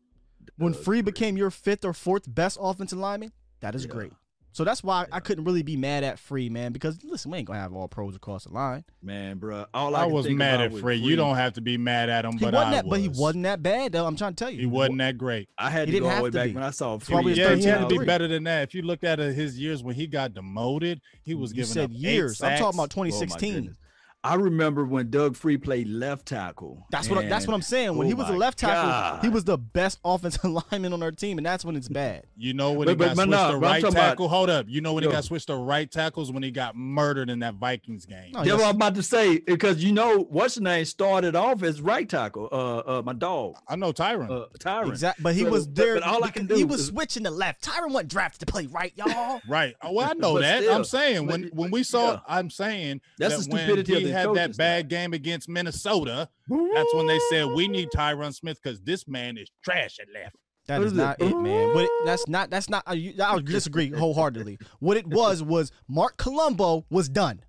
When 0.57 0.75
Free 0.75 1.01
became 1.03 1.37
your 1.37 1.51
fifth 1.51 1.85
or 1.85 1.93
fourth 1.93 2.33
best 2.33 2.57
offensive 2.61 2.99
lineman, 2.99 3.33
that 3.61 3.75
is 3.75 3.85
great. 3.87 4.13
So 4.53 4.65
that's 4.65 4.83
why 4.83 5.07
I 5.13 5.21
couldn't 5.21 5.45
really 5.45 5.63
be 5.63 5.77
mad 5.77 6.03
at 6.03 6.19
Free, 6.19 6.49
man, 6.49 6.73
because 6.73 6.99
listen, 7.05 7.31
we 7.31 7.39
ain't 7.39 7.47
gonna 7.47 7.61
have 7.61 7.73
all 7.73 7.87
pros 7.87 8.17
across 8.17 8.45
the 8.45 8.53
line. 8.53 8.85
Man, 9.01 9.39
bro. 9.39 9.67
All 9.73 9.95
I, 9.95 10.03
I 10.03 10.07
was 10.07 10.27
think 10.27 10.39
mad 10.39 10.55
about 10.57 10.65
at 10.67 10.73
with 10.73 10.83
Free. 10.83 10.97
You 10.97 11.15
don't 11.15 11.37
have 11.37 11.53
to 11.53 11.61
be 11.61 11.77
mad 11.79 12.09
at 12.11 12.25
him, 12.25 12.33
He 12.33 12.39
but 12.45 12.55
wasn't 12.55 12.69
I 12.69 12.71
that, 12.77 12.85
was. 12.87 12.91
but 12.91 13.01
he 13.01 13.09
wasn't 13.09 13.45
that 13.45 13.63
bad 13.63 13.93
though. 13.93 14.07
I'm 14.07 14.17
trying 14.17 14.35
to 14.35 14.45
tell 14.45 14.51
you, 14.51 14.59
He 14.61 14.67
wasn't 14.67 14.99
that 14.99 15.17
great. 15.19 15.49
I 15.57 15.71
had 15.71 15.87
He 15.89 15.93
to 15.93 16.01
didn't 16.01 16.09
go 16.09 16.11
all 16.11 16.17
the 16.19 16.23
way 16.25 16.31
back 16.31 16.47
be. 16.49 16.55
when 16.55 16.65
I 16.65 16.71
saw 16.71 16.97
That's 16.97 17.09
why 17.11 17.19
we 17.19 17.23
Free. 17.23 17.31
was 17.31 17.39
Yeah, 17.39 17.55
he 17.55 17.63
had 17.63 17.89
to 17.89 17.99
be 17.99 18.05
better 18.05 18.27
than 18.27 18.45
that. 18.45 18.65
If 18.65 18.75
you 18.75 18.83
looked 18.83 19.05
at 19.05 19.19
his 19.21 19.59
years 19.59 19.85
when 19.85 19.95
he 19.95 20.07
got 20.09 20.35
demoted, 20.35 21.01
he 21.23 21.35
was 21.35 21.53
You 21.53 21.57
giving 21.57 21.69
said 21.73 21.85
up 21.85 21.91
eight 21.93 21.97
years. 21.99 22.43
I'm 22.43 22.59
talking 22.59 22.65
sacks. 22.65 22.75
about 22.77 22.83
Oh, 22.85 23.05
2016. 23.05 23.77
Goodness. 24.23 24.33
I 24.33 24.35
remember 24.43 24.85
when 24.85 25.11
Doug 25.11 25.37
Free 25.37 25.57
played 25.57 25.89
left 25.89 26.27
tackle. 26.27 26.87
That's 26.91 27.09
what 27.09 27.25
I, 27.25 27.29
that's 27.29 27.47
what 27.47 27.55
I'm 27.55 27.63
saying. 27.63 27.97
When 27.97 28.07
oh 28.07 28.09
he 28.09 28.15
was 28.15 28.29
a 28.29 28.33
left 28.33 28.59
tackle, 28.59 28.91
God. 28.91 29.23
he 29.23 29.29
was 29.29 29.45
the 29.45 29.57
best 29.59 29.99
offensive 30.05 30.45
lineman 30.73 30.93
on 30.93 31.03
our 31.03 31.11
team, 31.13 31.39
and 31.39 31.47
that's 31.47 31.65
when 31.65 31.77
it's 31.77 31.89
bad. 31.89 32.25
You 32.37 32.55
know 32.55 32.73
when 32.73 32.87
But- 32.87 32.91
he 32.93 32.97
but- 32.97 33.05
got 33.09 33.17
but 33.17 33.23
switched 33.25 33.31
nah, 33.31 33.51
to 33.53 33.57
right 33.59 33.81
talking 33.81 33.97
about- 33.97 34.09
tackle. 34.11 34.29
Hold 34.29 34.51
up. 34.51 34.67
You 34.69 34.81
know 34.81 34.93
when 34.95 35.05
he 35.05 35.11
got 35.11 35.25
switched 35.25 35.47
to 35.49 35.57
right 35.57 35.91
tackles 35.91 36.31
when 36.33 36.43
he 36.43 36.51
got 36.51 36.77
murdered 36.77 37.31
in 37.31 37.39
that 37.41 37.55
Vikings 37.55 38.07
game. 38.07 38.33
Oh, 38.35 38.45
That's 38.45 38.57
what 38.61 38.69
I'm 38.69 38.77
about 38.77 38.95
to 38.97 39.03
say 39.03 39.39
because 39.39 39.83
you 39.83 39.93
know 39.93 40.19
what's 40.31 40.55
the 40.57 40.61
name 40.63 40.85
started 40.85 41.35
off 41.35 41.63
as 41.63 41.81
right 41.81 42.09
tackle. 42.09 42.49
Uh, 42.53 42.99
uh, 42.99 43.03
my 43.05 43.13
dog. 43.13 43.55
I 43.69 43.77
know 43.77 43.93
Tyron. 43.93 44.31
Uh, 44.31 44.47
Tyron. 44.59 44.89
Exactly, 44.91 45.23
but 45.23 45.35
he 45.35 45.43
So, 45.45 45.51
was 45.51 45.69
there. 45.69 45.95
But, 45.95 46.03
all 46.05 46.23
I 46.25 46.31
can 46.31 46.47
do 46.47 46.55
he 46.55 46.65
was 46.65 46.81
is- 46.83 46.87
switching 46.89 47.25
to 47.25 47.31
left. 47.31 47.65
Tyron 47.65 47.91
wasn't 47.93 48.11
drafted 48.11 48.47
to 48.47 48.53
play 48.53 48.67
right, 48.67 48.93
y'all. 48.97 49.41
Right. 49.49 49.75
Oh, 49.83 49.93
well, 49.93 50.09
I 50.11 50.13
know 50.17 50.39
that. 50.39 50.63
still, 50.63 50.75
I'm 50.75 50.85
saying 50.85 51.27
when 51.27 51.45
when 51.55 51.71
we 51.71 51.83
saw, 51.83 52.13
yeah. 52.13 52.19
I'm 52.29 52.51
saying 52.51 53.01
That's 53.19 53.33
that 53.35 53.51
the 53.51 53.57
stupidity 53.59 53.95
of 53.97 54.03
the 54.03 54.10
had 54.13 54.35
that 54.35 54.57
bad 54.57 54.89
game 54.89 55.13
against 55.13 55.49
Minnesota. 55.49 56.29
That's 56.49 56.95
when 56.95 57.07
they 57.07 57.19
said 57.31 57.47
we 57.51 57.69
need 57.69 57.89
Tyron 57.95 58.35
Smith 58.35 58.61
because 58.63 58.81
this 58.81 59.07
man 59.09 59.37
is 59.39 59.49
trash 59.65 59.99
at 60.01 60.07
left. 60.13 60.37
That 60.67 60.81
is, 60.83 60.87
is 60.87 60.93
is 60.93 60.99
not 60.99 61.21
it, 61.21 61.37
man. 61.37 61.73
But 61.75 61.85
it- 61.85 61.91
that's 62.05 62.29
not 62.29 62.51
that's 62.51 62.69
not. 62.69 62.85
uh, 62.89 62.93
you- 62.93 63.15
I 63.23 63.35
would 63.35 63.47
disagree 63.59 63.91
wholeheartedly. 63.91 64.59
What 64.79 64.97
it 64.97 65.07
was 65.07 65.43
was 65.43 65.73
Marc 65.89 66.17
Colombo 66.17 66.85
was 66.91 67.09
done. 67.09 67.43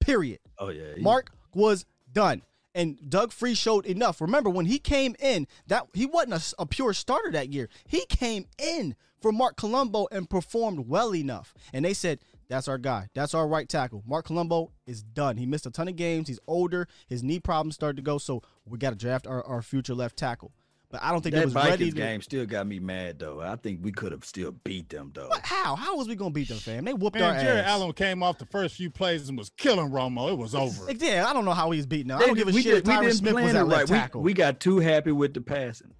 Period. 0.00 0.38
Oh 0.58 0.68
yeah. 0.70 0.94
he- 0.96 1.02
Mark 1.02 1.30
was 1.54 1.84
done. 2.12 2.42
And 2.72 2.98
Doug 3.10 3.32
Free 3.32 3.54
showed 3.54 3.84
enough. 3.84 4.20
Remember 4.20 4.48
when 4.48 4.66
he 4.66 4.78
came 4.78 5.16
in, 5.18 5.48
that 5.66 5.88
he 5.92 6.06
wasn't 6.06 6.54
a 6.56 6.66
pure 6.66 6.92
starter 6.94 7.32
that 7.32 7.52
year. 7.52 7.68
He 7.88 8.06
came 8.06 8.46
in 8.58 8.94
for 9.20 9.32
Marc 9.32 9.56
Colombo 9.56 10.06
and 10.12 10.30
performed 10.30 10.88
well 10.88 11.12
enough. 11.14 11.52
And 11.72 11.84
they 11.84 11.92
said, 11.94 12.20
"That's 12.50 12.68
our 12.68 12.76
guy. 12.76 13.08
That's 13.14 13.32
our 13.32 13.48
right 13.48 13.66
tackle." 13.66 14.02
Marc 14.06 14.26
Colombo 14.26 14.72
is 14.86 15.02
done. 15.02 15.38
He 15.38 15.46
missed 15.46 15.64
a 15.64 15.70
ton 15.70 15.88
of 15.88 15.96
games. 15.96 16.28
He's 16.28 16.40
older. 16.46 16.86
His 17.08 17.22
knee 17.22 17.40
problems 17.40 17.76
started 17.76 17.96
to 17.96 18.02
go. 18.02 18.18
So 18.18 18.42
we 18.66 18.76
got 18.76 18.90
to 18.90 18.96
draft 18.96 19.26
our, 19.26 19.42
our 19.46 19.62
future 19.62 19.94
left 19.94 20.18
tackle. 20.18 20.52
But 20.90 21.04
I 21.04 21.12
don't 21.12 21.22
think 21.22 21.36
it 21.36 21.38
that 21.38 21.44
was 21.44 21.52
Vikings 21.54 21.70
ready. 21.70 21.90
To, 21.92 21.96
game 21.96 22.20
still 22.20 22.44
got 22.46 22.66
me 22.66 22.80
mad 22.80 23.20
though. 23.20 23.40
I 23.40 23.54
think 23.54 23.78
we 23.80 23.92
could 23.92 24.10
have 24.10 24.24
still 24.24 24.50
beat 24.50 24.88
them 24.88 25.12
though. 25.14 25.28
What? 25.28 25.46
How? 25.46 25.76
How 25.76 25.96
was 25.96 26.08
we 26.08 26.16
gonna 26.16 26.30
beat 26.32 26.48
them, 26.48 26.58
fam? 26.58 26.84
They 26.84 26.92
whooped 26.94 27.20
our 27.20 27.32
Man, 27.34 27.44
Jerry 27.44 27.60
ass. 27.60 27.68
Allen 27.68 27.92
came 27.92 28.24
off 28.24 28.38
the 28.38 28.46
first 28.46 28.74
few 28.74 28.90
plays 28.90 29.28
and 29.28 29.38
was 29.38 29.50
killing 29.56 29.90
Romo. 29.90 30.32
It 30.32 30.38
was 30.38 30.52
over. 30.52 30.86
Like, 30.86 31.00
yeah, 31.00 31.26
I 31.28 31.32
don't 31.32 31.44
know 31.44 31.52
how 31.52 31.70
he's 31.70 31.86
beating 31.86 32.08
them. 32.08 32.18
I 32.20 32.26
don't 32.26 32.34
give 32.34 32.48
a 32.48 32.50
we 32.50 32.62
shit 32.62 32.84
did- 32.84 32.88
we 32.88 32.92
Tyron 32.92 33.02
didn't 33.02 33.14
Smith 33.18 33.34
was 33.34 33.42
plan 33.44 33.56
at 33.56 33.62
it 33.62 33.64
left 33.66 33.80
right. 33.82 33.90
We- 33.90 33.96
tackle. 33.96 34.22
We, 34.22 34.32
got 34.34 34.58
too 34.58 34.78
happy 34.80 35.12
with 35.12 35.32
the 35.32 35.40
passing. 35.40 35.94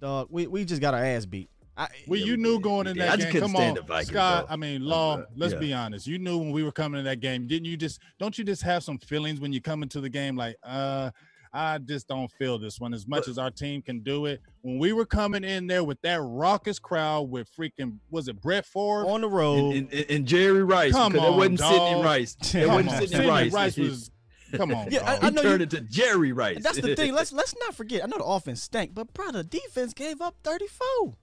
Dog, 0.00 0.28
we, 0.30 0.46
we 0.46 0.64
just 0.64 0.80
got 0.80 0.94
our 0.94 1.04
ass 1.04 1.26
beat. 1.26 1.50
I, 1.78 1.88
Well, 2.08 2.18
you 2.20 2.36
knew 2.36 2.58
going 2.60 2.88
in 2.88 2.98
that 2.98 3.10
I 3.10 3.16
game. 3.16 3.30
couldn't 3.32 3.52
Come 3.52 3.56
on, 3.56 3.86
Vikings, 3.86 4.08
Scott. 4.08 4.48
though. 4.48 4.52
I 4.52 4.56
mean, 4.56 4.82
Law. 4.84 5.18
Uh, 5.18 5.24
let's 5.36 5.52
yeah. 5.54 5.58
be 5.60 5.72
honest. 5.72 6.06
You 6.06 6.18
knew 6.18 6.36
when 6.38 6.50
we 6.50 6.64
were 6.64 6.72
coming 6.72 6.98
in 6.98 7.04
that 7.04 7.20
game. 7.20 7.46
Didn't 7.46 7.66
you 7.66 7.76
just? 7.76 8.00
Don't 8.18 8.36
you 8.36 8.44
just 8.44 8.62
have 8.62 8.82
some 8.82 8.98
feelings 8.98 9.38
when 9.40 9.52
you 9.52 9.60
come 9.62 9.82
into 9.84 10.00
the 10.00 10.08
game? 10.08 10.36
Like, 10.36 10.56
uh, 10.64 11.10
I 11.52 11.78
just 11.78 12.08
don't 12.08 12.30
feel 12.32 12.58
this 12.58 12.78
one 12.80 12.92
as 12.92 13.06
much 13.06 13.26
as 13.28 13.38
our 13.38 13.50
team 13.50 13.80
can 13.80 14.00
do 14.00 14.26
it. 14.26 14.42
When 14.62 14.78
we 14.78 14.92
were 14.92 15.06
coming 15.06 15.44
in 15.44 15.66
there 15.66 15.82
with 15.84 16.00
that 16.02 16.20
raucous 16.20 16.78
crowd 16.78 17.30
with 17.30 17.48
freaking 17.56 17.98
was 18.10 18.28
it 18.28 18.40
Brett 18.42 18.66
Favre? 18.66 19.06
on 19.06 19.20
the 19.22 19.28
road. 19.28 19.74
And, 19.76 19.92
and, 19.92 20.06
and 20.10 20.26
Jerry 20.26 20.64
Rice. 20.64 20.92
Come 20.92 21.12
because 21.12 21.26
it 21.26 21.30
on, 21.30 21.36
wasn't 21.38 21.58
Sidney. 21.60 22.02
Rice. 22.02 22.36
It 22.42 22.52
Come 22.66 22.68
wasn't 22.74 22.88
on. 22.90 22.94
Sidney 23.00 23.06
Sidney 23.16 23.28
Rice. 23.28 23.52
Rice 23.52 23.76
was. 23.78 24.10
Come 24.56 24.74
on, 24.74 24.90
Yeah, 24.90 25.00
I- 25.08 25.14
dog. 25.14 25.24
I 25.24 25.28
he 25.28 25.34
know 25.34 25.42
turned 25.42 25.60
you- 25.60 25.64
it 25.64 25.70
to 25.70 25.80
Jerry 25.82 26.32
Rice. 26.32 26.62
That's 26.62 26.80
the 26.80 26.96
thing. 26.96 27.12
Let's 27.14 27.32
let's 27.32 27.54
not 27.60 27.74
forget. 27.74 28.02
I 28.02 28.06
know 28.08 28.18
the 28.18 28.24
offense 28.24 28.62
stank, 28.62 28.94
but 28.94 29.12
brother, 29.14 29.42
defense 29.42 29.92
gave 29.94 30.20
up 30.20 30.36
34. 30.42 31.14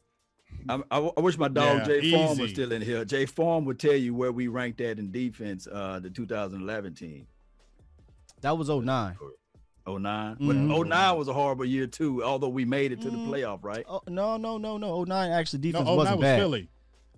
I, 0.68 0.82
I, 0.92 0.98
I 1.18 1.20
wish 1.22 1.38
my 1.38 1.48
dog 1.48 1.80
Yeah, 1.80 1.86
Jay 2.00 2.12
Farm 2.12 2.38
was 2.38 2.52
still 2.52 2.72
in 2.72 2.82
here. 2.82 3.06
Jay 3.06 3.26
Farm 3.26 3.66
would 3.66 3.80
tell 3.80 3.96
you 3.96 4.14
where 4.14 4.32
we 4.32 4.48
ranked 4.48 4.82
at 4.82 4.98
in 5.00 5.12
defense, 5.12 5.68
uh, 5.72 6.00
the 6.00 6.10
2011 6.10 6.94
team. 6.96 7.28
That 8.42 8.58
was 8.58 8.70
09. 8.70 9.16
09. 9.88 10.36
Mhm. 10.38 10.48
But 10.48 10.56
09 10.88 11.18
was 11.18 11.28
a 11.28 11.34
horrible 11.34 11.66
year 11.66 11.88
too, 11.88 12.24
although 12.24 12.50
we 12.50 12.66
made 12.66 12.92
it 12.92 13.02
to 13.02 13.10
the 13.10 13.18
Mm. 13.18 13.28
playoff, 13.30 13.64
right? 13.64 13.86
Oh, 13.88 14.02
no, 14.08 14.38
no, 14.38 14.58
no, 14.58 14.78
no. 14.78 14.92
09 15.04 15.32
actually 15.32 15.60
defense 15.60 15.86
No, 15.86 15.92
09 15.92 15.98
wasn't 15.98 16.18
was 16.18 16.24
bad. 16.24 16.40
Philly. 16.40 16.70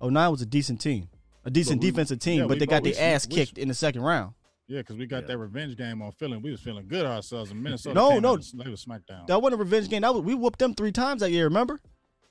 09 0.02 0.32
was 0.32 0.42
a 0.42 0.46
decent 0.46 0.82
team. 0.82 1.08
A 1.46 1.50
decent 1.50 1.82
we- 1.82 1.90
defensive 1.90 2.20
team, 2.20 2.42
yeah, 2.42 2.48
but 2.48 2.60
they 2.60 2.66
got 2.66 2.84
both- 2.84 2.96
their 2.98 3.16
ass 3.16 3.26
we- 3.28 3.36
kicked 3.36 3.58
in 3.58 3.70
the 3.70 3.74
second 3.74 4.02
round. 4.02 4.34
Yeah, 4.68 4.80
because 4.80 4.98
we 4.98 5.06
got 5.06 5.22
Yeah. 5.24 5.28
that 5.28 5.38
revenge 5.38 5.78
game 5.78 6.02
on 6.02 6.12
Philly. 6.12 6.36
We 6.38 6.52
was 6.52 6.60
feeling 6.60 6.90
good 6.90 7.06
ourselves 7.06 7.52
in 7.52 7.64
Minnesota. 7.64 7.96
No, 7.96 8.10
came 8.10 8.22
no. 8.22 8.34
out 8.34 8.46
They 8.54 8.70
was 8.70 8.82
smacked 8.82 9.08
down. 9.08 9.24
That 9.28 9.42
wasn't 9.42 9.62
a 9.62 9.64
revenge 9.64 9.88
game. 9.88 10.02
That 10.02 10.14
was 10.14 10.24
we 10.24 10.36
whooped 10.36 10.60
them 10.60 10.74
three 10.74 10.92
times 10.92 11.22
that 11.22 11.32
year, 11.32 11.46
remember? 11.46 11.80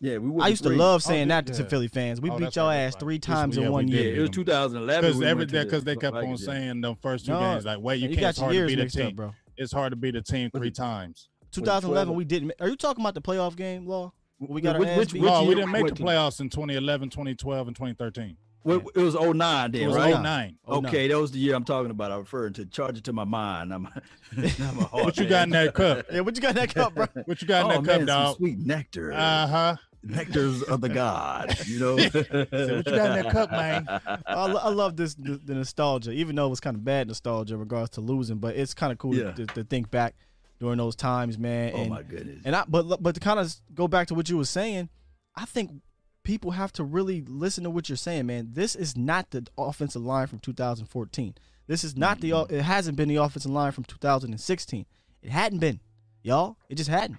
Yeah, 0.00 0.18
we 0.18 0.42
I 0.42 0.48
used 0.48 0.62
to 0.64 0.68
three. 0.70 0.76
love 0.76 0.96
Oh, 0.96 0.98
saying 1.08 1.28
did- 1.28 1.46
that 1.46 1.54
to. 1.54 1.64
Philly 1.64 1.88
fans. 1.88 2.20
We 2.20 2.30
Oh, 2.30 2.36
beat 2.36 2.44
that's 2.44 2.56
your 2.56 2.70
ass 2.72 2.94
three 2.96 3.18
times 3.18 3.56
yeah, 3.56 3.64
in 3.66 3.72
one 3.72 3.88
year. 3.88 4.14
it 4.16 4.20
was 4.20 4.30
2011. 4.30 5.00
Because 5.10 5.18
we 5.18 5.24
every 5.26 5.38
went 5.42 5.50
to 5.50 5.58
the 5.58 5.64
because 5.64 5.84
they 5.84 5.96
kept 5.96 6.16
on 6.16 6.36
saying 6.36 6.80
the 6.82 6.94
first 6.96 7.24
two 7.26 7.32
No, 7.32 7.40
games 7.40 7.64
like, 7.64 7.78
wait, 7.80 7.96
you, 8.00 8.08
you 8.10 8.16
can't. 8.16 8.20
got 8.20 8.28
It's 8.30 8.38
your 8.38 8.46
hard 8.46 8.56
to 8.58 8.66
beat 8.66 8.78
a 8.78 8.82
mixed 8.82 8.96
up, 8.98 9.06
team. 9.06 9.16
bro. 9.16 9.34
It's 9.56 9.72
hard 9.72 9.92
to 9.92 9.96
beat 9.96 10.14
a 10.16 10.22
team 10.22 10.50
three 10.54 10.68
it- 10.68 10.74
times. 10.74 11.28
2011, 11.52 12.14
we 12.14 12.24
didn't. 12.26 12.52
Are 12.60 12.68
you 12.68 12.76
talking 12.76 13.02
about 13.02 13.14
the 13.14 13.22
playoff 13.22 13.56
game, 13.56 13.86
Law? 13.86 14.12
We 14.38 14.60
got 14.60 14.74
our 14.74 14.80
Which- 14.80 14.88
ass 14.90 14.98
which- 14.98 15.12
beat? 15.14 15.22
which 15.22 15.30
No, 15.30 15.44
we 15.44 15.54
didn't 15.54 15.70
make 15.72 15.86
the 15.86 15.94
playoffs 15.94 16.40
in 16.40 16.50
2011, 16.50 17.08
2012, 17.08 17.66
and 17.66 17.74
2013. 17.74 18.36
Well, 18.64 18.82
it 18.96 19.00
was 19.00 19.14
09 19.14 19.70
then, 19.70 19.82
It 19.82 19.86
was 19.86 19.96
right? 19.96 20.10
09. 20.20 20.58
Oh. 20.66 20.78
Okay, 20.78 21.06
that 21.06 21.16
was 21.18 21.30
the 21.30 21.38
year 21.38 21.54
I'm 21.54 21.62
talking 21.64 21.92
about. 21.92 22.10
I'm 22.10 22.18
referring 22.18 22.52
to 22.54 22.66
charge 22.66 22.98
it 22.98 23.04
to 23.04 23.12
my 23.12 23.22
mind. 23.22 23.72
I'm, 23.72 23.86
I'm 24.36 24.78
a 24.80 24.84
What 25.04 25.16
you 25.18 25.26
got 25.28 25.44
in 25.44 25.50
that 25.50 25.72
cup? 25.72 26.04
Yeah, 26.12 26.20
what 26.20 26.34
you 26.34 26.42
got 26.42 26.50
in 26.50 26.56
that 26.56 26.74
cup, 26.74 26.92
bro? 26.96 27.06
What 27.26 27.40
you 27.40 27.46
got 27.46 27.64
in 27.66 27.70
oh, 27.70 27.74
that 27.74 27.82
man, 27.84 27.84
cup, 27.84 27.98
some 28.00 28.06
dog? 28.06 28.36
sweet 28.38 28.58
nectar. 28.58 29.12
Uh 29.12 29.46
huh. 29.46 29.76
Nectars 30.06 30.62
of 30.62 30.80
the 30.80 30.88
god, 30.88 31.56
you 31.66 31.78
know. 31.80 31.94
what 31.96 32.04
you 32.04 32.82
got 32.82 32.86
in 32.86 33.24
that 33.24 33.28
cup, 33.30 33.50
man? 33.50 33.86
I, 33.88 34.20
I 34.26 34.68
love 34.68 34.96
this 34.96 35.14
the, 35.14 35.40
the 35.42 35.54
nostalgia, 35.54 36.12
even 36.12 36.36
though 36.36 36.46
it 36.46 36.50
was 36.50 36.60
kind 36.60 36.76
of 36.76 36.84
bad 36.84 37.08
nostalgia 37.08 37.54
in 37.54 37.60
regards 37.60 37.90
to 37.90 38.00
losing, 38.00 38.38
but 38.38 38.56
it's 38.56 38.74
kind 38.74 38.92
of 38.92 38.98
cool 38.98 39.14
Yeah. 39.14 39.32
to, 39.32 39.46
to 39.46 39.64
think 39.64 39.90
back 39.90 40.14
during 40.58 40.78
those 40.78 40.96
times, 40.96 41.38
man. 41.38 41.72
Oh 41.74 41.80
and, 41.80 41.90
my 41.90 42.02
goodness. 42.02 42.42
And 42.44 42.56
I, 42.56 42.64
but 42.66 43.02
but 43.02 43.14
to 43.14 43.20
kind 43.20 43.38
of 43.38 43.54
go 43.74 43.88
back 43.88 44.08
to 44.08 44.14
what 44.14 44.28
you 44.28 44.36
were 44.36 44.44
saying, 44.44 44.88
I 45.34 45.44
think 45.44 45.82
people 46.22 46.50
have 46.52 46.72
to 46.72 46.84
really 46.84 47.22
listen 47.26 47.64
to 47.64 47.70
what 47.70 47.88
you're 47.88 47.96
saying, 47.96 48.26
man. 48.26 48.50
This 48.52 48.74
is 48.74 48.96
not 48.96 49.30
the 49.30 49.46
offensive 49.56 50.02
line 50.02 50.26
from 50.26 50.38
2014. 50.40 51.34
This 51.66 51.84
is 51.84 51.96
not 51.96 52.20
the. 52.20 52.32
It 52.50 52.62
hasn't 52.62 52.96
been 52.96 53.08
the 53.08 53.16
offensive 53.16 53.50
line 53.50 53.72
from 53.72 53.84
2016. 53.84 54.86
It 55.22 55.30
hadn't 55.30 55.58
been, 55.58 55.80
y'all. 56.22 56.56
It 56.68 56.76
just 56.76 56.90
hadn't. 56.90 57.18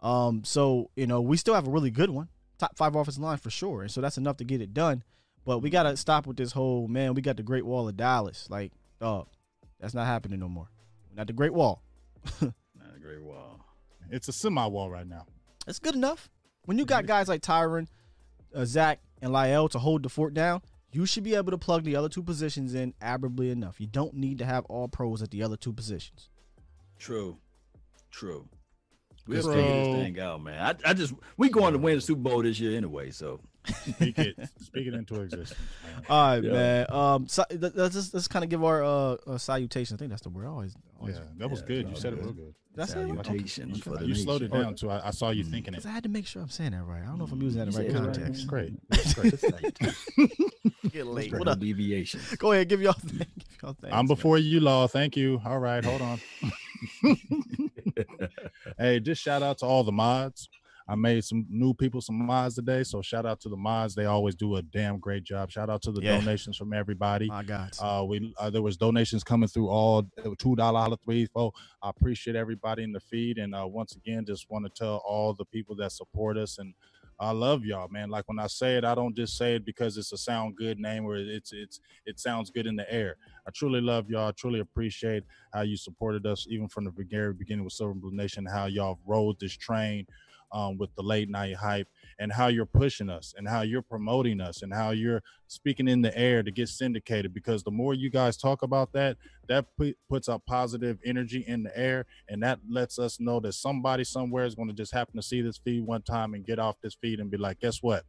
Um, 0.00 0.44
so 0.44 0.90
you 0.96 1.06
know 1.06 1.20
we 1.20 1.36
still 1.36 1.54
have 1.54 1.66
a 1.66 1.70
really 1.70 1.90
good 1.90 2.10
one, 2.10 2.28
top 2.58 2.76
five 2.76 2.94
offensive 2.94 3.22
line 3.22 3.38
for 3.38 3.50
sure, 3.50 3.82
and 3.82 3.90
so 3.90 4.00
that's 4.00 4.18
enough 4.18 4.36
to 4.38 4.44
get 4.44 4.60
it 4.60 4.74
done. 4.74 5.02
But 5.44 5.60
we 5.60 5.70
gotta 5.70 5.96
stop 5.96 6.26
with 6.26 6.36
this 6.36 6.52
whole 6.52 6.88
man. 6.88 7.14
We 7.14 7.22
got 7.22 7.36
the 7.36 7.42
Great 7.42 7.64
Wall 7.64 7.88
of 7.88 7.96
Dallas, 7.96 8.48
like, 8.50 8.72
dog. 9.00 9.28
That's 9.80 9.94
not 9.94 10.06
happening 10.06 10.40
no 10.40 10.48
more. 10.48 10.68
Not 11.14 11.28
the 11.28 11.32
Great 11.32 11.52
Wall. 11.54 11.82
Not 12.40 12.96
a 12.96 13.00
great 13.00 13.22
wall. 13.22 13.60
It's 14.10 14.28
a 14.28 14.32
semi 14.32 14.66
wall 14.66 14.90
right 14.90 15.06
now. 15.06 15.26
It's 15.66 15.78
good 15.78 15.94
enough. 15.94 16.28
When 16.64 16.78
you 16.78 16.84
got 16.84 17.06
guys 17.06 17.28
like 17.28 17.42
Tyron, 17.42 17.86
uh, 18.54 18.64
Zack, 18.64 19.00
and 19.22 19.32
La'el 19.32 19.70
to 19.70 19.78
hold 19.78 20.02
the 20.02 20.08
fort 20.08 20.34
down, 20.34 20.62
you 20.92 21.06
should 21.06 21.24
be 21.24 21.34
able 21.34 21.50
to 21.52 21.58
plug 21.58 21.84
the 21.84 21.96
other 21.96 22.08
two 22.08 22.22
positions 22.22 22.74
in 22.74 22.94
admirably 23.00 23.50
enough. 23.50 23.80
You 23.80 23.86
don't 23.86 24.14
need 24.14 24.38
to 24.38 24.44
have 24.44 24.64
all 24.66 24.88
pros 24.88 25.22
at 25.22 25.30
the 25.30 25.42
other 25.42 25.56
two 25.56 25.72
positions. 25.72 26.28
True. 26.98 27.38
True. 28.10 28.48
We'll 29.26 29.42
True. 29.42 29.52
figure 29.54 29.72
this 29.72 29.88
thing 29.88 30.20
out, 30.20 30.42
man. 30.42 30.60
I, 30.84 30.90
I 30.90 30.94
just 30.94 31.12
we 31.36 31.48
going 31.48 31.72
to 31.72 31.78
win 31.78 31.96
the 31.96 32.00
Super 32.00 32.20
Bowl 32.20 32.42
this 32.42 32.60
year 32.60 32.76
anyway, 32.76 33.10
so 33.10 33.40
Speak 33.88 34.18
it, 34.18 34.36
speak 34.62 34.86
it 34.86 34.94
into 34.94 35.20
existence. 35.20 35.60
Man. 35.82 36.04
All 36.08 36.30
right, 36.34 36.44
Yeah. 36.44 36.52
man. 36.52 36.86
Um, 36.90 37.28
so, 37.28 37.44
let's 37.50 37.94
just 37.94 38.14
let's 38.14 38.28
kind 38.28 38.44
of 38.44 38.48
give 38.50 38.62
our 38.62 38.82
uh, 38.84 39.16
uh 39.26 39.38
salutation. 39.38 39.96
I 39.96 39.98
think 39.98 40.10
that's 40.10 40.22
the 40.22 40.28
word. 40.28 40.46
I 40.46 40.50
always, 40.50 40.76
always 41.00 41.16
Yeah, 41.16 41.22
that 41.38 41.50
was 41.50 41.60
Yeah, 41.60 41.66
good. 41.66 41.86
You 41.88 41.94
all 41.94 42.00
said 42.00 42.12
it 42.12 42.20
real 42.20 42.32
good. 42.32 42.54
That's 42.74 42.92
it. 42.92 42.94
salutations 42.94 43.80
for 43.82 43.96
the 43.96 44.06
You 44.06 44.14
slowed 44.14 44.42
it 44.42 44.52
down 44.52 44.74
too. 44.74 44.90
I, 44.90 45.08
I 45.08 45.10
saw 45.10 45.30
you 45.30 45.44
thinking 45.44 45.72
it. 45.74 45.78
Because 45.78 45.86
I 45.86 45.90
had 45.92 46.02
to 46.02 46.10
make 46.10 46.26
sure 46.26 46.42
I'm 46.42 46.50
saying 46.50 46.72
that 46.72 46.84
right. 46.84 47.02
I 47.02 47.06
don't 47.06 47.18
know 47.18 47.24
if 47.24 47.32
I'm 47.32 47.40
using 47.40 47.58
that 47.58 47.68
in 47.68 47.72
the 47.72 47.78
right 47.78 47.90
said 47.90 47.96
it 47.96 47.98
right. 47.98 48.14
context. 48.14 48.42
It's 48.42 48.44
great. 48.44 48.72
It's 48.90 49.14
great. 49.14 49.32
It's 49.32 49.50
late. 49.50 49.78
Get 50.92 51.06
late. 51.06 51.32
What 51.32 51.48
up? 51.48 51.58
deviation. 51.58 52.20
Go 52.38 52.52
ahead, 52.52 52.68
give 52.68 52.82
y'all 52.82 52.92
thing. 52.92 53.18
Give 53.18 53.58
y'all 53.62 53.72
things, 53.72 53.92
I'm 53.92 53.98
man. 54.00 54.06
before 54.06 54.38
you, 54.38 54.60
Law. 54.60 54.86
Thank 54.86 55.16
you. 55.16 55.40
All 55.44 55.58
right, 55.58 55.82
hold 55.82 56.02
on. 56.02 56.20
hey, 58.78 59.00
just 59.00 59.22
shout 59.22 59.42
out 59.42 59.58
to 59.58 59.66
all 59.66 59.84
the 59.84 59.92
mods. 59.92 60.48
I 60.88 60.94
made 60.94 61.24
some 61.24 61.44
new 61.50 61.74
people 61.74 62.00
some 62.00 62.14
mods 62.26 62.54
today, 62.54 62.84
so 62.84 63.02
shout 63.02 63.26
out 63.26 63.40
to 63.40 63.48
the 63.48 63.56
mods. 63.56 63.96
They 63.96 64.04
always 64.04 64.36
do 64.36 64.54
a 64.56 64.62
damn 64.62 65.00
great 65.00 65.24
job. 65.24 65.50
Shout 65.50 65.68
out 65.68 65.82
to 65.82 65.90
the 65.92 66.00
Yeah. 66.00 66.18
donations 66.18 66.56
from 66.56 66.72
everybody. 66.72 67.26
My 67.26 67.42
God. 67.42 67.72
Uh, 67.80 68.04
we 68.08 68.32
uh, 68.38 68.50
there 68.50 68.62
was 68.62 68.76
donations 68.76 69.24
coming 69.24 69.48
through 69.48 69.68
all 69.68 70.08
two 70.38 70.54
dollar, 70.54 70.96
three, 71.04 71.26
four. 71.26 71.52
I 71.82 71.90
appreciate 71.90 72.36
everybody 72.36 72.84
in 72.84 72.92
the 72.92 73.00
feed, 73.00 73.38
and 73.38 73.52
uh, 73.54 73.66
once 73.66 73.96
again, 73.96 74.24
just 74.26 74.48
want 74.48 74.64
to 74.64 74.70
tell 74.70 75.02
all 75.04 75.34
the 75.34 75.44
people 75.46 75.74
that 75.76 75.90
support 75.90 76.36
us 76.36 76.58
and 76.58 76.72
I 77.18 77.30
love 77.30 77.64
y'all, 77.64 77.88
man. 77.88 78.10
Like 78.10 78.28
when 78.28 78.38
I 78.38 78.46
say 78.46 78.76
it, 78.76 78.84
I 78.84 78.94
don't 78.94 79.16
just 79.16 79.38
say 79.38 79.54
it 79.54 79.64
because 79.64 79.96
it's 79.96 80.12
a 80.12 80.18
sound 80.18 80.56
good 80.56 80.78
name 80.78 81.06
or 81.06 81.16
it's 81.16 81.52
it's 81.52 81.80
it 82.04 82.20
sounds 82.20 82.50
good 82.50 82.66
in 82.66 82.76
the 82.76 82.92
air. 82.92 83.16
I 83.46 83.50
truly 83.54 83.80
love 83.80 84.10
y'all. 84.10 84.28
I 84.28 84.32
truly 84.32 84.60
appreciate 84.60 85.24
how 85.52 85.62
you 85.62 85.76
supported 85.76 86.26
us 86.26 86.46
even 86.50 86.68
from 86.68 86.84
the 86.84 86.92
very 87.10 87.32
beginning 87.32 87.64
with 87.64 87.72
Silver 87.72 87.94
Blue 87.94 88.14
Nation. 88.14 88.44
How 88.44 88.66
y'all 88.66 88.98
rode 89.06 89.40
this 89.40 89.56
train 89.56 90.06
um, 90.52 90.76
with 90.76 90.94
the 90.94 91.02
late 91.02 91.30
night 91.30 91.56
hype 91.56 91.88
and 92.18 92.32
how 92.32 92.48
you're 92.48 92.66
pushing 92.66 93.08
us 93.08 93.34
and 93.36 93.48
how 93.48 93.62
you're 93.62 93.82
promoting 93.82 94.40
us 94.40 94.62
and 94.62 94.72
how 94.72 94.90
you're 94.90 95.22
speaking 95.48 95.88
in 95.88 96.02
the 96.02 96.16
air 96.16 96.42
to 96.42 96.50
get 96.50 96.68
syndicated 96.68 97.32
because 97.32 97.62
the 97.62 97.70
more 97.70 97.94
you 97.94 98.10
guys 98.10 98.36
talk 98.36 98.62
about 98.62 98.92
that 98.92 99.16
that 99.48 99.66
put, 99.76 99.96
puts 100.08 100.28
out 100.28 100.44
positive 100.46 100.98
energy 101.04 101.44
in 101.46 101.62
the 101.62 101.78
air 101.78 102.04
and 102.28 102.42
that 102.42 102.58
lets 102.68 102.98
us 102.98 103.20
know 103.20 103.40
that 103.40 103.52
somebody 103.52 104.04
somewhere 104.04 104.44
is 104.44 104.54
going 104.54 104.68
to 104.68 104.74
just 104.74 104.92
happen 104.92 105.16
to 105.16 105.22
see 105.22 105.40
this 105.40 105.58
feed 105.58 105.84
one 105.84 106.02
time 106.02 106.34
and 106.34 106.46
get 106.46 106.58
off 106.58 106.76
this 106.82 106.96
feed 107.00 107.20
and 107.20 107.30
be 107.30 107.36
like 107.36 107.60
guess 107.60 107.82
what 107.82 108.04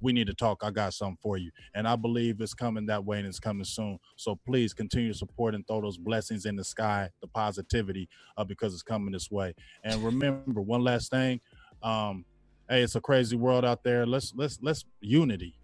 we 0.00 0.12
need 0.12 0.26
to 0.26 0.34
talk. 0.34 0.62
I 0.62 0.70
got 0.70 0.94
something 0.94 1.18
for 1.22 1.36
you. 1.36 1.50
And 1.74 1.86
I 1.86 1.96
believe 1.96 2.40
it's 2.40 2.54
coming 2.54 2.86
that 2.86 3.04
way 3.04 3.18
and 3.18 3.26
it's 3.26 3.38
coming 3.38 3.64
soon. 3.64 3.98
So 4.16 4.38
please 4.46 4.72
continue 4.72 5.12
to 5.12 5.18
support 5.18 5.54
and 5.54 5.66
throw 5.66 5.80
those 5.80 5.98
blessings 5.98 6.46
in 6.46 6.56
the 6.56 6.64
sky, 6.64 7.10
the 7.20 7.28
positivity, 7.28 8.08
uh, 8.36 8.44
because 8.44 8.72
it's 8.72 8.82
coming 8.82 9.12
this 9.12 9.30
way. 9.30 9.54
And 9.84 10.02
remember, 10.02 10.60
one 10.60 10.82
last 10.82 11.10
thing. 11.10 11.40
Um, 11.82 12.24
hey, 12.70 12.82
it's 12.82 12.94
a 12.94 13.00
crazy 13.00 13.36
world 13.36 13.64
out 13.64 13.82
there. 13.82 14.06
Let's 14.06 14.32
let's 14.34 14.58
let's 14.62 14.84
unity. 15.00 15.56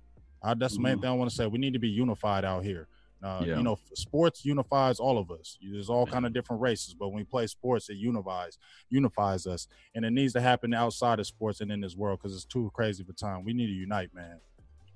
Uh, 0.43 0.55
that's 0.55 0.75
the 0.76 0.83
main 0.83 0.99
Mhm. 0.99 1.01
thing 1.02 1.10
I 1.10 1.12
want 1.15 1.31
to 1.31 1.36
say. 1.36 1.47
We 1.47 1.59
need 1.59 1.73
to 1.73 1.78
be 1.78 1.89
unified 1.89 2.44
out 2.44 2.62
here. 2.65 2.89
Uh, 3.23 3.43
Yeah. 3.47 3.57
You 3.57 3.62
know, 3.62 3.78
sports 3.94 4.44
unifies 4.44 5.01
all 5.01 5.17
of 5.17 5.31
us. 5.31 5.59
There's 5.62 5.89
all 5.89 6.07
kind 6.07 6.26
of 6.26 6.33
different 6.35 6.60
races, 6.60 6.93
but 6.94 7.09
when 7.09 7.17
we 7.17 7.25
play 7.25 7.47
sports, 7.47 7.89
it 7.89 7.94
unifies 7.97 8.59
unifies 8.91 9.47
us, 9.47 9.67
and 9.94 10.05
it 10.05 10.10
needs 10.10 10.33
to 10.35 10.41
happen 10.41 10.75
outside 10.75 11.18
of 11.18 11.26
sports 11.26 11.60
and 11.62 11.73
in 11.73 11.81
this 11.81 11.97
world 11.97 12.18
because 12.18 12.35
it's 12.36 12.44
too 12.44 12.70
crazy 12.75 13.02
for 13.05 13.15
time. 13.15 13.44
We 13.44 13.55
need 13.55 13.68
to 13.68 13.73
unite, 13.73 14.12
man. 14.15 14.41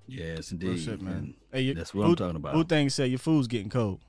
Yes, 0.06 0.52
Real 0.52 0.70
indeed, 0.72 0.82
shit, 0.84 1.00
man. 1.00 1.14
man. 1.14 1.34
Hey, 1.52 1.60
you, 1.62 1.74
That's 1.74 1.94
what 1.94 2.04
who, 2.04 2.10
I'm 2.10 2.16
talking 2.16 2.36
about. 2.36 2.54
Who 2.54 2.64
things 2.64 2.94
say 2.94 3.06
your 3.06 3.18
food's 3.18 3.46
getting 3.46 3.70
cold? 3.70 4.00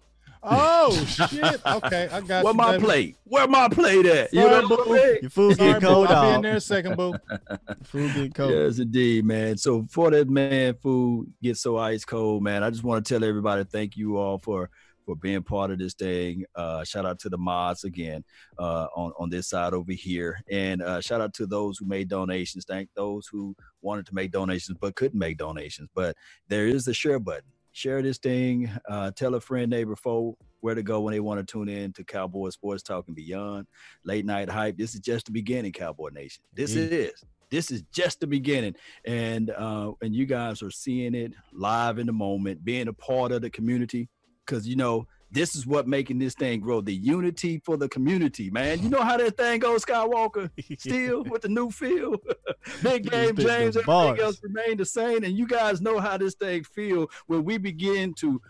Oh 0.43 0.95
shit! 1.07 1.61
Okay, 1.65 2.09
I 2.11 2.21
got 2.21 2.43
Where 2.43 2.53
you. 2.53 2.57
my 2.57 2.71
baby. 2.71 2.83
plate? 2.83 3.17
Where 3.25 3.47
my 3.47 3.67
plate 3.69 4.05
at? 4.07 4.33
You 4.33 4.41
Sorry, 4.41 4.61
know 4.63 4.67
boo. 4.67 4.75
what 4.75 4.87
I 4.89 5.05
mean? 5.07 5.17
Your 5.21 5.29
food's 5.29 5.57
Sorry, 5.57 5.73
getting 5.73 5.87
boo. 5.87 5.93
cold, 5.93 6.07
I'll 6.07 6.29
be 6.31 6.35
in 6.35 6.41
there 6.41 6.55
a 6.55 6.61
second, 6.61 6.97
boo. 6.97 7.13
Food 7.83 8.13
getting 8.13 8.31
cold. 8.31 8.51
Yes, 8.51 8.79
indeed, 8.79 9.25
man. 9.25 9.57
So 9.57 9.81
before 9.83 10.11
that 10.11 10.29
man 10.29 10.73
food 10.81 11.31
gets 11.43 11.61
so 11.61 11.77
ice 11.77 12.05
cold, 12.05 12.43
man, 12.43 12.63
I 12.63 12.69
just 12.71 12.83
want 12.83 13.05
to 13.05 13.13
tell 13.13 13.23
everybody 13.27 13.63
thank 13.65 13.95
you 13.97 14.17
all 14.17 14.39
for 14.39 14.69
for 15.05 15.15
being 15.15 15.41
part 15.43 15.71
of 15.71 15.79
this 15.79 15.93
thing. 15.95 16.45
Uh, 16.55 16.83
shout 16.83 17.05
out 17.05 17.19
to 17.19 17.29
the 17.29 17.37
mods 17.37 17.83
again 17.83 18.23
uh, 18.57 18.87
on 18.95 19.11
on 19.19 19.29
this 19.29 19.47
side 19.49 19.73
over 19.73 19.91
here, 19.91 20.39
and 20.49 20.81
uh, 20.81 21.01
shout 21.01 21.21
out 21.21 21.33
to 21.35 21.45
those 21.45 21.77
who 21.77 21.85
made 21.85 22.07
donations. 22.07 22.65
Thank 22.67 22.89
those 22.95 23.27
who 23.27 23.55
wanted 23.81 24.05
to 24.07 24.15
make 24.15 24.31
donations 24.31 24.77
but 24.81 24.95
couldn't 24.95 25.19
make 25.19 25.37
donations. 25.37 25.89
But 25.93 26.15
there 26.47 26.65
is 26.67 26.85
the 26.85 26.93
share 26.95 27.19
button. 27.19 27.43
Share 27.73 28.01
this 28.01 28.17
thing. 28.17 28.69
Uh, 28.87 29.11
tell 29.11 29.35
a 29.35 29.39
friend, 29.39 29.69
neighbor, 29.69 29.95
foe 29.95 30.37
where 30.59 30.75
to 30.75 30.83
go 30.83 31.01
when 31.01 31.13
they 31.13 31.19
want 31.19 31.45
to 31.45 31.51
tune 31.51 31.69
in 31.69 31.93
to 31.93 32.03
Cowboy 32.03 32.49
Sports 32.49 32.83
Talk 32.83 33.07
and 33.07 33.15
Beyond. 33.15 33.67
Late 34.03 34.25
night 34.25 34.49
hype. 34.49 34.77
This 34.77 34.93
is 34.93 34.99
just 35.01 35.25
the 35.25 35.31
beginning, 35.31 35.71
Cowboy 35.71 36.09
Nation. 36.09 36.43
This 36.53 36.75
Indeed. 36.75 36.93
is 36.93 37.25
this 37.49 37.69
is 37.69 37.83
just 37.93 38.21
the 38.21 38.27
beginning 38.27 38.73
and 39.03 39.49
uh 39.49 39.91
and 40.01 40.15
you 40.15 40.25
guys 40.25 40.63
are 40.63 40.71
seeing 40.71 41.13
it 41.13 41.33
live 41.51 41.99
in 41.99 42.07
the 42.07 42.13
moment 42.13 42.63
being 42.63 42.87
a 42.87 42.93
part 42.93 43.33
of 43.33 43.41
the 43.41 43.49
community 43.49 44.07
because 44.45 44.65
you 44.65 44.77
know 44.77 45.05
this 45.33 45.55
is 45.55 45.65
what 45.65 45.87
making 45.87 46.19
this 46.19 46.33
thing 46.35 46.59
grow 46.59 46.81
the 46.81 46.93
unity 46.93 47.57
for 47.63 47.77
the 47.77 47.87
community 47.89 48.49
man 48.49 48.81
you 48.83 48.89
know 48.89 49.01
how 49.01 49.15
that 49.17 49.37
thing 49.37 49.59
goes 49.59 49.85
skywalker 49.85 50.49
still 50.77 51.23
with 51.29 51.41
the 51.41 51.47
new 51.49 51.69
field 51.71 52.19
big 52.83 53.09
game 53.09 53.35
james 53.35 53.77
everything 53.77 53.83
bars. 53.85 54.19
else 54.19 54.41
remain 54.43 54.77
the 54.77 54.85
same 54.85 55.23
and 55.23 55.37
you 55.37 55.47
guys 55.47 55.79
know 55.81 55.99
how 55.99 56.17
this 56.17 56.35
thing 56.35 56.63
feel 56.63 57.07
when 57.27 57.43
we 57.43 57.57
begin 57.57 58.13
to 58.13 58.41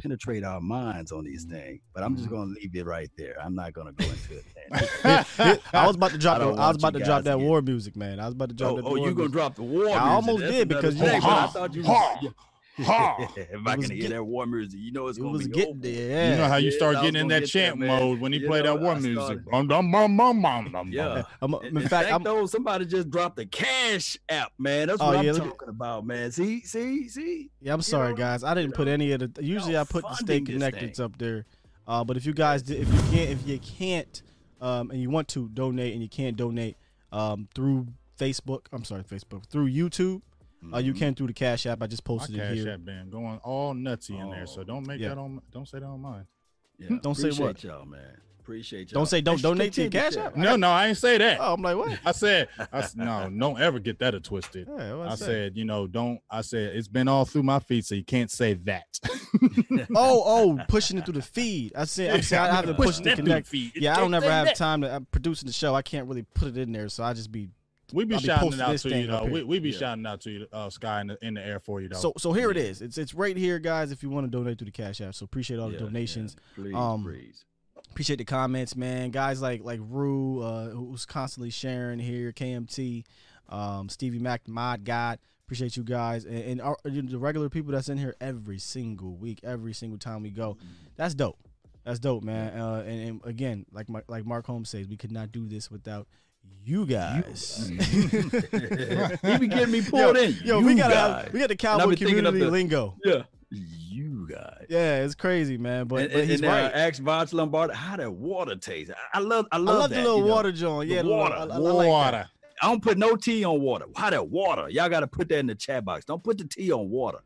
penetrate 0.00 0.44
our 0.44 0.60
minds 0.60 1.10
on 1.10 1.24
these 1.24 1.44
things 1.44 1.80
but 1.92 2.02
i'm 2.04 2.12
Mm-hmm. 2.12 2.18
just 2.18 2.30
gonna 2.30 2.52
leave 2.60 2.74
it 2.76 2.86
right 2.86 3.10
there 3.18 3.36
i'm 3.42 3.54
not 3.54 3.72
gonna 3.72 3.92
go 3.92 4.04
into 4.04 4.36
it 4.36 4.44
I 5.72 5.86
was 5.86 5.96
about 5.96 6.10
to 6.10 6.18
drop. 6.18 6.36
I 6.40 6.44
The, 6.44 6.50
I 6.52 6.68
was 6.68 6.76
about 6.76 6.92
to 6.92 7.00
drop 7.00 7.24
that 7.24 7.32
to 7.32 7.38
war 7.38 7.62
music, 7.62 7.96
man. 7.96 8.20
I 8.20 8.26
was 8.26 8.34
about 8.34 8.50
to 8.50 8.54
drop 8.54 8.72
Oh, 8.72 8.76
that. 8.76 8.84
oh 8.84 8.96
you 8.96 9.02
gonna 9.06 9.14
music. 9.14 9.32
drop 9.32 9.54
the 9.54 9.62
war 9.62 9.84
music? 9.84 9.96
I 10.02 10.08
almost 10.10 10.40
That's 10.40 10.52
did 10.52 10.68
because 10.68 10.94
you 10.96 11.02
know, 11.06 11.20
but 11.20 11.24
I 11.24 11.46
thought 11.46 11.74
you 11.74 11.84
ha, 11.84 12.20
ha. 12.84 13.16
if 13.36 13.66
I 13.66 13.74
can 13.76 13.90
hear 13.90 14.02
get- 14.02 14.10
that 14.10 14.24
war 14.24 14.46
music, 14.46 14.78
you 14.80 14.92
know 14.92 15.06
it's 15.08 15.18
gonna 15.18 15.30
was 15.30 15.46
be 15.46 15.52
getting 15.54 15.70
over. 15.74 15.78
there. 15.80 16.30
You 16.32 16.38
know 16.38 16.48
how 16.48 16.56
you 16.56 16.70
Yeah, 16.70 16.76
start 16.76 16.96
getting 17.02 17.16
in 17.20 17.28
that 17.28 17.40
get 17.40 17.48
chant 17.48 17.78
man. 17.78 17.88
mode 18.00 18.20
when 18.20 18.32
he 18.32 18.38
You 18.40 18.46
play 18.46 18.62
know, 18.62 18.74
that 18.76 18.82
war 18.82 18.94
music. 18.94 19.14
started- 19.22 19.44
Bum, 19.46 19.66
bum, 19.68 19.90
bum, 19.90 20.16
bum, 20.16 20.42
bum, 20.42 20.72
bum, 20.72 20.88
Yeah. 20.92 21.22
bum. 21.40 21.54
I'm, 21.60 21.66
In, 21.66 21.76
in 21.76 21.82
in 21.82 21.88
fact, 21.88 21.90
fact, 22.06 22.12
I'm, 22.14 22.22
though, 22.22 22.46
somebody 22.46 22.86
just 22.86 23.10
dropped 23.10 23.36
the 23.36 23.46
Cash 23.46 24.16
app, 24.28 24.52
man. 24.58 24.88
That's 24.88 25.00
Oh, 25.00 25.06
what 25.06 25.24
yeah, 25.24 25.30
I'm 25.32 25.36
look 25.36 25.44
at- 25.44 25.48
talking 25.50 25.68
about, 25.68 26.06
man. 26.06 26.30
See, 26.32 26.60
see, 26.62 27.08
see. 27.08 27.50
Yeah, 27.60 27.72
I'm 27.74 27.78
You 27.80 27.82
sorry, 27.82 28.10
know, 28.10 28.16
guys. 28.16 28.44
I 28.44 28.54
didn't 28.54 28.74
put 28.74 28.88
any 28.88 29.12
of 29.12 29.20
the. 29.34 29.42
Usually, 29.44 29.76
I 29.76 29.84
put 29.84 30.02
the 30.04 30.14
stay 30.14 30.38
funding 30.38 30.54
connected 30.54 31.00
up 31.00 31.18
there. 31.18 31.44
Uh, 31.86 32.04
but 32.04 32.16
if 32.16 32.26
you 32.26 32.32
guys, 32.34 32.62
did, 32.62 32.80
if 32.80 32.92
you 32.92 33.00
can't, 33.10 33.30
if 33.30 33.46
you 33.46 33.58
can't, 33.58 34.22
um, 34.60 34.90
and 34.90 35.00
you 35.00 35.08
want 35.10 35.26
to 35.28 35.48
donate 35.48 35.92
and 35.94 36.02
you 36.02 36.08
can't 36.08 36.36
donate, 36.36 36.76
um, 37.12 37.48
through 37.54 37.86
Facebook. 38.18 38.66
I'm 38.72 38.84
sorry, 38.84 39.04
Facebook 39.04 39.46
through 39.46 39.70
YouTube. 39.70 40.20
Uh, 40.74 40.78
you 40.78 40.92
can 40.92 41.14
through 41.14 41.28
the 41.28 41.32
Cash 41.32 41.66
App. 41.66 41.82
I 41.82 41.86
just 41.86 42.02
My 42.06 42.14
posted 42.14 42.34
it 42.34 42.38
cash 42.38 42.54
here. 42.54 42.64
Cash 42.64 42.74
App 42.74 42.84
been 42.84 43.10
going 43.10 43.38
all 43.44 43.74
nutsy 43.74 44.20
in 44.20 44.30
there, 44.30 44.46
so 44.46 44.64
don't 44.64 44.86
make 44.86 45.00
Yeah. 45.00 45.10
that 45.10 45.18
on. 45.18 45.40
Don't 45.52 45.68
say 45.68 45.78
that 45.78 45.86
on 45.86 46.00
mine. 46.00 46.26
Yeah, 46.78 46.96
Don't 47.02 47.14
say 47.16 47.30
what? 47.30 47.62
y'all, 47.64 47.84
man. 47.84 48.20
Appreciate 48.40 48.90
y'all. 48.90 49.00
Don't 49.00 49.06
say 49.06 49.20
don't 49.20 49.42
donate 49.42 49.74
to 49.74 49.82
your 49.82 49.90
Cash. 49.90 50.16
App. 50.16 50.34
No, 50.34 50.56
no, 50.56 50.70
I 50.70 50.86
ain't 50.88 50.96
say 50.96 51.18
that. 51.18 51.38
Oh, 51.38 51.52
I'm 51.52 51.60
like, 51.60 51.76
what? 51.76 51.98
I 52.04 52.12
said, 52.12 52.48
I 52.72 52.78
s- 52.78 52.96
no, 52.96 53.28
don't 53.28 53.60
ever 53.60 53.78
get 53.78 53.98
that 53.98 54.14
a 54.14 54.20
twisted. 54.20 54.66
Yeah, 54.68 54.94
what 54.94 55.08
I 55.08 55.16
said, 55.16 55.54
you 55.56 55.64
know, 55.66 55.86
don't. 55.86 56.20
I 56.30 56.40
said 56.40 56.74
it's 56.74 56.88
been 56.88 57.08
all 57.08 57.24
through 57.26 57.42
my 57.42 57.58
feed, 57.58 57.84
so 57.84 57.94
you 57.94 58.04
can't 58.04 58.30
say 58.30 58.54
that. 58.54 58.86
oh, 59.94 60.22
oh, 60.24 60.58
pushing 60.68 60.96
it 60.98 61.04
through 61.04 61.14
the 61.14 61.22
feed. 61.22 61.72
I 61.76 61.84
said, 61.84 62.14
I'm 62.14 62.22
saying 62.22 62.42
I 62.42 62.54
have 62.54 62.66
to 62.66 62.74
Push 62.78 62.86
push 62.86 63.00
it 63.00 63.02
to 63.04 63.10
the 63.10 63.16
connect. 63.16 63.46
feed. 63.48 63.72
Yeah, 63.76 63.94
I 63.96 64.00
don't 64.00 64.14
ever 64.14 64.30
have 64.30 64.46
that. 64.46 64.56
time 64.56 64.80
to. 64.80 64.94
I'm 64.94 65.06
producing 65.10 65.46
the 65.46 65.52
show. 65.52 65.74
I 65.74 65.82
can't 65.82 66.08
really 66.08 66.22
put 66.34 66.48
it 66.48 66.58
in 66.58 66.72
there, 66.72 66.88
so 66.88 67.04
I 67.04 67.12
just 67.12 67.30
be. 67.30 67.50
We 67.92 68.04
be 68.04 68.16
be 68.16 68.22
shouting 68.22 68.60
out 68.60 68.78
to 68.78 68.88
you 68.96 69.06
though. 69.06 69.24
We, 69.24 69.42
we 69.42 69.58
be 69.58 69.70
Yeah. 69.70 69.78
shouting 69.78 70.06
out 70.06 70.20
to 70.22 70.30
you, 70.30 70.46
uh, 70.52 70.68
Sky 70.70 71.00
in 71.00 71.06
the, 71.08 71.18
in 71.26 71.34
the 71.34 71.44
air 71.46 71.58
for 71.60 71.80
you 71.80 71.88
though. 71.88 71.96
So, 71.98 72.12
so 72.18 72.32
here 72.32 72.50
it 72.50 72.56
is. 72.56 72.82
It's 72.82 72.98
it's 72.98 73.14
right 73.14 73.36
here, 73.36 73.58
guys. 73.58 73.90
If 73.92 74.02
you 74.02 74.10
want 74.10 74.26
to 74.26 74.30
donate 74.30 74.58
through 74.58 74.66
the 74.66 74.70
Cash 74.72 75.00
App, 75.00 75.14
so 75.14 75.24
appreciate 75.24 75.58
all 75.58 75.68
the 75.68 75.74
Yeah, 75.74 75.78
donations. 75.80 76.36
yeah. 76.36 76.62
Please, 76.62 76.74
Um, 76.74 77.02
please. 77.04 77.44
Appreciate 77.90 78.16
the 78.16 78.24
comments, 78.24 78.76
man. 78.76 79.10
Guys 79.10 79.40
like 79.40 79.62
like 79.64 79.80
Rue, 79.82 80.42
uh, 80.42 80.68
who's 80.70 81.06
constantly 81.06 81.50
sharing 81.50 81.98
here, 81.98 82.32
KMT, 82.32 83.04
um, 83.48 83.88
Stevie 83.88 84.18
Mac, 84.18 84.44
the 84.44 84.50
Mod 84.50 84.84
God. 84.84 85.18
Appreciate 85.46 85.78
you 85.78 85.82
guys 85.82 86.26
and, 86.26 86.36
and 86.38 86.60
our, 86.60 86.76
you 86.84 87.00
know, 87.00 87.10
the 87.10 87.18
regular 87.18 87.48
people 87.48 87.72
that's 87.72 87.88
in 87.88 87.96
here 87.96 88.14
every 88.20 88.58
single 88.58 89.16
week, 89.16 89.40
every 89.42 89.72
single 89.72 89.98
time 89.98 90.22
we 90.22 90.28
go. 90.30 90.58
That's 90.96 91.14
dope. 91.14 91.38
That's 91.84 91.98
dope, 91.98 92.22
man. 92.22 92.60
Uh, 92.60 92.84
and, 92.86 93.00
and 93.08 93.20
again, 93.24 93.64
like 93.72 93.88
my, 93.88 94.02
like 94.08 94.26
Mark 94.26 94.44
Holmes 94.46 94.68
says, 94.68 94.86
we 94.86 94.98
could 94.98 95.10
not 95.10 95.32
do 95.32 95.46
this 95.48 95.70
without 95.70 96.06
you 96.64 96.84
guys. 96.86 97.68
he 97.68 99.38
be 99.38 99.48
getting 99.48 99.70
me 99.70 99.82
pulled 99.82 100.16
yo, 100.16 100.22
in. 100.22 100.36
Yo, 100.44 100.58
You 100.60 100.66
we 100.66 100.74
gotta 100.74 100.94
guys. 100.94 101.24
have 101.24 101.32
we 101.32 101.40
got 101.40 101.48
the 101.48 101.56
cowboy 101.56 101.90
be 101.90 101.96
thinking 101.96 102.18
of 102.26 102.34
community 102.34 102.44
the- 102.44 102.50
lingo. 102.50 102.96
Yeah. 103.04 103.22
You 103.50 104.28
guys. 104.30 104.66
Yeah, 104.68 105.02
it's 105.04 105.14
crazy, 105.14 105.56
man. 105.56 105.86
But, 105.86 106.02
and, 106.02 106.12
but 106.12 106.20
and, 106.20 106.30
he's 106.30 106.40
and, 106.42 106.50
right. 106.50 106.70
ask 106.72 107.00
Voch 107.02 107.32
Lombard 107.32 107.70
how 107.72 107.96
that 107.96 108.12
water 108.12 108.56
tastes. 108.56 108.92
I, 109.14 109.18
I 109.18 109.20
love, 109.20 109.46
I 109.50 109.56
I 109.56 109.58
love, 109.58 109.78
love 109.78 109.90
that, 109.90 109.96
the 109.96 110.02
little 110.02 110.18
you 110.18 110.24
know. 110.26 110.34
water 110.34 110.52
joint. 110.52 110.88
The 110.90 110.94
Yeah, 110.96 111.02
the 111.02 111.08
little- 111.08 111.18
water. 111.22 111.34
I- 111.34 111.38
I- 111.38 111.44
I 111.44 111.56
like 111.56 111.88
water. 111.88 112.28
I 112.60 112.66
don't 112.66 112.82
put 112.82 112.98
no 112.98 113.14
tea 113.16 113.44
on 113.44 113.60
water. 113.62 113.86
How 113.96 114.10
that 114.10 114.28
water? 114.28 114.68
Y'all 114.68 114.88
got 114.88 115.00
to 115.00 115.06
put 115.06 115.28
that 115.28 115.38
in 115.38 115.46
the 115.46 115.54
chat 115.54 115.84
box. 115.84 116.04
Don't 116.04 116.22
put 116.22 116.38
the 116.38 116.44
tea 116.44 116.72
on 116.72 116.90
water. 116.90 117.20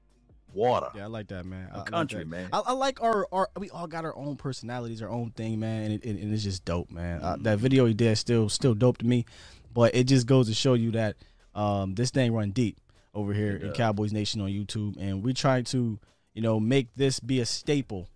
Water. 0.55 0.89
Yeah, 0.95 1.05
I 1.05 1.07
like 1.07 1.29
that, 1.29 1.45
man. 1.47 1.69
I- 1.73 1.75
I 1.75 1.79
like 1.79 1.91
country, 1.91 2.25
man. 2.25 2.49
I, 2.53 2.61
I 2.67 2.73
like 2.73 3.03
our, 3.03 3.27
our. 3.33 3.49
We 3.57 3.71
all 3.71 3.87
got 3.87 4.05
our 4.05 4.15
own 4.17 4.37
personalities, 4.37 5.03
our 5.03 5.09
own 5.11 5.31
thing, 5.31 5.61
man, 5.61 5.85
and, 5.85 5.95
it, 5.95 6.05
and, 6.05 6.19
and 6.19 6.33
it's 6.35 6.43
just 6.43 6.65
dope, 6.65 6.91
man. 6.91 7.21
Uh, 7.23 7.35
Mm-hmm. 7.35 7.43
that 7.45 7.59
video 7.59 7.87
he 7.87 7.95
did 7.95 8.17
still 8.17 8.49
still 8.49 8.75
dope 8.75 8.99
to 8.99 9.07
me, 9.07 9.25
but 9.73 9.95
it 9.95 10.05
just 10.05 10.27
goes 10.27 10.49
to 10.49 10.55
show 10.55 10.75
you 10.75 10.91
that 10.93 11.17
um, 11.55 11.95
this 11.95 12.11
thing 12.11 12.33
run 12.35 12.51
deep 12.51 12.79
over 13.15 13.33
here 13.33 13.57
in. 13.57 13.73
Cowboys 13.73 14.13
Nation 14.13 14.41
on 14.41 14.49
YouTube, 14.49 14.97
and 15.01 15.23
we 15.23 15.33
try 15.35 15.63
to 15.63 15.99
you 16.35 16.43
know 16.43 16.59
make 16.61 16.95
this 16.97 17.21
be 17.21 17.41
a 17.41 17.47
staple, 17.47 18.09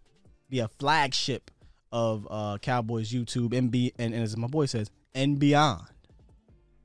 be 0.51 0.59
a 0.61 0.69
flagship 0.69 1.51
of 1.93 2.27
uh, 2.31 2.59
Cowboys 2.59 3.11
YouTube 3.11 3.57
and 3.57 3.71
be 3.71 3.93
and, 3.99 4.13
and 4.15 4.23
as 4.23 4.37
my 4.37 4.47
boy 4.49 4.67
says, 4.67 4.91
and 5.15 5.39
beyond, 5.39 5.87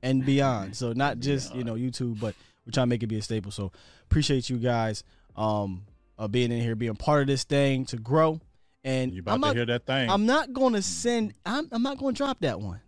and 0.02 0.24
beyond. 0.24 0.76
So 0.82 0.92
not 0.92 1.18
just 1.18 1.54
you 1.54 1.64
know 1.64 1.74
YouTube, 1.74 2.20
but 2.20 2.34
we're 2.66 2.72
trying 2.72 2.86
to 2.86 2.90
make 2.90 3.02
it 3.02 3.08
be 3.08 3.18
a 3.18 3.22
staple. 3.22 3.50
So 3.50 3.72
appreciate 4.04 4.48
you 4.50 4.56
guys 4.58 5.02
um 5.36 5.82
uh, 6.18 6.28
being 6.28 6.52
in 6.52 6.60
here, 6.60 6.74
being 6.76 6.94
part 6.94 7.22
of 7.22 7.26
this 7.26 7.44
thing 7.44 7.84
to 7.86 7.96
grow. 7.96 8.40
And 8.84 9.12
You 9.12 9.20
about 9.20 9.34
I'm 9.34 9.40
to 9.42 9.46
not, 9.48 9.56
hear 9.56 9.66
that 9.66 9.86
thing. 9.86 10.10
I'm 10.10 10.26
not 10.26 10.52
going 10.52 10.72
to 10.74 10.82
send. 10.82 11.34
I'm, 11.46 11.68
I'm 11.72 11.82
not 11.82 11.98
going 11.98 12.14
to 12.14 12.18
drop 12.18 12.38
that 12.40 12.60
one. 12.60 12.80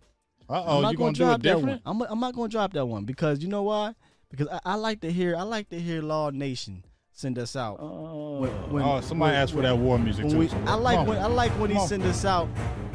Uh 0.49 0.61
I'm 0.61 0.69
oh, 0.69 0.81
not 0.81 0.91
you 0.91 0.97
gonna 0.97 1.13
do 1.13 1.23
drop 1.23 1.39
it 1.39 1.43
that 1.43 1.55
different? 1.55 1.85
one. 1.85 2.01
I'm, 2.03 2.11
I'm 2.11 2.19
not 2.19 2.35
going 2.35 2.49
to 2.49 2.51
drop 2.51 2.73
that 2.73 2.85
one 2.85 3.03
because 3.05 3.41
you 3.41 3.47
know 3.49 3.63
why? 3.63 3.95
Because 4.29 4.47
I, 4.49 4.59
I 4.65 4.75
like 4.75 5.01
to 5.01 5.11
hear. 5.11 5.35
I 5.35 5.41
like 5.43 5.69
to 5.69 5.79
hear 5.79 6.01
Law 6.01 6.29
Nation 6.31 6.83
send 7.13 7.39
us 7.39 7.55
out. 7.55 7.79
Oh, 7.79 8.45
Oh, 8.71 9.01
somebody 9.01 9.35
asked 9.37 9.53
for 9.53 9.61
that 9.61 9.77
war 9.77 9.97
music 9.97 10.25
when 10.25 10.33
too. 10.33 10.39
we- 10.39 10.47
so 10.49 10.57
I 10.67 10.75
like 10.75 11.07
when 11.07 11.17
I 11.17 11.27
like 11.27 11.51
when 11.53 11.69
he 11.71 11.77
Come 11.77 11.87
send 11.87 12.03
us 12.03 12.25
out 12.25 12.47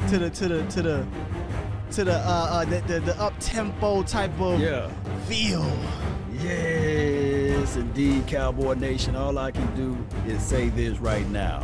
to 0.09 0.19
the 0.19 0.29
to 0.29 0.47
the 0.47 0.65
to 0.67 0.81
the 0.81 1.07
to 1.91 2.03
the 2.05 2.13
uh, 2.13 2.19
uh 2.51 2.65
the, 2.65 2.81
the, 2.81 2.99
the 3.01 3.19
up 3.21 3.33
tempo 3.39 4.03
type 4.03 4.31
of 4.39 4.59
feel 4.59 4.61
Yeah. 4.61 4.91
feel. 5.27 5.65
Yes, 7.61 7.75
indeed, 7.75 8.25
Cowboy 8.25 8.73
Nation. 8.73 9.15
All 9.15 9.37
I 9.37 9.51
can 9.51 9.75
do 9.75 9.95
is 10.25 10.41
say 10.41 10.69
this 10.69 10.97
right 10.97 11.29
now. 11.29 11.63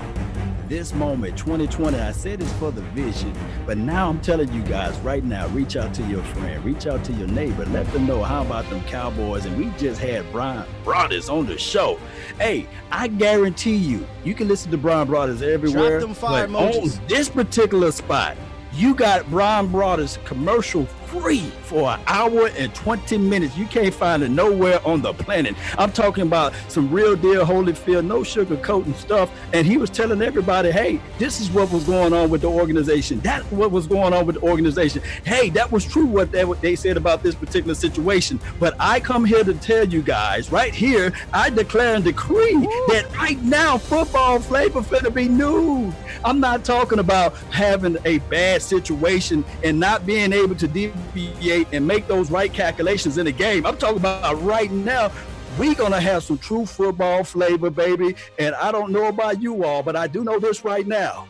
this 0.67 0.93
moment, 0.93 1.35
2020, 1.35 1.97
I 1.97 2.11
said 2.11 2.39
it's 2.39 2.53
for 2.53 2.71
the 2.71 2.81
vision, 2.81 3.33
but 3.65 3.79
now 3.79 4.07
I'm 4.07 4.21
telling 4.21 4.53
you 4.53 4.61
guys 4.61 4.95
right 4.99 5.23
now, 5.23 5.47
reach 5.47 5.75
out 5.75 5.95
to 5.95 6.03
your 6.03 6.21
friend, 6.21 6.63
reach 6.63 6.85
out 6.85 7.03
to 7.05 7.13
your 7.13 7.27
neighbor, 7.29 7.65
let 7.65 7.91
them 7.93 8.05
know 8.05 8.21
how 8.21 8.43
about 8.43 8.69
them 8.69 8.81
Cowboys. 8.81 9.45
And 9.45 9.57
we 9.57 9.71
just 9.79 9.99
had 9.99 10.31
Bryan 10.31 10.67
Broaddus 10.85 11.33
on 11.33 11.47
the 11.47 11.57
show. 11.57 11.97
Hey, 12.37 12.67
I 12.91 13.07
guarantee 13.07 13.77
you, 13.77 14.05
you 14.23 14.35
can 14.35 14.47
listen 14.47 14.69
to 14.69 14.77
Bryan 14.77 15.07
Broaddus 15.07 15.41
everywhere. 15.41 15.99
them 15.99 16.13
fire 16.13 16.47
but 16.47 16.75
on 16.75 16.91
this 17.07 17.27
particular 17.27 17.91
spot, 17.91 18.37
you 18.71 18.93
got 18.93 19.27
Bryan 19.31 19.67
Broaddus 19.67 20.23
commercial 20.25 20.85
free 21.07 21.49
for 21.63 21.89
an 21.89 21.99
hour 22.07 22.49
and 22.57 22.73
20 22.75 23.17
minutes. 23.17 23.57
You 23.57 23.65
can't 23.65 23.93
find 23.93 24.23
it 24.23 24.29
nowhere 24.29 24.85
on 24.85 25.01
the 25.01 25.13
planet. 25.13 25.55
I'm 25.77 25.91
talking 25.91 26.23
about 26.23 26.53
some 26.67 26.91
real 26.91 27.15
deal 27.15 27.45
Holyfield, 27.45 28.05
no 28.05 28.23
sugar 28.23 28.57
coating 28.57 28.93
stuff. 28.95 29.31
And 29.53 29.65
he 29.65 29.77
was 29.77 29.89
telling 29.89 30.21
everybody, 30.21 30.71
hey, 30.71 30.99
this 31.17 31.39
is 31.39 31.49
what 31.51 31.71
was 31.71 31.83
going 31.85 32.13
on 32.13 32.29
with 32.29 32.41
the 32.41 32.49
organization. 32.49 33.19
That's 33.21 33.49
what 33.51 33.71
was 33.71 33.87
going 33.87 34.13
on 34.13 34.25
with 34.25 34.35
the 34.35 34.41
organization. 34.41 35.01
Hey, 35.23 35.49
that 35.51 35.71
was 35.71 35.85
true 35.85 36.05
what 36.05 36.31
they, 36.31 36.45
what 36.45 36.61
they 36.61 36.75
said 36.75 36.97
about 36.97 37.23
this 37.23 37.35
particular 37.35 37.75
situation. 37.75 38.39
But 38.59 38.75
I 38.79 38.99
come 38.99 39.25
here 39.25 39.43
to 39.43 39.53
tell 39.53 39.87
you 39.87 40.01
guys, 40.01 40.51
right 40.51 40.73
here, 40.73 41.13
I 41.33 41.49
declare 41.49 41.95
and 41.95 42.03
decree 42.03 42.53
that 42.87 43.07
right 43.15 43.41
now 43.43 43.77
football 43.77 44.39
flavor 44.39 44.81
finna 44.81 45.13
be 45.13 45.27
new. 45.27 45.93
I'm 46.23 46.39
not 46.39 46.65
talking 46.65 46.99
about 46.99 47.35
having 47.51 47.97
a 48.05 48.17
bad 48.19 48.61
situation 48.61 49.45
and 49.63 49.79
not 49.79 50.05
being 50.05 50.33
able 50.33 50.55
to 50.55 50.67
deviate 51.13 51.67
and 51.73 51.85
make 51.87 52.07
those 52.07 52.29
right 52.31 52.51
calculations 52.51 53.17
in 53.17 53.25
the 53.25 53.31
game. 53.31 53.65
I'm 53.65 53.77
talking 53.77 53.97
about 53.97 54.41
right 54.41 54.71
now. 54.71 55.11
we 55.59 55.73
gonna 55.75 55.99
have 55.99 56.23
some 56.23 56.37
true 56.37 56.65
football 56.65 57.23
flavor, 57.23 57.69
baby. 57.69 58.15
And 58.37 58.53
I 58.55 58.71
don't 58.71 58.91
know 58.91 59.07
about 59.07 59.41
you 59.41 59.63
all, 59.63 59.81
but 59.83 59.95
I 59.95 60.07
do 60.07 60.23
know 60.23 60.39
this 60.39 60.63
right 60.63 60.85
now. 60.85 61.27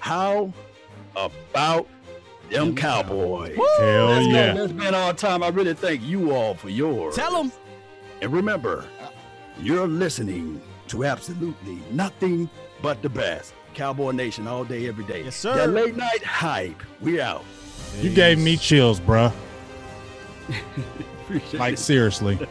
How 0.00 0.52
about 1.16 1.88
them 2.50 2.74
Cowboys? 2.76 3.56
Hell 3.78 4.06
Let's 4.06 4.26
go. 4.26 4.32
yeah. 4.32 4.62
It's 4.64 4.72
been 4.72 4.94
our 4.94 5.12
time. 5.14 5.42
I 5.42 5.48
really 5.48 5.74
thank 5.74 6.02
you 6.02 6.32
all 6.32 6.54
for 6.54 6.68
yours. 6.68 7.14
Tell 7.16 7.32
them. 7.32 7.52
And 8.20 8.32
remember, 8.32 8.84
you're 9.60 9.86
listening 9.88 10.60
to 10.88 11.04
absolutely 11.04 11.78
nothing 11.90 12.48
but 12.82 13.02
the 13.02 13.08
best. 13.08 13.54
Cowboy 13.74 14.10
Nation 14.12 14.46
all 14.46 14.64
day, 14.64 14.88
every 14.88 15.04
day. 15.04 15.24
Yes, 15.24 15.36
sir. 15.36 15.54
That 15.54 15.70
late 15.70 15.96
night 15.96 16.22
hype. 16.22 16.82
We 17.00 17.20
out. 17.20 17.44
You 18.00 18.10
gave 18.10 18.38
me 18.38 18.56
chills, 18.56 19.00
bruh. 19.00 19.32
Like 21.52 21.76
seriously. 21.76 22.38